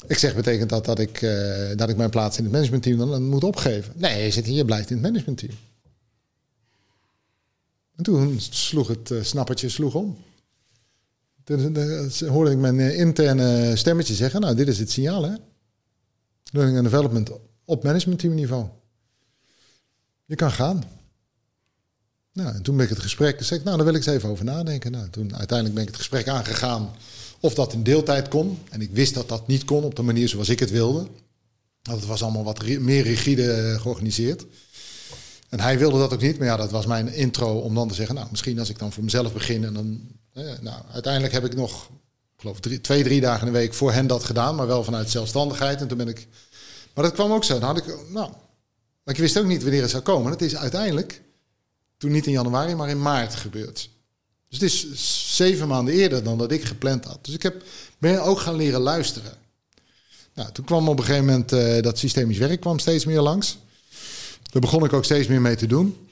ik 0.07 0.19
zeg, 0.19 0.35
betekent 0.35 0.71
dat 0.71 0.85
dat 0.85 0.99
ik, 0.99 1.23
eh, 1.23 1.77
dat 1.77 1.89
ik 1.89 1.97
mijn 1.97 2.11
plaats 2.11 2.37
in 2.39 2.45
het 2.45 2.53
managementteam 2.53 2.99
dan, 2.99 3.11
dan 3.11 3.25
moet 3.29 3.45
opgeven? 3.45 3.93
Nee, 3.97 4.25
je 4.25 4.31
zit 4.31 4.47
hier, 4.47 4.57
je 4.57 4.65
blijft 4.65 4.91
in 4.91 4.97
het 4.97 5.05
managementteam. 5.07 5.53
En 7.97 8.05
toen 8.05 8.37
sloeg 8.51 8.89
het 8.89 9.11
uh, 9.11 9.23
snappertje 9.23 9.69
sloeg 9.69 9.95
om. 9.95 10.17
Toen 11.45 11.77
eh, 11.77 12.29
hoorde 12.29 12.51
ik 12.51 12.59
mijn 12.59 12.81
interne 12.97 13.77
stemmetje 13.77 14.15
zeggen, 14.15 14.41
nou, 14.41 14.55
dit 14.55 14.69
is 14.69 14.79
het 14.79 14.91
signaal, 14.91 15.23
hè. 15.23 15.35
Learning 16.51 16.79
and 16.79 16.87
development 16.91 17.31
op 17.65 17.85
managementteamniveau. 17.85 18.67
Je 20.25 20.35
kan 20.35 20.51
gaan. 20.51 20.85
Nou, 22.33 22.55
en 22.55 22.63
toen 22.63 22.77
ben 22.77 22.85
ik 22.85 22.91
het 22.91 23.03
gesprek, 23.03 23.43
zei 23.43 23.59
ik, 23.59 23.65
nou, 23.65 23.77
daar 23.77 23.87
wil 23.87 23.95
ik 23.95 24.07
eens 24.07 24.17
even 24.17 24.29
over 24.29 24.45
nadenken. 24.45 24.93
Nou, 24.93 25.11
toen 25.11 25.37
uiteindelijk 25.37 25.75
ben 25.75 25.83
ik 25.83 25.91
het 25.91 25.99
gesprek 25.99 26.29
aangegaan 26.29 26.95
of 27.41 27.55
dat 27.55 27.73
in 27.73 27.83
deeltijd 27.83 28.29
kon. 28.29 28.59
En 28.71 28.81
ik 28.81 28.91
wist 28.93 29.15
dat 29.15 29.29
dat 29.29 29.47
niet 29.47 29.65
kon 29.65 29.85
op 29.85 29.95
de 29.95 30.03
manier 30.03 30.29
zoals 30.29 30.49
ik 30.49 30.61
het 30.61 30.71
wilde. 30.71 31.07
Want 31.83 31.99
het 31.99 32.09
was 32.09 32.23
allemaal 32.23 32.45
wat 32.45 32.67
meer 32.67 33.03
rigide 33.03 33.53
eh, 33.53 33.81
georganiseerd. 33.81 34.47
En 35.49 35.61
hij 35.61 35.79
wilde 35.79 35.99
dat 35.99 36.13
ook 36.13 36.21
niet, 36.21 36.39
maar 36.39 36.47
ja, 36.47 36.57
dat 36.57 36.71
was 36.71 36.87
mijn 36.87 37.13
intro 37.13 37.59
om 37.59 37.75
dan 37.75 37.89
te 37.89 37.95
zeggen, 37.95 38.15
nou, 38.15 38.27
misschien 38.31 38.59
als 38.59 38.69
ik 38.69 38.79
dan 38.79 38.93
voor 38.93 39.05
mezelf 39.05 39.33
begin 39.33 39.65
en 39.65 39.75
dan, 39.75 40.01
eh, 40.33 40.45
nou, 40.61 40.83
uiteindelijk 40.93 41.33
heb 41.33 41.45
ik 41.45 41.55
nog, 41.55 41.85
ik 42.35 42.41
geloof 42.41 42.61
drie, 42.61 42.81
twee, 42.81 43.03
drie 43.03 43.21
dagen 43.21 43.47
in 43.47 43.53
de 43.53 43.59
week 43.59 43.75
voor 43.75 43.93
hen 43.93 44.07
dat 44.07 44.25
gedaan, 44.25 44.55
maar 44.55 44.67
wel 44.67 44.85
vanuit 44.85 45.11
zelfstandigheid. 45.11 45.81
En 45.81 45.89
toen 45.89 45.99
ben 45.99 46.09
ik, 46.09 46.29
maar 46.95 47.05
dat 47.05 47.13
kwam 47.13 47.33
ook 47.33 47.45
zo. 47.45 47.59
Dan 47.59 47.69
had 47.69 47.87
ik, 47.87 47.97
nou, 48.09 48.33
ik 49.05 49.17
wist 49.17 49.39
ook 49.39 49.47
niet 49.47 49.63
wanneer 49.63 49.83
het 49.83 49.91
zou 49.91 50.03
komen. 50.03 50.31
Het 50.31 50.43
is 50.43 50.57
uiteindelijk, 50.57 51.23
toen 51.97 52.11
niet 52.11 52.27
in 52.27 52.33
januari, 52.33 52.75
maar 52.75 52.89
in 52.89 53.03
maart 53.03 53.35
gebeurd. 53.35 53.91
Dus 54.49 54.59
het 54.59 54.63
is 54.63 55.37
zeven 55.37 55.69
maanden 55.69 55.95
eerder 55.95 56.23
dan 56.23 56.39
dat 56.39 56.53
ik 56.53 56.65
gepland 56.65 57.05
had. 57.05 57.25
Dus 57.25 57.35
ik 57.35 57.43
heb, 57.43 57.63
ben 57.99 58.23
ook 58.23 58.39
gaan 58.39 58.57
leren 58.57 58.81
luisteren. 58.81 59.33
Nou, 60.35 60.53
toen 60.53 60.65
kwam 60.65 60.89
op 60.89 60.99
een 60.99 61.05
gegeven 61.05 61.27
moment 61.27 61.53
uh, 61.53 61.83
dat 61.83 61.99
systemisch 61.99 62.39
werk 62.39 62.61
kwam 62.61 62.79
steeds 62.79 63.05
meer 63.05 63.21
langs. 63.21 63.59
Daar 64.51 64.63
begon 64.63 64.85
ik 64.85 64.93
ook 64.93 65.05
steeds 65.05 65.29
meer 65.29 65.41
mee 65.41 65.57
te 65.57 65.67
doen. 65.67 66.09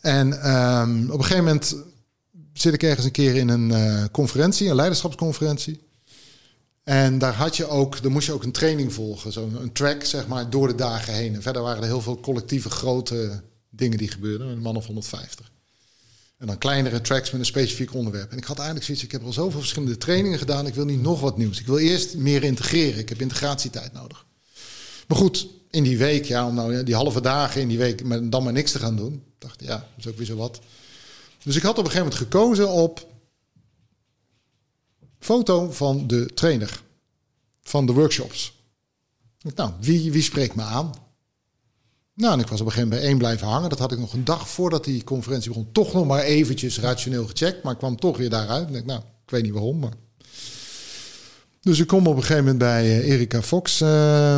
En 0.00 0.50
um, 0.56 1.10
op 1.10 1.18
een 1.18 1.24
gegeven 1.24 1.44
moment 1.44 1.76
zit 2.52 2.74
ik 2.74 2.82
ergens 2.82 3.06
een 3.06 3.12
keer 3.12 3.34
in 3.34 3.48
een 3.48 3.70
uh, 3.70 4.04
conferentie, 4.12 4.68
een 4.68 4.74
leiderschapsconferentie. 4.74 5.80
En 6.86 7.18
daar 7.18 7.34
had 7.34 7.56
je 7.56 7.66
ook, 7.66 8.02
dan 8.02 8.12
moest 8.12 8.26
je 8.26 8.32
ook 8.32 8.42
een 8.42 8.52
training 8.52 8.92
volgen, 8.92 9.32
zo'n 9.32 9.60
een 9.60 9.72
track 9.72 10.04
zeg 10.04 10.26
maar 10.26 10.50
door 10.50 10.68
de 10.68 10.74
dagen 10.74 11.14
heen. 11.14 11.34
En 11.34 11.42
verder 11.42 11.62
waren 11.62 11.82
er 11.82 11.88
heel 11.88 12.00
veel 12.00 12.20
collectieve 12.20 12.70
grote 12.70 13.42
dingen 13.70 13.98
die 13.98 14.10
gebeurden, 14.10 14.46
een 14.46 14.58
man 14.58 14.76
of 14.76 14.86
150. 14.86 15.50
En 16.38 16.46
dan 16.46 16.58
kleinere 16.58 17.00
tracks 17.00 17.30
met 17.30 17.40
een 17.40 17.46
specifiek 17.46 17.94
onderwerp. 17.94 18.30
En 18.30 18.38
ik 18.38 18.44
had 18.44 18.56
eigenlijk 18.56 18.86
zoiets, 18.86 19.04
ik 19.04 19.12
heb 19.12 19.24
al 19.24 19.32
zoveel 19.32 19.58
verschillende 19.60 19.98
trainingen 19.98 20.38
gedaan, 20.38 20.66
ik 20.66 20.74
wil 20.74 20.84
niet 20.84 21.02
nog 21.02 21.20
wat 21.20 21.36
nieuws. 21.36 21.60
Ik 21.60 21.66
wil 21.66 21.78
eerst 21.78 22.16
meer 22.16 22.44
integreren, 22.44 22.98
ik 22.98 23.08
heb 23.08 23.20
integratietijd 23.20 23.92
nodig. 23.92 24.24
Maar 25.08 25.18
goed, 25.18 25.48
in 25.70 25.82
die 25.82 25.98
week, 25.98 26.24
ja, 26.24 26.46
om 26.46 26.54
nou 26.54 26.82
die 26.82 26.94
halve 26.94 27.20
dagen 27.20 27.60
in 27.60 27.68
die 27.68 27.78
week 27.78 28.04
met, 28.04 28.32
dan 28.32 28.42
maar 28.42 28.52
niks 28.52 28.72
te 28.72 28.78
gaan 28.78 28.96
doen. 28.96 29.22
dacht, 29.38 29.62
ja, 29.62 29.76
dat 29.76 30.04
is 30.04 30.06
ook 30.06 30.16
weer 30.16 30.26
zo 30.26 30.36
wat. 30.36 30.60
Dus 31.42 31.56
ik 31.56 31.62
had 31.62 31.78
op 31.78 31.84
een 31.84 31.90
gegeven 31.90 32.08
moment 32.08 32.32
gekozen 32.32 32.68
op 32.68 33.06
foto 35.26 35.72
van 35.72 36.06
de 36.06 36.30
trainer 36.34 36.82
van 37.62 37.86
de 37.86 37.92
workshops. 37.92 38.54
Nou, 39.54 39.72
wie, 39.80 40.12
wie 40.12 40.22
spreekt 40.22 40.54
me 40.54 40.62
aan? 40.62 40.94
Nou, 42.14 42.32
en 42.32 42.40
ik 42.40 42.46
was 42.46 42.60
op 42.60 42.66
een 42.66 42.72
gegeven 42.72 42.88
moment 42.88 43.00
bij 43.00 43.08
één 43.08 43.18
blijven 43.18 43.46
hangen. 43.46 43.68
Dat 43.68 43.78
had 43.78 43.92
ik 43.92 43.98
nog 43.98 44.12
een 44.12 44.24
dag 44.24 44.48
voordat 44.48 44.84
die 44.84 45.04
conferentie 45.04 45.48
begon. 45.50 45.72
Toch 45.72 45.92
nog 45.92 46.06
maar 46.06 46.22
eventjes 46.22 46.78
rationeel 46.78 47.26
gecheckt. 47.26 47.62
Maar 47.62 47.72
ik 47.72 47.78
kwam 47.78 47.96
toch 47.96 48.16
weer 48.16 48.30
daaruit. 48.30 48.74
Ik, 48.74 48.84
nou, 48.84 49.00
ik 49.00 49.30
weet 49.30 49.42
niet 49.42 49.52
waarom. 49.52 49.78
Maar... 49.78 49.92
Dus 51.60 51.78
ik 51.78 51.86
kom 51.86 52.06
op 52.06 52.16
een 52.16 52.20
gegeven 52.20 52.44
moment 52.44 52.58
bij 52.58 52.84
uh, 52.84 53.08
Erika 53.08 53.42
Fox 53.42 53.80
uh, 53.80 54.36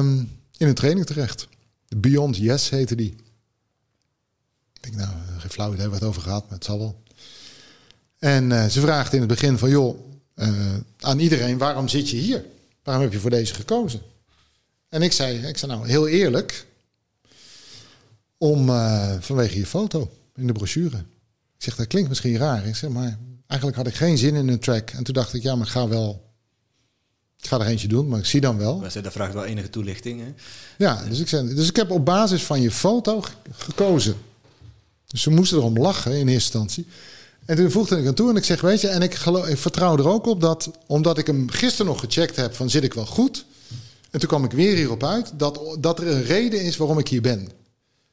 in 0.56 0.66
een 0.68 0.74
training 0.74 1.06
terecht. 1.06 1.48
Beyond 1.96 2.36
Yes 2.36 2.68
heette 2.68 2.94
die. 2.94 3.16
Ik 4.72 4.82
denk, 4.82 4.94
nou, 4.94 5.10
geen 5.38 5.50
flauw 5.50 5.74
idee 5.74 5.88
wat 5.88 6.02
over 6.02 6.22
gehad, 6.22 6.42
maar 6.42 6.54
het 6.54 6.64
zal 6.64 6.78
wel. 6.78 7.02
En 8.18 8.50
uh, 8.50 8.66
ze 8.66 8.80
vraagt 8.80 9.12
in 9.12 9.18
het 9.18 9.28
begin 9.28 9.58
van, 9.58 9.70
joh, 9.70 10.07
uh, 10.38 10.74
aan 11.00 11.18
iedereen, 11.18 11.58
waarom 11.58 11.88
zit 11.88 12.10
je 12.10 12.16
hier? 12.16 12.44
Waarom 12.82 13.02
heb 13.02 13.12
je 13.12 13.18
voor 13.18 13.30
deze 13.30 13.54
gekozen? 13.54 14.00
En 14.88 15.02
ik 15.02 15.12
zei, 15.12 15.46
ik 15.46 15.58
zei 15.58 15.72
nou, 15.72 15.88
heel 15.88 16.08
eerlijk, 16.08 16.66
om 18.38 18.68
uh, 18.68 19.14
vanwege 19.20 19.58
je 19.58 19.66
foto 19.66 20.10
in 20.36 20.46
de 20.46 20.52
brochure. 20.52 20.96
Ik 21.56 21.64
zeg, 21.64 21.76
dat 21.76 21.86
klinkt 21.86 22.08
misschien 22.08 22.36
raar. 22.36 22.66
Ik 22.66 22.76
zeg, 22.76 22.90
maar 22.90 23.18
eigenlijk 23.46 23.80
had 23.80 23.86
ik 23.86 23.94
geen 23.94 24.18
zin 24.18 24.34
in 24.34 24.48
een 24.48 24.58
track. 24.58 24.90
En 24.90 25.04
toen 25.04 25.14
dacht 25.14 25.34
ik, 25.34 25.42
ja, 25.42 25.56
maar 25.56 25.66
ik 25.66 25.72
ga 25.72 25.88
wel... 25.88 26.26
Ik 27.40 27.46
ga 27.46 27.60
er 27.60 27.66
eentje 27.66 27.88
doen, 27.88 28.08
maar 28.08 28.18
ik 28.18 28.24
zie 28.24 28.40
dan 28.40 28.58
wel. 28.58 28.80
Dat 28.80 29.12
vraagt 29.12 29.34
wel 29.34 29.44
enige 29.44 29.70
toelichting, 29.70 30.20
hè? 30.20 30.34
Ja, 30.78 31.04
dus 31.04 31.20
ik, 31.20 31.28
zei, 31.28 31.54
dus 31.54 31.68
ik 31.68 31.76
heb 31.76 31.90
op 31.90 32.04
basis 32.04 32.42
van 32.42 32.60
je 32.60 32.70
foto 32.70 33.24
gekozen. 33.50 34.16
Dus 35.06 35.22
ze 35.22 35.30
moesten 35.30 35.58
erom 35.58 35.78
lachen 35.78 36.12
in 36.12 36.28
eerste 36.28 36.58
instantie. 36.58 36.86
En 37.48 37.56
toen 37.56 37.70
voegde 37.70 37.96
ik 37.96 38.06
aan 38.06 38.14
toe 38.14 38.30
en 38.30 38.36
ik 38.36 38.44
zeg, 38.44 38.60
weet 38.60 38.80
je, 38.80 38.88
en 38.88 39.02
ik, 39.02 39.16
vertrouw 39.56 39.98
er 39.98 40.08
ook 40.08 40.26
op 40.26 40.40
dat, 40.40 40.70
omdat 40.86 41.18
ik 41.18 41.26
hem 41.26 41.50
gisteren 41.50 41.86
nog 41.86 42.00
gecheckt 42.00 42.36
heb 42.36 42.54
van 42.54 42.70
zit 42.70 42.84
ik 42.84 42.94
wel 42.94 43.06
goed. 43.06 43.44
En 44.10 44.20
toen 44.20 44.28
kwam 44.28 44.44
ik 44.44 44.50
weer 44.50 44.76
hierop 44.76 45.04
uit 45.04 45.32
dat, 45.38 45.76
dat 45.80 46.00
er 46.00 46.06
een 46.06 46.22
reden 46.22 46.62
is 46.62 46.76
waarom 46.76 46.98
ik 46.98 47.08
hier 47.08 47.20
ben. 47.20 47.48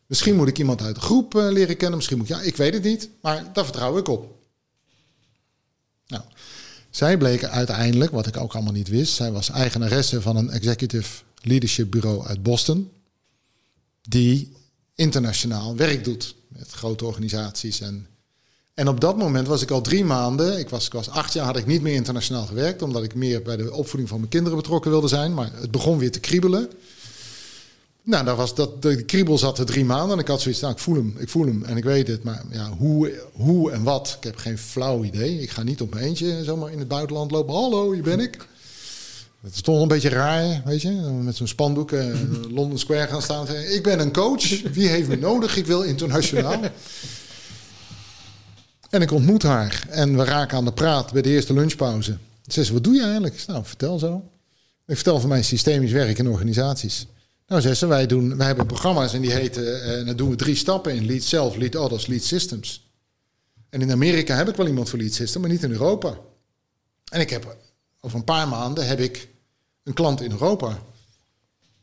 Misschien 0.06 0.36
moet 0.36 0.48
ik 0.48 0.57
iemand 0.57 0.82
uit 0.82 0.95
de 0.95 1.02
groep 1.02 1.36
uh, 1.36 1.52
leren 1.52 1.78
kennen. 1.78 1.95
Misschien 1.95 2.18
moet 2.18 2.30
ik, 2.30 2.36
ja, 2.36 2.41
ik 2.41 2.56
weet 2.56 2.74
het 2.74 2.84
niet. 2.84 3.10
Maar 3.22 3.53
daar 3.53 3.64
vertrouw 3.64 3.98
ik 3.98 4.07
op. 4.07 4.36
Nou, 6.07 6.24
zij 6.90 7.18
bleken 7.18 7.52
uiteindelijk, 7.52 8.12
wat 8.12 8.28
ik 8.28 8.38
ook 8.38 8.53
allemaal 8.53 8.74
niet 8.74 8.88
wist. 8.88 9.14
Zij 9.14 9.32
was 9.32 9.49
eigenaresse 9.49 10.22
van 10.22 10.36
een 10.36 10.49
executive 10.49 11.24
leadership 11.41 11.91
bureau 11.91 12.26
uit 12.26 12.44
Boston. 12.44 12.91
Die 14.02 14.53
internationaal 14.95 15.76
werk 15.76 16.03
doet. 16.03 16.36
Met 16.48 16.72
grote 16.72 17.06
organisaties. 17.06 17.82
En, 17.82 18.07
en 18.76 18.88
op 18.88 18.99
dat 18.99 19.18
moment 19.18 19.47
was 19.47 19.61
ik 19.61 19.72
al 19.72 19.81
drie 19.81 20.06
maanden. 20.06 20.60
Ik 20.60 20.69
was, 20.69 20.85
ik 20.85 20.93
was 20.93 21.10
acht 21.10 21.34
jaar, 21.34 21.45
had 21.45 21.57
ik 21.57 21.65
niet 21.65 21.81
meer 21.81 21.93
internationaal 21.93 22.45
gewerkt. 22.45 22.81
Omdat 22.81 23.03
ik 23.03 23.15
meer 23.15 23.41
bij 23.41 23.56
de 23.56 23.73
opvoeding 23.73 24.10
van 24.10 24.18
mijn 24.18 24.30
kinderen 24.30 24.57
betrokken 24.57 24.91
wilde 24.91 25.07
zijn. 25.07 25.34
Maar 25.34 25.52
het 25.53 25.72
begon 25.72 25.97
weer 25.97 26.11
te 26.11 26.19
kriebelen. 26.19 26.69
Nou, 28.02 28.26
dat 28.26 28.38
was 28.38 28.56
dat, 28.56 28.81
de 28.81 29.03
kriebel 29.03 29.38
zat 29.38 29.60
er 29.60 29.65
drie 29.65 29.85
maanden. 29.85 30.11
En 30.11 30.22
ik 30.22 30.27
had 30.27 30.41
zoiets, 30.41 30.61
nou, 30.61 30.73
ik 30.73 30.80
voel 30.80 30.95
hem, 30.95 31.15
ik 31.18 31.30
voel 31.30 31.45
hem 31.45 31.64
en 31.64 31.77
ik 31.77 31.84
weet 31.84 32.07
het. 32.07 32.23
Maar 32.23 32.43
ja, 32.52 32.69
hoe, 32.77 33.22
hoe 33.34 33.72
en 33.72 33.84
wat, 33.84 34.15
ik 34.18 34.23
heb 34.23 34.38
geen 34.38 34.57
flauw 34.57 35.03
idee. 35.03 35.41
Ik 35.41 35.49
ga 35.49 35.64
niet 35.64 35.81
op 35.81 35.93
mijn 35.93 36.06
eentje 36.06 36.43
zomaar 36.43 36.72
in 36.72 36.80
het 36.80 36.88
buitenland 36.88 37.31
lopen. 37.31 37.53
Hallo, 37.53 37.91
hier 37.91 38.03
ben 38.03 38.19
ik. 38.19 38.47
Het 39.41 39.56
is 39.56 39.61
toch 39.61 39.81
een 39.81 39.88
beetje 39.88 40.10
raar, 40.10 40.61
weet 40.65 40.81
je. 40.81 40.91
Met 41.23 41.35
zo'n 41.35 41.47
spandoek 41.47 41.91
uh, 41.91 42.06
London 42.57 42.77
Square 42.77 43.07
gaan 43.07 43.22
staan. 43.22 43.47
Ik 43.49 43.84
ben 43.84 43.99
een 43.99 44.14
coach. 44.14 44.61
Wie 44.73 44.88
heeft 44.88 45.07
me 45.07 45.15
nodig? 45.15 45.57
Ik 45.57 45.65
wil 45.65 45.81
internationaal. 45.81 46.60
En 48.96 49.02
ik 49.02 49.12
ontmoet 49.12 49.44
haar. 49.44 49.86
En 49.90 50.18
we 50.18 50.24
raken 50.24 50.58
aan 50.58 50.66
de 50.66 50.74
praat 50.74 51.12
bij 51.12 51.22
de 51.22 51.30
eerste 51.30 51.54
lunchpauze. 51.54 52.18
Ze 52.42 52.52
zegt, 52.52 52.70
wat 52.70 52.84
doe 52.84 52.94
je 52.94 53.04
eigenlijk? 53.04 53.44
Nou, 53.48 53.66
vertel 53.66 54.00
zo. 54.00 54.30
Ik 54.88 54.96
vertel 54.96 55.20
van 55.20 55.30
mijn 55.30 55.44
systemisch 55.44 55.92
werk 55.92 56.18
in 56.18 56.28
organisaties. 56.28 57.08
Nou, 57.48 57.62
zegt 57.62 57.78
ze, 57.78 57.88
wij, 57.88 58.06
doen, 58.06 58.38
wij 58.38 58.48
hebben 58.48 58.66
programma's 58.66 59.14
en 59.14 59.22
die 59.22 59.32
heten, 59.32 59.84
en 59.84 60.00
eh, 60.00 60.06
dan 60.06 60.16
doen 60.16 60.30
we 60.30 60.36
drie 60.36 60.56
stappen 60.56 60.96
in. 60.96 61.06
Lead 61.06 61.24
Self, 61.24 61.56
Lead 61.56 61.76
Others, 61.76 62.08
Lead 62.08 62.24
Systems. 62.24 62.90
En 63.70 63.82
in 63.82 63.92
Amerika 63.92 64.36
heb 64.36 64.50
ik 64.50 64.56
wel 64.56 64.68
iemand 64.68 64.90
voor 64.90 65.00
Lead 65.00 65.14
System, 65.14 65.42
maar 65.42 65.50
niet 65.50 65.64
in 65.64 65.72
Europa. 65.72 66.18
En 67.12 67.20
ik 67.20 67.30
heb, 67.30 67.58
over 68.00 68.18
een 68.18 68.24
paar 68.24 68.48
maanden 68.48 68.88
heb 68.88 69.00
ik 69.00 69.30
een 69.84 69.94
klant 69.94 70.22
in 70.22 70.32
Europa. 70.32 70.80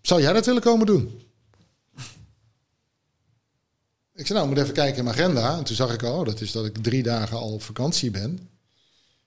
Zou 0.02 0.20
jij 0.20 0.32
dat 0.32 0.46
willen 0.46 0.62
komen 0.62 0.86
doen? 0.86 1.22
Ik 4.22 4.28
zei, 4.28 4.38
nou, 4.38 4.50
moet 4.50 4.62
even 4.62 4.74
kijken 4.74 4.98
in 4.98 5.04
mijn 5.04 5.16
agenda. 5.16 5.56
En 5.56 5.64
toen 5.64 5.76
zag 5.76 5.92
ik, 5.92 6.02
oh, 6.02 6.24
dat 6.24 6.40
is 6.40 6.52
dat 6.52 6.64
ik 6.64 6.82
drie 6.82 7.02
dagen 7.02 7.36
al 7.36 7.52
op 7.52 7.62
vakantie 7.62 8.10
ben. 8.10 8.30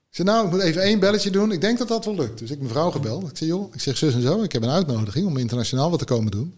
Ik 0.09 0.15
zei, 0.15 0.27
nou, 0.27 0.45
ik 0.45 0.51
moet 0.51 0.61
even 0.61 0.81
één 0.81 0.99
belletje 0.99 1.31
doen. 1.31 1.51
Ik 1.51 1.61
denk 1.61 1.77
dat 1.77 1.87
dat 1.87 2.05
wel 2.05 2.15
lukt. 2.15 2.39
Dus 2.39 2.51
ik 2.51 2.57
mijn 2.57 2.69
vrouw 2.69 2.91
gebeld. 2.91 3.29
Ik 3.29 3.37
zei, 3.37 3.49
joh, 3.49 3.73
ik 3.73 3.81
zeg 3.81 3.97
zus 3.97 4.13
en 4.13 4.21
zo. 4.21 4.43
Ik 4.43 4.51
heb 4.51 4.63
een 4.63 4.69
uitnodiging 4.69 5.27
om 5.27 5.37
internationaal 5.37 5.89
wat 5.89 5.99
te 5.99 6.05
komen 6.05 6.31
doen. 6.31 6.55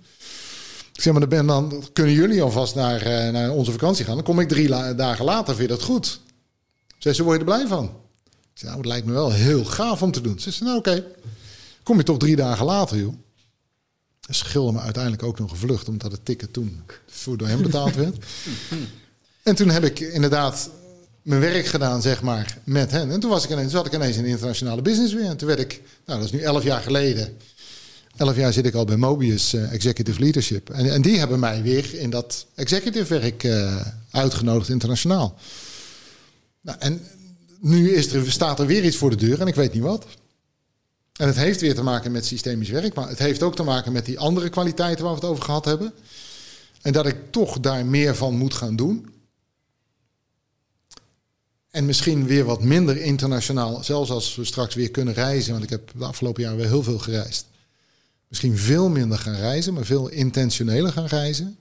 Ik 0.94 1.02
zeg, 1.02 1.14
maar 1.14 1.30
dan, 1.30 1.48
dan 1.48 1.84
kunnen 1.94 2.14
jullie 2.14 2.42
alvast 2.42 2.76
naar, 2.76 3.08
uh, 3.08 3.32
naar 3.32 3.52
onze 3.52 3.72
vakantie 3.72 4.06
gaan. 4.06 4.16
Dan 4.16 4.24
kom 4.24 4.40
ik 4.40 4.48
drie 4.48 4.68
dagen 4.96 5.26
later, 5.26 5.56
vind 5.56 5.70
je 5.70 5.76
dat 5.76 5.86
goed? 5.86 6.20
Ze 6.98 7.14
ze 7.14 7.24
word 7.24 7.40
je 7.40 7.46
er 7.46 7.52
blij 7.52 7.68
van? 7.68 7.84
Ik 7.84 8.32
zei, 8.54 8.72
nou, 8.72 8.78
het 8.78 8.86
lijkt 8.86 9.06
me 9.06 9.14
wel 9.14 9.32
heel 9.32 9.66
gaaf 9.66 10.02
om 10.02 10.12
te 10.12 10.22
doen. 10.22 10.40
Ze 10.40 10.52
zei, 10.52 10.66
nou 10.66 10.80
oké. 10.80 11.06
Kom 11.84 11.98
je 11.98 12.04
toch 12.04 12.18
drie 12.18 12.36
dagen 12.36 12.66
later, 12.66 12.98
joh. 12.98 13.14
Schilde 14.30 14.72
me 14.72 14.80
uiteindelijk 14.80 15.24
ook 15.24 15.40
nog 15.40 15.50
gevlucht, 15.50 15.90
omdat 15.90 16.12
het 16.12 16.26
ticket 16.26 16.54
toen 16.54 16.82
voor 17.08 17.38
door 17.38 17.48
hem 17.48 17.62
betaald 17.62 17.96
werd. 17.96 18.26
en 19.44 19.56
toen 19.56 19.70
heb 19.70 19.84
ik 19.84 20.00
inderdaad 20.00 20.70
mijn 21.22 21.42
werk 21.42 21.66
gedaan, 21.66 22.02
zeg 22.02 22.22
maar, 22.22 22.58
met 22.64 22.92
hen. 22.92 23.12
En 23.12 23.20
toen, 23.20 23.30
was 23.30 23.44
ik 23.44 23.50
ineens, 23.50 23.72
zat 23.72 23.86
ik 23.86 23.94
ineens 23.94 24.18
in 24.18 24.24
de 24.24 24.30
internationale 24.30 24.82
business 24.82 25.14
weer. 25.14 25.26
En 25.26 25.38
toen 25.38 25.48
werd 25.48 25.60
ik, 25.60 25.82
nou 26.06 26.20
dat 26.20 26.28
is 26.28 26.34
nu 26.34 26.42
elf 26.42 26.64
jaar 26.64 26.82
geleden. 26.82 27.38
Elf 28.18 28.36
jaar 28.36 28.54
zit 28.54 28.66
ik 28.66 28.74
al 28.74 28.86
bij 28.86 28.98
Mobius 28.98 29.54
uh, 29.54 29.74
Executive 29.74 30.20
Leadership. 30.20 30.70
En, 30.70 30.92
en, 30.92 31.02
die 31.02 31.20
hebben 31.20 31.40
mij 31.40 31.62
weer 31.62 31.94
in 31.94 32.10
dat 32.10 32.46
executive 32.56 33.20
werk 33.20 33.44
uh, 33.44 33.86
uitgenodigd 34.12 34.70
internationaal. 34.70 35.36
Nou, 36.62 36.78
en 36.80 37.02
nu 37.60 37.92
is 37.92 38.14
er, 38.14 38.32
staat 38.32 38.60
er 38.60 38.66
weer 38.66 38.84
iets 38.84 38.98
voor 38.98 39.10
de 39.10 39.16
deur 39.16 39.42
en 39.42 39.48
ik 39.48 39.56
weet 39.56 39.74
niet 39.74 39.84
wat. 39.84 40.06
En 41.18 41.28
het 41.28 41.36
heeft 41.36 41.62
weer 41.62 41.76
te 41.76 41.84
maken 41.84 42.12
met 42.12 42.26
systemisch 42.26 42.70
werk, 42.70 42.94
maar 42.94 43.10
het 43.10 43.20
heeft 43.20 43.44
ook 43.44 43.56
te 43.56 43.64
maken 43.64 43.92
met 43.92 44.06
die 44.06 44.20
andere 44.20 44.50
kwaliteiten 44.50 45.04
waar 45.06 45.14
we 45.14 45.20
het 45.20 45.30
over 45.30 45.44
gehad 45.44 45.66
hebben. 45.66 45.94
En 46.82 46.94
dat 46.94 47.06
ik 47.06 47.32
toch 47.32 47.60
daar 47.60 47.86
meer 47.86 48.16
van 48.16 48.38
moet 48.38 48.54
gaan 48.54 48.76
doen. 48.76 49.10
En 51.70 51.86
misschien 51.86 52.26
weer 52.26 52.44
wat 52.44 52.64
minder 52.64 52.98
internationaal, 52.98 53.84
zelfs 53.84 54.10
als 54.10 54.36
we 54.36 54.46
straks 54.46 54.76
weer 54.76 54.92
kunnen 54.92 55.14
reizen. 55.14 55.52
Want 55.52 55.64
ik 55.64 55.70
heb 55.70 55.92
de 55.98 56.06
afgelopen 56.06 56.44
jaren 56.44 56.58
weer 56.58 56.68
heel 56.68 56.84
veel 56.84 57.00
gereisd. 57.00 57.46
Misschien 58.28 58.58
veel 58.58 58.90
minder 58.90 59.18
gaan 59.18 59.36
reizen, 59.36 59.74
maar 59.74 59.86
veel 59.86 60.08
intentioneler 60.08 60.92
gaan 60.92 61.06
reizen. 61.06 61.58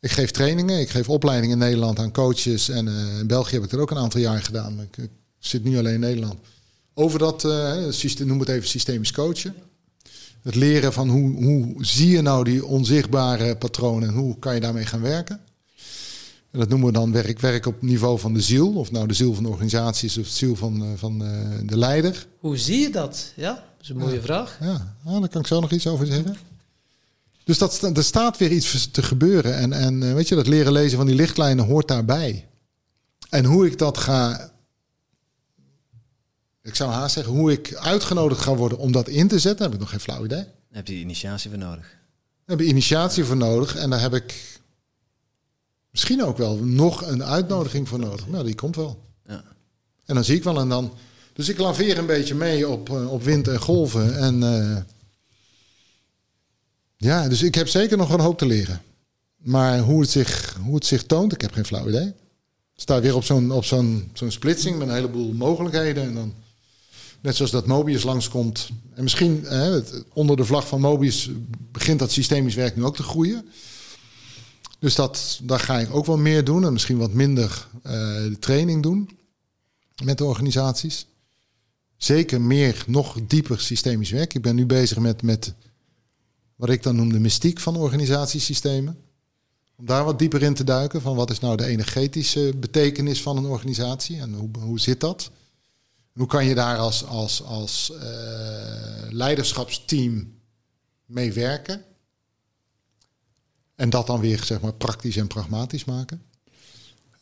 Ik 0.00 0.10
geef 0.10 0.30
trainingen, 0.30 0.80
ik 0.80 0.90
geef 0.90 1.08
opleidingen 1.08 1.52
in 1.52 1.64
Nederland 1.64 1.98
aan 1.98 2.12
coaches. 2.12 2.68
En 2.68 2.86
uh, 2.86 3.18
in 3.18 3.26
België 3.26 3.54
heb 3.54 3.64
ik 3.64 3.70
dat 3.70 3.80
ook 3.80 3.90
een 3.90 3.98
aantal 3.98 4.20
jaar 4.20 4.42
gedaan. 4.42 4.80
Ik, 4.80 4.96
ik 4.96 5.10
zit 5.38 5.64
nu 5.64 5.78
alleen 5.78 5.94
in 5.94 6.00
Nederland. 6.00 6.38
Over 6.98 7.18
dat, 7.18 7.44
uh, 7.44 7.74
systeem, 7.88 8.26
noem 8.26 8.40
het 8.40 8.48
even 8.48 8.68
systemisch 8.68 9.12
coachen. 9.12 9.54
Het 10.42 10.54
leren 10.54 10.92
van 10.92 11.08
hoe, 11.08 11.44
hoe 11.44 11.74
zie 11.84 12.10
je 12.10 12.20
nou 12.20 12.44
die 12.44 12.66
onzichtbare 12.66 13.56
patronen 13.56 14.08
en 14.08 14.14
hoe 14.14 14.38
kan 14.38 14.54
je 14.54 14.60
daarmee 14.60 14.86
gaan 14.86 15.00
werken. 15.00 15.40
En 16.50 16.58
dat 16.58 16.68
noemen 16.68 16.86
we 16.86 16.92
dan 16.92 17.12
werk, 17.12 17.40
werk 17.40 17.66
op 17.66 17.82
niveau 17.82 18.18
van 18.18 18.34
de 18.34 18.40
ziel. 18.40 18.72
Of 18.72 18.90
nou 18.90 19.06
de 19.06 19.14
ziel 19.14 19.34
van 19.34 19.42
de 19.42 19.48
organisatie 19.48 20.08
is 20.08 20.18
of 20.18 20.24
de 20.24 20.32
ziel 20.32 20.56
van, 20.56 20.82
uh, 20.82 20.88
van 20.96 21.22
uh, 21.22 21.58
de 21.62 21.78
leider. 21.78 22.26
Hoe 22.38 22.56
zie 22.56 22.80
je 22.80 22.90
dat? 22.90 23.32
Ja, 23.36 23.52
dat 23.54 23.62
is 23.82 23.88
een 23.88 23.96
mooie 23.96 24.14
ja. 24.14 24.20
vraag. 24.20 24.58
Ja, 24.60 24.94
daar 25.04 25.28
kan 25.28 25.40
ik 25.40 25.46
zo 25.46 25.60
nog 25.60 25.72
iets 25.72 25.86
over 25.86 26.06
zeggen. 26.06 26.36
Dus 27.44 27.58
dat, 27.58 27.82
er 27.96 28.04
staat 28.04 28.38
weer 28.38 28.52
iets 28.52 28.90
te 28.90 29.02
gebeuren. 29.02 29.56
En, 29.56 29.72
en 29.72 30.14
weet 30.14 30.28
je, 30.28 30.34
dat 30.34 30.46
leren 30.46 30.72
lezen 30.72 30.96
van 30.96 31.06
die 31.06 31.16
lichtlijnen 31.16 31.64
hoort 31.64 31.88
daarbij. 31.88 32.48
En 33.30 33.44
hoe 33.44 33.66
ik 33.66 33.78
dat 33.78 33.98
ga 33.98 34.52
ik 36.68 36.74
zou 36.74 36.90
haast 36.90 37.14
zeggen, 37.14 37.32
hoe 37.32 37.52
ik 37.52 37.74
uitgenodigd 37.74 38.40
ga 38.40 38.54
worden 38.54 38.78
om 38.78 38.92
dat 38.92 39.08
in 39.08 39.28
te 39.28 39.38
zetten, 39.38 39.64
heb 39.64 39.74
ik 39.74 39.80
nog 39.80 39.90
geen 39.90 40.00
flauw 40.00 40.24
idee. 40.24 40.44
Daar 40.44 40.46
heb 40.70 40.88
je 40.88 40.94
initiatie 40.94 41.50
voor 41.50 41.58
nodig. 41.58 41.96
Daar 42.44 42.56
heb 42.56 42.60
je 42.60 42.72
initiatie 42.72 43.24
voor 43.24 43.36
nodig 43.36 43.76
en 43.76 43.90
daar 43.90 44.00
heb 44.00 44.14
ik 44.14 44.60
misschien 45.90 46.24
ook 46.24 46.36
wel 46.36 46.56
nog 46.56 47.06
een 47.06 47.24
uitnodiging 47.24 47.88
voor 47.88 47.98
nodig. 47.98 48.28
Nou, 48.28 48.44
die 48.44 48.54
komt 48.54 48.76
wel. 48.76 49.02
Ja. 49.26 49.44
En 50.04 50.14
dan 50.14 50.24
zie 50.24 50.36
ik 50.36 50.44
wel 50.44 50.60
en 50.60 50.68
dan. 50.68 50.92
Dus 51.32 51.48
ik 51.48 51.58
laveer 51.58 51.98
een 51.98 52.06
beetje 52.06 52.34
mee 52.34 52.68
op, 52.68 52.90
op 52.90 53.22
wind 53.22 53.48
en 53.48 53.60
golven. 53.60 54.18
En 54.18 54.42
uh, 54.42 54.76
ja, 56.96 57.28
dus 57.28 57.42
ik 57.42 57.54
heb 57.54 57.68
zeker 57.68 57.96
nog 57.96 58.12
een 58.12 58.20
hoop 58.20 58.38
te 58.38 58.46
leren. 58.46 58.82
Maar 59.36 59.78
hoe 59.78 60.00
het 60.00 60.10
zich, 60.10 60.56
hoe 60.64 60.74
het 60.74 60.86
zich 60.86 61.04
toont, 61.04 61.32
ik 61.32 61.40
heb 61.40 61.52
geen 61.52 61.66
flauw 61.66 61.88
idee. 61.88 62.12
Sta 62.74 63.00
weer 63.00 63.14
op 63.14 63.24
zo'n 63.24 63.50
op 63.50 63.64
zo'n 63.64 64.10
zo'n 64.12 64.30
splitsing 64.30 64.78
met 64.78 64.88
een 64.88 64.94
heleboel 64.94 65.32
mogelijkheden. 65.32 66.02
En 66.02 66.14
dan 66.14 66.34
Net 67.20 67.36
zoals 67.36 67.50
dat 67.50 67.66
Mobius 67.66 68.02
langskomt. 68.02 68.70
En 68.94 69.02
misschien 69.02 69.46
eh, 69.46 69.76
onder 70.12 70.36
de 70.36 70.44
vlag 70.44 70.68
van 70.68 70.80
Mobius 70.80 71.30
begint 71.72 71.98
dat 71.98 72.12
systemisch 72.12 72.54
werk 72.54 72.76
nu 72.76 72.84
ook 72.84 72.96
te 72.96 73.02
groeien. 73.02 73.48
Dus 74.78 74.94
dat, 74.94 75.40
daar 75.42 75.60
ga 75.60 75.78
ik 75.78 75.94
ook 75.94 76.06
wel 76.06 76.18
meer 76.18 76.44
doen. 76.44 76.64
En 76.64 76.72
misschien 76.72 76.98
wat 76.98 77.12
minder 77.12 77.68
de 77.82 78.36
training 78.40 78.82
doen 78.82 79.10
met 80.04 80.18
de 80.18 80.24
organisaties. 80.24 81.06
Zeker 81.96 82.40
meer, 82.40 82.84
nog 82.86 83.16
dieper 83.26 83.60
systemisch 83.60 84.10
werk. 84.10 84.34
Ik 84.34 84.42
ben 84.42 84.54
nu 84.54 84.66
bezig 84.66 84.98
met, 84.98 85.22
met 85.22 85.54
wat 86.56 86.68
ik 86.68 86.82
dan 86.82 86.96
noem 86.96 87.12
de 87.12 87.20
mystiek 87.20 87.60
van 87.60 87.76
organisatiesystemen. 87.76 88.98
Om 89.76 89.86
daar 89.86 90.04
wat 90.04 90.18
dieper 90.18 90.42
in 90.42 90.54
te 90.54 90.64
duiken. 90.64 91.00
Van 91.00 91.16
wat 91.16 91.30
is 91.30 91.40
nou 91.40 91.56
de 91.56 91.64
energetische 91.64 92.52
betekenis 92.56 93.22
van 93.22 93.36
een 93.36 93.44
organisatie 93.44 94.20
en 94.20 94.34
hoe, 94.34 94.48
hoe 94.58 94.80
zit 94.80 95.00
dat? 95.00 95.30
Hoe 96.18 96.26
kan 96.26 96.44
je 96.44 96.54
daar 96.54 96.76
als, 96.76 97.04
als, 97.04 97.42
als 97.42 97.92
uh, 97.92 98.00
leiderschapsteam 99.10 100.32
mee 101.06 101.32
werken? 101.32 101.84
En 103.74 103.90
dat 103.90 104.06
dan 104.06 104.20
weer 104.20 104.44
zeg 104.44 104.60
maar, 104.60 104.72
praktisch 104.72 105.16
en 105.16 105.26
pragmatisch 105.26 105.84
maken. 105.84 106.22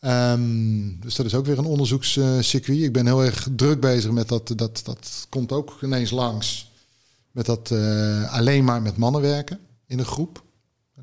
Um, 0.01 0.99
dus 0.99 1.15
dat 1.15 1.25
is 1.25 1.33
ook 1.33 1.45
weer 1.45 1.57
een 1.57 1.65
onderzoekscircuit. 1.65 2.81
Ik 2.81 2.93
ben 2.93 3.05
heel 3.05 3.23
erg 3.23 3.47
druk 3.55 3.79
bezig 3.79 4.11
met 4.11 4.27
dat. 4.27 4.47
Dat, 4.55 4.81
dat 4.83 5.25
komt 5.29 5.51
ook 5.51 5.81
ineens 5.81 6.11
langs. 6.11 6.71
Met 7.31 7.45
dat 7.45 7.69
uh, 7.71 8.33
alleen 8.33 8.63
maar 8.63 8.81
met 8.81 8.97
mannen 8.97 9.21
werken 9.21 9.59
in 9.85 9.99
een 9.99 10.05
groep. 10.05 10.43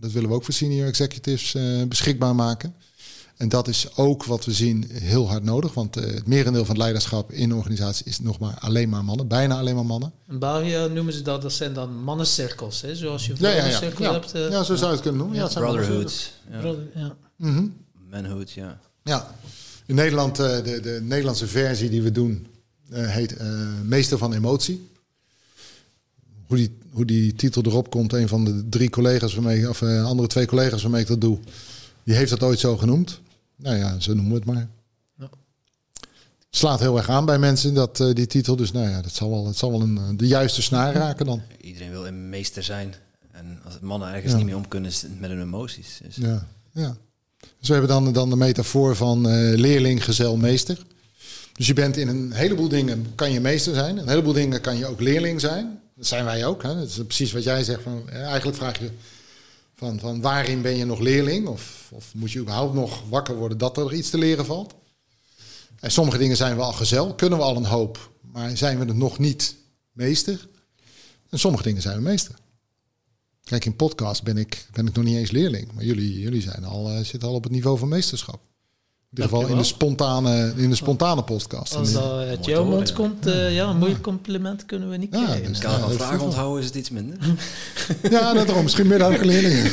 Dat 0.00 0.12
willen 0.12 0.28
we 0.28 0.34
ook 0.34 0.44
voor 0.44 0.54
senior 0.54 0.86
executives 0.86 1.54
uh, 1.54 1.86
beschikbaar 1.86 2.34
maken. 2.34 2.74
En 3.36 3.48
dat 3.48 3.69
is 3.69 3.97
ook 3.97 4.24
wat 4.24 4.44
we 4.44 4.52
zien 4.52 4.86
heel 4.93 5.28
hard 5.28 5.43
nodig. 5.43 5.74
Want 5.74 5.97
uh, 5.97 6.05
het 6.05 6.27
merendeel 6.27 6.65
van 6.65 6.74
het 6.74 6.82
leiderschap 6.82 7.32
in 7.32 7.55
organisaties 7.55 8.06
is 8.06 8.20
nog 8.20 8.39
maar 8.39 8.56
alleen 8.59 8.89
maar 8.89 9.05
mannen. 9.05 9.28
Bijna 9.28 9.59
alleen 9.59 9.74
maar 9.74 9.86
mannen. 9.86 10.12
In 10.28 10.39
België 10.39 10.89
noemen 10.93 11.12
ze 11.12 11.23
dat, 11.23 11.43
dat 11.43 11.52
zijn 11.52 11.73
dan 11.73 12.02
mannencirkels. 12.02 12.81
Hè? 12.81 12.97
Zoals 12.97 13.27
je 13.27 13.35
ja, 13.39 13.51
ja, 13.51 13.65
ja. 13.66 13.78
cirkel 13.78 14.05
ja. 14.05 14.12
hebt. 14.12 14.35
Uh, 14.35 14.51
ja, 14.51 14.62
zo 14.62 14.74
zou 14.74 14.86
je 14.86 14.93
het 14.93 15.01
kunnen 15.01 15.20
noemen. 15.20 15.36
Ja, 15.39 15.47
Brotherhoods. 15.48 16.32
Ja. 16.51 16.59
Brother, 16.59 16.86
ja. 16.94 17.16
Mm 17.36 17.55
-hmm. 17.55 17.77
Manhood, 18.11 18.51
ja. 18.51 18.81
Ja. 19.02 19.35
In 19.86 19.94
Nederland, 19.94 20.40
uh, 20.40 20.47
de, 20.47 20.81
de 20.81 21.01
Nederlandse 21.02 21.47
versie 21.47 21.90
die 21.90 22.02
we 22.02 22.11
doen, 22.11 22.47
heet 22.90 23.36
Meester 23.85 24.19
van 24.19 24.32
Emotie. 24.32 24.89
Hoe 26.47 26.56
die, 26.56 26.78
hoe 26.90 27.05
die 27.05 27.35
titel 27.35 27.62
erop 27.65 27.90
komt, 27.90 28.12
een 28.12 28.28
van 28.28 28.44
de 28.44 28.69
drie 28.69 28.90
collega's 28.90 29.35
waarmee, 29.35 29.69
of 29.69 29.82
andere 29.82 30.28
twee 30.28 30.47
collega's 30.47 30.82
waarmee 30.82 31.01
ik 31.01 31.06
dat 31.06 31.20
doe, 31.20 31.39
die 32.05 32.15
heeft 32.15 32.31
dat 32.31 32.43
ooit 32.43 32.59
zo 32.59 32.77
genoemd. 32.77 33.20
Nou 33.56 33.76
ja, 33.76 34.01
zo 34.01 34.14
noemen 34.14 34.32
we 34.32 34.39
het 34.39 34.47
maar. 34.47 34.68
Ja. 35.18 35.31
Slaat 36.51 36.81
heel 36.81 36.97
erg 36.97 37.09
aan 37.09 37.24
bij 37.24 37.39
mensen, 37.39 37.74
dat, 37.74 38.01
uh, 38.01 38.14
die 38.14 38.26
titel. 38.26 38.56
Dus 38.56 38.72
nou 38.72 38.89
ja, 38.89 39.02
dat 39.02 39.12
zal 39.12 39.31
wel, 39.31 39.47
het 39.47 39.56
zal 39.56 39.70
wel 39.70 39.81
een, 39.81 39.97
uh, 39.97 40.09
de 40.16 40.26
juiste 40.26 40.62
snaar 40.62 40.94
raken 40.94 41.26
dan. 41.26 41.43
Iedereen 41.60 41.90
wil 41.90 42.06
een 42.06 42.28
meester 42.28 42.62
zijn. 42.62 42.94
En 43.32 43.60
als 43.64 43.81
mannen 43.81 44.12
ergens 44.12 44.31
ja. 44.31 44.36
niet 44.36 44.47
mee 44.47 44.56
om 44.56 44.68
kunnen, 44.68 44.93
met 45.18 45.31
hun 45.31 45.40
emoties. 45.40 46.01
Dus. 46.02 46.16
Ja, 46.16 46.47
ja. 46.72 46.97
Dus 47.59 47.68
we 47.68 47.72
hebben 47.72 47.90
dan, 47.90 48.12
dan 48.12 48.31
de 48.31 48.36
metafoor 48.36 48.97
van 48.97 49.28
uh, 49.28 49.59
leerling, 49.59 50.05
gezel, 50.05 50.36
meester. 50.36 50.78
Dus 51.52 51.66
je 51.66 51.72
bent 51.72 51.97
in 51.97 52.09
een 52.09 52.32
heleboel 52.32 52.68
dingen 52.68 53.06
kan 53.14 53.32
je 53.32 53.40
meester 53.40 53.74
zijn. 53.74 53.97
Een 53.97 54.09
heleboel 54.09 54.32
dingen 54.32 54.60
kan 54.60 54.76
je 54.76 54.86
ook 54.86 55.01
leerling 55.01 55.40
zijn. 55.40 55.81
Dat 55.97 56.06
zijn 56.06 56.24
wij 56.24 56.47
ook. 56.47 56.62
Hè? 56.62 56.74
Dat 56.74 56.89
is 56.89 56.94
precies 56.94 57.32
wat 57.32 57.43
jij 57.43 57.64
zegt. 57.64 57.82
Van, 57.82 58.09
eigenlijk 58.10 58.56
vraag 58.56 58.78
je 58.78 58.90
van, 59.74 59.98
van 59.98 60.20
waarin 60.20 60.62
ben 60.62 60.76
je 60.76 60.84
nog 60.84 60.98
leerling? 60.98 61.46
Of, 61.46 61.90
of 61.92 62.14
moet 62.14 62.32
je 62.32 62.38
überhaupt 62.38 62.74
nog 62.74 63.02
wakker 63.09 63.36
worden 63.36 63.59
dat 63.59 63.76
er 63.76 63.94
iets 63.94 64.10
te 64.10 64.18
leren 64.18 64.44
valt? 64.44 64.74
En 65.80 65.90
sommige 65.90 66.18
dingen 66.18 66.36
zijn 66.36 66.56
we 66.56 66.62
al 66.62 66.72
gezel, 66.72 67.14
kunnen 67.14 67.38
we 67.38 67.44
al 67.44 67.56
een 67.56 67.64
hoop, 67.64 68.12
maar 68.20 68.56
zijn 68.56 68.78
we 68.78 68.86
er 68.86 68.94
nog 68.94 69.18
niet 69.18 69.56
meester? 69.92 70.48
En 71.28 71.38
sommige 71.38 71.62
dingen 71.62 71.82
zijn 71.82 71.96
we 71.96 72.02
meester. 72.02 72.34
Kijk, 73.44 73.64
in 73.64 73.76
podcast 73.76 74.22
ben 74.22 74.36
ik, 74.36 74.66
ben 74.72 74.86
ik 74.86 74.94
nog 74.94 75.05
niet 75.05 75.16
eens 75.16 75.30
leerling, 75.30 75.72
maar 75.72 75.84
jullie, 75.84 76.20
jullie 76.20 76.42
zijn 76.42 76.64
al, 76.64 76.90
uh, 76.90 77.05
zitten 77.05 77.28
al 77.28 77.34
op 77.34 77.42
het 77.42 77.52
niveau 77.52 77.78
van 77.78 77.88
meesterschap. 77.88 78.40
In 79.14 79.22
ieder 79.22 79.38
geval 79.38 79.52
in 79.52 79.62
de 79.62 79.68
spontane, 79.68 80.52
in 80.56 80.70
de 80.70 80.76
spontane 80.76 81.22
podcast. 81.22 81.74
Als 81.74 81.92
dat 81.92 82.04
uit 82.04 82.44
jouw 82.44 82.64
mond 82.64 82.92
komt, 82.92 83.26
uh, 83.26 83.54
ja, 83.54 83.68
een 83.68 83.76
moeilijk 83.76 84.02
compliment 84.02 84.66
kunnen 84.66 84.90
we 84.90 84.96
niet 84.96 85.14
ja, 85.14 85.24
krijgen. 85.24 85.48
Dus 85.48 85.58
kan 85.58 85.92
vragen 85.92 86.20
onthouden 86.20 86.60
is 86.60 86.66
het 86.66 86.74
iets 86.74 86.90
minder. 86.90 87.16
ja, 88.10 88.32
dat 88.32 88.46
daarom. 88.46 88.62
Misschien 88.62 88.86
meer 88.86 88.98
dan 88.98 89.24
leerlingen. 89.24 89.70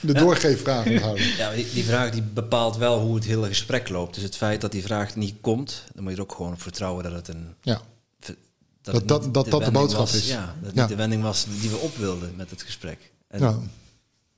De 0.00 0.12
doorgeefvraag 0.12 0.86
onthouden. 0.86 1.24
Ja, 1.24 1.52
die, 1.52 1.66
die, 1.72 1.84
vraag 1.84 2.10
die 2.10 2.22
bepaalt 2.22 2.76
wel 2.76 3.00
hoe 3.00 3.14
het 3.14 3.24
hele 3.24 3.46
gesprek 3.46 3.88
loopt. 3.88 4.14
Dus 4.14 4.22
het 4.22 4.36
feit 4.36 4.60
dat 4.60 4.72
die 4.72 4.82
vraag 4.82 5.16
niet 5.16 5.34
komt, 5.40 5.84
dan 5.94 6.02
moet 6.02 6.12
je 6.12 6.18
er 6.18 6.24
ook 6.24 6.34
gewoon 6.34 6.52
op 6.52 6.62
vertrouwen 6.62 7.04
dat 7.04 7.12
het 7.12 7.28
een... 7.28 7.54
Ja. 7.62 7.80
Dat 8.18 8.36
dat, 8.82 9.08
dat, 9.08 9.34
dat, 9.34 9.50
dat 9.50 9.64
de 9.64 9.70
boodschap 9.70 10.00
was, 10.00 10.14
is. 10.14 10.28
Ja, 10.28 10.54
dat 10.62 10.74
ja. 10.74 10.80
niet 10.80 10.88
de 10.88 10.96
wending 10.96 11.22
was 11.22 11.46
die 11.60 11.70
we 11.70 11.76
op 11.76 11.96
wilden 11.96 12.32
met 12.36 12.50
het 12.50 12.62
gesprek. 12.62 13.12
En, 13.28 13.40
ja. 13.40 13.58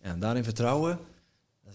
ja, 0.02 0.16
daarin 0.18 0.44
vertrouwen 0.44 0.98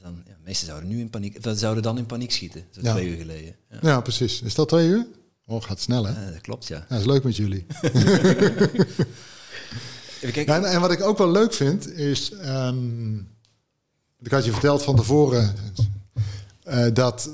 dan, 0.05 0.23
ja, 0.27 0.34
meesten 0.45 0.67
zouden 0.67 0.89
nu 0.89 0.99
in 0.99 1.09
paniek, 1.09 1.43
dat 1.43 1.59
zouden 1.59 1.83
dan 1.83 1.97
in 1.97 2.05
paniek 2.05 2.31
schieten, 2.31 2.65
zo 2.71 2.79
ja. 2.83 2.91
twee 2.91 3.07
uur 3.07 3.17
geleden. 3.17 3.55
Ja. 3.69 3.77
ja. 3.81 4.01
precies. 4.01 4.41
Is 4.41 4.55
dat 4.55 4.67
twee 4.67 4.87
uur? 4.87 5.07
Oh, 5.45 5.63
gaat 5.63 5.79
snel, 5.79 6.05
hè? 6.05 6.25
Ja, 6.25 6.31
dat 6.31 6.41
klopt, 6.41 6.67
ja. 6.67 6.75
ja. 6.75 6.85
Dat 6.89 6.99
is 6.99 7.05
leuk 7.05 7.23
met 7.23 7.35
jullie. 7.35 7.65
Even 10.21 10.45
en, 10.45 10.65
en, 10.65 10.81
wat 10.81 10.91
ik 10.91 11.03
ook 11.03 11.17
wel 11.17 11.31
leuk 11.31 11.53
vind, 11.53 11.91
is... 11.91 12.31
Um, 12.45 13.33
ik 14.21 14.31
had 14.31 14.45
je 14.45 14.51
verteld 14.51 14.83
van 14.83 14.95
tevoren... 14.95 15.55
Uh, 16.67 16.85
dat 16.93 17.29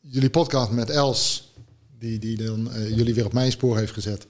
jullie 0.00 0.30
podcast 0.30 0.70
met 0.70 0.90
Els... 0.90 1.52
die, 1.98 2.18
die 2.18 2.36
dan 2.36 2.68
uh, 2.74 2.96
jullie 2.96 3.14
weer 3.14 3.24
op 3.24 3.32
mijn 3.32 3.50
spoor 3.50 3.76
heeft 3.76 3.92
gezet... 3.92 4.26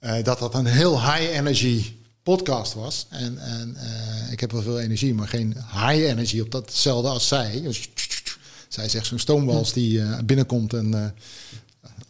Uh, 0.00 0.22
dat 0.22 0.38
dat 0.38 0.54
een 0.54 0.66
heel 0.66 1.00
high 1.00 1.36
energy 1.36 1.92
podcast 2.24 2.74
was. 2.74 3.06
En, 3.10 3.38
en 3.38 3.76
uh, 3.76 4.32
ik 4.32 4.40
heb 4.40 4.52
wel 4.52 4.62
veel 4.62 4.80
energie, 4.80 5.14
maar 5.14 5.28
geen 5.28 5.54
high 5.72 6.04
energy 6.04 6.40
op 6.40 6.50
datzelfde 6.50 7.08
als 7.08 7.28
zij. 7.28 7.60
Dus, 7.62 7.88
zij 8.68 8.88
zegt 8.88 9.06
zo'n 9.06 9.18
stoomwals 9.18 9.72
die 9.72 9.98
uh, 9.98 10.18
binnenkomt 10.24 10.72
en 10.72 10.94
uh, 10.94 11.06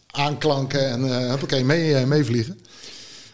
aanklanken 0.06 0.90
en 0.90 1.04
uh, 1.04 1.30
hoppakee, 1.30 1.64
mee, 1.64 2.06
meevliegen. 2.06 2.58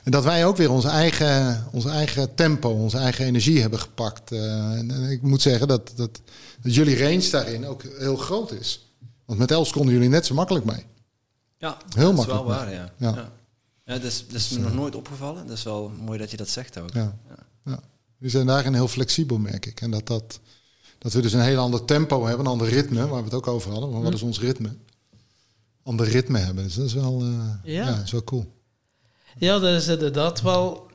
En 0.03 0.11
dat 0.11 0.25
wij 0.25 0.47
ook 0.47 0.57
weer 0.57 0.71
onze 0.71 0.89
eigen, 0.89 1.67
onze 1.73 1.89
eigen 1.89 2.35
tempo, 2.35 2.71
onze 2.71 2.99
eigen 2.99 3.25
energie 3.25 3.61
hebben 3.61 3.81
gepakt. 3.81 4.33
En, 4.33 4.91
en, 4.91 5.11
ik 5.11 5.23
moet 5.23 5.43
zeggen 5.43 5.69
dat, 5.69 5.93
dat, 5.97 6.21
dat 6.63 6.75
jullie 6.75 7.03
range 7.03 7.31
daarin 7.31 7.67
ook 7.67 7.83
heel 7.99 8.17
groot 8.17 8.53
is. 8.53 8.87
Want 9.25 9.39
met 9.39 9.51
Els 9.51 9.73
konden 9.73 9.95
jullie 9.95 10.09
net 10.09 10.27
zo 10.27 10.35
makkelijk 10.35 10.65
mee. 10.65 10.85
Ja, 11.59 11.77
heel 11.95 12.05
dat 12.05 12.15
makkelijk. 12.15 12.41
is 12.41 12.47
wel 12.47 12.57
waar, 12.57 12.73
ja. 12.73 12.93
ja. 12.97 13.15
ja. 13.15 13.33
Ja, 13.91 13.97
dat 13.97 14.05
is, 14.05 14.27
dat 14.27 14.37
is 14.37 14.51
me 14.51 14.59
nog 14.59 14.75
nooit 14.75 14.95
opgevallen. 14.95 15.47
Dat 15.47 15.57
is 15.57 15.63
wel 15.63 15.89
mooi 15.89 16.19
dat 16.19 16.31
je 16.31 16.37
dat 16.37 16.49
zegt 16.49 16.79
ook. 16.79 16.93
Ja. 16.93 17.19
ja. 17.65 17.81
We 18.19 18.29
zijn 18.29 18.47
daarin 18.47 18.75
heel 18.75 18.89
flexibel, 18.89 19.39
merk 19.39 19.67
ik. 19.67 19.81
En 19.81 19.91
dat 19.91 20.07
dat, 20.07 20.41
Dat 20.99 21.13
we 21.13 21.21
dus 21.21 21.33
een 21.33 21.41
heel 21.41 21.59
ander 21.59 21.85
tempo 21.85 22.25
hebben, 22.27 22.47
een 22.47 22.53
ander 22.53 22.69
ritme, 22.69 23.07
waar 23.07 23.19
we 23.19 23.25
het 23.25 23.35
ook 23.35 23.47
over 23.47 23.71
hadden. 23.71 23.91
Maar 23.91 24.03
wat 24.03 24.13
is 24.13 24.23
ons 24.23 24.41
ritme? 24.41 24.77
Ander 25.83 26.09
ritme 26.09 26.39
hebben. 26.39 26.65
Dus 26.65 26.75
dat 26.75 26.85
is 26.87 26.93
wel, 26.95 27.21
eh, 27.21 27.73
Ja. 27.75 27.85
ja. 27.85 27.95
dat 27.95 28.05
is 28.05 28.11
wel 28.11 28.25
cool. 28.25 28.53
Ja, 29.39 29.59
dat 29.59 29.81
is 29.81 29.89
inderdaad 29.89 30.41
wel. 30.41 30.91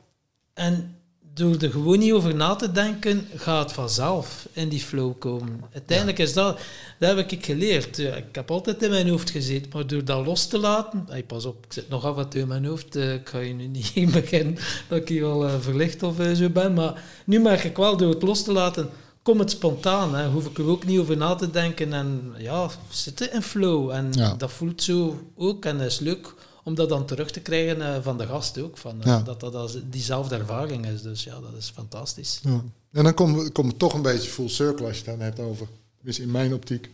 En 0.54 0.95
door 1.36 1.56
er 1.60 1.70
gewoon 1.70 1.98
niet 1.98 2.12
over 2.12 2.34
na 2.34 2.54
te 2.54 2.72
denken, 2.72 3.28
gaat 3.34 3.62
het 3.62 3.72
vanzelf 3.72 4.48
in 4.52 4.68
die 4.68 4.80
flow 4.80 5.18
komen. 5.18 5.60
Uiteindelijk 5.72 6.18
is 6.18 6.32
dat, 6.32 6.58
dat 6.98 7.16
heb 7.16 7.30
ik 7.30 7.44
geleerd. 7.44 7.96
Ja, 7.96 8.14
ik 8.14 8.24
heb 8.34 8.50
altijd 8.50 8.82
in 8.82 8.90
mijn 8.90 9.08
hoofd 9.08 9.30
gezeten, 9.30 9.70
maar 9.74 9.86
door 9.86 10.04
dat 10.04 10.26
los 10.26 10.46
te 10.46 10.58
laten, 10.58 11.04
hey, 11.08 11.22
pas 11.22 11.44
op, 11.44 11.64
ik 11.64 11.72
zit 11.72 11.88
nog 11.88 12.04
af 12.04 12.16
en 12.16 12.28
toe 12.28 12.40
in 12.40 12.48
mijn 12.48 12.64
hoofd, 12.64 12.96
eh, 12.96 13.14
ik 13.14 13.28
ga 13.28 13.38
je 13.38 13.54
nu 13.54 13.66
niet 13.66 13.90
in 14.02 14.10
beginnen 14.10 14.56
dat 14.88 14.98
ik 14.98 15.08
hier 15.08 15.24
al 15.24 15.46
eh, 15.46 15.54
verlicht 15.60 16.02
of 16.02 16.18
eh, 16.18 16.32
zo 16.32 16.48
ben, 16.48 16.74
maar 16.74 17.02
nu 17.24 17.40
merk 17.40 17.64
ik 17.64 17.76
wel, 17.76 17.96
door 17.96 18.10
het 18.10 18.22
los 18.22 18.42
te 18.44 18.52
laten, 18.52 18.88
komt 19.22 19.40
het 19.40 19.50
spontaan. 19.50 20.14
Hè. 20.14 20.28
Hoef 20.28 20.46
ik 20.46 20.58
er 20.58 20.68
ook 20.68 20.84
niet 20.84 20.98
over 20.98 21.16
na 21.16 21.34
te 21.34 21.50
denken 21.50 21.92
en 21.92 22.34
ja, 22.38 22.68
zitten 22.90 23.32
in 23.32 23.42
flow. 23.42 23.90
En 23.90 24.08
Ja. 24.12 24.34
dat 24.34 24.50
voelt 24.52 24.82
zo 24.82 25.20
ook 25.36 25.64
en 25.64 25.78
dat 25.78 25.86
is 25.86 25.98
leuk 25.98 26.34
om 26.66 26.74
dat 26.74 26.88
dan 26.88 27.06
terug 27.06 27.30
te 27.30 27.40
krijgen 27.40 27.82
eh, 27.82 28.02
van 28.02 28.18
de 28.18 28.26
gast 28.26 28.58
ook. 28.58 28.76
Van, 28.76 29.00
eh, 29.00 29.06
Ja. 29.06 29.20
Dat 29.20 29.40
dat 29.40 29.54
als 29.54 29.78
diezelfde 29.90 30.36
ervaring 30.36 30.86
is. 30.86 31.02
Dus 31.02 31.24
ja, 31.24 31.40
dat 31.40 31.52
is 31.58 31.70
fantastisch. 31.74 32.40
Ja. 32.42 32.64
En 32.92 33.04
dan 33.04 33.14
komen 33.14 33.44
we, 33.44 33.50
komen 33.50 33.72
we 33.72 33.78
toch 33.78 33.94
een 33.94 34.02
beetje 34.02 34.30
full 34.30 34.48
circle 34.48 34.86
als 34.86 34.98
je 34.98 35.02
het 35.04 35.18
dan 35.18 35.20
hebt 35.20 35.40
over. 35.40 35.68
Dus 36.02 36.18
in 36.18 36.30
mijn 36.30 36.54
optiek. 36.54 36.90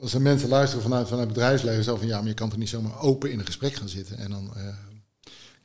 Als 0.00 0.14
er 0.14 0.20
mensen 0.20 0.48
luisteren 0.48 0.82
vanuit, 0.82 1.08
vanuit 1.08 1.26
het 1.26 1.36
bedrijfsleven, 1.36 1.84
zo 1.84 1.96
van 1.96 2.06
ja, 2.06 2.18
maar 2.18 2.28
je 2.28 2.34
kan 2.34 2.48
toch 2.48 2.58
niet 2.58 2.68
zomaar 2.68 3.00
open 3.00 3.30
in 3.30 3.38
een 3.38 3.46
gesprek 3.46 3.74
gaan 3.74 3.88
zitten. 3.88 4.18
En 4.18 4.30
dan, 4.30 4.50
eh, 4.56 4.62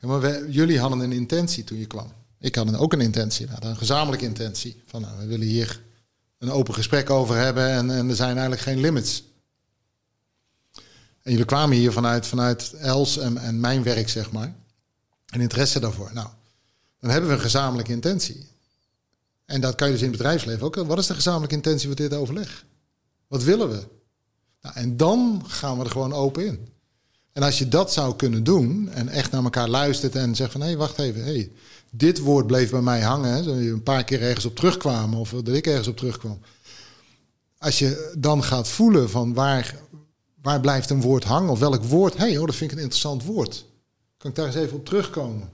ja, 0.00 0.08
maar 0.08 0.48
jullie 0.50 0.78
hadden 0.78 1.00
een 1.00 1.12
intentie 1.12 1.64
toen 1.64 1.78
je 1.78 1.86
kwam. 1.86 2.12
Ik 2.38 2.54
had 2.54 2.66
een, 2.68 2.76
ook 2.76 2.92
een 2.92 3.00
intentie, 3.00 3.46
we 3.46 3.52
hadden 3.52 3.70
een 3.70 3.76
gezamenlijke 3.76 4.26
intentie. 4.26 4.82
Van 4.86 5.00
nou, 5.00 5.18
we 5.18 5.26
willen 5.26 5.46
hier 5.46 5.82
een 6.38 6.50
open 6.50 6.74
gesprek 6.74 7.10
over 7.10 7.36
hebben 7.36 7.68
en, 7.68 7.90
en 7.90 8.08
er 8.08 8.16
zijn 8.16 8.32
eigenlijk 8.32 8.62
geen 8.62 8.80
limits. 8.80 9.22
En 11.22 11.30
jullie 11.30 11.46
kwamen 11.46 11.76
hier 11.76 11.92
vanuit, 11.92 12.26
vanuit 12.26 12.72
Els 12.72 13.18
en, 13.18 13.38
en 13.38 13.60
mijn 13.60 13.82
werk, 13.82 14.08
zeg 14.08 14.30
maar. 14.30 14.54
En 15.26 15.40
interesse 15.40 15.80
daarvoor. 15.80 16.10
Nou, 16.14 16.28
dan 17.00 17.10
hebben 17.10 17.30
we 17.30 17.36
een 17.36 17.42
gezamenlijke 17.42 17.92
intentie. 17.92 18.46
En 19.44 19.60
dat 19.60 19.74
kan 19.74 19.86
je 19.86 19.92
dus 19.92 20.02
in 20.02 20.08
het 20.08 20.16
bedrijfsleven 20.16 20.66
ook. 20.66 20.74
Wat 20.74 20.98
is 20.98 21.06
de 21.06 21.14
gezamenlijke 21.14 21.54
intentie 21.54 21.86
voor 21.86 21.96
dit 21.96 22.14
overleg? 22.14 22.64
Wat 23.28 23.42
willen 23.42 23.70
we? 23.70 23.86
Nou, 24.62 24.74
en 24.74 24.96
dan 24.96 25.44
gaan 25.46 25.78
we 25.78 25.84
er 25.84 25.90
gewoon 25.90 26.12
open 26.12 26.46
in. 26.46 26.68
En 27.32 27.42
als 27.42 27.58
je 27.58 27.68
dat 27.68 27.92
zou 27.92 28.16
kunnen 28.16 28.44
doen 28.44 28.88
en 28.88 29.08
echt 29.08 29.30
naar 29.30 29.42
elkaar 29.42 29.68
luistert 29.68 30.14
en 30.14 30.36
zegt 30.36 30.52
van 30.52 30.60
hé, 30.60 30.66
hey, 30.66 30.76
wacht 30.76 30.98
even, 30.98 31.24
hey, 31.24 31.50
dit 31.90 32.18
woord 32.18 32.46
bleef 32.46 32.70
bij 32.70 32.80
mij 32.80 33.00
hangen. 33.00 33.32
Hè, 33.32 33.38
je 33.38 33.70
een 33.70 33.82
paar 33.82 34.04
keer 34.04 34.22
ergens 34.22 34.44
op 34.44 34.56
terugkwamen 34.56 35.18
of 35.18 35.30
dat 35.30 35.48
ik 35.48 35.66
ergens 35.66 35.88
op 35.88 35.96
terugkwam. 35.96 36.40
Als 37.58 37.78
je 37.78 38.12
dan 38.18 38.44
gaat 38.44 38.68
voelen 38.68 39.10
van 39.10 39.34
waar, 39.34 39.76
waar 40.42 40.60
blijft 40.60 40.90
een 40.90 41.00
woord 41.00 41.24
hangen 41.24 41.50
of 41.50 41.58
welk 41.58 41.84
woord, 41.84 42.16
hé, 42.16 42.24
hey, 42.24 42.38
oh, 42.38 42.46
dat 42.46 42.54
vind 42.54 42.70
ik 42.70 42.76
een 42.76 42.82
interessant 42.82 43.24
woord. 43.24 43.64
Kan 44.16 44.30
ik 44.30 44.36
daar 44.36 44.46
eens 44.46 44.54
even 44.54 44.76
op 44.76 44.84
terugkomen? 44.84 45.50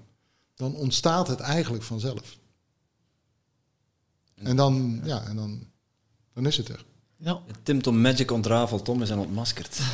Dan 0.54 0.74
ontstaat 0.74 1.28
het 1.28 1.40
eigenlijk 1.40 1.84
vanzelf. 1.84 2.38
En 4.34 4.56
dan, 4.56 5.00
ja, 5.04 5.22
en 5.26 5.36
dan, 5.36 5.66
dan 6.34 6.46
is 6.46 6.56
het 6.56 6.68
er. 6.68 6.84
Ja. 7.16 7.40
Tim 7.62 7.82
Tom 7.82 8.00
Magic 8.00 8.30
ontrafeld, 8.30 8.84
Tom 8.84 9.02
is 9.02 9.10
en 9.10 9.18
ontmaskerd. 9.18 9.78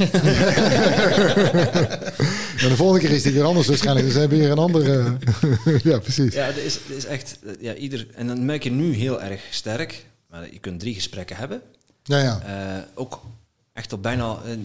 En 2.54 2.70
de 2.70 2.76
volgende 2.76 3.00
keer 3.06 3.14
is 3.16 3.22
die 3.22 3.32
weer 3.32 3.44
anders 3.44 3.66
waarschijnlijk. 3.66 4.06
Dus 4.06 4.14
we 4.14 4.20
hebben 4.20 4.38
hier 4.38 4.50
een 4.50 4.58
andere. 4.58 5.16
ja, 5.90 5.98
precies. 5.98 6.34
Ja, 6.34 6.44
het 6.44 6.56
is, 6.56 6.74
het 6.74 6.96
is 6.96 7.04
echt... 7.04 7.38
Ja, 7.60 7.74
ieder, 7.74 8.06
en 8.14 8.26
dan 8.26 8.44
merk 8.44 8.62
je 8.62 8.70
nu 8.70 8.94
heel 8.94 9.22
erg 9.22 9.40
sterk. 9.50 10.06
Maar 10.30 10.52
je 10.52 10.58
kunt 10.58 10.80
drie 10.80 10.94
gesprekken 10.94 11.36
hebben. 11.36 11.62
Ja, 12.02 12.18
ja. 12.18 12.40
Eh, 12.40 12.82
ook 12.94 13.20
echt 13.72 13.92
op 13.92 14.02
bijna... 14.02 14.38
eh, 14.44 14.56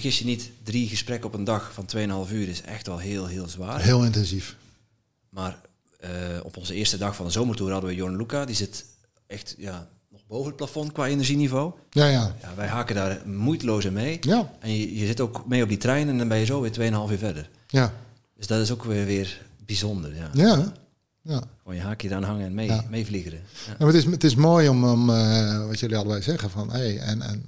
vergis 0.00 0.18
je 0.18 0.24
niet, 0.24 0.50
drie 0.62 0.88
gesprekken 0.88 1.28
op 1.28 1.34
een 1.34 1.44
dag 1.44 1.72
van 1.72 1.86
2,5 2.28 2.32
uur 2.32 2.48
is 2.48 2.62
echt 2.62 2.86
wel 2.86 2.98
heel, 2.98 3.26
heel 3.26 3.48
zwaar. 3.48 3.80
Heel 3.82 4.04
intensief. 4.04 4.56
Maar 5.28 5.58
eh, 6.00 6.10
op 6.42 6.56
onze 6.56 6.74
eerste 6.74 6.98
dag 6.98 7.16
van 7.16 7.26
de 7.26 7.32
zomertour 7.32 7.72
hadden 7.72 7.90
we 7.90 7.96
Jorn 7.96 8.16
Luca. 8.16 8.44
Die 8.44 8.54
zit 8.56 8.84
echt 9.26 9.54
ja, 9.58 9.88
nog 10.10 10.20
boven 10.26 10.46
het 10.46 10.56
plafond 10.56 10.92
qua 10.92 11.06
energieniveau. 11.06 11.72
Ja, 11.90 12.06
ja. 12.06 12.34
Ja, 12.42 12.54
wij 12.56 12.66
haken 12.66 12.94
daar 12.94 13.22
moeiteloos 13.26 13.84
in 13.84 13.92
mee. 13.92 14.18
Ja, 14.20 14.50
En 14.60 14.76
je, 14.76 14.98
je 14.98 15.06
zit 15.06 15.20
ook 15.20 15.46
mee 15.46 15.62
op 15.62 15.68
die 15.68 15.78
trein 15.78 16.08
en 16.08 16.18
dan 16.18 16.28
ben 16.28 16.38
je 16.38 16.44
zo 16.44 16.60
weer 16.60 16.72
2,5 16.72 17.12
uur 17.12 17.18
verder. 17.18 17.50
ja. 17.66 17.92
Dus 18.36 18.46
dat 18.46 18.60
is 18.60 18.70
ook 18.70 18.84
weer, 18.84 19.06
weer 19.06 19.40
bijzonder. 19.66 20.14
Ja. 20.16 20.30
Ja, 20.32 20.72
ja. 21.22 21.42
Gewoon 21.58 21.74
je 21.76 21.82
haakje 21.82 22.08
dan 22.08 22.22
hangen 22.22 22.46
en 22.46 22.54
mee, 22.54 22.66
Ja. 22.66 22.84
meevliegen. 22.90 23.32
Ja. 23.32 23.38
Ja, 23.66 23.74
maar 23.78 23.86
het, 23.86 23.96
is, 23.96 24.04
het 24.04 24.24
is 24.24 24.34
mooi 24.34 24.68
om, 24.68 24.84
om 24.84 25.10
eh, 25.10 25.66
wat 25.66 25.78
jullie 25.80 25.96
allebei 25.96 26.22
zeggen, 26.22 26.50
van 26.50 26.70
hey, 26.72 26.98
en, 26.98 27.22
en 27.22 27.44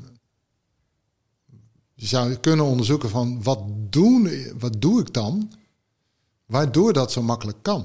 je 1.98 2.06
zou 2.06 2.35
kunnen 2.35 2.64
onderzoeken 2.64 3.09
van 3.10 3.43
wat, 3.43 3.60
doen, 3.90 4.31
wat 4.59 4.74
doe 4.81 5.01
ik 5.01 5.12
dan, 5.12 5.52
waardoor 6.47 6.93
dat 6.93 7.12
zo 7.12 7.23
makkelijk 7.23 7.59
kan. 7.62 7.81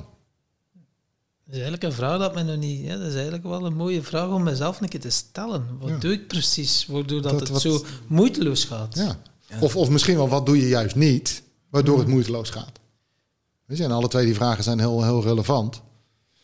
Dat 1.45 1.59
is 1.59 1.61
eigenlijk 1.61 1.83
een 1.83 1.93
vraag 1.93 2.19
dat 2.19 2.33
men 2.33 2.45
nog 2.45 2.57
niet... 2.57 2.87
Dat 2.89 2.99
is 3.01 3.13
eigenlijk 3.13 3.43
wel 3.43 3.65
een 3.65 3.75
mooie 3.75 4.01
vraag 4.03 4.29
om 4.29 4.43
mezelf 4.43 4.81
een 4.81 4.89
keer 4.89 4.99
te 4.99 5.09
stellen. 5.09 5.77
Wat 5.79 5.89
Ja. 5.89 5.97
doe 5.97 6.11
ik 6.11 6.27
precies, 6.27 6.85
waardoor 6.85 7.21
dat, 7.21 7.31
Dat 7.31 7.39
het 7.39 7.49
wat- 7.49 7.61
zo 7.61 7.85
moeiteloos 8.07 8.63
gaat? 8.63 8.95
Ja. 8.95 9.21
Of, 9.59 9.75
of 9.75 9.89
misschien 9.89 10.15
wel 10.15 10.29
wat 10.29 10.45
doe 10.45 10.57
je 10.61 10.67
juist 10.67 10.95
niet, 10.95 11.43
waardoor 11.69 11.97
het 11.99 12.07
moeiteloos 12.07 12.49
gaat. 12.49 12.79
Weet 13.65 13.77
je, 13.77 13.83
en 13.83 13.91
alle 13.91 14.07
twee 14.07 14.25
die 14.25 14.35
vragen 14.35 14.63
zijn 14.63 14.79
heel, 14.79 15.03
heel 15.03 15.23
relevant. 15.23 15.81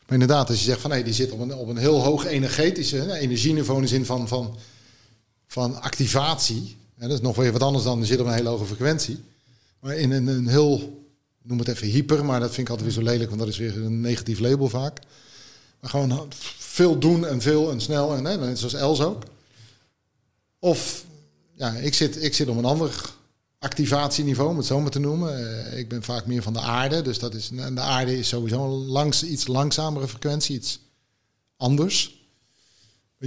Maar 0.06 0.20
inderdaad, 0.20 0.50
als 0.50 0.60
je 0.60 0.66
zegt 0.66 0.82
van 0.82 0.92
hey, 0.92 1.04
die 1.04 1.14
zit 1.14 1.32
op 1.32 1.40
een, 1.40 1.56
op 1.56 1.68
een 1.68 1.78
heel 1.78 2.04
hoog 2.04 2.26
energetische 2.26 3.14
energieniveau 3.14 3.78
in 3.78 3.84
de 3.84 3.90
zin 3.90 4.06
van, 4.06 4.28
van, 4.28 4.56
van 5.48 5.82
activatie. 5.82 6.78
Dat 7.00 7.12
is 7.12 7.22
nog 7.22 7.36
weer 7.36 7.52
wat 7.52 7.64
anders 7.64 7.84
dan 7.84 8.06
zit 8.06 8.20
op 8.20 8.26
een 8.26 8.34
hele 8.34 8.50
hoge 8.50 8.66
frequentie. 8.66 9.24
Maar 9.80 9.96
in 9.96 10.12
een, 10.12 10.28
een 10.28 10.48
heel, 10.48 11.04
noem 11.42 11.60
het 11.60 11.68
even 11.68 11.88
hyper, 11.88 12.26
maar 12.26 12.40
dat 12.40 12.54
vind 12.54 12.68
ik 12.68 12.70
altijd 12.70 12.94
weer 12.94 13.04
zo 13.04 13.12
lelijk, 13.12 13.30
want 13.30 13.42
dat 13.42 13.50
is 13.50 13.58
weer 13.58 13.78
een 13.78 14.02
negatief 14.02 14.40
label 14.40 14.70
vaak. 14.70 15.00
Maar 15.80 15.90
gewoon 15.90 16.32
veel 16.58 17.00
doen 17.00 17.26
en 17.26 17.42
veel 17.42 17.72
en 17.72 17.82
snel 17.82 18.16
en 18.16 18.26
hè, 18.26 18.38
net 18.38 18.60
zoals 18.60 18.74
Els 18.74 19.02
ook. 19.02 19.24
Of 20.60 21.06
ja, 21.54 21.74
ik 21.74 21.94
zit, 21.94 22.24
ik 22.24 22.34
zit 22.34 22.48
op 22.48 22.58
een 22.58 22.66
ander 22.66 23.16
activatieniveau, 23.60 24.50
om 24.50 24.58
het 24.58 24.66
zo 24.66 24.80
maar 24.80 24.92
te 24.92 25.00
noemen. 25.00 25.66
Eh, 25.66 25.78
ik 25.78 25.90
ben 25.90 26.04
vaak 26.04 26.26
meer 26.26 26.42
van 26.42 26.54
de 26.54 26.60
aarde, 26.60 27.02
dus 27.02 27.20
dat 27.20 27.34
is, 27.34 27.50
en 27.56 27.76
de 27.76 27.82
aarde 27.82 28.18
is 28.18 28.28
sowieso 28.28 28.68
langs, 28.68 29.24
iets 29.24 29.48
langzamere 29.48 30.08
frequentie, 30.08 30.56
iets 30.56 30.80
anders. 31.58 32.26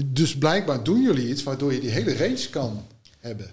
Dus 0.05 0.39
blijkbaar 0.39 0.85
doen 0.85 1.03
jullie 1.03 1.29
iets 1.29 1.43
waardoor 1.43 1.73
je 1.73 1.81
die 1.81 1.91
hele 1.91 2.17
range 2.17 2.49
kan 2.51 2.87
hebben. 3.19 3.51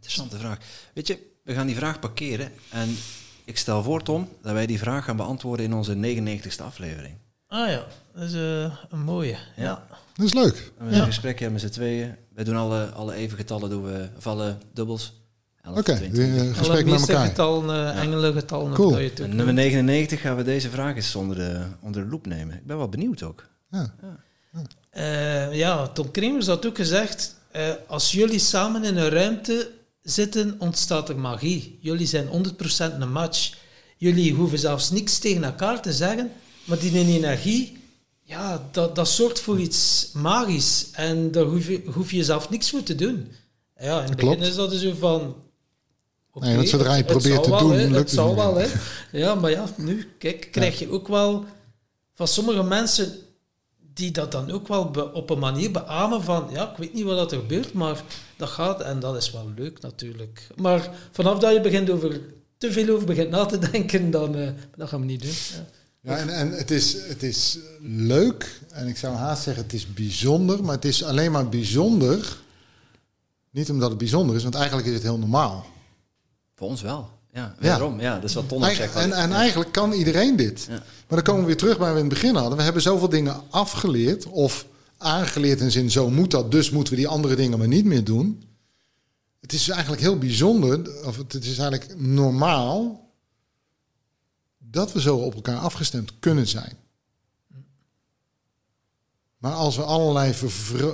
Interessante 0.00 0.38
vraag. 0.38 0.58
Weet 0.94 1.06
je, 1.06 1.18
we 1.44 1.54
gaan 1.54 1.66
die 1.66 1.76
vraag 1.76 1.98
parkeren. 1.98 2.52
En 2.70 2.96
ik 3.44 3.58
stel 3.58 3.82
voor, 3.82 4.02
Tom, 4.02 4.28
dat 4.42 4.52
wij 4.52 4.66
die 4.66 4.78
vraag 4.78 5.04
gaan 5.04 5.16
beantwoorden 5.16 5.64
in 5.66 5.74
onze 5.74 5.94
99ste 5.94 6.64
aflevering. 6.64 7.14
Ah 7.48 7.68
ja, 7.68 7.86
dat 8.14 8.22
is 8.22 8.34
eh, 8.34 8.74
een 8.90 9.02
mooie. 9.04 9.36
Ja. 9.56 9.86
Dat 10.14 10.26
is 10.26 10.34
leuk. 10.34 10.72
En 10.78 10.88
we 10.88 10.96
een 10.96 11.04
gesprek 11.04 11.38
hebben 11.38 11.60
met 11.60 11.72
z'n 11.72 11.78
tweeën. 11.78 12.16
Wij 12.34 12.44
doen 12.44 12.56
alle, 12.56 12.84
alle 12.90 13.14
even 13.14 13.36
getallen, 13.36 13.70
doen 13.70 13.82
we, 13.84 14.08
of 14.16 14.26
alle 14.26 14.56
dubbels. 14.72 15.20
11, 15.62 15.78
Oké, 15.78 15.94
22. 15.96 16.34
weer 16.34 16.48
een 16.48 16.54
gesprek 16.54 16.86
met 16.86 17.00
elkaar. 17.00 17.26
getallen, 17.26 17.96
uh, 17.96 18.02
engelengetallen. 18.02 18.72
Cool. 18.72 18.90
Dat 18.90 19.00
je 19.00 19.22
En 19.22 19.36
nummer 19.36 19.54
99 19.54 20.20
gaan 20.20 20.36
we 20.36 20.42
deze 20.42 20.70
vraag 20.70 20.96
eens 20.96 21.14
onder 21.14 21.36
de, 21.36 21.62
onder 21.80 22.02
de 22.02 22.08
loep 22.08 22.26
nemen. 22.26 22.56
Ik 22.56 22.66
ben 22.66 22.76
wel 22.76 22.88
benieuwd 22.88 23.22
ook. 23.22 23.44
Ja. 23.70 23.94
Eh, 24.90 25.54
ja, 25.54 25.88
Tom 25.88 26.10
Kremers 26.10 26.46
had 26.46 26.66
ook 26.66 26.76
gezegd, 26.76 27.34
eh, 27.50 27.68
als 27.86 28.12
jullie 28.12 28.38
samen 28.38 28.84
in 28.84 28.96
een 28.96 29.08
ruimte 29.08 29.70
zitten, 30.02 30.54
ontstaat 30.58 31.08
er 31.08 31.18
magie. 31.18 31.78
Jullie 31.80 32.06
zijn 32.06 32.26
100% 32.26 32.98
een 32.98 33.12
match. 33.12 33.54
Jullie 33.96 34.34
hoeven 34.34 34.58
zelfs 34.58 34.90
niks 34.90 35.18
tegen 35.18 35.44
elkaar 35.44 35.82
te 35.82 35.92
zeggen, 35.92 36.30
maar 36.64 36.78
die 36.78 36.98
energie, 36.98 37.78
ja, 38.22 38.68
dat, 38.70 38.94
dat 38.94 39.08
zorgt 39.08 39.40
voor 39.40 39.60
iets 39.60 40.10
magisch. 40.12 40.88
En 40.92 41.30
daar 41.30 41.44
hoef 41.44 41.66
je, 41.66 41.82
hoef 41.92 42.10
je 42.10 42.24
zelf 42.24 42.50
niks 42.50 42.70
voor 42.70 42.82
te 42.82 42.94
doen. 42.94 43.32
Ja, 43.78 44.02
in 44.02 44.08
het 44.08 44.18
Klopt. 44.18 44.38
begin 44.38 44.50
is 44.50 44.56
dat 44.56 44.70
dus 44.70 44.80
zo 44.80 44.94
van... 44.98 45.36
oké, 46.32 46.46
Nee, 46.46 46.66
zodra 46.66 46.94
je 46.94 47.04
probeert 47.04 47.42
te 47.42 47.50
wel, 47.50 47.58
doen, 47.58 47.76
lukt 47.76 47.94
het 47.96 48.10
zal 48.10 48.34
wel, 48.36 48.56
hè. 48.56 48.66
Ja, 49.12 49.34
maar 49.34 49.50
ja, 49.50 49.64
nu, 49.76 50.08
kijk, 50.18 50.48
krijg 50.50 50.78
je 50.78 50.90
ook 50.90 51.08
wel 51.08 51.44
van 52.14 52.28
sommige 52.28 52.62
mensen 52.62 53.12
die 54.00 54.10
dat 54.10 54.32
dan 54.32 54.50
ook 54.50 54.68
wel 54.68 54.90
be- 54.90 55.12
op 55.12 55.30
een 55.30 55.38
manier 55.38 55.70
beamen 55.70 56.22
van, 56.22 56.48
ja, 56.52 56.70
ik 56.70 56.76
weet 56.76 56.94
niet 56.94 57.04
wat 57.04 57.16
dat 57.16 57.32
er 57.32 57.38
gebeurt, 57.38 57.72
maar 57.72 58.02
dat 58.36 58.48
gaat 58.48 58.80
en 58.80 59.00
dat 59.00 59.16
is 59.16 59.30
wel 59.32 59.50
leuk 59.56 59.80
natuurlijk. 59.80 60.46
Maar 60.56 60.90
vanaf 61.10 61.38
dat 61.38 61.52
je 61.52 61.60
begint 61.60 61.90
over, 61.90 62.20
te 62.58 62.72
veel 62.72 62.94
over 62.94 63.06
begint 63.06 63.30
na 63.30 63.46
te 63.46 63.58
denken, 63.70 64.10
dan 64.10 64.36
eh, 64.36 64.50
dat 64.76 64.88
gaan 64.88 65.00
we 65.00 65.06
niet 65.06 65.22
doen. 65.22 65.30
Ja. 65.30 65.66
Ja, 66.02 66.16
en, 66.16 66.28
en 66.28 66.50
het, 66.52 66.70
is, 66.70 66.92
het 67.08 67.22
is 67.22 67.58
leuk 67.80 68.60
en 68.70 68.86
ik 68.86 68.96
zou 68.96 69.14
haast 69.14 69.42
zeggen 69.42 69.62
het 69.62 69.72
is 69.72 69.92
bijzonder, 69.92 70.64
maar 70.64 70.74
het 70.74 70.84
is 70.84 71.04
alleen 71.04 71.32
maar 71.32 71.48
bijzonder, 71.48 72.36
niet 73.50 73.70
omdat 73.70 73.88
het 73.88 73.98
bijzonder 73.98 74.36
is, 74.36 74.42
want 74.42 74.54
eigenlijk 74.54 74.86
is 74.86 74.94
het 74.94 75.02
heel 75.02 75.18
normaal. 75.18 75.66
Voor 76.54 76.68
ons 76.68 76.82
wel. 76.82 77.08
Ja, 77.32 77.54
waarom? 77.60 78.00
Ja, 78.00 78.14
dat 78.14 78.28
is 78.28 78.34
wat 78.34 78.48
Ton 78.48 78.64
zegt. 78.64 78.94
en, 78.94 79.12
en 79.12 79.32
eigenlijk 79.32 79.72
kan 79.72 79.92
iedereen 79.92 80.36
dit. 80.36 80.68
Maar 80.68 80.78
dan 81.08 81.22
komen 81.22 81.40
we 81.40 81.46
weer 81.46 81.56
terug 81.56 81.76
bij 81.76 81.84
waar 81.86 81.94
we 81.94 82.00
in 82.00 82.08
het 82.08 82.14
begin 82.14 82.34
hadden. 82.34 82.56
We 82.56 82.62
hebben 82.62 82.82
zoveel 82.82 83.08
dingen 83.08 83.42
afgeleerd 83.50 84.26
of 84.26 84.66
aangeleerd 84.98 85.60
in 85.60 85.70
zin 85.70 85.90
zo 85.90 86.10
moet 86.10 86.30
dat, 86.30 86.50
dus 86.50 86.70
moeten 86.70 86.92
we 86.92 86.98
die 86.98 87.08
andere 87.08 87.36
dingen 87.36 87.58
maar 87.58 87.68
niet 87.68 87.84
meer 87.84 88.04
doen. 88.04 88.42
Het 89.40 89.52
is 89.52 89.68
eigenlijk 89.68 90.02
heel 90.02 90.18
bijzonder, 90.18 91.04
of 91.04 91.16
het 91.16 91.34
is 91.34 91.58
eigenlijk 91.58 92.00
normaal 92.00 93.08
dat 94.58 94.92
we 94.92 95.00
zo 95.00 95.16
op 95.16 95.34
elkaar 95.34 95.58
afgestemd 95.58 96.12
kunnen 96.18 96.46
zijn. 96.46 96.76
Maar 99.38 99.52
als 99.52 99.76
we 99.76 99.82
allerlei 99.82 100.34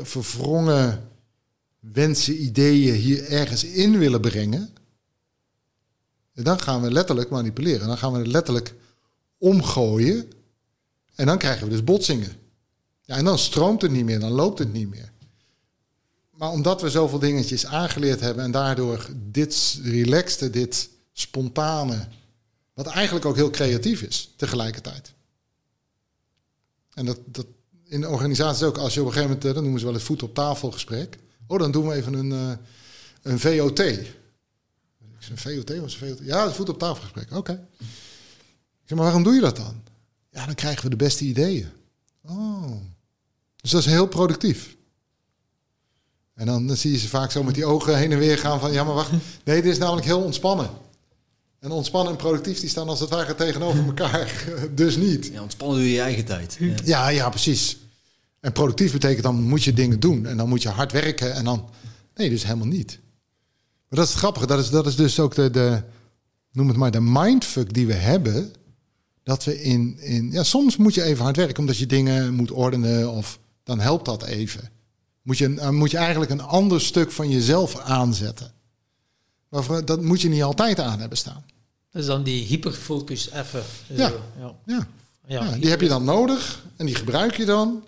verwrongen 0.03 1.09
wensen, 1.81 2.43
ideeën 2.43 2.95
hier 2.95 3.31
ergens 3.31 3.65
in 3.65 3.99
willen 3.99 4.21
brengen, 4.21 4.71
dan 6.45 6.61
gaan 6.61 6.83
we 6.83 6.91
letterlijk 6.91 7.31
manipuleren. 7.31 7.87
Dan 7.87 7.99
gaan 7.99 8.13
we 8.13 8.19
het 8.19 8.27
letterlijk 8.27 8.75
omgooien. 9.39 10.31
En 11.15 11.27
dan 11.27 11.39
krijgen 11.39 11.65
we 11.65 11.71
dus 11.71 11.85
botsingen. 11.85 12.33
Ja, 13.03 13.17
en 13.17 13.25
dan 13.25 13.39
stroomt 13.39 13.83
het 13.83 13.91
niet 13.91 14.05
meer, 14.05 14.21
dan 14.21 14.31
loopt 14.31 14.59
het 14.59 14.73
niet 14.73 14.89
meer. 14.91 15.13
Maar 16.31 16.51
omdat 16.51 16.81
we 16.81 16.91
zoveel 16.91 17.19
dingetjes 17.19 17.67
aangeleerd 17.67 18.21
hebben 18.21 18.45
en 18.45 18.51
daardoor 18.51 19.09
dit 19.31 19.81
relaxte, 19.83 20.51
dit 20.51 20.89
spontane, 21.13 22.09
wat 22.75 22.87
eigenlijk 22.87 23.27
ook 23.27 23.37
heel 23.37 23.51
creatief 23.51 24.03
is 24.03 24.33
tegelijkertijd. 24.37 25.13
En 26.95 27.07
dat, 27.07 27.19
dat 27.25 27.47
in 27.85 28.07
organisaties 28.07 28.63
ook, 28.63 28.79
als 28.79 28.95
je 28.95 29.01
op 29.01 29.07
een 29.07 29.13
gegeven 29.13 29.35
moment, 29.35 29.49
eh, 29.49 29.55
dan 29.55 29.63
noemen 29.63 29.81
ze 29.81 29.87
wel 29.87 29.95
het 29.95 30.05
voet 30.05 30.23
op 30.23 30.35
tafel 30.35 30.71
gesprek. 30.71 31.19
Oh, 31.47 31.59
dan 31.59 31.71
doen 31.71 31.89
we 31.89 31.95
even 31.95 32.15
een, 32.15 32.33
eh, 32.33 32.57
een 33.23 33.39
VOT. 33.39 33.83
Ik 35.31 35.39
zeg, 35.39 35.55
Een 35.55 35.65
VOT 35.67 35.81
was 35.81 35.97
VOT? 35.97 36.19
Ja, 36.23 36.45
het 36.47 36.55
voet 36.55 36.69
op 36.69 36.79
tafel 36.79 37.03
gesprek. 37.03 37.37
Oké. 37.37 37.53
Ik 37.79 38.85
zeg, 38.85 38.99
maar 38.99 39.07
waarom 39.07 39.23
doe 39.23 39.35
je 39.35 39.41
dat 39.41 39.57
dan? 39.57 39.83
Ja, 40.31 40.47
dan 40.47 40.55
krijgen 40.55 40.83
we 40.85 40.91
de 40.91 40.97
beste 40.97 41.25
ideeën. 41.25 41.69
Oh. 42.27 42.71
Dus 43.57 43.71
dat 43.71 43.81
is 43.81 43.87
heel 43.87 44.07
productief. 44.07 44.77
En 46.35 46.47
dan, 46.47 46.67
dan 46.67 46.77
zie 46.77 46.93
je 46.93 46.99
ze 46.99 47.09
vaak 47.09 47.31
zo 47.31 47.43
met 47.43 47.55
die 47.55 47.65
ogen 47.65 47.99
heen 47.99 48.13
en 48.13 48.19
weer 48.19 48.39
gaan 48.39 48.61
van... 48.61 48.73
ja, 48.73 48.85
maar 48.85 48.95
wacht, 48.95 49.11
nee, 49.45 49.63
dit 49.63 49.73
is 49.73 49.79
namelijk 49.79 50.07
heel 50.07 50.23
ontspannen. 50.23 50.71
En 51.59 51.71
ontspannen 51.71 52.13
en 52.13 52.19
productief, 52.19 52.61
die 52.61 52.69
staan 52.69 52.89
als 52.89 53.01
het 53.01 53.11
ware 53.11 53.35
tegenover 53.35 53.85
elkaar. 53.97 54.45
dus 54.75 54.97
niet. 54.97 55.27
Ja, 55.27 55.43
ontspannen 55.43 55.77
doe 55.77 55.87
je 55.87 55.93
je 55.93 56.01
eigen 56.01 56.25
tijd. 56.25 56.57
Ja. 56.61 56.75
Ja, 56.85 57.09
ja, 57.09 57.29
precies. 57.29 57.77
En 58.41 58.53
productief 58.53 58.93
betekent 58.93 59.23
dan 59.23 59.43
moet 59.43 59.65
je 59.65 59.73
dingen 59.73 60.01
doen. 60.01 60.27
En 60.27 60.37
dan 60.37 60.49
moet 60.49 60.63
je 60.63 60.69
hard 60.69 60.93
werken. 60.93 61.35
En 61.35 61.45
dan... 61.45 61.69
Nee, 62.15 62.31
dus 62.31 62.45
helemaal 62.45 62.67
niet. 62.67 62.99
Maar 63.89 63.99
dat 63.99 64.05
is 64.05 64.11
het 64.11 64.19
grappige. 64.19 64.47
Dat 64.47 64.59
is, 64.59 64.71
dat 64.71 64.87
is 64.87 64.97
dus 64.97 65.21
ook 65.21 65.35
de, 65.35 65.51
de... 65.51 65.83
Noem 66.53 66.69
het 66.69 66.77
maar 66.77 66.91
de 66.91 67.01
mindfuck 67.01 67.75
die 67.75 67.87
we 67.87 67.93
hebben. 67.93 68.53
Dat 69.23 69.45
we 69.45 69.63
in, 69.63 69.99
in... 69.99 70.31
Ja, 70.31 70.43
soms 70.43 70.77
moet 70.77 70.95
je 70.95 71.03
even 71.03 71.25
hard 71.25 71.37
werken. 71.37 71.59
Omdat 71.59 71.79
je 71.79 71.87
dingen 71.87 72.35
moet 72.35 72.51
ordenen. 72.51 73.11
Of 73.11 73.39
dan 73.65 73.81
helpt 73.81 74.05
dat 74.05 74.23
even. 74.23 74.71
Moet 75.23 75.39
je, 75.39 75.55
dan 75.55 75.75
moet 75.75 75.91
je 75.91 75.97
eigenlijk 75.97 76.31
een 76.31 76.43
ander 76.43 76.81
stuk 76.81 77.11
van 77.11 77.31
jezelf 77.31 77.79
aanzetten. 77.79 78.53
Maar 79.49 79.85
dat 79.85 80.03
moet 80.03 80.21
je 80.21 80.29
niet 80.29 80.43
altijd 80.43 80.81
aan 80.81 81.01
hebben 81.01 81.19
staan. 81.19 81.45
Dus 81.91 82.07
dan 82.07 82.23
die 82.23 82.45
hyperfocus 82.45 83.31
even. 83.31 83.63
ja. 83.87 84.13
Ja. 84.39 84.55
Ja, 84.67 84.87
Ja, 85.27 85.57
die 85.57 85.71
heb 85.71 85.81
je 85.81 85.89
dan 85.89 86.05
nodig 86.05 86.65
en 86.77 86.87
die 86.87 86.95
gebruik 86.95 87.37
je 87.37 87.45
dan. 87.45 87.85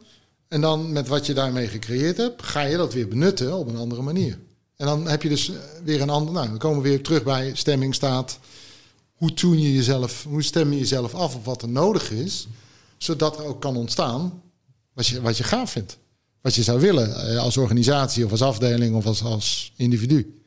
En 0.49 0.61
dan 0.61 0.93
met 0.93 1.09
wat 1.09 1.27
je 1.27 1.35
daarmee 1.35 1.69
gecreëerd 1.69 2.16
hebt, 2.16 2.43
ga 2.43 2.62
je 2.62 2.77
dat 2.77 2.93
weer 2.93 3.09
benutten 3.09 3.57
op 3.57 3.69
een 3.69 3.77
andere 3.77 4.03
manier. 4.03 4.39
En 4.79 4.87
dan 4.87 5.09
heb 5.09 5.23
je 5.23 5.29
dus 5.29 5.51
eh, 5.51 5.57
weer 5.85 6.01
een 6.01 6.11
ander. 6.11 6.33
Nou, 6.33 6.49
dan 6.49 6.59
komen 6.59 6.83
we 6.83 6.89
weer 6.89 7.03
terug 7.03 7.23
bij 7.23 7.55
stemming 7.55 7.95
staat. 7.95 8.39
Hoe 9.15 9.35
tune 9.35 9.63
je 9.63 9.75
jezelf, 9.75 10.25
hoe 10.25 10.43
stem 10.43 10.73
je 10.73 10.79
jezelf 10.79 11.15
af 11.15 11.35
op 11.35 11.45
wat 11.45 11.63
er 11.63 11.69
nodig 11.69 12.11
is, 12.11 12.49
zodat 12.99 13.39
er 13.39 13.45
ook 13.45 13.61
kan 13.61 13.77
ontstaan 13.77 14.43
wat 14.93 15.07
je, 15.07 15.21
wat 15.21 15.37
je 15.37 15.45
gaaf 15.45 15.71
vindt. 15.71 15.99
Wat 16.41 16.55
je 16.55 16.63
zou 16.63 16.81
willen 16.81 17.31
eh, 17.31 17.39
als 17.39 17.57
organisatie 17.57 18.25
of 18.25 18.31
als 18.31 18.43
afdeling 18.43 18.97
of 18.97 19.07
als, 19.07 19.23
als 19.23 19.73
individu. 19.77 20.43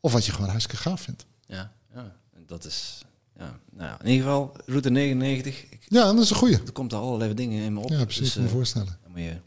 Of 0.00 0.12
wat 0.12 0.26
je 0.26 0.32
gewoon 0.32 0.48
hartstikke 0.48 0.82
gaaf 0.82 1.00
vindt. 1.00 1.26
Ja, 1.46 1.72
ja, 1.94 2.16
dat 2.46 2.64
is... 2.64 3.02
Ja, 3.38 3.58
nou 3.70 3.88
ja, 3.88 4.00
in 4.00 4.10
ieder 4.10 4.26
geval, 4.26 4.56
route 4.66 4.90
99. 4.90 5.64
Ik, 5.70 5.86
Ja, 5.88 6.12
dat 6.12 6.22
is 6.22 6.30
een 6.30 6.36
goeie. 6.36 6.56
er 6.66 6.72
komt 6.72 6.92
er 6.92 6.98
allerlei 6.98 7.34
dingen 7.34 7.62
in 7.64 7.72
me 7.72 7.80
op. 7.80 7.90
Ja, 7.90 8.04
precies. 8.04 8.22
Dus, 8.22 8.32
kan 8.32 8.42
me 8.42 8.48
eh, 8.48 8.54
voorstellen. 8.54 8.98
dan 9.02 9.10
moet 9.10 9.20
je 9.20 9.40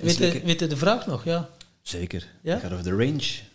lekker. 0.00 0.44
weet 0.44 0.60
je 0.60 0.66
de 0.66 0.76
vraag 0.76 1.06
nog? 1.06 1.24
Ja. 1.24 1.48
Zeker. 1.82 2.28
Ja? 2.42 2.58
Gaat 2.58 2.72
over 2.72 2.84
de 2.84 2.90
range 2.90 3.50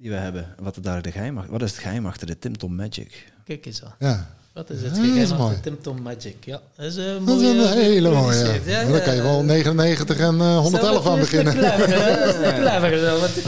die 0.00 0.10
we 0.10 0.16
hebben. 0.16 0.54
Wat, 0.58 0.76
er 0.76 0.82
daar 0.82 1.02
de 1.02 1.10
geheim, 1.12 1.40
wat 1.48 1.62
is 1.62 1.70
het 1.70 1.80
geheim 1.80 2.06
achter 2.06 2.26
de 2.26 2.38
Tim 2.38 2.58
Tom 2.58 2.74
Magic? 2.74 3.32
Kijk 3.44 3.66
eens 3.66 3.84
aan. 3.84 3.94
Ja, 3.98 4.28
Wat 4.52 4.70
is 4.70 4.82
het 4.82 4.96
Ja, 4.96 5.02
dat 5.02 5.04
is 5.04 5.12
geheim 5.28 5.40
achter 5.40 5.60
Tim 5.60 5.82
Tom 5.82 6.02
Magic? 6.02 6.36
Ja, 6.44 6.60
dat 6.76 6.86
is 6.86 6.96
een 6.96 7.24
Dat 7.24 7.40
is 7.40 7.42
mooie... 7.42 7.62
een 7.70 7.78
hele 7.78 8.10
mooie. 8.10 8.60
Ja. 8.66 8.84
Dan 8.84 9.00
kan 9.02 9.14
je 9.14 9.22
wel 9.22 9.42
99 9.42 10.18
en 10.18 10.40
eh, 10.40 10.58
111 10.58 11.06
aan 11.06 11.18
beginnen. 11.18 11.54
Want- 13.20 13.42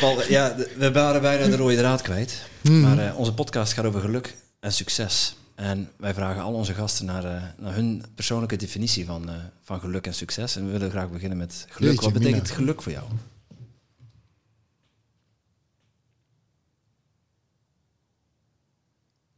Paul, 0.00 0.22
ja, 0.28 0.48
de- 0.50 0.70
we 0.76 0.92
waren 0.92 1.20
bijna 1.20 1.46
de 1.46 1.56
rode 1.56 1.76
draad 1.76 2.02
kwijt. 2.02 2.42
Hmm. 2.62 2.80
Maar 2.80 2.98
eh, 2.98 3.18
onze 3.18 3.32
podcast 3.34 3.72
gaat 3.72 3.84
over 3.84 4.00
geluk 4.00 4.34
en 4.60 4.72
succes. 4.72 5.34
En 5.54 5.88
wij 5.96 6.14
vragen 6.14 6.42
al 6.42 6.52
onze 6.52 6.74
gasten 6.74 7.06
naar, 7.06 7.24
eh, 7.24 7.42
naar 7.58 7.74
hun 7.74 8.04
persoonlijke 8.14 8.56
definitie 8.56 9.06
van, 9.06 9.28
eh, 9.28 9.34
van 9.64 9.80
geluk 9.80 10.06
en 10.06 10.14
succes. 10.14 10.56
En 10.56 10.66
we 10.66 10.72
willen 10.72 10.90
graag 10.90 11.10
beginnen 11.10 11.38
met 11.38 11.66
geluk. 11.68 11.90
Jeetje, 11.90 12.04
Wat 12.04 12.12
betekent 12.18 12.42
Mina. 12.42 12.54
geluk 12.54 12.82
voor 12.82 12.92
jou? 12.92 13.04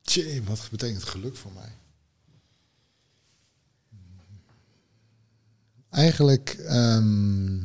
Tjee, 0.03 0.43
wat 0.43 0.69
betekent 0.71 1.03
geluk 1.03 1.37
voor 1.37 1.53
mij? 1.53 1.73
Eigenlijk 5.89 6.49
ehm, 6.49 7.57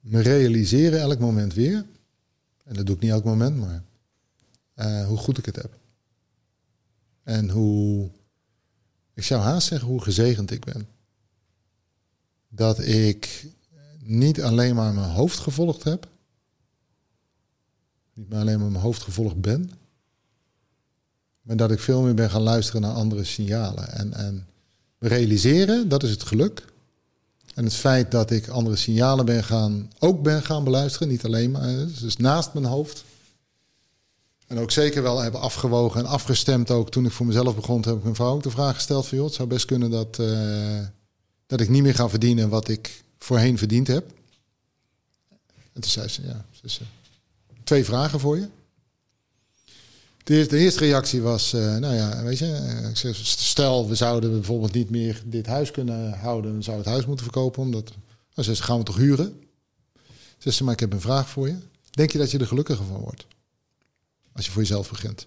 me 0.00 0.20
realiseren 0.20 1.00
elk 1.00 1.18
moment 1.18 1.54
weer. 1.54 1.86
En 2.64 2.74
dat 2.74 2.86
doe 2.86 2.94
ik 2.94 3.02
niet 3.02 3.10
elk 3.10 3.24
moment, 3.24 3.56
maar 3.56 3.82
eh, 4.74 5.06
hoe 5.06 5.16
goed 5.16 5.38
ik 5.38 5.46
het 5.46 5.56
heb. 5.56 5.78
En 7.22 7.50
hoe, 7.50 8.10
ik 9.14 9.24
zou 9.24 9.42
haast 9.42 9.66
zeggen 9.66 9.88
hoe 9.88 10.02
gezegend 10.02 10.50
ik 10.50 10.64
ben. 10.64 10.88
Dat 12.48 12.78
ik 12.78 13.46
niet 13.98 14.42
alleen 14.42 14.74
maar 14.74 14.94
mijn 14.94 15.10
hoofd 15.10 15.38
gevolgd 15.38 15.84
heb, 15.84 16.08
niet 18.20 18.28
meer 18.28 18.40
alleen 18.40 18.60
maar 18.60 18.70
mijn 18.70 18.82
hoofd 18.82 19.02
gevolgd 19.02 19.40
ben. 19.40 19.70
Maar 21.42 21.56
dat 21.56 21.70
ik 21.70 21.80
veel 21.80 22.02
meer 22.02 22.14
ben 22.14 22.30
gaan 22.30 22.42
luisteren 22.42 22.80
naar 22.80 22.92
andere 22.92 23.24
signalen. 23.24 23.92
En, 23.92 24.12
en 24.12 24.46
realiseren, 24.98 25.88
dat 25.88 26.02
is 26.02 26.10
het 26.10 26.22
geluk. 26.22 26.64
En 27.54 27.64
het 27.64 27.74
feit 27.74 28.10
dat 28.10 28.30
ik 28.30 28.48
andere 28.48 28.76
signalen 28.76 29.24
ben 29.24 29.44
gaan, 29.44 29.90
ook 29.98 30.22
ben 30.22 30.42
gaan 30.42 30.64
beluisteren. 30.64 31.08
Niet 31.08 31.24
alleen 31.24 31.50
maar, 31.50 31.86
dus 32.00 32.16
naast 32.16 32.52
mijn 32.52 32.64
hoofd. 32.64 33.04
En 34.46 34.58
ook 34.58 34.70
zeker 34.70 35.02
wel 35.02 35.18
hebben 35.18 35.40
afgewogen 35.40 36.00
en 36.00 36.06
afgestemd 36.06 36.70
ook. 36.70 36.90
Toen 36.90 37.04
ik 37.04 37.12
voor 37.12 37.26
mezelf 37.26 37.54
begon, 37.54 37.82
heb 37.82 37.96
ik 37.96 38.02
mijn 38.02 38.14
vrouw 38.14 38.34
ook 38.34 38.42
de 38.42 38.50
vraag 38.50 38.74
gesteld 38.74 39.06
van... 39.06 39.16
joh, 39.18 39.26
het 39.26 39.36
zou 39.36 39.48
best 39.48 39.64
kunnen 39.64 39.90
dat, 39.90 40.18
eh, 40.18 40.86
dat 41.46 41.60
ik 41.60 41.68
niet 41.68 41.82
meer 41.82 41.94
ga 41.94 42.08
verdienen 42.08 42.48
wat 42.48 42.68
ik 42.68 43.04
voorheen 43.18 43.58
verdiend 43.58 43.86
heb. 43.86 44.12
En 45.72 45.80
toen 45.80 45.90
zei 45.90 46.08
ze, 46.08 46.22
ja, 46.22 46.44
ze 46.50 46.68
zei, 46.68 46.88
twee 47.70 47.84
vragen 47.84 48.20
voor 48.20 48.36
je. 48.36 48.48
De 50.24 50.34
eerste, 50.34 50.54
de 50.54 50.60
eerste 50.60 50.80
reactie 50.80 51.22
was, 51.22 51.52
eh, 51.52 51.76
nou 51.76 51.94
ja, 51.94 52.22
weet 52.22 52.38
je, 52.38 52.52
eh, 52.52 52.88
ik 52.88 52.96
zeg, 52.96 53.16
stel 53.16 53.88
we 53.88 53.94
zouden 53.94 54.30
bijvoorbeeld 54.30 54.72
niet 54.72 54.90
meer 54.90 55.22
dit 55.24 55.46
huis 55.46 55.70
kunnen 55.70 56.12
houden, 56.12 56.52
dan 56.52 56.62
zou 56.62 56.76
het 56.76 56.86
huis 56.86 57.06
moeten 57.06 57.24
verkopen, 57.24 57.62
omdat, 57.62 57.92
nou, 58.34 58.54
ze 58.54 58.62
gaan 58.62 58.78
we 58.78 58.84
toch 58.84 58.96
huren? 58.96 59.42
Zegt 60.38 60.56
ze, 60.56 60.64
maar 60.64 60.72
ik 60.72 60.80
heb 60.80 60.92
een 60.92 61.00
vraag 61.00 61.28
voor 61.28 61.48
je. 61.48 61.56
Denk 61.90 62.10
je 62.12 62.18
dat 62.18 62.30
je 62.30 62.38
er 62.38 62.46
gelukkiger 62.46 62.84
van 62.84 63.00
wordt? 63.00 63.26
Als 64.32 64.46
je 64.46 64.50
voor 64.50 64.62
jezelf 64.62 64.90
begint. 64.90 65.26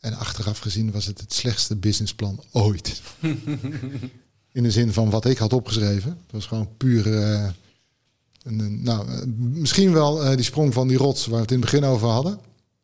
En 0.00 0.14
achteraf 0.14 0.58
gezien 0.58 0.90
was 0.90 1.06
het 1.06 1.20
het 1.20 1.32
slechtste 1.32 1.76
businessplan 1.76 2.42
ooit. 2.52 3.02
In 4.52 4.62
de 4.62 4.70
zin 4.70 4.92
van 4.92 5.10
wat 5.10 5.24
ik 5.24 5.38
had 5.38 5.52
opgeschreven. 5.52 6.10
Het 6.10 6.32
was 6.32 6.46
gewoon 6.46 6.76
puur... 6.76 7.22
eh, 7.22 7.50
een, 8.46 8.58
een- 8.58 8.82
nou, 8.82 9.08
eh, 9.08 9.22
misschien 9.36 9.92
wel 9.92 10.24
eh, 10.24 10.36
die 10.36 10.44
sprong 10.44 10.72
van 10.74 10.88
die 10.88 10.96
rots 10.96 11.26
waar 11.26 11.34
we 11.36 11.40
het 11.42 11.50
in 11.50 11.60
het 11.60 11.70
begin 11.70 11.84
over 11.88 12.08
hadden. 12.08 12.38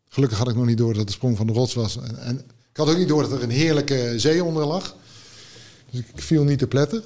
Gelukkig 0.08 0.38
had 0.38 0.48
ik 0.48 0.54
nog 0.56 0.66
niet 0.66 0.78
door 0.78 0.94
dat 0.94 1.06
de 1.06 1.12
sprong 1.12 1.36
van 1.36 1.46
de 1.46 1.52
rots 1.52 1.74
was. 1.74 1.96
En, 1.96 2.18
en 2.18 2.38
ik 2.70 2.76
had 2.76 2.88
ook 2.88 2.96
niet 2.96 3.08
door 3.08 3.22
dat 3.22 3.32
er 3.32 3.42
een 3.42 3.50
heerlijke 3.50 4.12
zee 4.16 4.44
onder 4.44 4.66
lag. 4.66 4.96
Dus 5.90 6.00
ik 6.00 6.22
viel 6.22 6.44
niet 6.44 6.58
te 6.58 6.66
pletter. 6.66 7.02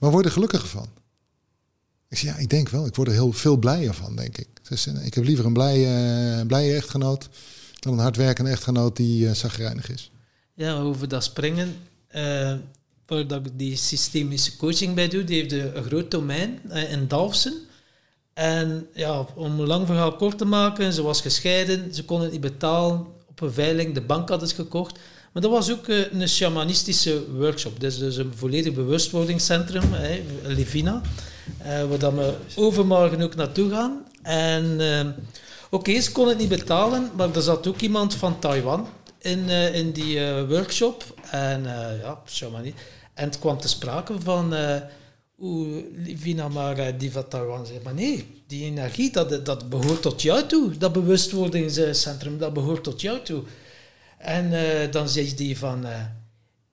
Maar 0.00 0.10
word 0.10 0.24
er 0.24 0.30
gelukkiger 0.32 0.68
van? 0.68 0.86
Ik 2.08 2.18
zei, 2.18 2.32
ja, 2.32 2.38
ik 2.38 2.50
denk 2.50 2.68
wel. 2.68 2.86
Ik 2.86 2.94
word 2.94 3.08
er 3.08 3.14
heel 3.14 3.32
veel 3.32 3.56
blijer 3.56 3.94
van, 3.94 4.16
denk 4.16 4.38
ik. 4.38 4.48
Dus, 4.68 4.86
eh, 4.86 5.06
ik 5.06 5.14
heb 5.14 5.24
liever 5.24 5.44
een 5.44 5.52
blije, 5.52 5.86
eh, 6.40 6.46
blije 6.46 6.74
echtgenoot 6.74 7.28
dan 7.80 7.92
een 7.92 7.98
hardwerkende 7.98 8.50
echtgenoot 8.50 8.96
die 8.96 9.24
uh, 9.24 9.32
zagrijnig 9.32 9.90
is. 9.90 10.10
Ja, 10.54 10.78
over 10.78 11.08
dat 11.08 11.24
springen. 11.24 11.74
Eh 13.06 13.16
voordat 13.16 13.46
ik 13.46 13.52
die 13.56 13.76
systemische 13.76 14.56
coaching 14.56 14.94
bij 14.94 15.08
doe, 15.08 15.24
die 15.24 15.40
heeft 15.40 15.52
een, 15.52 15.84
groot 15.84 16.10
domein 16.10 16.60
eh, 16.68 16.92
in 16.92 17.08
Dalfsen. 17.08 17.54
En 18.34 18.86
ja, 18.94 19.26
om 19.34 19.60
een 19.60 19.66
lang 19.66 19.86
verhaal 19.86 20.16
kort 20.16 20.38
te 20.38 20.44
maken, 20.44 20.92
ze 20.92 21.02
was 21.02 21.20
gescheiden, 21.20 21.94
ze 21.94 22.04
kon 22.04 22.20
het 22.20 22.32
niet 22.32 22.40
betalen. 22.40 23.06
Op 23.28 23.40
een 23.40 23.52
veiling, 23.52 23.94
de 23.94 24.00
bank 24.00 24.28
had 24.28 24.40
het 24.40 24.52
gekocht. 24.52 24.98
Maar 25.32 25.42
dat 25.42 25.50
was 25.50 25.72
ook 25.72 25.88
eh, 25.88 26.12
een 26.12 26.28
shamanistische 26.28 27.32
workshop. 27.32 27.80
Dus, 27.80 27.98
dus 27.98 28.16
een 28.16 28.32
volledig 28.34 28.72
bewustwordingscentrum, 28.72 29.92
hè, 29.92 30.22
Livina, 30.42 31.00
eh, 31.58 31.84
waar 31.84 31.98
dat 31.98 32.12
we 32.12 32.34
overmorgen 32.54 33.22
ook 33.22 33.34
naartoe 33.34 33.70
gaan. 33.70 34.04
En 34.22 34.80
oké, 35.70 36.00
ze 36.00 36.12
kon 36.12 36.28
het 36.28 36.38
niet 36.38 36.48
betalen, 36.48 37.10
maar 37.16 37.34
er 37.34 37.42
zat 37.42 37.66
ook 37.66 37.80
iemand 37.80 38.14
van 38.14 38.38
Taiwan 38.38 38.86
in, 39.18 39.48
in 39.48 39.92
die 39.92 40.20
workshop. 40.48 41.04
En 41.30 41.62
ja, 42.02 42.20
shamani. 42.26 42.74
En 43.14 43.24
het 43.24 43.38
kwam 43.38 43.58
te 43.58 43.68
sprake 43.68 44.20
van... 44.20 44.54
eh 44.54 44.80
Oeh, 45.38 45.84
Livina, 45.96 46.48
maar 46.48 46.78
eh, 46.78 46.98
die 46.98 47.12
van 47.12 47.28
Taiwan 47.28 47.66
zei, 47.66 47.80
maar 47.82 47.94
nee, 47.94 48.42
die 48.46 48.64
energie, 48.64 49.10
dat, 49.12 49.46
dat 49.46 49.68
behoort 49.68 50.02
tot 50.02 50.22
jou 50.22 50.46
toe. 50.46 50.76
Dat 50.78 50.92
bewustwordingscentrum, 50.92 52.38
dat 52.38 52.52
behoort 52.52 52.84
tot 52.84 53.00
jou 53.00 53.22
toe. 53.22 53.42
En 54.18 54.52
eh, 54.52 54.92
dan 54.92 55.08
zei 55.08 55.34
die 55.34 55.58
van, 55.58 55.86
eh, 55.86 56.04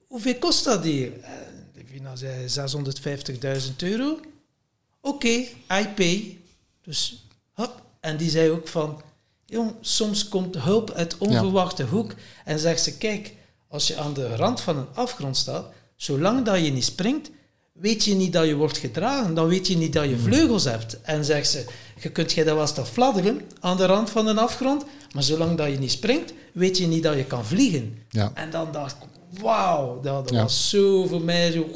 hoeveel 0.07 0.35
kost 0.35 0.63
dat 0.63 0.83
hier? 0.83 1.11
En 1.21 1.69
Livina 1.75 2.15
zei, 2.15 2.47
650.000 2.49 3.75
euro. 3.77 4.19
Oké, 5.01 5.27
I 5.71 5.87
pay. 5.95 6.39
Dus, 6.81 7.27
hop. 7.53 7.81
En 7.99 8.17
die 8.17 8.29
zei 8.29 8.49
ook 8.49 8.67
van, 8.67 9.01
jong, 9.45 9.73
soms 9.81 10.27
komt 10.27 10.57
hulp 10.57 10.91
uit 10.91 11.17
onverwachte 11.17 11.83
hoek. 11.83 12.13
En 12.45 12.59
zegt 12.59 12.81
ze, 12.83 12.97
kijk, 12.97 13.33
als 13.67 13.87
je 13.87 13.97
aan 13.97 14.13
de 14.13 14.35
rand 14.35 14.61
van 14.61 14.77
een 14.77 14.93
afgrond 14.93 15.37
staat, 15.37 15.73
zolang 16.01 16.45
dat 16.45 16.65
je 16.65 16.71
niet 16.71 16.83
springt, 16.83 17.29
weet 17.71 18.03
je 18.03 18.13
niet 18.15 18.33
dat 18.33 18.45
je 18.47 18.55
wordt 18.55 18.77
gedragen, 18.77 19.33
dan 19.33 19.47
weet 19.47 19.67
je 19.67 19.77
niet 19.77 19.93
dat 19.93 20.09
je 20.09 20.17
vleugels 20.17 20.63
hebt. 20.63 21.01
En 21.01 21.25
zegt 21.25 21.49
ze, 21.49 21.65
je 22.01 22.09
kunt 22.09 22.31
jij 22.31 22.43
dat 22.43 22.55
wel 22.55 22.67
staan 22.67 22.85
fladderen 22.85 23.41
aan 23.59 23.77
de 23.77 23.85
rand 23.85 24.09
van 24.09 24.27
een 24.27 24.37
afgrond, 24.37 24.83
maar 25.13 25.23
zolang 25.23 25.57
dat 25.57 25.67
je 25.71 25.77
niet 25.79 25.91
springt, 25.91 26.33
weet 26.53 26.77
je 26.77 26.87
niet 26.87 27.03
dat 27.03 27.15
je 27.15 27.25
kan 27.25 27.45
vliegen. 27.45 27.97
Ja. 28.09 28.31
En 28.33 28.51
dan 28.51 28.71
dacht 28.71 28.95
ik, 29.01 29.39
wauw, 29.41 30.01
dat, 30.01 30.27
dat 30.27 30.29
Ja. 30.37 30.41
was 30.41 30.69
zo 30.69 31.05
voor 31.07 31.21
mij 31.21 31.51
zo... 31.51 31.65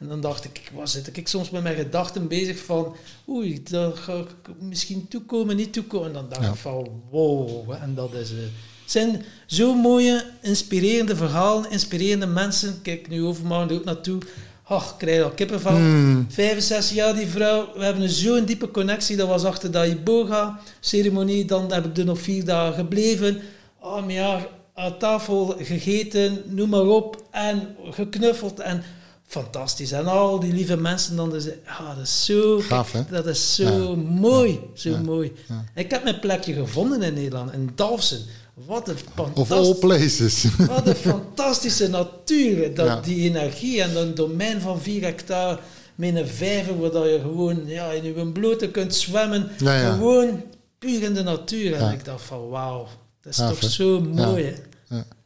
En 0.00 0.08
dan 0.10 0.20
dacht 0.20 0.44
ik, 0.44 0.70
waar 0.74 0.88
zit 0.88 1.16
ik 1.16 1.28
soms 1.28 1.50
met 1.50 1.62
mijn 1.62 1.76
gedachten 1.76 2.28
bezig 2.28 2.58
van, 2.64 2.96
oei, 3.28 3.62
daar 3.62 3.92
ga 3.92 4.12
ik 4.14 4.28
misschien 4.60 5.08
toekomen, 5.08 5.56
niet 5.56 5.72
toekomen. 5.72 6.06
En 6.06 6.12
dan 6.12 6.26
dacht 6.28 6.42
Ja. 6.42 6.48
ik 6.48 6.54
van, 6.56 7.02
wow, 7.10 7.70
en 7.82 7.94
dat 7.94 8.14
is... 8.14 8.30
het 8.30 8.38
zijn 8.84 9.24
zo 9.54 9.74
mooie, 9.74 10.24
inspirerende 10.42 11.16
verhalen, 11.16 11.70
inspirerende 11.70 12.26
mensen. 12.26 12.78
Kijk, 12.82 13.08
nu 13.08 13.22
overmorgen 13.24 13.68
er 13.68 13.74
ook 13.76 13.84
naartoe. 13.84 14.18
Ach, 14.66 14.90
ik 14.90 14.98
krijg 14.98 15.22
al 15.22 15.30
kippenvel. 15.30 15.70
Hmm. 15.76 16.26
65 16.30 16.96
jaar 16.96 17.14
die 17.14 17.26
vrouw, 17.26 17.68
we 17.76 17.84
hebben 17.84 18.08
zo'n 18.10 18.44
diepe 18.44 18.70
connectie. 18.70 19.16
Dat 19.16 19.28
was 19.28 19.44
achter 19.44 19.72
de 19.72 19.86
Iboga-ceremonie. 19.88 21.44
Dan 21.44 21.72
heb 21.72 21.84
ik 21.84 21.96
er 21.98 22.04
nog 22.04 22.18
vier 22.20 22.44
dagen 22.44 22.74
gebleven. 22.74 23.40
Oh, 23.80 23.94
mijn 24.04 24.18
jaar 24.18 24.46
aan 24.74 24.98
tafel 24.98 25.56
gegeten, 25.58 26.42
noem 26.46 26.68
maar 26.68 26.86
op. 26.86 27.22
En 27.30 27.76
geknuffeld. 27.90 28.60
En 28.60 28.82
fantastisch. 29.26 29.92
En 29.92 30.06
al 30.06 30.40
die 30.40 30.52
lieve 30.52 30.76
mensen 30.76 31.16
dan. 31.16 31.30
Dus, 31.30 31.46
ah, 31.66 31.96
dat 31.96 32.04
is 32.04 32.24
zo... 32.24 32.60
Gaaf, 32.60 32.92
hè? 32.92 33.00
Dat 33.10 33.26
is 33.26 33.54
zo 33.54 33.96
mooi. 33.96 34.60
Zo 34.74 34.90
Ja. 34.90 34.98
mooi. 34.98 35.32
Ja. 35.48 35.64
Ik 35.74 35.90
heb 35.90 36.02
mijn 36.04 36.20
plekje 36.20 36.52
gevonden 36.52 37.02
in 37.02 37.14
Nederland. 37.14 37.52
In 37.52 37.70
Dalfsen. 37.74 38.20
Wat 38.54 38.88
een 38.88 38.96
Of 39.34 39.50
all 39.50 39.74
places. 39.74 40.44
Wat 40.68 40.86
een 40.86 40.94
fantastische 40.94 41.88
natuur. 41.88 42.74
Dat, 42.74 42.86
Ja. 42.86 43.00
Die 43.00 43.28
energie 43.28 43.82
en 43.82 43.96
een 43.96 44.14
domein 44.14 44.60
van 44.60 44.80
4 44.80 45.02
hectare 45.02 45.58
met 45.94 46.14
een 46.14 46.28
vijver 46.28 46.80
waar 46.80 46.90
dat 46.90 47.04
je 47.04 47.20
gewoon 47.20 47.66
ja, 47.66 47.90
in 47.90 48.04
je 48.04 48.26
blote 48.26 48.70
kunt 48.70 48.94
zwemmen. 48.94 49.50
Ja, 49.58 49.80
ja. 49.80 49.92
Gewoon 49.92 50.42
puur 50.78 51.02
in 51.02 51.14
de 51.14 51.22
natuur. 51.22 51.74
En 51.74 51.92
ik 51.92 52.04
dacht 52.04 52.24
van 52.24 52.48
wauw, 52.48 52.88
dat 53.20 53.32
is 53.32 53.38
toch 53.38 53.70
zo 53.70 54.00
mooi. 54.00 54.54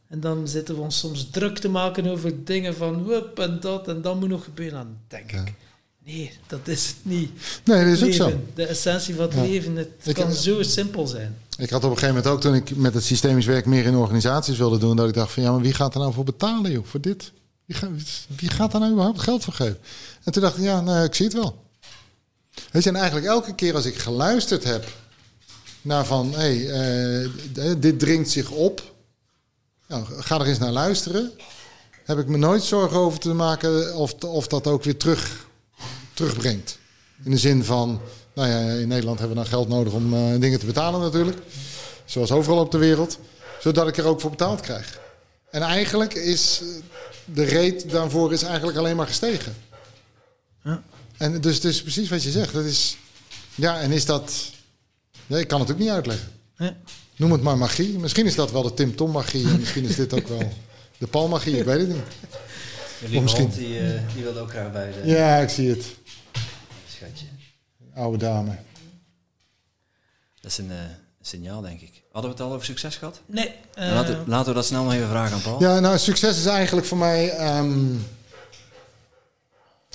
En 0.07 0.19
dan 0.19 0.47
zitten 0.47 0.75
we 0.75 0.81
ons 0.81 0.99
soms 0.99 1.29
druk 1.29 1.57
te 1.57 1.69
maken 1.69 2.07
over 2.07 2.45
dingen 2.45 2.75
van 2.75 3.05
wup 3.05 3.39
en 3.39 3.57
dat 3.59 3.87
en 3.87 4.01
dat 4.01 4.19
moet 4.19 4.29
nog 4.29 4.43
gebeuren. 4.43 4.77
Dan 4.77 4.97
denk 5.07 5.31
ik, 5.31 5.53
nee, 6.13 6.31
dat 6.47 6.67
is 6.67 6.87
het 6.87 6.95
niet. 7.01 7.31
Nee, 7.63 7.83
dat 7.85 7.93
is 7.93 8.03
ook 8.03 8.29
zo. 8.29 8.41
De 8.55 8.65
essentie 8.65 9.15
van 9.15 9.23
het 9.23 9.33
Ja. 9.33 9.41
leven, 9.41 9.75
het 9.75 9.89
Ik- 10.03 10.15
kan 10.15 10.33
zo 10.33 10.63
simpel 10.63 11.07
zijn. 11.07 11.37
Ik 11.57 11.69
had 11.69 11.83
op 11.83 11.89
een 11.91 11.97
gegeven 11.97 12.15
moment 12.15 12.33
ook, 12.33 12.41
toen 12.41 12.53
ik 12.55 12.75
met 12.75 12.93
het 12.93 13.03
systemisch 13.03 13.45
werk 13.45 13.65
meer 13.65 13.85
in 13.85 13.95
organisaties 13.95 14.57
wilde 14.57 14.77
doen, 14.77 14.95
dat 14.95 15.07
ik 15.07 15.13
dacht 15.13 15.31
van 15.31 15.43
ja, 15.43 15.51
maar 15.51 15.61
wie 15.61 15.73
gaat 15.73 15.93
er 15.93 15.99
nou 15.99 16.13
voor 16.13 16.23
betalen, 16.23 16.71
joh, 16.71 16.85
voor 16.85 17.01
dit? 17.01 17.31
Wie 17.65 17.75
gaat, 17.77 17.89
wie 18.35 18.49
gaat 18.49 18.71
daar 18.71 18.79
nou 18.81 18.91
überhaupt 18.93 19.21
geld 19.21 19.43
voor 19.43 19.53
geven? 19.53 19.77
En 20.23 20.31
toen 20.31 20.41
dacht 20.41 20.57
ik, 20.57 20.63
ja, 20.63 20.81
nou, 20.81 21.03
ik 21.03 21.15
zie 21.15 21.25
het 21.25 21.33
wel. 21.35 21.63
Weet 22.71 22.83
je, 22.83 22.89
en 22.89 22.95
eigenlijk 22.95 23.25
elke 23.27 23.55
keer 23.55 23.75
als 23.75 23.85
ik 23.85 23.95
geluisterd 23.97 24.63
heb 24.63 24.87
naar 25.81 26.05
van, 26.05 26.31
hé, 26.33 26.57
hey, 26.65 27.29
eh, 27.63 27.75
dit 27.79 27.99
dringt 27.99 28.29
zich 28.29 28.49
op, 28.49 28.93
nou, 29.87 30.05
ga 30.07 30.39
er 30.39 30.45
eens 30.47 30.57
naar 30.59 30.71
luisteren, 30.71 31.31
heb 32.03 32.17
ik 32.17 32.27
me 32.27 32.37
nooit 32.37 32.63
zorgen 32.63 32.97
over 32.97 33.19
te 33.19 33.33
maken 33.33 33.95
of, 33.95 34.13
of 34.13 34.47
dat 34.47 34.67
ook 34.67 34.83
weer 34.83 34.97
terug, 34.97 35.47
terugbrengt. 36.19 36.77
In 37.23 37.31
de 37.31 37.37
zin 37.37 37.63
van, 37.63 38.01
nou 38.33 38.47
ja, 38.49 38.59
in 38.59 38.87
Nederland 38.87 39.19
hebben 39.19 39.37
we 39.37 39.43
dan 39.43 39.51
geld 39.51 39.67
nodig 39.67 39.93
om 39.93 40.13
eh, 40.13 40.39
dingen 40.39 40.59
te 40.59 40.65
betalen 40.65 40.99
natuurlijk. 41.01 41.37
Zoals 42.05 42.31
overal 42.31 42.59
op 42.59 42.71
de 42.71 42.77
wereld. 42.77 43.19
Zodat 43.61 43.87
ik 43.87 43.97
er 43.97 44.05
ook 44.05 44.21
voor 44.21 44.29
betaald 44.29 44.61
krijg. 44.61 44.99
En 45.51 45.61
eigenlijk 45.61 46.13
is 46.13 46.61
eh, 46.61 46.67
de 47.25 47.45
rate 47.45 47.87
daarvoor 47.87 48.33
is 48.33 48.43
eigenlijk 48.43 48.77
alleen 48.77 48.95
maar 48.95 49.07
gestegen. 49.07 49.55
Ja. 50.63 50.83
En 51.17 51.41
dus 51.41 51.55
het 51.55 51.63
is 51.63 51.81
precies 51.81 52.09
wat 52.09 52.23
je 52.23 52.31
zegt. 52.31 52.53
Dat 52.53 52.65
is, 52.65 52.97
ja, 53.55 53.79
en 53.79 53.91
is 53.91 54.05
dat... 54.05 54.33
Nee, 55.27 55.41
ik 55.41 55.47
kan 55.47 55.59
het 55.59 55.71
ook 55.71 55.77
niet 55.77 55.89
uitleggen. 55.89 56.27
hè. 56.55 56.69
Noem 57.15 57.31
het 57.31 57.41
maar 57.41 57.57
magie. 57.57 57.97
Misschien 57.99 58.25
is 58.25 58.35
dat 58.35 58.51
wel 58.51 58.61
de 58.61 58.73
Tim 58.73 58.95
Tom 58.95 59.11
magie. 59.11 59.47
En 59.47 59.59
misschien 59.59 59.83
is 59.85 59.95
dit 59.95 60.13
ook 60.13 60.27
wel 60.27 60.53
de 60.97 61.07
Paul 61.07 61.27
magie. 61.27 61.57
Ik 61.57 61.65
weet 61.65 61.79
het 61.79 61.87
niet. 61.87 62.03
Jullie 63.01 63.21
misschien- 63.21 63.43
hond, 63.43 63.55
die, 63.55 63.79
eh, 63.79 64.01
die 64.13 64.23
wilde 64.23 64.39
ook 64.39 64.49
graag 64.49 64.71
bij 64.71 64.91
de 64.91 65.09
Ja, 65.09 65.37
ik 65.37 65.49
zie 65.49 65.69
het. 65.69 65.85
Schatje. 66.99 67.25
Oude 67.95 68.17
dame. 68.17 68.55
Dat 70.41 70.51
is 70.51 70.57
een 70.57 70.71
eh, 70.71 70.77
signaal, 71.21 71.61
denk 71.61 71.81
ik. 71.81 72.01
Hadden 72.11 72.31
we 72.31 72.37
het 72.37 72.45
al 72.47 72.53
over 72.53 72.65
succes 72.65 72.95
gehad? 72.95 73.19
Nee, 73.25 73.53
Dan 73.73 73.83
eh, 73.83 73.91
laten, 73.93 74.23
laten 74.27 74.47
we 74.47 74.53
dat 74.53 74.65
snel 74.65 74.83
nog 74.83 74.93
even 74.93 75.09
vragen 75.09 75.35
aan 75.35 75.41
Paul. 75.41 75.61
Ja, 75.61 75.79
nou, 75.79 75.97
succes 75.97 76.37
is 76.37 76.45
eigenlijk 76.45 76.87
voor 76.87 76.97
mij. 76.97 77.29
ehm, 77.29 77.95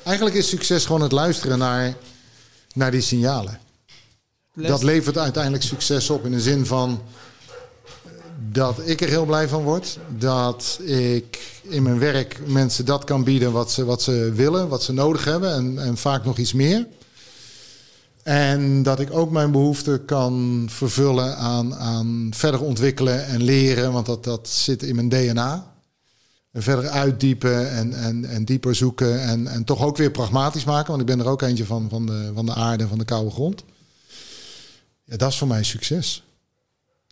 eigenlijk 0.04 0.36
is 0.36 0.48
succes 0.48 0.84
gewoon 0.84 1.00
het 1.00 1.12
luisteren 1.12 1.58
naar, 1.58 1.94
naar 2.74 2.90
die 2.90 3.00
signalen. 3.00 3.58
Dat 4.54 4.82
levert 4.82 5.18
uiteindelijk 5.18 5.62
succes 5.64 6.10
op 6.10 6.24
in 6.24 6.30
de 6.30 6.40
zin 6.40 6.66
van 6.66 7.02
dat 8.52 8.78
ik 8.84 9.00
er 9.00 9.08
heel 9.08 9.24
blij 9.24 9.48
van 9.48 9.62
word. 9.62 9.98
Dat 10.18 10.80
ik 10.84 11.60
in 11.62 11.82
mijn 11.82 11.98
werk 11.98 12.40
mensen 12.46 12.84
dat 12.84 13.04
kan 13.04 13.24
bieden 13.24 13.52
wat 13.52 13.72
ze, 13.72 13.84
wat 13.84 14.02
ze 14.02 14.32
willen, 14.34 14.68
wat 14.68 14.82
ze 14.82 14.92
nodig 14.92 15.24
hebben 15.24 15.54
en, 15.54 15.78
en 15.78 15.96
vaak 15.96 16.24
nog 16.24 16.38
iets 16.38 16.52
meer. 16.52 16.86
En 18.22 18.82
dat 18.82 19.00
ik 19.00 19.12
ook 19.12 19.30
mijn 19.30 19.50
behoeften 19.50 20.04
kan 20.04 20.66
vervullen 20.70 21.36
aan, 21.36 21.74
aan 21.74 22.30
verder 22.34 22.62
ontwikkelen 22.62 23.26
en 23.26 23.42
leren, 23.42 23.92
want 23.92 24.06
dat, 24.06 24.24
dat 24.24 24.48
zit 24.48 24.82
in 24.82 24.94
mijn 24.94 25.08
DNA. 25.08 25.72
En 26.52 26.62
verder 26.62 26.88
uitdiepen 26.88 27.70
en, 27.70 27.92
en, 27.92 28.24
en 28.24 28.44
dieper 28.44 28.74
zoeken 28.74 29.20
en, 29.20 29.46
en 29.46 29.64
toch 29.64 29.82
ook 29.82 29.96
weer 29.96 30.10
pragmatisch 30.10 30.64
maken, 30.64 30.88
want 30.88 31.00
ik 31.00 31.06
ben 31.06 31.20
er 31.20 31.26
ook 31.26 31.42
eentje 31.42 31.64
van, 31.64 31.88
van, 31.88 32.06
de, 32.06 32.30
van 32.34 32.46
de 32.46 32.54
aarde, 32.54 32.88
van 32.88 32.98
de 32.98 33.04
koude 33.04 33.30
grond. 33.30 33.64
Ja, 35.04 35.16
dat 35.16 35.30
is 35.30 35.38
voor 35.38 35.48
mij 35.48 35.62
succes. 35.62 36.22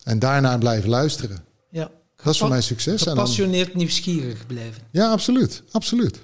En 0.02 0.18
daarna 0.18 0.58
blijven 0.58 0.88
luisteren. 0.88 1.44
ja. 1.70 1.90
Dat 2.22 2.32
is 2.32 2.40
voor 2.40 2.48
mij 2.48 2.60
succes. 2.60 3.00
En 3.00 3.06
dan- 3.06 3.16
Gepassioneerd 3.16 3.74
nieuwsgierig 3.74 4.46
blijven. 4.46 4.82
ja, 4.90 5.10
absoluut. 5.10 5.62
Absoluut. 5.70 6.18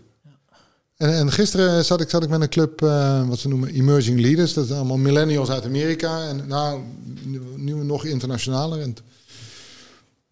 En, 0.96 1.14
en 1.14 1.32
gisteren 1.32 1.84
zat 1.84 2.00
ik, 2.00 2.10
zat 2.10 2.22
ik 2.22 2.28
met 2.28 2.40
een 2.40 2.48
club, 2.48 2.82
eh, 2.82 3.28
wat 3.28 3.38
ze 3.38 3.48
noemen 3.48 3.68
Emerging 3.68 4.20
Leaders. 4.20 4.52
Dat 4.52 4.66
zijn 4.66 4.78
allemaal 4.78 4.96
millennials 4.96 5.50
uit 5.50 5.64
Amerika. 5.64 6.28
En 6.28 6.46
nou, 6.46 6.80
nu, 7.22 7.40
nu 7.56 7.74
nog 7.74 8.04
internationaler. 8.04 8.80
En, 8.80 8.96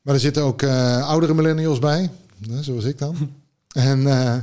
maar 0.01 0.15
er 0.15 0.21
zitten 0.21 0.43
ook 0.43 0.63
eh, 0.63 1.09
oudere 1.09 1.35
millennials 1.35 1.79
bij. 1.79 2.11
zoals 2.61 2.85
ik 2.85 2.99
dan. 2.99 3.17
en 3.73 4.07
eh, 4.07 4.37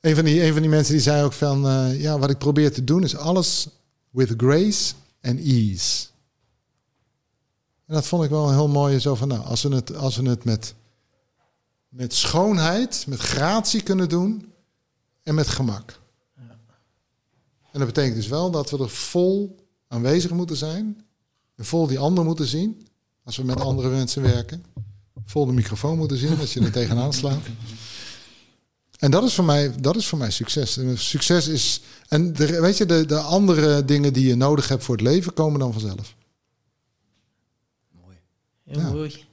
een, 0.00 0.14
van 0.14 0.24
die, 0.24 0.42
een 0.44 0.52
van 0.52 0.60
die 0.62 0.70
mensen 0.70 0.92
die 0.92 1.02
zei 1.02 1.22
ook 1.24 1.32
van... 1.32 1.60
ja, 1.98 2.18
wat 2.18 2.30
ik 2.30 2.38
probeer 2.38 2.72
te 2.72 2.84
doen 2.84 3.02
is 3.02 3.16
alles 3.16 3.68
with 4.10 4.34
grace 4.36 4.92
and 5.22 5.40
ease. 5.40 6.06
En 7.92 7.98
dat 7.98 8.06
vond 8.06 8.24
ik 8.24 8.30
wel 8.30 8.48
een 8.48 8.54
heel 8.54 8.68
mooie 8.68 9.00
zo 9.00 9.14
van... 9.14 9.28
Nou, 9.28 9.44
als 9.44 9.62
we 9.62 9.74
het, 9.74 9.96
als 9.96 10.16
we 10.16 10.28
het 10.28 10.44
met 10.44 10.74
met 11.88 12.14
schoonheid, 12.14 13.04
met 13.08 13.18
gratie 13.18 13.82
kunnen 13.82 14.08
doen 14.08 14.52
en 15.22 15.34
met 15.34 15.46
gemak. 15.46 16.00
En 17.72 17.78
dat 17.78 17.86
betekent 17.86 18.14
dus 18.14 18.26
wel 18.26 18.50
dat 18.50 18.70
we 18.70 18.78
er 18.78 18.90
vol 18.90 19.56
aanwezig 19.88 20.30
moeten 20.30 20.56
zijn 20.56 21.04
en 21.56 21.64
vol 21.64 21.86
die 21.86 21.98
ander 21.98 22.24
moeten 22.24 22.46
zien 22.46 22.86
als 23.24 23.36
we 23.36 23.44
met 23.44 23.60
andere 23.60 23.88
mensen 23.88 24.22
werken. 24.22 24.64
Vol 25.24 25.46
de 25.46 25.52
microfoon 25.52 25.98
moeten 25.98 26.16
zien 26.16 26.38
als 26.38 26.52
je 26.52 26.60
er 26.60 26.72
tegenaan 26.72 27.12
slaat. 27.12 27.42
En 28.98 29.10
dat 29.10 29.22
is 29.22 29.34
voor 29.34 29.44
mij, 29.44 29.80
dat 29.80 29.96
is 29.96 30.06
voor 30.06 30.18
mij 30.18 30.30
succes. 30.30 30.76
En 30.76 30.98
succes 30.98 31.48
is. 31.48 31.82
En 32.08 32.34
weet 32.36 32.76
je, 32.76 32.86
de, 32.86 33.06
de 33.06 33.18
andere 33.18 33.84
dingen 33.84 34.12
die 34.12 34.26
je 34.26 34.34
nodig 34.34 34.68
hebt 34.68 34.84
voor 34.84 34.96
het 34.96 35.04
leven 35.04 35.34
komen 35.34 35.60
dan 35.60 35.72
vanzelf. 35.72 36.14
Mooi. 38.72 38.84
Heel 38.84 38.90
Ja. 38.90 38.92
mooi. 38.92 39.24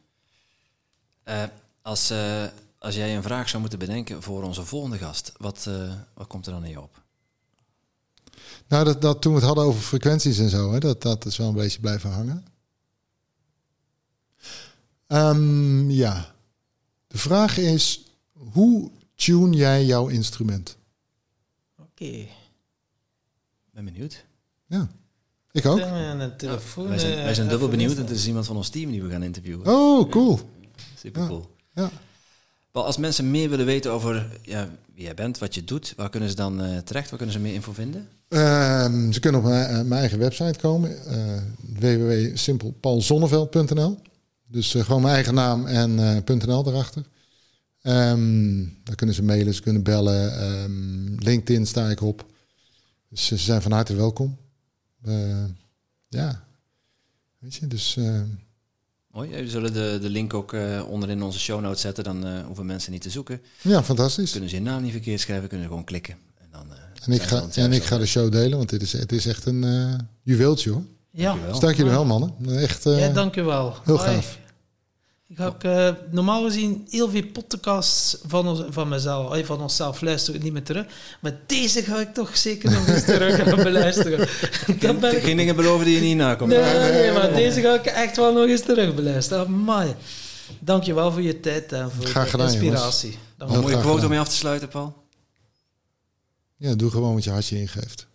Eh, 1.23 1.43
Als, 1.81 2.09
eh, 2.09 2.45
als 2.79 2.95
jij 2.95 3.15
een 3.15 3.23
vraag 3.23 3.49
zou 3.49 3.61
moeten 3.61 3.79
bedenken 3.79 4.21
voor 4.23 4.43
onze 4.43 4.65
volgende 4.65 4.97
gast, 4.97 5.31
wat, 5.37 5.65
eh, 5.67 5.93
wat 6.13 6.27
komt 6.27 6.45
er 6.45 6.51
dan 6.51 6.63
in 6.63 6.69
je 6.69 6.81
op? 6.81 7.01
Nou, 8.67 8.85
dat, 8.85 9.01
dat 9.01 9.21
toen 9.21 9.31
we 9.31 9.37
het 9.37 9.47
hadden 9.47 9.63
over 9.65 9.81
frequenties 9.81 10.37
en 10.39 10.49
zo, 10.49 10.71
hè, 10.71 10.79
dat, 10.79 11.01
dat 11.01 11.25
is 11.25 11.37
wel 11.37 11.47
een 11.47 11.53
beetje 11.55 11.79
blijven 11.79 12.11
hangen. 12.11 12.45
Ehm, 15.07 15.89
ja. 15.89 16.35
De 17.07 17.17
vraag 17.17 17.57
is, 17.57 18.03
hoe 18.33 18.91
tune 19.15 19.55
jij 19.55 19.85
jouw 19.85 20.07
instrument? 20.07 20.77
Oké. 21.77 22.27
Ben 23.71 23.85
benieuwd. 23.85 24.25
Ja, 24.65 24.87
ik 25.59 25.71
ook. 25.71 25.79
En 25.79 26.19
een 26.19 26.37
telefoon. 26.37 26.87
wij 26.87 26.99
zijn, 26.99 27.17
eh, 27.17 27.23
wij 27.23 27.33
zijn 27.33 27.47
dubbel 27.47 27.67
benieuwd. 27.67 27.97
Het 27.97 28.09
is 28.09 28.27
iemand 28.27 28.45
van 28.45 28.55
ons 28.55 28.69
team 28.69 28.91
die 28.91 29.03
we 29.03 29.09
gaan 29.09 29.23
interviewen. 29.23 29.67
Oh, 29.67 30.09
cool. 30.09 30.39
Super 30.95 31.27
cool. 31.27 31.55
Ja. 31.73 31.89
Wel, 32.71 32.85
als 32.85 32.97
mensen 32.97 33.31
meer 33.31 33.49
willen 33.49 33.65
weten 33.65 33.91
over 33.91 34.39
ja, 34.41 34.69
wie 34.93 35.03
jij 35.03 35.13
bent, 35.13 35.37
wat 35.37 35.55
je 35.55 35.63
doet, 35.63 35.93
waar 35.95 36.09
kunnen 36.09 36.29
ze 36.29 36.35
dan 36.35 36.61
eh, 36.61 36.77
terecht? 36.77 37.09
Waar 37.09 37.17
kunnen 37.17 37.35
ze 37.35 37.41
meer 37.41 37.53
info 37.53 37.71
vinden? 37.71 38.07
Ehm, 38.27 39.11
ze 39.11 39.19
kunnen 39.19 39.41
op 39.41 39.47
mijn, 39.47 39.69
eh, 39.69 39.75
mijn 39.75 39.99
eigen 39.99 40.19
website 40.19 40.59
komen, 40.59 41.05
eh 41.05 41.41
www.simpelpaulzonneveld.nl. 41.79 43.97
Dus 44.47 44.71
gewoon 44.71 45.01
mijn 45.01 45.13
eigen 45.13 45.33
naam 45.33 45.65
en 45.65 45.99
eh, 45.99 46.17
.nl 46.35 46.67
erachter. 46.67 47.05
Ehm 47.81 48.65
daar 48.83 48.95
kunnen 48.95 49.15
ze 49.15 49.23
mailen, 49.23 49.53
ze 49.53 49.61
kunnen 49.61 49.83
bellen. 49.83 50.39
Ehm, 50.39 51.15
LinkedIn 51.15 51.65
sta 51.65 51.89
ik 51.89 52.01
op. 52.01 52.25
Dus 53.09 53.25
ze 53.25 53.37
zijn 53.37 53.61
van 53.61 53.71
harte 53.71 53.95
welkom. 53.95 54.37
Eh, 55.03 55.43
ja, 56.07 56.43
weet 57.39 57.55
je, 57.55 57.67
dus 57.67 57.97
eh, 57.97 58.21
Mooi. 59.11 59.29
We 59.29 59.49
zullen 59.49 59.73
de, 59.73 59.97
de 60.01 60.09
link 60.09 60.33
ook 60.33 60.53
eh, 60.53 60.89
onderin 60.89 61.23
onze 61.23 61.39
show 61.39 61.61
notes 61.61 61.81
zetten. 61.81 62.03
Dan 62.03 62.25
eh, 62.25 62.45
hoeven 62.45 62.65
mensen 62.65 62.91
niet 62.91 63.01
te 63.01 63.09
zoeken. 63.09 63.41
ja, 63.61 63.83
fantastisch. 63.83 64.31
Kunnen 64.31 64.49
ze 64.49 64.55
je 64.55 64.61
naam 64.61 64.81
niet 64.81 64.91
verkeerd 64.91 65.19
schrijven, 65.19 65.47
kunnen 65.47 65.65
ze 65.65 65.71
gewoon 65.71 65.87
klikken. 65.87 66.15
En, 66.37 66.47
dan, 66.51 66.71
eh, 66.73 66.77
En 67.05 67.11
ik 67.13 67.21
ga, 67.21 67.39
dan 67.39 67.51
en 67.53 67.73
ik 67.73 67.83
ga 67.83 67.97
de 67.97 68.05
show 68.05 68.31
delen, 68.31 68.57
want 68.57 68.69
dit 68.69 68.81
is, 68.81 68.91
het 68.93 69.11
is 69.11 69.25
echt 69.25 69.45
een 69.45 69.63
eh, 69.63 69.93
juweeltje 70.23 70.69
hoor. 70.71 70.83
Ja. 71.11 71.35
Dus 71.51 71.59
dank 71.59 71.75
jullie 71.75 71.91
wel 71.91 72.05
mannen. 72.05 72.33
Echt, 72.47 72.85
eh, 72.85 72.99
ja 72.99 73.09
dank 73.13 73.35
u 73.35 73.43
wel. 73.43 73.75
heel 73.83 73.97
Hoi. 73.97 74.09
gaaf. 74.09 74.38
Ik 75.29 75.37
ga 75.37 75.45
ook, 75.45 75.63
eh, 75.63 75.89
normaal 76.11 76.43
gezien 76.43 76.87
heel 76.89 77.09
veel 77.09 77.25
podcasts 77.33 78.17
van, 78.27 78.47
ons, 78.47 78.61
van 78.69 78.87
mezelf, 78.87 79.45
van 79.45 79.61
onszelf 79.61 80.01
luister 80.01 80.35
ik 80.35 80.43
niet 80.43 80.53
meer 80.53 80.63
terug. 80.63 80.85
Maar 81.19 81.39
deze 81.45 81.83
ga 81.83 81.99
ik 81.99 82.13
toch 82.13 82.37
zeker 82.37 82.71
nog 82.71 82.87
eens 82.87 83.05
terug 83.05 83.35
gaan 83.35 83.63
beluisteren. 83.71 84.27
Dan 84.79 84.99
ben 84.99 85.15
ik... 85.15 85.23
Geen 85.23 85.37
dingen 85.37 85.55
beloven 85.55 85.85
die 85.85 85.95
je 85.95 86.01
niet 86.01 86.17
nakomt. 86.17 86.49
Nee, 86.49 86.89
nee, 86.91 87.11
maar 87.11 87.33
deze 87.33 87.61
ga 87.61 87.73
ik 87.73 87.85
echt 87.85 88.15
wel 88.15 88.33
nog 88.33 88.47
eens 88.47 88.61
terug 88.61 88.95
beluisteren. 88.95 89.45
Amai. 89.45 89.95
Dank 90.59 90.83
je 90.83 90.93
wel 90.93 91.11
voor 91.11 91.21
je 91.21 91.39
tijd 91.39 91.71
en 91.71 91.91
voor 91.91 92.05
Graag 92.05 92.31
de 92.31 92.43
inspiratie. 92.43 93.17
Een 93.37 93.47
mooie 93.47 93.79
quote 93.79 94.03
om 94.03 94.09
mee 94.09 94.19
af 94.19 94.29
te 94.29 94.35
sluiten, 94.35 94.67
Paul. 94.67 95.03
Ja, 96.55 96.75
doe 96.75 96.91
gewoon 96.91 97.13
wat 97.13 97.23
je 97.23 97.31
hartje 97.31 97.59
ingeeft. 97.59 98.07